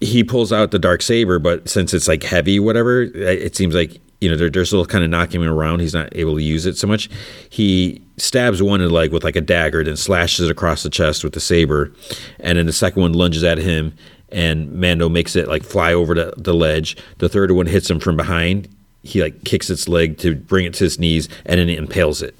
he 0.00 0.24
pulls 0.24 0.52
out 0.52 0.70
the 0.70 0.78
dark 0.78 1.02
saber, 1.02 1.38
but 1.38 1.68
since 1.68 1.92
it's 1.92 2.08
like 2.08 2.22
heavy, 2.22 2.58
whatever, 2.58 3.02
eh, 3.02 3.32
it 3.32 3.56
seems 3.56 3.74
like 3.74 4.00
you 4.20 4.30
know 4.30 4.36
they're, 4.36 4.64
still 4.64 4.84
kind 4.84 5.04
of 5.04 5.10
knocking 5.10 5.42
him 5.42 5.48
around. 5.48 5.80
He's 5.80 5.94
not 5.94 6.14
able 6.16 6.36
to 6.36 6.42
use 6.42 6.66
it 6.66 6.76
so 6.76 6.86
much. 6.86 7.08
He 7.48 8.02
stabs 8.16 8.62
one 8.62 8.80
in 8.80 8.88
the 8.88 8.92
leg 8.92 9.12
with 9.12 9.24
like 9.24 9.36
a 9.36 9.40
dagger, 9.40 9.84
then 9.84 9.96
slashes 9.96 10.46
it 10.46 10.50
across 10.50 10.82
the 10.82 10.90
chest 10.90 11.24
with 11.24 11.32
the 11.32 11.40
saber, 11.40 11.92
and 12.38 12.58
then 12.58 12.66
the 12.66 12.72
second 12.72 13.02
one 13.02 13.12
lunges 13.12 13.44
at 13.44 13.58
him, 13.58 13.94
and 14.30 14.72
Mando 14.72 15.08
makes 15.08 15.36
it 15.36 15.48
like 15.48 15.62
fly 15.62 15.92
over 15.92 16.14
the, 16.14 16.34
the 16.36 16.54
ledge. 16.54 16.96
The 17.18 17.28
third 17.28 17.50
one 17.52 17.66
hits 17.66 17.90
him 17.90 18.00
from 18.00 18.16
behind. 18.16 18.68
He 19.02 19.22
like 19.22 19.44
kicks 19.44 19.70
its 19.70 19.88
leg 19.88 20.18
to 20.18 20.34
bring 20.34 20.66
it 20.66 20.74
to 20.74 20.84
his 20.84 20.98
knees, 20.98 21.28
and 21.46 21.58
then 21.58 21.68
he 21.68 21.76
impales 21.76 22.22
it. 22.22 22.34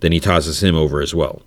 Then 0.00 0.12
he 0.12 0.20
tosses 0.20 0.62
him 0.62 0.74
over 0.74 1.00
as 1.00 1.14
well. 1.14 1.42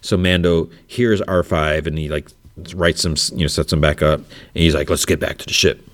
So 0.00 0.16
Mando 0.16 0.70
hears 0.86 1.20
R5 1.22 1.86
and 1.86 1.98
he 1.98 2.08
like 2.08 2.28
writes 2.74 3.04
him, 3.04 3.16
you 3.38 3.44
know, 3.44 3.48
sets 3.48 3.72
him 3.72 3.80
back 3.80 4.02
up, 4.02 4.20
and 4.20 4.26
he's 4.62 4.74
like, 4.74 4.90
"Let's 4.90 5.04
get 5.04 5.20
back 5.20 5.38
to 5.38 5.46
the 5.46 5.52
ship." 5.52 5.86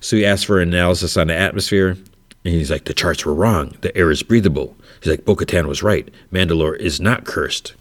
So 0.00 0.16
he 0.16 0.24
asks 0.24 0.44
for 0.44 0.60
an 0.60 0.68
analysis 0.68 1.16
on 1.16 1.26
the 1.26 1.36
atmosphere, 1.36 1.96
and 2.44 2.54
he's 2.54 2.70
like, 2.70 2.84
the 2.84 2.94
charts 2.94 3.24
were 3.24 3.34
wrong. 3.34 3.76
The 3.80 3.96
air 3.96 4.10
is 4.10 4.22
breathable. 4.22 4.76
He's 5.02 5.10
like, 5.10 5.24
Bo 5.24 5.36
Katan 5.36 5.66
was 5.66 5.82
right. 5.82 6.08
Mandalore 6.32 6.76
is 6.78 7.00
not 7.00 7.24
cursed. 7.24 7.74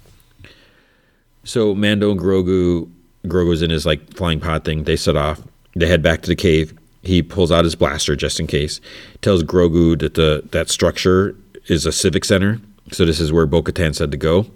So 1.44 1.74
Mando 1.74 2.12
and 2.12 2.20
Grogu, 2.20 2.92
Grogu's 3.26 3.62
in 3.62 3.70
his 3.70 3.86
like 3.86 4.14
flying 4.14 4.40
pod 4.40 4.66
thing. 4.66 4.84
They 4.84 4.96
set 4.96 5.16
off. 5.16 5.42
They 5.76 5.88
head 5.88 6.02
back 6.02 6.22
to 6.24 6.28
the 6.28 6.36
cave. 6.36 6.78
He 7.04 7.22
pulls 7.22 7.52
out 7.52 7.64
his 7.64 7.76
blaster 7.76 8.16
just 8.16 8.40
in 8.40 8.48
case. 8.48 8.82
Tells 9.22 9.44
Grogu 9.44 9.98
that 10.00 10.16
the 10.16 10.44
that 10.52 10.70
structure 10.70 11.36
is 11.68 11.86
a 11.86 11.92
civic 11.92 12.26
center. 12.26 12.60
So 12.92 13.06
this 13.06 13.20
is 13.20 13.32
where 13.32 13.46
Bo 13.46 13.62
Katan 13.62 13.96
said 13.96 14.12
to 14.12 14.18
go. 14.18 14.48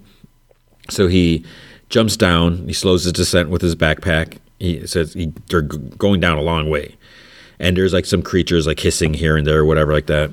So 0.90 1.06
he 1.06 1.44
jumps 1.92 2.16
down. 2.16 2.66
He 2.66 2.72
slows 2.72 3.04
his 3.04 3.12
descent 3.12 3.50
with 3.50 3.62
his 3.62 3.76
backpack. 3.76 4.38
He 4.58 4.84
says 4.86 5.12
he, 5.12 5.26
they're 5.48 5.60
going 5.60 6.20
down 6.20 6.38
a 6.38 6.42
long 6.42 6.68
way, 6.68 6.96
and 7.60 7.76
there's 7.76 7.92
like 7.92 8.06
some 8.06 8.22
creatures 8.22 8.66
like 8.66 8.80
hissing 8.80 9.14
here 9.14 9.36
and 9.36 9.46
there, 9.46 9.60
or 9.60 9.64
whatever 9.64 9.92
like 9.92 10.06
that. 10.06 10.32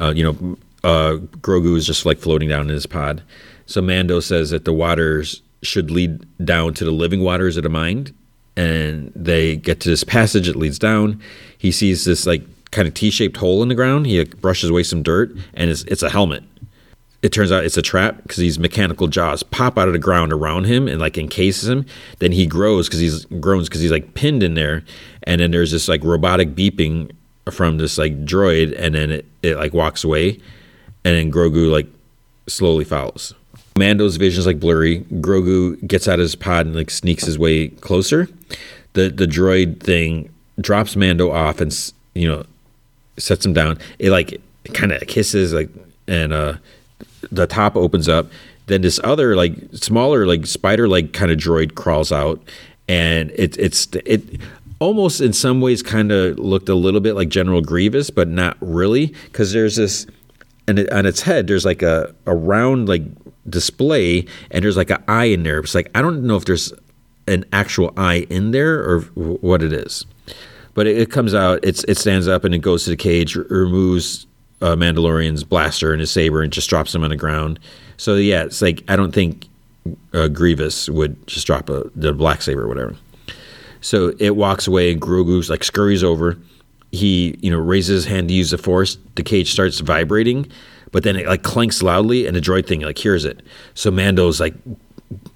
Uh, 0.00 0.12
you 0.16 0.24
know, 0.24 0.56
uh, 0.82 1.18
Grogu 1.38 1.76
is 1.76 1.86
just 1.86 2.04
like 2.04 2.18
floating 2.18 2.48
down 2.48 2.62
in 2.62 2.68
his 2.68 2.86
pod. 2.86 3.22
So 3.66 3.80
Mando 3.80 4.18
says 4.20 4.50
that 4.50 4.64
the 4.64 4.72
waters 4.72 5.42
should 5.62 5.90
lead 5.90 6.26
down 6.44 6.74
to 6.74 6.84
the 6.84 6.90
living 6.90 7.20
waters 7.20 7.56
of 7.56 7.62
the 7.62 7.68
mind, 7.68 8.14
and 8.56 9.12
they 9.14 9.56
get 9.56 9.80
to 9.80 9.90
this 9.90 10.04
passage. 10.04 10.46
that 10.46 10.56
leads 10.56 10.78
down. 10.78 11.20
He 11.58 11.70
sees 11.70 12.04
this 12.04 12.26
like 12.26 12.42
kind 12.70 12.88
of 12.88 12.94
T-shaped 12.94 13.36
hole 13.36 13.62
in 13.62 13.68
the 13.68 13.74
ground. 13.74 14.06
He 14.06 14.18
like, 14.18 14.40
brushes 14.40 14.70
away 14.70 14.84
some 14.84 15.02
dirt, 15.02 15.36
and 15.52 15.70
it's, 15.70 15.82
it's 15.84 16.02
a 16.02 16.10
helmet 16.10 16.44
it 17.24 17.32
turns 17.32 17.50
out 17.50 17.64
it's 17.64 17.78
a 17.78 17.82
trap 17.82 18.18
because 18.22 18.36
these 18.36 18.58
mechanical 18.58 19.06
jaws 19.06 19.42
pop 19.42 19.78
out 19.78 19.88
of 19.88 19.94
the 19.94 19.98
ground 19.98 20.30
around 20.30 20.66
him 20.66 20.86
and 20.86 21.00
like 21.00 21.16
encases 21.16 21.66
him. 21.66 21.86
Then 22.18 22.32
he 22.32 22.44
grows 22.46 22.86
because 22.86 23.00
he's 23.00 23.24
groans 23.24 23.66
because 23.66 23.80
he's 23.80 23.90
like 23.90 24.12
pinned 24.12 24.42
in 24.42 24.52
there, 24.52 24.84
and 25.22 25.40
then 25.40 25.50
there's 25.50 25.72
this 25.72 25.88
like 25.88 26.04
robotic 26.04 26.54
beeping 26.54 27.12
from 27.50 27.78
this 27.78 27.96
like 27.96 28.26
droid, 28.26 28.78
and 28.78 28.94
then 28.94 29.10
it, 29.10 29.26
it 29.42 29.56
like 29.56 29.72
walks 29.72 30.04
away, 30.04 30.32
and 31.02 31.16
then 31.16 31.32
Grogu 31.32 31.72
like 31.72 31.86
slowly 32.46 32.84
follows. 32.84 33.32
Mando's 33.78 34.16
vision's 34.16 34.46
like 34.46 34.60
blurry. 34.60 35.00
Grogu 35.04 35.84
gets 35.88 36.06
out 36.06 36.18
of 36.18 36.24
his 36.24 36.34
pod 36.34 36.66
and 36.66 36.76
like 36.76 36.90
sneaks 36.90 37.24
his 37.24 37.38
way 37.38 37.68
closer. 37.68 38.28
The 38.92 39.08
the 39.08 39.26
droid 39.26 39.80
thing 39.80 40.28
drops 40.60 40.94
Mando 40.94 41.30
off 41.30 41.62
and 41.62 41.74
you 42.14 42.28
know 42.28 42.44
sets 43.16 43.46
him 43.46 43.54
down. 43.54 43.78
It 43.98 44.10
like 44.10 44.42
kind 44.74 44.92
of 44.92 45.00
kisses 45.06 45.54
like 45.54 45.70
and 46.06 46.34
uh 46.34 46.56
the 47.30 47.46
top 47.46 47.76
opens 47.76 48.08
up. 48.08 48.28
Then 48.66 48.82
this 48.82 48.98
other 49.04 49.36
like 49.36 49.54
smaller 49.74 50.26
like 50.26 50.46
spider 50.46 50.88
like 50.88 51.12
kind 51.12 51.30
of 51.30 51.38
droid 51.38 51.74
crawls 51.74 52.10
out, 52.10 52.40
and 52.88 53.30
it, 53.32 53.56
it's 53.58 53.88
it 54.06 54.40
almost 54.78 55.20
in 55.20 55.32
some 55.32 55.60
ways 55.60 55.82
kind 55.82 56.12
of 56.12 56.38
looked 56.38 56.68
a 56.68 56.74
little 56.74 57.00
bit 57.00 57.14
like 57.14 57.28
General 57.28 57.60
Grievous, 57.60 58.10
but 58.10 58.28
not 58.28 58.56
really 58.60 59.14
because 59.24 59.52
there's 59.52 59.76
this 59.76 60.06
and 60.66 60.78
it, 60.78 60.90
on 60.92 61.06
its 61.06 61.20
head 61.22 61.46
there's 61.46 61.64
like 61.64 61.82
a, 61.82 62.14
a 62.26 62.34
round 62.34 62.88
like 62.88 63.02
display 63.48 64.26
and 64.50 64.64
there's 64.64 64.76
like 64.76 64.90
an 64.90 65.02
eye 65.08 65.24
in 65.24 65.42
there. 65.42 65.58
It's 65.58 65.74
like 65.74 65.90
I 65.94 66.02
don't 66.02 66.24
know 66.24 66.36
if 66.36 66.44
there's 66.44 66.72
an 67.26 67.44
actual 67.52 67.92
eye 67.96 68.26
in 68.30 68.50
there 68.50 68.78
or 68.78 69.00
what 69.14 69.62
it 69.62 69.72
is, 69.72 70.06
but 70.74 70.86
it, 70.86 70.98
it 70.98 71.10
comes 71.10 71.34
out. 71.34 71.60
It's 71.62 71.84
it 71.84 71.96
stands 71.96 72.28
up 72.28 72.44
and 72.44 72.54
it 72.54 72.58
goes 72.58 72.84
to 72.84 72.90
the 72.90 72.96
cage, 72.96 73.36
removes 73.36 74.26
uh, 74.64 74.74
Mandalorian's 74.74 75.44
blaster 75.44 75.92
and 75.92 76.00
his 76.00 76.10
saber 76.10 76.42
and 76.42 76.50
just 76.50 76.70
drops 76.70 76.94
him 76.94 77.04
on 77.04 77.10
the 77.10 77.16
ground. 77.16 77.60
So 77.98 78.16
yeah, 78.16 78.44
it's 78.44 78.62
like 78.62 78.82
I 78.88 78.96
don't 78.96 79.12
think 79.12 79.46
uh, 80.14 80.28
Grievous 80.28 80.88
would 80.88 81.26
just 81.26 81.46
drop 81.46 81.68
a 81.68 81.90
the 81.94 82.14
black 82.14 82.40
saber 82.40 82.62
or 82.62 82.68
whatever. 82.68 82.96
So 83.82 84.14
it 84.18 84.36
walks 84.36 84.66
away 84.66 84.90
and 84.90 85.00
Grogu's 85.00 85.50
like 85.50 85.62
scurries 85.62 86.02
over. 86.02 86.38
He 86.92 87.38
you 87.42 87.50
know 87.50 87.58
raises 87.58 88.04
his 88.04 88.10
hand 88.10 88.28
to 88.28 88.34
use 88.34 88.50
the 88.52 88.58
force. 88.58 88.96
The 89.16 89.22
cage 89.22 89.52
starts 89.52 89.80
vibrating, 89.80 90.50
but 90.92 91.02
then 91.02 91.16
it 91.16 91.26
like 91.26 91.42
clanks 91.42 91.82
loudly 91.82 92.26
and 92.26 92.34
the 92.34 92.40
droid 92.40 92.66
thing 92.66 92.80
like 92.80 92.96
hears 92.96 93.26
it. 93.26 93.42
So 93.74 93.90
Mando's 93.90 94.40
like, 94.40 94.54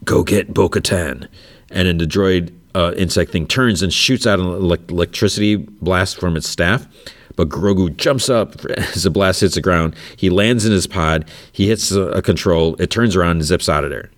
"Go 0.05 0.23
get 0.23 0.55
Bo-Katan," 0.55 1.29
and 1.71 1.87
then 1.87 1.99
the 1.99 2.07
droid 2.07 2.51
uh, 2.75 2.95
insect 2.97 3.33
thing 3.33 3.47
turns 3.47 3.83
and 3.83 3.93
shoots 3.93 4.27
out 4.27 4.41
an 4.41 4.47
electricity 4.89 5.57
blast 5.57 6.19
from 6.19 6.35
its 6.35 6.49
staff 6.49 6.87
but 7.39 7.49
Grogu 7.49 7.97
jumps 7.97 8.29
up 8.29 8.65
as 8.77 9.05
the 9.05 9.11
blast 9.11 9.43
hits 9.43 9.55
the 9.55 9.61
ground. 9.61 9.95
He 10.17 10.29
lands 10.29 10.67
in 10.67 10.73
his 10.73 10.89
pod. 10.89 11.25
He 11.53 11.69
hits 11.69 11.93
a, 11.93 12.03
a 12.09 12.21
control. 12.21 12.75
It 12.81 12.91
turns 12.91 13.15
around 13.15 13.31
and 13.37 13.45
zips 13.45 13.69
out 13.69 13.85
of 13.85 13.91
there. 13.91 14.11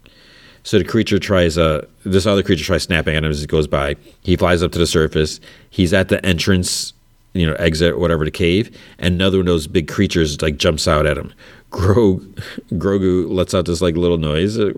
So 0.63 0.79
the 0.79 0.85
creature 0.85 1.19
tries, 1.19 1.59
uh, 1.59 1.87
this 2.05 2.25
other 2.25 2.43
creature 2.43 2.65
tries 2.65 2.85
snapping 2.85 3.15
at 3.15 3.23
him 3.23 3.31
as 3.31 3.43
it 3.43 3.51
goes 3.51 3.67
by. 3.67 3.97
He 4.23 4.37
flies 4.37 4.63
up 4.63 4.73
to 4.73 4.79
the 4.79 4.87
surface. 4.87 5.39
He's 5.69 5.93
at 5.93 6.09
the 6.09 6.25
entrance, 6.25 6.95
you 7.35 7.47
know, 7.47 7.53
exit, 7.55 7.99
whatever, 7.99 8.25
the 8.25 8.31
cave. 8.31 8.75
And 8.99 9.17
another 9.17 9.37
one 9.37 9.49
of 9.49 9.53
those 9.53 9.67
big 9.67 9.87
creatures 9.87 10.41
like 10.41 10.57
jumps 10.57 10.89
out 10.89 11.05
at 11.05 11.19
him. 11.19 11.35
Grogu, 11.71 12.21
Grogu 12.73 13.31
lets 13.31 13.53
out 13.53 13.67
this 13.67 13.83
like 13.83 13.97
little 13.97 14.19
noise. 14.19 14.57
And 14.57 14.77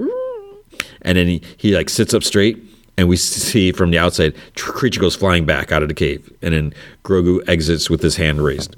then 1.03 1.29
he, 1.29 1.43
he 1.57 1.77
like 1.77 1.89
sits 1.89 2.12
up 2.12 2.25
straight 2.25 2.61
and 2.97 3.09
we 3.09 3.17
see 3.17 3.73
from 3.73 3.91
the 3.91 3.99
outside, 3.99 4.35
creature 4.57 5.01
goes 5.01 5.17
flying 5.17 5.45
back 5.45 5.73
out 5.73 5.83
of 5.83 5.89
the 5.89 5.95
cave, 5.95 6.31
and 6.43 6.55
then 6.55 6.75
Grogu 7.05 7.47
exits 7.49 7.89
with 7.89 8.03
his 8.03 8.17
hand 8.17 8.43
raised. 8.43 8.77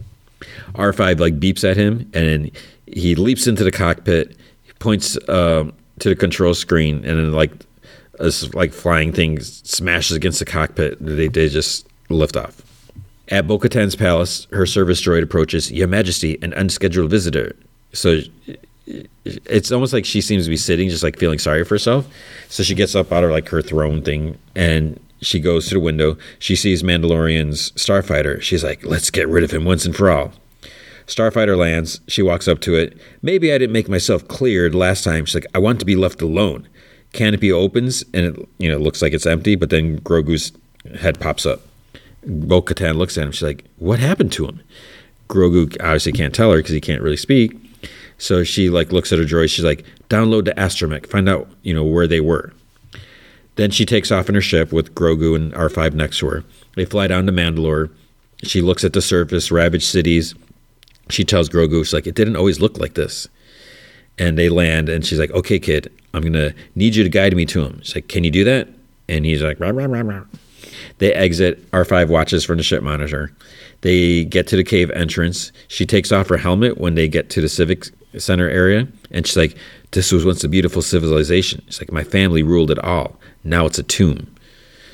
R5 0.75 1.21
like 1.21 1.41
beeps 1.41 1.69
at 1.69 1.77
him, 1.77 2.01
and 2.15 2.29
then 2.29 2.51
he 2.87 3.15
leaps 3.15 3.47
into 3.47 3.65
the 3.65 3.73
cockpit, 3.73 4.37
points 4.79 5.17
uh, 5.29 5.71
to 6.01 6.09
the 6.09 6.17
control 6.17 6.55
screen, 6.55 6.97
and 6.97 7.19
then 7.19 7.33
like 7.33 7.53
this 8.19 8.53
like 8.55 8.73
flying 8.73 9.13
thing 9.13 9.41
smashes 9.41 10.17
against 10.17 10.39
the 10.39 10.45
cockpit. 10.45 10.99
They 11.01 11.29
they 11.29 11.49
just 11.49 11.87
lift 12.09 12.37
off. 12.37 12.63
At 13.29 13.47
Bo-Katan's 13.47 13.97
palace, 13.97 14.47
her 14.53 14.67
service 14.67 15.01
droid 15.01 15.23
approaches. 15.23 15.73
Your 15.73 15.89
Majesty, 15.89 16.39
an 16.43 16.53
unscheduled 16.53 17.11
visitor. 17.11 17.57
So 17.95 18.21
it's 18.87 19.73
almost 19.73 19.93
like 19.93 20.05
she 20.05 20.21
seems 20.21 20.45
to 20.45 20.51
be 20.51 20.57
sitting, 20.57 20.89
just 20.89 21.03
like 21.03 21.19
feeling 21.19 21.39
sorry 21.39 21.65
for 21.65 21.75
herself. 21.75 22.07
So 22.49 22.63
she 22.63 22.75
gets 22.75 22.95
up 22.95 23.13
out 23.13 23.25
of 23.25 23.31
like 23.31 23.49
her 23.49 23.63
throne 23.63 24.03
thing 24.03 24.39
and 24.55 25.01
she 25.21 25.41
goes 25.41 25.69
to 25.69 25.75
the 25.75 25.81
window. 25.81 26.17
She 26.39 26.55
sees 26.57 26.83
Mandalorian's 26.83 27.73
starfighter. 27.73 28.41
She's 28.43 28.63
like, 28.63 28.85
let's 28.85 29.11
get 29.11 29.29
rid 29.29 29.45
of 29.45 29.51
him 29.51 29.65
once 29.65 29.85
and 29.85 29.97
for 29.97 30.11
all. 30.11 30.33
Starfighter 31.07 31.57
lands. 31.57 32.01
She 32.09 32.23
walks 32.23 32.49
up 32.49 32.61
to 32.61 32.75
it. 32.75 32.99
Maybe 33.23 33.53
I 33.53 33.59
didn't 33.59 33.73
make 33.73 33.89
myself 33.89 34.27
clear 34.29 34.71
last 34.71 35.05
time. 35.05 35.25
She's 35.25 35.35
like, 35.35 35.47
I 35.55 35.59
want 35.59 35.79
to 35.81 35.87
be 35.87 35.97
left 35.97 36.23
alone. 36.23 36.69
Canopy 37.13 37.53
opens 37.53 38.03
and 38.13 38.27
it 38.27 38.49
you 38.59 38.69
know 38.69 38.79
looks 38.79 39.01
like 39.01 39.13
it's 39.13 39.27
empty, 39.27 39.55
but 39.55 39.71
then 39.71 40.01
Grogu's 40.01 40.53
head 40.99 41.21
pops 41.21 41.47
up. 41.47 41.61
Bo 42.27 42.63
Katan 42.63 42.97
looks 42.97 43.17
at 43.17 43.25
him. 43.25 43.33
She's 43.33 43.43
like, 43.43 43.65
What 43.79 43.99
happened 43.99 44.33
to 44.33 44.47
him? 44.47 44.61
Grogu 45.29 45.75
obviously 45.81 46.13
can't 46.13 46.35
tell 46.35 46.51
her 46.51 46.59
because 46.59 46.73
he 46.73 46.81
can't 46.81 47.03
really 47.03 47.17
speak. 47.17 47.57
So 48.25 48.43
she 48.43 48.71
like 48.71 48.91
looks 48.91 49.13
at 49.13 49.19
her 49.19 49.27
droid. 49.27 49.51
She's 49.51 49.67
like, 49.67 49.85
download 50.09 50.47
the 50.47 50.53
astromech, 50.53 51.07
find 51.07 51.29
out 51.29 51.47
you 51.63 51.75
know 51.75 51.85
where 51.85 52.07
they 52.07 52.21
were. 52.21 52.55
Then 53.57 53.71
she 53.71 53.85
takes 53.85 54.11
off 54.11 54.31
in 54.31 54.35
her 54.35 54.41
ship 54.41 54.73
with 54.73 54.95
Grogu 54.95 55.37
and 55.37 55.53
R5 55.53 55.93
next 55.93 56.21
to 56.21 56.29
her. 56.29 56.45
They 56.75 56.87
fly 56.87 57.07
down 57.07 57.27
to 57.27 57.33
Mandalore. 57.33 57.91
She 58.43 58.63
looks 58.63 58.83
at 58.83 58.95
the 58.95 59.03
surface, 59.03 59.51
ravaged 59.51 59.85
cities. 59.85 60.35
She 61.11 61.23
tells 61.23 61.51
Grogu, 61.51 61.85
she's 61.85 61.93
like, 61.93 62.07
it 62.07 62.15
didn't 62.15 62.37
always 62.37 62.61
look 62.61 62.79
like 62.79 62.95
this. 62.95 63.29
And 64.19 64.39
they 64.39 64.49
land, 64.49 64.89
and 64.89 65.05
she's 65.05 65.19
like, 65.19 65.33
okay, 65.33 65.59
kid, 65.59 65.93
I'm 66.15 66.23
gonna 66.23 66.55
need 66.75 66.95
you 66.95 67.03
to 67.03 67.11
guide 67.11 67.37
me 67.37 67.45
to 67.45 67.63
him. 67.63 67.83
She's 67.83 67.95
like, 67.95 68.09
can 68.09 68.25
you 68.25 68.31
do 68.31 68.45
that? 68.45 68.69
And 69.07 69.27
he's 69.27 69.43
like, 69.43 69.61
rah, 69.61 69.69
rah, 69.69 69.85
rah, 69.85 70.01
rah. 70.01 70.25
They 70.97 71.13
exit. 71.13 71.71
R5 71.73 72.09
watches 72.09 72.43
from 72.43 72.57
the 72.57 72.63
ship 72.63 72.83
monitor. 72.83 73.33
They 73.83 74.25
get 74.25 74.47
to 74.47 74.57
the 74.57 74.65
cave 74.65 74.91
entrance. 74.93 75.53
She 75.69 75.85
takes 75.85 76.11
off 76.11 76.31
her 76.31 76.39
helmet 76.39 76.79
when 76.79 76.95
they 76.95 77.07
get 77.07 77.29
to 77.31 77.43
the 77.43 77.51
civic 77.51 77.91
center 78.21 78.49
area. 78.49 78.89
And 79.11 79.27
she's 79.27 79.37
like, 79.37 79.57
This 79.93 80.13
was 80.13 80.25
once 80.25 80.45
a 80.45 80.49
beautiful 80.49 80.83
civilization. 80.83 81.63
She's 81.67 81.81
like, 81.81 81.93
My 81.93 82.05
family 82.05 82.43
ruled 82.43 82.71
it 82.71 82.79
all. 82.79 83.17
Now 83.43 83.67
it's 83.67 83.79
a 83.79 83.83
tomb. 83.83 84.35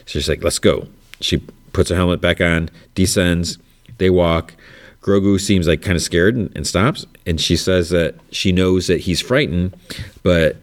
She's 0.06 0.28
like, 0.28 0.42
Let's 0.42 0.58
go. 0.58 0.88
She 1.20 1.38
puts 1.72 1.90
her 1.90 1.96
helmet 1.96 2.20
back 2.20 2.40
on, 2.40 2.70
descends. 2.94 3.58
They 3.98 4.10
walk. 4.10 4.54
Grogu 5.02 5.40
seems 5.40 5.66
like 5.66 5.82
kind 5.82 5.96
of 5.96 6.02
scared 6.02 6.36
and, 6.36 6.52
and 6.54 6.66
stops. 6.66 7.06
And 7.26 7.40
she 7.40 7.56
says 7.56 7.90
that 7.90 8.16
she 8.32 8.52
knows 8.52 8.86
that 8.86 9.00
he's 9.00 9.20
frightened, 9.20 9.74
but 10.22 10.56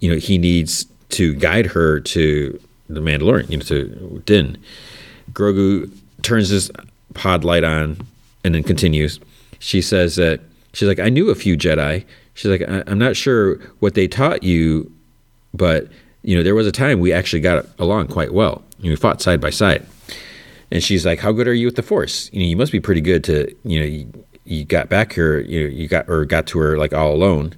you 0.00 0.10
know 0.10 0.18
he 0.18 0.38
needs 0.38 0.86
to 1.10 1.34
guide 1.34 1.66
her 1.66 2.00
to 2.00 2.60
the 2.88 3.00
Mandalorian, 3.00 3.50
you 3.50 3.56
know, 3.58 3.64
to 3.64 4.22
Din. 4.24 4.58
Grogu 5.32 5.90
turns 6.22 6.48
his 6.48 6.70
pod 7.14 7.44
light 7.44 7.64
on 7.64 7.98
and 8.44 8.54
then 8.54 8.62
continues. 8.62 9.20
She 9.58 9.82
says 9.82 10.16
that 10.16 10.40
She's 10.72 10.88
like, 10.88 10.98
I 10.98 11.08
knew 11.08 11.30
a 11.30 11.34
few 11.34 11.56
Jedi. 11.56 12.04
She's 12.34 12.50
like, 12.50 12.62
I'm 12.68 12.98
not 12.98 13.16
sure 13.16 13.56
what 13.80 13.94
they 13.94 14.06
taught 14.06 14.42
you, 14.42 14.92
but 15.54 15.88
you 16.22 16.36
know, 16.36 16.42
there 16.42 16.54
was 16.54 16.66
a 16.66 16.72
time 16.72 17.00
we 17.00 17.12
actually 17.12 17.40
got 17.40 17.66
along 17.78 18.08
quite 18.08 18.32
well. 18.32 18.62
Know, 18.82 18.90
we 18.90 18.96
fought 18.96 19.20
side 19.20 19.40
by 19.40 19.50
side. 19.50 19.86
And 20.70 20.82
she's 20.82 21.06
like, 21.06 21.18
How 21.18 21.32
good 21.32 21.48
are 21.48 21.54
you 21.54 21.66
with 21.66 21.76
the 21.76 21.82
Force? 21.82 22.30
You 22.32 22.40
know, 22.40 22.46
you 22.46 22.56
must 22.56 22.72
be 22.72 22.80
pretty 22.80 23.00
good 23.00 23.24
to, 23.24 23.54
you 23.64 23.80
know, 23.80 23.86
you, 23.86 24.24
you 24.44 24.64
got 24.64 24.88
back 24.88 25.12
here, 25.12 25.40
you 25.40 25.62
know, 25.62 25.68
you 25.68 25.88
got 25.88 26.08
or 26.08 26.24
got 26.24 26.46
to 26.48 26.58
her 26.58 26.78
like 26.78 26.92
all 26.92 27.12
alone. 27.12 27.54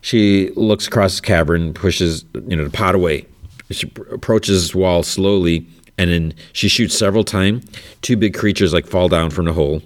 She 0.00 0.50
looks 0.50 0.88
across 0.88 1.16
the 1.16 1.22
cavern, 1.22 1.72
pushes, 1.72 2.24
you 2.48 2.56
know, 2.56 2.64
the 2.64 2.70
pot 2.70 2.94
away. 2.94 3.26
She 3.70 3.90
approaches 4.10 4.62
this 4.62 4.74
wall 4.74 5.02
slowly 5.02 5.66
And 5.96 6.10
then 6.10 6.34
she 6.52 6.68
shoots 6.68 6.98
several 6.98 7.24
times. 7.24 7.64
Two 8.02 8.16
big 8.16 8.34
creatures 8.34 8.72
like 8.72 8.86
fall 8.86 9.08
down 9.08 9.30
from 9.30 9.46
the 9.46 9.52
hole. 9.52 9.82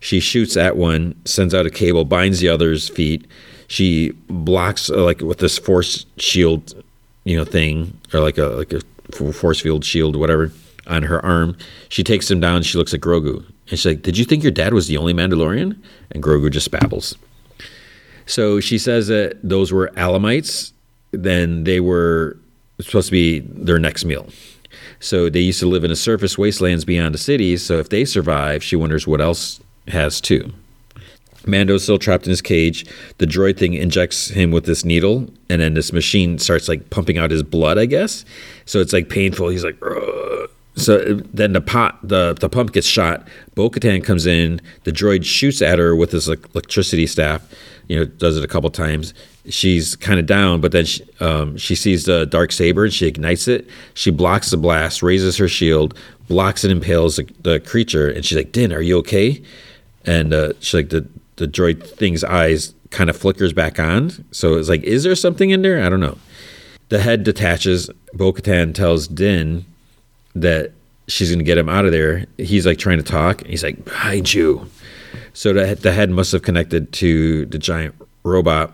She 0.00 0.20
shoots 0.20 0.56
at 0.56 0.76
one, 0.76 1.14
sends 1.24 1.54
out 1.54 1.66
a 1.66 1.70
cable, 1.70 2.04
binds 2.04 2.40
the 2.40 2.48
other's 2.48 2.88
feet. 2.88 3.26
She 3.68 4.10
blocks 4.28 4.90
uh, 4.90 5.02
like 5.04 5.20
with 5.20 5.38
this 5.38 5.58
force 5.58 6.06
shield, 6.18 6.74
you 7.24 7.36
know, 7.36 7.44
thing 7.44 7.98
or 8.12 8.20
like 8.20 8.38
a 8.38 8.46
like 8.46 8.72
a 8.72 8.80
force 9.32 9.60
field 9.60 9.84
shield, 9.84 10.16
whatever, 10.16 10.52
on 10.86 11.02
her 11.04 11.24
arm. 11.24 11.56
She 11.88 12.04
takes 12.04 12.30
him 12.30 12.40
down. 12.40 12.62
She 12.62 12.78
looks 12.78 12.94
at 12.94 13.00
Grogu 13.00 13.38
and 13.38 13.78
she's 13.78 13.86
like, 13.86 14.02
"Did 14.02 14.16
you 14.16 14.24
think 14.24 14.42
your 14.42 14.52
dad 14.52 14.74
was 14.74 14.86
the 14.86 14.96
only 14.96 15.14
Mandalorian?" 15.14 15.76
And 16.12 16.22
Grogu 16.22 16.50
just 16.50 16.70
babbles. 16.70 17.16
So 18.26 18.60
she 18.60 18.78
says 18.78 19.08
that 19.08 19.38
those 19.42 19.72
were 19.72 19.90
Alamites. 19.96 20.72
Then 21.12 21.64
they 21.64 21.80
were 21.80 22.36
supposed 22.80 23.08
to 23.08 23.12
be 23.12 23.40
their 23.40 23.78
next 23.78 24.04
meal. 24.04 24.28
So 25.00 25.30
they 25.30 25.40
used 25.40 25.60
to 25.60 25.66
live 25.66 25.84
in 25.84 25.90
the 25.90 25.96
surface 25.96 26.36
wastelands 26.36 26.84
beyond 26.84 27.14
the 27.14 27.18
cities. 27.18 27.64
So 27.64 27.78
if 27.78 27.88
they 27.88 28.04
survive, 28.04 28.62
she 28.62 28.76
wonders 28.76 29.06
what 29.06 29.20
else 29.20 29.60
has 29.88 30.20
too. 30.20 30.52
Mando's 31.46 31.84
still 31.84 31.98
trapped 31.98 32.26
in 32.26 32.30
his 32.30 32.42
cage. 32.42 32.84
The 33.18 33.26
droid 33.26 33.56
thing 33.58 33.74
injects 33.74 34.28
him 34.28 34.50
with 34.50 34.66
this 34.66 34.84
needle, 34.84 35.30
and 35.48 35.60
then 35.60 35.74
this 35.74 35.92
machine 35.92 36.38
starts 36.38 36.68
like 36.68 36.90
pumping 36.90 37.18
out 37.18 37.30
his 37.30 37.42
blood, 37.42 37.78
I 37.78 37.86
guess. 37.86 38.24
So 38.64 38.80
it's 38.80 38.92
like 38.92 39.08
painful. 39.08 39.48
He's 39.48 39.64
like, 39.64 39.76
Ugh. 39.82 40.50
so 40.74 41.14
then 41.32 41.52
the 41.52 41.60
pot, 41.60 41.98
the 42.02 42.34
the 42.40 42.48
pump 42.48 42.72
gets 42.72 42.86
shot. 42.86 43.26
Bo 43.54 43.70
Katan 43.70 44.02
comes 44.04 44.26
in. 44.26 44.60
The 44.84 44.92
droid 44.92 45.24
shoots 45.24 45.62
at 45.62 45.78
her 45.78 45.94
with 45.94 46.10
his 46.10 46.28
electricity 46.28 47.06
staff. 47.06 47.48
You 47.88 48.00
know, 48.00 48.04
does 48.04 48.36
it 48.36 48.44
a 48.44 48.48
couple 48.48 48.68
times. 48.70 49.14
She's 49.48 49.94
kind 49.94 50.18
of 50.18 50.26
down, 50.26 50.60
but 50.60 50.72
then 50.72 50.84
she, 50.84 51.04
um, 51.20 51.56
she 51.56 51.76
sees 51.76 52.04
the 52.04 52.26
dark 52.26 52.50
saber 52.50 52.82
and 52.82 52.92
she 52.92 53.06
ignites 53.06 53.46
it. 53.46 53.68
She 53.94 54.10
blocks 54.10 54.50
the 54.50 54.56
blast, 54.56 55.04
raises 55.04 55.36
her 55.36 55.46
shield, 55.46 55.96
blocks 56.26 56.64
and 56.64 56.72
impales 56.72 57.14
the, 57.14 57.28
the 57.42 57.60
creature, 57.60 58.10
and 58.10 58.24
she's 58.24 58.36
like, 58.36 58.50
"Din, 58.50 58.72
are 58.72 58.82
you 58.82 58.98
okay?" 58.98 59.40
And 60.06 60.32
uh, 60.32 60.52
she's 60.60 60.74
like, 60.74 60.88
the 60.90 61.06
the 61.36 61.46
droid 61.46 61.86
thing's 61.86 62.24
eyes 62.24 62.74
kind 62.90 63.10
of 63.10 63.16
flickers 63.16 63.52
back 63.52 63.78
on. 63.78 64.10
So 64.30 64.54
it's 64.54 64.68
like, 64.68 64.82
is 64.82 65.04
there 65.04 65.14
something 65.14 65.50
in 65.50 65.62
there? 65.62 65.84
I 65.84 65.88
don't 65.88 66.00
know. 66.00 66.16
The 66.88 67.00
head 67.00 67.24
detaches. 67.24 67.90
Bo 68.14 68.32
Katan 68.32 68.74
tells 68.74 69.06
Din 69.08 69.66
that 70.34 70.72
she's 71.08 71.34
to 71.34 71.44
get 71.44 71.58
him 71.58 71.68
out 71.68 71.84
of 71.84 71.92
there. 71.92 72.26
He's 72.38 72.64
like 72.64 72.78
trying 72.78 72.98
to 72.98 73.04
talk. 73.04 73.44
He's 73.44 73.62
like, 73.62 73.84
behind 73.84 74.32
you. 74.32 74.70
So 75.34 75.52
the, 75.52 75.74
the 75.74 75.92
head 75.92 76.10
must 76.10 76.32
have 76.32 76.42
connected 76.42 76.92
to 76.94 77.46
the 77.46 77.58
giant 77.58 77.94
robot, 78.22 78.72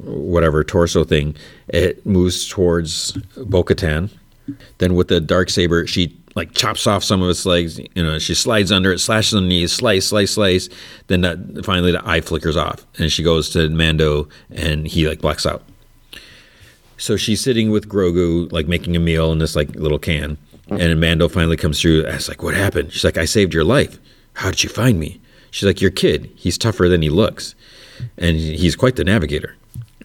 whatever 0.00 0.64
torso 0.64 1.04
thing. 1.04 1.36
It 1.68 2.06
moves 2.06 2.48
towards 2.48 3.12
Bo 3.36 3.62
Katan. 3.62 4.10
Then 4.78 4.94
with 4.94 5.08
the 5.08 5.20
dark 5.20 5.50
saber, 5.50 5.86
she 5.86 6.16
like 6.34 6.52
chops 6.52 6.86
off 6.86 7.04
some 7.04 7.22
of 7.22 7.28
its 7.28 7.46
legs. 7.46 7.78
You 7.78 8.02
know, 8.02 8.18
she 8.18 8.34
slides 8.34 8.70
under 8.70 8.92
it, 8.92 8.98
slashes 8.98 9.34
on 9.34 9.44
the 9.44 9.48
knees, 9.48 9.72
slice, 9.72 10.06
slice, 10.06 10.32
slice. 10.32 10.68
Then 11.08 11.22
that, 11.22 11.64
finally 11.64 11.92
the 11.92 12.06
eye 12.08 12.20
flickers 12.20 12.56
off, 12.56 12.86
and 12.98 13.10
she 13.10 13.22
goes 13.22 13.50
to 13.50 13.68
Mando, 13.70 14.28
and 14.50 14.86
he 14.86 15.08
like 15.08 15.20
blacks 15.20 15.46
out. 15.46 15.62
So 16.96 17.16
she's 17.16 17.40
sitting 17.40 17.70
with 17.70 17.88
Grogu, 17.88 18.50
like 18.52 18.66
making 18.66 18.96
a 18.96 19.00
meal 19.00 19.30
in 19.32 19.38
this 19.38 19.54
like 19.54 19.70
little 19.76 19.98
can, 19.98 20.36
and 20.68 21.00
Mando 21.00 21.28
finally 21.28 21.56
comes 21.56 21.80
through. 21.80 22.06
Asks 22.06 22.28
like, 22.28 22.42
"What 22.42 22.54
happened?" 22.54 22.92
She's 22.92 23.04
like, 23.04 23.18
"I 23.18 23.24
saved 23.24 23.54
your 23.54 23.64
life. 23.64 23.98
How 24.34 24.50
did 24.50 24.64
you 24.64 24.70
find 24.70 24.98
me?" 24.98 25.20
She's 25.50 25.66
like, 25.66 25.80
"Your 25.80 25.90
kid. 25.90 26.30
He's 26.34 26.58
tougher 26.58 26.88
than 26.88 27.02
he 27.02 27.08
looks, 27.08 27.54
and 28.16 28.36
he's 28.36 28.76
quite 28.76 28.96
the 28.96 29.04
navigator." 29.04 29.57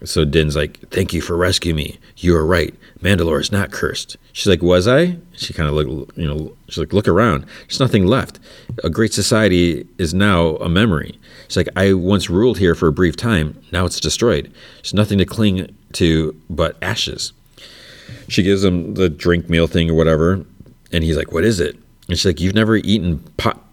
So 0.04 0.24
Din's 0.24 0.56
like, 0.56 0.78
"Thank 0.90 1.12
you 1.12 1.20
for 1.20 1.36
rescuing 1.36 1.76
me. 1.76 1.98
You 2.16 2.36
are 2.36 2.46
right. 2.46 2.74
Mandalore 3.02 3.40
is 3.40 3.52
not 3.52 3.70
cursed." 3.70 4.16
She's 4.32 4.46
like, 4.46 4.62
"Was 4.62 4.86
I?" 4.86 5.16
She 5.36 5.52
kind 5.52 5.68
of 5.68 5.74
look, 5.74 6.12
you 6.16 6.26
know, 6.26 6.56
she's 6.68 6.78
like, 6.78 6.92
"Look 6.92 7.08
around. 7.08 7.46
There's 7.68 7.80
nothing 7.80 8.06
left. 8.06 8.38
A 8.82 8.90
great 8.90 9.12
society 9.12 9.86
is 9.98 10.12
now 10.14 10.56
a 10.56 10.68
memory." 10.68 11.18
She's 11.48 11.56
like, 11.56 11.68
"I 11.76 11.92
once 11.92 12.30
ruled 12.30 12.58
here 12.58 12.74
for 12.74 12.88
a 12.88 12.92
brief 12.92 13.16
time. 13.16 13.56
Now 13.72 13.86
it's 13.86 14.00
destroyed. 14.00 14.50
There's 14.76 14.94
nothing 14.94 15.18
to 15.18 15.24
cling 15.24 15.74
to 15.94 16.34
but 16.50 16.76
ashes." 16.82 17.32
She 18.28 18.42
gives 18.42 18.64
him 18.64 18.94
the 18.94 19.08
drink 19.08 19.48
meal 19.48 19.66
thing 19.66 19.90
or 19.90 19.94
whatever, 19.94 20.44
and 20.92 21.04
he's 21.04 21.16
like, 21.16 21.32
"What 21.32 21.44
is 21.44 21.60
it?" 21.60 21.76
And 22.08 22.18
she's 22.18 22.26
like, 22.26 22.40
"You've 22.40 22.54
never 22.54 22.76
eaten 22.76 23.18
pot." 23.36 23.63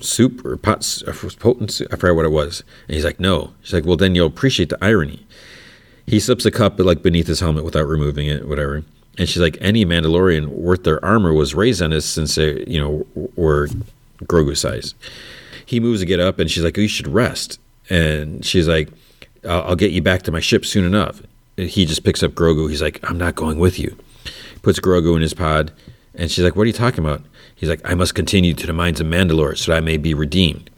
Soup 0.00 0.44
or 0.44 0.56
pot 0.56 1.02
potent 1.38 1.72
soup. 1.72 1.88
I 1.92 1.96
forgot 1.96 2.16
what 2.16 2.24
it 2.24 2.30
was. 2.30 2.62
And 2.86 2.94
he's 2.94 3.04
like, 3.04 3.20
no. 3.20 3.52
She's 3.62 3.74
like, 3.74 3.84
well, 3.84 3.96
then 3.96 4.14
you'll 4.14 4.26
appreciate 4.26 4.68
the 4.68 4.78
irony. 4.82 5.26
He 6.06 6.20
slips 6.20 6.46
a 6.46 6.50
cup 6.50 6.78
like 6.78 7.02
beneath 7.02 7.26
his 7.26 7.40
helmet 7.40 7.64
without 7.64 7.86
removing 7.86 8.26
it, 8.26 8.48
whatever. 8.48 8.84
And 9.18 9.28
she's 9.28 9.42
like, 9.42 9.58
any 9.60 9.84
Mandalorian 9.84 10.46
worth 10.46 10.84
their 10.84 11.04
armor 11.04 11.32
was 11.32 11.54
raised 11.54 11.82
on 11.82 11.90
this 11.90 12.06
since 12.06 12.36
they, 12.36 12.64
you 12.66 12.80
know, 12.80 13.30
were 13.36 13.68
Grogu 14.24 14.56
size. 14.56 14.94
He 15.66 15.80
moves 15.80 16.00
to 16.00 16.06
get 16.06 16.20
up, 16.20 16.38
and 16.38 16.50
she's 16.50 16.64
like, 16.64 16.78
oh, 16.78 16.82
you 16.82 16.88
should 16.88 17.08
rest. 17.08 17.58
And 17.90 18.44
she's 18.44 18.68
like, 18.68 18.88
I'll, 19.44 19.62
I'll 19.64 19.76
get 19.76 19.90
you 19.90 20.00
back 20.00 20.22
to 20.22 20.32
my 20.32 20.40
ship 20.40 20.64
soon 20.64 20.84
enough. 20.84 21.20
He 21.56 21.84
just 21.84 22.04
picks 22.04 22.22
up 22.22 22.30
Grogu. 22.32 22.70
He's 22.70 22.80
like, 22.80 23.00
I'm 23.02 23.18
not 23.18 23.34
going 23.34 23.58
with 23.58 23.78
you. 23.78 23.98
Puts 24.62 24.78
Grogu 24.78 25.16
in 25.16 25.22
his 25.22 25.34
pod, 25.34 25.72
and 26.14 26.30
she's 26.30 26.44
like, 26.44 26.56
what 26.56 26.62
are 26.62 26.68
you 26.68 26.72
talking 26.72 27.04
about? 27.04 27.22
He's 27.58 27.68
like, 27.68 27.80
I 27.84 27.94
must 27.94 28.14
continue 28.14 28.54
to 28.54 28.66
the 28.66 28.72
mines 28.72 29.00
of 29.00 29.06
Mandalore 29.08 29.58
so 29.58 29.72
that 29.72 29.78
I 29.78 29.80
may 29.80 29.96
be 29.96 30.14
redeemed. 30.14 30.70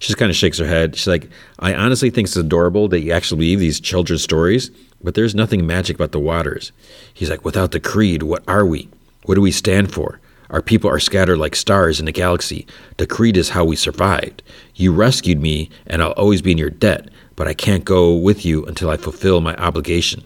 She 0.00 0.08
just 0.08 0.18
kind 0.18 0.30
of 0.30 0.36
shakes 0.36 0.58
her 0.58 0.66
head. 0.66 0.96
She's 0.96 1.06
like, 1.06 1.28
I 1.60 1.74
honestly 1.74 2.10
think 2.10 2.26
it's 2.26 2.36
adorable 2.36 2.88
that 2.88 3.00
you 3.00 3.12
actually 3.12 3.38
believe 3.38 3.60
these 3.60 3.80
children's 3.80 4.22
stories, 4.22 4.70
but 5.02 5.14
there's 5.14 5.34
nothing 5.34 5.66
magic 5.66 5.96
about 5.96 6.12
the 6.12 6.20
waters. 6.20 6.72
He's 7.14 7.30
like, 7.30 7.44
without 7.44 7.70
the 7.70 7.80
creed, 7.80 8.24
what 8.24 8.42
are 8.48 8.66
we? 8.66 8.88
What 9.24 9.36
do 9.36 9.40
we 9.40 9.52
stand 9.52 9.92
for? 9.92 10.20
Our 10.50 10.62
people 10.62 10.90
are 10.90 10.98
scattered 10.98 11.38
like 11.38 11.54
stars 11.54 12.00
in 12.00 12.06
the 12.06 12.12
galaxy. 12.12 12.66
The 12.96 13.06
creed 13.06 13.36
is 13.36 13.50
how 13.50 13.64
we 13.64 13.76
survived. 13.76 14.42
You 14.74 14.92
rescued 14.92 15.40
me, 15.40 15.70
and 15.86 16.02
I'll 16.02 16.12
always 16.12 16.42
be 16.42 16.52
in 16.52 16.58
your 16.58 16.70
debt, 16.70 17.10
but 17.36 17.46
I 17.46 17.54
can't 17.54 17.84
go 17.84 18.14
with 18.14 18.44
you 18.44 18.64
until 18.64 18.90
I 18.90 18.96
fulfill 18.96 19.40
my 19.40 19.54
obligation. 19.56 20.24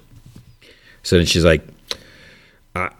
So 1.03 1.17
then 1.17 1.27
she's 1.27 1.45
like, 1.45 1.67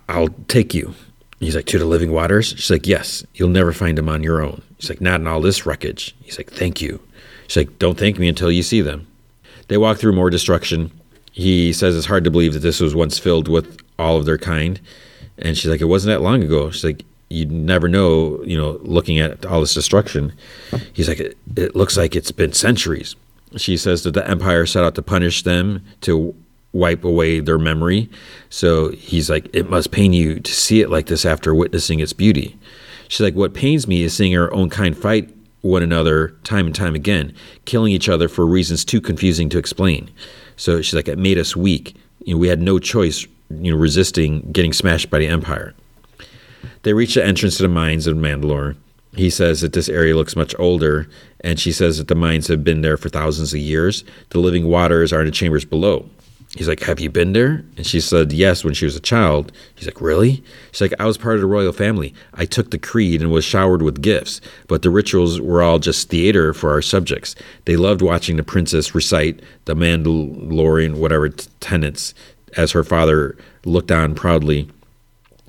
I'll 0.09 0.29
take 0.49 0.75
you. 0.75 0.95
He's 1.43 1.57
like, 1.57 1.67
To 1.67 1.79
the 1.79 1.85
living 1.85 2.13
waters? 2.13 2.49
She's 2.49 2.71
like, 2.71 2.87
Yes, 2.87 3.25
you'll 3.35 3.49
never 3.49 3.73
find 3.73 3.99
them 3.99 4.09
on 4.09 4.23
your 4.23 4.43
own. 4.43 4.63
He's 4.79 4.89
like, 4.89 5.01
Not 5.01 5.21
in 5.21 5.27
all 5.27 5.41
this 5.41 5.67
wreckage. 5.67 6.15
He's 6.23 6.39
like, 6.39 6.51
Thank 6.51 6.81
you. 6.81 7.01
She's 7.49 7.67
like, 7.67 7.79
Don't 7.79 7.99
thank 7.99 8.19
me 8.19 8.29
until 8.29 8.51
you 8.51 8.63
see 8.63 8.81
them. 8.81 9.07
They 9.69 9.77
walk 9.77 9.99
through 9.99 10.13
more 10.13 10.31
destruction. 10.31 10.91
He 11.33 11.73
says 11.73 11.97
it's 11.97 12.07
hard 12.07 12.25
to 12.25 12.31
believe 12.31 12.53
that 12.53 12.61
this 12.61 12.81
was 12.81 12.95
once 12.95 13.19
filled 13.19 13.49
with 13.49 13.79
all 13.99 14.19
of 14.19 14.27
their 14.27 14.39
kind. 14.39 14.81
And 15.39 15.57
she's 15.57 15.71
like, 15.71 15.81
It 15.81 15.87
wasn't 15.87 16.15
that 16.15 16.23
long 16.23 16.43
ago. 16.43 16.71
She's 16.71 16.85
like, 16.85 17.05
You 17.29 17.47
never 17.47 17.89
know, 17.89 18.43
you 18.45 18.57
know, 18.57 18.79
looking 18.83 19.19
at 19.19 19.45
all 19.45 19.61
this 19.61 19.75
destruction. 19.75 20.33
He's 20.93 21.09
like, 21.09 21.21
It, 21.21 21.37
it 21.57 21.75
looks 21.75 21.97
like 21.97 22.15
it's 22.15 22.33
been 22.33 22.53
centuries. 22.53 23.17
She 23.57 23.77
says 23.77 24.03
that 24.05 24.15
the 24.15 24.27
Empire 24.27 24.65
set 24.65 24.85
out 24.85 24.95
to 24.95 25.03
punish 25.03 25.43
them, 25.43 25.85
to 26.03 26.35
wipe 26.73 27.05
away 27.05 27.41
their 27.41 27.59
memory. 27.59 28.09
So 28.51 28.91
he's 28.91 29.29
like, 29.31 29.49
It 29.55 29.69
must 29.69 29.91
pain 29.91 30.13
you 30.13 30.41
to 30.41 30.53
see 30.53 30.81
it 30.81 30.91
like 30.91 31.07
this 31.07 31.25
after 31.25 31.55
witnessing 31.55 32.01
its 32.01 32.13
beauty. 32.13 32.59
She's 33.09 33.21
like, 33.21 33.35
What 33.35 33.55
pains 33.55 33.87
me 33.87 34.03
is 34.03 34.15
seeing 34.15 34.37
our 34.37 34.53
own 34.53 34.71
kind 34.71 34.97
fight 34.97 35.35
one 35.61 35.83
another 35.83 36.31
time 36.45 36.67
and 36.67 36.75
time 36.75 36.95
again, 36.95 37.35
killing 37.67 37.93
each 37.93 38.09
other 38.09 38.29
for 38.29 38.47
reasons 38.47 38.85
too 38.85 39.01
confusing 39.01 39.49
to 39.51 39.59
explain. 39.59 40.11
So 40.57 40.83
she's 40.83 40.95
like, 40.95 41.09
It 41.09 41.19
made 41.19 41.39
us 41.39 41.55
weak. 41.57 41.97
You 42.25 42.35
know, 42.35 42.39
we 42.39 42.49
had 42.49 42.61
no 42.61 42.79
choice, 42.79 43.27
you 43.51 43.73
know, 43.73 43.79
resisting 43.79 44.53
getting 44.53 44.73
smashed 44.73 45.11
by 45.11 45.19
the 45.19 45.27
Empire. 45.27 45.75
They 46.83 46.95
reach 46.95 47.15
the 47.15 47.25
entrance 47.25 47.57
to 47.57 47.65
the 47.65 47.69
mines 47.69 48.07
of 48.07 48.17
Mandalore. 48.17 48.77
He 49.15 49.29
says 49.29 49.61
that 49.61 49.75
this 49.75 49.89
area 49.89 50.17
looks 50.17 50.37
much 50.37 50.55
older, 50.59 51.07
and 51.41 51.61
she 51.61 51.71
says 51.71 51.99
that 51.99 52.09
the 52.09 52.15
mines 52.15 52.47
have 52.49 52.65
been 52.65 52.81
there 52.81 52.97
for 52.97 53.11
thousands 53.11 53.53
of 53.53 53.61
years. 53.61 54.05
The 54.31 54.39
living 54.39 54.67
waters 54.67 55.13
are 55.13 55.21
in 55.21 55.27
the 55.27 55.33
chambers 55.33 55.67
below. 55.67 56.09
He's 56.57 56.69
like, 56.69 56.81
Have 56.81 57.01
you 57.01 57.11
been 57.11 57.33
there? 57.33 57.65
And 57.77 57.87
she 57.87 58.01
said, 58.01 58.33
Yes, 58.33 58.63
when 58.63 58.75
she 58.75 58.85
was 58.85 58.97
a 58.97 59.01
child. 59.01 59.53
He's 59.75 59.87
like, 59.87 60.01
Really? 60.01 60.43
She's 60.71 60.83
like, 60.83 61.01
I 61.01 61.07
was 61.07 61.17
part 61.17 61.37
of 61.37 61.41
the 61.41 61.47
royal 61.47 61.73
family. 61.73 62.15
I 62.35 62.45
took 62.45 62.71
the 62.71 62.79
creed 62.79 63.23
and 63.23 63.31
was 63.31 63.45
showered 63.45 63.83
with 63.83 64.03
gifts, 64.03 64.41
but 64.69 64.83
the 64.83 64.91
rituals 64.91 65.41
were 65.41 65.63
all 65.63 65.79
just 65.79 66.11
theater 66.11 66.53
for 66.53 66.71
our 66.71 66.83
subjects. 66.83 67.35
They 67.65 67.77
loved 67.77 68.03
watching 68.03 68.37
the 68.37 68.43
princess 68.43 68.95
recite 68.95 69.41
the 69.65 69.75
Mandalorian, 69.75 70.97
whatever 70.97 71.31
tenets, 71.31 72.13
as 72.57 72.73
her 72.73 72.85
father 72.85 73.37
looked 73.65 73.91
on 73.91 74.15
proudly. 74.15 74.69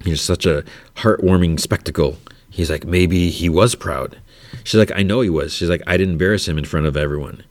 He 0.05 0.11
was 0.11 0.21
such 0.21 0.45
a 0.45 0.63
heartwarming 0.95 1.59
spectacle. 1.59 2.17
He's 2.49 2.69
like, 2.69 2.85
Maybe 2.85 3.29
he 3.29 3.49
was 3.49 3.75
proud. 3.75 4.17
She's 4.63 4.79
like, 4.79 4.91
I 4.95 5.03
know 5.03 5.19
he 5.19 5.29
was. 5.29 5.53
She's 5.53 5.69
like, 5.69 5.81
I 5.85 5.97
didn't 5.97 6.13
embarrass 6.13 6.47
him 6.47 6.57
in 6.57 6.63
front 6.63 6.85
of 6.85 6.95
everyone. 6.95 7.43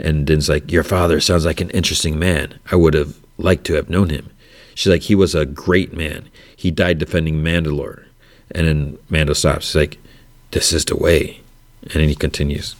And 0.00 0.26
Din's 0.26 0.48
like, 0.48 0.72
Your 0.72 0.82
father 0.82 1.20
sounds 1.20 1.44
like 1.44 1.60
an 1.60 1.70
interesting 1.70 2.18
man. 2.18 2.58
I 2.70 2.76
would 2.76 2.94
have 2.94 3.18
liked 3.38 3.64
to 3.66 3.74
have 3.74 3.90
known 3.90 4.10
him. 4.10 4.30
She's 4.74 4.90
like, 4.90 5.02
He 5.02 5.14
was 5.14 5.34
a 5.34 5.46
great 5.46 5.92
man. 5.92 6.28
He 6.56 6.70
died 6.70 6.98
defending 6.98 7.42
Mandalore. 7.42 8.04
And 8.52 8.66
then 8.66 8.98
Mando 9.08 9.34
stops. 9.34 9.68
He's 9.68 9.76
like, 9.76 9.98
This 10.50 10.72
is 10.72 10.84
the 10.84 10.96
way. 10.96 11.40
And 11.82 11.92
then 11.92 12.08
he 12.08 12.14
continues. 12.14 12.76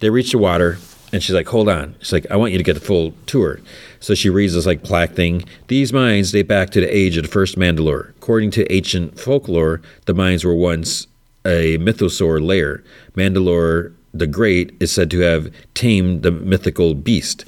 They 0.00 0.10
reach 0.10 0.32
the 0.32 0.38
water. 0.38 0.78
And 1.12 1.22
she's 1.22 1.34
like, 1.34 1.48
hold 1.48 1.68
on. 1.68 1.94
She's 2.00 2.12
like, 2.12 2.30
I 2.30 2.36
want 2.36 2.52
you 2.52 2.58
to 2.58 2.64
get 2.64 2.74
the 2.74 2.80
full 2.80 3.12
tour. 3.26 3.60
So 4.00 4.14
she 4.14 4.30
reads 4.30 4.54
this 4.54 4.64
like 4.64 4.82
plaque 4.82 5.12
thing. 5.12 5.44
These 5.68 5.92
mines 5.92 6.32
date 6.32 6.48
back 6.48 6.70
to 6.70 6.80
the 6.80 6.88
age 6.88 7.18
of 7.18 7.24
the 7.24 7.28
first 7.28 7.58
Mandalore. 7.58 8.10
According 8.10 8.52
to 8.52 8.72
ancient 8.72 9.20
folklore, 9.20 9.82
the 10.06 10.14
mines 10.14 10.42
were 10.42 10.54
once 10.54 11.06
a 11.44 11.76
mythosaur 11.78 12.42
lair. 12.42 12.82
Mandalore 13.14 13.92
the 14.14 14.26
Great 14.26 14.74
is 14.80 14.92
said 14.92 15.10
to 15.10 15.20
have 15.20 15.52
tamed 15.74 16.22
the 16.22 16.30
mythical 16.30 16.94
beast. 16.94 17.44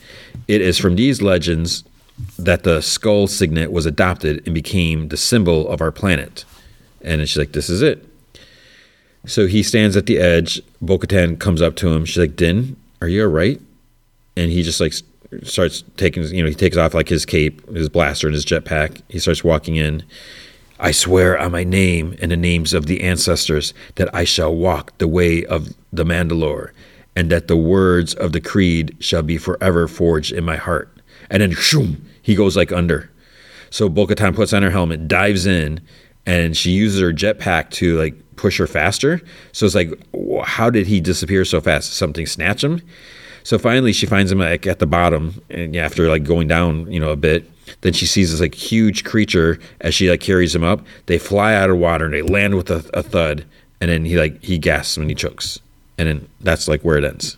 It 0.49 0.61
is 0.61 0.79
from 0.79 0.97
these 0.97 1.23
legends 1.23 1.85
that 2.39 2.63
the 2.63 2.81
skull 2.81 3.27
signet 3.27 3.73
was 3.73 3.87
adopted 3.87 4.43
and 4.47 4.55
became 4.55 5.09
the 5.09 5.17
symbol 5.17 5.69
of 5.69 5.81
our 5.81 5.93
planet. 5.93 6.45
And 7.03 7.21
she's 7.29 7.37
like, 7.37 7.53
this 7.53 7.69
is 7.69 7.83
it. 7.83 8.07
So 9.27 9.47
he 9.47 9.63
stands 9.63 9.97
at 9.97 10.07
the 10.07 10.19
edge. 10.19 10.61
Bo 10.81 10.99
comes 10.99 11.63
up 11.63 11.77
to 11.77 11.93
him. 11.93 12.05
She's 12.05 12.19
like, 12.19 12.37
Din, 12.37 12.77
are 13.01 13.09
you 13.09 13.25
all 13.25 13.31
right? 13.31 13.61
And 14.37 14.51
he 14.51 14.63
just 14.63 14.81
like 14.81 14.95
starts 15.43 15.83
taking, 15.97 16.23
you 16.25 16.43
know, 16.43 16.49
he 16.49 16.55
takes 16.55 16.77
off 16.77 16.95
like 16.95 17.09
his 17.09 17.25
cape, 17.27 17.67
his 17.75 17.89
blaster, 17.89 18.27
and 18.27 18.35
his 18.35 18.45
jetpack. 18.45 19.03
He 19.09 19.19
starts 19.19 19.43
walking 19.43 19.77
in. 19.77 20.03
I 20.79 20.91
swear 20.91 21.39
on 21.39 21.53
my 21.53 21.65
name 21.65 22.17
and 22.21 22.31
the 22.31 22.37
names 22.37 22.75
of 22.75 22.87
the 22.87 23.03
ancestors 23.03 23.73
that 23.95 24.13
I 24.15 24.25
shall 24.25 24.55
walk 24.55 24.97
the 24.99 25.09
way 25.09 25.45
of 25.45 25.75
the 25.93 26.05
Mandalore, 26.05 26.73
and 27.15 27.31
that 27.31 27.49
the 27.49 27.57
words 27.57 28.15
of 28.15 28.33
the 28.33 28.41
creed 28.41 28.97
shall 28.99 29.23
be 29.23 29.39
forever 29.39 29.87
forged 29.87 30.33
in 30.33 30.45
my 30.45 30.57
heart. 30.57 30.91
And 31.31 31.41
then, 31.41 31.53
shoom, 31.53 32.05
he 32.23 32.35
goes 32.35 32.57
like 32.57 32.73
under. 32.73 33.11
So 33.71 33.89
Bo-Katan 33.89 34.35
puts 34.35 34.53
on 34.53 34.63
her 34.63 34.71
helmet, 34.71 35.09
dives 35.09 35.47
in, 35.47 35.81
and 36.27 36.57
she 36.57 36.71
uses 36.71 37.01
her 37.01 37.13
jetpack 37.13 37.71
to 37.71 37.99
like 37.99 38.15
push 38.37 38.59
her 38.59 38.67
faster. 38.67 39.21
So 39.53 39.67
it's 39.67 39.75
like, 39.75 39.93
how 40.45 40.71
did 40.71 40.87
he 40.87 41.01
disappear 41.01 41.45
so 41.45 41.61
fast? 41.61 41.93
Something 41.93 42.27
snatch 42.27 42.65
him? 42.65 42.83
So 43.43 43.59
finally, 43.59 43.93
she 43.93 44.07
finds 44.07 44.33
him 44.33 44.39
like 44.39 44.67
at 44.67 44.79
the 44.79 44.87
bottom, 44.87 45.41
and 45.51 45.77
after 45.77 46.09
like 46.09 46.25
going 46.25 46.49
down, 46.49 46.91
you 46.91 46.99
know, 46.99 47.11
a 47.11 47.17
bit, 47.17 47.49
then 47.81 47.93
she 47.93 48.07
sees 48.07 48.31
this 48.31 48.41
like 48.41 48.55
huge 48.55 49.05
creature 49.05 49.59
as 49.81 49.95
she 49.95 50.11
like 50.11 50.21
carries 50.21 50.55
him 50.55 50.65
up. 50.65 50.81
They 51.07 51.19
fly 51.19 51.55
out 51.55 51.71
of 51.71 51.79
water 51.79 52.05
and 52.05 52.15
they 52.15 52.23
land 52.23 52.57
with 52.57 52.71
a, 52.71 52.85
a 52.95 53.03
thud, 53.03 53.45
and 53.81 53.91
then 53.91 54.05
he 54.05 54.19
like 54.19 54.43
he 54.43 54.59
gasps 54.59 54.97
and 54.97 55.09
he 55.09 55.15
chokes, 55.15 55.61
and 55.99 56.09
then 56.09 56.29
that's 56.41 56.69
like 56.69 56.83
where 56.83 56.97
it 56.97 57.05
ends. 57.05 57.37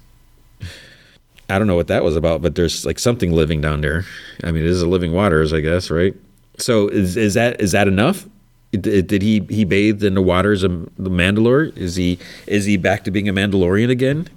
I 1.49 1.59
don't 1.59 1.69
know 1.69 1.77
what 1.77 1.89
that 1.89 2.03
was 2.03 2.17
about, 2.17 2.43
but 2.43 2.57
there's 2.57 2.85
like 2.85 2.99
something 2.99 3.31
living 3.33 3.61
down 3.61 3.81
there. 3.81 4.05
I 4.43 4.51
mean, 4.51 4.65
it 4.65 4.71
is 4.71 4.83
a 4.83 4.89
living 4.89 5.13
waters, 5.13 5.53
I 5.53 5.61
guess, 5.61 5.91
right? 5.91 6.15
So 6.59 6.89
is 6.89 7.17
is 7.17 7.35
that 7.35 7.61
is 7.61 7.73
that 7.73 7.87
enough? 7.87 8.27
Did, 8.73 9.07
did 9.07 9.23
he 9.23 9.41
he 9.49 9.65
bathed 9.65 10.03
in 10.03 10.15
the 10.15 10.23
waters 10.23 10.63
of 10.63 10.91
the 10.97 11.11
Mandalore? 11.11 11.77
Is 11.77 11.97
he 11.97 12.19
is 12.47 12.65
he 12.65 12.77
back 12.77 13.05
to 13.05 13.11
being 13.11 13.29
a 13.29 13.33
Mandalorian 13.33 13.91
again? 13.91 14.29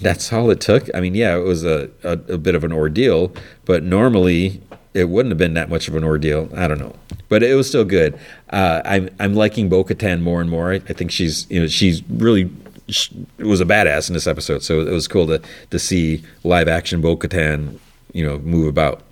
That's 0.00 0.32
all 0.32 0.50
it 0.50 0.60
took. 0.60 0.88
I 0.94 1.00
mean, 1.00 1.14
yeah, 1.14 1.36
it 1.36 1.44
was 1.44 1.64
a, 1.64 1.90
a, 2.02 2.12
a 2.12 2.38
bit 2.38 2.54
of 2.54 2.64
an 2.64 2.72
ordeal, 2.72 3.32
but 3.64 3.82
normally 3.82 4.60
it 4.94 5.08
wouldn't 5.08 5.30
have 5.30 5.38
been 5.38 5.54
that 5.54 5.68
much 5.68 5.88
of 5.88 5.96
an 5.96 6.04
ordeal. 6.04 6.48
I 6.56 6.68
don't 6.68 6.78
know, 6.78 6.94
but 7.28 7.42
it 7.42 7.54
was 7.54 7.68
still 7.68 7.84
good. 7.84 8.18
Uh, 8.50 8.80
I'm 8.84 9.10
I'm 9.18 9.34
liking 9.34 9.68
Bo-Katan 9.68 10.22
more 10.22 10.40
and 10.40 10.50
more. 10.50 10.72
I, 10.72 10.76
I 10.76 10.92
think 10.92 11.10
she's 11.10 11.48
you 11.50 11.60
know 11.60 11.66
she's 11.66 12.02
really 12.08 12.50
she 12.88 13.26
was 13.38 13.60
a 13.60 13.64
badass 13.64 14.08
in 14.08 14.14
this 14.14 14.26
episode, 14.26 14.62
so 14.62 14.80
it 14.80 14.90
was 14.90 15.08
cool 15.08 15.26
to 15.26 15.40
to 15.70 15.78
see 15.78 16.22
live 16.44 16.68
action 16.68 17.00
Bo-Katan 17.00 17.78
you 18.12 18.24
know 18.24 18.38
move 18.38 18.68
about. 18.68 19.02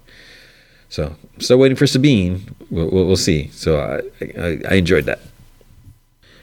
So 0.89 1.17
still 1.39 1.59
waiting 1.59 1.77
for 1.77 1.87
Sabine. 1.87 2.55
We'll, 2.71 2.91
we'll, 2.91 3.07
we'll 3.07 3.17
see. 3.17 3.49
So 3.49 3.81
I, 3.81 4.27
I, 4.39 4.61
I 4.71 4.75
enjoyed 4.75 5.07
that. 5.07 5.21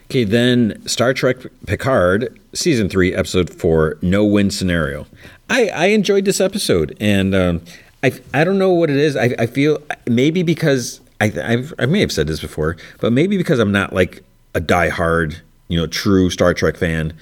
Okay, 0.09 0.23
then 0.23 0.81
Star 0.87 1.13
Trek 1.13 1.37
Picard, 1.67 2.39
season 2.51 2.89
three, 2.89 3.13
episode 3.13 3.47
four, 3.47 3.99
no 4.01 4.25
win 4.25 4.49
scenario. 4.49 5.05
I, 5.51 5.67
I 5.67 5.85
enjoyed 5.87 6.25
this 6.25 6.41
episode, 6.41 6.97
and 6.99 7.35
um, 7.35 7.61
I 8.01 8.13
I 8.33 8.43
don't 8.43 8.57
know 8.57 8.71
what 8.71 8.89
it 8.89 8.95
is. 8.95 9.15
I, 9.15 9.35
I 9.37 9.45
feel 9.45 9.79
maybe 10.07 10.41
because 10.41 10.99
I 11.21 11.25
I've, 11.25 11.75
I 11.77 11.85
may 11.85 11.99
have 11.99 12.11
said 12.11 12.25
this 12.25 12.39
before, 12.39 12.75
but 12.99 13.13
maybe 13.13 13.37
because 13.37 13.59
I'm 13.59 13.71
not 13.71 13.93
like 13.93 14.23
a 14.55 14.59
diehard, 14.59 15.41
you 15.67 15.79
know, 15.79 15.85
true 15.85 16.31
Star 16.31 16.55
Trek 16.55 16.75
fan. 16.75 17.13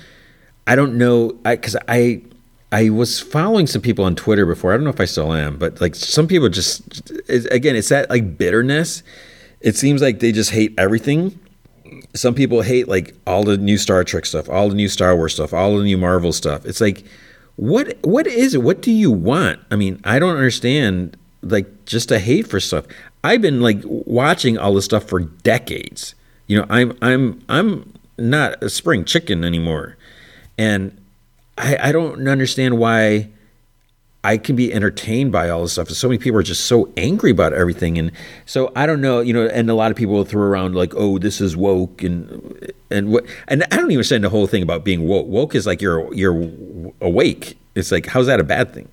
I 0.65 0.77
don't 0.77 0.97
know 0.97 1.33
because 1.43 1.75
I, 1.75 1.81
I 1.89 2.21
I 2.71 2.89
was 2.89 3.19
following 3.19 3.67
some 3.67 3.81
people 3.81 4.05
on 4.05 4.15
Twitter 4.15 4.45
before. 4.45 4.71
I 4.71 4.77
don't 4.77 4.85
know 4.85 4.91
if 4.91 5.01
I 5.01 5.05
still 5.05 5.33
am, 5.33 5.57
but 5.57 5.81
like 5.81 5.93
some 5.93 6.25
people 6.25 6.47
just 6.47 7.11
again, 7.27 7.75
it's 7.75 7.89
that 7.89 8.09
like 8.09 8.37
bitterness. 8.37 9.03
It 9.59 9.75
seems 9.75 10.01
like 10.01 10.21
they 10.21 10.31
just 10.31 10.51
hate 10.51 10.73
everything 10.77 11.37
some 12.13 12.33
people 12.33 12.61
hate 12.61 12.87
like 12.87 13.15
all 13.25 13.43
the 13.43 13.57
new 13.57 13.77
Star 13.77 14.03
Trek 14.03 14.25
stuff, 14.25 14.49
all 14.49 14.69
the 14.69 14.75
new 14.75 14.89
Star 14.89 15.15
Wars 15.15 15.33
stuff, 15.33 15.53
all 15.53 15.77
the 15.77 15.83
new 15.83 15.97
Marvel 15.97 16.33
stuff. 16.33 16.65
It's 16.65 16.81
like, 16.81 17.03
what 17.55 17.97
what 18.03 18.27
is 18.27 18.53
it? 18.53 18.63
What 18.63 18.81
do 18.81 18.91
you 18.91 19.11
want? 19.11 19.59
I 19.71 19.75
mean, 19.75 19.99
I 20.03 20.19
don't 20.19 20.35
understand 20.35 21.17
like 21.41 21.85
just 21.85 22.11
a 22.11 22.19
hate 22.19 22.47
for 22.47 22.59
stuff. 22.59 22.85
I've 23.23 23.41
been 23.41 23.61
like 23.61 23.79
watching 23.83 24.57
all 24.57 24.73
this 24.73 24.85
stuff 24.85 25.03
for 25.03 25.19
decades. 25.19 26.15
You 26.47 26.59
know, 26.59 26.65
I'm 26.69 26.97
I'm 27.01 27.41
I'm 27.49 27.93
not 28.17 28.61
a 28.63 28.69
spring 28.69 29.05
chicken 29.05 29.43
anymore, 29.43 29.97
and 30.57 30.99
I 31.57 31.77
I 31.89 31.91
don't 31.91 32.27
understand 32.27 32.77
why 32.77 33.29
I 34.27 34.37
can 34.37 34.57
be 34.57 34.73
entertained 34.73 35.31
by 35.31 35.49
all 35.49 35.61
this 35.61 35.71
stuff. 35.71 35.87
So 35.89 36.09
many 36.09 36.17
people 36.17 36.37
are 36.37 36.43
just 36.43 36.65
so 36.65 36.91
angry 36.97 37.31
about 37.31 37.53
everything, 37.53 37.97
and 37.97 38.11
so 38.45 38.73
I 38.75 38.85
don't 38.85 38.99
know, 38.99 39.21
you 39.21 39.31
know. 39.31 39.47
And 39.47 39.69
a 39.69 39.73
lot 39.73 39.89
of 39.89 39.95
people 39.95 40.15
will 40.15 40.25
throw 40.25 40.41
around 40.41 40.75
like, 40.75 40.93
"Oh, 40.97 41.17
this 41.17 41.39
is 41.39 41.55
woke," 41.55 42.03
and 42.03 42.73
and 42.91 43.07
what? 43.07 43.23
And 43.47 43.63
I 43.63 43.77
don't 43.77 43.85
even 43.85 43.99
understand 43.99 44.25
the 44.25 44.29
whole 44.29 44.45
thing 44.45 44.63
about 44.63 44.83
being 44.83 45.07
woke. 45.07 45.27
Woke 45.27 45.55
is 45.55 45.65
like 45.65 45.81
you're 45.81 46.13
you're 46.13 46.51
awake. 46.99 47.57
It's 47.73 47.89
like 47.89 48.07
how's 48.07 48.27
that 48.27 48.41
a 48.41 48.43
bad 48.43 48.73
thing? 48.73 48.89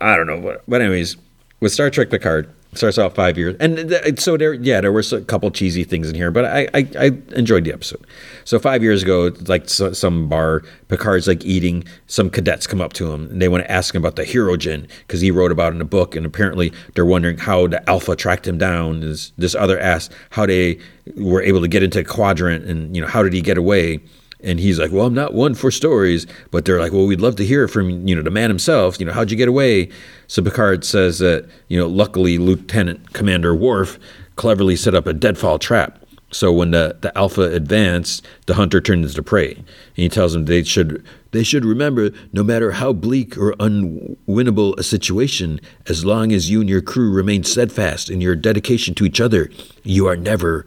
I 0.00 0.16
don't 0.16 0.26
know, 0.26 0.40
but 0.40 0.62
but 0.66 0.80
anyways, 0.80 1.18
with 1.60 1.70
Star 1.70 1.90
Trek 1.90 2.08
Picard, 2.08 2.48
starts 2.74 2.98
out 2.98 3.14
five 3.14 3.38
years, 3.38 3.56
and 3.60 3.76
th- 3.76 4.20
so 4.20 4.36
there, 4.36 4.54
yeah, 4.54 4.80
there 4.80 4.92
was 4.92 5.12
a 5.12 5.22
couple 5.22 5.50
cheesy 5.50 5.84
things 5.84 6.08
in 6.08 6.14
here, 6.14 6.30
but 6.30 6.44
I, 6.44 6.68
I, 6.74 6.88
I 6.98 7.04
enjoyed 7.36 7.64
the 7.64 7.72
episode. 7.72 8.04
So 8.44 8.58
five 8.58 8.82
years 8.82 9.02
ago, 9.02 9.32
like 9.46 9.68
so, 9.68 9.92
some 9.92 10.28
bar, 10.28 10.62
Picard's 10.88 11.26
like 11.28 11.44
eating. 11.44 11.84
Some 12.06 12.30
cadets 12.30 12.66
come 12.66 12.80
up 12.80 12.92
to 12.94 13.12
him 13.12 13.30
and 13.30 13.40
they 13.40 13.48
want 13.48 13.64
to 13.64 13.70
ask 13.70 13.94
him 13.94 14.02
about 14.02 14.16
the 14.16 14.24
Hirogen 14.24 14.88
because 15.06 15.20
he 15.20 15.30
wrote 15.30 15.52
about 15.52 15.72
it 15.72 15.76
in 15.76 15.80
a 15.80 15.86
book, 15.86 16.14
and 16.16 16.26
apparently 16.26 16.72
they're 16.94 17.06
wondering 17.06 17.38
how 17.38 17.66
the 17.66 17.88
Alpha 17.88 18.16
tracked 18.16 18.46
him 18.46 18.58
down. 18.58 19.00
This, 19.00 19.32
this 19.38 19.54
other 19.54 19.78
asks 19.78 20.14
how 20.30 20.46
they 20.46 20.78
were 21.16 21.42
able 21.42 21.60
to 21.60 21.68
get 21.68 21.82
into 21.82 22.02
quadrant, 22.04 22.64
and 22.64 22.94
you 22.94 23.02
know 23.02 23.08
how 23.08 23.22
did 23.22 23.32
he 23.32 23.40
get 23.40 23.58
away. 23.58 24.00
And 24.44 24.60
he's 24.60 24.78
like, 24.78 24.92
"Well, 24.92 25.06
I'm 25.06 25.14
not 25.14 25.34
one 25.34 25.54
for 25.54 25.70
stories," 25.70 26.26
but 26.50 26.64
they're 26.64 26.80
like, 26.80 26.92
"Well, 26.92 27.06
we'd 27.06 27.20
love 27.20 27.36
to 27.36 27.46
hear 27.46 27.66
from 27.66 28.06
you 28.06 28.14
know 28.14 28.22
the 28.22 28.30
man 28.30 28.50
himself. 28.50 29.00
You 29.00 29.06
know, 29.06 29.12
how'd 29.12 29.30
you 29.30 29.36
get 29.36 29.48
away?" 29.48 29.88
So 30.26 30.42
Picard 30.42 30.84
says 30.84 31.18
that 31.20 31.48
you 31.68 31.78
know, 31.78 31.86
luckily 31.86 32.38
Lieutenant 32.38 33.12
Commander 33.12 33.54
Worf 33.54 33.98
cleverly 34.36 34.76
set 34.76 34.94
up 34.94 35.06
a 35.06 35.12
deadfall 35.12 35.58
trap. 35.58 35.98
So 36.34 36.52
when 36.52 36.72
the, 36.72 36.96
the 37.00 37.16
Alpha 37.16 37.42
advanced, 37.42 38.26
the 38.46 38.54
hunter 38.54 38.80
turned 38.80 39.04
into 39.04 39.22
prey. 39.22 39.54
And 39.54 39.66
he 39.94 40.08
tells 40.08 40.32
them 40.32 40.46
they 40.46 40.64
should 40.64 41.04
they 41.30 41.44
should 41.44 41.64
remember, 41.64 42.10
no 42.32 42.42
matter 42.42 42.72
how 42.72 42.92
bleak 42.92 43.36
or 43.36 43.52
unwinnable 43.54 44.76
a 44.78 44.82
situation, 44.82 45.60
as 45.86 46.04
long 46.04 46.32
as 46.32 46.50
you 46.50 46.60
and 46.60 46.68
your 46.68 46.80
crew 46.80 47.12
remain 47.12 47.44
steadfast 47.44 48.10
in 48.10 48.20
your 48.20 48.36
dedication 48.36 48.94
to 48.96 49.04
each 49.04 49.20
other, 49.20 49.50
you 49.82 50.06
are 50.06 50.16
never, 50.16 50.64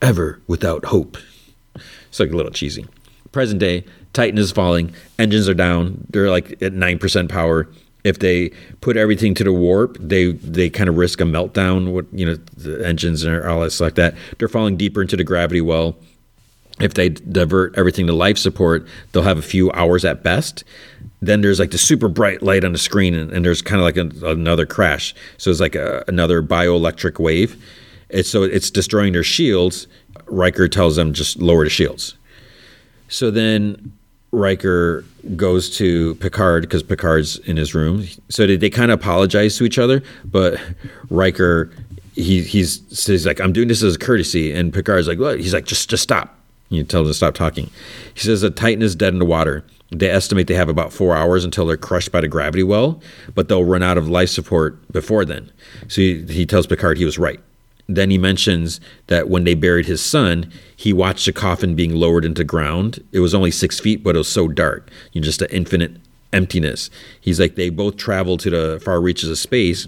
ever 0.00 0.40
without 0.46 0.86
hope. 0.86 1.18
It's 2.08 2.20
like 2.20 2.30
a 2.30 2.36
little 2.36 2.52
cheesy 2.52 2.86
present 3.36 3.60
day, 3.60 3.84
Titan 4.14 4.38
is 4.38 4.50
falling, 4.50 4.94
engines 5.18 5.46
are 5.46 5.52
down, 5.52 6.06
they're 6.08 6.30
like 6.30 6.52
at 6.62 6.72
9% 6.72 7.28
power. 7.28 7.68
If 8.02 8.18
they 8.20 8.50
put 8.80 8.96
everything 8.96 9.34
to 9.34 9.44
the 9.44 9.52
warp, 9.52 9.98
they 10.00 10.32
they 10.32 10.70
kind 10.70 10.88
of 10.88 10.96
risk 10.96 11.20
a 11.20 11.24
meltdown. 11.24 11.92
What 11.92 12.06
you 12.12 12.24
know, 12.24 12.36
the 12.56 12.86
engines 12.86 13.24
and 13.24 13.44
all 13.44 13.60
that 13.60 13.72
stuff 13.72 13.86
like 13.86 13.94
that. 13.96 14.14
They're 14.38 14.48
falling 14.48 14.78
deeper 14.78 15.02
into 15.02 15.18
the 15.18 15.24
gravity 15.24 15.60
well. 15.60 15.96
If 16.80 16.94
they 16.94 17.10
divert 17.10 17.76
everything 17.76 18.06
to 18.06 18.14
life 18.14 18.38
support, 18.38 18.86
they'll 19.12 19.24
have 19.24 19.38
a 19.38 19.42
few 19.42 19.70
hours 19.72 20.02
at 20.06 20.22
best. 20.22 20.64
Then 21.20 21.42
there's 21.42 21.58
like 21.58 21.72
the 21.72 21.78
super 21.78 22.08
bright 22.08 22.42
light 22.42 22.64
on 22.64 22.72
the 22.72 22.78
screen, 22.78 23.12
and, 23.12 23.30
and 23.32 23.44
there's 23.44 23.60
kind 23.60 23.82
of 23.82 23.84
like 23.84 23.98
a, 23.98 24.30
another 24.30 24.64
crash. 24.64 25.14
So 25.36 25.50
it's 25.50 25.60
like 25.60 25.74
a, 25.74 26.04
another 26.08 26.42
bioelectric 26.42 27.18
wave. 27.18 27.62
It's, 28.08 28.30
so 28.30 28.44
it's 28.44 28.70
destroying 28.70 29.12
their 29.12 29.24
shields. 29.24 29.88
Riker 30.26 30.68
tells 30.68 30.96
them 30.96 31.12
just 31.12 31.38
lower 31.38 31.64
the 31.64 31.70
shields. 31.70 32.16
So 33.08 33.30
then 33.30 33.92
Riker 34.32 35.04
goes 35.36 35.76
to 35.78 36.14
Picard 36.16 36.62
because 36.62 36.82
Picard's 36.82 37.38
in 37.40 37.56
his 37.56 37.74
room. 37.74 38.06
So 38.28 38.46
they, 38.46 38.56
they 38.56 38.70
kind 38.70 38.90
of 38.90 39.00
apologize 39.00 39.56
to 39.58 39.64
each 39.64 39.78
other, 39.78 40.02
but 40.24 40.60
Riker 41.10 41.70
he 42.16 42.42
he's 42.42 43.06
he's 43.06 43.26
like 43.26 43.40
I'm 43.40 43.52
doing 43.52 43.68
this 43.68 43.82
as 43.82 43.96
a 43.96 43.98
courtesy, 43.98 44.52
and 44.52 44.72
Picard's 44.72 45.06
like 45.06 45.18
what? 45.18 45.38
He's 45.38 45.54
like 45.54 45.66
just 45.66 45.88
just 45.88 46.02
stop. 46.02 46.34
You 46.70 46.82
tell 46.82 47.02
him 47.02 47.06
to 47.06 47.14
stop 47.14 47.34
talking. 47.34 47.70
He 48.14 48.20
says 48.20 48.40
the 48.40 48.50
Titan 48.50 48.82
is 48.82 48.96
dead 48.96 49.12
in 49.12 49.18
the 49.18 49.24
water. 49.24 49.64
They 49.90 50.10
estimate 50.10 50.48
they 50.48 50.54
have 50.54 50.68
about 50.68 50.92
four 50.92 51.14
hours 51.14 51.44
until 51.44 51.66
they're 51.66 51.76
crushed 51.76 52.10
by 52.10 52.20
the 52.20 52.26
gravity 52.26 52.64
well, 52.64 53.00
but 53.34 53.48
they'll 53.48 53.64
run 53.64 53.84
out 53.84 53.96
of 53.96 54.08
life 54.08 54.30
support 54.30 54.90
before 54.90 55.24
then. 55.24 55.52
So 55.86 56.00
he, 56.00 56.22
he 56.22 56.44
tells 56.44 56.66
Picard 56.66 56.98
he 56.98 57.04
was 57.04 57.18
right 57.18 57.38
then 57.88 58.10
he 58.10 58.18
mentions 58.18 58.80
that 59.06 59.28
when 59.28 59.44
they 59.44 59.54
buried 59.54 59.86
his 59.86 60.04
son, 60.04 60.50
he 60.74 60.92
watched 60.92 61.28
a 61.28 61.32
coffin 61.32 61.74
being 61.74 61.94
lowered 61.94 62.24
into 62.24 62.44
ground. 62.44 63.02
It 63.12 63.20
was 63.20 63.34
only 63.34 63.50
six 63.50 63.78
feet, 63.78 64.02
but 64.02 64.16
it 64.16 64.18
was 64.18 64.28
so 64.28 64.48
dark. 64.48 64.90
You 65.12 65.20
know, 65.20 65.24
just 65.24 65.42
an 65.42 65.48
infinite 65.50 65.92
emptiness. 66.32 66.90
He's 67.20 67.38
like 67.38 67.54
they 67.54 67.70
both 67.70 67.96
travel 67.96 68.36
to 68.38 68.50
the 68.50 68.80
far 68.84 69.00
reaches 69.00 69.30
of 69.30 69.38
space, 69.38 69.86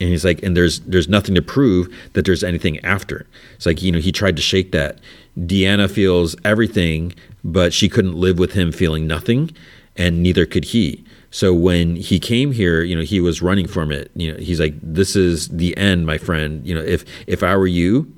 and 0.00 0.08
he's 0.10 0.24
like, 0.24 0.42
and 0.42 0.56
there's 0.56 0.80
there's 0.80 1.08
nothing 1.08 1.34
to 1.34 1.42
prove 1.42 1.88
that 2.12 2.24
there's 2.24 2.44
anything 2.44 2.78
after. 2.84 3.26
It's 3.56 3.66
like 3.66 3.82
you 3.82 3.92
know 3.92 3.98
he 3.98 4.12
tried 4.12 4.36
to 4.36 4.42
shake 4.42 4.72
that. 4.72 5.00
Deanna 5.38 5.90
feels 5.90 6.36
everything, 6.44 7.14
but 7.42 7.72
she 7.72 7.88
couldn't 7.88 8.14
live 8.14 8.38
with 8.38 8.52
him 8.52 8.72
feeling 8.72 9.06
nothing, 9.06 9.50
and 9.96 10.22
neither 10.22 10.46
could 10.46 10.66
he. 10.66 11.04
So 11.30 11.52
when 11.52 11.96
he 11.96 12.18
came 12.18 12.52
here, 12.52 12.82
you 12.82 12.96
know, 12.96 13.02
he 13.02 13.20
was 13.20 13.42
running 13.42 13.66
from 13.66 13.92
it. 13.92 14.10
You 14.14 14.32
know, 14.32 14.38
he's 14.38 14.60
like, 14.60 14.74
"This 14.82 15.14
is 15.14 15.48
the 15.48 15.76
end, 15.76 16.06
my 16.06 16.18
friend. 16.18 16.66
You 16.66 16.74
know, 16.74 16.80
if 16.80 17.04
if 17.26 17.42
I 17.42 17.56
were 17.56 17.66
you, 17.66 18.12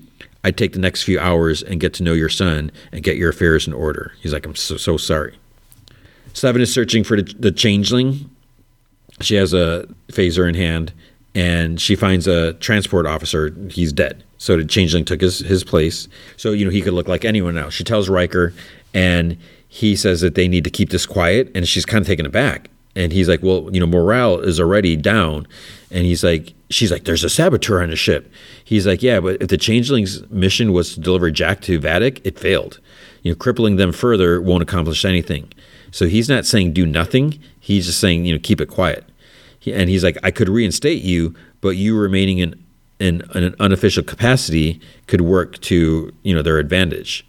I'd 0.44 0.56
take 0.56 0.72
the 0.72 0.78
next 0.78 1.02
few 1.02 1.18
hours 1.18 1.62
and 1.62 1.80
get 1.80 1.92
to 1.94 2.02
know 2.02 2.12
your 2.12 2.28
son 2.28 2.70
and 2.92 3.02
get 3.02 3.16
your 3.16 3.30
affairs 3.30 3.66
in 3.66 3.72
order." 3.72 4.12
He's 4.20 4.32
like, 4.32 4.46
"I'm 4.46 4.54
so 4.54 4.76
so 4.76 4.96
sorry." 4.96 5.34
Seven 6.32 6.62
is 6.62 6.72
searching 6.72 7.02
for 7.02 7.16
the, 7.16 7.34
the 7.38 7.50
changeling. 7.50 8.30
She 9.20 9.34
has 9.34 9.52
a 9.52 9.88
phaser 10.12 10.48
in 10.48 10.54
hand, 10.54 10.92
and 11.34 11.80
she 11.80 11.96
finds 11.96 12.28
a 12.28 12.54
transport 12.54 13.06
officer. 13.06 13.52
He's 13.70 13.92
dead. 13.92 14.22
So 14.38 14.56
the 14.56 14.64
changeling 14.64 15.04
took 15.04 15.20
his 15.20 15.40
his 15.40 15.64
place. 15.64 16.06
So 16.36 16.52
you 16.52 16.64
know 16.64 16.70
he 16.70 16.80
could 16.80 16.94
look 16.94 17.08
like 17.08 17.24
anyone 17.24 17.58
else. 17.58 17.74
She 17.74 17.82
tells 17.82 18.08
Riker, 18.08 18.54
and 18.94 19.36
he 19.66 19.96
says 19.96 20.20
that 20.20 20.36
they 20.36 20.46
need 20.46 20.62
to 20.62 20.70
keep 20.70 20.90
this 20.90 21.06
quiet, 21.06 21.50
and 21.56 21.66
she's 21.66 21.84
kind 21.84 22.02
of 22.02 22.06
taken 22.06 22.24
aback 22.24 22.69
and 22.96 23.12
he's 23.12 23.28
like, 23.28 23.42
well, 23.42 23.68
you 23.72 23.80
know, 23.80 23.86
morale 23.86 24.38
is 24.40 24.58
already 24.58 24.96
down. 24.96 25.46
And 25.90 26.04
he's 26.04 26.24
like, 26.24 26.54
she's 26.70 26.90
like, 26.90 27.04
there's 27.04 27.24
a 27.24 27.30
saboteur 27.30 27.82
on 27.82 27.90
the 27.90 27.96
ship. 27.96 28.30
He's 28.64 28.86
like, 28.86 29.02
yeah, 29.02 29.20
but 29.20 29.40
if 29.40 29.48
the 29.48 29.58
changeling's 29.58 30.28
mission 30.30 30.72
was 30.72 30.94
to 30.94 31.00
deliver 31.00 31.30
Jack 31.30 31.60
to 31.62 31.80
Vadic, 31.80 32.20
it 32.24 32.38
failed. 32.38 32.80
You 33.22 33.32
know, 33.32 33.36
crippling 33.36 33.76
them 33.76 33.92
further 33.92 34.40
won't 34.40 34.62
accomplish 34.62 35.04
anything. 35.04 35.52
So 35.92 36.06
he's 36.06 36.28
not 36.28 36.46
saying 36.46 36.72
do 36.72 36.86
nothing. 36.86 37.38
He's 37.58 37.86
just 37.86 38.00
saying, 38.00 38.24
you 38.24 38.32
know, 38.32 38.40
keep 38.42 38.60
it 38.60 38.66
quiet. 38.66 39.04
He, 39.58 39.72
and 39.72 39.90
he's 39.90 40.04
like, 40.04 40.16
I 40.22 40.30
could 40.30 40.48
reinstate 40.48 41.02
you, 41.02 41.34
but 41.60 41.70
you 41.70 41.98
remaining 41.98 42.38
in, 42.38 42.64
in, 42.98 43.22
in 43.34 43.44
an 43.44 43.54
unofficial 43.60 44.02
capacity 44.02 44.80
could 45.06 45.20
work 45.20 45.60
to, 45.62 46.12
you 46.22 46.34
know, 46.34 46.42
their 46.42 46.58
advantage. 46.58 47.26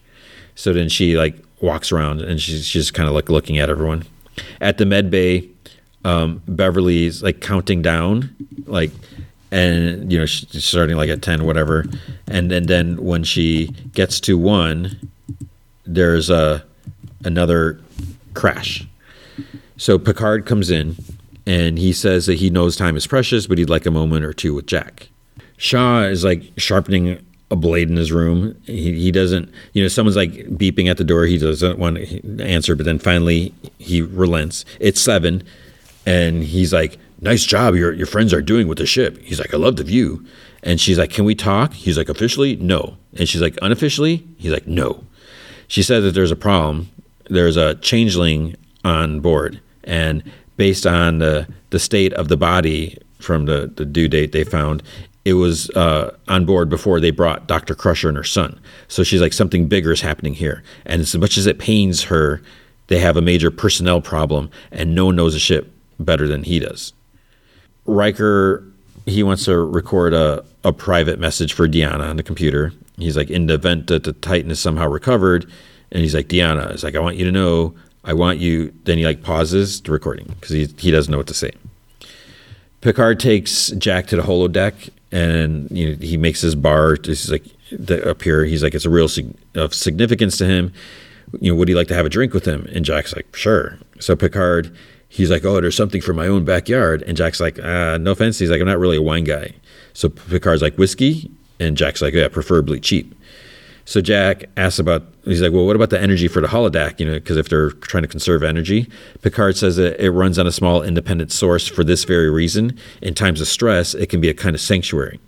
So 0.56 0.73
then 0.73 0.90
she 0.90 1.17
like 1.17 1.43
walks 1.59 1.91
around 1.91 2.22
and 2.22 2.40
she's, 2.40 2.65
she's 2.65 2.91
kind 2.91 3.09
of 3.09 3.15
like 3.15 3.30
looking 3.30 3.57
at 3.57 3.69
everyone. 3.69 4.06
At 4.59 4.77
the 4.77 4.85
med 4.85 5.09
bay, 5.09 5.49
um, 6.03 6.41
Beverly's 6.47 7.21
like 7.21 7.41
counting 7.41 7.81
down, 7.81 8.35
like, 8.65 8.91
and 9.51 10.11
you 10.11 10.17
know, 10.17 10.25
she's 10.25 10.63
starting 10.63 10.95
like 10.95 11.09
at 11.09 11.21
ten, 11.21 11.45
whatever, 11.45 11.85
and 12.27 12.49
then 12.49 12.67
then 12.67 13.03
when 13.03 13.23
she 13.23 13.67
gets 13.93 14.19
to 14.21 14.37
one, 14.37 15.09
there's 15.85 16.29
a 16.29 16.63
another 17.23 17.79
crash. 18.33 18.87
So 19.77 19.97
Picard 19.97 20.45
comes 20.45 20.69
in, 20.69 20.95
and 21.45 21.77
he 21.77 21.91
says 21.91 22.25
that 22.27 22.35
he 22.35 22.49
knows 22.49 22.75
time 22.75 22.95
is 22.95 23.07
precious, 23.07 23.47
but 23.47 23.57
he'd 23.57 23.69
like 23.69 23.85
a 23.85 23.91
moment 23.91 24.23
or 24.23 24.33
two 24.33 24.53
with 24.53 24.67
Jack. 24.67 25.09
Shaw 25.57 26.03
is 26.03 26.23
like 26.23 26.43
sharpening 26.57 27.23
a 27.51 27.55
blade 27.55 27.89
in 27.89 27.97
his 27.97 28.11
room. 28.11 28.55
He, 28.65 28.99
he 28.99 29.11
doesn't, 29.11 29.51
you 29.73 29.83
know, 29.83 29.89
someone's 29.89 30.15
like 30.15 30.31
beeping 30.31 30.89
at 30.89 30.97
the 30.97 31.03
door. 31.03 31.25
He 31.25 31.38
doesn't 31.38 31.77
want 31.77 31.97
to 31.97 32.43
answer, 32.43 32.75
but 32.75 32.85
then 32.85 32.97
finally 32.97 33.53
he 33.77 34.01
relents. 34.01 34.65
It's 34.80 35.01
seven, 35.01 35.43
and 36.05 36.43
he's 36.43 36.73
like, 36.73 36.97
"Nice 37.19 37.45
job, 37.45 37.75
your 37.75 37.93
your 37.93 38.07
friends 38.07 38.33
are 38.33 38.41
doing 38.41 38.67
with 38.67 38.77
the 38.77 38.85
ship." 38.85 39.19
He's 39.21 39.39
like, 39.39 39.53
"I 39.53 39.57
love 39.57 39.75
the 39.75 39.83
view," 39.83 40.25
and 40.63 40.80
she's 40.80 40.97
like, 40.97 41.11
"Can 41.11 41.25
we 41.25 41.35
talk?" 41.35 41.73
He's 41.73 41.97
like, 41.97 42.09
"Officially, 42.09 42.55
no," 42.55 42.97
and 43.15 43.27
she's 43.27 43.41
like, 43.41 43.57
"Unofficially," 43.61 44.25
he's 44.38 44.51
like, 44.51 44.65
"No." 44.65 45.03
She 45.67 45.83
said 45.83 46.01
that 46.03 46.13
there's 46.13 46.31
a 46.31 46.35
problem. 46.38 46.89
There's 47.30 47.57
a 47.57 47.75
changeling 47.75 48.55
on 48.83 49.19
board, 49.19 49.59
and 49.83 50.23
based 50.57 50.88
on 50.88 51.19
the 51.19 51.47
the 51.69 51.80
state 51.80 52.13
of 52.13 52.30
the 52.30 52.38
body 52.38 52.97
from 53.19 53.45
the 53.45 53.71
the 53.75 53.85
due 53.85 54.07
date 54.07 54.31
they 54.31 54.43
found, 54.43 54.81
it 55.24 55.33
was 55.33 55.69
uh, 55.72 56.16
on 56.27 56.45
board 56.45 56.69
before 56.69 57.00
they 57.00 57.11
brought 57.11 57.48
Dr. 57.48 57.75
Crusher 57.75 58.08
and 58.08 58.17
her 58.17 58.24
son. 58.24 58.59
So 58.88 59.03
she's 59.03 59.22
like, 59.22 59.33
something 59.33 59.67
bigger 59.67 59.91
is 59.91 60.01
happening 60.01 60.33
here. 60.33 60.64
And 60.85 61.01
as 61.01 61.16
much 61.16 61.38
as 61.38 61.45
it 61.45 61.59
pains 61.59 62.03
her, 62.03 62.41
they 62.88 63.00
have 63.00 63.17
a 63.17 63.22
major 63.22 63.51
personnel 63.51 64.01
problem, 64.01 64.50
and 64.72 64.95
no 64.95 65.06
one 65.06 65.16
knows 65.16 65.33
the 65.33 65.40
ship 65.40 65.72
better 66.00 66.27
than 66.27 66.43
he 66.43 66.59
does. 66.59 66.93
Riker, 67.85 68.66
he 69.06 69.24
wants 69.24 69.45
to 69.45 69.58
record 69.58 70.14
a, 70.14 70.43
a 70.64 70.74
private 70.74 71.19
message 71.19 71.53
for 71.53 71.67
Deanna 71.67 72.09
on 72.09 72.17
the 72.17 72.24
computer. 72.24 72.74
He's 72.98 73.16
like, 73.16 73.30
in 73.30 73.48
the 73.48 73.53
event 73.53 73.88
that 73.88 74.03
the 74.03 74.14
Titan 74.14 74.51
is 74.51 74.59
somehow 74.59 74.88
recovered, 74.88 75.50
and 75.91 76.01
he's 76.01 76.16
like, 76.16 76.27
Deanna, 76.27 76.72
it's 76.72 76.83
like, 76.83 76.95
I 76.95 77.00
want 77.00 77.17
you 77.17 77.25
to 77.25 77.32
know, 77.32 77.75
I 78.03 78.14
want 78.14 78.40
you. 78.40 78.74
Then 78.85 78.98
he 78.98 79.06
like 79.06 79.24
pauses 79.24 79.82
the 79.82 79.91
recording 79.91 80.25
because 80.40 80.50
he, 80.50 80.66
he 80.77 80.91
doesn't 80.91 81.11
know 81.11 81.17
what 81.17 81.27
to 81.27 81.33
say. 81.33 81.51
Picard 82.81 83.19
takes 83.19 83.69
Jack 83.71 84.07
to 84.07 84.15
the 84.15 84.23
holodeck 84.23 84.89
and 85.11 85.69
you 85.71 85.91
know 85.91 85.95
he 85.97 86.17
makes 86.17 86.41
his 86.41 86.55
bar. 86.55 86.95
Is 87.03 87.29
like 87.31 87.45
up 87.89 88.21
here. 88.21 88.43
He's 88.45 88.63
like 88.63 88.73
it's 88.73 88.85
a 88.85 88.89
real 88.89 89.07
sig- 89.07 89.35
of 89.55 89.73
significance 89.73 90.37
to 90.37 90.45
him. 90.45 90.73
You 91.39 91.51
know, 91.51 91.57
would 91.57 91.69
he 91.69 91.75
like 91.75 91.87
to 91.87 91.95
have 91.95 92.05
a 92.05 92.09
drink 92.09 92.33
with 92.33 92.45
him? 92.45 92.67
And 92.73 92.83
Jack's 92.83 93.15
like, 93.15 93.33
sure. 93.35 93.77
So 93.99 94.17
Picard, 94.17 94.75
he's 95.07 95.31
like, 95.31 95.45
oh, 95.45 95.61
there's 95.61 95.77
something 95.77 96.01
from 96.01 96.17
my 96.17 96.27
own 96.27 96.43
backyard. 96.43 97.03
And 97.03 97.15
Jack's 97.15 97.39
like, 97.39 97.57
uh, 97.59 97.97
no 97.99 98.11
offense. 98.11 98.37
He's 98.39 98.49
like, 98.49 98.59
I'm 98.59 98.67
not 98.67 98.79
really 98.79 98.97
a 98.97 99.01
wine 99.01 99.23
guy. 99.23 99.53
So 99.93 100.09
Picard's 100.09 100.61
like, 100.61 100.77
whiskey? 100.77 101.31
And 101.57 101.77
Jack's 101.77 102.01
like, 102.01 102.13
yeah, 102.13 102.27
preferably 102.27 102.81
cheap. 102.81 103.15
So 103.85 103.99
Jack 103.99 104.45
asks 104.57 104.79
about, 104.79 105.03
he's 105.25 105.41
like, 105.41 105.51
well, 105.51 105.65
what 105.65 105.75
about 105.75 105.89
the 105.89 105.99
energy 105.99 106.27
for 106.27 106.39
the 106.39 106.47
holodeck? 106.47 106.99
You 106.99 107.05
know, 107.07 107.13
because 107.13 107.37
if 107.37 107.49
they're 107.49 107.71
trying 107.71 108.03
to 108.03 108.07
conserve 108.07 108.43
energy, 108.43 108.89
Picard 109.21 109.57
says 109.57 109.75
that 109.77 110.03
it 110.03 110.11
runs 110.11 110.37
on 110.37 110.47
a 110.47 110.51
small 110.51 110.81
independent 110.81 111.31
source 111.31 111.67
for 111.67 111.83
this 111.83 112.03
very 112.03 112.29
reason. 112.29 112.77
In 113.01 113.13
times 113.13 113.41
of 113.41 113.47
stress, 113.47 113.93
it 113.93 114.07
can 114.07 114.21
be 114.21 114.29
a 114.29 114.33
kind 114.33 114.55
of 114.55 114.61
sanctuary. 114.61 115.19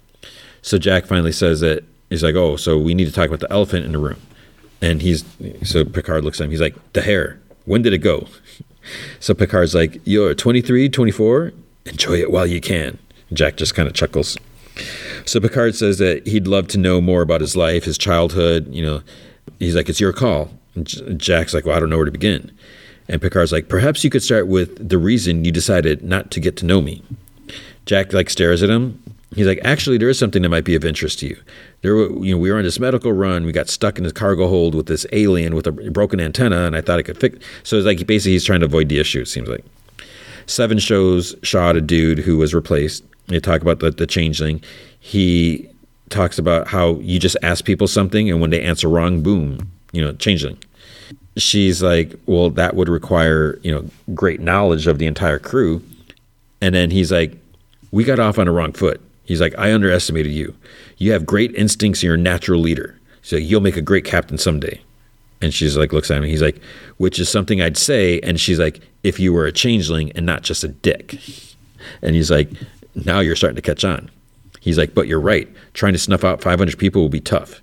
So 0.61 0.77
Jack 0.77 1.05
finally 1.05 1.31
says 1.31 1.59
that 1.61 1.83
he's 2.09 2.23
like, 2.23 2.35
oh, 2.35 2.55
so 2.55 2.77
we 2.77 2.93
need 2.93 3.05
to 3.05 3.11
talk 3.11 3.27
about 3.27 3.39
the 3.39 3.51
elephant 3.51 3.85
in 3.85 3.91
the 3.91 3.97
room. 3.97 4.21
And 4.81 5.01
he's, 5.01 5.25
so 5.63 5.83
Picard 5.83 6.23
looks 6.23 6.39
at 6.39 6.45
him, 6.45 6.51
he's 6.51 6.61
like, 6.61 6.75
the 6.93 7.01
hair, 7.01 7.39
when 7.65 7.81
did 7.81 7.93
it 7.93 7.99
go? 7.99 8.27
So 9.19 9.33
Picard's 9.33 9.73
like, 9.73 10.01
you're 10.03 10.33
23, 10.35 10.89
24, 10.89 11.53
enjoy 11.85 12.15
it 12.15 12.31
while 12.31 12.45
you 12.45 12.61
can. 12.61 12.99
Jack 13.31 13.55
just 13.55 13.75
kind 13.75 13.87
of 13.87 13.95
chuckles. 13.95 14.37
So 15.25 15.39
Picard 15.39 15.75
says 15.75 15.99
that 15.99 16.27
he'd 16.27 16.47
love 16.47 16.67
to 16.69 16.77
know 16.77 16.99
more 17.01 17.21
about 17.21 17.41
his 17.41 17.55
life, 17.55 17.83
his 17.83 17.97
childhood. 17.97 18.73
You 18.73 18.85
know, 18.85 19.01
he's 19.59 19.75
like, 19.75 19.89
it's 19.89 19.99
your 19.99 20.13
call. 20.13 20.51
And 20.75 20.87
Jack's 21.19 21.53
like, 21.53 21.65
well, 21.65 21.75
I 21.75 21.79
don't 21.79 21.89
know 21.89 21.97
where 21.97 22.05
to 22.05 22.11
begin. 22.11 22.51
And 23.07 23.21
Picard's 23.21 23.51
like, 23.51 23.69
perhaps 23.69 24.03
you 24.03 24.09
could 24.09 24.23
start 24.23 24.47
with 24.47 24.89
the 24.89 24.97
reason 24.97 25.45
you 25.45 25.51
decided 25.51 26.03
not 26.03 26.31
to 26.31 26.39
get 26.39 26.57
to 26.57 26.65
know 26.65 26.81
me. 26.81 27.03
Jack 27.85 28.13
like 28.13 28.29
stares 28.29 28.63
at 28.63 28.69
him. 28.69 29.01
He's 29.35 29.47
like, 29.47 29.59
actually, 29.63 29.97
there 29.97 30.09
is 30.09 30.19
something 30.19 30.43
that 30.43 30.49
might 30.49 30.63
be 30.63 30.75
of 30.75 30.85
interest 30.85 31.19
to 31.19 31.27
you. 31.27 31.37
There, 31.81 31.97
you 31.97 32.35
know, 32.35 32.37
we 32.37 32.51
were 32.51 32.57
on 32.57 32.63
this 32.63 32.79
medical 32.79 33.11
run. 33.11 33.45
We 33.45 33.51
got 33.51 33.67
stuck 33.67 33.97
in 33.97 34.03
this 34.03 34.13
cargo 34.13 34.47
hold 34.47 34.75
with 34.75 34.85
this 34.85 35.07
alien 35.11 35.55
with 35.55 35.65
a 35.65 35.71
broken 35.71 36.19
antenna, 36.19 36.65
and 36.65 36.75
I 36.75 36.81
thought 36.81 36.99
I 36.99 37.03
could 37.03 37.19
fix. 37.19 37.43
So 37.63 37.77
it's 37.77 37.85
like 37.85 38.05
basically 38.05 38.33
he's 38.33 38.45
trying 38.45 38.59
to 38.59 38.67
avoid 38.67 38.89
the 38.89 38.99
issue. 38.99 39.21
It 39.21 39.27
seems 39.27 39.49
like. 39.49 39.65
Seven 40.45 40.77
shows 40.77 41.35
shot 41.41 41.75
a 41.75 41.81
dude 41.81 42.19
who 42.19 42.37
was 42.37 42.53
replaced. 42.53 43.03
They 43.27 43.39
talk 43.39 43.61
about 43.61 43.79
the, 43.79 43.91
the 43.91 44.07
changeling. 44.07 44.61
He 44.99 45.69
talks 46.09 46.37
about 46.37 46.67
how 46.67 46.95
you 46.99 47.19
just 47.19 47.37
ask 47.41 47.65
people 47.65 47.87
something, 47.87 48.29
and 48.29 48.41
when 48.41 48.49
they 48.49 48.61
answer 48.61 48.87
wrong, 48.87 49.21
boom, 49.21 49.71
you 49.91 50.01
know, 50.03 50.13
changeling. 50.13 50.57
She's 51.37 51.81
like, 51.81 52.13
well, 52.25 52.49
that 52.51 52.75
would 52.75 52.89
require 52.89 53.59
you 53.63 53.71
know 53.71 53.89
great 54.13 54.39
knowledge 54.39 54.87
of 54.87 54.99
the 54.99 55.07
entire 55.07 55.39
crew. 55.39 55.81
And 56.61 56.75
then 56.75 56.91
he's 56.91 57.11
like, 57.11 57.37
we 57.91 58.03
got 58.03 58.19
off 58.19 58.39
on 58.39 58.47
a 58.47 58.51
wrong 58.51 58.71
foot. 58.71 59.01
He's 59.25 59.41
like, 59.41 59.57
I 59.57 59.73
underestimated 59.73 60.31
you. 60.31 60.55
You 60.97 61.11
have 61.11 61.25
great 61.25 61.53
instincts 61.55 62.03
you're 62.03 62.15
a 62.15 62.17
natural 62.17 62.59
leader. 62.59 62.97
So 63.21 63.35
you'll 63.35 63.61
make 63.61 63.77
a 63.77 63.81
great 63.81 64.05
captain 64.05 64.37
someday. 64.37 64.81
And 65.41 65.53
she's 65.53 65.75
like, 65.75 65.91
looks 65.91 66.09
at 66.11 66.17
him. 66.17 66.23
He's 66.23 66.41
like, 66.41 66.61
which 66.97 67.19
is 67.19 67.29
something 67.29 67.61
I'd 67.61 67.77
say. 67.77 68.19
And 68.21 68.39
she's 68.39 68.59
like, 68.59 68.81
if 69.03 69.19
you 69.19 69.33
were 69.33 69.45
a 69.45 69.51
changeling 69.51 70.11
and 70.13 70.25
not 70.25 70.41
just 70.43 70.63
a 70.63 70.69
dick. 70.69 71.19
And 72.01 72.15
he's 72.15 72.31
like, 72.31 72.49
now 72.95 73.19
you're 73.19 73.35
starting 73.35 73.55
to 73.55 73.61
catch 73.61 73.83
on. 73.83 74.09
He's 74.59 74.77
like, 74.77 74.93
but 74.93 75.07
you're 75.07 75.19
right. 75.19 75.47
Trying 75.73 75.93
to 75.93 75.99
snuff 75.99 76.23
out 76.23 76.41
500 76.41 76.77
people 76.77 77.01
will 77.01 77.09
be 77.09 77.19
tough. 77.19 77.61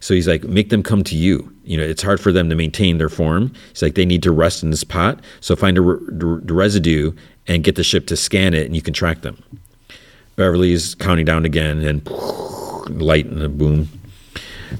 So 0.00 0.14
he's 0.14 0.26
like, 0.26 0.42
make 0.42 0.70
them 0.70 0.82
come 0.82 1.04
to 1.04 1.16
you. 1.16 1.54
You 1.62 1.76
know, 1.76 1.84
it's 1.84 2.02
hard 2.02 2.20
for 2.20 2.32
them 2.32 2.48
to 2.50 2.56
maintain 2.56 2.98
their 2.98 3.08
form. 3.08 3.52
He's 3.68 3.82
like, 3.82 3.94
they 3.94 4.04
need 4.04 4.22
to 4.24 4.32
rest 4.32 4.64
in 4.64 4.70
this 4.70 4.82
pot. 4.82 5.20
So 5.40 5.54
find 5.54 5.78
a 5.78 5.80
re- 5.80 6.40
residue 6.52 7.12
and 7.46 7.62
get 7.62 7.76
the 7.76 7.84
ship 7.84 8.08
to 8.08 8.16
scan 8.16 8.54
it, 8.54 8.66
and 8.66 8.74
you 8.74 8.82
can 8.82 8.94
track 8.94 9.22
them. 9.22 9.40
Beverly's 10.34 10.96
counting 10.96 11.24
down 11.24 11.44
again, 11.44 11.80
and 11.82 12.04
light 13.00 13.26
and 13.26 13.40
a 13.42 13.48
boom. 13.48 13.88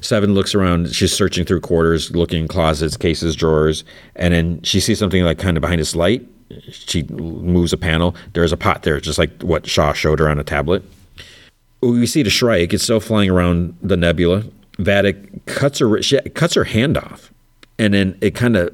Seven 0.01 0.33
looks 0.33 0.53
around. 0.55 0.93
She's 0.93 1.13
searching 1.13 1.45
through 1.45 1.61
quarters, 1.61 2.11
looking 2.11 2.39
in 2.39 2.47
closets, 2.49 2.97
cases, 2.97 3.35
drawers, 3.35 3.85
and 4.17 4.33
then 4.33 4.61
she 4.63 4.81
sees 4.81 4.99
something 4.99 5.23
like 5.23 5.39
kind 5.39 5.55
of 5.55 5.61
behind 5.61 5.79
this 5.79 5.95
light. 5.95 6.27
She 6.69 7.03
moves 7.03 7.73
a 7.73 7.77
panel. 7.77 8.15
There's 8.33 8.51
a 8.51 8.57
pot 8.57 8.83
there, 8.83 8.99
just 8.99 9.17
like 9.19 9.41
what 9.41 9.67
Shaw 9.67 9.93
showed 9.93 10.19
her 10.19 10.29
on 10.29 10.39
a 10.39 10.43
tablet. 10.43 10.83
We 11.81 12.05
see 12.05 12.23
the 12.23 12.29
Shrike. 12.29 12.73
It's 12.73 12.83
still 12.83 12.99
flying 12.99 13.29
around 13.29 13.77
the 13.81 13.97
nebula. 13.97 14.43
Vadic 14.77 15.45
cuts 15.45 15.79
her 15.79 16.01
she 16.01 16.19
cuts 16.21 16.53
her 16.55 16.63
hand 16.63 16.97
off, 16.97 17.31
and 17.77 17.93
then 17.93 18.17
it 18.21 18.35
kind 18.35 18.55
of 18.55 18.73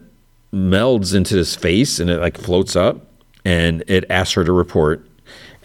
melds 0.53 1.13
into 1.13 1.35
his 1.35 1.55
face, 1.55 1.99
and 1.99 2.09
it 2.09 2.19
like 2.19 2.37
floats 2.37 2.75
up, 2.75 3.05
and 3.45 3.83
it 3.87 4.05
asks 4.09 4.33
her 4.33 4.43
to 4.43 4.51
report. 4.53 5.05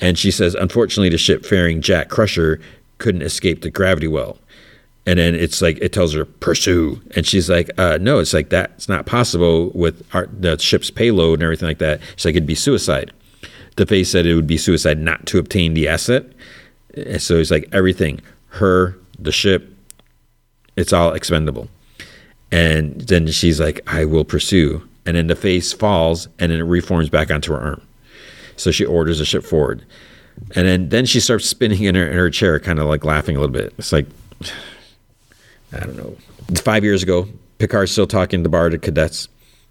And 0.00 0.18
she 0.18 0.30
says, 0.30 0.54
unfortunately, 0.54 1.08
the 1.08 1.18
ship 1.18 1.44
ferrying 1.44 1.80
Jack 1.80 2.08
Crusher 2.08 2.60
couldn't 2.98 3.22
escape 3.22 3.62
the 3.62 3.70
gravity 3.70 4.08
well. 4.08 4.38
And 5.06 5.18
then 5.18 5.34
it's 5.34 5.60
like 5.60 5.78
it 5.82 5.92
tells 5.92 6.14
her 6.14 6.24
pursue, 6.24 7.00
and 7.14 7.26
she's 7.26 7.50
like, 7.50 7.70
uh, 7.78 7.98
"No, 8.00 8.20
it's 8.20 8.32
like 8.32 8.48
that. 8.48 8.72
It's 8.76 8.88
not 8.88 9.04
possible 9.04 9.70
with 9.74 10.02
our, 10.14 10.26
the 10.26 10.56
ship's 10.58 10.90
payload 10.90 11.40
and 11.40 11.42
everything 11.42 11.68
like 11.68 11.78
that." 11.78 12.00
She's 12.16 12.24
like, 12.24 12.36
"It'd 12.36 12.46
be 12.46 12.54
suicide." 12.54 13.12
The 13.76 13.86
face 13.86 14.10
said 14.10 14.26
it 14.26 14.34
would 14.34 14.46
be 14.46 14.56
suicide 14.56 14.98
not 14.98 15.26
to 15.26 15.38
obtain 15.38 15.74
the 15.74 15.88
asset. 15.88 16.26
And 16.96 17.20
so 17.20 17.38
he's 17.38 17.50
like, 17.50 17.68
everything, 17.72 18.20
her, 18.48 18.96
the 19.18 19.32
ship, 19.32 19.68
it's 20.76 20.92
all 20.92 21.12
expendable. 21.12 21.68
And 22.52 23.00
then 23.00 23.26
she's 23.28 23.58
like, 23.60 23.80
I 23.86 24.04
will 24.04 24.24
pursue. 24.24 24.86
And 25.06 25.16
then 25.16 25.26
the 25.26 25.34
face 25.34 25.72
falls 25.72 26.28
and 26.38 26.52
then 26.52 26.60
it 26.60 26.64
reforms 26.64 27.08
back 27.08 27.30
onto 27.30 27.52
her 27.52 27.60
arm. 27.60 27.82
So 28.56 28.70
she 28.70 28.84
orders 28.84 29.18
the 29.18 29.24
ship 29.24 29.44
forward. 29.44 29.84
And 30.54 30.66
then, 30.66 30.88
then 30.88 31.06
she 31.06 31.20
starts 31.20 31.48
spinning 31.48 31.82
in 31.82 31.94
her, 31.96 32.08
in 32.08 32.16
her 32.16 32.30
chair, 32.30 32.60
kind 32.60 32.78
of 32.78 32.86
like 32.86 33.04
laughing 33.04 33.36
a 33.36 33.40
little 33.40 33.52
bit. 33.52 33.74
It's 33.76 33.92
like, 33.92 34.06
I 35.74 35.84
don't 35.84 35.96
know. 35.96 36.16
Five 36.56 36.84
years 36.84 37.02
ago, 37.02 37.28
Picard's 37.58 37.92
still 37.92 38.06
talking 38.06 38.40
to 38.40 38.42
the 38.42 38.48
bar 38.48 38.70
to 38.70 38.78
cadets. 38.78 39.28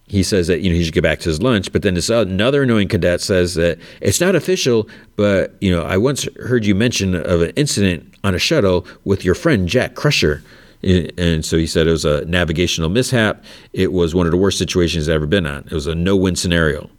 He 0.07 0.21
says 0.21 0.47
that 0.47 0.59
you 0.59 0.69
know 0.69 0.75
he 0.75 0.83
should 0.83 0.93
get 0.93 1.03
back 1.03 1.19
to 1.19 1.29
his 1.29 1.41
lunch, 1.41 1.71
but 1.71 1.81
then 1.81 1.93
this 1.93 2.09
another 2.09 2.63
annoying 2.63 2.89
cadet 2.89 3.21
says 3.21 3.55
that 3.55 3.79
it's 4.01 4.19
not 4.19 4.35
official, 4.35 4.87
but 5.15 5.55
you 5.61 5.71
know 5.71 5.83
I 5.83 5.97
once 5.97 6.27
heard 6.39 6.65
you 6.65 6.75
mention 6.75 7.15
of 7.15 7.41
an 7.41 7.51
incident 7.51 8.13
on 8.23 8.35
a 8.35 8.39
shuttle 8.39 8.85
with 9.05 9.23
your 9.23 9.33
friend 9.33 9.67
Jack 9.67 9.95
Crusher, 9.95 10.43
and 10.83 11.45
so 11.45 11.57
he 11.57 11.65
said 11.65 11.87
it 11.87 11.91
was 11.91 12.03
a 12.03 12.25
navigational 12.25 12.89
mishap. 12.89 13.43
It 13.71 13.93
was 13.93 14.13
one 14.13 14.27
of 14.27 14.31
the 14.31 14.37
worst 14.37 14.57
situations 14.57 15.07
I've 15.07 15.15
ever 15.15 15.25
been 15.25 15.45
on. 15.45 15.63
It 15.63 15.71
was 15.71 15.87
a 15.87 15.95
no-win 15.95 16.35
scenario, 16.35 16.89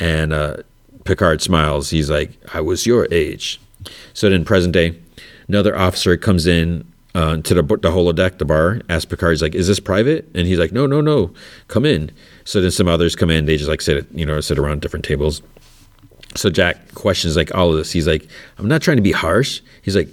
and 0.00 0.32
uh, 0.32 0.56
Picard 1.04 1.42
smiles. 1.42 1.90
He's 1.90 2.08
like, 2.08 2.32
"I 2.54 2.62
was 2.62 2.86
your 2.86 3.06
age." 3.12 3.60
So 4.14 4.30
then, 4.30 4.46
present 4.46 4.72
day, 4.72 4.98
another 5.46 5.76
officer 5.76 6.16
comes 6.16 6.46
in 6.46 6.90
uh, 7.14 7.36
to 7.36 7.54
the, 7.54 7.62
the 7.62 7.90
holodeck, 7.90 8.38
the 8.38 8.44
bar, 8.44 8.80
asks 8.88 9.04
Picard, 9.04 9.32
he's 9.32 9.42
like, 9.42 9.54
is 9.54 9.68
this 9.68 9.80
private? 9.80 10.28
And 10.34 10.46
he's 10.46 10.58
like, 10.58 10.72
no, 10.72 10.86
no, 10.86 11.00
no, 11.00 11.32
come 11.68 11.84
in. 11.84 12.10
So 12.44 12.60
then 12.60 12.70
some 12.70 12.88
others 12.88 13.14
come 13.14 13.30
in, 13.30 13.46
they 13.46 13.56
just 13.56 13.68
like 13.68 13.80
sit, 13.80 14.06
you 14.12 14.26
know, 14.26 14.40
sit 14.40 14.58
around 14.58 14.80
different 14.82 15.04
tables. 15.04 15.40
So 16.34 16.50
Jack 16.50 16.94
questions 16.94 17.36
like 17.36 17.54
all 17.54 17.70
of 17.70 17.76
this. 17.76 17.92
He's 17.92 18.08
like, 18.08 18.26
I'm 18.58 18.66
not 18.66 18.82
trying 18.82 18.96
to 18.96 19.02
be 19.02 19.12
harsh. 19.12 19.60
He's 19.82 19.94
like, 19.94 20.08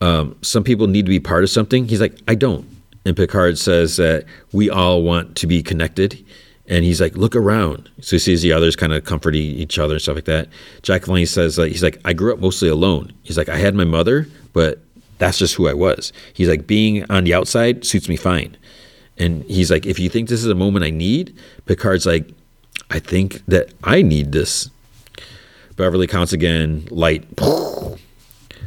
um, 0.00 0.36
some 0.42 0.62
people 0.62 0.86
need 0.86 1.06
to 1.06 1.10
be 1.10 1.20
part 1.20 1.42
of 1.42 1.50
something. 1.50 1.88
He's 1.88 2.00
like, 2.00 2.16
I 2.28 2.36
don't. 2.36 2.68
And 3.04 3.16
Picard 3.16 3.58
says 3.58 3.96
that 3.96 4.24
we 4.52 4.70
all 4.70 5.02
want 5.02 5.36
to 5.36 5.46
be 5.46 5.62
connected. 5.62 6.24
And 6.66 6.84
he's 6.84 7.00
like, 7.00 7.16
look 7.16 7.36
around. 7.36 7.90
So 8.00 8.16
he 8.16 8.20
sees 8.20 8.40
the 8.40 8.52
others 8.52 8.76
kind 8.76 8.94
of 8.94 9.04
comforting 9.04 9.42
each 9.42 9.78
other 9.78 9.94
and 9.94 10.02
stuff 10.02 10.14
like 10.14 10.24
that. 10.24 10.48
Jack 10.82 11.02
finally 11.02 11.26
says, 11.26 11.58
like, 11.58 11.72
he's 11.72 11.82
like, 11.82 12.00
I 12.04 12.12
grew 12.14 12.32
up 12.32 12.38
mostly 12.38 12.68
alone. 12.68 13.12
He's 13.22 13.36
like, 13.36 13.50
I 13.50 13.56
had 13.56 13.74
my 13.74 13.84
mother, 13.84 14.26
but 14.54 14.80
that's 15.18 15.38
just 15.38 15.54
who 15.54 15.68
I 15.68 15.74
was. 15.74 16.12
He's 16.32 16.48
like, 16.48 16.66
being 16.66 17.04
on 17.10 17.24
the 17.24 17.34
outside 17.34 17.84
suits 17.84 18.08
me 18.08 18.16
fine. 18.16 18.56
And 19.16 19.44
he's 19.44 19.70
like, 19.70 19.86
if 19.86 19.98
you 19.98 20.08
think 20.08 20.28
this 20.28 20.40
is 20.40 20.48
a 20.48 20.54
moment 20.54 20.84
I 20.84 20.90
need, 20.90 21.36
Picard's 21.66 22.06
like, 22.06 22.28
I 22.90 22.98
think 22.98 23.44
that 23.46 23.72
I 23.84 24.02
need 24.02 24.32
this. 24.32 24.70
Beverly 25.76 26.06
counts 26.06 26.32
again, 26.32 26.86
light. 26.90 27.26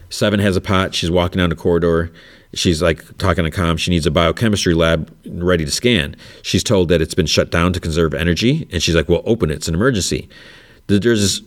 Seven 0.10 0.40
has 0.40 0.56
a 0.56 0.62
pot. 0.62 0.96
She's 0.96 1.12
walking 1.12 1.38
down 1.38 1.50
the 1.50 1.56
corridor. 1.56 2.12
She's 2.54 2.82
like 2.82 3.18
talking 3.18 3.44
to 3.44 3.52
Com. 3.52 3.78
She 3.78 3.92
needs 3.92 4.06
a 4.06 4.12
biochemistry 4.12 4.74
lab 4.74 5.14
ready 5.26 5.66
to 5.66 5.72
scan. 5.72 6.16
She's 6.44 6.64
told 6.64 6.90
that 6.90 7.02
it's 7.02 7.14
been 7.14 7.26
shut 7.26 7.52
down 7.52 7.74
to 7.74 7.80
conserve 7.80 8.14
energy. 8.14 8.68
And 8.72 8.82
she's 8.82 8.96
like, 8.96 9.10
well, 9.10 9.22
open 9.26 9.52
it. 9.52 9.56
It's 9.56 9.68
an 9.68 9.76
emergency. 9.76 10.30
There's 10.88 11.22
this 11.22 11.42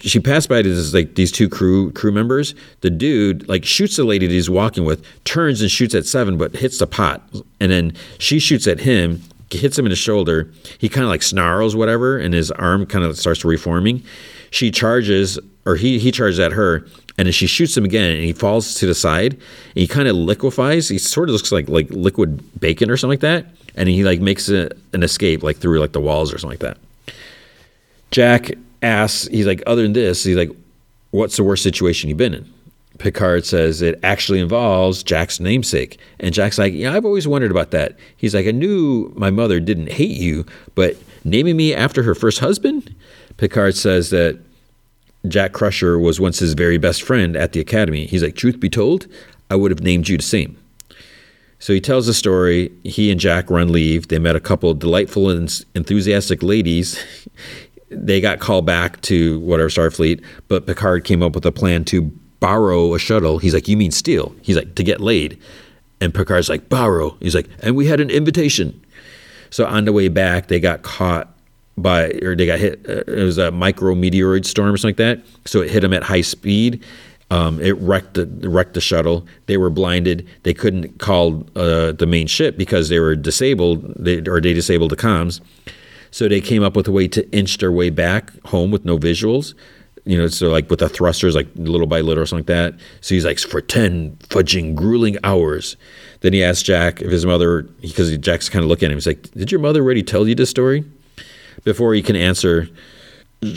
she 0.00 0.20
passed 0.20 0.48
by 0.48 0.62
this 0.62 0.92
like 0.92 1.14
these 1.14 1.32
two 1.32 1.48
crew 1.48 1.92
crew 1.92 2.12
members. 2.12 2.54
The 2.80 2.90
dude 2.90 3.48
like 3.48 3.64
shoots 3.64 3.96
the 3.96 4.04
lady 4.04 4.26
that 4.26 4.32
he's 4.32 4.50
walking 4.50 4.84
with, 4.84 5.04
turns 5.24 5.60
and 5.60 5.70
shoots 5.70 5.94
at 5.94 6.06
seven, 6.06 6.36
but 6.38 6.54
hits 6.56 6.78
the 6.78 6.86
pot, 6.86 7.22
and 7.60 7.70
then 7.70 7.92
she 8.18 8.38
shoots 8.38 8.66
at 8.66 8.80
him, 8.80 9.22
hits 9.50 9.78
him 9.78 9.86
in 9.86 9.90
the 9.90 9.96
shoulder. 9.96 10.50
He 10.78 10.88
kind 10.88 11.04
of 11.04 11.10
like 11.10 11.22
snarls 11.22 11.76
whatever, 11.76 12.18
and 12.18 12.34
his 12.34 12.50
arm 12.52 12.86
kind 12.86 13.04
of 13.04 13.18
starts 13.18 13.44
reforming. 13.44 14.02
She 14.50 14.70
charges, 14.70 15.38
or 15.64 15.76
he 15.76 15.98
he 15.98 16.10
charges 16.10 16.40
at 16.40 16.52
her, 16.52 16.86
and 17.18 17.26
then 17.26 17.32
she 17.32 17.46
shoots 17.46 17.76
him 17.76 17.84
again, 17.84 18.10
and 18.16 18.24
he 18.24 18.32
falls 18.32 18.74
to 18.76 18.86
the 18.86 18.94
side. 18.94 19.34
And 19.34 19.42
he 19.74 19.86
kind 19.86 20.08
of 20.08 20.16
liquefies. 20.16 20.88
He 20.88 20.98
sort 20.98 21.28
of 21.28 21.34
looks 21.34 21.52
like 21.52 21.68
like 21.68 21.88
liquid 21.90 22.60
bacon 22.60 22.90
or 22.90 22.96
something 22.96 23.12
like 23.12 23.20
that, 23.20 23.46
and 23.76 23.88
he 23.88 24.04
like 24.04 24.20
makes 24.20 24.48
a, 24.48 24.70
an 24.92 25.02
escape 25.02 25.42
like 25.42 25.58
through 25.58 25.80
like 25.80 25.92
the 25.92 26.00
walls 26.00 26.32
or 26.32 26.38
something 26.38 26.58
like 26.58 26.76
that. 26.76 26.78
Jack 28.10 28.52
asks, 28.86 29.26
he's 29.28 29.46
like, 29.46 29.62
other 29.66 29.82
than 29.82 29.92
this, 29.92 30.24
he's 30.24 30.36
like, 30.36 30.50
what's 31.10 31.36
the 31.36 31.44
worst 31.44 31.62
situation 31.62 32.08
you've 32.08 32.18
been 32.18 32.34
in? 32.34 32.52
Picard 32.98 33.44
says 33.44 33.82
it 33.82 33.98
actually 34.02 34.40
involves 34.40 35.02
Jack's 35.02 35.38
namesake. 35.40 35.98
And 36.18 36.32
Jack's 36.32 36.58
like, 36.58 36.72
Yeah, 36.72 36.94
I've 36.94 37.04
always 37.04 37.28
wondered 37.28 37.50
about 37.50 37.70
that. 37.72 37.96
He's 38.16 38.34
like, 38.34 38.46
I 38.46 38.52
knew 38.52 39.12
my 39.16 39.30
mother 39.30 39.60
didn't 39.60 39.92
hate 39.92 40.16
you, 40.16 40.46
but 40.74 40.96
naming 41.24 41.56
me 41.56 41.74
after 41.74 42.02
her 42.02 42.14
first 42.14 42.38
husband? 42.38 42.94
Picard 43.36 43.74
says 43.76 44.10
that 44.10 44.38
Jack 45.28 45.52
Crusher 45.52 45.98
was 45.98 46.20
once 46.20 46.38
his 46.38 46.54
very 46.54 46.78
best 46.78 47.02
friend 47.02 47.36
at 47.36 47.52
the 47.52 47.60
academy. 47.60 48.06
He's 48.06 48.22
like, 48.22 48.36
Truth 48.36 48.60
be 48.60 48.70
told, 48.70 49.06
I 49.50 49.56
would 49.56 49.70
have 49.70 49.82
named 49.82 50.08
you 50.08 50.16
the 50.16 50.22
same. 50.22 50.56
So 51.58 51.72
he 51.72 51.80
tells 51.80 52.06
the 52.06 52.14
story. 52.14 52.70
He 52.84 53.10
and 53.10 53.18
Jack 53.18 53.50
run 53.50 53.72
leave. 53.72 54.08
They 54.08 54.18
met 54.18 54.36
a 54.36 54.40
couple 54.40 54.70
of 54.70 54.78
delightful 54.78 55.30
and 55.30 55.64
enthusiastic 55.74 56.42
ladies 56.42 57.02
they 57.90 58.20
got 58.20 58.38
called 58.38 58.66
back 58.66 59.00
to 59.02 59.40
whatever 59.40 59.68
Starfleet, 59.68 60.22
but 60.48 60.66
Picard 60.66 61.04
came 61.04 61.22
up 61.22 61.34
with 61.34 61.46
a 61.46 61.52
plan 61.52 61.84
to 61.86 62.02
borrow 62.40 62.94
a 62.94 62.98
shuttle. 62.98 63.38
He's 63.38 63.54
like, 63.54 63.68
"You 63.68 63.76
mean 63.76 63.90
steal?" 63.90 64.34
He's 64.42 64.56
like, 64.56 64.74
"To 64.74 64.82
get 64.82 65.00
laid," 65.00 65.38
and 66.00 66.12
Picard's 66.12 66.48
like, 66.48 66.68
"Borrow." 66.68 67.16
He's 67.20 67.34
like, 67.34 67.48
"And 67.60 67.76
we 67.76 67.86
had 67.86 68.00
an 68.00 68.10
invitation." 68.10 68.80
So 69.50 69.64
on 69.66 69.84
the 69.84 69.92
way 69.92 70.08
back, 70.08 70.48
they 70.48 70.60
got 70.60 70.82
caught 70.82 71.36
by, 71.78 72.10
or 72.22 72.34
they 72.34 72.46
got 72.46 72.58
hit. 72.58 72.84
Uh, 72.88 73.02
it 73.06 73.24
was 73.24 73.38
a 73.38 73.50
micrometeoroid 73.50 74.44
storm 74.44 74.72
or 74.72 74.76
something 74.76 75.06
like 75.06 75.18
that. 75.18 75.26
So 75.44 75.60
it 75.60 75.70
hit 75.70 75.80
them 75.80 75.92
at 75.92 76.02
high 76.02 76.22
speed. 76.22 76.84
Um, 77.30 77.60
it 77.60 77.76
wrecked 77.78 78.14
the 78.14 78.26
wrecked 78.48 78.74
the 78.74 78.80
shuttle. 78.80 79.26
They 79.46 79.56
were 79.56 79.70
blinded. 79.70 80.28
They 80.44 80.54
couldn't 80.54 80.98
call 80.98 81.44
uh, 81.56 81.92
the 81.92 82.06
main 82.06 82.28
ship 82.28 82.56
because 82.56 82.88
they 82.88 83.00
were 83.00 83.16
disabled, 83.16 83.94
they, 83.96 84.18
or 84.28 84.40
they 84.40 84.52
disabled 84.52 84.90
the 84.92 84.96
comms. 84.96 85.40
So 86.16 86.28
they 86.28 86.40
came 86.40 86.62
up 86.62 86.74
with 86.74 86.88
a 86.88 86.92
way 86.92 87.08
to 87.08 87.30
inch 87.30 87.58
their 87.58 87.70
way 87.70 87.90
back 87.90 88.32
home 88.46 88.70
with 88.70 88.86
no 88.86 88.96
visuals. 88.96 89.52
You 90.06 90.16
know, 90.16 90.28
so 90.28 90.48
like 90.48 90.70
with 90.70 90.78
the 90.78 90.88
thrusters, 90.88 91.34
like 91.34 91.46
little 91.56 91.86
by 91.86 92.00
little 92.00 92.22
or 92.22 92.26
something 92.26 92.46
like 92.46 92.46
that. 92.46 92.80
So 93.02 93.14
he's 93.14 93.26
like, 93.26 93.38
for 93.38 93.60
10 93.60 94.16
fudging, 94.30 94.74
grueling 94.74 95.18
hours. 95.24 95.76
Then 96.22 96.32
he 96.32 96.42
asked 96.42 96.64
Jack 96.64 97.02
if 97.02 97.10
his 97.10 97.26
mother, 97.26 97.64
because 97.82 98.16
Jack's 98.16 98.48
kind 98.48 98.62
of 98.62 98.70
looking 98.70 98.86
at 98.86 98.92
him, 98.92 98.96
he's 98.96 99.06
like, 99.06 99.30
Did 99.32 99.52
your 99.52 99.60
mother 99.60 99.82
already 99.82 100.02
tell 100.02 100.26
you 100.26 100.34
this 100.34 100.48
story? 100.48 100.86
Before 101.64 101.92
he 101.92 102.00
can 102.00 102.16
answer, 102.16 102.66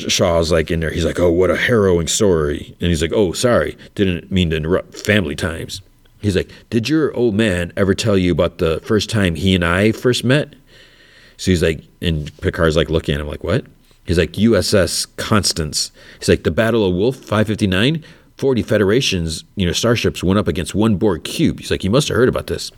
Shaw's 0.10 0.52
like 0.52 0.70
in 0.70 0.82
there. 0.82 0.92
He's 0.92 1.06
like, 1.06 1.18
Oh, 1.18 1.32
what 1.32 1.50
a 1.50 1.56
harrowing 1.56 2.08
story. 2.08 2.76
And 2.82 2.90
he's 2.90 3.02
like, 3.02 3.14
Oh, 3.14 3.32
sorry. 3.32 3.78
Didn't 3.96 4.34
mean 4.34 4.50
to 4.50 4.58
interrupt 4.58 4.98
family 4.98 5.38
times. 5.38 5.82
He's 6.20 6.36
like, 6.36 6.52
Did 6.70 6.90
your 6.90 7.16
old 7.16 7.36
man 7.36 7.72
ever 7.78 7.94
tell 7.94 8.18
you 8.18 8.34
about 8.34 8.58
the 8.58 8.82
first 8.82 9.10
time 9.10 9.36
he 9.36 9.56
and 9.56 9.64
I 9.64 9.94
first 9.94 10.26
met? 10.26 10.56
So 11.40 11.51
he's 11.51 11.64
like, 11.64 11.82
and 12.01 12.35
Picard's 12.42 12.76
like 12.76 12.90
looking 12.90 13.16
at 13.16 13.22
him 13.22 13.27
like, 13.27 13.45
what? 13.45 13.66
He's 14.06 14.18
like, 14.18 14.34
USS 14.34 15.08
Constance. 15.16 15.92
He's 16.19 16.27
like, 16.27 16.43
the 16.43 16.51
Battle 16.51 16.85
of 16.85 16.93
Wolf 16.93 17.16
559, 17.16 18.03
40 18.38 18.61
Federations, 18.64 19.45
you 19.56 19.66
know, 19.66 19.72
starships 19.72 20.22
went 20.22 20.38
up 20.38 20.50
against 20.50 20.76
one 20.76 20.98
Borg 20.98 21.24
cube. 21.24 21.59
He's 21.59 21.72
like, 21.72 21.85
you 21.85 21.90
must 21.90 22.09
have 22.09 22.18
heard 22.18 22.27
about 22.27 22.48
this. 22.48 22.72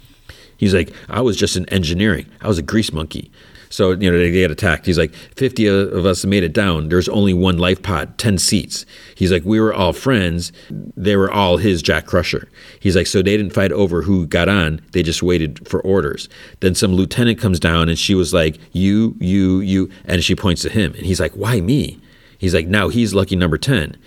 He's 0.57 0.75
like, 0.75 0.93
I 1.09 1.21
was 1.21 1.37
just 1.37 1.57
in 1.57 1.67
engineering. 1.69 2.27
I 2.39 2.47
was 2.47 2.59
a 2.59 2.61
grease 2.61 2.93
monkey. 2.93 3.31
So, 3.71 3.91
you 3.91 4.11
know, 4.11 4.17
they 4.17 4.29
get 4.31 4.51
attacked. 4.51 4.85
He's 4.85 4.97
like, 4.97 5.13
50 5.13 5.65
of 5.65 6.05
us 6.05 6.25
made 6.25 6.43
it 6.43 6.53
down. 6.53 6.89
There's 6.89 7.09
only 7.09 7.33
one 7.33 7.57
life 7.57 7.81
pod, 7.81 8.17
10 8.17 8.37
seats. 8.37 8.85
He's 9.15 9.31
like, 9.31 9.43
we 9.45 9.59
were 9.59 9.73
all 9.73 9.93
friends. 9.93 10.51
They 10.69 11.15
were 11.15 11.31
all 11.31 11.57
his 11.57 11.81
Jack 11.81 12.05
Crusher. 12.05 12.49
He's 12.79 12.95
like, 12.95 13.07
so 13.07 13.21
they 13.21 13.37
didn't 13.37 13.53
fight 13.53 13.71
over 13.71 14.01
who 14.01 14.27
got 14.27 14.49
on. 14.49 14.81
They 14.91 15.01
just 15.01 15.23
waited 15.23 15.67
for 15.67 15.79
orders. 15.81 16.27
Then 16.59 16.75
some 16.75 16.91
lieutenant 16.91 17.39
comes 17.39 17.59
down 17.59 17.87
and 17.87 17.97
she 17.97 18.13
was 18.13 18.33
like, 18.33 18.59
you, 18.73 19.15
you, 19.19 19.61
you. 19.61 19.89
And 20.05 20.21
she 20.23 20.35
points 20.35 20.61
to 20.63 20.69
him. 20.69 20.93
And 20.93 21.05
he's 21.05 21.21
like, 21.21 21.31
why 21.33 21.61
me? 21.61 21.99
He's 22.37 22.53
like, 22.53 22.67
now 22.67 22.89
he's 22.89 23.13
lucky 23.13 23.37
number 23.37 23.57
10. 23.57 23.97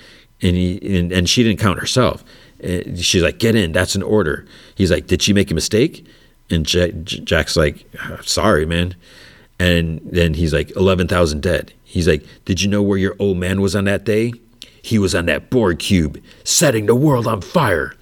And, 0.43 0.57
he, 0.57 0.99
and, 0.99 1.11
and 1.11 1.29
she 1.29 1.43
didn't 1.43 1.61
count 1.61 1.79
herself. 1.79 2.23
And 2.61 2.99
she's 2.99 3.23
like, 3.23 3.39
get 3.39 3.55
in. 3.55 3.73
That's 3.73 3.95
an 3.95 4.03
order. 4.03 4.47
He's 4.75 4.91
like, 4.91 5.07
did 5.07 5.23
she 5.23 5.33
make 5.33 5.51
a 5.51 5.55
mistake? 5.55 6.07
And 6.51 6.67
Jack's 6.67 7.57
like, 7.57 7.87
uh, 8.03 8.21
sorry, 8.21 8.67
man. 8.67 8.95
And 9.65 10.01
then 10.05 10.35
he's 10.35 10.53
like, 10.53 10.77
11,000 10.77 11.41
dead. 11.41 11.73
He's 11.85 12.07
like, 12.07 12.27
Did 12.45 12.61
you 12.61 12.69
know 12.69 12.83
where 12.83 12.99
your 12.99 13.17
old 13.19 13.39
man 13.39 13.63
was 13.63 13.75
on 13.75 13.85
that 13.85 14.05
day? 14.05 14.35
He 14.83 14.99
was 14.99 15.15
on 15.15 15.25
that 15.27 15.49
Borg 15.49 15.79
cube, 15.79 16.23
setting 16.45 16.85
the 16.85 16.95
world 16.95 17.27
on 17.27 17.41
fire. 17.41 17.95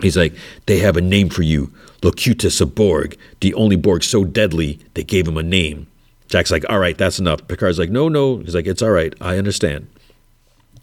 He's 0.00 0.16
like, 0.16 0.34
They 0.64 0.78
have 0.78 0.96
a 0.96 1.02
name 1.02 1.28
for 1.28 1.42
you, 1.42 1.70
Locutus 2.02 2.60
of 2.62 2.74
Borg, 2.74 3.18
the 3.40 3.52
only 3.52 3.76
Borg 3.76 4.02
so 4.02 4.24
deadly 4.24 4.78
they 4.94 5.04
gave 5.04 5.28
him 5.28 5.36
a 5.36 5.42
name. 5.42 5.88
Jack's 6.28 6.50
like, 6.50 6.64
all 6.70 6.78
right, 6.78 6.96
that's 6.96 7.18
enough. 7.18 7.46
Picard's 7.46 7.78
like, 7.78 7.90
no, 7.90 8.08
no. 8.08 8.38
He's 8.38 8.54
like, 8.54 8.66
it's 8.66 8.80
all 8.80 8.90
right. 8.90 9.14
I 9.20 9.36
understand. 9.36 9.86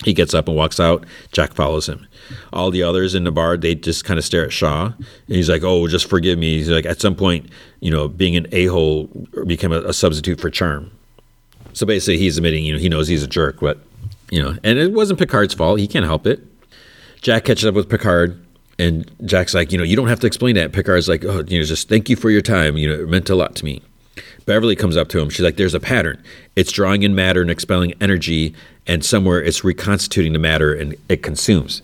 He 0.06 0.14
gets 0.14 0.34
up 0.34 0.48
and 0.48 0.56
walks 0.56 0.80
out. 0.80 1.06
Jack 1.32 1.54
follows 1.54 1.90
him. 1.90 2.08
All 2.54 2.72
the 2.72 2.84
others 2.84 3.16
in 3.16 3.26
the 3.26 3.32
bar, 3.32 3.58
they 3.58 3.76
just 3.76 4.06
kind 4.06 4.18
of 4.18 4.24
stare 4.24 4.46
at 4.46 4.54
Shaw. 4.54 4.94
And 4.96 5.06
he's 5.28 5.50
like, 5.50 5.64
oh, 5.64 5.88
just 5.88 6.10
forgive 6.10 6.40
me. 6.40 6.58
He's 6.58 6.70
like, 6.70 6.86
at 6.86 7.02
some 7.02 7.16
point, 7.16 7.50
you 7.82 7.92
know, 7.92 8.08
being 8.08 8.36
an 8.38 8.48
a 8.52 8.68
hole 8.68 9.10
became 9.46 9.74
a, 9.74 9.82
a 9.82 9.94
substitute 9.94 10.40
for 10.40 10.50
charm. 10.50 10.92
So 11.74 11.86
basically, 11.86 12.18
he's 12.18 12.38
admitting, 12.38 12.64
you 12.64 12.74
know, 12.74 12.80
he 12.80 12.88
knows 12.88 13.08
he's 13.08 13.24
a 13.24 13.28
jerk, 13.28 13.60
but, 13.60 13.80
you 14.32 14.42
know, 14.42 14.56
and 14.64 14.80
it 14.80 14.94
wasn't 14.94 15.20
Picard's 15.20 15.54
fault. 15.54 15.80
He 15.80 15.88
can't 15.88 16.06
help 16.06 16.26
it. 16.26 16.42
Jack 17.22 17.46
catches 17.46 17.66
up 17.66 17.76
with 17.76 17.90
Picard. 17.90 18.42
And 18.78 19.12
Jack's 19.26 19.54
like, 19.54 19.74
you 19.74 19.78
know, 19.78 19.84
you 19.84 19.98
don't 19.98 20.08
have 20.08 20.22
to 20.22 20.28
explain 20.28 20.56
that. 20.56 20.72
Picard's 20.72 21.10
like, 21.10 21.26
oh, 21.26 21.44
you 21.46 21.60
know, 21.60 21.66
just 21.66 21.90
thank 21.90 22.10
you 22.10 22.16
for 22.16 22.30
your 22.30 22.42
time. 22.42 22.78
You 22.78 22.88
know, 22.88 23.04
it 23.04 23.10
meant 23.10 23.30
a 23.30 23.36
lot 23.36 23.56
to 23.56 23.66
me. 23.66 23.82
Beverly 24.50 24.76
comes 24.76 24.98
up 24.98 25.10
to 25.10 25.20
him. 25.20 25.30
She's 25.30 25.42
like, 25.42 25.58
there's 25.58 25.76
a 25.76 25.80
pattern. 25.80 26.24
It's 26.56 26.72
drawing 26.72 27.04
in 27.04 27.14
matter 27.14 27.40
and 27.40 27.52
expelling 27.52 27.94
energy, 28.02 28.56
and 28.88 29.06
somewhere 29.06 29.40
it's 29.40 29.64
reconstituting 29.64 30.34
the 30.34 30.40
matter 30.40 30.74
and 30.74 30.96
it 31.08 31.22
consumes. 31.22 31.84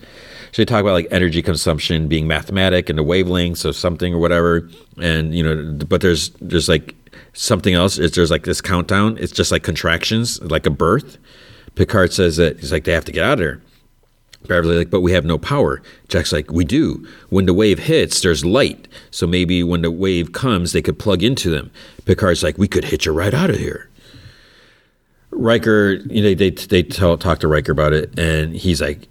So 0.52 0.64
they 0.64 0.66
talk 0.66 0.82
about 0.82 0.94
like 0.94 1.08
energy 1.11 1.44
consumption 1.44 2.08
being 2.08 2.26
mathematic 2.26 2.90
and 2.90 2.98
the 2.98 3.03
wavelengths 3.03 3.66
of 3.66 3.76
something 3.76 4.16
or 4.16 4.18
whatever. 4.18 4.68
And, 5.00 5.35
you 5.35 5.44
know, 5.44 5.85
but 5.85 6.02
there's 6.02 6.30
there's 6.42 6.68
like 6.68 6.95
something 7.34 7.76
else. 7.76 8.00
It's, 8.00 8.16
there's 8.16 8.32
like 8.32 8.45
this 8.45 8.61
countdown. 8.61 9.19
It's 9.19 9.32
just 9.32 9.52
like 9.52 9.61
contractions, 9.61 10.42
like 10.42 10.66
a 10.66 10.72
birth. 10.72 11.19
Picard 11.76 12.14
says 12.14 12.38
that 12.38 12.60
he's 12.61 12.72
like, 12.72 12.85
they 12.85 12.94
have 12.94 13.06
to 13.06 13.11
get 13.11 13.24
out 13.24 13.34
of 13.34 13.40
there. 13.40 13.61
Beverly 14.48 14.77
like, 14.77 14.90
but 14.90 15.01
we 15.01 15.11
have 15.11 15.25
no 15.25 15.38
power. 15.38 15.82
Jack's 16.07 16.32
like, 16.32 16.51
we 16.51 16.65
do. 16.65 17.07
When 17.30 17.45
the 17.45 17.53
wave 17.53 17.80
hits, 17.80 18.22
there's 18.22 18.45
light. 18.45 18.88
So 19.11 19.27
maybe 19.27 19.64
when 19.64 19.82
the 19.82 19.91
wave 19.91 20.33
comes, 20.33 20.72
they 20.72 20.82
could 20.82 20.99
plug 20.99 21.24
into 21.24 21.49
them. 21.49 21.72
Picard's 22.06 22.43
like, 22.43 22.57
we 22.57 22.67
could 22.67 22.85
hitch 22.85 23.07
a 23.07 23.11
ride 23.11 23.33
out 23.33 23.49
of 23.49 23.57
here. 23.57 23.90
Riker, 25.32 25.93
you 26.09 26.24
know, 26.24 26.33
they 26.33 26.49
they 26.49 26.83
tell, 26.83 27.17
talk 27.17 27.40
to 27.40 27.48
Riker 27.48 27.72
about 27.72 27.93
it, 27.93 28.17
and 28.17 28.56
he's 28.56 28.82
like, 28.82 29.07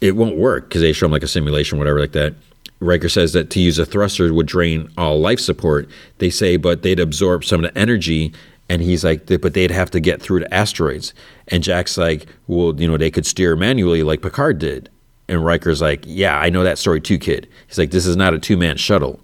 it 0.00 0.16
won't 0.16 0.36
work 0.36 0.68
because 0.68 0.82
they 0.82 0.92
show 0.92 1.06
him 1.06 1.12
like 1.12 1.22
a 1.22 1.28
simulation, 1.28 1.78
whatever, 1.78 2.00
like 2.00 2.12
that. 2.12 2.34
Riker 2.80 3.08
says 3.08 3.32
that 3.32 3.48
to 3.50 3.60
use 3.60 3.78
a 3.78 3.86
thruster 3.86 4.32
would 4.34 4.46
drain 4.46 4.90
all 4.98 5.20
life 5.20 5.38
support. 5.38 5.88
They 6.18 6.30
say, 6.30 6.56
but 6.56 6.82
they'd 6.82 6.98
absorb 6.98 7.44
some 7.44 7.64
of 7.64 7.72
the 7.72 7.78
energy 7.80 8.34
and 8.72 8.80
he's 8.80 9.04
like, 9.04 9.26
but 9.26 9.52
they'd 9.52 9.70
have 9.70 9.90
to 9.90 10.00
get 10.00 10.22
through 10.22 10.38
to 10.38 10.54
asteroids. 10.54 11.12
And 11.48 11.62
Jack's 11.62 11.98
like, 11.98 12.26
well, 12.46 12.74
you 12.80 12.88
know, 12.88 12.96
they 12.96 13.10
could 13.10 13.26
steer 13.26 13.54
manually 13.54 14.02
like 14.02 14.22
Picard 14.22 14.58
did. 14.58 14.88
And 15.28 15.44
Riker's 15.44 15.82
like, 15.82 16.02
yeah, 16.06 16.38
I 16.38 16.48
know 16.48 16.64
that 16.64 16.78
story 16.78 16.98
too, 16.98 17.18
kid. 17.18 17.46
He's 17.68 17.76
like, 17.76 17.90
this 17.90 18.06
is 18.06 18.16
not 18.16 18.32
a 18.32 18.38
two 18.38 18.56
man 18.56 18.78
shuttle. 18.78 19.20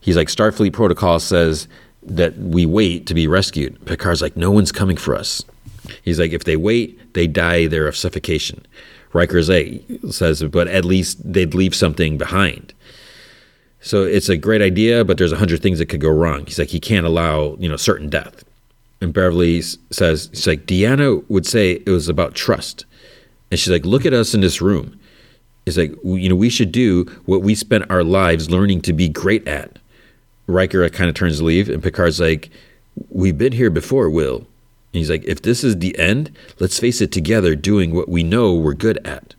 He's 0.00 0.16
like, 0.16 0.28
Starfleet 0.28 0.72
protocol 0.72 1.20
says 1.20 1.68
that 2.02 2.38
we 2.38 2.64
wait 2.64 3.06
to 3.08 3.14
be 3.14 3.26
rescued. 3.26 3.78
Picard's 3.84 4.22
like, 4.22 4.38
no 4.38 4.50
one's 4.50 4.72
coming 4.72 4.96
for 4.96 5.14
us. 5.14 5.44
He's 6.02 6.18
like, 6.18 6.32
if 6.32 6.44
they 6.44 6.56
wait, 6.56 7.12
they 7.12 7.26
die 7.26 7.66
there 7.66 7.88
of 7.88 7.94
suffocation. 7.96 8.64
Riker's 9.12 9.50
like, 9.50 9.84
says, 10.10 10.42
but 10.44 10.66
at 10.66 10.86
least 10.86 11.30
they'd 11.30 11.52
leave 11.52 11.74
something 11.74 12.16
behind. 12.16 12.72
So 13.80 14.04
it's 14.04 14.30
a 14.30 14.38
great 14.38 14.62
idea, 14.62 15.04
but 15.04 15.18
there's 15.18 15.32
a 15.32 15.36
hundred 15.36 15.60
things 15.60 15.78
that 15.78 15.90
could 15.90 16.00
go 16.00 16.08
wrong. 16.08 16.46
He's 16.46 16.58
like, 16.58 16.68
he 16.68 16.80
can't 16.80 17.04
allow, 17.04 17.54
you 17.58 17.68
know, 17.68 17.76
certain 17.76 18.08
death 18.08 18.44
and 19.00 19.12
Beverly 19.12 19.62
says, 19.62 20.28
she's 20.32 20.46
like, 20.46 20.66
Deanna 20.66 21.24
would 21.28 21.46
say 21.46 21.72
it 21.72 21.90
was 21.90 22.08
about 22.08 22.34
trust. 22.34 22.84
And 23.50 23.58
she's 23.58 23.70
like, 23.70 23.84
look 23.84 24.04
at 24.04 24.12
us 24.12 24.34
in 24.34 24.40
this 24.40 24.60
room. 24.60 24.98
It's 25.66 25.76
like, 25.76 25.94
you 26.02 26.28
know, 26.28 26.34
we 26.34 26.48
should 26.48 26.72
do 26.72 27.04
what 27.26 27.42
we 27.42 27.54
spent 27.54 27.90
our 27.90 28.02
lives 28.02 28.50
learning 28.50 28.82
to 28.82 28.92
be 28.92 29.08
great 29.08 29.46
at. 29.46 29.78
Riker 30.46 30.88
kind 30.88 31.10
of 31.10 31.14
turns 31.14 31.38
to 31.38 31.44
leave, 31.44 31.68
and 31.68 31.82
Picard's 31.82 32.20
like, 32.20 32.50
we've 33.10 33.36
been 33.36 33.52
here 33.52 33.70
before, 33.70 34.08
Will. 34.08 34.38
And 34.38 34.46
he's 34.92 35.10
like, 35.10 35.24
if 35.24 35.42
this 35.42 35.62
is 35.62 35.78
the 35.78 35.96
end, 35.98 36.34
let's 36.58 36.80
face 36.80 37.02
it 37.02 37.12
together 37.12 37.54
doing 37.54 37.94
what 37.94 38.08
we 38.08 38.22
know 38.22 38.54
we're 38.54 38.72
good 38.72 38.98
at. 39.06 39.34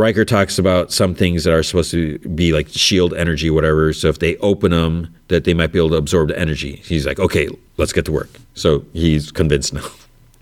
Riker 0.00 0.24
talks 0.24 0.58
about 0.58 0.90
some 0.90 1.14
things 1.14 1.44
that 1.44 1.52
are 1.52 1.62
supposed 1.62 1.90
to 1.90 2.18
be 2.20 2.54
like 2.54 2.68
shield 2.68 3.12
energy, 3.12 3.50
whatever. 3.50 3.92
So 3.92 4.08
if 4.08 4.18
they 4.18 4.38
open 4.38 4.70
them, 4.70 5.14
that 5.28 5.44
they 5.44 5.52
might 5.52 5.72
be 5.72 5.78
able 5.78 5.90
to 5.90 5.96
absorb 5.96 6.28
the 6.28 6.38
energy. 6.38 6.76
He's 6.76 7.04
like, 7.04 7.20
okay, 7.20 7.48
let's 7.76 7.92
get 7.92 8.06
to 8.06 8.12
work. 8.12 8.30
So 8.54 8.82
he's 8.94 9.30
convinced 9.30 9.74
now. 9.74 9.86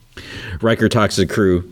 Riker 0.63 0.89
talks 0.89 1.17
to 1.17 1.23
the 1.23 1.35
crew. 1.35 1.69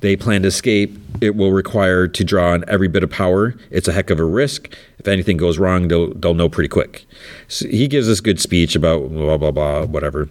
They 0.00 0.16
plan 0.16 0.42
to 0.42 0.48
escape. 0.48 0.98
It 1.22 1.34
will 1.34 1.50
require 1.50 2.06
to 2.06 2.24
draw 2.24 2.52
on 2.52 2.62
every 2.68 2.88
bit 2.88 3.02
of 3.02 3.10
power. 3.10 3.54
It's 3.70 3.88
a 3.88 3.92
heck 3.92 4.10
of 4.10 4.20
a 4.20 4.24
risk. 4.24 4.76
If 4.98 5.08
anything 5.08 5.38
goes 5.38 5.58
wrong, 5.58 5.88
they'll 5.88 6.12
they'll 6.12 6.34
know 6.34 6.50
pretty 6.50 6.68
quick. 6.68 7.06
So 7.48 7.66
he 7.68 7.88
gives 7.88 8.06
this 8.06 8.20
good 8.20 8.38
speech 8.38 8.76
about 8.76 9.08
blah 9.08 9.38
blah 9.38 9.50
blah 9.50 9.86
whatever. 9.86 10.28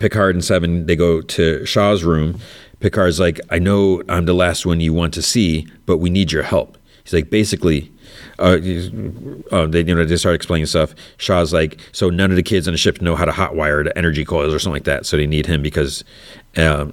Picard 0.00 0.34
and 0.34 0.44
Seven 0.44 0.86
they 0.86 0.96
go 0.96 1.20
to 1.20 1.64
Shaw's 1.64 2.02
room 2.02 2.40
Picard's 2.82 3.20
like, 3.20 3.40
I 3.48 3.60
know 3.60 4.02
I'm 4.08 4.24
the 4.24 4.34
last 4.34 4.66
one 4.66 4.80
you 4.80 4.92
want 4.92 5.14
to 5.14 5.22
see, 5.22 5.68
but 5.86 5.98
we 5.98 6.10
need 6.10 6.32
your 6.32 6.42
help. 6.42 6.76
He's 7.04 7.12
like, 7.12 7.30
basically, 7.30 7.92
uh, 8.40 8.58
uh, 9.52 9.66
they 9.66 9.84
you 9.84 9.94
know 9.94 10.04
they 10.04 10.16
start 10.16 10.34
explaining 10.34 10.66
stuff. 10.66 10.92
Shaw's 11.16 11.52
like, 11.52 11.80
so 11.92 12.10
none 12.10 12.30
of 12.30 12.36
the 12.36 12.42
kids 12.42 12.66
on 12.66 12.74
the 12.74 12.78
ship 12.78 13.00
know 13.00 13.14
how 13.14 13.24
to 13.24 13.30
hotwire 13.30 13.84
the 13.84 13.96
energy 13.96 14.24
coils 14.24 14.52
or 14.52 14.58
something 14.58 14.74
like 14.74 14.84
that, 14.84 15.06
so 15.06 15.16
they 15.16 15.26
need 15.26 15.46
him 15.46 15.62
because. 15.62 16.04
Um, 16.56 16.92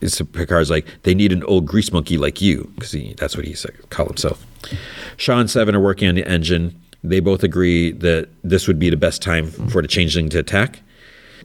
it's, 0.00 0.22
Picard's 0.22 0.70
like 0.70 0.86
they 1.02 1.12
need 1.12 1.32
an 1.32 1.42
old 1.44 1.66
grease 1.66 1.92
monkey 1.92 2.18
like 2.18 2.40
you 2.40 2.72
because 2.76 2.96
that's 3.16 3.36
what 3.36 3.44
he's 3.44 3.64
like, 3.64 3.90
call 3.90 4.06
himself. 4.06 4.46
Shaw 5.16 5.40
and 5.40 5.50
Seven 5.50 5.74
are 5.74 5.80
working 5.80 6.08
on 6.08 6.14
the 6.14 6.26
engine. 6.26 6.80
They 7.02 7.18
both 7.18 7.42
agree 7.42 7.90
that 7.92 8.28
this 8.44 8.68
would 8.68 8.78
be 8.78 8.90
the 8.90 8.96
best 8.96 9.22
time 9.22 9.50
for 9.50 9.82
the 9.82 9.88
changeling 9.88 10.28
to 10.30 10.38
attack. 10.38 10.80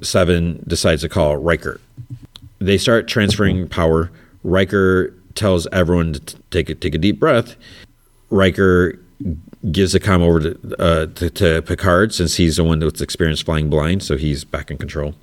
Seven 0.01 0.63
decides 0.67 1.01
to 1.01 1.09
call 1.09 1.37
Riker 1.37 1.79
they 2.65 2.77
start 2.77 3.07
transferring 3.07 3.67
power. 3.67 4.11
Riker 4.43 5.13
tells 5.35 5.67
everyone 5.71 6.13
to 6.13 6.35
take 6.51 6.69
a, 6.69 6.75
take 6.75 6.95
a 6.95 6.97
deep 6.97 7.19
breath. 7.19 7.55
Riker 8.29 8.99
gives 9.71 9.93
the 9.93 9.99
com 9.99 10.21
over 10.21 10.39
to, 10.39 10.75
uh, 10.79 11.05
to, 11.07 11.29
to, 11.29 11.61
Picard 11.61 12.13
since 12.13 12.35
he's 12.35 12.57
the 12.57 12.63
one 12.63 12.79
that's 12.79 13.01
experienced 13.01 13.45
flying 13.45 13.69
blind, 13.69 14.03
so 14.03 14.17
he's 14.17 14.43
back 14.43 14.69
in 14.71 14.77
control. 14.77 15.15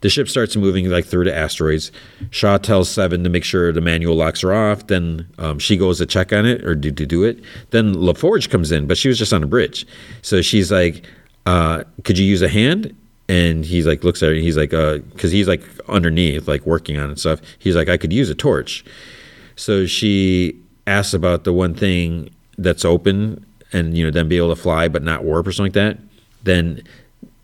The 0.00 0.08
ship 0.08 0.28
starts 0.28 0.54
moving 0.54 0.88
like 0.88 1.06
through 1.06 1.24
the 1.24 1.36
asteroids. 1.36 1.90
Shaw 2.30 2.56
tells 2.58 2.88
Seven 2.88 3.24
to 3.24 3.30
make 3.30 3.44
sure 3.44 3.72
the 3.72 3.80
manual 3.80 4.14
locks 4.14 4.44
are 4.44 4.52
off. 4.52 4.86
Then 4.86 5.26
um, 5.38 5.58
she 5.58 5.76
goes 5.76 5.98
to 5.98 6.06
check 6.06 6.32
on 6.32 6.46
it 6.46 6.64
or 6.64 6.76
to, 6.76 6.92
to 6.92 7.06
do 7.06 7.24
it. 7.24 7.42
Then 7.70 7.94
LaForge 7.94 8.48
comes 8.48 8.70
in, 8.70 8.86
but 8.86 8.96
she 8.96 9.08
was 9.08 9.18
just 9.18 9.32
on 9.32 9.42
a 9.42 9.46
bridge, 9.46 9.86
so 10.22 10.40
she's 10.40 10.70
like, 10.70 11.04
uh, 11.46 11.82
"Could 12.04 12.18
you 12.18 12.26
use 12.26 12.42
a 12.42 12.48
hand?" 12.48 12.94
And 13.28 13.64
he's 13.64 13.86
like 13.86 14.04
looks 14.04 14.22
at 14.22 14.32
it 14.32 14.42
he's 14.42 14.56
like 14.56 14.72
uh 14.72 14.98
because 15.12 15.32
he's 15.32 15.48
like 15.48 15.62
underneath 15.88 16.46
like 16.46 16.64
working 16.66 16.96
on 16.96 17.10
it 17.10 17.18
stuff. 17.18 17.40
He's 17.58 17.76
like 17.76 17.88
i 17.88 17.96
could 17.96 18.12
use 18.12 18.30
a 18.30 18.34
torch. 18.34 18.84
So 19.56 19.86
she 19.86 20.60
asks 20.86 21.14
about 21.14 21.44
the 21.44 21.52
one 21.52 21.74
thing 21.74 22.30
that's 22.58 22.84
open 22.84 23.44
and 23.72 23.96
you 23.96 24.04
know 24.04 24.10
then 24.10 24.28
be 24.28 24.36
able 24.36 24.54
to 24.54 24.60
fly 24.60 24.88
but 24.88 25.02
not 25.02 25.24
warp 25.24 25.46
or 25.46 25.52
something 25.52 25.72
like 25.72 25.96
that. 25.96 25.98
Then 26.42 26.82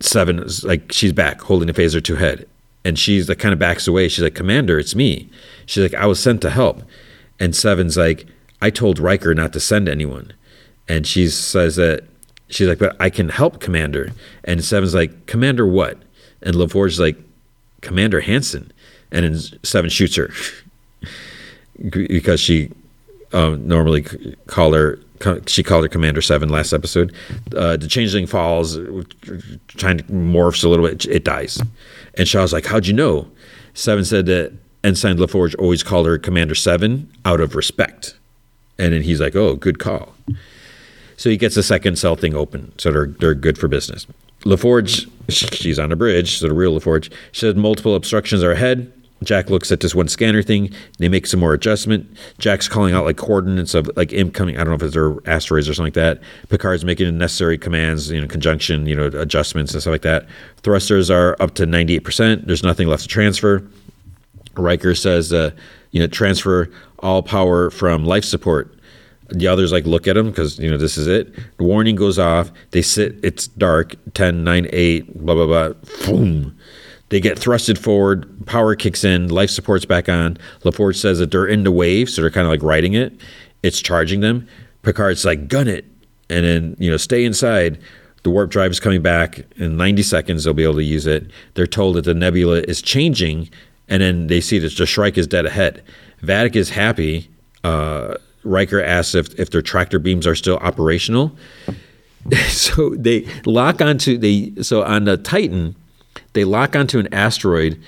seven 0.01 0.39
is 0.39 0.65
like 0.65 0.93
she's 0.93 1.13
back 1.13 1.41
holding 1.41 1.67
the 1.67 1.73
phaser 1.73 2.03
to 2.05 2.17
head. 2.17 2.47
And 2.85 2.99
she's 2.99 3.29
like 3.29 3.39
kind 3.39 3.53
of 3.53 3.61
backs 3.61 3.87
away. 3.87 4.09
She's 4.09 4.25
like 4.25 4.35
commander 4.35 4.79
it's 4.79 4.95
me. 4.95 5.31
She's 5.67 5.83
like 5.83 6.01
i 6.01 6.07
was 6.07 6.21
sent 6.21 6.43
to 6.43 6.51
help. 6.51 6.83
And 7.41 7.57
seven's 7.57 7.97
like 7.97 8.27
i 8.61 8.71
told 8.71 8.99
riker 8.99 9.35
not 9.35 9.53
to 9.55 9.61
send 9.61 9.89
anyone. 9.89 10.33
And 10.89 11.07
she 11.07 11.29
says 11.29 11.77
that 11.77 12.05
She's 12.53 12.69
like, 12.69 12.79
but 12.79 12.95
I 13.01 13.09
can 13.11 13.29
help 13.29 13.61
Commander. 13.61 14.13
And 14.45 14.63
Seven's 14.63 14.95
like, 14.95 15.27
Commander 15.27 15.67
what? 15.67 15.99
And 16.43 16.55
LaForge's 16.55 17.01
like, 17.01 17.17
Commander 17.81 18.21
Hanson. 18.21 18.71
And 19.11 19.25
then 19.25 19.41
Seven 19.63 19.91
shoots 19.91 20.17
her 20.17 20.31
because 21.91 22.41
she 22.41 22.71
um, 23.33 23.67
normally 23.67 24.03
call 24.47 24.75
her 24.75 24.99
she 25.47 25.63
called 25.63 25.85
her 25.85 25.89
Commander 25.89 26.21
Seven 26.21 26.49
last 26.49 26.73
episode. 26.73 27.15
Uh, 27.57 27.77
the 27.77 27.87
changeling 27.87 28.27
falls, 28.27 28.77
trying 29.69 29.99
to 29.99 30.05
morphs 30.05 30.65
a 30.65 30.69
little 30.69 30.87
bit. 30.87 31.07
It 31.07 31.25
dies, 31.25 31.63
and 32.19 32.27
Shaw's 32.27 32.53
like, 32.53 32.67
"How'd 32.67 32.87
you 32.87 32.93
know?" 32.93 33.29
Seven 33.75 34.05
said 34.05 34.27
that 34.27 34.53
Ensign 34.83 35.19
LaForge 35.19 35.55
always 35.59 35.85
called 35.85 36.07
her 36.07 36.19
Commander 36.19 36.57
Seven 36.57 37.09
out 37.25 37.41
of 37.41 37.55
respect, 37.55 38.15
and 38.79 38.93
then 38.93 39.03
he's 39.03 39.21
like, 39.21 39.37
"Oh, 39.37 39.55
good 39.55 39.79
call." 39.79 40.13
So 41.23 41.31
he 41.31 41.37
gets 41.37 41.55
the 41.55 41.63
second 41.63 42.01
cell 42.01 42.17
thing 42.17 42.35
open. 42.35 42.77
So 42.79 42.91
they're, 42.91 43.07
they're 43.07 43.35
good 43.35 43.57
for 43.57 43.69
business. 43.69 44.09
LaForge, 44.41 45.09
she's 45.29 45.79
on 45.79 45.93
a 45.93 45.95
bridge, 45.95 46.39
so 46.39 46.49
the 46.49 46.53
real 46.53 46.77
LaForge, 46.77 47.13
said 47.31 47.57
multiple 47.57 47.95
obstructions 47.95 48.43
are 48.43 48.51
ahead. 48.51 48.93
Jack 49.23 49.49
looks 49.49 49.71
at 49.71 49.79
this 49.79 49.95
one 49.95 50.09
scanner 50.09 50.43
thing. 50.43 50.75
They 50.99 51.09
make 51.09 51.29
some 51.29 51.39
more 51.39 51.55
adjustment. 51.55 52.13
Jack's 52.39 52.67
calling 52.67 52.93
out 52.93 53.05
like 53.05 53.19
coordinates 53.19 53.73
of 53.75 53.89
like 53.95 54.13
incoming. 54.13 54.57
I 54.57 54.65
don't 54.65 54.71
know 54.71 54.75
if 54.75 54.83
it's 54.83 54.95
their 54.95 55.15
asteroids 55.33 55.69
or 55.69 55.75
something 55.75 55.95
like 55.95 56.19
that. 56.19 56.21
Picard's 56.49 56.85
making 56.85 57.07
the 57.07 57.13
necessary 57.13 57.57
commands, 57.57 58.11
you 58.11 58.21
know, 58.21 58.27
conjunction, 58.27 58.87
you 58.87 58.97
know, 58.97 59.07
adjustments 59.07 59.75
and 59.75 59.81
stuff 59.81 59.93
like 59.93 60.03
that. 60.03 60.27
Thrusters 60.65 61.09
are 61.09 61.37
up 61.39 61.55
to 61.55 61.67
98%. 61.67 62.49
There's 62.49 62.65
nothing 62.65 62.89
left 62.89 63.05
to 63.05 63.09
transfer. 63.09 63.65
Riker 64.57 64.97
says, 64.97 65.33
uh, 65.33 65.53
you 65.93 66.01
know, 66.01 66.09
transfer 66.09 66.69
all 66.99 67.23
power 67.23 67.71
from 67.71 68.05
life 68.05 68.25
support 68.25 68.77
the 69.33 69.49
others 69.49 69.73
like 69.73 69.87
look 69.87 70.07
at 70.07 70.15
them 70.15 70.31
because 70.31 70.59
you 70.59 70.71
know 70.71 70.77
this 70.77 70.97
is 70.97 71.07
it. 71.07 71.35
The 71.59 71.65
warning 71.65 71.97
goes 71.97 72.19
off. 72.19 72.51
They 72.71 72.83
sit. 72.83 73.17
It's 73.23 73.49
dark. 73.49 73.95
10, 74.15 74.45
9, 74.45 74.69
8, 74.73 75.19
blah 75.25 75.35
blah 75.35 75.47
blah. 75.47 75.69
Boom. 76.07 76.57
They 77.13 77.21
get 77.21 77.39
thrusted 77.39 77.77
forward, 77.77 78.47
power 78.47 78.75
kicks 78.75 79.05
in, 79.05 79.29
life 79.29 79.51
support's 79.51 79.85
back 79.85 80.09
on. 80.09 80.39
LaForge 80.63 80.97
says 80.97 81.19
that 81.19 81.31
they're 81.31 81.47
in 81.47 81.63
the 81.63 81.71
wave, 81.71 82.09
so 82.09 82.23
they're 82.23 82.31
kind 82.31 82.47
of 82.47 82.51
like 82.51 82.63
riding 82.63 82.95
it. 82.95 83.13
It's 83.63 83.83
charging 83.83 84.21
them. 84.21 84.49
Picard's 84.83 85.23
like, 85.23 85.47
gun 85.47 85.69
it. 85.69 85.85
And 86.31 86.47
then, 86.47 86.77
you 86.79 86.91
know, 86.91 86.97
stay 86.97 87.27
inside. 87.27 87.79
The 88.23 88.31
warp 88.31 88.51
drive 88.51 88.71
is 88.71 88.81
coming 88.81 89.03
back. 89.03 89.45
In 89.57 89.77
90 89.77 90.03
seconds, 90.03 90.45
they'll 90.45 90.55
be 90.55 90.63
able 90.63 90.77
to 90.77 90.85
use 90.85 91.07
it. 91.07 91.31
They're 91.53 91.67
told 91.67 91.97
that 91.97 92.07
the 92.07 92.15
nebula 92.15 92.61
is 92.63 92.81
changing, 92.81 93.51
and 93.89 94.01
then 94.03 94.29
they 94.29 94.41
see 94.41 94.59
that 94.61 94.75
the 94.75 94.87
Shrike 94.87 95.19
is 95.19 95.27
dead 95.27 95.45
ahead. 95.45 95.83
Vadic 96.23 96.57
is 96.57 96.71
happy. 96.71 97.29
Uh, 97.63 98.15
Riker 98.45 98.83
asks 98.83 99.15
if, 99.15 99.39
if 99.39 99.51
their 99.51 99.63
tractor 99.63 99.99
beams 99.99 100.27
are 100.27 100.35
still 100.35 100.57
operational. 100.59 101.33
so 102.49 102.91
they 102.91 103.27
lock 103.45 103.81
onto 103.81 104.17
they 104.17 104.53
so 104.63 104.83
on 104.85 105.05
the 105.05 105.17
Titan, 105.17 105.75
they 106.33 106.45
lock 106.45 106.77
onto 106.77 106.99
an 106.99 107.13
asteroid, 107.13 107.81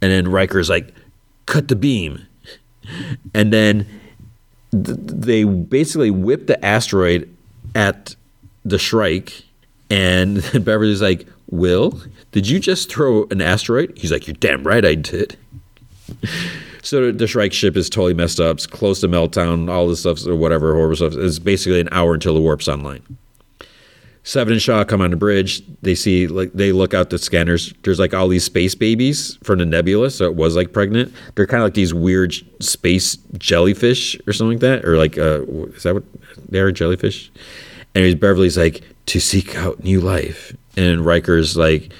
and 0.00 0.12
then 0.12 0.28
Riker's 0.28 0.70
like, 0.70 0.94
cut 1.46 1.68
the 1.68 1.76
beam. 1.76 2.26
And 3.34 3.52
then 3.52 3.86
th- 4.72 4.98
they 5.00 5.44
basically 5.44 6.10
whip 6.10 6.46
the 6.46 6.64
asteroid 6.64 7.34
at 7.74 8.14
the 8.64 8.78
Shrike, 8.78 9.44
and 9.90 10.36
Beverly's 10.64 11.02
like, 11.02 11.26
Will, 11.50 12.00
did 12.30 12.48
you 12.48 12.60
just 12.60 12.90
throw 12.90 13.26
an 13.30 13.42
asteroid? 13.42 13.92
He's 13.96 14.12
like, 14.12 14.26
You're 14.26 14.34
damn 14.34 14.62
right 14.64 14.84
I 14.84 14.94
did. 14.94 15.36
So 16.82 17.12
the 17.12 17.26
Shrike 17.26 17.52
ship 17.52 17.76
is 17.76 17.90
totally 17.90 18.14
messed 18.14 18.40
up. 18.40 18.56
It's 18.56 18.66
close 18.66 19.00
to 19.00 19.08
meltdown. 19.08 19.70
All 19.70 19.88
this 19.88 20.00
stuff 20.00 20.26
or 20.26 20.36
whatever 20.36 20.74
horrible 20.74 20.96
stuff. 20.96 21.14
It's 21.14 21.38
basically 21.38 21.80
an 21.80 21.88
hour 21.92 22.14
until 22.14 22.34
the 22.34 22.40
warp's 22.40 22.68
online. 22.68 23.02
Seven 24.22 24.52
and 24.52 24.62
Shaw 24.62 24.84
come 24.84 25.00
on 25.00 25.10
the 25.10 25.16
bridge. 25.16 25.62
They 25.80 25.94
see 25.94 26.26
like 26.26 26.52
they 26.52 26.72
look 26.72 26.92
out 26.92 27.10
the 27.10 27.18
scanners. 27.18 27.72
There's 27.82 27.98
like 27.98 28.12
all 28.12 28.28
these 28.28 28.44
space 28.44 28.74
babies 28.74 29.38
from 29.42 29.58
the 29.58 29.66
nebula. 29.66 30.10
So 30.10 30.26
it 30.26 30.34
was 30.34 30.56
like 30.56 30.72
pregnant. 30.72 31.12
They're 31.34 31.46
kind 31.46 31.62
of 31.62 31.66
like 31.66 31.74
these 31.74 31.94
weird 31.94 32.34
space 32.60 33.16
jellyfish 33.38 34.18
or 34.26 34.32
something 34.32 34.58
like 34.58 34.60
that. 34.60 34.84
Or 34.84 34.98
like 34.98 35.16
uh, 35.16 35.42
is 35.44 35.84
that 35.84 35.94
what 35.94 36.04
they 36.50 36.60
are 36.60 36.70
jellyfish? 36.70 37.30
And 37.94 38.20
Beverly's 38.20 38.58
like 38.58 38.82
to 39.06 39.20
seek 39.20 39.56
out 39.56 39.82
new 39.82 40.00
life, 40.00 40.54
and 40.76 41.04
Riker's 41.04 41.56
like, 41.56 41.90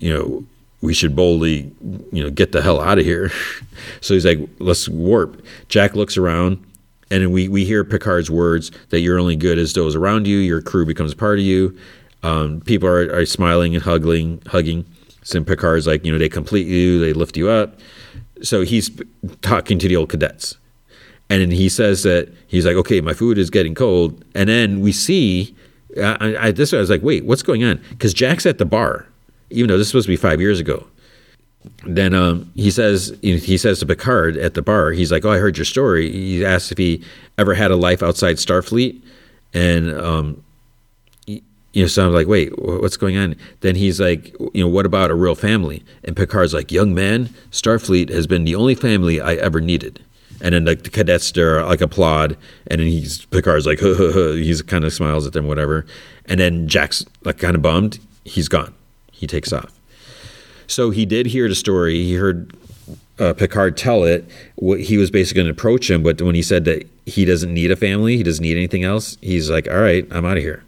you 0.00 0.12
know, 0.12 0.44
we 0.86 0.94
should 0.94 1.16
boldly, 1.16 1.72
you 2.12 2.22
know, 2.22 2.30
get 2.30 2.52
the 2.52 2.62
hell 2.62 2.80
out 2.80 2.98
of 2.98 3.04
here. 3.04 3.30
so 4.00 4.14
he's 4.14 4.24
like, 4.24 4.38
let's 4.60 4.88
warp. 4.88 5.44
Jack 5.68 5.96
looks 5.96 6.16
around 6.16 6.64
and 7.10 7.32
we, 7.32 7.48
we 7.48 7.64
hear 7.64 7.82
Picard's 7.82 8.30
words 8.30 8.70
that 8.90 9.00
you're 9.00 9.18
only 9.18 9.34
good 9.34 9.58
as 9.58 9.72
those 9.72 9.96
around 9.96 10.28
you. 10.28 10.38
Your 10.38 10.62
crew 10.62 10.86
becomes 10.86 11.12
part 11.12 11.40
of 11.40 11.44
you. 11.44 11.76
Um, 12.22 12.60
people 12.60 12.88
are, 12.88 13.12
are 13.12 13.26
smiling 13.26 13.74
and 13.74 13.82
hugging, 13.82 14.40
hugging. 14.46 14.84
So 15.24 15.42
Picard's 15.42 15.88
like, 15.88 16.04
you 16.04 16.12
know, 16.12 16.18
they 16.18 16.28
complete 16.28 16.68
you, 16.68 17.00
they 17.00 17.12
lift 17.12 17.36
you 17.36 17.48
up. 17.48 17.80
So 18.42 18.62
he's 18.62 18.88
talking 19.42 19.80
to 19.80 19.88
the 19.88 19.96
old 19.96 20.10
cadets. 20.10 20.56
And 21.28 21.42
then 21.42 21.50
he 21.50 21.68
says 21.68 22.04
that 22.04 22.32
he's 22.46 22.64
like, 22.64 22.76
okay, 22.76 23.00
my 23.00 23.12
food 23.12 23.38
is 23.38 23.50
getting 23.50 23.74
cold. 23.74 24.24
And 24.36 24.48
then 24.48 24.80
we 24.80 24.92
see, 24.92 25.56
I, 26.00 26.36
I, 26.38 26.50
this 26.52 26.72
I 26.72 26.78
was 26.78 26.90
like, 26.90 27.02
wait, 27.02 27.24
what's 27.24 27.42
going 27.42 27.64
on? 27.64 27.82
Because 27.90 28.14
Jack's 28.14 28.46
at 28.46 28.58
the 28.58 28.64
bar, 28.64 29.08
even 29.50 29.68
though 29.68 29.78
this 29.78 29.86
was 29.86 29.88
supposed 29.88 30.06
to 30.06 30.12
be 30.12 30.16
five 30.16 30.40
years 30.40 30.60
ago 30.60 30.86
then 31.84 32.14
um, 32.14 32.50
he 32.54 32.70
says 32.70 33.16
he 33.22 33.56
says 33.56 33.78
to 33.80 33.86
Picard 33.86 34.36
at 34.36 34.54
the 34.54 34.62
bar, 34.62 34.92
he's 34.92 35.10
like, 35.12 35.24
"Oh, 35.24 35.30
I 35.30 35.38
heard 35.38 35.56
your 35.56 35.64
story." 35.64 36.10
He 36.10 36.44
asks 36.44 36.72
if 36.72 36.78
he 36.78 37.02
ever 37.38 37.54
had 37.54 37.70
a 37.70 37.76
life 37.76 38.02
outside 38.02 38.36
Starfleet, 38.36 39.00
and 39.54 39.92
um, 39.94 40.42
you 41.26 41.42
know, 41.74 41.86
so 41.86 42.06
I'm 42.06 42.14
like, 42.14 42.26
"Wait, 42.26 42.56
what's 42.58 42.96
going 42.96 43.16
on?" 43.16 43.36
Then 43.60 43.74
he's 43.74 44.00
like, 44.00 44.34
"You 44.54 44.64
know, 44.64 44.68
what 44.68 44.86
about 44.86 45.10
a 45.10 45.14
real 45.14 45.34
family?" 45.34 45.82
And 46.04 46.16
Picard's 46.16 46.54
like, 46.54 46.70
"Young 46.72 46.94
man, 46.94 47.30
Starfleet 47.50 48.10
has 48.10 48.26
been 48.26 48.44
the 48.44 48.54
only 48.54 48.74
family 48.74 49.20
I 49.20 49.34
ever 49.34 49.60
needed." 49.60 50.02
And 50.40 50.54
then 50.54 50.66
like 50.66 50.82
the 50.82 50.90
cadets 50.90 51.32
there 51.32 51.64
like 51.64 51.80
applaud, 51.80 52.36
and 52.66 52.80
then 52.80 52.86
he's 52.88 53.24
Picard's 53.26 53.66
like, 53.66 53.80
he's 53.80 54.62
kind 54.62 54.84
of 54.84 54.92
smiles 54.92 55.26
at 55.26 55.32
them, 55.32 55.46
whatever. 55.46 55.86
And 56.26 56.38
then 56.40 56.68
Jack's 56.68 57.04
like 57.24 57.38
kind 57.38 57.56
of 57.56 57.62
bummed. 57.62 57.98
He's 58.24 58.48
gone. 58.48 58.74
He 59.16 59.26
takes 59.26 59.52
off. 59.52 59.72
So 60.66 60.90
he 60.90 61.06
did 61.06 61.26
hear 61.26 61.48
the 61.48 61.54
story. 61.54 62.02
He 62.04 62.14
heard 62.14 62.52
uh, 63.18 63.32
Picard 63.32 63.76
tell 63.76 64.04
it. 64.04 64.24
He 64.78 64.96
was 64.96 65.10
basically 65.10 65.42
going 65.42 65.46
to 65.46 65.58
approach 65.58 65.90
him, 65.90 66.02
but 66.02 66.20
when 66.20 66.34
he 66.34 66.42
said 66.42 66.64
that 66.66 66.88
he 67.06 67.24
doesn't 67.24 67.52
need 67.52 67.70
a 67.70 67.76
family, 67.76 68.16
he 68.16 68.22
doesn't 68.22 68.42
need 68.42 68.56
anything 68.56 68.84
else, 68.84 69.16
he's 69.20 69.50
like, 69.50 69.68
"All 69.68 69.80
right, 69.80 70.06
I'm 70.10 70.24
out 70.24 70.36
of 70.36 70.42
here." 70.42 70.64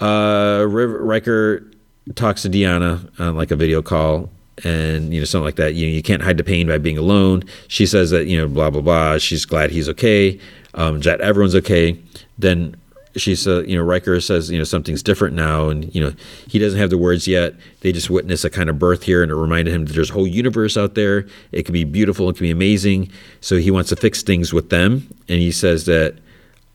Uh, 0.00 0.64
Riker 0.66 1.66
talks 2.14 2.42
to 2.42 2.48
Deanna 2.48 3.10
on 3.18 3.36
like 3.36 3.50
a 3.50 3.56
video 3.56 3.82
call, 3.82 4.30
and 4.64 5.12
you 5.12 5.20
know 5.20 5.24
something 5.24 5.44
like 5.44 5.56
that. 5.56 5.74
You 5.74 5.86
know, 5.86 5.92
you 5.92 6.02
can't 6.02 6.22
hide 6.22 6.36
the 6.36 6.44
pain 6.44 6.68
by 6.68 6.78
being 6.78 6.98
alone. 6.98 7.42
She 7.68 7.86
says 7.86 8.10
that 8.10 8.26
you 8.26 8.36
know, 8.38 8.48
blah 8.48 8.70
blah 8.70 8.82
blah. 8.82 9.18
She's 9.18 9.44
glad 9.44 9.70
he's 9.70 9.88
okay. 9.88 10.38
Um, 10.74 11.00
that 11.00 11.20
everyone's 11.20 11.56
okay. 11.56 11.98
Then 12.38 12.76
she 13.16 13.34
said, 13.34 13.68
you 13.68 13.76
know, 13.76 13.82
Riker 13.82 14.20
says, 14.20 14.50
you 14.50 14.58
know, 14.58 14.64
something's 14.64 15.02
different 15.02 15.34
now, 15.34 15.68
and 15.68 15.92
you 15.94 16.00
know, 16.00 16.12
he 16.46 16.58
doesn't 16.58 16.78
have 16.78 16.90
the 16.90 16.98
words 16.98 17.26
yet. 17.26 17.54
They 17.80 17.92
just 17.92 18.08
witness 18.08 18.44
a 18.44 18.50
kind 18.50 18.70
of 18.70 18.78
birth 18.78 19.02
here, 19.02 19.22
and 19.22 19.32
it 19.32 19.34
reminded 19.34 19.74
him 19.74 19.84
that 19.86 19.92
there's 19.94 20.10
a 20.10 20.12
whole 20.12 20.26
universe 20.26 20.76
out 20.76 20.94
there. 20.94 21.26
It 21.52 21.64
can 21.64 21.72
be 21.72 21.84
beautiful, 21.84 22.28
it 22.28 22.36
can 22.36 22.44
be 22.44 22.50
amazing. 22.50 23.10
So 23.40 23.56
he 23.56 23.70
wants 23.70 23.88
to 23.90 23.96
fix 23.96 24.22
things 24.22 24.52
with 24.52 24.70
them, 24.70 25.08
and 25.28 25.40
he 25.40 25.50
says 25.50 25.86
that, 25.86 26.18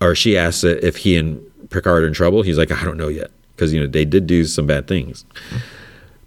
or 0.01 0.13
she 0.13 0.37
asks 0.37 0.63
if 0.63 0.97
he 0.97 1.15
and 1.15 1.41
Picard 1.69 2.03
are 2.03 2.07
in 2.07 2.13
trouble. 2.13 2.41
He's 2.41 2.57
like, 2.57 2.71
I 2.71 2.83
don't 2.83 2.97
know 2.97 3.07
yet, 3.07 3.31
because 3.55 3.73
you 3.73 3.79
know 3.79 3.87
they 3.87 4.05
did 4.05 4.27
do 4.27 4.45
some 4.45 4.67
bad 4.67 4.87
things. 4.87 5.23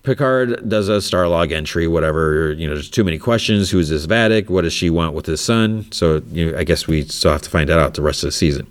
Picard 0.05 0.67
does 0.67 0.89
a 0.89 0.99
Starlog 0.99 1.53
entry, 1.53 1.87
whatever. 1.87 2.53
You 2.53 2.67
know, 2.67 2.75
there's 2.75 2.89
too 2.89 3.05
many 3.05 3.19
questions. 3.19 3.71
Who's 3.71 3.91
this 3.91 4.07
Vadic? 4.07 4.49
What 4.49 4.63
does 4.63 4.73
she 4.73 4.89
want 4.89 5.13
with 5.13 5.27
his 5.27 5.43
son? 5.43 5.91
So 5.93 6.23
you 6.31 6.51
know, 6.51 6.59
I 6.59 6.65
guess 6.65 6.87
we 6.87 7.03
still 7.03 7.33
have 7.33 7.43
to 7.43 7.51
find 7.51 7.69
that 7.69 7.79
out 7.79 7.93
the 7.93 8.01
rest 8.01 8.23
of 8.23 8.29
the 8.29 8.33
season. 8.33 8.67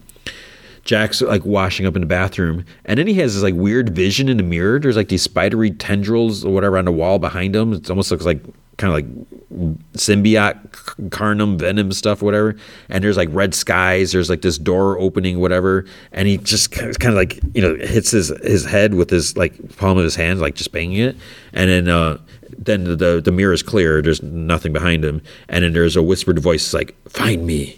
Jack's 0.88 1.22
like 1.22 1.44
washing 1.44 1.86
up 1.86 1.98
in 1.98 2.02
the 2.02 2.08
bathroom, 2.08 2.64
and 2.86 2.98
then 2.98 3.08
he 3.08 3.16
has 3.16 3.34
this 3.34 3.44
like 3.44 3.54
weird 3.54 3.90
vision 3.90 4.30
in 4.30 4.38
the 4.38 4.44
mirror. 4.44 4.80
There's 4.80 4.96
like 4.96 5.10
these 5.10 5.22
spidery 5.22 5.70
tendrils 5.70 6.46
or 6.46 6.54
whatever 6.54 6.78
on 6.78 6.86
the 6.86 6.94
wall 6.94 7.20
behind 7.20 7.54
him. 7.54 7.74
It 7.74 7.90
almost 7.90 8.10
looks 8.10 8.24
like 8.24 8.42
kind 8.78 8.94
of 8.94 8.94
like 8.94 9.76
symbiote 9.94 11.12
Carnage 11.12 11.60
venom 11.60 11.92
stuff 11.92 12.22
whatever. 12.22 12.56
And 12.88 13.04
there's 13.04 13.18
like 13.18 13.28
red 13.34 13.54
skies. 13.54 14.14
There's 14.14 14.30
like 14.30 14.44
this 14.44 14.58
door 14.58 14.98
opening 14.98 15.42
whatever. 15.42 15.86
And 16.14 16.26
he 16.26 16.38
just 16.38 16.72
kind 16.72 16.96
of 16.96 17.14
like 17.16 17.42
you 17.54 17.62
know 17.62 17.76
hits 17.76 18.12
his 18.12 18.30
his 18.44 18.64
head 18.64 18.94
with 18.94 19.10
his 19.10 19.36
like 19.36 19.76
palm 19.76 19.98
of 19.98 20.06
his 20.06 20.16
hand 20.16 20.40
like 20.40 20.56
just 20.56 20.72
banging 20.72 21.00
it. 21.00 21.18
And 21.52 21.70
then 21.70 21.90
uh 21.90 22.18
then 22.58 22.86
the, 22.86 22.96
the 22.96 23.22
the 23.26 23.32
mirror 23.34 23.52
is 23.52 23.62
clear. 23.62 24.02
There's 24.02 24.24
nothing 24.24 24.72
behind 24.72 25.04
him. 25.04 25.22
And 25.50 25.66
then 25.66 25.74
there's 25.74 25.98
a 25.98 26.02
whispered 26.02 26.40
voice 26.40 26.74
like 26.74 26.96
find 27.10 27.46
me. 27.46 27.78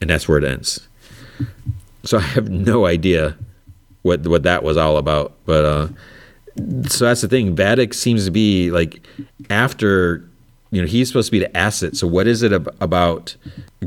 And 0.00 0.08
that's 0.08 0.26
where 0.26 0.38
it 0.38 0.44
ends 0.44 0.88
so 2.08 2.16
I 2.16 2.22
have 2.22 2.48
no 2.48 2.86
idea 2.86 3.36
what 4.00 4.26
what 4.26 4.42
that 4.44 4.62
was 4.62 4.78
all 4.78 4.96
about. 4.96 5.34
But 5.44 5.64
uh, 5.66 5.88
so 6.88 7.04
that's 7.04 7.20
the 7.20 7.28
thing. 7.28 7.54
Vadic 7.54 7.92
seems 7.92 8.24
to 8.24 8.30
be 8.30 8.70
like 8.70 9.06
after 9.50 10.26
you 10.70 10.80
know 10.80 10.88
he's 10.88 11.08
supposed 11.08 11.26
to 11.26 11.32
be 11.32 11.38
the 11.38 11.54
asset. 11.54 11.96
So 11.96 12.06
what 12.06 12.26
is 12.26 12.42
it 12.42 12.50
ab- 12.54 12.74
about 12.80 13.36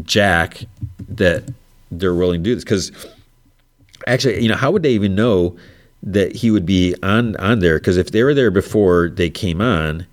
Jack 0.04 0.66
that 1.10 1.52
they're 1.90 2.14
willing 2.14 2.44
to 2.44 2.50
do 2.50 2.54
this? 2.54 2.64
Because 2.64 2.92
actually, 4.06 4.40
you 4.40 4.50
know, 4.50 4.56
how 4.56 4.70
would 4.70 4.84
they 4.84 4.94
even 4.94 5.16
know 5.16 5.58
that 6.04 6.36
he 6.36 6.52
would 6.52 6.66
be 6.66 6.94
on 7.02 7.36
on 7.38 7.58
there? 7.58 7.80
Because 7.80 7.98
if 7.98 8.12
they 8.12 8.22
were 8.22 8.36
there 8.36 8.52
before 8.52 9.10
they 9.10 9.32
came 9.32 9.62
on, 9.62 10.06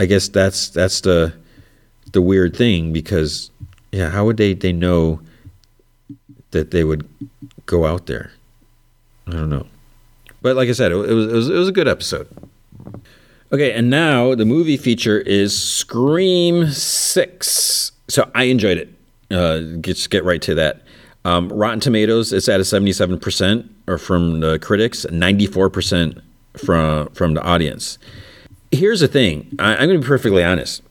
I 0.00 0.06
guess 0.06 0.28
that's 0.28 0.70
that's 0.70 1.02
the 1.02 1.34
the 2.12 2.22
weird 2.22 2.56
thing. 2.56 2.90
Because 2.90 3.50
yeah, 3.92 4.08
how 4.08 4.24
would 4.24 4.38
they 4.38 4.54
they 4.54 4.72
know? 4.72 5.20
That 6.50 6.70
they 6.70 6.84
would 6.84 7.08
go 7.66 7.86
out 7.86 8.06
there. 8.06 8.32
I 9.26 9.32
don't 9.32 9.50
know, 9.50 9.66
but 10.42 10.56
like 10.56 10.68
I 10.68 10.72
said, 10.72 10.92
it, 10.92 10.96
was 10.96 11.26
it 11.26 11.32
was 11.32 11.48
it 11.50 11.54
was 11.54 11.68
a 11.68 11.72
good 11.72 11.88
episode. 11.88 12.28
Okay, 13.52 13.72
and 13.72 13.88
now 13.88 14.34
the 14.34 14.44
movie 14.44 14.76
feature 14.76 15.20
is 15.20 15.58
Scream 15.58 16.66
Six. 16.70 17.92
So 18.08 18.30
I 18.34 18.44
enjoyed 18.44 18.78
it. 18.78 18.94
Uh, 19.30 19.80
just 19.80 20.10
get 20.10 20.24
right 20.24 20.40
to 20.42 20.54
that. 20.54 20.82
Um, 21.24 21.50
Rotten 21.50 21.80
Tomatoes, 21.80 22.32
it's 22.32 22.48
at 22.48 22.60
a 22.60 22.64
seventy-seven 22.64 23.18
percent, 23.20 23.70
or 23.86 23.98
from 23.98 24.40
the 24.40 24.58
critics, 24.58 25.04
ninety-four 25.10 25.68
percent 25.68 26.18
from 26.56 27.08
from 27.10 27.34
the 27.34 27.42
audience. 27.42 27.98
Here's 28.70 29.00
the 29.00 29.08
thing. 29.08 29.54
I, 29.58 29.76
I'm 29.76 29.88
going 29.88 30.00
to 30.00 30.04
be 30.04 30.08
perfectly 30.08 30.44
honest. 30.44 30.82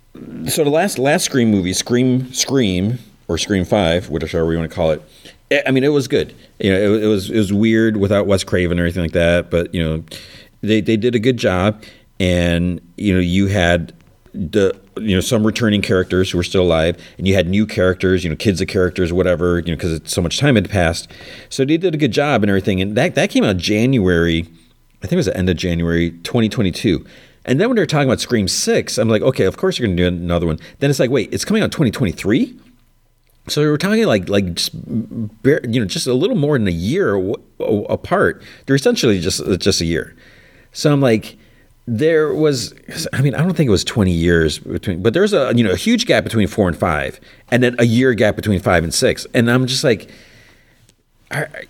So 0.48 0.64
the 0.64 0.69
last 0.69 1.00
last 1.00 1.26
Scream 1.26 1.50
movie, 1.50 1.74
Scream 1.74 2.32
Scream 2.34 3.00
or 3.27 3.38
Scream 3.38 3.66
Five, 3.66 4.10
whichever 4.10 4.45
we 4.45 4.58
want 4.58 4.69
to 4.69 4.76
call 4.76 4.92
it, 4.92 5.02
I 5.51 5.72
mean, 5.72 5.84
it 5.84 5.90
was 5.90 6.08
good. 6.08 6.35
You 6.59 6.72
know, 6.72 6.77
it, 6.77 7.03
it, 7.03 7.08
was 7.08 7.30
it 7.30 7.38
was 7.38 7.53
weird 7.53 7.98
without 7.98 8.27
Wes 8.27 8.43
Craven 8.43 8.80
or 8.80 8.84
anything 8.84 9.03
like 9.03 9.14
that. 9.14 9.50
But 9.50 9.74
you 9.74 9.84
know, 9.84 10.03
they 10.61 10.82
they 10.82 10.98
did 10.98 11.16
a 11.16 11.19
good 11.19 11.38
job, 11.38 11.84
and 12.19 12.82
you 12.98 13.14
know, 13.14 13.19
you 13.19 13.48
had 13.48 13.93
the 14.34 14.77
you 14.98 15.16
know 15.16 15.22
some 15.22 15.45
returning 15.45 15.82
characters 15.82 16.32
who 16.32 16.38
were 16.38 16.43
still 16.43 16.64
alive, 16.64 16.98
and 17.17 17.27
you 17.27 17.34
had 17.34 17.48
new 17.48 17.66
characters, 17.66 18.24
you 18.24 18.30
know, 18.30 18.35
kids 18.35 18.59
of 18.59 18.67
characters, 18.67 19.14
whatever. 19.14 19.59
You 19.59 19.72
know, 19.72 19.77
because 19.77 20.01
so 20.06 20.22
much 20.22 20.38
time 20.38 20.56
had 20.56 20.69
passed. 20.69 21.09
So 21.50 21.64
they 21.64 21.77
did 21.77 21.95
a 21.95 21.98
good 21.98 22.11
job 22.11 22.43
and 22.43 22.50
everything. 22.50 22.82
And 22.82 22.95
that 22.98 23.16
that 23.16 23.30
came 23.30 23.45
out 23.45 23.56
January, 23.58 24.42
I 24.42 25.01
think 25.01 25.14
it 25.14 25.17
was 25.17 25.27
the 25.27 25.38
end 25.38 25.50
of 25.50 25.56
January 25.56 26.11
2022. 26.11 27.06
And 27.45 27.61
then 27.61 27.69
when 27.69 27.77
they're 27.77 27.85
talking 27.85 28.09
about 28.09 28.19
Scream 28.19 28.50
Six, 28.50 28.98
I'm 28.98 29.08
like, 29.08 29.22
okay, 29.22 29.45
of 29.45 29.56
course 29.56 29.80
you're 29.80 29.88
to 29.88 29.95
do 29.95 30.06
another 30.06 30.45
one. 30.45 30.59
Then 30.80 30.90
it's 30.90 31.00
like, 31.00 31.09
wait, 31.09 31.34
it's 31.34 31.45
coming 31.45 31.64
out 31.64 31.72
2023. 31.72 32.59
So 33.48 33.61
we're 33.61 33.77
talking 33.77 34.06
like 34.06 34.27
like 34.27 34.53
just 34.53 34.74
you 34.74 35.30
know 35.43 35.85
just 35.85 36.06
a 36.06 36.14
little 36.14 36.35
more 36.35 36.58
than 36.58 36.67
a 36.67 36.72
year 36.72 37.16
apart. 37.59 38.43
They're 38.66 38.76
essentially 38.76 39.19
just 39.19 39.42
uh, 39.42 39.58
just 39.58 39.80
a 39.80 39.85
year. 39.85 40.16
So 40.74 40.92
I'm 40.92 41.00
like, 41.00 41.38
there 41.88 42.34
was 42.34 42.74
I 43.14 43.22
mean 43.22 43.35
I 43.35 43.42
don't 43.42 43.56
think 43.56 43.67
it 43.67 43.72
was 43.72 43.85
20 43.85 44.11
years 44.11 44.59
between, 44.59 45.01
but 45.01 45.14
there's 45.14 45.34
a 45.34 45.53
you 45.56 45.64
know 45.64 45.72
a 45.72 45.77
huge 45.77 46.06
gap 46.06 46.26
between 46.26 46.48
four 46.48 46.67
and 46.67 46.77
five, 46.77 47.19
and 47.50 47.64
then 47.64 47.76
a 47.80 47.85
year 47.85 48.14
gap 48.14 48.35
between 48.35 48.59
five 48.59 48.84
and 48.84 48.93
six, 48.93 49.26
and 49.34 49.50
I'm 49.50 49.66
just 49.67 49.84
like. 49.84 50.09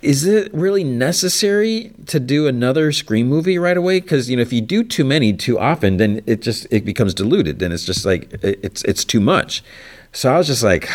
Is 0.02 0.24
it 0.24 0.54
really 0.54 0.84
necessary 0.84 1.90
to 2.06 2.20
do 2.20 2.46
another 2.46 2.92
Scream 2.92 3.26
movie 3.26 3.58
right 3.58 3.76
away? 3.76 3.98
Because 3.98 4.30
you 4.30 4.36
know, 4.36 4.42
if 4.42 4.52
you 4.52 4.60
do 4.60 4.84
too 4.84 5.02
many 5.02 5.32
too 5.32 5.58
often, 5.58 5.96
then 5.96 6.22
it 6.26 6.42
just 6.42 6.68
it 6.70 6.84
becomes 6.84 7.12
diluted. 7.12 7.58
Then 7.58 7.72
it's 7.72 7.84
just 7.84 8.06
like 8.06 8.32
it's 8.40 8.84
it's 8.84 9.04
too 9.04 9.18
much. 9.18 9.64
So 10.12 10.32
I 10.32 10.38
was 10.38 10.46
just 10.46 10.62
like, 10.62 10.88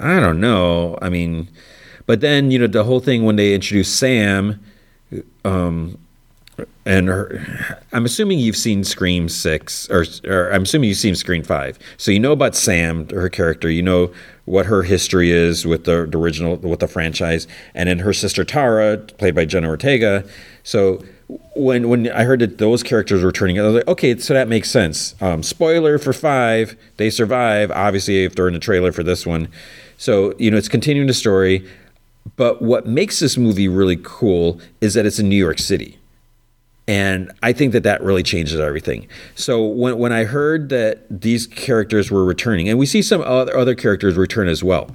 I 0.00 0.20
don't 0.20 0.40
know. 0.40 0.98
I 1.00 1.08
mean, 1.08 1.48
but 2.06 2.20
then 2.20 2.50
you 2.50 2.58
know 2.58 2.66
the 2.66 2.84
whole 2.84 3.00
thing 3.00 3.24
when 3.24 3.36
they 3.36 3.54
introduced 3.54 3.96
Sam, 3.96 4.60
um, 5.44 5.98
and 6.84 7.08
her, 7.08 7.78
I'm 7.92 8.04
assuming 8.04 8.38
you've 8.38 8.56
seen 8.56 8.84
Scream 8.84 9.28
six, 9.28 9.90
or, 9.90 10.04
or 10.24 10.50
I'm 10.52 10.62
assuming 10.62 10.88
you've 10.88 10.98
seen 10.98 11.14
Scream 11.14 11.42
five, 11.42 11.78
so 11.96 12.10
you 12.10 12.20
know 12.20 12.32
about 12.32 12.54
Sam, 12.54 13.08
her 13.10 13.28
character. 13.28 13.68
You 13.68 13.82
know 13.82 14.12
what 14.44 14.66
her 14.66 14.84
history 14.84 15.30
is 15.30 15.66
with 15.66 15.84
the, 15.84 16.06
the 16.06 16.18
original, 16.18 16.56
with 16.56 16.80
the 16.80 16.86
franchise, 16.88 17.48
and 17.74 17.88
then 17.88 17.98
her 17.98 18.12
sister 18.12 18.44
Tara, 18.44 18.98
played 18.98 19.34
by 19.34 19.44
Jenna 19.44 19.68
Ortega. 19.68 20.24
So 20.62 21.02
when 21.56 21.88
when 21.88 22.10
I 22.12 22.22
heard 22.22 22.40
that 22.40 22.58
those 22.58 22.82
characters 22.82 23.24
were 23.24 23.32
turning, 23.32 23.58
I 23.58 23.62
was 23.62 23.74
like, 23.74 23.88
okay, 23.88 24.16
so 24.16 24.34
that 24.34 24.48
makes 24.48 24.70
sense. 24.70 25.14
Um, 25.20 25.42
spoiler 25.42 25.98
for 25.98 26.12
five, 26.12 26.76
they 26.96 27.10
survive. 27.10 27.70
Obviously, 27.72 28.24
if 28.24 28.34
they're 28.34 28.48
in 28.48 28.54
the 28.54 28.60
trailer 28.60 28.92
for 28.92 29.02
this 29.02 29.26
one, 29.26 29.48
so, 29.96 30.34
you 30.38 30.50
know, 30.50 30.56
it's 30.56 30.68
continuing 30.68 31.06
the 31.06 31.14
story. 31.14 31.66
But 32.36 32.60
what 32.60 32.86
makes 32.86 33.20
this 33.20 33.36
movie 33.36 33.68
really 33.68 33.98
cool 34.02 34.60
is 34.80 34.94
that 34.94 35.06
it's 35.06 35.18
in 35.18 35.28
New 35.28 35.36
York 35.36 35.58
City. 35.58 35.98
And 36.88 37.32
I 37.42 37.52
think 37.52 37.72
that 37.72 37.82
that 37.82 38.02
really 38.02 38.22
changes 38.22 38.60
everything. 38.60 39.08
So 39.34 39.64
when, 39.64 39.98
when 39.98 40.12
I 40.12 40.24
heard 40.24 40.68
that 40.68 41.04
these 41.08 41.46
characters 41.46 42.10
were 42.10 42.24
returning, 42.24 42.68
and 42.68 42.78
we 42.78 42.86
see 42.86 43.02
some 43.02 43.20
other, 43.22 43.56
other 43.56 43.74
characters 43.74 44.16
return 44.16 44.48
as 44.48 44.62
well, 44.62 44.94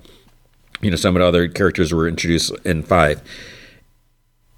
you 0.82 0.90
know, 0.90 0.98
some 0.98 1.16
of 1.16 1.22
the 1.22 1.28
other 1.28 1.48
characters 1.48 1.94
were 1.94 2.08
introduced 2.08 2.54
in 2.66 2.84
five. 2.84 3.22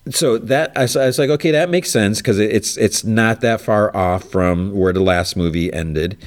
So 0.09 0.37
that 0.37 0.71
I 0.75 0.81
was 0.81 1.17
like, 1.17 1.29
okay, 1.29 1.51
that 1.51 1.69
makes 1.69 1.89
sense 1.89 2.19
because 2.19 2.37
it's 2.37 2.75
it's 2.75 3.05
not 3.05 3.39
that 3.41 3.61
far 3.61 3.95
off 3.95 4.25
from 4.25 4.73
where 4.73 4.91
the 4.91 4.99
last 4.99 5.37
movie 5.37 5.71
ended, 5.71 6.17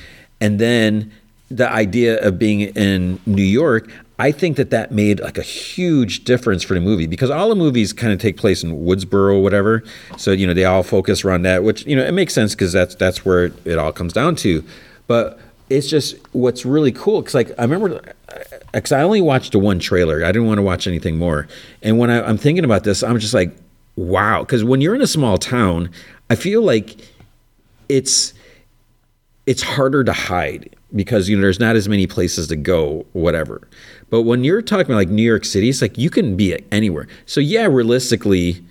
and 0.40 0.58
then 0.58 1.12
the 1.50 1.70
idea 1.70 2.18
of 2.26 2.38
being 2.38 2.60
in 2.60 3.20
New 3.26 3.42
York, 3.42 3.90
I 4.18 4.32
think 4.32 4.56
that 4.56 4.70
that 4.70 4.92
made 4.92 5.20
like 5.20 5.36
a 5.36 5.42
huge 5.42 6.24
difference 6.24 6.62
for 6.62 6.74
the 6.74 6.80
movie 6.80 7.06
because 7.06 7.30
all 7.30 7.50
the 7.50 7.54
movies 7.54 7.92
kind 7.92 8.12
of 8.12 8.18
take 8.18 8.38
place 8.38 8.62
in 8.62 8.72
Woodsboro 8.72 9.34
or 9.34 9.42
whatever. 9.42 9.84
So, 10.16 10.32
you 10.32 10.46
know, 10.46 10.54
they 10.54 10.64
all 10.64 10.82
focus 10.82 11.24
around 11.24 11.42
that, 11.42 11.64
which, 11.64 11.84
you 11.86 11.94
know, 11.94 12.04
it 12.04 12.12
makes 12.12 12.32
sense 12.32 12.54
because 12.54 12.72
that's, 12.72 12.94
that's 12.94 13.26
where 13.26 13.52
it 13.66 13.78
all 13.78 13.92
comes 13.92 14.14
down 14.14 14.36
to. 14.36 14.64
But 15.06 15.38
it's 15.68 15.88
just 15.88 16.16
what's 16.32 16.64
really 16.64 16.92
cool 16.92 17.20
because, 17.20 17.34
like, 17.34 17.50
I 17.58 17.62
remember, 17.62 18.00
uh, 18.30 18.38
because 18.72 18.92
I 18.92 19.02
only 19.02 19.20
watched 19.20 19.52
the 19.52 19.58
one 19.58 19.78
trailer, 19.78 20.24
I 20.24 20.28
didn't 20.28 20.46
want 20.46 20.58
to 20.58 20.62
watch 20.62 20.86
anything 20.86 21.18
more. 21.18 21.46
And 21.82 21.98
when 21.98 22.08
I, 22.08 22.26
I'm 22.26 22.38
thinking 22.38 22.64
about 22.64 22.84
this, 22.84 23.02
I'm 23.02 23.18
just 23.18 23.34
like, 23.34 23.54
wow. 23.96 24.40
Because 24.40 24.64
when 24.64 24.80
you're 24.80 24.94
in 24.94 25.02
a 25.02 25.06
small 25.06 25.36
town, 25.36 25.90
I 26.30 26.36
feel 26.36 26.62
like 26.62 26.96
it's, 27.90 28.32
it's 29.44 29.62
harder 29.62 30.02
to 30.04 30.12
hide 30.12 30.74
because 30.94 31.28
you 31.28 31.36
know 31.36 31.42
there's 31.42 31.60
not 31.60 31.76
as 31.76 31.88
many 31.88 32.06
places 32.06 32.48
to 32.48 32.56
go 32.56 33.04
whatever 33.12 33.68
but 34.10 34.22
when 34.22 34.44
you're 34.44 34.62
talking 34.62 34.86
about 34.86 34.96
like 34.96 35.08
new 35.08 35.22
york 35.22 35.44
city 35.44 35.68
it's 35.68 35.82
like 35.82 35.98
you 35.98 36.10
can 36.10 36.36
be 36.36 36.58
anywhere. 36.72 37.06
So 37.26 37.40
yeah 37.40 37.66
realistically 37.66 38.64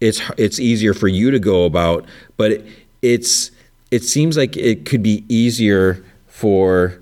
it's 0.00 0.20
it's 0.36 0.58
easier 0.58 0.94
for 0.94 1.08
you 1.08 1.30
to 1.30 1.38
go 1.38 1.64
about 1.64 2.04
but 2.36 2.52
it, 2.52 2.66
it's 3.02 3.50
it 3.90 4.02
seems 4.02 4.36
like 4.36 4.56
it 4.56 4.84
could 4.84 5.02
be 5.02 5.24
easier 5.28 6.04
for 6.26 6.98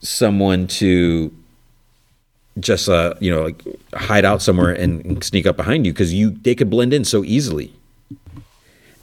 someone 0.00 0.66
to 0.66 1.32
just 2.58 2.88
uh 2.88 3.14
you 3.20 3.30
know 3.30 3.44
like 3.44 3.62
hide 3.94 4.24
out 4.24 4.42
somewhere 4.42 4.72
and, 4.72 5.22
sneak 5.22 5.46
up 5.46 5.56
behind 5.56 5.86
you 5.86 5.92
because 5.92 6.12
you 6.12 6.30
they 6.30 6.54
could 6.54 6.68
blend 6.68 6.92
in 6.92 7.04
so 7.04 7.24
easily 7.24 7.72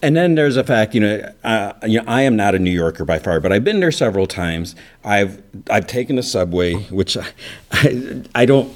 and 0.02 0.16
then 0.16 0.36
there's 0.36 0.58
a 0.58 0.64
fact, 0.64 0.96
you 0.96 1.02
know, 1.02 1.34
uh, 1.44 1.74
you 1.86 2.00
know, 2.00 2.06
I 2.08 2.22
am 2.22 2.36
not 2.36 2.56
a 2.56 2.60
New 2.60 2.72
Yorker 2.72 3.06
by 3.06 3.20
far, 3.20 3.40
but 3.40 3.52
I've 3.52 3.64
been 3.64 3.80
there 3.80 3.92
several 3.92 4.28
times. 4.28 4.76
I've 5.04 5.42
I've 5.70 5.88
taken 5.88 6.16
the 6.16 6.24
subway, 6.24 6.76
which 6.76 7.18
I, 7.18 7.28
I, 7.72 8.24
I 8.36 8.46
don't. 8.46 8.76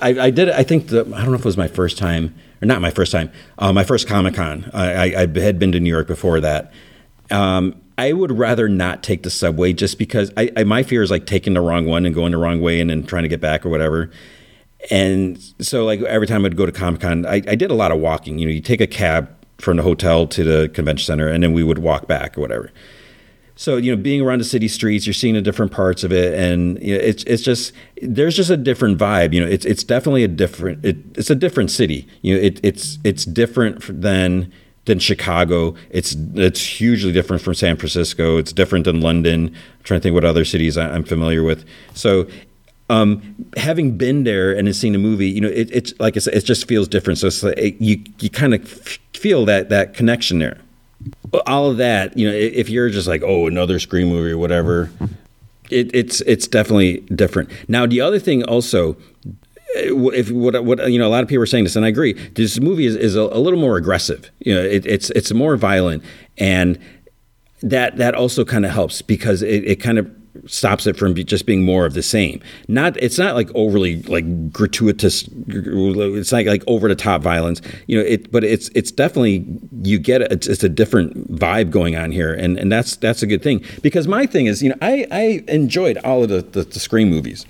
I, 0.00 0.18
I, 0.18 0.30
did. 0.30 0.48
I 0.48 0.62
think 0.62 0.88
the, 0.88 1.00
I 1.00 1.20
don't 1.20 1.28
know 1.28 1.34
if 1.34 1.40
it 1.40 1.44
was 1.44 1.58
my 1.58 1.68
first 1.68 1.98
time 1.98 2.34
or 2.62 2.66
not 2.66 2.80
my 2.80 2.90
first 2.90 3.12
time. 3.12 3.30
Uh, 3.58 3.72
my 3.72 3.84
first 3.84 4.08
Comic 4.08 4.34
Con. 4.34 4.70
I, 4.72 5.14
I, 5.14 5.40
had 5.40 5.58
been 5.58 5.72
to 5.72 5.80
New 5.80 5.90
York 5.90 6.06
before 6.06 6.40
that. 6.40 6.72
Um, 7.30 7.80
I 7.98 8.12
would 8.12 8.32
rather 8.32 8.68
not 8.68 9.02
take 9.02 9.22
the 9.22 9.30
subway 9.30 9.72
just 9.72 9.98
because 9.98 10.32
I, 10.36 10.50
I, 10.56 10.64
my 10.64 10.82
fear 10.82 11.02
is 11.02 11.10
like 11.10 11.26
taking 11.26 11.54
the 11.54 11.60
wrong 11.60 11.86
one 11.86 12.06
and 12.06 12.14
going 12.14 12.32
the 12.32 12.38
wrong 12.38 12.60
way 12.60 12.80
and 12.80 12.88
then 12.88 13.04
trying 13.04 13.24
to 13.24 13.28
get 13.28 13.40
back 13.40 13.66
or 13.66 13.68
whatever. 13.68 14.10
And 14.90 15.38
so 15.60 15.84
like 15.84 16.00
every 16.02 16.26
time 16.26 16.46
I'd 16.46 16.56
go 16.56 16.64
to 16.64 16.72
Comic 16.72 17.02
Con, 17.02 17.26
I, 17.26 17.34
I 17.34 17.54
did 17.54 17.70
a 17.70 17.74
lot 17.74 17.92
of 17.92 18.00
walking. 18.00 18.38
You 18.38 18.46
know, 18.46 18.52
you 18.52 18.62
take 18.62 18.80
a 18.80 18.86
cab 18.86 19.28
from 19.60 19.76
the 19.76 19.82
hotel 19.82 20.26
to 20.26 20.44
the 20.44 20.68
convention 20.70 21.06
center, 21.06 21.28
and 21.28 21.42
then 21.42 21.52
we 21.52 21.62
would 21.62 21.78
walk 21.78 22.06
back 22.06 22.36
or 22.36 22.40
whatever. 22.40 22.70
So 23.60 23.76
you 23.76 23.94
know, 23.94 24.02
being 24.02 24.22
around 24.22 24.38
the 24.38 24.46
city 24.46 24.68
streets, 24.68 25.06
you're 25.06 25.12
seeing 25.12 25.34
the 25.34 25.42
different 25.42 25.70
parts 25.70 26.02
of 26.02 26.12
it, 26.12 26.32
and 26.32 26.82
you 26.82 26.94
know, 26.94 27.00
it's 27.02 27.24
it's 27.24 27.42
just 27.42 27.72
there's 28.00 28.34
just 28.34 28.48
a 28.48 28.56
different 28.56 28.98
vibe. 28.98 29.34
You 29.34 29.40
know, 29.40 29.46
it's 29.46 29.66
it's 29.66 29.84
definitely 29.84 30.24
a 30.24 30.28
different 30.28 30.82
it, 30.84 30.96
it's 31.14 31.28
a 31.28 31.34
different 31.34 31.70
city. 31.70 32.08
You 32.22 32.34
know, 32.36 32.40
it, 32.40 32.58
it's 32.62 32.98
it's 33.04 33.26
different 33.26 34.00
than 34.00 34.50
than 34.86 34.98
Chicago. 34.98 35.74
It's 35.90 36.16
it's 36.34 36.64
hugely 36.64 37.12
different 37.12 37.42
from 37.42 37.52
San 37.54 37.76
Francisco. 37.76 38.38
It's 38.38 38.52
different 38.52 38.86
than 38.86 39.02
London. 39.02 39.48
I'm 39.48 39.84
trying 39.84 40.00
to 40.00 40.02
think 40.02 40.14
what 40.14 40.24
other 40.24 40.46
cities 40.46 40.78
I'm 40.78 41.04
familiar 41.04 41.42
with. 41.42 41.66
So 41.92 42.26
um, 42.90 43.46
having 43.56 43.96
been 43.96 44.24
there 44.24 44.52
and 44.52 44.74
seen 44.74 44.92
the 44.92 44.98
movie, 44.98 45.28
you 45.28 45.40
know, 45.40 45.48
it, 45.48 45.70
it's 45.72 45.94
like 46.00 46.16
I 46.16 46.20
said, 46.20 46.34
it 46.34 46.44
just 46.44 46.66
feels 46.66 46.88
different. 46.88 47.18
So 47.20 47.28
it's 47.28 47.42
like 47.42 47.56
it, 47.56 47.80
you 47.80 48.02
you 48.18 48.28
kind 48.28 48.52
of 48.52 48.68
feel 49.14 49.44
that 49.46 49.68
that 49.68 49.94
connection 49.94 50.40
there. 50.40 50.58
All 51.46 51.70
of 51.70 51.76
that, 51.76 52.18
you 52.18 52.28
know, 52.28 52.34
if 52.34 52.68
you're 52.68 52.90
just 52.90 53.06
like, 53.06 53.22
oh, 53.22 53.46
another 53.46 53.78
Scream 53.78 54.08
movie 54.08 54.32
or 54.32 54.38
whatever, 54.38 54.90
it, 55.70 55.94
it's 55.94 56.20
it's 56.22 56.48
definitely 56.48 56.98
different. 57.14 57.48
Now, 57.68 57.86
the 57.86 58.00
other 58.00 58.18
thing 58.18 58.42
also, 58.42 58.96
if 59.76 60.32
what 60.32 60.64
what 60.64 60.90
you 60.90 60.98
know, 60.98 61.06
a 61.06 61.12
lot 61.12 61.22
of 61.22 61.28
people 61.28 61.44
are 61.44 61.46
saying 61.46 61.64
this, 61.64 61.76
and 61.76 61.84
I 61.84 61.88
agree. 61.88 62.14
This 62.14 62.58
movie 62.60 62.86
is, 62.86 62.96
is 62.96 63.14
a, 63.14 63.22
a 63.22 63.38
little 63.38 63.60
more 63.60 63.76
aggressive. 63.76 64.32
You 64.40 64.56
know, 64.56 64.62
it, 64.62 64.84
it's 64.84 65.10
it's 65.10 65.32
more 65.32 65.56
violent, 65.56 66.02
and 66.38 66.76
that 67.62 67.98
that 67.98 68.16
also 68.16 68.44
kind 68.44 68.66
of 68.66 68.72
helps 68.72 69.00
because 69.00 69.42
it, 69.42 69.64
it 69.64 69.76
kind 69.76 69.98
of 69.98 70.10
stops 70.46 70.86
it 70.86 70.96
from 70.96 71.14
just 71.14 71.46
being 71.46 71.64
more 71.64 71.86
of 71.86 71.94
the 71.94 72.02
same. 72.02 72.40
Not 72.68 72.96
it's 72.96 73.18
not 73.18 73.34
like 73.34 73.50
overly 73.54 74.02
like 74.02 74.52
gratuitous. 74.52 75.28
It's 75.48 76.32
not 76.32 76.46
like 76.46 76.62
over 76.66 76.88
the 76.88 76.94
top 76.94 77.22
violence, 77.22 77.60
you 77.86 77.98
know. 77.98 78.04
It 78.04 78.30
but 78.30 78.44
it's 78.44 78.68
it's 78.74 78.90
definitely 78.90 79.46
you 79.82 79.98
get 79.98 80.22
it. 80.22 80.32
It's, 80.32 80.46
it's, 80.46 80.64
a 80.64 80.68
different 80.68 81.32
vibe 81.32 81.70
going 81.70 81.96
on 81.96 82.12
here, 82.12 82.34
and 82.34 82.58
and 82.58 82.70
that's 82.70 82.96
that's 82.96 83.22
a 83.22 83.26
good 83.26 83.42
thing 83.42 83.64
because 83.82 84.06
my 84.06 84.26
thing 84.26 84.46
is 84.46 84.62
you 84.62 84.68
know 84.68 84.76
I 84.82 85.06
I 85.10 85.44
enjoyed 85.48 85.98
all 85.98 86.22
of 86.22 86.28
the 86.28 86.42
the, 86.42 86.64
the 86.64 86.80
Scream 86.80 87.08
movies 87.08 87.46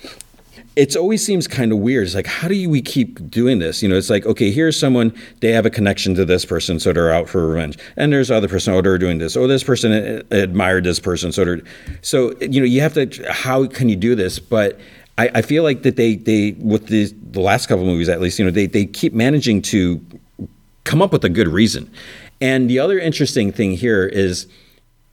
it 0.75 0.95
always 0.95 1.25
seems 1.25 1.47
kind 1.47 1.71
of 1.71 1.79
weird. 1.79 2.05
It's 2.05 2.15
like, 2.15 2.27
how 2.27 2.47
do 2.47 2.69
we 2.69 2.81
keep 2.81 3.29
doing 3.29 3.59
this? 3.59 3.83
You 3.83 3.89
know, 3.89 3.97
it's 3.97 4.09
like, 4.09 4.25
okay, 4.25 4.51
here's 4.51 4.79
someone, 4.79 5.13
they 5.41 5.51
have 5.51 5.65
a 5.65 5.69
connection 5.69 6.15
to 6.15 6.23
this 6.23 6.45
person, 6.45 6.79
so 6.79 6.93
they're 6.93 7.11
out 7.11 7.27
for 7.27 7.45
revenge. 7.47 7.77
And 7.97 8.13
there's 8.13 8.31
other 8.31 8.47
person, 8.47 8.73
oh, 8.73 8.81
they're 8.81 8.97
doing 8.97 9.17
this. 9.17 9.35
Oh, 9.35 9.47
this 9.47 9.63
person 9.63 9.91
eh, 9.91 10.21
eh, 10.31 10.37
admired 10.37 10.85
this 10.85 10.99
person, 10.99 11.33
so 11.33 11.43
they're. 11.43 11.61
So, 12.01 12.33
you 12.39 12.61
know, 12.61 12.65
you 12.65 12.79
have 12.81 12.93
to, 12.93 13.09
how 13.29 13.67
can 13.67 13.89
you 13.89 13.97
do 13.97 14.15
this? 14.15 14.39
But 14.39 14.79
I, 15.17 15.29
I 15.35 15.41
feel 15.41 15.63
like 15.63 15.83
that 15.83 15.97
they, 15.97 16.15
they 16.15 16.51
with 16.53 16.87
the, 16.87 17.13
the 17.31 17.41
last 17.41 17.67
couple 17.67 17.83
movies 17.83 18.07
at 18.07 18.21
least, 18.21 18.39
you 18.39 18.45
know, 18.45 18.51
they, 18.51 18.65
they 18.65 18.85
keep 18.85 19.13
managing 19.13 19.61
to 19.63 19.99
come 20.85 21.01
up 21.01 21.11
with 21.11 21.25
a 21.25 21.29
good 21.29 21.49
reason. 21.49 21.91
And 22.39 22.69
the 22.69 22.79
other 22.79 22.97
interesting 22.97 23.51
thing 23.51 23.73
here 23.73 24.05
is, 24.05 24.47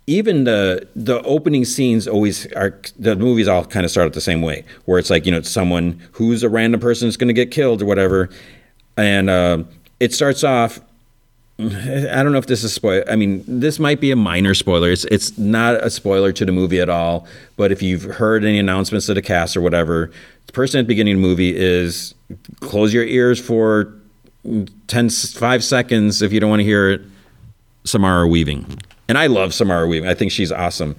even 0.08 0.44
the 0.44 0.88
the 0.96 1.22
opening 1.22 1.66
scenes 1.66 2.08
always 2.08 2.50
are 2.54 2.80
the 2.98 3.14
movies 3.14 3.46
all 3.46 3.64
kind 3.64 3.84
of 3.84 3.90
start 3.90 4.06
out 4.06 4.14
the 4.14 4.20
same 4.22 4.40
way 4.40 4.64
where 4.86 4.98
it's 4.98 5.10
like 5.10 5.26
you 5.26 5.30
know 5.30 5.38
it's 5.38 5.50
someone 5.50 6.00
who's 6.12 6.42
a 6.42 6.48
random 6.48 6.80
person 6.80 7.06
is 7.06 7.16
going 7.16 7.28
to 7.28 7.34
get 7.34 7.50
killed 7.50 7.82
or 7.82 7.86
whatever 7.86 8.30
and 8.96 9.28
uh, 9.28 9.62
it 10.00 10.14
starts 10.14 10.42
off 10.42 10.80
I 11.60 12.22
don't 12.22 12.30
know 12.30 12.38
if 12.38 12.46
this 12.46 12.62
is 12.62 12.72
spoil. 12.72 13.02
I 13.10 13.16
mean, 13.16 13.42
this 13.48 13.80
might 13.80 14.00
be 14.00 14.12
a 14.12 14.16
minor 14.16 14.54
spoiler. 14.54 14.92
It's 14.92 15.04
it's 15.06 15.36
not 15.36 15.74
a 15.74 15.90
spoiler 15.90 16.30
to 16.32 16.44
the 16.44 16.52
movie 16.52 16.80
at 16.80 16.88
all. 16.88 17.26
But 17.56 17.72
if 17.72 17.82
you've 17.82 18.04
heard 18.04 18.44
any 18.44 18.60
announcements 18.60 19.06
to 19.06 19.14
the 19.14 19.22
cast 19.22 19.56
or 19.56 19.60
whatever, 19.60 20.12
the 20.46 20.52
person 20.52 20.78
at 20.78 20.82
the 20.84 20.86
beginning 20.86 21.16
of 21.16 21.22
the 21.22 21.26
movie 21.26 21.56
is 21.56 22.14
close 22.60 22.94
your 22.94 23.02
ears 23.02 23.40
for 23.40 23.92
10, 24.86 25.10
5 25.10 25.64
seconds 25.64 26.22
if 26.22 26.32
you 26.32 26.38
don't 26.38 26.50
want 26.50 26.60
to 26.60 26.64
hear 26.64 26.90
it. 26.90 27.00
Samara 27.82 28.28
Weaving. 28.28 28.78
And 29.08 29.16
I 29.16 29.26
love 29.26 29.54
Samara 29.54 29.86
Weaving. 29.86 30.08
I 30.08 30.14
think 30.14 30.30
she's 30.30 30.52
awesome. 30.52 30.94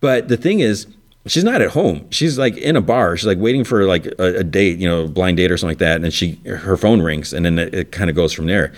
But 0.00 0.28
the 0.28 0.36
thing 0.36 0.60
is, 0.60 0.86
she's 1.26 1.44
not 1.44 1.60
at 1.62 1.70
home. 1.70 2.06
She's 2.10 2.38
like 2.38 2.56
in 2.56 2.76
a 2.76 2.80
bar. 2.80 3.16
She's 3.16 3.26
like 3.26 3.38
waiting 3.38 3.64
for 3.64 3.84
like 3.84 4.06
a, 4.18 4.38
a 4.38 4.44
date, 4.44 4.78
you 4.78 4.88
know, 4.88 5.08
blind 5.08 5.36
date 5.36 5.50
or 5.50 5.56
something 5.56 5.72
like 5.72 5.78
that. 5.78 5.96
And 5.96 6.04
then 6.04 6.10
she 6.10 6.34
her 6.46 6.76
phone 6.76 7.02
rings, 7.02 7.32
and 7.32 7.44
then 7.44 7.58
it, 7.58 7.74
it 7.74 7.92
kind 7.92 8.10
of 8.10 8.16
goes 8.16 8.32
from 8.32 8.46
there. 8.46 8.72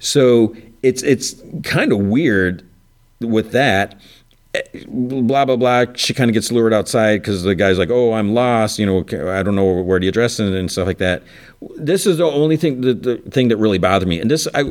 So 0.00 0.56
it's 0.82 1.02
it's 1.02 1.42
kind 1.64 1.92
of 1.92 1.98
weird 1.98 2.64
with 3.20 3.50
that 3.52 4.00
eh, 4.54 4.62
blah 4.86 5.44
blah 5.44 5.56
blah. 5.56 5.86
She 5.94 6.14
kind 6.14 6.30
of 6.30 6.34
gets 6.34 6.52
lured 6.52 6.72
outside 6.72 7.20
because 7.20 7.42
the 7.42 7.54
guy's 7.54 7.78
like, 7.78 7.90
"Oh, 7.90 8.12
I'm 8.12 8.34
lost. 8.34 8.78
You 8.78 8.86
know, 8.86 8.98
I 9.32 9.42
don't 9.42 9.56
know 9.56 9.82
where 9.82 10.00
the 10.00 10.08
address 10.08 10.38
is 10.38 10.54
and 10.54 10.70
stuff 10.70 10.86
like 10.86 10.98
that." 10.98 11.22
This 11.76 12.06
is 12.06 12.18
the 12.18 12.24
only 12.24 12.56
thing 12.56 12.82
the, 12.82 12.94
the 12.94 13.16
thing 13.30 13.48
that 13.48 13.56
really 13.56 13.78
bothered 13.78 14.08
me, 14.08 14.20
and 14.20 14.30
this 14.30 14.46
I 14.54 14.62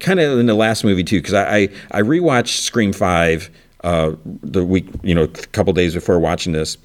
kind 0.00 0.20
of 0.20 0.38
in 0.38 0.46
the 0.46 0.54
last 0.54 0.84
movie 0.84 1.02
too 1.02 1.18
because 1.20 1.34
I, 1.34 1.56
I 1.56 1.68
I 1.90 2.02
rewatched 2.02 2.60
Scream 2.60 2.92
Five 2.92 3.50
uh, 3.82 4.12
the 4.24 4.64
week 4.64 4.86
you 5.02 5.14
know 5.14 5.24
a 5.24 5.28
couple 5.28 5.72
days 5.72 5.94
before 5.94 6.18
watching 6.20 6.52
this. 6.52 6.78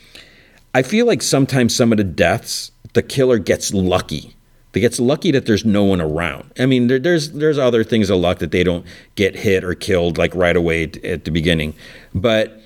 I 0.73 0.81
feel 0.81 1.05
like 1.05 1.21
sometimes 1.21 1.75
some 1.75 1.91
of 1.91 1.97
the 1.97 2.03
deaths 2.03 2.71
the 2.93 3.03
killer 3.03 3.37
gets 3.37 3.73
lucky 3.73 4.35
they 4.73 4.79
gets 4.79 4.99
lucky 4.99 5.31
that 5.31 5.45
there's 5.45 5.65
no 5.65 5.83
one 5.83 5.99
around. 5.99 6.51
I 6.57 6.65
mean, 6.65 6.87
there, 6.87 6.99
there's 6.99 7.31
there's 7.31 7.57
other 7.57 7.83
things 7.83 8.09
of 8.09 8.19
luck 8.19 8.39
that 8.39 8.51
they 8.51 8.63
don't 8.63 8.85
get 9.15 9.35
hit 9.35 9.63
or 9.63 9.73
killed 9.73 10.17
like 10.17 10.33
right 10.33 10.55
away 10.55 10.83
at 11.03 11.25
the 11.25 11.31
beginning, 11.31 11.73
but 12.15 12.60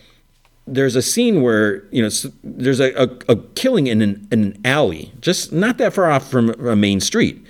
there's 0.67 0.95
a 0.95 1.01
scene 1.01 1.41
where 1.41 1.83
you 1.91 2.01
know 2.01 2.09
there's 2.43 2.79
a, 2.79 2.93
a, 3.01 3.09
a 3.29 3.35
killing 3.55 3.87
in 3.87 4.01
an, 4.01 4.27
in 4.31 4.43
an, 4.43 4.61
alley, 4.65 5.11
just 5.21 5.51
not 5.51 5.77
that 5.77 5.93
far 5.93 6.09
off 6.09 6.29
from 6.29 6.49
a 6.49 6.75
main 6.75 6.99
street, 6.99 7.45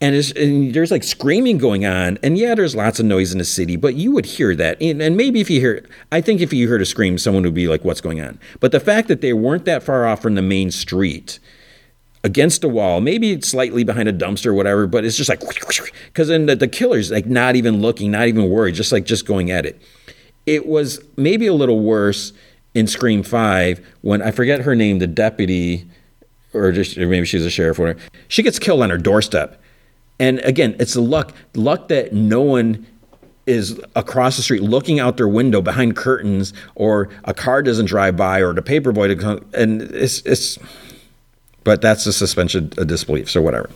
and, 0.00 0.14
and, 0.36 0.74
there's 0.74 0.90
like 0.90 1.04
screaming 1.04 1.58
going 1.58 1.84
on, 1.84 2.18
and 2.22 2.38
yeah, 2.38 2.54
there's 2.54 2.74
lots 2.74 2.98
of 2.98 3.06
noise 3.06 3.32
in 3.32 3.38
the 3.38 3.44
city, 3.44 3.76
but 3.76 3.94
you 3.94 4.12
would 4.12 4.24
hear 4.24 4.54
that, 4.56 4.80
and, 4.80 5.02
and 5.02 5.16
maybe 5.16 5.40
if 5.40 5.50
you 5.50 5.60
hear, 5.60 5.86
I 6.10 6.20
think 6.20 6.40
if 6.40 6.52
you 6.52 6.68
heard 6.68 6.80
a 6.80 6.86
scream, 6.86 7.18
someone 7.18 7.42
would 7.42 7.54
be 7.54 7.68
like, 7.68 7.84
"What's 7.84 8.00
going 8.00 8.20
on?" 8.20 8.38
But 8.60 8.72
the 8.72 8.80
fact 8.80 9.08
that 9.08 9.20
they 9.20 9.32
weren't 9.32 9.66
that 9.66 9.82
far 9.82 10.06
off 10.06 10.22
from 10.22 10.34
the 10.34 10.42
main 10.42 10.70
street 10.70 11.38
against 12.24 12.64
a 12.64 12.68
wall, 12.68 13.02
maybe 13.02 13.38
slightly 13.42 13.84
behind 13.84 14.08
a 14.08 14.12
dumpster 14.12 14.46
or 14.46 14.54
whatever, 14.54 14.86
but 14.86 15.04
it's 15.04 15.16
just 15.16 15.28
like, 15.28 15.40
because 16.06 16.28
then 16.28 16.46
the, 16.46 16.56
the 16.56 16.66
killer's 16.66 17.10
like 17.10 17.26
not 17.26 17.54
even 17.54 17.82
looking, 17.82 18.10
not 18.10 18.26
even 18.26 18.48
worried, 18.48 18.74
just 18.74 18.90
like 18.90 19.04
just 19.04 19.26
going 19.26 19.50
at 19.50 19.66
it. 19.66 19.80
It 20.46 20.66
was 20.66 21.04
maybe 21.16 21.46
a 21.46 21.54
little 21.54 21.80
worse 21.80 22.32
in 22.74 22.86
Scream 22.86 23.22
5 23.22 23.86
when 24.02 24.22
I 24.22 24.30
forget 24.30 24.62
her 24.62 24.74
name, 24.74 24.98
the 24.98 25.06
deputy, 25.06 25.88
or 26.52 26.72
just 26.72 26.98
or 26.98 27.06
maybe 27.06 27.26
she's 27.26 27.46
a 27.46 27.50
sheriff 27.50 27.78
or 27.78 27.82
whatever, 27.82 28.00
she 28.28 28.42
gets 28.42 28.58
killed 28.58 28.82
on 28.82 28.90
her 28.90 28.98
doorstep. 28.98 29.60
And 30.20 30.38
again, 30.40 30.76
it's 30.78 30.94
the 30.94 31.00
luck, 31.00 31.32
luck 31.54 31.88
that 31.88 32.12
no 32.12 32.40
one 32.40 32.86
is 33.46 33.78
across 33.94 34.36
the 34.36 34.42
street 34.42 34.62
looking 34.62 34.98
out 34.98 35.18
their 35.18 35.28
window 35.28 35.60
behind 35.60 35.94
curtains 35.96 36.54
or 36.76 37.10
a 37.24 37.34
car 37.34 37.62
doesn't 37.62 37.86
drive 37.86 38.16
by 38.16 38.40
or 38.40 38.54
the 38.54 38.62
paper 38.62 38.90
boy 38.90 39.06
to 39.06 39.14
come 39.14 39.44
and 39.52 39.82
it's 39.82 40.22
it's 40.24 40.58
but 41.64 41.80
that's 41.80 42.06
a 42.06 42.12
suspension 42.12 42.70
of 42.76 42.86
disbelief, 42.86 43.30
so 43.30 43.42
whatever. 43.42 43.70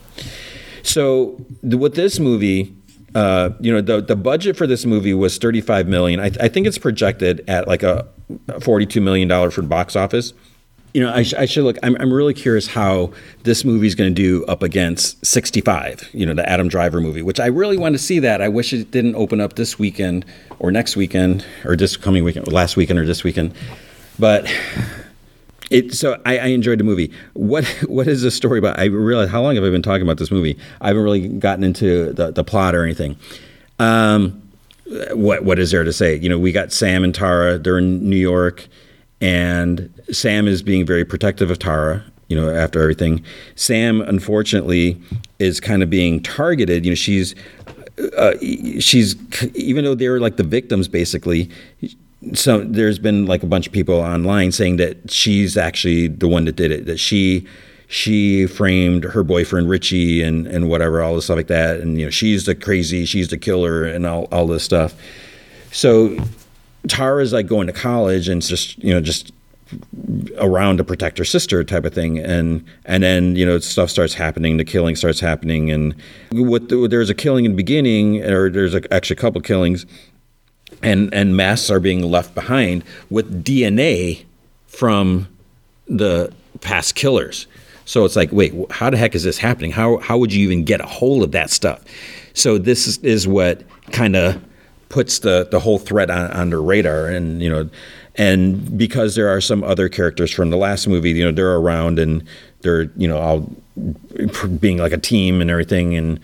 So 0.83 1.43
with 1.63 1.95
this 1.95 2.19
movie, 2.19 2.73
uh, 3.15 3.49
you 3.59 3.73
know, 3.73 3.81
the 3.81 4.01
the 4.01 4.15
budget 4.15 4.55
for 4.55 4.67
this 4.67 4.85
movie 4.85 5.13
was 5.13 5.37
35 5.37 5.87
million. 5.87 6.19
I, 6.19 6.31
I 6.39 6.47
think 6.47 6.67
it's 6.67 6.77
projected 6.77 7.43
at 7.47 7.67
like 7.67 7.83
a 7.83 8.07
42 8.61 9.01
million 9.01 9.27
dollar 9.27 9.51
for 9.51 9.61
box 9.61 9.95
office. 9.95 10.33
You 10.93 11.03
know, 11.03 11.13
I, 11.13 11.21
sh- 11.21 11.35
I 11.35 11.45
should 11.45 11.65
look. 11.65 11.77
I'm, 11.83 11.95
I'm 11.99 12.11
really 12.11 12.33
curious 12.33 12.65
how 12.65 13.11
this 13.43 13.63
movie 13.63 13.85
is 13.85 13.93
going 13.93 14.09
to 14.09 14.21
do 14.21 14.43
up 14.45 14.63
against 14.63 15.23
65. 15.23 16.09
You 16.13 16.25
know, 16.25 16.33
the 16.33 16.47
Adam 16.49 16.67
Driver 16.67 16.99
movie, 16.99 17.21
which 17.21 17.39
I 17.39 17.45
really 17.45 17.77
want 17.77 17.93
to 17.93 17.99
see. 17.99 18.17
That 18.19 18.41
I 18.41 18.47
wish 18.47 18.73
it 18.73 18.89
didn't 18.89 19.15
open 19.15 19.39
up 19.39 19.53
this 19.53 19.77
weekend 19.77 20.25
or 20.57 20.71
next 20.71 20.95
weekend 20.95 21.45
or 21.63 21.75
this 21.75 21.95
coming 21.95 22.23
weekend, 22.23 22.51
last 22.51 22.75
weekend 22.75 22.97
or 22.97 23.05
this 23.05 23.23
weekend. 23.23 23.53
But 24.17 24.51
it, 25.69 25.93
so 25.93 26.19
I, 26.25 26.39
I, 26.39 26.45
enjoyed 26.47 26.79
the 26.79 26.83
movie. 26.83 27.11
What 27.33 27.65
what 27.87 28.07
is 28.07 28.21
the 28.21 28.31
story 28.31 28.59
about? 28.59 28.79
I 28.79 28.85
realize 28.85 29.29
how 29.29 29.41
long 29.41 29.55
have 29.55 29.63
I 29.63 29.69
been 29.69 29.81
talking 29.81 30.01
about 30.01 30.17
this 30.17 30.31
movie? 30.31 30.57
I 30.81 30.87
haven't 30.87 31.03
really 31.03 31.27
gotten 31.27 31.63
into 31.63 32.11
the, 32.13 32.31
the 32.31 32.43
plot 32.43 32.75
or 32.75 32.83
anything. 32.83 33.17
Um, 33.77 34.41
what 35.11 35.43
what 35.43 35.59
is 35.59 35.71
there 35.71 35.83
to 35.83 35.93
say? 35.93 36.15
You 36.15 36.29
know, 36.29 36.39
we 36.39 36.51
got 36.51 36.71
Sam 36.71 37.03
and 37.03 37.13
Tara. 37.13 37.57
They're 37.57 37.77
in 37.77 38.09
New 38.09 38.17
York, 38.17 38.67
and 39.21 39.93
Sam 40.11 40.47
is 40.47 40.61
being 40.61 40.85
very 40.85 41.05
protective 41.05 41.51
of 41.51 41.59
Tara. 41.59 42.03
You 42.27 42.39
know, 42.39 42.49
after 42.49 42.81
everything, 42.81 43.23
Sam 43.55 44.01
unfortunately 44.01 45.01
is 45.39 45.59
kind 45.59 45.81
of 45.81 45.89
being 45.89 46.21
targeted. 46.21 46.85
You 46.85 46.91
know, 46.91 46.95
she's 46.95 47.35
uh, 48.17 48.33
she's 48.79 49.15
even 49.55 49.83
though 49.83 49.95
they're 49.95 50.19
like 50.19 50.37
the 50.37 50.43
victims 50.43 50.87
basically 50.87 51.49
so 52.33 52.63
there's 52.63 52.99
been 52.99 53.25
like 53.25 53.43
a 53.43 53.47
bunch 53.47 53.67
of 53.67 53.73
people 53.73 53.95
online 53.95 54.51
saying 54.51 54.77
that 54.77 55.11
she's 55.11 55.55
actually 55.55 56.07
the 56.07 56.27
one 56.27 56.45
that 56.45 56.55
did 56.55 56.71
it 56.71 56.85
that 56.85 56.99
she 56.99 57.47
she 57.87 58.45
framed 58.45 59.03
her 59.03 59.23
boyfriend 59.23 59.69
Richie 59.69 60.21
and 60.21 60.45
and 60.45 60.69
whatever 60.69 61.01
all 61.01 61.15
this 61.15 61.25
stuff 61.25 61.37
like 61.37 61.47
that. 61.47 61.79
And 61.79 61.97
you 61.97 62.05
know 62.05 62.11
she's 62.11 62.45
the 62.45 62.55
crazy 62.55 63.05
she's 63.05 63.29
the 63.29 63.37
killer 63.37 63.85
and 63.85 64.05
all 64.05 64.27
all 64.31 64.47
this 64.47 64.63
stuff. 64.63 64.95
So 65.71 66.17
Tara's 66.87 67.33
like 67.33 67.47
going 67.47 67.67
to 67.67 67.73
college 67.73 68.27
and 68.27 68.41
just 68.41 68.77
you 68.83 68.93
know 68.93 69.01
just 69.01 69.31
around 70.39 70.77
to 70.77 70.83
protect 70.83 71.17
her 71.19 71.25
sister 71.25 71.63
type 71.63 71.85
of 71.85 71.93
thing. 71.93 72.19
And 72.19 72.65
and 72.85 73.01
then 73.01 73.37
you 73.37 73.45
know 73.45 73.59
stuff 73.59 73.89
starts 73.89 74.13
happening 74.13 74.57
the 74.57 74.65
killing 74.65 74.97
starts 74.97 75.21
happening. 75.21 75.71
And 75.71 75.95
what 76.31 76.67
the, 76.67 76.87
there's 76.87 77.09
a 77.09 77.15
killing 77.15 77.45
in 77.45 77.51
the 77.51 77.57
beginning 77.57 78.21
or 78.23 78.49
there's 78.49 78.75
a, 78.75 78.93
actually 78.93 79.15
a 79.15 79.19
couple 79.19 79.39
killings 79.41 79.85
and 80.81 81.13
and 81.13 81.35
masks 81.35 81.69
are 81.69 81.79
being 81.79 82.03
left 82.03 82.35
behind 82.35 82.83
with 83.09 83.43
DNA 83.43 84.25
from 84.67 85.27
the 85.87 86.31
past 86.61 86.95
killers. 86.95 87.47
So 87.85 88.05
it's 88.05 88.15
like, 88.15 88.31
wait, 88.31 88.53
how 88.71 88.91
the 88.91 88.97
heck 88.97 89.15
is 89.15 89.23
this 89.23 89.37
happening? 89.37 89.71
How 89.71 89.97
how 89.97 90.17
would 90.17 90.31
you 90.31 90.45
even 90.45 90.63
get 90.63 90.81
a 90.81 90.85
hold 90.85 91.23
of 91.23 91.31
that 91.31 91.49
stuff? 91.49 91.83
So 92.33 92.57
this 92.57 92.87
is, 92.87 92.97
is 92.99 93.27
what 93.27 93.63
kind 93.91 94.15
of 94.15 94.41
puts 94.89 95.19
the 95.19 95.47
the 95.49 95.59
whole 95.59 95.79
threat 95.79 96.09
on, 96.09 96.31
on 96.31 96.49
radar, 96.51 97.07
and 97.07 97.41
you 97.41 97.49
know, 97.49 97.69
and 98.15 98.77
because 98.77 99.15
there 99.15 99.27
are 99.27 99.41
some 99.41 99.63
other 99.63 99.89
characters 99.89 100.31
from 100.31 100.49
the 100.49 100.57
last 100.57 100.87
movie, 100.87 101.11
you 101.11 101.25
know, 101.25 101.31
they're 101.31 101.55
around 101.55 101.99
and 101.99 102.23
they're 102.61 102.83
you 102.95 103.07
know 103.07 103.17
all 103.17 103.51
being 104.59 104.77
like 104.77 104.91
a 104.91 104.97
team 104.97 105.41
and 105.41 105.49
everything, 105.49 105.95
and 105.95 106.19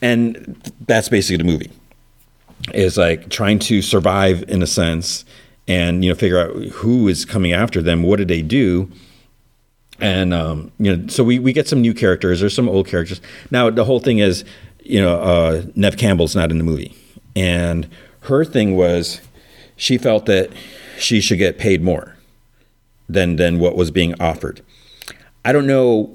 and 0.00 0.72
that's 0.86 1.08
basically 1.10 1.36
the 1.36 1.44
movie 1.44 1.70
is 2.74 2.96
like 2.96 3.28
trying 3.30 3.58
to 3.58 3.82
survive 3.82 4.44
in 4.48 4.62
a 4.62 4.66
sense 4.66 5.24
and 5.66 6.04
you 6.04 6.10
know 6.10 6.14
figure 6.14 6.38
out 6.38 6.54
who 6.72 7.08
is 7.08 7.24
coming 7.24 7.52
after 7.52 7.82
them 7.82 8.02
what 8.02 8.16
did 8.16 8.28
they 8.28 8.42
do? 8.42 8.90
And 10.00 10.32
um, 10.32 10.72
you 10.78 10.96
know 10.96 11.06
so 11.08 11.22
we, 11.24 11.38
we 11.38 11.52
get 11.52 11.68
some 11.68 11.80
new 11.80 11.94
characters. 11.94 12.40
There's 12.40 12.54
some 12.54 12.68
old 12.68 12.86
characters. 12.86 13.20
Now 13.50 13.70
the 13.70 13.84
whole 13.84 14.00
thing 14.00 14.18
is 14.18 14.44
you 14.82 15.00
know 15.00 15.20
uh, 15.20 15.62
neve 15.74 15.96
campbell's 15.96 16.36
not 16.36 16.50
in 16.50 16.58
the 16.58 16.64
movie. 16.64 16.94
And 17.36 17.88
her 18.22 18.44
thing 18.44 18.76
was 18.76 19.20
she 19.76 19.96
felt 19.98 20.26
that 20.26 20.50
she 20.98 21.20
should 21.20 21.38
get 21.38 21.58
paid 21.58 21.82
more 21.82 22.16
than 23.08 23.36
than 23.36 23.58
what 23.58 23.76
was 23.76 23.90
being 23.90 24.14
offered. 24.20 24.62
I 25.44 25.52
don't 25.52 25.66
know 25.66 26.14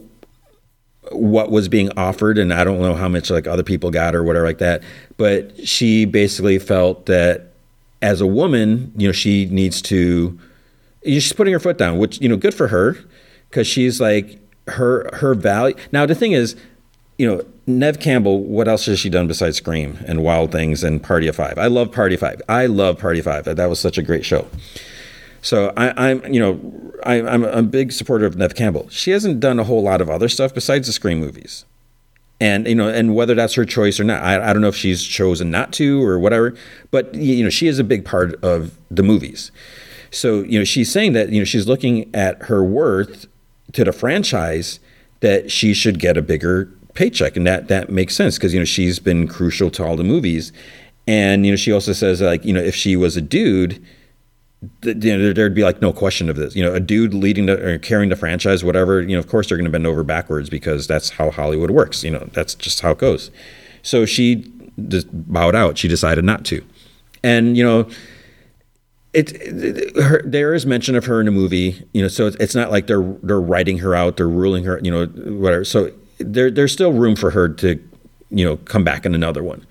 what 1.12 1.52
was 1.52 1.68
being 1.68 1.90
offered 1.98 2.38
and 2.38 2.54
I 2.54 2.64
don't 2.64 2.80
know 2.80 2.96
how 2.96 3.08
much 3.08 3.30
like 3.30 3.48
other 3.48 3.64
people 3.64 3.92
got 3.92 4.16
or 4.16 4.24
whatever 4.24 4.46
like 4.46 4.58
that 4.60 4.84
but 5.18 5.68
she 5.68 6.06
basically 6.06 6.60
felt 6.60 7.06
that 7.06 7.54
as 8.02 8.22
a 8.22 8.28
woman 8.28 8.92
you 8.96 9.08
know 9.08 9.12
she 9.12 9.46
needs 9.46 9.82
to 9.84 10.38
she's 11.04 11.34
putting 11.34 11.54
her 11.54 11.60
foot 11.60 11.78
down 11.78 11.98
which 11.98 12.20
you 12.22 12.30
know 12.30 12.38
good 12.38 12.54
for 12.54 12.68
her 12.70 12.98
cuz 13.52 13.68
she's 13.68 14.02
like 14.02 14.40
her 14.68 15.10
her 15.18 15.36
value. 15.36 15.76
Now 15.92 16.06
the 16.06 16.16
thing 16.16 16.32
is 16.32 16.56
you 17.18 17.28
know 17.28 17.44
Neve 17.68 18.00
Campbell 18.00 18.44
what 18.44 18.68
else 18.68 18.86
has 18.86 19.00
she 19.00 19.10
done 19.10 19.28
besides 19.28 19.58
Scream 19.58 19.98
and 20.06 20.24
Wild 20.24 20.52
Things 20.52 20.84
and 20.84 21.02
Party 21.02 21.28
of 21.28 21.36
5 21.36 21.58
I 21.58 21.68
love 21.68 21.92
Party 21.92 22.16
of 22.16 22.22
5 22.22 22.42
I 22.50 22.66
love 22.66 23.00
Party 23.00 23.20
of 23.20 23.26
5 23.26 23.46
that 23.46 23.70
was 23.70 23.80
such 23.80 23.98
a 23.98 24.04
great 24.04 24.26
show 24.26 24.48
so 25.46 25.72
I, 25.78 26.10
am 26.10 26.34
you 26.34 26.40
know, 26.40 26.92
I, 27.04 27.18
am 27.18 27.44
a 27.44 27.62
big 27.62 27.92
supporter 27.92 28.26
of 28.26 28.36
Neve 28.36 28.56
Campbell. 28.56 28.90
She 28.90 29.12
hasn't 29.12 29.40
done 29.40 29.60
a 29.60 29.64
whole 29.64 29.84
lot 29.84 30.02
of 30.02 30.10
other 30.10 30.28
stuff 30.28 30.56
besides 30.56 30.88
the 30.88 30.94
Scream 30.94 31.20
movies, 31.20 31.66
and 32.42 32.66
you 32.68 32.74
know, 32.74 32.90
and 32.90 33.14
whether 33.14 33.36
that's 33.36 33.54
her 33.54 33.64
choice 33.64 34.00
or 34.00 34.04
not, 34.04 34.24
I, 34.24 34.50
I 34.50 34.54
don't 34.54 34.64
know 34.64 34.70
if 34.70 34.76
she's 34.76 35.04
chosen 35.04 35.52
not 35.52 35.72
to 35.74 36.04
or 36.04 36.18
whatever. 36.18 36.56
But 36.90 37.14
you 37.14 37.44
know, 37.44 37.52
she 37.52 37.68
is 37.68 37.78
a 37.78 37.84
big 37.84 38.04
part 38.04 38.44
of 38.44 38.76
the 38.90 39.04
movies. 39.04 39.52
So 40.10 40.42
you 40.42 40.58
know, 40.58 40.66
she's 40.66 40.92
saying 40.92 41.14
that 41.14 41.30
you 41.30 41.40
know 41.40 41.46
she's 41.46 41.68
looking 41.68 42.10
at 42.16 42.42
her 42.46 42.64
worth 42.64 43.28
to 43.74 43.84
the 43.84 43.94
franchise 43.94 44.80
that 45.20 45.52
she 45.52 45.76
should 45.76 46.00
get 46.00 46.18
a 46.18 46.24
bigger 46.24 46.72
paycheck, 46.96 47.38
and 47.38 47.46
that 47.46 47.68
that 47.68 47.92
makes 47.92 48.16
sense 48.16 48.40
because 48.40 48.52
you 48.52 48.60
know 48.60 48.66
she's 48.66 48.98
been 48.98 49.28
crucial 49.28 49.70
to 49.70 49.86
all 49.86 49.96
the 49.96 50.04
movies, 50.04 50.52
and 51.06 51.46
you 51.46 51.52
know 51.52 51.56
she 51.56 51.72
also 51.72 51.94
says 51.94 52.20
like 52.20 52.44
you 52.44 52.54
know 52.54 52.64
if 52.64 52.74
she 52.74 52.96
was 52.96 53.16
a 53.16 53.22
dude 53.22 53.86
you 54.84 55.18
know, 55.18 55.34
there'd 55.34 55.54
be 55.54 55.64
like 55.64 55.82
no 55.82 55.92
question 55.94 56.30
of 56.30 56.36
this. 56.36 56.56
You 56.56 56.64
know, 56.64 56.74
a 56.74 56.80
dude 56.80 57.14
leading 57.14 57.46
the, 57.48 57.66
or 57.66 57.78
carrying 57.78 58.10
the 58.10 58.16
franchise, 58.16 58.64
whatever. 58.64 59.02
You 59.02 59.16
know, 59.16 59.20
of 59.20 59.28
course 59.28 59.50
they're 59.50 59.58
going 59.58 59.66
to 59.66 59.72
bend 59.72 59.88
over 59.88 60.04
backwards 60.04 60.50
because 60.50 60.88
that's 60.88 61.10
how 61.12 61.32
Hollywood 61.32 61.72
works. 61.72 62.04
You 62.04 62.12
know, 62.12 62.30
that's 62.34 62.56
just 62.56 62.82
how 62.82 62.92
it 62.92 62.98
goes. 62.98 63.32
So 63.82 64.06
she 64.06 64.52
just 64.90 65.08
bowed 65.12 65.56
out. 65.56 65.78
She 65.78 65.88
decided 65.88 66.26
not 66.26 66.46
to, 66.46 66.64
and 67.24 67.58
you 67.58 67.64
know, 67.64 67.90
it, 69.14 69.32
it 69.34 69.96
her, 70.02 70.22
there 70.26 70.54
is 70.54 70.66
mention 70.66 70.96
of 70.96 71.06
her 71.06 71.20
in 71.20 71.26
the 71.26 71.32
movie, 71.32 71.82
you 71.94 72.02
know, 72.02 72.08
so 72.08 72.28
it's, 72.28 72.36
it's 72.38 72.56
not 72.56 72.72
like 72.72 72.88
they're 72.88 73.16
they're 73.24 73.40
writing 73.40 73.78
her 73.80 73.96
out, 73.96 74.18
they're 74.18 74.28
ruling 74.28 74.66
her, 74.66 74.80
you 74.84 74.92
know, 74.92 75.06
whatever. 75.06 75.64
So 75.64 75.92
there 76.18 76.52
there's 76.52 76.74
still 76.74 76.92
room 76.92 77.16
for 77.16 77.32
her 77.32 77.48
to, 77.48 77.82
you 78.30 78.46
know, 78.46 78.58
come 78.58 78.84
back 78.84 79.06
in 79.06 79.16
another 79.16 79.42
one. 79.42 79.66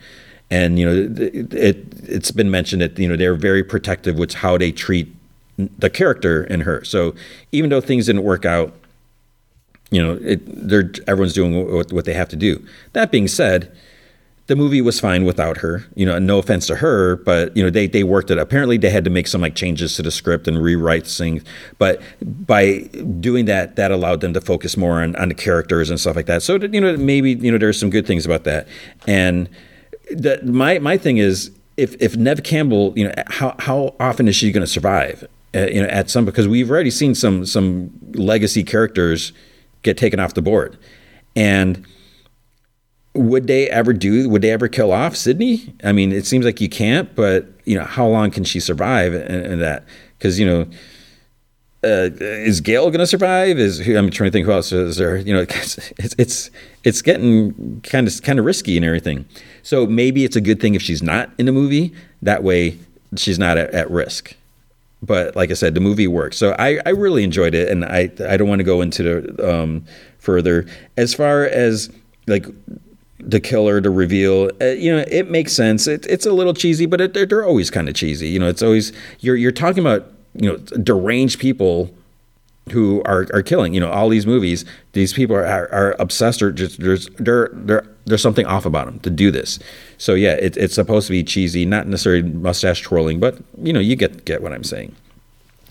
And 0.54 0.78
you 0.78 0.86
know, 0.86 1.24
it, 1.24 1.52
it 1.52 1.76
it's 2.04 2.30
been 2.30 2.48
mentioned 2.48 2.80
that 2.80 2.96
you 2.96 3.08
know 3.08 3.16
they're 3.16 3.34
very 3.34 3.64
protective 3.64 4.16
with 4.16 4.34
how 4.34 4.56
they 4.56 4.70
treat 4.70 5.12
the 5.56 5.90
character 5.90 6.44
in 6.44 6.60
her. 6.60 6.84
So 6.84 7.16
even 7.50 7.70
though 7.70 7.80
things 7.80 8.06
didn't 8.06 8.22
work 8.22 8.44
out, 8.44 8.72
you 9.90 10.00
know, 10.00 10.16
it, 10.22 10.42
they're 10.46 10.92
everyone's 11.08 11.32
doing 11.32 11.74
what, 11.74 11.92
what 11.92 12.04
they 12.04 12.14
have 12.14 12.28
to 12.28 12.36
do. 12.36 12.64
That 12.92 13.10
being 13.10 13.26
said, 13.26 13.76
the 14.46 14.54
movie 14.54 14.80
was 14.80 15.00
fine 15.00 15.24
without 15.24 15.56
her. 15.56 15.86
You 15.96 16.06
know, 16.06 16.20
no 16.20 16.38
offense 16.38 16.68
to 16.68 16.76
her, 16.76 17.16
but 17.16 17.56
you 17.56 17.64
know 17.64 17.70
they 17.70 17.88
they 17.88 18.04
worked 18.04 18.30
it. 18.30 18.38
Apparently, 18.38 18.76
they 18.76 18.90
had 18.90 19.02
to 19.02 19.10
make 19.10 19.26
some 19.26 19.40
like 19.40 19.56
changes 19.56 19.96
to 19.96 20.02
the 20.02 20.12
script 20.12 20.46
and 20.46 20.62
rewrite 20.62 21.04
things. 21.04 21.42
But 21.78 22.00
by 22.22 22.82
doing 23.18 23.46
that, 23.46 23.74
that 23.74 23.90
allowed 23.90 24.20
them 24.20 24.34
to 24.34 24.40
focus 24.40 24.76
more 24.76 25.02
on, 25.02 25.16
on 25.16 25.30
the 25.30 25.34
characters 25.34 25.90
and 25.90 25.98
stuff 25.98 26.14
like 26.14 26.26
that. 26.26 26.44
So 26.44 26.58
you 26.58 26.80
know, 26.80 26.96
maybe 26.96 27.32
you 27.32 27.50
know 27.50 27.58
there's 27.58 27.80
some 27.80 27.90
good 27.90 28.06
things 28.06 28.24
about 28.24 28.44
that. 28.44 28.68
And 29.08 29.48
the, 30.10 30.40
my 30.44 30.78
my 30.78 30.96
thing 30.96 31.18
is, 31.18 31.50
if 31.76 32.00
if 32.00 32.16
Neve 32.16 32.42
Campbell, 32.42 32.92
you 32.96 33.08
know, 33.08 33.14
how 33.28 33.54
how 33.58 33.94
often 34.00 34.28
is 34.28 34.36
she 34.36 34.52
going 34.52 34.62
to 34.62 34.70
survive? 34.70 35.26
Uh, 35.54 35.66
you 35.66 35.80
know, 35.80 35.88
at 35.88 36.10
some 36.10 36.24
because 36.24 36.48
we've 36.48 36.70
already 36.70 36.90
seen 36.90 37.14
some 37.14 37.46
some 37.46 37.90
legacy 38.14 38.64
characters 38.64 39.32
get 39.82 39.96
taken 39.96 40.18
off 40.18 40.34
the 40.34 40.42
board, 40.42 40.78
and 41.36 41.86
would 43.14 43.46
they 43.46 43.70
ever 43.70 43.92
do 43.92 44.28
would 44.28 44.42
they 44.42 44.50
ever 44.50 44.68
kill 44.68 44.92
off 44.92 45.16
Sidney? 45.16 45.72
I 45.84 45.92
mean 45.92 46.12
it 46.12 46.26
seems 46.26 46.44
like 46.44 46.60
you 46.60 46.68
can't 46.68 47.14
but 47.14 47.46
you 47.64 47.78
know 47.78 47.84
how 47.84 48.06
long 48.06 48.30
can 48.30 48.44
she 48.44 48.58
survive 48.60 49.14
in, 49.14 49.44
in 49.44 49.58
that? 49.60 49.84
Because 50.18 50.38
you 50.40 50.46
know 50.46 50.66
uh, 51.84 52.10
is 52.20 52.60
Gail 52.60 52.90
going 52.90 53.00
to 53.00 53.06
survive? 53.06 53.58
Is 53.58 53.86
I'm 53.86 54.10
trying 54.10 54.28
to 54.28 54.32
think 54.32 54.46
who 54.46 54.52
else 54.52 54.72
is 54.72 54.96
there. 54.96 55.16
You 55.16 55.34
know, 55.34 55.40
it's 55.40 55.92
it's 56.18 56.50
it's 56.82 57.02
getting 57.02 57.80
kind 57.82 58.08
of 58.08 58.22
kind 58.22 58.38
of 58.38 58.44
risky 58.44 58.76
and 58.76 58.84
everything. 58.84 59.26
So 59.62 59.86
maybe 59.86 60.24
it's 60.24 60.36
a 60.36 60.40
good 60.40 60.60
thing 60.60 60.74
if 60.74 60.82
she's 60.82 61.02
not 61.02 61.30
in 61.38 61.46
the 61.46 61.52
movie. 61.52 61.94
That 62.22 62.42
way, 62.42 62.78
she's 63.16 63.38
not 63.38 63.58
at, 63.58 63.70
at 63.74 63.90
risk. 63.90 64.34
But 65.02 65.36
like 65.36 65.50
I 65.50 65.54
said, 65.54 65.74
the 65.74 65.80
movie 65.80 66.08
works. 66.08 66.38
So 66.38 66.56
I, 66.58 66.80
I 66.86 66.90
really 66.90 67.24
enjoyed 67.24 67.54
it, 67.54 67.68
and 67.68 67.84
I 67.84 68.10
I 68.26 68.36
don't 68.36 68.48
want 68.48 68.60
to 68.60 68.64
go 68.64 68.80
into 68.80 69.02
the 69.02 69.54
um, 69.54 69.84
further 70.18 70.66
as 70.96 71.14
far 71.14 71.44
as 71.44 71.90
like 72.26 72.46
the 73.18 73.40
killer, 73.40 73.80
the 73.80 73.90
reveal. 73.90 74.50
Uh, 74.60 74.66
you 74.66 74.94
know, 74.94 75.04
it 75.08 75.30
makes 75.30 75.52
sense. 75.52 75.86
It, 75.86 76.06
it's 76.06 76.26
a 76.26 76.32
little 76.32 76.54
cheesy, 76.54 76.86
but 76.86 77.00
it, 77.00 77.14
they're, 77.14 77.26
they're 77.26 77.44
always 77.44 77.70
kind 77.70 77.88
of 77.88 77.94
cheesy. 77.94 78.28
You 78.28 78.38
know, 78.38 78.48
it's 78.48 78.62
always 78.62 78.92
you're 79.20 79.36
you're 79.36 79.52
talking 79.52 79.80
about 79.80 80.13
you 80.34 80.50
know 80.50 80.56
deranged 80.58 81.38
people 81.38 81.94
who 82.70 83.02
are, 83.04 83.26
are 83.32 83.42
killing. 83.42 83.74
You 83.74 83.80
know, 83.80 83.90
all 83.90 84.08
these 84.08 84.26
movies, 84.26 84.64
these 84.92 85.12
people 85.12 85.36
are, 85.36 85.46
are, 85.46 85.68
are 85.70 85.96
obsessed 85.98 86.42
or 86.42 86.50
just 86.50 86.80
there's 86.80 87.08
there 87.18 87.50
there 87.52 87.86
there's 88.06 88.22
something 88.22 88.46
off 88.46 88.66
about 88.66 88.86
them 88.86 89.00
to 89.00 89.10
do 89.10 89.30
this. 89.30 89.58
So 89.98 90.14
yeah, 90.14 90.32
it, 90.32 90.56
it's 90.56 90.74
supposed 90.74 91.06
to 91.08 91.12
be 91.12 91.22
cheesy, 91.22 91.64
not 91.64 91.86
necessarily 91.86 92.22
mustache 92.22 92.82
twirling, 92.82 93.20
but 93.20 93.38
you 93.62 93.72
know, 93.72 93.80
you 93.80 93.96
get 93.96 94.24
get 94.24 94.42
what 94.42 94.52
I'm 94.52 94.64
saying. 94.64 94.94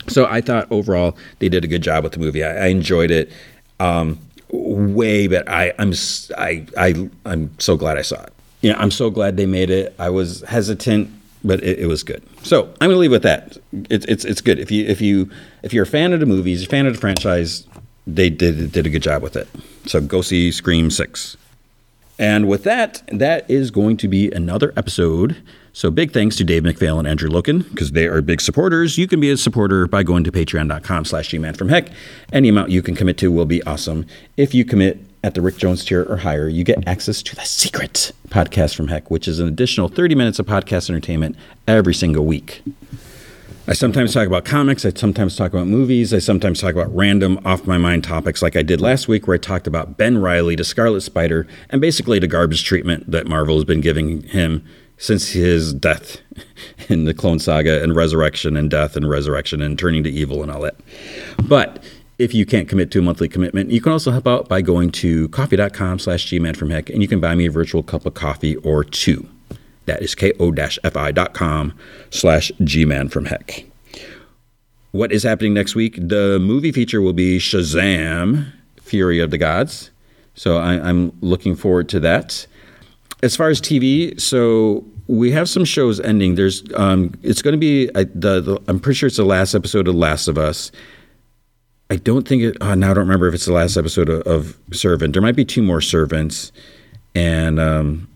So 0.08 0.26
I 0.26 0.42
thought 0.42 0.68
overall 0.72 1.18
they 1.40 1.50
did 1.50 1.64
a 1.64 1.68
good 1.68 1.82
job 1.82 2.04
with 2.04 2.14
the 2.14 2.20
movie. 2.20 2.44
I, 2.44 2.66
I 2.66 2.68
enjoyed 2.68 3.12
it. 3.12 3.32
Um, 3.80 4.20
way 4.50 5.26
but 5.28 5.50
I, 5.50 5.74
I'm 5.80 5.94
I, 6.38 6.66
I 6.78 7.10
I'm 7.26 7.60
so 7.60 7.76
glad 7.76 7.98
I 7.98 8.04
saw 8.04 8.22
it. 8.22 8.34
You 8.62 8.72
know, 8.72 8.78
I'm 8.78 8.92
so 8.92 9.10
glad 9.10 9.36
they 9.36 9.46
made 9.46 9.70
it. 9.70 9.96
I 9.98 10.10
was 10.10 10.42
hesitant, 10.42 11.10
but 11.44 11.62
it, 11.64 11.80
it 11.80 11.88
was 11.88 12.04
good. 12.04 12.24
So 12.44 12.66
I'm 12.82 12.90
gonna 12.90 12.98
leave 12.98 13.12
with 13.12 13.24
that. 13.24 13.58
It's 13.90 14.06
it's 14.06 14.26
it's 14.26 14.42
good. 14.42 14.60
If 14.60 14.70
you 14.70 14.86
if 14.86 15.02
you 15.02 15.32
if 15.64 15.74
you're 15.74 15.84
a 15.84 15.88
fan 15.88 16.14
of 16.14 16.20
the 16.20 16.26
movies, 16.26 16.64
a 16.64 16.68
fan 16.68 16.86
of 16.86 16.94
the 16.94 17.00
franchise, 17.00 17.66
they 18.06 18.30
did 18.30 18.72
did 18.72 18.86
a 18.86 18.90
good 18.90 19.02
job 19.02 19.24
with 19.24 19.36
it. 19.36 19.48
So 19.86 20.02
go 20.02 20.22
see 20.22 20.52
Scream 20.52 20.92
Six. 20.92 21.38
And 22.20 22.48
with 22.48 22.64
that, 22.64 23.02
that 23.08 23.50
is 23.50 23.72
going 23.72 23.98
to 23.98 24.08
be 24.08 24.32
another 24.32 24.72
episode. 24.78 25.38
So 25.72 25.90
big 25.90 26.12
thanks 26.12 26.36
to 26.36 26.44
Dave 26.44 26.62
McPhail 26.62 27.00
and 27.00 27.08
Andrew 27.08 27.28
Loken 27.28 27.68
because 27.70 27.94
they 27.94 28.06
are 28.06 28.22
big 28.22 28.40
supporters. 28.40 29.00
You 29.00 29.08
can 29.08 29.20
be 29.20 29.32
a 29.32 29.38
supporter 29.38 29.88
by 29.88 30.04
going 30.04 30.24
to 30.26 30.32
patreon.com 30.32 31.06
slash 31.06 31.32
gmanfromheck. 31.32 31.92
Any 32.32 32.50
amount 32.50 32.70
you 32.70 32.84
can 32.84 32.96
commit 32.96 33.18
to 33.18 33.32
will 33.32 33.48
be 33.48 33.64
awesome. 33.64 34.06
If 34.38 34.54
you 34.54 34.64
commit 34.64 35.00
at 35.24 35.36
the 35.36 35.42
Rick 35.42 35.58
Jones 35.58 35.86
tier 35.86 36.04
or 36.04 36.18
higher, 36.18 36.50
you 36.50 36.64
get 36.64 36.86
access 36.88 37.24
to 37.24 37.36
the 37.36 37.46
secret 37.46 38.12
podcast 38.28 38.76
from 38.76 38.90
Heck, 38.90 39.10
which 39.10 39.28
is 39.28 39.40
an 39.40 39.48
additional 39.48 39.88
30 39.88 40.16
minutes 40.16 40.40
of 40.40 40.46
podcast 40.46 40.90
entertainment 40.90 41.36
every 41.68 41.94
single 41.94 42.26
week. 42.26 42.62
I 43.66 43.72
sometimes 43.72 44.14
talk 44.14 44.28
about 44.28 44.44
comics. 44.44 44.84
I 44.86 44.92
sometimes 44.92 45.38
talk 45.38 45.54
about 45.54 45.68
movies. 45.68 46.14
I 46.14 46.20
sometimes 46.20 46.60
talk 46.60 46.74
about 46.74 46.94
random, 46.94 47.40
off 47.46 47.66
my 47.66 47.78
mind 47.78 48.04
topics 48.04 48.42
like 48.42 48.58
I 48.58 48.62
did 48.62 48.82
last 48.82 49.08
week, 49.08 49.26
where 49.26 49.36
I 49.36 49.38
talked 49.38 49.68
about 49.68 49.98
Ben 49.98 50.18
Reilly 50.18 50.58
to 50.58 50.66
Scarlet 50.66 51.00
Spider 51.00 51.48
and 51.70 51.80
basically 51.80 52.20
the 52.20 52.28
garbage 52.28 52.66
treatment 52.66 53.10
that 53.10 53.26
Marvel 53.26 53.56
has 53.56 53.64
been 53.64 53.80
giving 53.80 54.24
him 54.24 54.66
since 54.98 55.30
his 55.30 55.74
death 55.74 56.18
in 56.90 57.06
the 57.06 57.14
Clone 57.14 57.40
Saga 57.40 57.82
and 57.82 57.96
resurrection 57.96 58.58
and 58.58 58.70
death 58.70 58.98
and 58.98 59.10
resurrection 59.10 59.62
and 59.62 59.80
turning 59.80 60.04
to 60.04 60.12
evil 60.12 60.42
and 60.42 60.52
all 60.52 60.62
that. 60.62 60.76
But 61.48 61.82
if 62.20 62.34
you 62.34 62.46
can't 62.46 62.68
commit 62.68 62.92
to 62.92 63.00
a 63.00 63.02
monthly 63.02 63.28
commitment, 63.28 63.72
you 63.72 63.82
can 63.82 63.92
also 63.92 64.12
help 64.12 64.28
out 64.28 64.48
by 64.48 64.62
going 64.62 64.92
to 64.92 65.28
ko-fi.com 65.30 66.00
slash 66.00 66.28
gman 66.28 66.56
from 66.56 66.70
heck 66.70 66.90
and 66.90 67.02
you 67.02 67.08
can 67.08 67.20
buy 67.20 67.36
me 67.36 67.46
a 67.46 67.52
virtual 67.52 67.84
cup 67.84 68.06
of 68.06 68.14
coffee 68.14 68.56
or 68.58 68.84
two. 68.84 69.28
That 69.86 70.02
is 70.02 70.16
ko-fi.com 70.16 71.74
slash 72.10 72.52
gman 72.62 73.12
from 73.12 73.26
heck. 73.26 73.66
What 74.92 75.12
is 75.12 75.24
happening 75.24 75.56
next 75.56 75.74
week? 75.74 75.96
The 76.00 76.38
movie 76.40 76.72
feature 76.72 77.02
will 77.02 77.14
be 77.14 77.40
Shazam, 77.40 78.52
Fury 78.80 79.20
of 79.20 79.32
the 79.32 79.40
Gods. 79.40 79.90
So 80.36 80.58
I, 80.58 80.74
I'm 80.74 81.12
looking 81.22 81.56
forward 81.56 81.90
to 81.90 82.00
that. 82.02 82.46
As 83.24 83.36
far 83.36 83.50
as 83.50 83.60
TV, 83.60 84.20
so 84.20 84.86
we 85.08 85.32
have 85.32 85.50
some 85.50 85.66
shows 85.66 86.00
ending. 86.00 86.36
There's, 86.36 86.64
um, 86.76 87.14
it's 87.24 87.42
going 87.42 87.54
to 87.54 87.58
be 87.58 87.90
I, 87.96 88.04
the, 88.04 88.40
the, 88.42 88.62
I'm 88.68 88.80
pretty 88.80 88.98
sure 88.98 89.08
it's 89.08 89.18
the 89.18 89.26
last 89.26 89.56
episode 89.56 89.88
of 89.88 89.96
Last 89.96 90.28
of 90.28 90.38
Us. 90.38 90.72
I 91.94 91.98
don't 91.98 92.28
think 92.28 92.42
it. 92.42 92.58
Oh, 92.60 92.74
now 92.74 92.90
I 92.90 92.94
don't 92.96 93.04
remember 93.04 93.28
if 93.28 93.36
it's 93.36 93.46
the 93.46 93.54
last 93.54 93.78
episode 93.78 94.10
of, 94.10 94.24
of 94.24 94.58
Servant. 94.72 95.14
There 95.14 95.22
might 95.22 95.36
be 95.36 95.46
two 95.46 95.62
more 95.62 95.80
Servants, 95.80 96.52
and 97.14 97.60
um, 97.60 98.08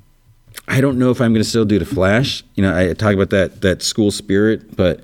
I 0.67 0.81
don't 0.81 0.97
know 0.97 1.11
if 1.11 1.21
I'm 1.21 1.31
going 1.31 1.43
to 1.43 1.47
still 1.47 1.63
do 1.63 1.77
the 1.77 1.85
Flash. 1.85 2.43
You 2.55 2.63
know, 2.63 2.75
I 2.75 2.91
talk 2.93 3.13
about 3.13 3.29
that 3.29 3.61
that 3.61 3.83
school 3.83 4.09
spirit, 4.09 4.75
but 4.75 5.01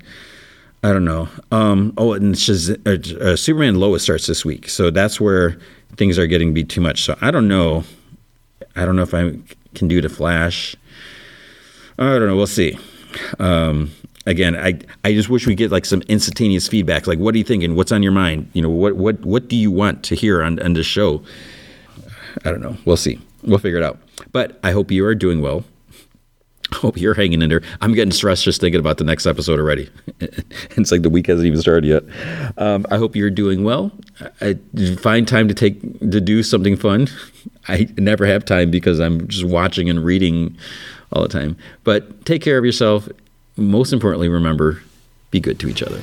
I 0.81 0.91
don't 0.91 1.05
know. 1.05 1.29
Um, 1.51 1.93
oh, 1.99 2.13
and 2.13 2.33
Shaz- 2.33 2.81
uh, 2.87 3.23
uh, 3.23 3.35
Superman 3.35 3.75
Lois 3.75 4.01
starts 4.01 4.25
this 4.25 4.43
week, 4.43 4.67
so 4.69 4.89
that's 4.89 5.21
where 5.21 5.59
things 5.95 6.17
are 6.17 6.25
getting 6.25 6.47
to 6.47 6.53
be 6.55 6.63
too 6.63 6.81
much. 6.81 7.03
So 7.03 7.15
I 7.21 7.29
don't 7.29 7.47
know. 7.47 7.83
I 8.75 8.85
don't 8.85 8.95
know 8.95 9.03
if 9.03 9.13
I 9.13 9.37
can 9.75 9.87
do 9.87 10.01
the 10.01 10.09
Flash. 10.09 10.75
I 11.99 12.17
don't 12.17 12.25
know. 12.25 12.35
We'll 12.35 12.47
see. 12.47 12.79
Um, 13.37 13.91
again, 14.25 14.55
I 14.55 14.79
I 15.03 15.13
just 15.13 15.29
wish 15.29 15.47
we 15.47 15.55
get 15.55 15.71
like 15.71 15.85
some 15.85 16.01
instantaneous 16.03 16.67
feedback. 16.67 17.07
Like, 17.07 17.19
what 17.19 17.35
are 17.35 17.37
you 17.37 17.43
thinking? 17.43 17.75
What's 17.75 17.91
on 17.91 18.03
your 18.03 18.11
mind? 18.11 18.49
You 18.53 18.61
know, 18.61 18.69
what 18.69 18.95
what 18.95 19.21
what 19.21 19.47
do 19.47 19.55
you 19.55 19.71
want 19.71 20.03
to 20.03 20.15
hear 20.15 20.43
on 20.43 20.59
on 20.59 20.73
the 20.73 20.83
show? 20.83 21.23
I 22.45 22.51
don't 22.51 22.61
know. 22.61 22.77
We'll 22.85 22.97
see. 22.97 23.19
We'll 23.43 23.59
figure 23.59 23.77
it 23.77 23.83
out. 23.83 23.99
But 24.31 24.59
I 24.63 24.71
hope 24.71 24.91
you 24.91 25.05
are 25.05 25.15
doing 25.15 25.41
well. 25.41 25.63
Hope 26.73 26.97
you're 26.97 27.13
hanging 27.13 27.41
in 27.41 27.49
there. 27.49 27.61
I'm 27.81 27.93
getting 27.93 28.11
stressed 28.11 28.43
just 28.43 28.59
thinking 28.59 28.79
about 28.79 28.97
the 28.97 29.03
next 29.03 29.27
episode 29.27 29.59
already. 29.59 29.89
it's 30.19 30.91
like 30.91 31.03
the 31.03 31.09
week 31.09 31.27
hasn't 31.27 31.45
even 31.45 31.61
started 31.61 31.85
yet. 31.85 32.03
Um, 32.57 32.85
I 32.89 32.97
hope 32.97 33.15
you're 33.15 33.29
doing 33.29 33.63
well. 33.63 33.91
I, 34.41 34.57
I 34.77 34.95
find 34.95 35.27
time 35.27 35.47
to 35.49 35.53
take 35.53 35.99
to 35.99 36.19
do 36.19 36.41
something 36.41 36.75
fun. 36.75 37.09
I 37.67 37.87
never 37.97 38.25
have 38.25 38.43
time 38.43 38.71
because 38.71 38.99
I'm 38.99 39.27
just 39.27 39.43
watching 39.43 39.89
and 39.89 40.03
reading 40.03 40.57
all 41.11 41.21
the 41.21 41.29
time. 41.29 41.57
But 41.83 42.25
take 42.25 42.41
care 42.41 42.57
of 42.57 42.65
yourself. 42.65 43.07
Most 43.55 43.93
importantly, 43.93 44.29
remember, 44.29 44.81
be 45.29 45.39
good 45.39 45.59
to 45.59 45.69
each 45.69 45.83
other. 45.83 45.99